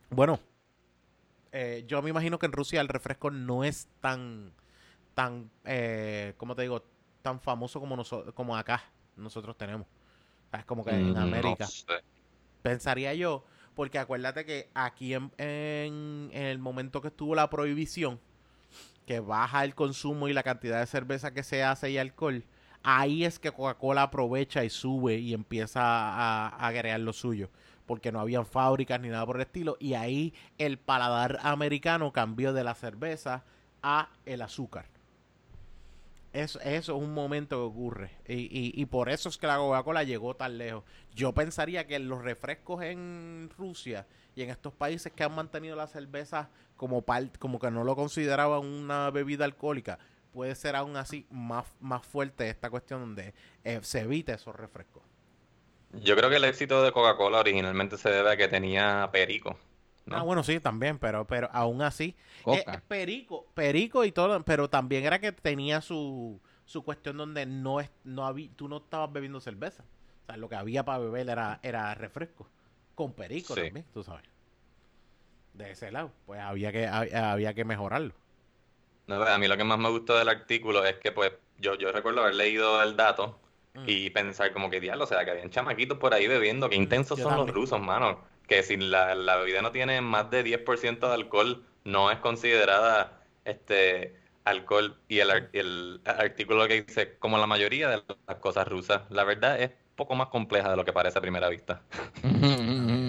Bueno, 0.10 0.39
eh, 1.59 1.84
yo 1.88 2.01
me 2.03 2.09
imagino 2.11 2.38
que 2.38 2.45
en 2.45 2.51
Rusia 2.51 2.81
el 2.81 2.88
refresco 2.88 3.31
no 3.31 3.63
es 3.63 3.88
tan, 3.99 4.51
tan, 5.15 5.49
eh, 5.65 6.34
¿cómo 6.38 6.55
te 6.55 6.61
digo? 6.63 6.84
Tan 7.23 7.39
famoso 7.41 7.79
como, 7.79 7.95
noso- 7.97 8.31
como 8.34 8.55
acá 8.55 8.84
nosotros 9.15 9.57
tenemos. 9.57 9.88
O 9.88 10.49
sea, 10.51 10.59
Es 10.59 10.65
como 10.65 10.85
que 10.85 10.91
en 10.91 11.13
No 11.15 11.21
América 11.21 11.65
sé. 11.65 11.85
pensaría 12.61 13.13
yo, 13.15 13.43
porque 13.75 13.99
acuérdate 13.99 14.45
que 14.45 14.69
aquí 14.75 15.13
en, 15.15 15.31
en- 15.38 16.29
en 16.34 16.43
el 16.43 16.59
momento 16.59 17.01
que 17.01 17.09
estuvo 17.09 17.35
la 17.35 17.49
prohibición, 17.49 18.19
que 19.05 19.19
baja 19.19 19.63
el 19.63 19.73
consumo 19.75 20.27
y 20.27 20.34
la 20.34 20.43
cantidad 20.43 20.79
de 20.79 20.85
cerveza 20.85 21.34
que 21.34 21.43
se 21.43 21.63
hace 21.63 21.91
y 21.91 21.97
alcohol, 21.97 22.43
ahí 22.84 23.23
es 23.25 23.39
que 23.39 23.51
Coca-Cola 23.51 24.03
aprovecha 24.03 24.63
y 24.63 24.69
sube 24.69 25.17
y 25.17 25.34
empieza 25.34 25.81
a, 25.81 26.49
a 26.49 26.67
agregar 26.67 26.99
lo 26.99 27.13
suyo, 27.13 27.49
porque 27.88 28.11
no 28.11 28.19
habían 28.19 28.45
fábricas 28.45 28.99
ni 29.01 29.09
nada 29.09 29.26
por 29.26 29.38
el 29.38 29.41
estilo, 29.43 29.77
y 29.80 29.95
ahí 29.95 30.34
el 30.59 30.77
paladar 30.77 31.39
americano 31.41 32.11
cambió 32.14 32.53
de 32.53 32.64
la 32.64 32.76
cerveza 32.76 33.43
a 33.81 34.09
el 34.26 34.41
azúcar. 34.43 34.85
Eso, 36.34 36.59
eso 36.59 36.95
es 36.95 37.01
un 37.03 37.14
momento 37.14 37.55
que 37.57 37.64
ocurre. 37.64 38.11
Y, 38.27 38.34
y- 38.35 38.72
y 38.76 38.85
por 38.85 39.09
eso 39.09 39.30
es 39.30 39.38
que 39.38 39.47
la 39.47 39.57
Coca-Cola 39.57 40.03
llegó 40.03 40.35
tan 40.35 40.57
lejos. 40.57 40.84
Yo 41.15 41.34
pensaría 41.34 41.88
que 41.88 41.97
los 41.97 42.22
refrescos 42.22 42.84
en 42.84 43.49
Rusia 43.57 44.05
y 44.35 44.43
en 44.43 44.49
estos 44.51 44.73
países 44.73 45.11
que 45.14 45.23
han 45.23 45.34
mantenido 45.34 45.76
la 45.76 45.88
cerveza 45.88 46.49
como 46.76 47.01
par- 47.01 47.31
como 47.39 47.57
que 47.59 47.72
no 47.72 47.84
lo 47.84 47.95
consideraban 47.95 48.64
una 48.65 49.09
bebida 49.09 49.45
alcohólica, 49.45 49.97
puede 50.31 50.53
ser 50.53 50.76
aún 50.76 50.95
así 50.97 51.26
más, 51.31 51.65
más 51.80 52.05
fuerte 52.05 52.47
esta 52.49 52.69
cuestión 52.69 52.99
donde 52.99 53.34
eh, 53.64 53.80
se 53.81 54.01
evite 54.01 54.34
esos 54.34 54.55
refrescos. 54.55 55.01
Yo 56.02 56.15
creo 56.15 56.30
que 56.30 56.36
el 56.38 56.44
éxito 56.44 56.82
de 56.84 56.91
Coca-Cola 56.91 57.40
originalmente 57.40 57.98
se 57.98 58.10
debe 58.10 58.32
a 58.32 58.38
que 58.38 58.48
tenía 58.48 59.10
perico. 59.11 59.57
¿no? 60.06 60.18
Ah, 60.18 60.22
bueno, 60.24 60.44
sí, 60.44 60.60
también, 60.60 60.98
pero, 60.99 61.26
pero 61.28 61.49
aún 61.52 61.82
así. 61.82 62.15
eh, 62.45 62.64
Coca. 62.65 62.82
perico, 62.88 63.45
perico 63.53 64.06
y 64.06 64.11
todo, 64.11 64.41
pero 64.44 64.69
también 64.69 65.03
era 65.06 65.19
que 65.19 65.32
tenía 65.34 65.82
su, 65.82 66.40
su 66.65 66.84
cuestión 66.84 67.18
donde 67.18 67.45
no 67.45 67.82
es, 67.82 67.90
no 68.03 68.26
había, 68.26 68.49
tú 68.56 68.69
no 68.69 68.78
estabas 68.78 69.11
bebiendo 69.11 69.41
cerveza. 69.41 69.84
O 70.24 70.26
sea, 70.28 70.38
lo 70.38 70.48
que 70.49 70.56
había 70.56 70.84
para 70.86 70.99
beber 70.99 71.30
era, 71.30 71.60
era 71.61 71.94
refresco. 71.95 72.48
Con 72.95 73.14
perico 73.14 73.53
Sí. 73.53 73.61
también, 73.64 73.86
tú 73.94 74.03
sabes. 74.03 74.24
de 75.53 75.72
ese 75.72 75.91
lado. 75.91 76.11
Pues 76.26 76.40
había 76.40 76.72
que, 76.72 76.88
hab- 76.88 77.14
había 77.14 77.53
que 77.53 77.65
mejorarlo. 77.65 78.14
No, 79.07 79.22
a 79.24 79.38
mí 79.38 79.48
lo 79.48 79.57
que 79.57 79.64
más 79.64 79.78
me 79.80 79.90
gustó 79.90 80.18
del 80.18 80.30
artículo 80.30 80.86
es 80.86 80.95
que, 80.98 81.11
pues, 81.11 81.32
yo, 81.60 81.76
yo 81.76 81.91
recuerdo 81.91 82.22
haber 82.22 82.36
leído 82.36 82.82
el 82.84 82.95
dato 82.95 83.40
Mm. 83.77 83.83
y 83.85 84.09
pensar 84.09 84.51
como 84.53 84.69
que, 84.69 84.79
diablo, 84.79 85.03
o 85.03 85.07
sea, 85.07 85.23
que 85.23 85.31
habían 85.31 85.51
chamaquitos 85.51 85.97
por 85.97 86.13
ahí 86.13 86.27
bebiendo. 86.27 86.69
Qué 86.69 86.75
intensos 86.75 87.19
yo 87.19 87.25
son 87.25 87.37
los 87.37 87.49
rusos, 87.51 87.79
mano. 87.79 88.21
Que 88.47 88.63
si 88.63 88.77
la, 88.77 89.13
la 89.13 89.37
bebida 89.37 89.61
no 89.61 89.71
tiene 89.71 90.01
más 90.01 90.31
de 90.31 90.43
10% 90.43 90.99
de 90.99 91.13
alcohol, 91.13 91.63
no 91.83 92.09
es 92.09 92.17
considerada 92.17 93.21
este 93.45 94.15
alcohol. 94.45 94.97
Y 95.07 95.19
el, 95.19 95.49
el 95.53 96.01
artículo 96.05 96.67
que 96.67 96.81
dice, 96.81 97.17
como 97.19 97.37
la 97.37 97.45
mayoría 97.45 97.89
de 97.89 98.03
las 98.27 98.37
cosas 98.37 98.67
rusas, 98.67 99.01
la 99.09 99.23
verdad 99.23 99.61
es 99.61 99.71
poco 99.95 100.15
más 100.15 100.29
compleja 100.29 100.69
de 100.69 100.77
lo 100.77 100.85
que 100.85 100.93
parece 100.93 101.19
a 101.19 101.21
primera 101.21 101.49
vista. 101.49 101.81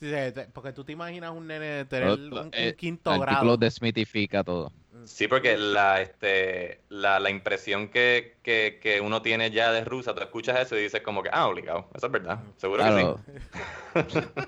Sí, 0.00 0.06
sí, 0.06 0.32
te- 0.32 0.48
porque 0.48 0.72
tú 0.72 0.84
te 0.84 0.92
imaginas 0.92 1.32
un 1.32 1.46
nene 1.46 1.84
tener 1.84 2.10
un, 2.32 2.32
un 2.32 2.50
Eh, 2.52 2.74
quinto 2.74 3.12
el 3.14 3.20
grado. 3.20 3.56
desmitifica 3.58 4.42
todo. 4.44 4.72
Sí, 5.06 5.28
porque 5.28 5.56
la, 5.56 6.00
este, 6.02 6.84
la, 6.88 7.20
la 7.20 7.30
impresión 7.30 7.88
que, 7.90 8.38
que, 8.42 8.78
que 8.82 9.00
uno 9.00 9.22
tiene 9.22 9.50
ya 9.52 9.70
de 9.72 9.84
rusa, 9.84 10.14
tú 10.14 10.20
escuchas 10.20 10.58
eso 10.60 10.76
y 10.76 10.82
dices 10.82 11.00
como 11.02 11.22
que, 11.22 11.30
ah, 11.32 11.46
obligado, 11.46 11.88
eso 11.94 12.06
es 12.06 12.12
verdad, 12.12 12.40
seguro 12.56 12.84
que 12.84 12.92
sí. 12.92 13.10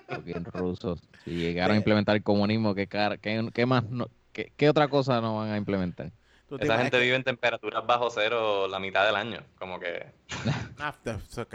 Fucking 0.08 0.44
rusos. 0.44 1.00
Si 1.24 1.30
llegaron 1.34 1.74
a 1.74 1.76
De- 1.76 1.78
implementar 1.78 2.16
el 2.16 2.22
comunismo, 2.22 2.74
¿qué, 2.74 2.86
car- 2.88 3.18
qué, 3.20 3.48
qué 3.54 3.66
más 3.66 3.84
no- 3.84 4.08
qué, 4.32 4.52
qué 4.56 4.68
otra 4.68 4.88
cosa 4.88 5.20
no 5.20 5.36
van 5.36 5.50
a 5.50 5.56
implementar? 5.56 6.12
Esa 6.60 6.78
gente 6.78 6.96
que- 6.98 7.02
vive 7.04 7.16
en 7.16 7.24
temperaturas 7.24 7.86
bajo 7.86 8.10
cero 8.10 8.66
la 8.68 8.78
mitad 8.78 9.04
del 9.06 9.16
año, 9.16 9.40
como 9.58 9.78
que... 9.80 10.06
Ah, 10.78 10.94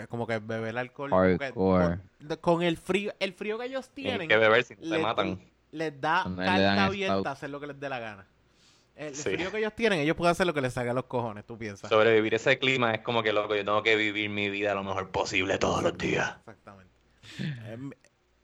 como 0.10 0.26
que 0.26 0.40
beber 0.40 0.78
alcohol 0.78 1.12
que 1.38 2.38
con, 2.42 2.64
el 2.64 2.78
frío 2.78 3.14
el 3.20 3.34
frío 3.34 3.58
que 3.60 3.66
ellos 3.66 3.90
Tienen 3.90 4.14
tienen 4.20 4.30
que 4.30 4.38
beber 4.38 4.64
si 4.64 4.76
no 4.76 4.90
te 4.90 4.98
matan. 5.00 5.40
les 5.72 6.00
da 6.00 6.24
carta 6.24 6.86
abierta 6.86 7.32
hacer 7.32 7.50
lo 7.50 7.60
que 7.60 7.68
les 7.68 7.80
dé 7.80 7.90
la 7.90 8.00
gana 8.00 8.26
el 8.96 9.14
Sí. 9.16 9.24
frío 9.32 9.52
que 9.52 9.58
ellos 9.60 9.74
tienen 9.76 10.00
ellos 10.00 10.16
pueden 10.16 10.32
hacer 10.32 10.48
lo 10.48 10.54
que 10.54 10.62
les 10.62 10.74
salga 10.74 10.92
a 10.92 10.94
los 10.94 11.06
cojones 11.06 11.46
tú 11.46 11.58
piensas 11.58 11.90
Sobrevivir 11.90 12.34
ese 12.36 12.58
clima 12.58 12.94
es 12.94 13.02
como 13.02 13.22
que 13.22 13.34
loco, 13.34 13.54
yo 13.56 13.66
tengo 13.66 13.84
que 13.84 13.96
vivir 13.98 14.30
mi 14.30 14.50
vida 14.50 14.74
lo 14.74 14.84
mejor 14.84 15.10
posible 15.12 15.58
todos 15.58 15.84
los 15.84 15.98
días. 15.98 16.36
exactamente 16.40 16.94
Eh, 17.40 17.74
m- 17.74 17.96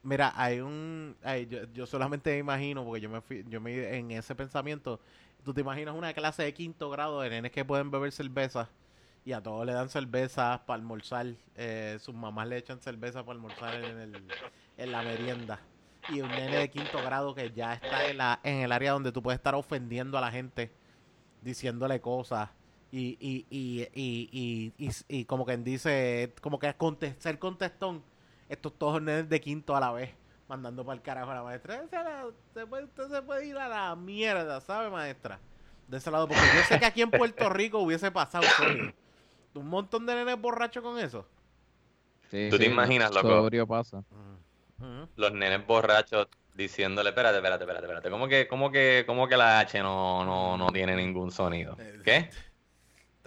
mira 0.02 0.34
hay 0.36 0.60
un 0.60 1.16
hay- 1.24 1.48
yo, 1.48 1.64
yo 1.74 1.86
solamente 1.86 2.32
me 2.32 2.40
imagino 2.40 2.84
porque 2.84 3.00
yo 3.00 3.10
me 3.10 3.22
fui 3.22 3.46
yo 3.48 3.62
me 3.62 3.98
en 3.98 4.12
ese 4.12 4.36
pensamiento 4.36 5.00
tú 5.44 5.54
te 5.54 5.62
imaginas 5.62 5.96
una 5.96 6.14
clase 6.14 6.44
de 6.44 6.54
quinto 6.54 6.90
grado 6.90 7.22
de 7.22 7.30
nenes 7.30 7.52
que 7.52 7.66
pueden 7.66 7.92
beber 7.92 8.12
cerveza 8.12 8.70
y 9.26 9.32
a 9.32 9.42
todos 9.42 9.66
le 9.66 9.74
dan 9.74 9.90
cerveza 9.90 10.64
para 10.66 10.76
almorzar. 10.76 11.28
Eh, 11.56 11.98
sus 12.00 12.14
mamás 12.14 12.48
le 12.48 12.58
echan 12.58 12.82
cerveza 12.82 13.24
para 13.24 13.38
almorzar 13.38 13.76
en, 13.76 14.00
el, 14.00 14.24
en 14.78 14.92
la 14.92 15.02
merienda. 15.02 15.60
Y 16.10 16.20
un 16.20 16.30
nene 16.30 16.58
de 16.58 16.70
quinto 16.70 17.02
grado 17.02 17.34
que 17.34 17.52
ya 17.52 17.76
está 17.76 18.08
en, 18.08 18.18
la, 18.18 18.40
en 18.44 18.60
el 18.60 18.72
área 18.72 18.92
donde 18.92 19.12
tú 19.12 19.24
puedes 19.24 19.40
estar 19.40 19.56
ofendiendo 19.56 20.18
a 20.18 20.22
la 20.22 20.32
gente, 20.32 20.72
diciéndole 21.42 22.02
cosas. 22.02 22.50
Y, 22.92 23.18
y, 23.20 23.46
y, 23.50 23.88
y, 23.94 24.74
y, 24.78 24.90
y, 25.08 25.26
como 25.26 25.46
quien 25.46 25.64
dice, 25.64 26.34
como 26.42 26.60
que 26.60 26.76
ser 27.20 27.40
contestón. 27.40 28.04
Estos 28.50 28.78
todos 28.78 29.02
nenes 29.02 29.30
de 29.30 29.40
quinto 29.40 29.76
a 29.76 29.80
la 29.80 29.92
vez, 29.94 30.12
mandando 30.54 30.86
para 30.86 30.96
el 30.96 31.02
carajo 31.02 31.32
a 31.32 31.36
la 31.36 31.44
maestra. 31.44 31.82
Se 32.54 32.68
puede- 32.68 32.84
usted 32.84 33.10
se 33.10 33.22
puede 33.24 33.48
ir 33.48 33.58
a 33.58 33.68
la 33.68 33.96
mierda, 33.96 34.62
¿sabe, 34.62 34.90
maestra? 34.92 35.40
De 35.88 35.98
ese 35.98 36.12
lado, 36.12 36.28
porque 36.28 36.44
yo 36.56 36.64
sé 36.68 36.80
que 36.80 36.86
aquí 36.86 37.02
en 37.02 37.10
Puerto 37.12 37.50
Rico 37.50 37.80
hubiese 37.80 38.12
pasado. 38.12 38.46
Un 39.56 39.68
montón 39.68 40.06
de 40.06 40.16
nenes 40.16 40.40
borrachos 40.40 40.84
con 40.84 41.00
eso. 41.00 41.26
Sí, 42.30 42.48
¿Tú 42.52 42.58
te 42.58 42.66
sí, 42.66 42.72
imaginas, 42.72 43.14
loco? 43.14 43.28
Sobrio 43.28 43.66
pasa. 43.68 44.04
Ujú. 44.80 45.08
Los 45.16 45.32
nenes 45.34 45.66
borrachos 45.66 46.28
diciéndole, 46.54 47.10
espérate, 47.10 47.38
espérate, 47.38 47.64
espérate, 47.64 47.86
espérate, 47.86 48.10
¿cómo 48.12 48.28
que, 48.28 48.48
cómo 48.48 48.72
que, 48.72 49.04
cómo 49.08 49.28
que 49.28 49.38
la 49.38 49.60
H 49.60 49.80
no, 49.82 50.24
no, 50.24 50.56
no 50.58 50.68
tiene 50.72 50.96
ningún 50.96 51.32
sonido? 51.32 51.76
¿Qué? 52.04 52.30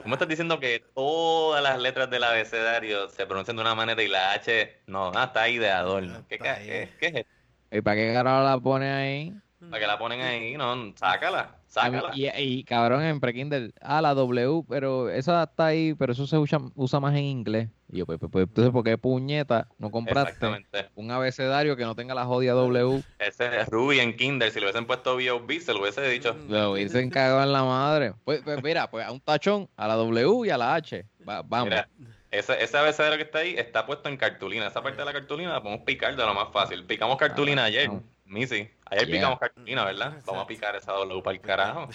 ¿Cómo 0.03 0.15
estás 0.15 0.29
diciendo 0.29 0.61
que 0.61 0.81
todas 0.95 1.63
las 1.63 1.79
letras 1.81 2.09
del 2.11 2.23
abecedario 2.25 3.09
se 3.09 3.27
pronuncian 3.27 3.57
de 3.57 3.63
una 3.63 3.75
manera 3.75 4.03
y 4.03 4.09
la 4.09 4.33
H 4.33 4.83
no? 4.87 5.11
Ah, 5.15 5.25
está 5.25 5.43
ahí 5.43 5.59
de 5.59 5.71
adorno. 5.71 6.25
¿Qué, 6.29 6.39
ca- 6.39 6.55
ahí. 6.55 6.67
qué- 6.67 6.91
qué 7.01 7.07
es 7.07 7.15
esto? 7.17 7.31
¿Y 7.71 7.81
para 7.81 7.97
qué 7.97 8.13
carajo 8.13 8.45
la 8.45 8.59
pone 8.61 8.93
ahí? 8.93 9.35
¿Para 9.59 9.81
que 9.81 9.87
la 9.87 9.99
ponen 9.99 10.21
ahí? 10.21 10.57
No, 10.57 10.93
sácala, 10.97 11.57
sácala. 11.83 12.11
Y, 12.15 12.27
y, 12.29 12.65
cabrón, 12.65 13.03
en 13.03 13.21
Prekinder, 13.21 13.73
ah, 13.81 14.01
la 14.01 14.15
W, 14.15 14.65
pero 14.69 15.09
esa 15.11 15.43
está 15.45 15.67
ahí, 15.67 15.95
pero 15.95 16.13
eso 16.13 16.27
se 16.27 16.39
usa, 16.39 16.59
usa 16.75 17.01
más 17.01 17.15
en 17.15 17.25
inglés. 17.25 17.69
Y 17.91 17.99
yo, 17.99 18.07
pues, 18.07 18.19
pues, 18.19 18.31
pues, 18.33 18.47
entonces, 18.49 18.73
¿por 18.73 18.83
qué 18.83 18.99
puñeta 18.99 19.69
no 19.79 19.91
compraste 19.91 20.47
un 20.97 21.11
abecedario 21.11 21.77
que 21.77 21.85
no 21.85 21.95
tenga 21.95 22.15
la 22.15 22.25
jodida 22.25 22.53
W? 22.55 23.03
Ese 23.19 23.61
es 23.61 23.69
Ruby 23.69 24.01
en 24.01 24.17
Kinder, 24.17 24.51
si 24.51 24.59
lo 24.59 24.67
hubiesen 24.67 24.87
puesto 24.87 25.17
B.O.B. 25.17 25.61
se 25.61 25.73
lo 25.73 25.81
hubiese 25.81 26.03
dicho. 26.09 26.35
Lo 26.49 26.73
hubiesen 26.73 27.11
cagado 27.11 27.43
en 27.43 27.53
la 27.53 27.63
madre. 27.63 28.15
Pues, 28.25 28.41
pues 28.43 28.61
mira, 28.63 28.91
pues 28.91 29.07
a 29.07 29.13
un 29.13 29.21
tachón, 29.21 29.69
a 29.77 29.87
la 29.87 29.95
W 29.95 30.47
y 30.47 30.51
a 30.51 30.59
la 30.59 30.75
H. 30.75 31.07
Va- 31.29 31.43
vamos. 31.43 31.69
Mira, 31.69 31.89
ese, 32.31 32.63
ese 32.63 32.77
abecedario 32.77 33.17
que 33.19 33.25
está 33.25 33.39
ahí 33.39 33.55
está 33.57 33.87
puesto 33.87 34.09
en 34.09 34.17
cartulina. 34.17 34.67
Esa 34.67 34.83
parte 34.83 34.99
de 34.99 35.05
la 35.05 35.13
cartulina 35.13 35.53
la 35.53 35.63
podemos 35.63 35.85
picar 35.85 36.17
de 36.17 36.23
lo 36.25 36.35
más 36.35 36.49
fácil. 36.53 36.85
Picamos 36.85 37.17
cartulina 37.19 37.63
Ah, 37.63 37.67
ayer. 37.67 37.91
Missy. 38.27 38.69
Ayer 38.87 39.07
Yeah. 39.07 39.17
picamos 39.17 39.39
cartulina, 39.39 39.85
¿verdad? 39.85 40.23
Vamos 40.27 40.45
a 40.45 40.47
picar 40.47 40.77
esa 40.77 40.93
W 40.93 41.23
para 41.23 41.35
el 41.37 41.41
carajo. 41.41 41.89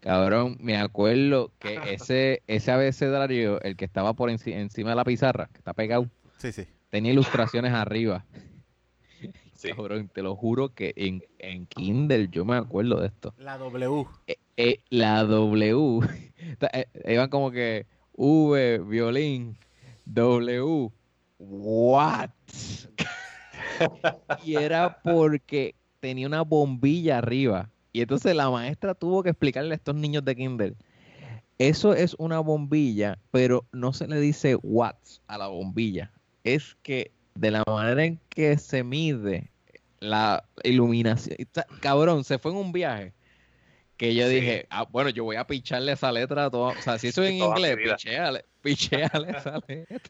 Cabrón, 0.00 0.56
me 0.60 0.76
acuerdo 0.76 1.50
que 1.58 1.74
ese, 1.94 2.42
ese 2.46 2.70
abecedario, 2.70 3.60
el 3.62 3.76
que 3.76 3.84
estaba 3.84 4.14
por 4.14 4.30
enci- 4.30 4.52
encima 4.54 4.90
de 4.90 4.96
la 4.96 5.04
pizarra, 5.04 5.48
que 5.52 5.58
está 5.58 5.72
pegado, 5.74 6.08
Sí, 6.38 6.52
sí. 6.52 6.66
tenía 6.90 7.12
ilustraciones 7.12 7.72
arriba. 7.72 8.24
Sí. 9.54 9.72
Cabrón, 9.72 10.08
te 10.14 10.22
lo 10.22 10.36
juro 10.36 10.72
que 10.72 10.92
en, 10.94 11.24
en 11.40 11.66
Kindle 11.66 12.28
yo 12.30 12.44
me 12.44 12.54
acuerdo 12.54 13.00
de 13.00 13.08
esto. 13.08 13.34
La 13.38 13.58
W. 13.58 14.06
Eh, 14.28 14.36
eh, 14.56 14.80
la 14.88 15.24
W, 15.24 15.98
eh, 16.72 16.86
iban 17.06 17.28
como 17.28 17.50
que 17.50 17.84
V, 18.12 18.78
violín, 18.86 19.58
W, 20.04 20.92
what? 21.40 22.30
y 24.44 24.54
era 24.54 25.00
porque 25.02 25.74
tenía 26.00 26.26
una 26.26 26.42
bombilla 26.42 27.18
arriba. 27.18 27.70
Y 27.92 28.02
entonces 28.02 28.34
la 28.34 28.50
maestra 28.50 28.94
tuvo 28.94 29.22
que 29.22 29.30
explicarle 29.30 29.72
a 29.74 29.76
estos 29.76 29.94
niños 29.94 30.24
de 30.24 30.36
Kindle. 30.36 30.74
Eso 31.58 31.94
es 31.94 32.14
una 32.18 32.38
bombilla, 32.38 33.18
pero 33.30 33.66
no 33.72 33.92
se 33.92 34.06
le 34.06 34.20
dice 34.20 34.56
watts 34.62 35.22
a 35.26 35.38
la 35.38 35.48
bombilla. 35.48 36.12
Es 36.44 36.76
que 36.82 37.10
de 37.34 37.50
la 37.50 37.64
manera 37.66 38.04
en 38.04 38.20
que 38.28 38.58
se 38.58 38.84
mide 38.84 39.50
la 39.98 40.44
iluminación. 40.62 41.36
Cabrón, 41.80 42.22
se 42.24 42.38
fue 42.38 42.52
en 42.52 42.58
un 42.58 42.72
viaje 42.72 43.12
que 43.96 44.14
yo 44.14 44.28
Sí. 44.28 44.34
dije, 44.36 44.66
ah, 44.70 44.84
bueno, 44.88 45.10
yo 45.10 45.24
voy 45.24 45.34
a 45.36 45.46
picharle 45.46 45.92
esa 45.92 46.12
letra 46.12 46.44
a 46.44 46.50
toda. 46.50 46.78
O 46.78 46.82
sea, 46.82 46.98
si 46.98 47.08
eso 47.08 47.22
es 47.24 47.30
en 47.30 47.38
inglés, 47.38 47.76
vida. 47.76 47.96
esa 48.72 49.18
letra. 49.18 49.60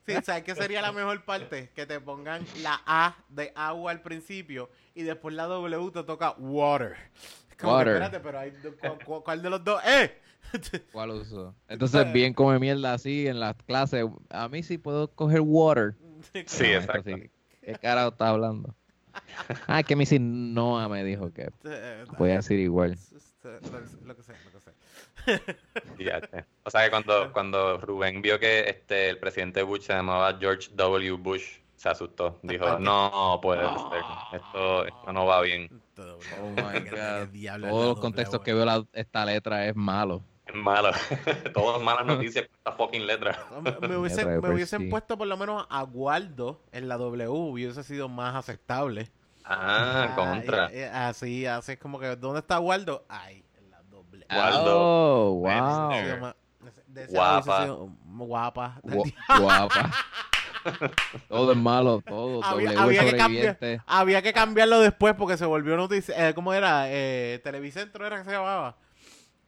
Sí, 0.06 0.14
¿sabes 0.24 0.42
qué 0.44 0.54
sería 0.54 0.80
la 0.82 0.92
mejor 0.92 1.24
parte? 1.24 1.70
Que 1.74 1.86
te 1.86 2.00
pongan 2.00 2.44
la 2.62 2.80
A 2.86 3.16
de 3.28 3.52
agua 3.54 3.90
al 3.92 4.02
principio 4.02 4.70
y 4.94 5.02
después 5.02 5.34
la 5.34 5.44
W 5.44 5.90
te 5.92 6.02
toca 6.04 6.32
water. 6.38 6.96
Como 7.58 7.72
que, 7.72 7.76
Water. 7.78 7.88
espérate, 7.94 8.20
pero 8.20 8.38
hay, 8.38 8.50
¿cu- 8.52 9.04
cu- 9.04 9.22
¿cuál 9.24 9.42
de 9.42 9.50
los 9.50 9.64
dos? 9.64 9.82
¡Eh! 9.84 10.16
¿Cuál 10.92 11.10
uso? 11.10 11.54
Entonces, 11.68 12.12
bien 12.12 12.32
come 12.32 12.58
mierda 12.60 12.94
así 12.94 13.26
en 13.26 13.40
las 13.40 13.56
clases. 13.66 14.06
A 14.30 14.48
mí 14.48 14.62
sí 14.62 14.78
puedo 14.78 15.08
coger 15.10 15.40
water. 15.40 15.94
Sí, 16.32 16.64
maestra 16.64 16.76
exacto. 17.00 17.10
sí, 17.16 17.30
¿Qué 17.60 17.72
carajo 17.74 18.08
está 18.10 18.28
hablando? 18.28 18.74
Ah, 19.66 19.82
que 19.82 19.96
mi 19.96 20.06
sin 20.06 20.54
Noah 20.54 20.88
me 20.88 21.02
dijo 21.02 21.32
que 21.32 21.50
voy 22.18 22.30
a 22.30 22.36
decir 22.36 22.60
igual. 22.60 22.96
Lo, 23.42 23.50
lo 24.06 24.16
que 24.16 24.22
sea, 24.22 24.36
lo 24.44 24.52
que 24.52 24.57
sea. 24.57 24.57
O 26.64 26.70
sea 26.70 26.84
que 26.84 26.90
cuando, 26.90 27.32
cuando 27.32 27.78
Rubén 27.78 28.22
vio 28.22 28.38
que 28.38 28.68
este 28.68 29.10
el 29.10 29.18
presidente 29.18 29.62
Bush 29.62 29.82
se 29.82 29.92
llamaba 29.94 30.36
George 30.38 30.70
W. 30.74 31.12
Bush, 31.16 31.44
se 31.76 31.88
asustó. 31.88 32.38
Dijo, 32.42 32.78
no 32.78 33.38
puede 33.42 33.62
ser. 33.62 34.02
Esto, 34.40 34.86
esto 34.86 35.12
no 35.12 35.26
va 35.26 35.40
bien. 35.42 35.68
Todo, 35.94 36.16
Oh 36.16 36.54
¿qué- 36.54 36.62
my 36.62 36.90
God. 36.90 37.68
Todos 37.68 37.86
los 37.88 38.00
contextos 38.00 38.40
que 38.40 38.54
veo 38.54 38.64
la- 38.64 38.84
esta 38.92 39.24
letra 39.24 39.66
es 39.66 39.74
malo. 39.76 40.22
Es 40.46 40.54
malo. 40.54 40.90
Todas 41.54 41.82
malas 41.82 42.06
noticias 42.06 42.46
con 42.46 42.56
esta 42.56 42.72
fucking 42.72 43.06
letra. 43.06 43.38
Me, 43.80 43.88
me 43.88 43.96
hubiesen, 43.98 44.40
me 44.84 44.90
puesto 44.90 45.18
por 45.18 45.26
lo 45.26 45.36
menos 45.36 45.66
a 45.68 45.82
Guardo 45.82 46.62
en 46.72 46.88
la 46.88 46.96
W, 46.96 47.28
hubiese 47.28 47.82
sido 47.82 48.08
más 48.08 48.34
aceptable. 48.34 49.10
Ah, 49.44 50.12
contra. 50.14 50.70
y- 50.72 50.78
y 50.78 50.82
así, 50.82 51.46
así 51.46 51.72
es 51.72 51.78
como 51.78 51.98
que, 51.98 52.16
¿dónde 52.16 52.40
está 52.40 52.58
Guardo? 52.58 53.04
Ahí, 53.08 53.36
en 53.36 53.36
la 53.36 53.36
W. 53.36 53.47
Waldo. 54.30 54.74
Oh, 54.76 55.32
wow. 55.34 55.88
Hubiese 55.88 57.12
Guapa. 57.12 57.66
guapa. 58.04 58.80
Gua- 58.82 59.14
Guapa. 59.40 59.90
Todo 61.28 61.52
es 61.52 61.58
malo, 61.58 62.02
todo. 62.06 62.44
Había- 62.44 62.72
W 62.72 62.82
había 62.82 63.00
que 63.04 63.10
sobreviviente. 63.10 63.80
Había 63.86 64.22
que 64.22 64.32
cambiarlo 64.32 64.80
después 64.80 65.14
porque 65.14 65.36
se 65.36 65.46
volvió 65.46 65.76
noticia. 65.76 66.28
Eh, 66.28 66.34
¿Cómo 66.34 66.52
era? 66.52 66.86
Eh, 66.88 67.40
Televicentro 67.44 68.06
era 68.06 68.18
que 68.18 68.24
se 68.24 68.32
llamaba. 68.32 68.76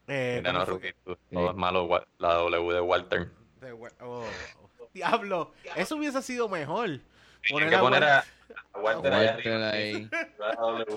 Eh, 0.06 0.40
Mira, 0.42 0.64
¿cómo 0.64 0.80
no, 1.06 1.16
todo 1.32 1.50
es 1.50 1.56
malo. 1.56 2.06
La 2.18 2.34
W 2.34 2.72
de 2.74 2.80
Walter. 2.80 3.30
De 3.60 3.72
oh, 3.72 3.88
oh. 4.02 4.24
Diablo, 4.94 5.52
eso 5.76 5.96
hubiese 5.96 6.22
sido 6.22 6.48
mejor. 6.48 7.00
Poner 7.50 7.68
que 7.68 7.74
a 7.76 7.80
poner 7.80 8.04
a, 8.04 8.24
a 8.72 8.78
Walter 8.78 9.12
ahí. 9.12 10.08
W. 10.58 10.96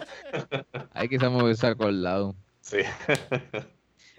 Ahí 0.93 1.09
quizás 1.09 1.31
me 1.31 1.43
hubiese 1.43 1.67
acordado. 1.67 2.35
Sí. 2.61 2.79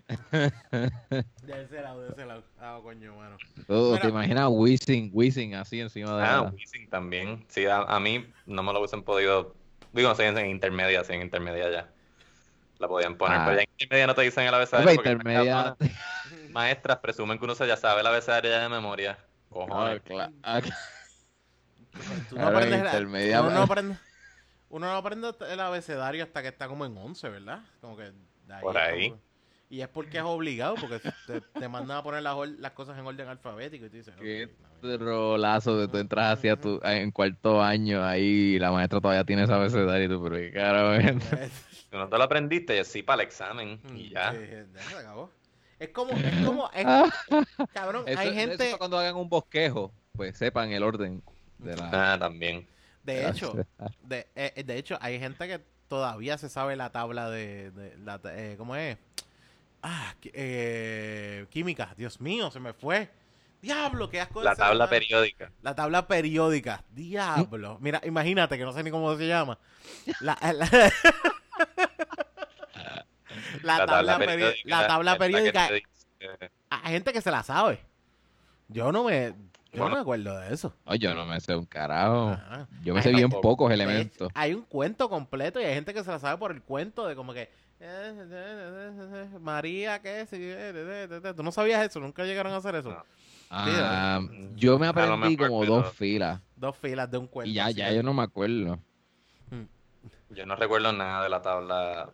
De 0.08 1.62
ese 1.62 1.80
lado, 1.80 2.02
de 2.02 2.10
ese 2.10 2.26
lado. 2.26 2.44
Ah, 2.58 2.78
coño, 2.82 3.16
mano. 3.16 3.36
Oh, 3.68 3.90
Mira. 3.92 4.02
¿Te 4.02 4.08
imaginas 4.08 4.48
Wizzing, 4.50 5.10
Wizzing 5.12 5.54
así 5.54 5.80
encima 5.80 6.16
de 6.16 6.22
Ah, 6.22 6.42
la... 6.42 6.50
Wisin 6.50 6.88
también. 6.90 7.44
Sí, 7.48 7.66
a, 7.66 7.78
a 7.78 8.00
mí 8.00 8.30
no 8.46 8.62
me 8.62 8.72
lo 8.72 8.80
hubiesen 8.80 9.02
podido. 9.02 9.54
Digo, 9.92 10.08
no 10.08 10.14
sé, 10.14 10.26
en 10.26 10.46
intermedia, 10.46 11.04
sí, 11.04 11.12
en 11.14 11.22
intermedia 11.22 11.70
ya. 11.70 11.88
La 12.78 12.88
podían 12.88 13.16
poner. 13.16 13.38
Ah. 13.38 13.44
Pero 13.46 13.56
ya 13.56 13.62
en 13.62 13.68
intermedia 13.72 14.06
no 14.06 14.14
te 14.14 14.22
dicen 14.22 14.42
el 14.44 14.48
Oye, 14.50 14.56
abecedario. 14.56 14.94
porque 14.94 15.10
intermedia. 15.10 15.76
Maestras 16.50 16.98
presumen 16.98 17.38
que 17.38 17.44
uno 17.44 17.54
se 17.54 17.66
ya 17.66 17.76
sabe 17.76 18.00
el 18.00 18.06
abecedario 18.06 18.50
ya 18.50 18.60
de 18.62 18.68
memoria. 18.68 19.18
Ah, 19.20 19.24
Cojones. 19.50 20.02
ah, 20.42 20.60
Tú 22.28 22.34
no 22.34 22.40
Claro, 22.42 22.56
aprendes 22.58 22.80
la- 22.82 22.86
intermedia, 22.90 23.40
uno, 23.40 23.50
no 23.52 23.62
aprende, 23.62 23.96
uno 24.68 24.86
no 24.86 24.96
aprende 24.96 25.32
el 25.48 25.60
abecedario 25.60 26.24
hasta 26.24 26.42
que 26.42 26.48
está 26.48 26.66
como 26.66 26.84
en 26.84 26.96
11, 26.96 27.28
¿verdad? 27.28 27.60
Como 27.80 27.96
que 27.96 28.02
de 28.02 28.14
Por 28.60 28.76
ahí. 28.76 29.10
como- 29.10 29.22
y 29.74 29.82
es 29.82 29.88
porque 29.88 30.18
es 30.18 30.24
obligado, 30.24 30.76
porque 30.76 31.00
te, 31.26 31.40
te 31.40 31.68
mandan 31.68 31.96
a 31.96 32.02
poner 32.04 32.22
las, 32.22 32.36
cosas 32.74 32.96
en 32.96 33.04
orden 33.04 33.26
alfabético 33.26 33.86
y 33.86 33.88
tú 33.88 33.96
dices, 33.96 34.14
Qué 34.20 34.44
"Ok, 34.44 34.50
está 34.50 34.86
bien". 34.86 35.00
rolazo 35.00 35.76
de 35.78 35.88
tú 35.88 35.98
entras 35.98 36.38
hacia 36.38 36.54
tu 36.54 36.80
en 36.84 37.10
cuarto 37.10 37.60
año 37.60 38.04
ahí 38.04 38.54
y 38.54 38.58
la 38.60 38.70
maestra 38.70 39.00
todavía 39.00 39.24
tiene 39.24 39.42
esa 39.42 39.56
abecedario 39.56 40.06
y 40.06 40.08
tú, 40.08 40.22
pero 40.22 40.36
qué 40.36 40.52
carajo 40.52 41.02
no 41.92 42.08
te 42.08 42.18
lo 42.18 42.22
aprendiste, 42.22 42.84
sí 42.84 43.02
para 43.02 43.22
el 43.22 43.28
examen. 43.28 43.80
Y 43.96 44.10
ya. 44.10 44.30
Sí, 44.30 44.38
ya 44.74 44.82
se 44.84 44.96
acabó. 44.96 45.30
Es 45.80 45.88
como, 45.88 46.12
es 46.12 46.46
como, 46.46 46.70
es- 46.74 46.86
cabrón, 47.72 48.04
Eso- 48.06 48.20
hay 48.20 48.28
eso 48.28 48.38
gente, 48.38 48.56
para 48.58 48.78
cuando 48.78 48.98
hagan 48.98 49.16
un 49.16 49.28
bosquejo, 49.28 49.92
pues 50.16 50.36
sepan 50.38 50.70
el 50.70 50.84
orden 50.84 51.20
de 51.58 51.76
la... 51.76 52.12
Ah, 52.14 52.18
también. 52.18 52.64
de 53.02 53.28
hecho, 53.28 53.56
de, 54.04 54.28
eh, 54.36 54.62
de 54.64 54.78
hecho, 54.78 54.98
hay 55.00 55.18
gente 55.18 55.48
que 55.48 55.60
todavía 55.88 56.38
se 56.38 56.48
sabe 56.48 56.76
la 56.76 56.90
tabla 56.90 57.28
de, 57.30 57.70
de 57.72 57.96
la, 57.98 58.20
eh, 58.26 58.54
¿cómo 58.56 58.76
es? 58.76 58.96
Ah, 59.86 60.14
eh, 60.32 61.44
química, 61.50 61.92
Dios 61.96 62.18
mío, 62.20 62.50
se 62.50 62.58
me 62.58 62.72
fue. 62.72 63.10
Diablo, 63.60 64.08
qué 64.08 64.20
asco 64.20 64.40
de 64.40 64.46
La 64.46 64.56
tabla 64.56 64.88
periódica. 64.88 65.52
La 65.62 65.74
tabla 65.74 66.06
periódica. 66.06 66.82
Diablo. 66.90 67.76
Mira, 67.80 68.00
imagínate 68.04 68.56
que 68.56 68.64
no 68.64 68.72
sé 68.72 68.82
ni 68.82 68.90
cómo 68.90 69.14
se 69.16 69.26
llama. 69.26 69.58
La, 70.20 70.38
la, 70.42 70.90
la 73.62 73.86
tabla, 73.86 74.18
peri- 74.18 74.62
la 74.64 74.86
tabla 74.86 75.18
periódica. 75.18 75.70
dice- 75.70 76.50
Hay 76.70 76.92
gente 76.92 77.12
que 77.12 77.20
se 77.20 77.30
la 77.30 77.42
sabe. 77.42 77.80
Yo 78.68 78.90
no 78.92 79.04
me, 79.04 79.34
yo 79.72 79.84
no 79.88 79.90
me 79.90 80.00
acuerdo 80.00 80.38
de 80.40 80.54
eso. 80.54 80.74
Oye, 80.84 80.98
yo 81.00 81.14
no 81.14 81.26
me 81.26 81.40
sé 81.40 81.54
un 81.54 81.66
carajo. 81.66 82.30
Ajá. 82.30 82.66
Yo 82.82 82.94
me 82.94 83.00
Hay 83.00 83.04
sé 83.04 83.12
bien 83.12 83.28
pocos 83.30 83.70
elementos. 83.72 84.30
Hay 84.34 84.54
un 84.54 84.62
cuento 84.62 85.08
completo 85.08 85.60
y 85.60 85.64
hay 85.64 85.74
gente 85.74 85.92
que 85.94 86.02
se 86.04 86.10
la 86.10 86.18
sabe 86.18 86.38
por 86.38 86.52
el 86.52 86.62
cuento 86.62 87.06
de 87.06 87.14
como 87.16 87.32
que 87.34 87.50
María, 89.40 90.00
¿qué? 90.00 90.26
Sí, 90.26 90.36
eh. 90.40 91.32
¿Tú 91.36 91.42
no 91.42 91.52
sabías 91.52 91.84
eso? 91.86 92.00
¿Nunca 92.00 92.24
llegaron 92.24 92.52
a 92.52 92.56
hacer 92.56 92.74
eso? 92.76 92.90
No. 92.90 93.04
Ah, 93.50 94.20
Mm, 94.22 94.56
yo 94.56 94.78
me 94.78 94.86
aprendí 94.88 95.36
como 95.36 95.64
dos 95.64 95.92
filas 95.92 96.40
Dos 96.56 96.76
filas 96.76 97.10
de 97.10 97.18
un 97.18 97.26
cuento. 97.28 97.50
y 97.50 97.54
ya, 97.54 97.70
ya 97.70 97.92
yo 97.92 98.02
no 98.02 98.12
me 98.14 98.22
acuerdo. 98.22 98.78
Yo 100.30 100.46
no 100.46 100.56
recuerdo 100.56 100.92
nada 100.92 101.22
de 101.22 101.28
la 101.28 101.42
tabla. 101.42 102.10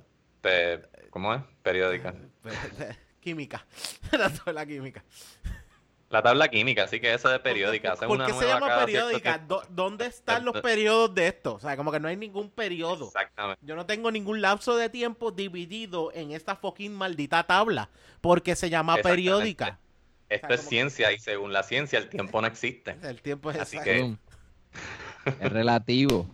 ¿Cómo 1.10 1.34
es? 1.34 1.42
Periódica. 1.62 2.14
Química. 3.20 3.64
la 4.12 4.30
tabla 4.30 4.66
química. 4.66 5.02
La 6.10 6.22
tabla 6.22 6.48
química, 6.48 6.82
así 6.84 6.98
que 6.98 7.14
eso 7.14 7.28
de 7.28 7.38
periódica. 7.38 7.94
¿Por 7.94 8.10
una 8.10 8.26
qué 8.26 8.32
se 8.32 8.44
llama 8.46 8.84
periódica? 8.84 9.34
tiempo. 9.36 9.54
¿Dó- 9.60 9.66
¿Dónde 9.70 10.06
están 10.06 10.44
los 10.44 10.60
periodos 10.60 11.14
de 11.14 11.28
esto? 11.28 11.54
O 11.54 11.60
sea, 11.60 11.76
como 11.76 11.92
que 11.92 12.00
no 12.00 12.08
hay 12.08 12.16
ningún 12.16 12.50
periodo. 12.50 13.06
Exactamente. 13.06 13.64
Yo 13.64 13.76
no 13.76 13.86
tengo 13.86 14.10
ningún 14.10 14.40
lapso 14.40 14.76
de 14.76 14.88
tiempo 14.88 15.30
dividido 15.30 16.10
en 16.12 16.32
esta 16.32 16.56
fucking 16.56 16.92
maldita 16.92 17.44
tabla. 17.44 17.90
Porque 18.20 18.56
se 18.56 18.68
llama 18.68 18.96
periódica. 18.96 19.78
Esto 20.28 20.48
sea, 20.48 20.56
es 20.56 20.62
ciencia 20.62 21.12
y 21.12 21.18
según 21.20 21.52
la 21.52 21.62
ciencia 21.62 21.98
el 22.00 22.08
tiempo 22.08 22.40
no 22.40 22.48
existe. 22.48 22.96
El 23.02 23.22
tiempo 23.22 23.52
es 23.52 23.58
Así 23.60 23.78
que-. 23.78 24.16
Es 25.40 25.52
relativo. 25.52 26.28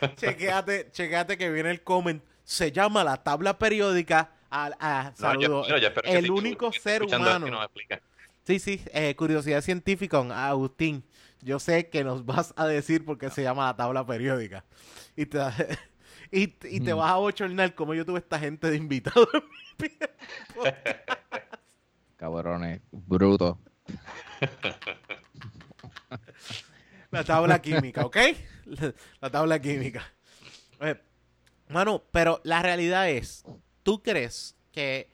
Chequéate, 0.16 0.90
chequéate 0.92 1.36
que 1.36 1.50
viene 1.50 1.70
el 1.72 1.82
comment. 1.82 2.22
Se 2.44 2.70
llama 2.72 3.02
la 3.04 3.16
tabla 3.22 3.58
periódica. 3.58 4.32
A, 4.52 4.70
a- 4.80 5.12
No, 5.18 5.40
yo 5.40 5.78
yo 5.78 5.94
que 5.94 6.00
el 6.18 6.30
único 6.30 6.70
que 6.70 6.80
ser 6.80 7.02
humano. 7.02 7.46
nos. 7.48 7.68
Sí, 8.46 8.58
sí, 8.58 8.80
eh, 8.92 9.14
curiosidad 9.16 9.60
científica, 9.62 10.18
Agustín. 10.48 11.04
Yo 11.42 11.58
sé 11.58 11.88
que 11.88 12.04
nos 12.04 12.24
vas 12.26 12.52
a 12.56 12.66
decir 12.66 13.04
por 13.04 13.18
qué 13.18 13.30
se 13.30 13.42
llama 13.42 13.66
la 13.66 13.76
tabla 13.76 14.04
periódica. 14.06 14.64
Y 15.16 15.26
te, 15.26 15.38
y, 16.32 16.42
y 16.68 16.80
te 16.80 16.94
Mm. 16.94 16.98
vas 16.98 17.12
a 17.12 17.16
bochornar 17.16 17.74
como 17.74 17.94
yo 17.94 18.04
tuve 18.04 18.18
esta 18.18 18.38
gente 18.38 18.70
de 18.70 18.76
invitado. 18.76 19.28
en 19.32 19.42
mi 19.80 19.88
podcast. 20.54 20.84
Cabrones, 22.16 22.80
bruto. 22.92 23.58
La 27.10 27.24
tabla 27.24 27.60
química, 27.60 28.04
¿ok? 28.04 28.16
La, 28.66 28.94
la 29.20 29.30
tabla 29.30 29.58
química. 29.60 30.02
Eh, 30.80 31.00
mano, 31.68 32.02
pero 32.12 32.40
la 32.44 32.62
realidad 32.62 33.08
es, 33.08 33.44
¿tú 33.82 34.02
crees 34.02 34.54
que 34.70 35.10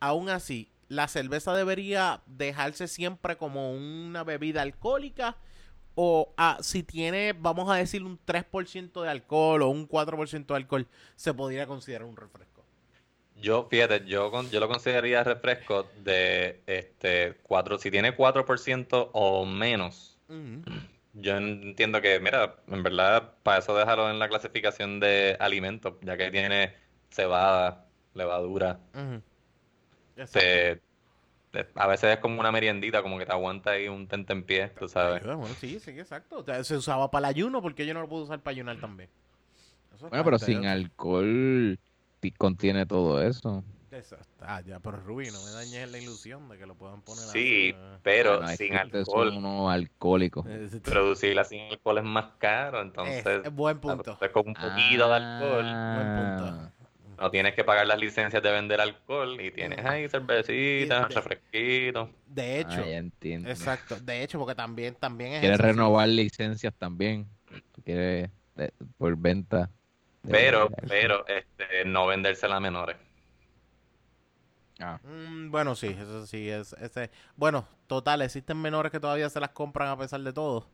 aún 0.00 0.28
así 0.28 0.70
la 0.88 1.08
cerveza 1.08 1.54
debería 1.54 2.22
dejarse 2.26 2.88
siempre 2.88 3.36
como 3.36 3.72
una 3.72 4.24
bebida 4.24 4.62
alcohólica? 4.62 5.36
O 5.94 6.32
ah, 6.36 6.58
si 6.60 6.82
tiene, 6.82 7.32
vamos 7.32 7.70
a 7.70 7.74
decir, 7.74 8.04
un 8.04 8.18
3% 8.24 9.02
de 9.02 9.08
alcohol 9.08 9.62
o 9.62 9.68
un 9.68 9.88
4% 9.88 10.46
de 10.46 10.54
alcohol, 10.54 10.86
se 11.16 11.34
podría 11.34 11.66
considerar 11.66 12.06
un 12.06 12.16
refresco. 12.16 12.64
Yo, 13.40 13.66
fíjate, 13.70 14.04
yo, 14.06 14.30
yo 14.50 14.60
lo 14.60 14.68
consideraría 14.68 15.22
refresco 15.24 15.88
de 16.02 16.60
este 16.66 17.36
4, 17.42 17.78
si 17.78 17.90
tiene 17.90 18.16
4% 18.16 19.10
o 19.12 19.44
menos. 19.44 20.18
Yo 21.14 21.36
entiendo 21.36 22.00
que, 22.00 22.20
mira, 22.20 22.56
en 22.68 22.82
verdad, 22.82 23.32
para 23.42 23.58
eso 23.58 23.76
déjalo 23.76 24.10
en 24.10 24.18
la 24.18 24.28
clasificación 24.28 25.00
de 25.00 25.36
alimentos, 25.40 25.94
ya 26.02 26.16
que 26.16 26.30
tiene 26.30 26.74
cebada, 27.10 27.86
levadura. 28.14 28.80
Te- 30.26 30.80
te- 31.50 31.68
a 31.74 31.86
veces 31.86 32.14
es 32.14 32.18
como 32.18 32.40
una 32.40 32.52
meriendita, 32.52 33.02
como 33.02 33.18
que 33.18 33.26
te 33.26 33.32
aguanta 33.32 33.70
ahí 33.72 33.88
un 33.88 34.06
tentempié, 34.06 34.68
tú 34.70 34.88
sabes. 34.88 35.20
Ayuda, 35.22 35.34
bueno, 35.36 35.54
sí, 35.54 35.78
sí, 35.80 35.90
exacto. 35.90 36.38
O 36.40 36.44
sea, 36.44 36.62
Se 36.64 36.76
usaba 36.76 37.10
para 37.10 37.28
el 37.28 37.34
ayuno, 37.36 37.62
porque 37.62 37.86
yo 37.86 37.94
no 37.94 38.00
lo 38.00 38.08
puedo 38.08 38.24
usar 38.24 38.40
para 38.40 38.52
ayunar 38.52 38.78
también. 38.78 39.08
Eso 39.94 40.08
Bueno, 40.08 40.24
pero 40.24 40.38
sin 40.38 40.66
alcohol 40.66 41.78
ti- 42.20 42.32
contiene 42.32 42.86
todo 42.86 43.22
eso. 43.22 43.64
Eso 43.90 44.16
está, 44.16 44.60
ya, 44.60 44.80
pero 44.80 44.98
Rubí, 44.98 45.30
no 45.30 45.42
me 45.42 45.50
dañes 45.50 45.90
la 45.90 45.96
ilusión 45.98 46.46
de 46.50 46.58
que 46.58 46.66
lo 46.66 46.74
puedan 46.74 47.00
poner 47.00 47.24
Sí, 47.24 47.74
pero 48.02 48.40
Bueno, 48.40 48.54
sin 48.54 48.74
alcohol. 48.76 49.70
alcohólicos. 49.70 50.44
Es, 50.46 50.78
Producirla 50.82 51.44
sin 51.44 51.62
alcohol 51.72 51.96
es 51.98 52.04
más 52.04 52.26
caro, 52.38 52.82
entonces 52.82 53.24
es- 53.26 53.46
es 53.46 53.52
buen 53.54 53.80
punto. 53.80 54.18
es 54.20 54.28
con 54.30 54.46
un 54.48 54.54
poquito 54.54 55.08
de 55.08 55.14
alcohol. 55.16 55.64
Ah, 55.74 56.70
No 57.18 57.30
tienes 57.30 57.54
que 57.54 57.64
pagar 57.64 57.86
las 57.86 57.98
licencias 57.98 58.42
de 58.42 58.50
vender 58.52 58.80
alcohol 58.80 59.40
y 59.40 59.50
tienes 59.50 59.84
ahí 59.84 60.08
cervecitas, 60.08 61.08
De- 61.08 61.14
refresquitos. 61.14 62.10
De 62.26 62.60
hecho, 62.60 62.82
ah, 62.82 62.88
entiendo. 62.88 63.50
exacto. 63.50 63.96
De 64.00 64.22
hecho, 64.22 64.38
porque 64.38 64.54
también, 64.54 64.94
también 64.94 65.32
es 65.32 65.40
Quieres 65.40 65.58
eso, 65.58 65.62
sí. 65.62 65.68
renovar 65.72 66.08
licencias 66.08 66.74
también. 66.78 67.28
Quieres 67.84 68.30
de- 68.54 68.72
por 68.96 69.16
venta. 69.16 69.70
Pero, 70.30 70.68
pero, 70.88 71.26
este, 71.26 71.84
no 71.86 72.06
vendérsela 72.06 72.56
a 72.56 72.60
menores. 72.60 72.96
Ah, 74.80 75.00
Mm, 75.02 75.50
bueno, 75.50 75.74
sí, 75.74 75.88
eso 75.88 76.26
sí 76.26 76.48
es 76.48 76.72
ese. 76.74 77.10
Bueno, 77.36 77.66
total, 77.86 78.22
existen 78.22 78.60
menores 78.60 78.92
que 78.92 79.00
todavía 79.00 79.28
se 79.30 79.40
las 79.40 79.50
compran 79.50 79.88
a 79.88 79.96
pesar 79.98 80.20
de 80.20 80.32
todo. 80.32 80.66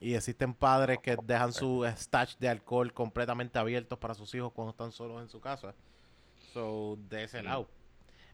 Y 0.00 0.14
existen 0.14 0.54
padres 0.54 0.98
que 0.98 1.16
dejan 1.24 1.52
su 1.52 1.84
stash 1.96 2.36
de 2.38 2.48
alcohol 2.48 2.92
completamente 2.92 3.58
abiertos 3.58 3.98
para 3.98 4.14
sus 4.14 4.34
hijos 4.34 4.52
cuando 4.52 4.72
están 4.72 4.92
solos 4.92 5.22
en 5.22 5.28
su 5.28 5.40
casa. 5.40 5.74
So, 6.52 6.98
de 7.08 7.24
ese 7.24 7.40
Mm. 7.42 7.44
lado. 7.44 7.68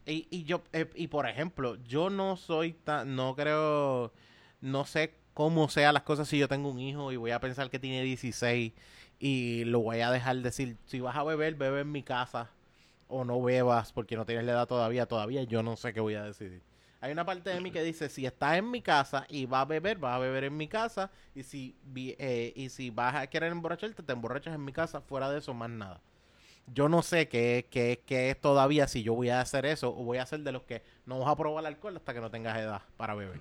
Y, 0.06 0.26
y 0.30 0.44
yo, 0.44 0.62
eh, 0.72 0.90
y 0.94 1.06
por 1.08 1.28
ejemplo, 1.28 1.76
yo 1.84 2.10
no 2.10 2.36
soy 2.36 2.72
tan, 2.72 3.14
no 3.14 3.36
creo, 3.36 4.12
no 4.60 4.84
sé 4.84 5.14
cómo 5.34 5.68
sean 5.68 5.94
las 5.94 6.02
cosas 6.02 6.26
si 6.28 6.38
yo 6.38 6.48
tengo 6.48 6.70
un 6.70 6.80
hijo 6.80 7.12
y 7.12 7.16
voy 7.16 7.30
a 7.30 7.40
pensar 7.40 7.70
que 7.70 7.78
tiene 7.78 8.02
16 8.02 8.72
y 9.18 9.64
lo 9.66 9.80
voy 9.80 10.00
a 10.00 10.10
dejar 10.10 10.36
decir, 10.38 10.76
si 10.86 11.00
vas 11.00 11.16
a 11.16 11.22
beber, 11.22 11.54
bebe 11.54 11.82
en 11.82 11.92
mi 11.92 12.02
casa 12.02 12.50
o 13.08 13.24
no 13.24 13.40
bebas 13.42 13.92
porque 13.92 14.16
no 14.16 14.24
tienes 14.26 14.44
la 14.44 14.52
edad 14.52 14.66
todavía, 14.66 15.06
todavía 15.06 15.42
yo 15.44 15.62
no 15.62 15.76
sé 15.76 15.92
qué 15.92 16.00
voy 16.00 16.14
a 16.14 16.24
decidir. 16.24 16.62
Hay 17.00 17.12
una 17.12 17.24
parte 17.24 17.50
de 17.50 17.60
mí 17.60 17.70
que 17.70 17.82
dice, 17.82 18.08
si 18.10 18.26
estás 18.26 18.56
en 18.58 18.70
mi 18.70 18.82
casa 18.82 19.26
y 19.28 19.46
vas 19.46 19.62
a 19.62 19.64
beber, 19.64 19.98
vas 19.98 20.16
a 20.16 20.18
beber 20.18 20.44
en 20.44 20.56
mi 20.56 20.68
casa 20.68 21.10
y 21.34 21.42
si, 21.42 21.76
vi- 21.84 22.14
eh, 22.18 22.52
y 22.54 22.68
si 22.68 22.90
vas 22.90 23.14
a 23.14 23.26
querer 23.26 23.52
emborracharte, 23.52 24.02
te 24.02 24.12
emborrachas 24.12 24.54
en 24.54 24.64
mi 24.64 24.72
casa, 24.72 25.00
fuera 25.00 25.30
de 25.30 25.38
eso 25.38 25.54
más 25.54 25.70
nada. 25.70 26.00
Yo 26.66 26.88
no 26.88 27.02
sé 27.02 27.28
qué, 27.28 27.66
qué, 27.70 28.02
qué 28.06 28.30
es 28.30 28.40
todavía 28.40 28.86
si 28.88 29.02
yo 29.02 29.14
voy 29.14 29.30
a 29.30 29.40
hacer 29.40 29.66
eso 29.66 29.90
o 29.90 30.04
voy 30.04 30.18
a 30.18 30.26
ser 30.26 30.40
de 30.40 30.52
los 30.52 30.62
que 30.64 30.82
no 31.06 31.18
vas 31.20 31.28
a 31.30 31.36
probar 31.36 31.66
alcohol 31.66 31.96
hasta 31.96 32.14
que 32.14 32.20
no 32.20 32.30
tengas 32.30 32.58
edad 32.58 32.82
para 32.96 33.14
beber. 33.14 33.40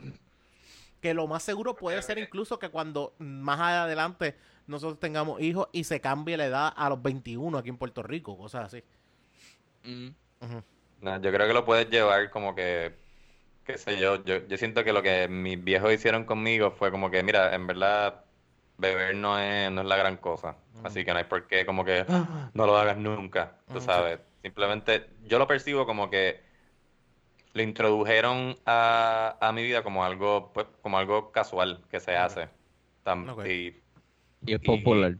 Que 1.01 1.13
lo 1.13 1.27
más 1.27 1.43
seguro 1.43 1.75
puede 1.77 2.01
ser 2.01 2.17
incluso 2.17 2.59
que 2.59 2.69
cuando 2.69 3.15
más 3.19 3.59
adelante 3.59 4.35
nosotros 4.67 4.99
tengamos 4.99 5.41
hijos 5.41 5.67
y 5.71 5.85
se 5.85 6.01
cambie 6.01 6.37
la 6.37 6.45
edad 6.45 6.73
a 6.75 6.89
los 6.89 7.01
21 7.01 7.57
aquí 7.57 7.69
en 7.69 7.77
Puerto 7.77 8.03
Rico, 8.03 8.37
cosas 8.37 8.65
así. 8.65 8.83
Mm. 9.83 10.09
No, 11.01 11.21
yo 11.21 11.31
creo 11.31 11.47
que 11.47 11.53
lo 11.53 11.65
puedes 11.65 11.89
llevar 11.89 12.29
como 12.29 12.53
que, 12.55 12.93
qué 13.69 13.77
sé 13.77 13.99
yo, 13.99 14.23
yo, 14.25 14.47
yo 14.47 14.57
siento 14.57 14.83
que 14.83 14.91
lo 14.91 15.03
que 15.03 15.27
mis 15.27 15.63
viejos 15.63 15.93
hicieron 15.93 16.23
conmigo 16.25 16.71
fue 16.71 16.89
como 16.89 17.11
que, 17.11 17.21
mira, 17.21 17.53
en 17.53 17.67
verdad, 17.67 18.25
beber 18.79 19.13
no 19.15 19.37
es, 19.37 19.69
no 19.71 19.81
es 19.81 19.87
la 19.87 19.95
gran 19.95 20.17
cosa. 20.17 20.55
Así 20.83 21.05
que 21.05 21.11
no 21.11 21.19
hay 21.19 21.25
por 21.25 21.45
qué 21.45 21.67
como 21.67 21.85
que 21.85 22.03
"Ah, 22.09 22.49
no 22.55 22.65
lo 22.65 22.75
hagas 22.77 22.97
nunca, 22.97 23.59
tú 23.71 23.79
sabes. 23.79 24.19
Simplemente 24.41 25.07
yo 25.27 25.37
lo 25.37 25.45
percibo 25.45 25.85
como 25.85 26.09
que 26.09 26.39
lo 27.53 27.61
introdujeron 27.61 28.57
a, 28.65 29.37
a 29.39 29.51
mi 29.51 29.61
vida 29.61 29.83
como 29.83 30.03
algo, 30.03 30.51
pues, 30.51 30.65
como 30.81 30.97
algo 30.97 31.31
casual 31.31 31.83
que 31.91 31.99
se 31.99 32.15
hace. 32.15 32.47
Tam- 33.05 33.45
y 33.47 33.75
Y 34.47 34.53
es 34.55 34.61
Y- 34.63 34.65
popular. 34.65 35.13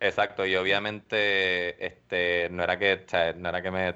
Exacto, 0.00 0.44
y 0.44 0.54
obviamente 0.56 1.82
este 1.86 2.48
no 2.50 2.62
era 2.62 2.78
que, 2.78 3.04
o 3.06 3.08
sea, 3.08 3.32
no 3.32 3.48
era 3.48 3.62
que 3.62 3.70
me, 3.70 3.94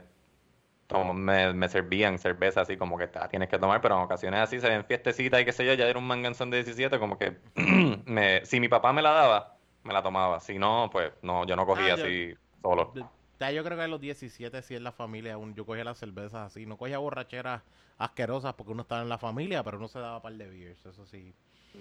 me, 1.15 1.53
me 1.55 1.69
servían 1.69 2.19
cerveza 2.19 2.61
así 2.63 2.77
como 2.77 2.99
que 2.99 3.09
"Ah, 3.15 3.29
tienes 3.29 3.49
que 3.49 3.59
tomar, 3.59 3.81
pero 3.81 3.97
en 3.97 4.03
ocasiones 4.03 4.41
así 4.41 4.61
se 4.61 4.69
ven 4.69 4.85
fiestecitas 4.85 5.41
y 5.41 5.45
qué 5.45 5.53
sé 5.53 5.67
yo, 5.67 5.75
ya 5.75 5.87
era 5.89 5.99
un 5.99 6.07
manganzón 6.07 6.51
de 6.51 6.59
17, 6.59 6.99
como 6.99 7.19
que 7.19 7.39
me, 8.07 8.45
si 8.45 8.61
mi 8.61 8.69
papá 8.69 8.93
me 8.93 9.03
la 9.03 9.11
daba, 9.11 9.59
me 9.83 9.93
la 9.93 10.03
tomaba, 10.03 10.41
si 10.41 10.59
no, 10.59 10.89
pues 10.93 11.13
no, 11.23 11.47
yo 11.47 11.57
no 11.57 11.67
cogía 11.67 11.95
Ah, 11.95 11.97
yo- 11.97 12.05
así 12.05 12.35
solo. 12.63 12.93
De- 12.95 13.05
Ya 13.41 13.51
yo 13.51 13.65
creo 13.65 13.77
que 13.77 13.83
a 13.85 13.89
los 13.89 14.01
17 14.01 14.63
sí 14.63 14.75
en 14.77 14.85
la 14.85 14.93
familia 14.93 15.37
un- 15.37 15.55
yo 15.55 15.67
cogía 15.67 15.85
las 15.85 15.99
cervezas 15.99 16.47
así, 16.47 16.67
no 16.67 16.77
cogía 16.79 16.99
borracheras 16.99 17.63
asquerosas 17.99 18.55
porque 18.55 18.73
uno 18.73 18.83
estaba 18.83 19.03
en 19.03 19.09
la 19.09 19.19
familia, 19.19 19.63
pero 19.65 19.77
uno 19.79 19.89
se 19.89 19.99
daba 19.99 20.23
par 20.23 20.33
de 20.35 20.47
beers, 20.49 20.87
eso 20.87 21.05
sí. 21.05 21.35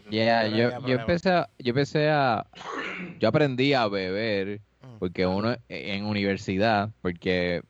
Yeah, 0.10 0.48
Yo 0.48 0.52
no 0.52 0.58
yo, 0.58 0.88
yo 0.88 0.96
empecé 0.96 1.30
a, 1.30 1.50
yo 1.60 1.70
empecé 1.70 2.10
a, 2.10 2.46
yo 3.20 3.30
aprendí 3.30 3.74
a 3.74 3.88
beber 3.88 4.62
Mm. 4.82 4.98
porque 5.00 5.26
uno 5.26 5.56
en 5.70 6.06
universidad, 6.06 6.90
porque 7.02 7.62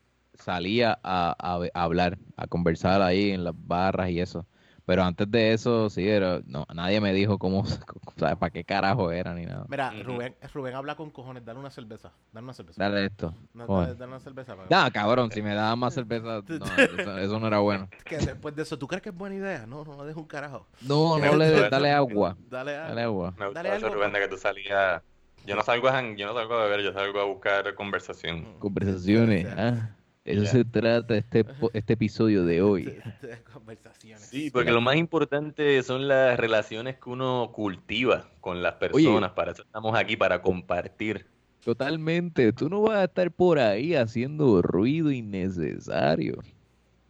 salía 0.43 0.99
a, 1.03 1.35
a 1.39 1.83
hablar, 1.83 2.17
a 2.37 2.47
conversar 2.47 3.01
ahí 3.01 3.31
en 3.31 3.43
las 3.43 3.53
barras 3.55 4.09
y 4.09 4.19
eso. 4.19 4.45
Pero 4.85 5.03
antes 5.03 5.31
de 5.31 5.53
eso, 5.53 5.89
sí, 5.89 6.07
era, 6.09 6.41
no, 6.45 6.65
nadie 6.73 6.99
me 6.99 7.13
dijo 7.13 7.37
cómo, 7.39 7.61
o 8.05 8.13
sea, 8.17 8.35
para 8.35 8.49
qué 8.49 8.65
carajo 8.65 9.11
era 9.11 9.33
ni 9.33 9.45
nada. 9.45 9.65
Mira. 9.69 9.93
Rubén, 10.03 10.35
Rubén 10.53 10.75
habla 10.75 10.95
con 10.95 11.09
cojones, 11.09 11.45
dale 11.45 11.59
una 11.59 11.69
cerveza, 11.69 12.11
dale 12.33 12.43
una 12.43 12.53
cerveza. 12.53 12.83
Dale 12.83 13.05
esto. 13.05 13.33
No, 13.53 13.65
dale, 13.67 13.95
dale 13.95 14.07
una 14.11 14.19
cerveza. 14.19 14.57
para- 14.57 14.67
No, 14.85 14.91
cabrón, 14.91 15.31
si 15.31 15.41
me 15.41 15.55
daban 15.55 15.79
más 15.79 15.93
cerveza, 15.93 16.41
no, 16.45 16.65
eso, 16.99 17.17
eso 17.17 17.39
no 17.39 17.47
era 17.47 17.59
bueno. 17.59 17.87
Que 18.05 18.17
después 18.17 18.53
de 18.55 18.63
eso, 18.63 18.77
¿tú 18.77 18.87
crees 18.87 19.01
que 19.01 19.09
es 19.09 19.15
buena 19.15 19.35
idea? 19.35 19.65
No, 19.65 19.85
no, 19.85 19.95
no 19.95 20.03
dejes 20.03 20.17
un 20.17 20.27
carajo. 20.27 20.67
No, 20.81 21.17
no 21.17 21.35
le 21.37 21.69
dale 21.69 21.91
agua, 21.91 22.35
Dale 22.49 22.75
a... 22.75 22.89
dale 22.89 23.03
agua. 23.03 23.33
Me 23.37 23.45
gusta 23.45 23.63
Dale 23.63 23.77
eso, 23.77 23.85
algo, 23.85 23.95
Rubén, 23.99 24.11
de 24.11 24.19
que 24.19 24.27
tú 24.27 24.37
salías, 24.37 25.01
yo 25.45 25.55
no 25.55 25.63
salgo 25.63 25.87
a, 25.87 26.01
yo 26.15 26.27
no 26.27 26.33
salgo 26.33 26.55
a 26.55 26.63
beber, 26.65 26.81
yo 26.81 26.91
salgo 26.91 27.21
a 27.21 27.23
buscar 27.23 27.73
conversación. 27.75 28.59
Conversaciones, 28.59 29.45
ah, 29.57 29.95
eso 30.25 30.43
Ya. 30.43 30.49
se 30.49 30.65
trata 30.65 31.15
este, 31.17 31.45
este 31.73 31.93
episodio 31.93 32.45
de 32.45 32.61
hoy. 32.61 32.83
de- 32.85 33.27
de 33.27 33.43
conversaciones. 33.53 34.25
Sí, 34.25 34.49
porque 34.51 34.71
lo 34.71 34.81
más 34.81 34.95
importante 34.95 35.81
son 35.83 36.07
las 36.07 36.37
relaciones 36.39 36.95
que 36.97 37.09
uno 37.09 37.51
cultiva 37.53 38.29
con 38.41 38.61
las 38.63 38.75
personas. 38.75 39.31
Para 39.31 39.51
eso 39.51 39.63
estamos 39.63 39.95
aquí, 39.97 40.15
para 40.15 40.41
compartir. 40.41 41.25
Totalmente, 41.63 42.51
tú 42.53 42.69
no 42.69 42.81
vas 42.81 42.97
a 42.97 43.03
estar 43.05 43.31
por 43.31 43.57
ahí 43.59 43.95
haciendo 43.95 44.61
ruido 44.61 45.11
innecesario. 45.11 46.41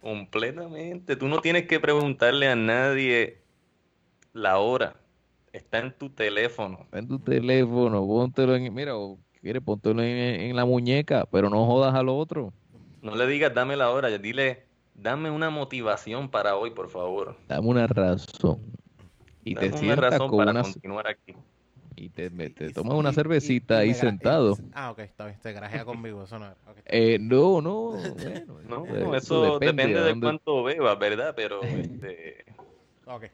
Completamente. 0.00 1.16
Tú 1.16 1.28
no 1.28 1.40
tienes 1.40 1.66
que 1.66 1.80
preguntarle 1.80 2.46
a 2.48 2.54
nadie 2.56 3.38
la 4.32 4.58
hora. 4.58 4.96
Está 5.52 5.78
en 5.78 5.92
tu 5.96 6.10
teléfono. 6.10 6.86
En 6.92 7.08
tu 7.08 7.18
teléfono, 7.18 8.06
póntelo 8.06 8.54
en, 8.56 8.72
mira, 8.74 8.96
o 8.96 9.18
quieres 9.40 9.62
póntelo 9.62 10.02
en, 10.02 10.08
en 10.40 10.56
la 10.56 10.64
muñeca, 10.64 11.26
pero 11.30 11.48
no 11.48 11.64
jodas 11.66 11.94
al 11.94 12.08
otro. 12.08 12.52
No 13.04 13.14
le 13.14 13.26
digas 13.26 13.52
dame 13.54 13.76
la 13.76 13.90
hora, 13.90 14.08
dile 14.18 14.64
dame 14.94 15.30
una 15.30 15.50
motivación 15.50 16.30
para 16.30 16.56
hoy, 16.56 16.70
por 16.70 16.88
favor. 16.88 17.36
Dame 17.48 17.68
una 17.68 17.86
razón. 17.86 18.60
Y 19.44 19.54
Dame 19.54 19.66
te 19.68 19.72
una 19.72 19.78
sientas 19.78 20.10
razón 20.10 20.30
con 20.30 20.38
para 20.38 20.50
una 20.52 20.62
continuar 20.62 21.06
aquí. 21.08 21.34
y 21.96 22.08
te, 22.08 22.30
tomas 22.72 22.94
una 22.94 23.12
cervecita 23.12 23.84
y- 23.84 23.88
y 23.88 23.90
ahí 23.90 23.94
sentado. 23.94 24.56
y- 24.58 24.70
Ah, 24.72 24.90
ok, 24.90 25.00
está 25.00 25.26
bien, 25.26 25.38
te 25.42 25.52
grajea 25.52 25.84
conmigo, 25.84 26.24
eso 26.24 26.38
no 26.38 26.46
era. 26.46 26.56
Eh, 26.86 27.18
no, 27.20 27.60
no, 27.60 27.90
bueno, 28.48 28.86
No, 28.86 29.14
eso, 29.14 29.14
eso 29.14 29.58
depende, 29.58 29.86
de, 29.88 30.00
dónde- 30.00 30.26
cuánto 30.26 30.62
bebas, 30.64 30.98
¿verdad? 30.98 31.34
Pero 31.36 31.60
este, 31.62 32.44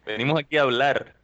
venimos 0.05 0.41
aquí 0.41 0.57
a 0.57 0.63
hablar. 0.63 1.15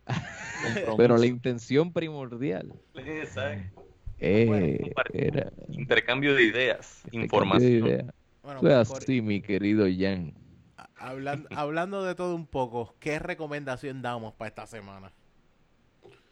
Pero 0.97 1.19
la 1.19 1.27
intención 1.27 1.93
primordial 1.93 2.73
Exacto. 2.95 3.73
eh, 4.19 4.93
era 5.13 5.53
Intercambio 5.69 6.35
de 6.35 6.45
ideas, 6.45 7.03
intercambio 7.13 7.59
de 7.61 7.71
información. 7.71 7.89
ideas. 7.89 8.07
Bueno, 8.47 8.61
Fue 8.61 8.71
pues, 8.71 8.93
así, 8.93 9.21
mi 9.21 9.43
querido 9.43 9.87
Jan. 9.91 10.33
a- 10.77 10.89
hablan- 10.95 11.49
hablando 11.51 12.05
de 12.05 12.15
todo 12.15 12.37
un 12.37 12.47
poco, 12.47 12.95
¿qué 13.01 13.19
recomendación 13.19 14.03
damos 14.03 14.35
para 14.35 14.49
esta 14.51 14.67
semana? 14.69 15.11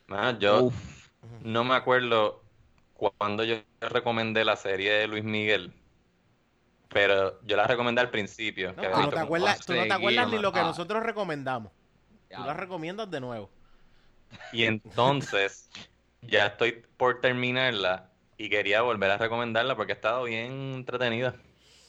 Ah, 0.08 0.36
yo 0.38 0.66
Uf, 0.66 1.08
no 1.42 1.64
me 1.64 1.74
acuerdo 1.74 2.44
cuando 2.92 3.42
yo 3.42 3.56
recomendé 3.80 4.44
la 4.44 4.54
serie 4.54 4.92
de 4.92 5.08
Luis 5.08 5.24
Miguel, 5.24 5.74
pero 6.88 7.42
yo 7.42 7.56
la 7.56 7.66
recomendé 7.66 8.00
al 8.02 8.10
principio. 8.10 8.72
No, 8.74 8.80
que 8.80 8.88
no 8.90 9.08
te 9.08 9.18
acuerdas, 9.18 9.66
tú 9.66 9.74
no 9.74 9.82
te 9.82 9.92
acuerdas 9.92 10.30
ni 10.30 10.38
lo 10.38 10.52
que 10.52 10.60
ah. 10.60 10.64
nosotros 10.66 11.02
recomendamos. 11.02 11.72
Tú 12.28 12.42
ya. 12.42 12.46
la 12.46 12.54
recomiendas 12.54 13.10
de 13.10 13.20
nuevo. 13.20 13.50
Y 14.52 14.62
entonces 14.62 15.68
ya 16.22 16.46
estoy 16.46 16.84
por 16.96 17.20
terminarla 17.20 18.12
y 18.36 18.48
quería 18.48 18.82
volver 18.82 19.10
a 19.10 19.18
recomendarla 19.18 19.74
porque 19.74 19.94
ha 19.94 19.96
estado 19.96 20.22
bien 20.22 20.52
entretenida. 20.76 21.34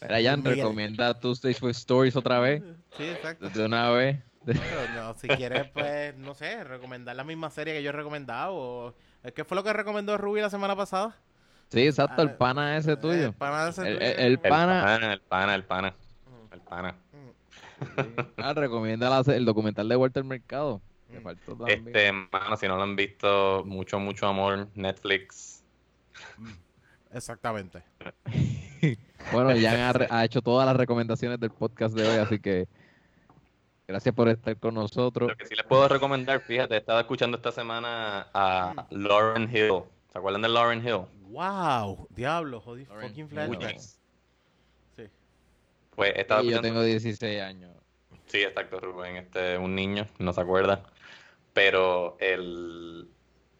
Miguel. 0.43 0.55
recomienda 0.57 1.19
Tuesdays 1.19 1.61
with 1.61 1.71
Stories 1.75 2.15
otra 2.15 2.39
vez. 2.39 2.63
Sí, 2.97 3.03
exacto. 3.03 3.49
De 3.49 3.65
una 3.65 3.89
vez. 3.91 4.19
Pero 4.45 4.59
no, 4.93 5.13
si 5.15 5.27
quieres, 5.27 5.67
pues, 5.73 6.15
no 6.17 6.35
sé, 6.35 6.63
recomendar 6.63 7.15
la 7.15 7.23
misma 7.23 7.49
serie 7.49 7.73
que 7.73 7.81
yo 7.83 7.89
he 7.89 7.93
recomendado. 7.93 8.53
O... 8.53 8.93
¿Qué 9.35 9.43
fue 9.43 9.55
lo 9.55 9.63
que 9.63 9.73
recomendó 9.73 10.17
Ruby 10.17 10.41
la 10.41 10.49
semana 10.51 10.75
pasada? 10.75 11.15
Sí, 11.69 11.87
exacto, 11.87 12.21
el 12.21 12.29
Ah, 12.29 12.37
pana 12.37 12.77
ese 12.77 12.91
Eh, 12.91 12.97
tuyo. 12.97 13.33
para 13.33 13.55
nada 13.55 13.69
ese 13.71 13.81
El- 13.87 13.97
tuyo. 13.97 14.07
el- 14.07 14.19
el 14.19 14.25
El 14.33 14.39
Pana. 14.39 14.83
pana, 14.83 15.13
el 15.13 15.21
pana, 15.21 15.55
el 15.55 15.63
pana, 15.63 15.89
Mm, 16.27 16.53
el 16.53 16.59
pana. 16.61 16.95
mm. 17.11 18.19
Ah, 18.37 18.53
recomienda 18.53 19.09
la- 19.09 19.33
el 19.35 19.45
documental 19.45 19.89
de 19.89 19.95
Walter 19.95 20.23
Mercado. 20.23 20.79
Que 21.11 21.19
Mm. 21.19 21.23
faltó 21.23 21.55
también. 21.55 21.87
Este, 21.87 22.11
mano, 22.11 22.55
si 22.57 22.67
no 22.67 22.75
lo 22.77 22.83
han 22.83 22.95
visto, 22.95 23.63
mucho, 23.65 23.97
mucho 23.99 24.27
amor, 24.27 24.67
Netflix. 24.75 25.63
Exactamente. 27.15 27.81
Bueno, 29.31 29.49
Jan 29.59 30.05
ha, 30.11 30.23
hecho 30.23 30.43
todas 30.43 30.67
las 30.67 30.75
recomendaciones 30.75 31.39
del 31.39 31.49
podcast 31.49 31.95
de 31.95 32.07
hoy, 32.07 32.17
así 32.17 32.39
que 32.39 32.67
gracias 33.87 34.13
por 34.13 34.29
estar 34.29 34.55
con 34.59 34.75
nosotros. 34.75 35.29
Lo 35.29 35.35
que 35.35 35.47
sí 35.47 35.55
les 35.55 35.65
puedo 35.65 35.87
recomendar, 35.87 36.41
fíjate, 36.41 36.77
estaba 36.77 36.99
escuchando 36.99 37.37
esta 37.37 37.51
semana 37.51 38.27
a 38.35 38.85
Lauren 38.91 39.49
Hill. 39.51 39.81
¿Se 40.13 40.19
acuerdan 40.19 40.43
de 40.43 40.49
Lauren 40.49 40.87
Hill? 40.87 41.05
Wow, 41.29 42.07
diablo, 42.11 42.61
jodí, 42.61 42.85
fucking 42.85 43.27
flashbacks. 43.27 43.99
Sí. 44.95 45.09
Pues 45.95 46.13
estaba 46.15 46.43
yo 46.43 46.61
tengo 46.61 46.83
16 46.83 47.41
años. 47.41 47.71
Sí, 48.27 48.43
exacto, 48.43 48.79
Rubén, 48.79 49.15
este, 49.15 49.57
un 49.57 49.73
niño, 49.73 50.05
no 50.19 50.33
se 50.33 50.41
acuerda. 50.41 50.83
Pero 51.53 52.15
el, 52.19 53.09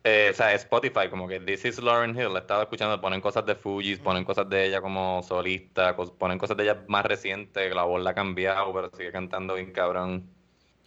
eh, 0.06 0.30
o 0.32 0.34
sea, 0.36 0.53
Spotify, 0.56 1.10
como 1.10 1.27
que 1.27 1.40
This 1.41 1.65
is 1.65 1.80
Lauren 1.82 2.15
Hill, 2.18 2.34
la 2.34 2.40
estaba 2.40 2.64
escuchando, 2.64 3.02
ponen 3.02 3.22
cosas 3.22 3.45
de 3.45 3.56
Fugees, 3.56 3.99
ponen 3.99 4.23
cosas 4.26 4.49
de 4.49 4.65
ella 4.68 4.82
como 4.82 5.23
solista, 5.23 5.95
ponen 5.95 6.38
cosas 6.40 6.57
de 6.57 6.64
ella 6.64 6.86
más 6.88 7.06
recientes, 7.06 7.73
la 7.76 7.84
voz 7.84 8.02
la 8.03 8.11
ha 8.11 8.15
cambiado, 8.15 8.73
pero 8.73 8.90
sigue 8.91 9.11
cantando 9.11 9.56
bien 9.56 9.72
cabrón. 9.73 10.30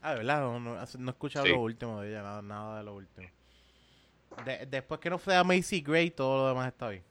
Ah, 0.00 0.12
de 0.12 0.18
verdad, 0.18 0.40
no, 0.40 0.60
no, 0.60 0.74
no 0.76 1.10
he 1.10 1.10
escuchado 1.10 1.46
Sí. 1.46 1.52
lo 1.52 1.60
último 1.60 2.00
de 2.00 2.10
ella, 2.10 2.22
nada, 2.22 2.42
nada 2.42 2.78
de 2.78 2.84
lo 2.84 2.94
último. 2.94 3.28
De- 4.44 4.66
después 4.66 5.00
que 5.00 5.10
no 5.10 5.18
fue 5.18 5.36
a 5.36 5.44
Macy 5.44 5.80
Gray, 5.80 6.10
todo 6.10 6.38
lo 6.38 6.48
demás 6.48 6.68
está 6.68 6.88
bien. 6.88 7.04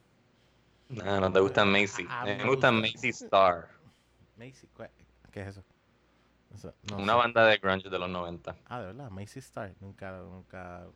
Ah, 1.03 1.19
no 1.19 1.31
te 1.31 1.39
gusta 1.39 1.65
Macy. 1.65 2.05
Ah, 2.09 2.25
me 2.25 2.35
me 2.37 2.43
gusta 2.45 2.71
gusta. 2.71 2.71
Macy 2.71 3.09
Star, 3.09 3.67
Macy, 4.37 4.67
¿cuál- 4.75 4.91
¿qué 5.31 5.41
es 5.41 5.47
eso? 5.47 5.63
Eso, 6.53 6.73
no 6.83 6.97
una 6.97 7.13
sé. 7.13 7.19
banda 7.19 7.45
de 7.45 7.57
grunge 7.57 7.89
de 7.89 7.99
los 7.99 8.09
90. 8.09 8.55
Ah, 8.65 8.79
de 8.79 8.87
verdad, 8.87 9.09
Macy 9.11 9.39
Star, 9.39 9.73
nunca, 9.81 10.11
nunca... 10.19 10.87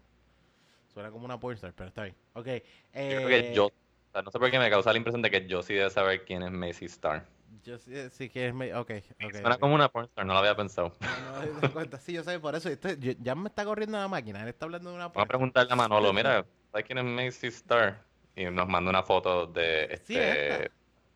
Suena 0.94 1.10
como 1.12 1.26
una 1.26 1.40
pornstar, 1.40 1.74
pero 1.74 1.90
está 1.90 2.04
bien. 2.04 2.16
Ok, 2.34 2.46
Yo 2.48 2.54
eh, 2.94 3.16
creo 3.16 3.28
que 3.28 3.54
yo, 3.54 3.66
o 3.68 3.72
sea, 4.12 4.22
no 4.22 4.32
sé 4.32 4.40
por 4.40 4.52
qué 4.52 4.60
me 4.60 4.70
causa 4.70 4.92
la 4.92 4.98
impresión 4.98 5.22
de 5.22 5.30
que 5.32 5.48
yo 5.48 5.62
sí 5.64 5.74
debe 5.74 5.90
saber 5.90 6.26
quién 6.26 6.44
es 6.44 6.52
Macy 6.52 6.86
Star. 6.86 7.26
yo 7.64 7.78
sí, 7.78 7.94
sí 8.12 8.30
que 8.30 8.48
es... 8.48 8.54
ma- 8.54 8.66
Ok, 8.80 8.92
ok. 9.24 9.32
Suena 9.32 9.58
como 9.58 9.76
una 9.76 9.90
pornstar, 9.90 10.26
no 10.26 10.34
lo 10.34 10.40
había 10.40 10.56
pensado. 10.56 10.94
No, 11.00 11.62
no 11.62 11.72
cuenta. 11.74 11.98
Sí, 12.00 12.14
yo 12.14 12.24
sé, 12.24 12.40
por 12.40 12.56
eso. 12.56 12.68
este- 12.70 12.98
yo- 13.00 13.14
ya 13.22 13.36
me 13.36 13.48
está 13.50 13.64
corriendo 13.64 13.98
la 13.98 14.08
máquina. 14.10 14.42
Él 14.42 14.50
está 14.50 14.66
hablando 14.66 14.90
de 14.90 14.96
una 14.98 15.06
Vamos 15.06 15.12
a 15.12 15.14
pornstar. 15.14 15.28
preguntarle 15.38 15.74
a 15.74 15.76
Manolo, 15.76 16.12
mira, 16.14 16.46
¿sabes 16.72 16.86
quién 16.86 16.98
es 16.98 17.06
Macy 17.06 17.48
Star? 17.48 18.04
Y 18.36 18.46
nos 18.46 18.68
manda 18.68 18.90
una 18.90 19.04
foto 19.04 19.46
de 19.48 20.02
Sí, 20.06 20.16
este 20.18 20.56
esta. 20.66 20.72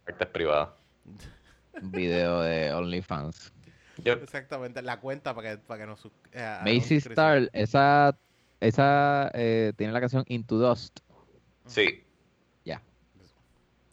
partes 0.06 0.28
privadas. 0.30 0.70
Un 1.82 1.92
video 1.92 2.42
de 2.42 2.74
OnlyFans. 2.74 3.52
Yo- 3.98 4.14
Exactamente, 4.14 4.82
la 4.82 5.00
cuenta 5.00 5.34
para 5.34 5.52
que, 5.52 5.58
para 5.58 5.82
que 5.82 5.88
nos... 5.88 6.06
eh, 6.34 6.60
Macy. 6.64 6.96
Star, 6.98 7.50
esa, 7.54 8.18
esa 8.60 9.32
eh, 9.34 9.74
tiene 9.78 9.94
la 9.94 10.00
canción 10.00 10.24
Into 10.28 10.58
Dust. 10.58 11.00
sí. 11.66 12.06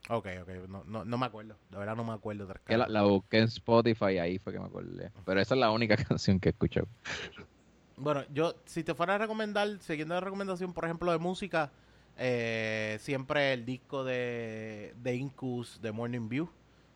Ok, 0.08 0.26
ok, 0.42 0.48
no, 0.68 0.82
no, 0.84 1.04
no 1.04 1.16
me 1.16 1.26
acuerdo, 1.26 1.56
de 1.70 1.78
verdad 1.78 1.94
no 1.94 2.02
me 2.04 2.12
acuerdo. 2.12 2.46
Que 2.66 2.76
la 2.76 3.02
busqué 3.02 3.38
en 3.38 3.44
Spotify, 3.44 4.18
ahí 4.18 4.38
fue 4.38 4.52
que 4.52 4.58
me 4.58 4.66
acordé. 4.66 5.12
Pero 5.24 5.40
esa 5.40 5.54
es 5.54 5.60
la 5.60 5.70
única 5.70 5.96
canción 6.08 6.40
que 6.40 6.48
he 6.48 6.52
escuchado. 6.52 6.88
Bueno, 7.96 8.24
yo, 8.32 8.54
si 8.64 8.82
te 8.82 8.94
fuera 8.94 9.14
a 9.14 9.18
recomendar, 9.18 9.78
siguiendo 9.80 10.14
la 10.14 10.20
recomendación, 10.20 10.72
por 10.72 10.84
ejemplo, 10.84 11.12
de 11.12 11.18
música, 11.18 11.70
eh, 12.18 12.98
siempre 13.00 13.52
el 13.52 13.64
disco 13.64 14.02
de, 14.02 14.92
de 15.02 15.14
Incus 15.14 15.80
de 15.80 15.92
Morning 15.92 16.28
View. 16.28 16.50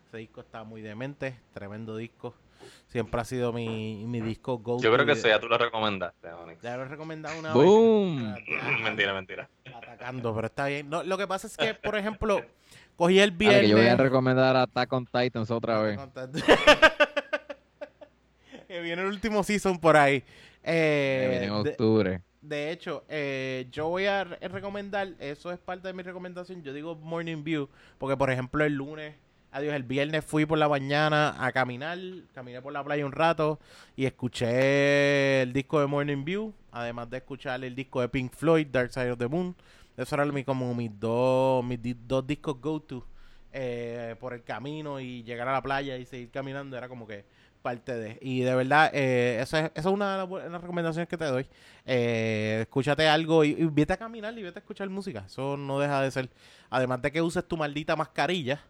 Ese 0.09 0.19
disco 0.19 0.41
está 0.41 0.65
muy 0.65 0.83
demente, 0.83 1.39
tremendo 1.55 1.97
disco. 1.97 2.35
Siempre 2.89 3.21
ha 3.21 3.25
sido 3.25 3.53
mi, 3.53 4.05
mi 4.07 4.21
disco 4.21 4.59
go 4.59 4.81
Yo 4.81 4.93
creo 4.93 5.05
que 5.05 5.13
de- 5.13 5.19
eso 5.19 5.29
ya 5.29 5.39
tú 5.41 5.49
lo 5.49 5.59
recomendaste, 5.59 6.33
Onyx. 6.33 6.63
Ya 6.63 6.77
lo 6.77 6.85
he 6.85 6.89
recomendado 6.89 7.39
una 7.39 7.53
¡Boom! 7.53 8.35
vez. 8.35 8.45
Ah, 8.63 8.77
mentira, 8.83 9.13
mentira. 9.13 9.49
Atacando, 9.75 10.35
pero 10.35 10.47
está 10.47 10.67
bien. 10.67 10.89
No, 10.89 11.03
lo 11.03 11.19
que 11.19 11.27
pasa 11.27 11.47
es 11.47 11.57
que, 11.57 11.75
por 11.75 11.97
ejemplo, 11.97 12.41
cogí 12.97 13.19
el 13.19 13.33
viernes. 13.33 13.63
que 13.63 13.69
yo 13.69 13.77
voy 13.77 13.87
a 13.87 13.97
recomendar 13.97 14.57
Attack 14.57 14.93
on 14.93 15.05
Titans 15.07 15.51
otra 15.51 15.81
vez. 15.83 15.99
que 18.69 18.81
viene 18.81 19.03
el 19.03 19.09
último 19.09 19.43
season 19.45 19.79
por 19.79 19.97
ahí. 19.97 20.23
Eh, 20.63 21.21
Que 21.23 21.29
viene 21.31 21.47
en 21.57 21.63
de- 21.63 21.71
octubre. 21.71 22.21
De 22.41 22.71
hecho, 22.71 23.05
eh, 23.09 23.67
yo 23.73 23.89
voy 23.89 24.07
a 24.07 24.23
re- 24.25 24.39
recomendar, 24.49 25.09
eso 25.19 25.51
es 25.51 25.59
parte 25.59 25.89
de 25.89 25.95
mi 25.95 26.05
recomendación, 26.05 26.63
yo 26.63 26.73
digo 26.73 26.95
Morning 26.95 27.43
View, 27.43 27.69
porque 27.99 28.17
por 28.17 28.31
ejemplo 28.31 28.65
el 28.65 28.75
lunes, 28.75 29.17
adiós, 29.53 29.75
el 29.75 29.83
viernes 29.83 30.25
fui 30.25 30.47
por 30.47 30.59
la 30.59 30.69
mañana 30.69 31.35
a 31.39 31.53
caminar, 31.53 31.99
caminé 32.35 32.61
por 32.61 32.73
la 32.73 32.85
playa 32.85 33.07
un 33.07 33.13
rato 33.13 33.59
y 33.97 34.05
escuché 34.05 35.43
el 35.43 35.53
disco 35.53 35.81
de 35.81 35.87
Morning 35.87 36.25
View, 36.25 36.55
además 36.73 37.09
de 37.11 37.19
escuchar 37.19 37.63
el 37.65 37.75
disco 37.75 38.01
de 38.01 38.09
Pink 38.09 38.33
Floyd, 38.33 38.67
Dark 38.67 38.93
Side 38.93 39.13
of 39.13 39.19
the 39.19 39.29
Moon, 39.29 39.55
eso 39.97 40.15
eran 40.15 40.33
mi, 40.35 40.45
como 40.45 40.75
mis 40.75 40.91
dos, 40.99 41.65
mis 41.65 41.79
dos 42.07 42.27
discos 42.27 42.61
go-to 42.61 43.07
eh, 43.53 44.15
por 44.21 44.35
el 44.35 44.43
camino 44.43 45.01
y 45.01 45.23
llegar 45.23 45.49
a 45.49 45.53
la 45.53 45.63
playa 45.63 45.97
y 45.97 46.05
seguir 46.05 46.31
caminando, 46.31 46.77
era 46.77 46.89
como 46.89 47.07
que 47.07 47.25
parte 47.63 47.97
de. 47.97 48.19
Y 48.21 48.41
de 48.43 48.55
verdad, 48.55 48.91
eh, 48.93 49.39
esa, 49.41 49.61
es, 49.61 49.71
esa 49.75 49.89
es 49.89 49.95
una 49.95 50.27
de 50.27 50.51
las 50.51 50.61
recomendaciones 50.61 51.09
que 51.09 51.17
te 51.17 51.25
doy. 51.25 51.47
Eh, 51.85 52.59
escúchate 52.63 53.09
algo 53.09 53.43
y, 53.43 53.51
y 53.59 53.65
vete 53.65 53.95
a 53.95 53.97
caminar 53.97 54.39
y 54.39 54.43
vete 54.43 54.59
a 54.59 54.61
escuchar 54.61 54.89
música. 54.89 55.25
Eso 55.27 55.57
no 55.57 55.81
deja 55.81 56.01
de 56.03 56.11
ser. 56.11 56.31
Además 56.71 57.03
de 57.03 57.11
que 57.11 57.23
uses 57.23 57.45
tu 57.49 57.57
maldita 57.57 57.97
mascarilla. 57.97 58.61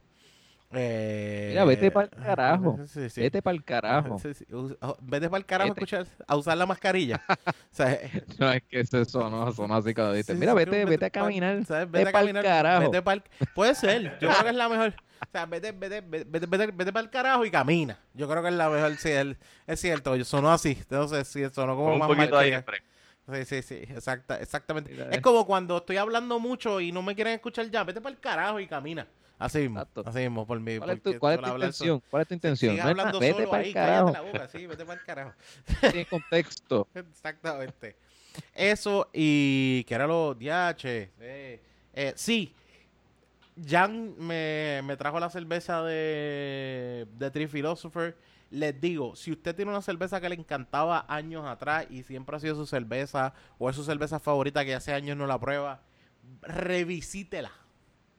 Eh, 0.72 1.46
Mira, 1.50 1.64
vete 1.64 1.90
pa'l 1.90 2.10
carajo. 2.10 2.78
Sí, 2.86 3.08
sí. 3.08 3.20
Vete 3.20 3.40
para 3.42 3.56
el 3.56 3.64
carajo. 3.64 4.18
Sí, 4.22 4.34
sí. 4.34 4.44
Us- 4.52 4.76
oh, 4.80 4.96
Vete 5.00 5.28
para 5.28 5.38
el 5.38 5.46
carajo 5.46 5.70
a, 5.70 5.74
escuchar, 5.74 6.06
a 6.26 6.36
usar 6.36 6.56
la 6.58 6.66
mascarilla. 6.66 7.22
o 7.46 7.52
sea, 7.70 7.92
eh, 7.92 8.24
No, 8.38 8.50
es 8.52 8.62
que 8.64 8.80
eso 8.80 9.04
sonó, 9.04 9.52
sonó 9.52 9.76
así 9.76 9.94
dices, 9.94 10.26
sí, 10.26 10.34
mira, 10.34 10.52
sí, 10.52 10.56
vete, 10.58 10.84
vete 10.84 11.04
a 11.06 11.10
caminar. 11.10 11.64
¿sabes? 11.64 11.90
Vete 11.90 11.98
Vete 12.04 12.08
a 12.08 12.12
pa'l 12.12 12.22
caminar. 12.26 12.44
carajo. 12.44 12.90
Vete 12.90 13.02
pa'l- 13.02 13.22
Puede 13.54 13.74
ser. 13.74 14.18
Yo 14.20 14.28
creo 14.28 14.42
que 14.42 14.48
es 14.50 14.54
la 14.56 14.68
mejor. 14.68 14.94
O 15.20 15.30
sea, 15.32 15.46
vete, 15.46 15.72
vete, 15.72 16.00
vete, 16.02 16.24
vete, 16.28 16.46
vete, 16.46 16.66
vete 16.72 16.92
para 16.92 17.04
el 17.04 17.10
carajo 17.10 17.44
y 17.44 17.50
camina. 17.50 17.98
Yo 18.14 18.28
creo 18.28 18.42
que 18.42 18.48
es 18.48 18.54
la 18.54 18.68
mejor. 18.68 18.96
Sí, 18.96 19.10
el- 19.10 19.38
es 19.66 19.80
cierto. 19.80 20.22
Sonó 20.24 20.50
así. 20.52 20.76
Entonces, 20.78 21.28
sí, 21.28 21.42
sonó 21.52 21.76
como 21.76 21.92
Un 21.92 21.98
más 22.00 22.08
poquito 22.08 22.34
mal. 22.36 22.64
Sí, 23.32 23.44
sí, 23.44 23.62
sí, 23.62 23.74
exacta, 23.88 24.36
exactamente. 24.40 24.92
Mira, 24.92 25.10
Es 25.10 25.18
eh. 25.18 25.20
como 25.20 25.44
cuando 25.46 25.78
estoy 25.78 25.96
hablando 25.96 26.38
mucho 26.38 26.80
y 26.80 26.92
no 26.92 27.02
me 27.02 27.14
quieren 27.16 27.32
escuchar 27.34 27.68
ya, 27.70 27.82
vete 27.82 28.00
para 28.00 28.14
el 28.14 28.20
carajo 28.20 28.60
y 28.60 28.66
camina. 28.68 29.06
Así 29.38 29.58
mismo, 29.58 29.80
Exacto. 29.80 30.02
así 30.06 30.18
mismo, 30.20 30.46
por 30.46 30.58
mí. 30.60 30.78
¿Cuál 30.78 30.90
es 30.90 31.02
tu, 31.02 31.18
cuál 31.18 31.34
es 31.34 31.40
tu 31.40 31.54
intención? 31.54 32.02
¿Cuál 32.10 32.22
es 32.22 32.28
tu 32.28 32.34
intención? 32.34 32.70
Sigue 32.72 32.82
No 32.82 32.88
nada, 32.88 32.90
hablando 32.90 33.20
vete 33.20 33.34
solo 33.34 33.50
para 33.50 33.62
ahí, 33.62 33.72
cállate 33.72 34.12
la 34.12 34.20
boca, 34.22 34.48
sí, 34.48 34.66
vete 34.66 34.84
para 34.84 35.00
el 35.00 35.06
carajo. 35.06 35.32
Tiene 35.80 36.06
contexto. 36.06 36.88
Exactamente. 36.94 37.96
Eso 38.54 39.10
y 39.12 39.84
que 39.84 39.94
era 39.94 40.06
lo 40.06 40.34
DH. 40.34 40.84
Eh, 40.84 41.60
eh, 41.92 42.12
sí, 42.16 42.54
Jan 43.62 44.14
me, 44.18 44.80
me 44.84 44.96
trajo 44.96 45.18
la 45.20 45.30
cerveza 45.30 45.82
de, 45.82 47.06
de 47.18 47.30
Tree 47.30 47.46
Philosopher. 47.46 48.16
Les 48.50 48.80
digo, 48.80 49.16
si 49.16 49.32
usted 49.32 49.56
tiene 49.56 49.70
una 49.70 49.82
cerveza 49.82 50.20
que 50.20 50.28
le 50.28 50.36
encantaba 50.36 51.04
años 51.08 51.44
atrás 51.46 51.86
y 51.90 52.04
siempre 52.04 52.36
ha 52.36 52.40
sido 52.40 52.54
su 52.54 52.64
cerveza 52.66 53.34
o 53.58 53.68
es 53.68 53.76
su 53.76 53.84
cerveza 53.84 54.20
favorita 54.20 54.64
que 54.64 54.74
hace 54.74 54.92
años 54.92 55.16
no 55.16 55.26
la 55.26 55.40
prueba, 55.40 55.82
revisítela. 56.42 57.50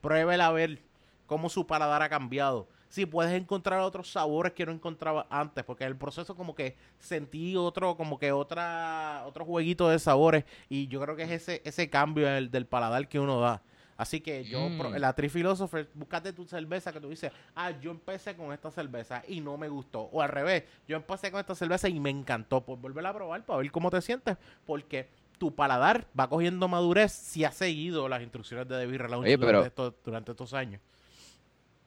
Pruébela 0.00 0.48
a 0.48 0.52
ver 0.52 0.87
cómo 1.28 1.48
su 1.48 1.64
paladar 1.64 2.02
ha 2.02 2.08
cambiado. 2.08 2.66
Si 2.88 3.04
puedes 3.06 3.32
encontrar 3.34 3.80
otros 3.80 4.10
sabores 4.10 4.54
que 4.54 4.64
no 4.66 4.72
encontraba 4.72 5.26
antes, 5.30 5.62
porque 5.62 5.84
en 5.84 5.90
el 5.90 5.96
proceso 5.96 6.34
como 6.34 6.54
que 6.54 6.74
sentí 6.98 7.54
otro, 7.54 7.96
como 7.96 8.18
que 8.18 8.32
otra, 8.32 9.22
otro 9.26 9.44
jueguito 9.44 9.88
de 9.90 9.98
sabores 9.98 10.44
y 10.70 10.88
yo 10.88 11.00
creo 11.00 11.14
que 11.14 11.24
es 11.24 11.30
ese, 11.30 11.62
ese 11.64 11.88
cambio 11.90 12.26
del, 12.26 12.50
del 12.50 12.66
paladar 12.66 13.06
que 13.06 13.20
uno 13.20 13.38
da. 13.40 13.62
Así 13.98 14.20
que 14.20 14.44
yo, 14.44 14.60
Mm. 14.70 14.94
la 14.96 15.12
Tree 15.12 15.28
Philosopher, 15.28 15.88
búscate 15.92 16.32
tu 16.32 16.46
cerveza 16.46 16.92
que 16.92 17.00
tú 17.00 17.08
dices, 17.10 17.32
ah, 17.56 17.72
yo 17.80 17.90
empecé 17.90 18.34
con 18.36 18.52
esta 18.52 18.70
cerveza 18.70 19.22
y 19.26 19.40
no 19.40 19.58
me 19.58 19.68
gustó. 19.68 20.02
O 20.12 20.22
al 20.22 20.28
revés, 20.28 20.62
yo 20.86 20.96
empecé 20.96 21.30
con 21.32 21.40
esta 21.40 21.54
cerveza 21.56 21.88
y 21.88 21.98
me 21.98 22.08
encantó. 22.08 22.60
Pues 22.62 22.80
volverla 22.80 23.10
a 23.10 23.14
probar 23.14 23.44
para 23.44 23.58
ver 23.58 23.70
cómo 23.72 23.90
te 23.90 24.00
sientes, 24.00 24.36
porque 24.64 25.08
tu 25.36 25.52
paladar 25.54 26.06
va 26.18 26.28
cogiendo 26.28 26.68
madurez 26.68 27.12
si 27.12 27.44
has 27.44 27.54
seguido 27.56 28.08
las 28.08 28.22
instrucciones 28.22 28.68
de 28.68 28.86
durante, 28.86 29.38
pero- 29.46 29.64
estos, 29.64 29.94
durante 30.04 30.30
estos 30.30 30.54
años. 30.54 30.80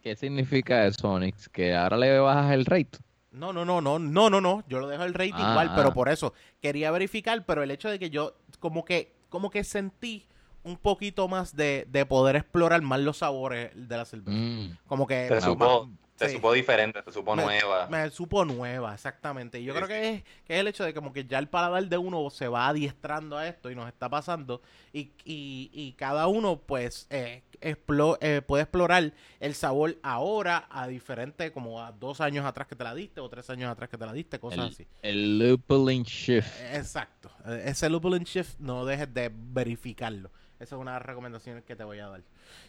¿Qué 0.02 0.15
significa 0.15 0.85
eso, 0.85 1.09
Onyx? 1.09 1.48
¿Que 1.50 1.76
ahora 1.76 1.98
le 1.98 2.19
bajas 2.19 2.53
el 2.53 2.66
rate? 2.66 2.98
No, 3.32 3.53
no, 3.53 3.64
no, 3.64 3.80
no, 3.82 4.00
no, 4.00 4.30
no, 4.30 4.42
no. 4.42 4.64
Yo 4.67 4.80
lo 4.80 4.88
dejo 4.88 5.03
el 5.03 5.14
Ah, 5.17 5.26
igual, 5.26 5.72
pero 5.76 5.90
ah. 5.90 5.93
por 5.93 6.09
eso 6.09 6.34
quería 6.61 6.92
verificar, 6.92 7.45
pero 7.45 7.64
el 7.64 7.72
hecho 7.72 7.90
de 7.90 7.98
que 8.00 8.09
yo 8.09 8.35
como 8.59 8.84
que, 8.84 9.14
como 9.30 9.50
que 9.50 9.64
sentí 9.64 10.26
un 10.64 10.77
poquito 10.77 11.27
más 11.27 11.56
de, 11.56 11.88
de 11.90 12.06
poder 12.06 12.35
explorar 12.35 12.82
más 12.82 13.00
los 13.00 13.17
sabores 13.17 13.72
de 13.76 13.98
la 13.98 14.06
cerveza. 14.06 14.38
Mm. 14.38 14.77
Como 14.85 15.08
que 15.08 15.26
Te 15.27 15.35
más- 15.35 15.43
supo, 15.43 15.90
te 16.22 16.30
sí. 16.30 16.35
supo 16.35 16.53
diferente, 16.53 17.01
te 17.03 17.11
supo 17.11 17.35
Me- 17.35 17.43
nueva. 17.43 17.88
me 17.88 18.09
supo 18.11 18.45
nueva, 18.45 18.93
exactamente. 18.93 19.59
Y 19.59 19.66
yo 19.66 19.74
Sí, 19.74 19.77
creo 19.77 19.88
que 19.88 20.09
es, 20.16 20.24
que 20.45 20.53
es 20.56 20.59
el 20.59 20.67
hecho 20.67 20.83
de 20.83 20.93
como 20.93 21.14
que 21.14 21.25
ya 21.25 21.40
el 21.40 21.48
paladar 21.50 21.83
de 21.88 21.98
uno 21.98 22.30
se 22.30 22.48
va 22.48 22.67
adiestrando 22.69 23.38
a 23.38 23.48
esto 23.48 23.69
y 23.72 23.75
nos 23.75 23.88
está 23.88 24.09
pasando. 24.09 24.61
Y, 24.93 25.11
y, 25.25 25.69
y 25.74 25.93
cada 25.93 26.27
uno, 26.27 26.59
pues, 26.66 27.08
eh, 27.09 27.43
explo- 27.61 28.17
eh, 28.22 28.41
puede 28.41 28.64
explorar 28.64 29.14
el 29.40 29.56
sabor 29.56 29.98
ahora 30.03 30.67
a 30.69 30.88
diferente, 30.88 31.51
como 31.51 31.82
a 31.82 31.91
dos 31.91 32.22
años 32.22 32.45
atrás 32.45 32.67
que 32.67 32.75
te 32.75 32.83
la 32.83 32.93
diste 32.95 33.22
o 33.22 33.30
tres 33.30 33.50
años 33.50 33.69
atrás 33.72 33.90
que 33.90 33.98
te 33.98 34.06
la 34.06 34.14
diste, 34.14 34.40
cosas 34.40 34.66
El, 34.66 34.67
así. 34.67 34.88
el 35.01 35.40
lupulin 35.40 36.03
shift. 36.03 36.48
Exacto. 36.74 37.32
Eh, 37.45 37.64
Ese 37.66 37.90
lupulin 37.90 38.24
shift 38.24 38.59
no 38.59 38.85
dejes 38.85 39.14
de 39.14 39.32
verificarlo. 39.33 40.32
Esa 40.59 40.75
es 40.75 40.82
una 40.82 40.91
de 40.93 41.00
las 41.00 41.06
recomendaciones 41.08 41.64
que 41.64 41.75
te 41.75 41.83
voy 41.83 42.00
a 42.00 42.08
dar. 42.08 42.22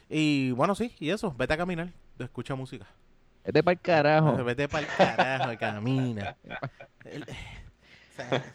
Y 0.09 0.51
bueno, 0.51 0.73
sí, 0.75 0.93
y 0.99 1.09
eso, 1.11 1.31
vete 1.37 1.53
a 1.53 1.57
caminar, 1.57 1.89
escucha 2.19 2.55
música. 2.55 2.87
Vete 3.45 3.63
para 3.63 3.73
el 3.73 3.79
carajo. 3.79 4.43
Vete 4.43 4.67
para 4.67 4.85
el 4.85 4.95
carajo, 4.95 5.57
camina. 5.59 6.35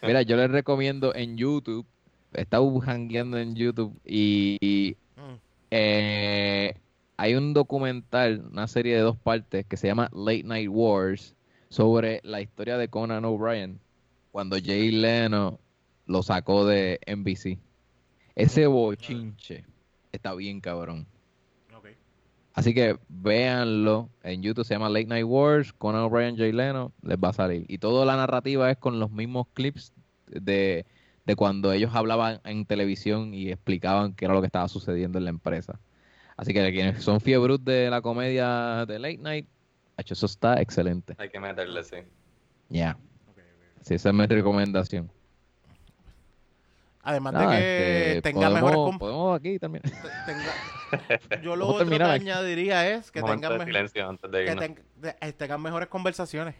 Mira, 0.02 0.22
yo 0.22 0.36
les 0.36 0.50
recomiendo 0.50 1.14
en 1.14 1.36
YouTube. 1.36 1.86
He 2.34 2.42
estado 2.42 2.78
jangueando 2.80 3.38
en 3.38 3.54
YouTube 3.54 3.98
y, 4.04 4.58
y, 4.60 4.96
mm, 5.16 5.34
eh, 5.70 6.74
hay 7.16 7.34
un 7.34 7.54
documental, 7.54 8.44
una 8.52 8.68
serie 8.68 8.96
de 8.96 9.00
dos 9.00 9.16
partes 9.16 9.66
que 9.66 9.76
se 9.76 9.86
llama 9.86 10.10
Late 10.12 10.44
Night 10.44 10.68
Wars 10.70 11.34
sobre 11.70 12.20
la 12.22 12.40
historia 12.40 12.76
de 12.76 12.88
Conan 12.88 13.24
O'Brien 13.24 13.80
cuando 14.30 14.56
Jay 14.62 14.90
Leno 14.90 15.58
lo 16.06 16.22
sacó 16.22 16.66
de 16.66 17.00
NBC. 17.06 17.58
Ese 18.34 18.66
bochinche 18.66 19.64
está 20.12 20.34
bien 20.34 20.60
cabrón. 20.60 21.06
Así 22.58 22.74
que 22.74 22.98
véanlo 23.08 24.10
en 24.24 24.42
YouTube, 24.42 24.64
se 24.64 24.74
llama 24.74 24.88
Late 24.88 25.06
Night 25.06 25.24
Wars, 25.24 25.72
Conan 25.72 26.02
O'Brien, 26.02 26.36
Jay 26.36 26.50
Leno, 26.50 26.92
les 27.02 27.16
va 27.16 27.28
a 27.28 27.32
salir. 27.32 27.64
Y 27.68 27.78
toda 27.78 28.04
la 28.04 28.16
narrativa 28.16 28.68
es 28.68 28.76
con 28.76 28.98
los 28.98 29.12
mismos 29.12 29.46
clips 29.54 29.92
de, 30.26 30.84
de 31.24 31.36
cuando 31.36 31.72
ellos 31.72 31.92
hablaban 31.94 32.40
en 32.42 32.66
televisión 32.66 33.32
y 33.32 33.52
explicaban 33.52 34.12
qué 34.12 34.24
era 34.24 34.34
lo 34.34 34.40
que 34.40 34.48
estaba 34.48 34.66
sucediendo 34.66 35.18
en 35.18 35.24
la 35.26 35.30
empresa. 35.30 35.78
Así 36.36 36.52
que 36.52 36.72
quienes 36.72 37.00
son 37.00 37.20
fiebros 37.20 37.64
de 37.64 37.90
la 37.90 38.00
comedia 38.00 38.84
de 38.86 38.98
Late 38.98 39.18
Night, 39.18 39.46
hecho, 39.96 40.14
eso 40.14 40.26
está 40.26 40.60
excelente. 40.60 41.14
Hay 41.18 41.28
que 41.28 41.38
meterle, 41.38 41.84
sí. 41.84 41.98
Ya, 42.70 42.98
sí, 43.82 43.94
esa 43.94 44.08
es 44.08 44.14
mi 44.16 44.26
recomendación. 44.26 45.12
Además 47.08 47.32
Nada, 47.32 47.52
de 47.52 47.58
que 47.58 48.08
este, 48.18 48.22
tenga 48.22 48.50
mejores 48.50 48.62
podemos, 48.76 48.84
com- 48.90 48.98
podemos 48.98 49.38
aquí 49.40 49.58
también. 49.58 49.82
te- 49.82 49.90
tenga- 50.26 51.40
yo 51.42 51.56
lo 51.56 51.68
otro 51.68 51.88
que 51.88 51.94
aquí. 51.94 52.04
añadiría 52.04 52.86
es 52.86 53.10
que 53.10 53.22
tengan, 53.22 53.40
que 54.30 54.56
ten- 54.56 54.84
eh, 55.20 55.32
tengan 55.32 55.62
mejores 55.62 55.88
conversaciones. 55.88 56.54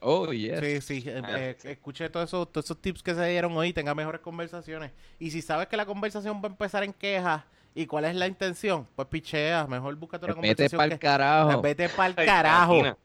Oh, 0.00 0.32
yes. 0.32 0.58
Sí, 0.60 0.80
sí, 0.80 1.08
eh, 1.08 1.20
Ah, 1.22 1.38
eh, 1.38 1.56
escuché 1.64 2.08
todos 2.08 2.28
esos, 2.28 2.50
todos 2.50 2.64
esos 2.64 2.80
tips 2.80 3.02
que 3.02 3.14
se 3.14 3.24
dieron 3.28 3.56
hoy, 3.56 3.72
tengan 3.72 3.96
mejores 3.96 4.20
conversaciones. 4.20 4.90
Y 5.18 5.30
si 5.30 5.42
sabes 5.42 5.68
que 5.68 5.76
la 5.76 5.84
conversación 5.86 6.38
va 6.42 6.48
a 6.48 6.50
empezar 6.52 6.82
en 6.82 6.92
quejas 6.92 7.44
y 7.74 7.86
cuál 7.86 8.06
es 8.06 8.14
la 8.16 8.26
intención, 8.26 8.88
pues 8.96 9.06
pichea, 9.08 9.66
mejor 9.68 9.94
búscate 9.96 10.24
una 10.24 10.34
Vete 10.34 10.46
conversación 10.48 10.80
el 10.82 10.90
que- 10.90 10.98
carajo. 10.98 11.60
Vete 11.62 11.88
para 11.96 12.08
el 12.08 12.14
Ay, 12.16 12.26
carajo. 12.26 12.98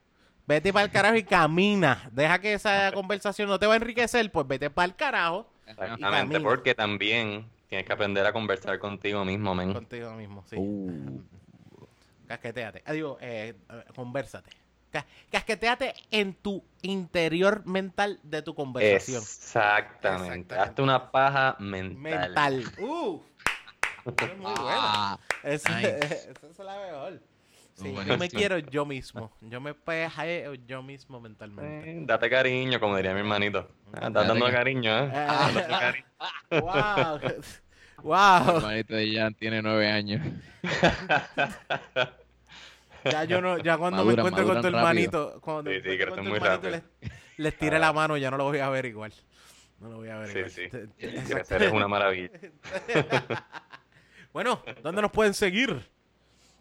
Vete 0.47 0.71
para 0.73 0.85
el 0.85 0.91
carajo 0.91 1.15
y 1.17 1.23
camina. 1.23 2.09
Deja 2.11 2.39
que 2.39 2.53
esa 2.53 2.91
conversación 2.93 3.47
no 3.49 3.59
te 3.59 3.67
va 3.67 3.73
a 3.73 3.77
enriquecer, 3.77 4.31
pues 4.31 4.47
vete 4.47 4.69
para 4.71 4.85
el 4.85 4.95
carajo. 4.95 5.51
Exactamente, 5.65 6.39
porque 6.39 6.75
también 6.75 7.49
tienes 7.67 7.85
que 7.87 7.93
aprender 7.93 8.25
a 8.25 8.31
conversar 8.33 8.77
contigo 8.79 9.25
mismo, 9.25 9.55
men. 9.55 9.73
Contigo 9.73 10.11
mismo, 10.13 10.43
sí. 10.47 10.55
Uh, 10.57 11.21
Casqueteate. 12.27 12.83
Ah, 12.85 12.93
digo, 12.93 13.17
eh, 13.21 13.55
conversate. 13.95 14.49
Ca- 14.91 15.05
Casqueteate 15.31 15.93
en 16.11 16.33
tu 16.33 16.63
interior 16.81 17.65
mental 17.65 18.19
de 18.23 18.41
tu 18.41 18.55
conversación. 18.55 19.21
Exactamente. 19.21 19.95
Exactamente. 19.95 20.55
Hazte 20.55 20.81
una 20.81 21.11
paja 21.11 21.55
mental. 21.59 21.97
Mental. 21.99 22.63
Uh, 22.79 23.21
Eso 24.05 24.15
es 24.25 24.37
muy 24.37 24.45
bueno. 24.45 24.61
ah, 24.63 25.19
Esa 25.43 25.77
nice. 25.77 25.97
esa 26.31 26.47
es 26.49 26.59
la 26.59 26.77
mejor. 26.79 27.21
Sí, 27.75 27.93
yo 28.07 28.17
me 28.17 28.29
quiero 28.29 28.57
yo 28.57 28.85
mismo. 28.85 29.31
Yo 29.41 29.59
me 29.59 29.73
pejeo 29.73 30.53
yo 30.55 30.81
mismo 30.81 31.19
mentalmente. 31.19 31.91
Eh, 31.91 32.03
date 32.05 32.29
cariño, 32.29 32.79
como 32.79 32.95
diría 32.95 33.13
mi 33.13 33.19
hermanito. 33.19 33.69
Ah, 33.87 34.07
estás 34.07 34.13
Date 34.13 34.27
dando 34.29 34.45
ca- 34.45 34.51
cariño, 34.53 34.97
¿eh? 34.97 35.11
Ah. 35.13 35.51
Date 35.53 35.67
cariño. 35.69 36.05
wow. 36.61 37.19
wow. 38.03 38.57
hermanito 38.57 38.95
de 38.95 39.13
Jan 39.13 39.33
tiene 39.35 39.61
nueve 39.61 39.91
años. 39.91 40.21
Ya 43.11 43.23
yo 43.23 43.39
no, 43.39 43.59
ya 43.59 43.77
cuando 43.77 44.03
me 44.03 44.13
encuentro 44.13 44.45
con 44.47 44.61
tu 44.61 44.67
hermanito, 44.67 45.39
cuando 45.39 45.69
Sí, 45.69 45.77
me 45.77 45.83
sí, 45.83 45.89
encuentro 45.91 46.15
con 46.15 46.23
tu 46.23 46.29
muy 46.31 46.37
hermanito, 46.39 46.69
rápido. 46.71 46.83
les, 47.01 47.11
les 47.37 47.57
tire 47.59 47.77
la 47.77 47.93
mano, 47.93 48.17
ya 48.17 48.31
no 48.31 48.37
lo 48.37 48.45
voy 48.45 48.57
a 48.57 48.69
ver 48.69 48.87
igual. 48.87 49.13
No 49.79 49.89
lo 49.89 49.97
voy 49.97 50.09
a 50.09 50.17
ver 50.17 50.29
Sí, 50.29 50.39
igual. 50.39 50.49
sí. 50.51 50.69
Te- 50.97 51.23
Crecer 51.23 51.61
es 51.63 51.71
una 51.71 51.87
maravilla. 51.87 52.31
Bueno, 54.33 54.59
¿dónde 54.81 55.03
nos 55.03 55.11
pueden 55.11 55.35
seguir? 55.35 55.87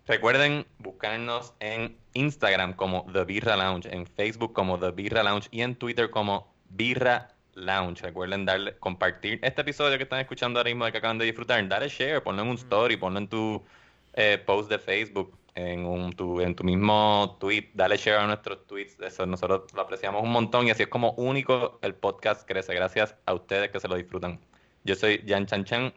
Recuerden 0.07 0.67
buscarnos 0.79 1.55
en 1.61 1.97
Instagram 2.13 2.75
como 2.75 3.07
The 3.11 3.25
Birra 3.25 3.57
Lounge, 3.57 3.89
en 3.91 4.07
Facebook 4.07 4.53
como 4.53 4.79
The 4.79 4.91
Birra 4.91 5.23
Lounge 5.23 5.49
y 5.51 5.63
en 5.63 5.77
Twitter 5.77 6.11
como 6.11 6.53
Birra 6.69 7.35
Lounge. 7.55 8.03
Recuerden 8.03 8.45
darle, 8.45 8.77
compartir 8.77 9.41
este 9.43 9.63
episodio 9.63 9.97
que 9.97 10.03
están 10.03 10.21
escuchando 10.21 10.61
ahora 10.61 10.69
mismo, 10.69 10.85
que 10.93 10.99
acaban 10.99 11.17
de 11.17 11.25
disfrutar. 11.25 11.67
Dale 11.69 11.89
share, 11.89 12.23
ponlo 12.23 12.43
en 12.43 12.49
un 12.49 12.57
story, 12.57 12.99
ponlo 12.99 13.19
en 13.19 13.29
tu 13.29 13.65
eh, 14.13 14.37
post 14.45 14.69
de 14.69 14.79
Facebook, 14.79 15.39
en, 15.55 15.87
un, 15.87 16.13
tu, 16.13 16.39
en 16.43 16.55
tu 16.55 16.65
mismo 16.65 17.39
tweet. 17.41 17.71
Dale 17.73 17.97
share 17.97 18.19
a 18.19 18.27
nuestros 18.27 18.67
tweets. 18.67 19.01
Eso 19.01 19.25
nosotros 19.25 19.73
lo 19.73 19.81
apreciamos 19.81 20.23
un 20.23 20.33
montón 20.33 20.67
y 20.67 20.71
así 20.71 20.83
es 20.83 20.89
como 20.89 21.13
único 21.13 21.79
el 21.81 21.95
podcast 21.95 22.47
crece. 22.47 22.75
Gracias 22.75 23.17
a 23.25 23.33
ustedes 23.33 23.71
que 23.71 23.81
se 23.81 23.89
lo 23.89 23.97
disfrutan. 23.97 24.39
Yo 24.85 24.97
soy 24.97 25.25
Jan 25.27 25.47
Chan 25.47 25.65
Chan, 25.65 25.95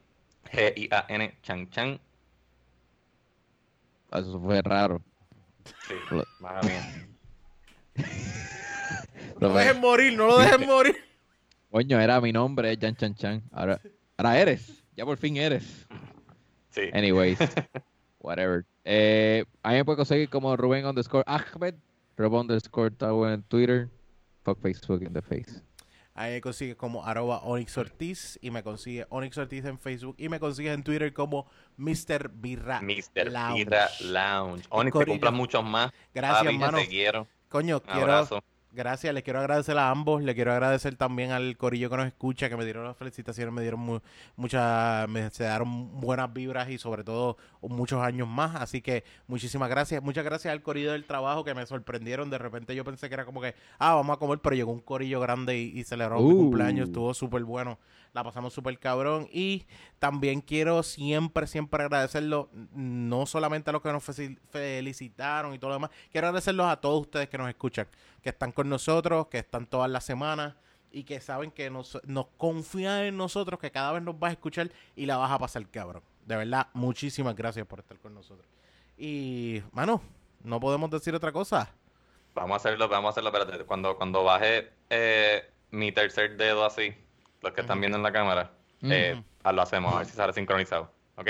G-I-A-N 0.54 1.40
Chan 1.42 1.70
Chan. 1.72 2.00
Eso 4.20 4.40
fue 4.40 4.62
raro. 4.62 5.02
Sí, 5.88 5.94
madre 6.40 6.70
mía. 6.70 7.08
No 9.40 9.50
lo 9.50 9.54
dejen 9.56 9.80
morir, 9.80 10.14
no 10.18 10.26
lo 10.26 10.40
dejen 10.40 10.66
morir. 10.66 10.96
Coño, 11.70 12.00
era 12.00 12.20
mi 12.20 12.32
nombre, 12.32 12.76
Jan 12.80 12.96
Chan 12.96 13.14
Chan. 13.14 13.44
Ahora, 13.52 13.80
ahora 14.18 14.40
eres. 14.40 14.84
Ya 14.96 15.06
por 15.06 15.18
fin 15.18 15.38
eres. 15.38 15.88
Sí. 16.72 16.90
Anyways, 16.92 17.38
whatever. 18.20 18.66
Eh, 18.84 19.46
a 19.62 19.70
mí 19.70 19.76
me 19.76 19.86
puede 19.86 19.98
conseguir 19.98 20.30
como 20.30 20.56
Rubén 20.58 20.86
underscore 20.86 21.24
Ahmed, 21.28 21.76
Rubén 22.16 22.42
underscore 22.42 22.90
Tau 22.92 23.28
en 23.28 23.44
Twitter, 23.44 23.90
fuck 24.44 24.60
Facebook 24.60 25.04
in 25.04 25.14
the 25.14 25.22
face. 25.22 25.62
Ahí 26.18 26.34
me 26.34 26.42
consigues 26.42 26.76
como 26.76 27.06
arroba 27.06 27.42
Onyx 27.44 27.78
Ortiz 27.78 28.40
y 28.42 28.50
me 28.50 28.64
consigue 28.64 29.06
Onyx 29.10 29.38
Ortiz 29.38 29.64
en 29.66 29.78
Facebook 29.78 30.16
y 30.18 30.30
me 30.30 30.40
consigues 30.40 30.74
en 30.74 30.82
Twitter 30.82 31.14
como 31.14 31.48
Mr. 31.78 32.30
Birra 32.34 32.82
Mr. 32.82 33.32
Lounge. 33.32 33.66
Birra 33.66 33.88
Lounge. 34.02 34.66
Oni, 34.70 34.92
te 34.92 35.06
cumplan 35.06 35.36
muchos 35.36 35.64
más. 35.64 35.92
Gracias, 36.16 36.48
hermano. 36.48 36.80
Te 36.80 36.88
quiero. 36.88 37.28
Coño, 37.50 37.76
Un 37.78 37.82
quiero, 37.82 38.02
abrazo. 38.02 38.44
Gracias, 38.72 39.14
les 39.14 39.24
quiero 39.24 39.40
agradecer 39.40 39.78
a 39.78 39.90
ambos, 39.90 40.22
le 40.24 40.36
quiero 40.36 40.52
agradecer 40.52 40.96
también 40.96 41.32
al 41.32 41.58
corillo 41.58 41.90
que 41.90 41.98
nos 41.98 42.08
escucha, 42.08 42.48
que 42.50 42.56
me 42.58 42.64
dieron 42.64 42.84
las 42.84 42.96
felicitaciones, 42.96 43.54
me 43.54 43.62
dieron 43.62 43.80
mu- 43.80 44.00
muchas, 44.36 45.08
me 45.10 45.30
se 45.32 45.44
dieron 45.46 46.00
buenas 46.00 46.32
vibras 46.34 46.70
y 46.70 46.78
sobre 46.78 47.04
todo 47.04 47.38
muchos 47.62 48.02
años 48.02 48.28
más, 48.28 48.56
así 48.56 48.82
que 48.82 49.04
muchísimas 49.28 49.70
gracias, 49.70 50.02
muchas 50.04 50.24
gracias 50.24 50.52
al 50.52 50.62
corillo 50.62 50.92
del 50.92 51.06
trabajo 51.06 51.44
que 51.44 51.54
me 51.54 51.66
sorprendieron, 51.66 52.30
de 52.30 52.38
repente 52.38 52.76
yo 52.76 52.84
pensé 52.86 53.08
que 53.08 53.16
era 53.16 53.26
como 53.26 53.42
que, 53.42 53.56
ah, 53.80 53.96
vamos 53.96 54.16
a 54.16 54.20
comer, 54.20 54.40
pero 54.40 54.56
llegó 54.56 54.72
un 54.72 54.82
corillo 54.82 55.20
grande 55.20 55.58
y, 55.58 55.80
y 55.80 55.84
celebró 55.84 56.20
mi 56.20 56.32
Uh. 56.34 56.38
cumpleaños, 56.38 56.90
estuvo 56.90 57.14
súper 57.14 57.44
bueno, 57.44 57.80
la 58.14 58.24
pasamos 58.24 58.54
súper 58.54 58.78
cabrón 58.80 59.28
y 59.32 59.66
también 60.00 60.42
quiero 60.42 60.84
siempre, 60.84 61.48
siempre 61.48 61.84
agradecerlo, 61.84 62.50
no 62.74 63.26
solamente 63.26 63.70
a 63.70 63.74
los 63.74 63.82
que 63.82 63.92
nos 63.92 64.04
felicitaron 64.50 65.54
y 65.54 65.60
todo 65.60 65.70
lo 65.70 65.76
demás, 65.76 65.92
quiero 66.12 66.28
agradecerlos 66.28 66.68
a 66.68 66.78
todos 66.78 67.02
ustedes 67.02 67.30
que 67.30 67.38
nos 67.38 67.50
escuchan, 67.50 67.88
que 68.22 68.30
están 68.30 68.52
con 68.52 68.70
nosotros, 68.70 69.28
que 69.28 69.40
están 69.40 69.66
todas 69.66 69.90
las 69.90 70.04
semanas 70.04 70.56
y 70.92 71.04
que 71.04 71.20
saben 71.20 71.52
que 71.52 71.70
nos, 71.70 72.00
nos 72.06 72.28
confían 72.38 73.02
en 73.02 73.18
nosotros, 73.18 73.60
que 73.60 73.72
cada 73.72 73.92
vez 73.92 74.02
nos 74.02 74.18
vas 74.18 74.30
a 74.30 74.34
escuchar 74.34 74.72
y 74.96 75.06
la 75.06 75.18
vas 75.18 75.32
a 75.32 75.40
pasar 75.40 75.68
cabrón. 75.70 76.04
De 76.26 76.36
verdad, 76.36 76.68
muchísimas 76.74 77.36
gracias 77.36 77.66
por 77.66 77.80
estar 77.80 77.98
con 78.00 78.14
nosotros. 78.14 78.48
Y, 78.98 79.62
mano, 79.72 80.02
no 80.44 80.60
podemos 80.60 80.90
decir 80.90 81.14
otra 81.14 81.32
cosa. 81.32 81.72
Vamos 82.34 82.54
a 82.54 82.58
hacerlo, 82.58 82.90
vamos 82.90 83.10
a 83.10 83.12
hacerlo. 83.12 83.66
Cuando, 83.66 83.96
cuando 83.98 84.24
baje 84.24 84.72
eh, 84.90 85.50
mi 85.72 85.92
tercer 85.92 86.36
dedo 86.38 86.66
así, 86.66 86.94
los 87.42 87.54
que 87.54 87.62
están 87.62 87.80
viendo 87.80 87.98
en 87.98 88.04
la 88.04 88.12
cámara, 88.12 88.52
eh, 88.82 89.22
ah, 89.44 89.52
lo 89.52 89.62
hacemos, 89.62 89.94
a 89.94 89.98
ver 90.00 90.08
si 90.08 90.14
sale 90.14 90.34
sincronizado. 90.34 90.92
¿Ok? 91.16 91.28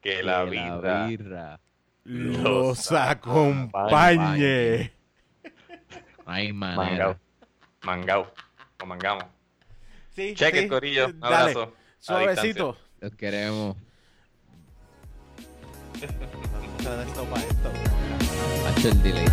Que 0.00 0.22
la 0.22 0.44
Que 0.44 0.50
vida. 0.50 1.06
birra. 1.06 1.60
Los 2.04 2.90
acompañe. 2.92 4.92
hay 6.26 6.52
Mangao. 6.52 6.84
manera. 6.84 7.18
Mangao. 7.82 8.32
O 8.82 8.86
mangamos. 8.86 9.24
Sí, 10.10 10.34
Cheque, 10.34 10.62
sí. 10.62 10.68
Corillo. 10.68 11.06
Un 11.08 11.20
Dale, 11.20 11.36
abrazo. 11.36 11.74
Suavecito. 11.98 12.76
Los 13.00 13.14
queremos. 13.14 13.76
Esto 15.94 17.24
para 17.24 17.42
esto. 17.42 17.70
Hacho 18.68 18.88
el 18.88 19.02
delay. 19.02 19.26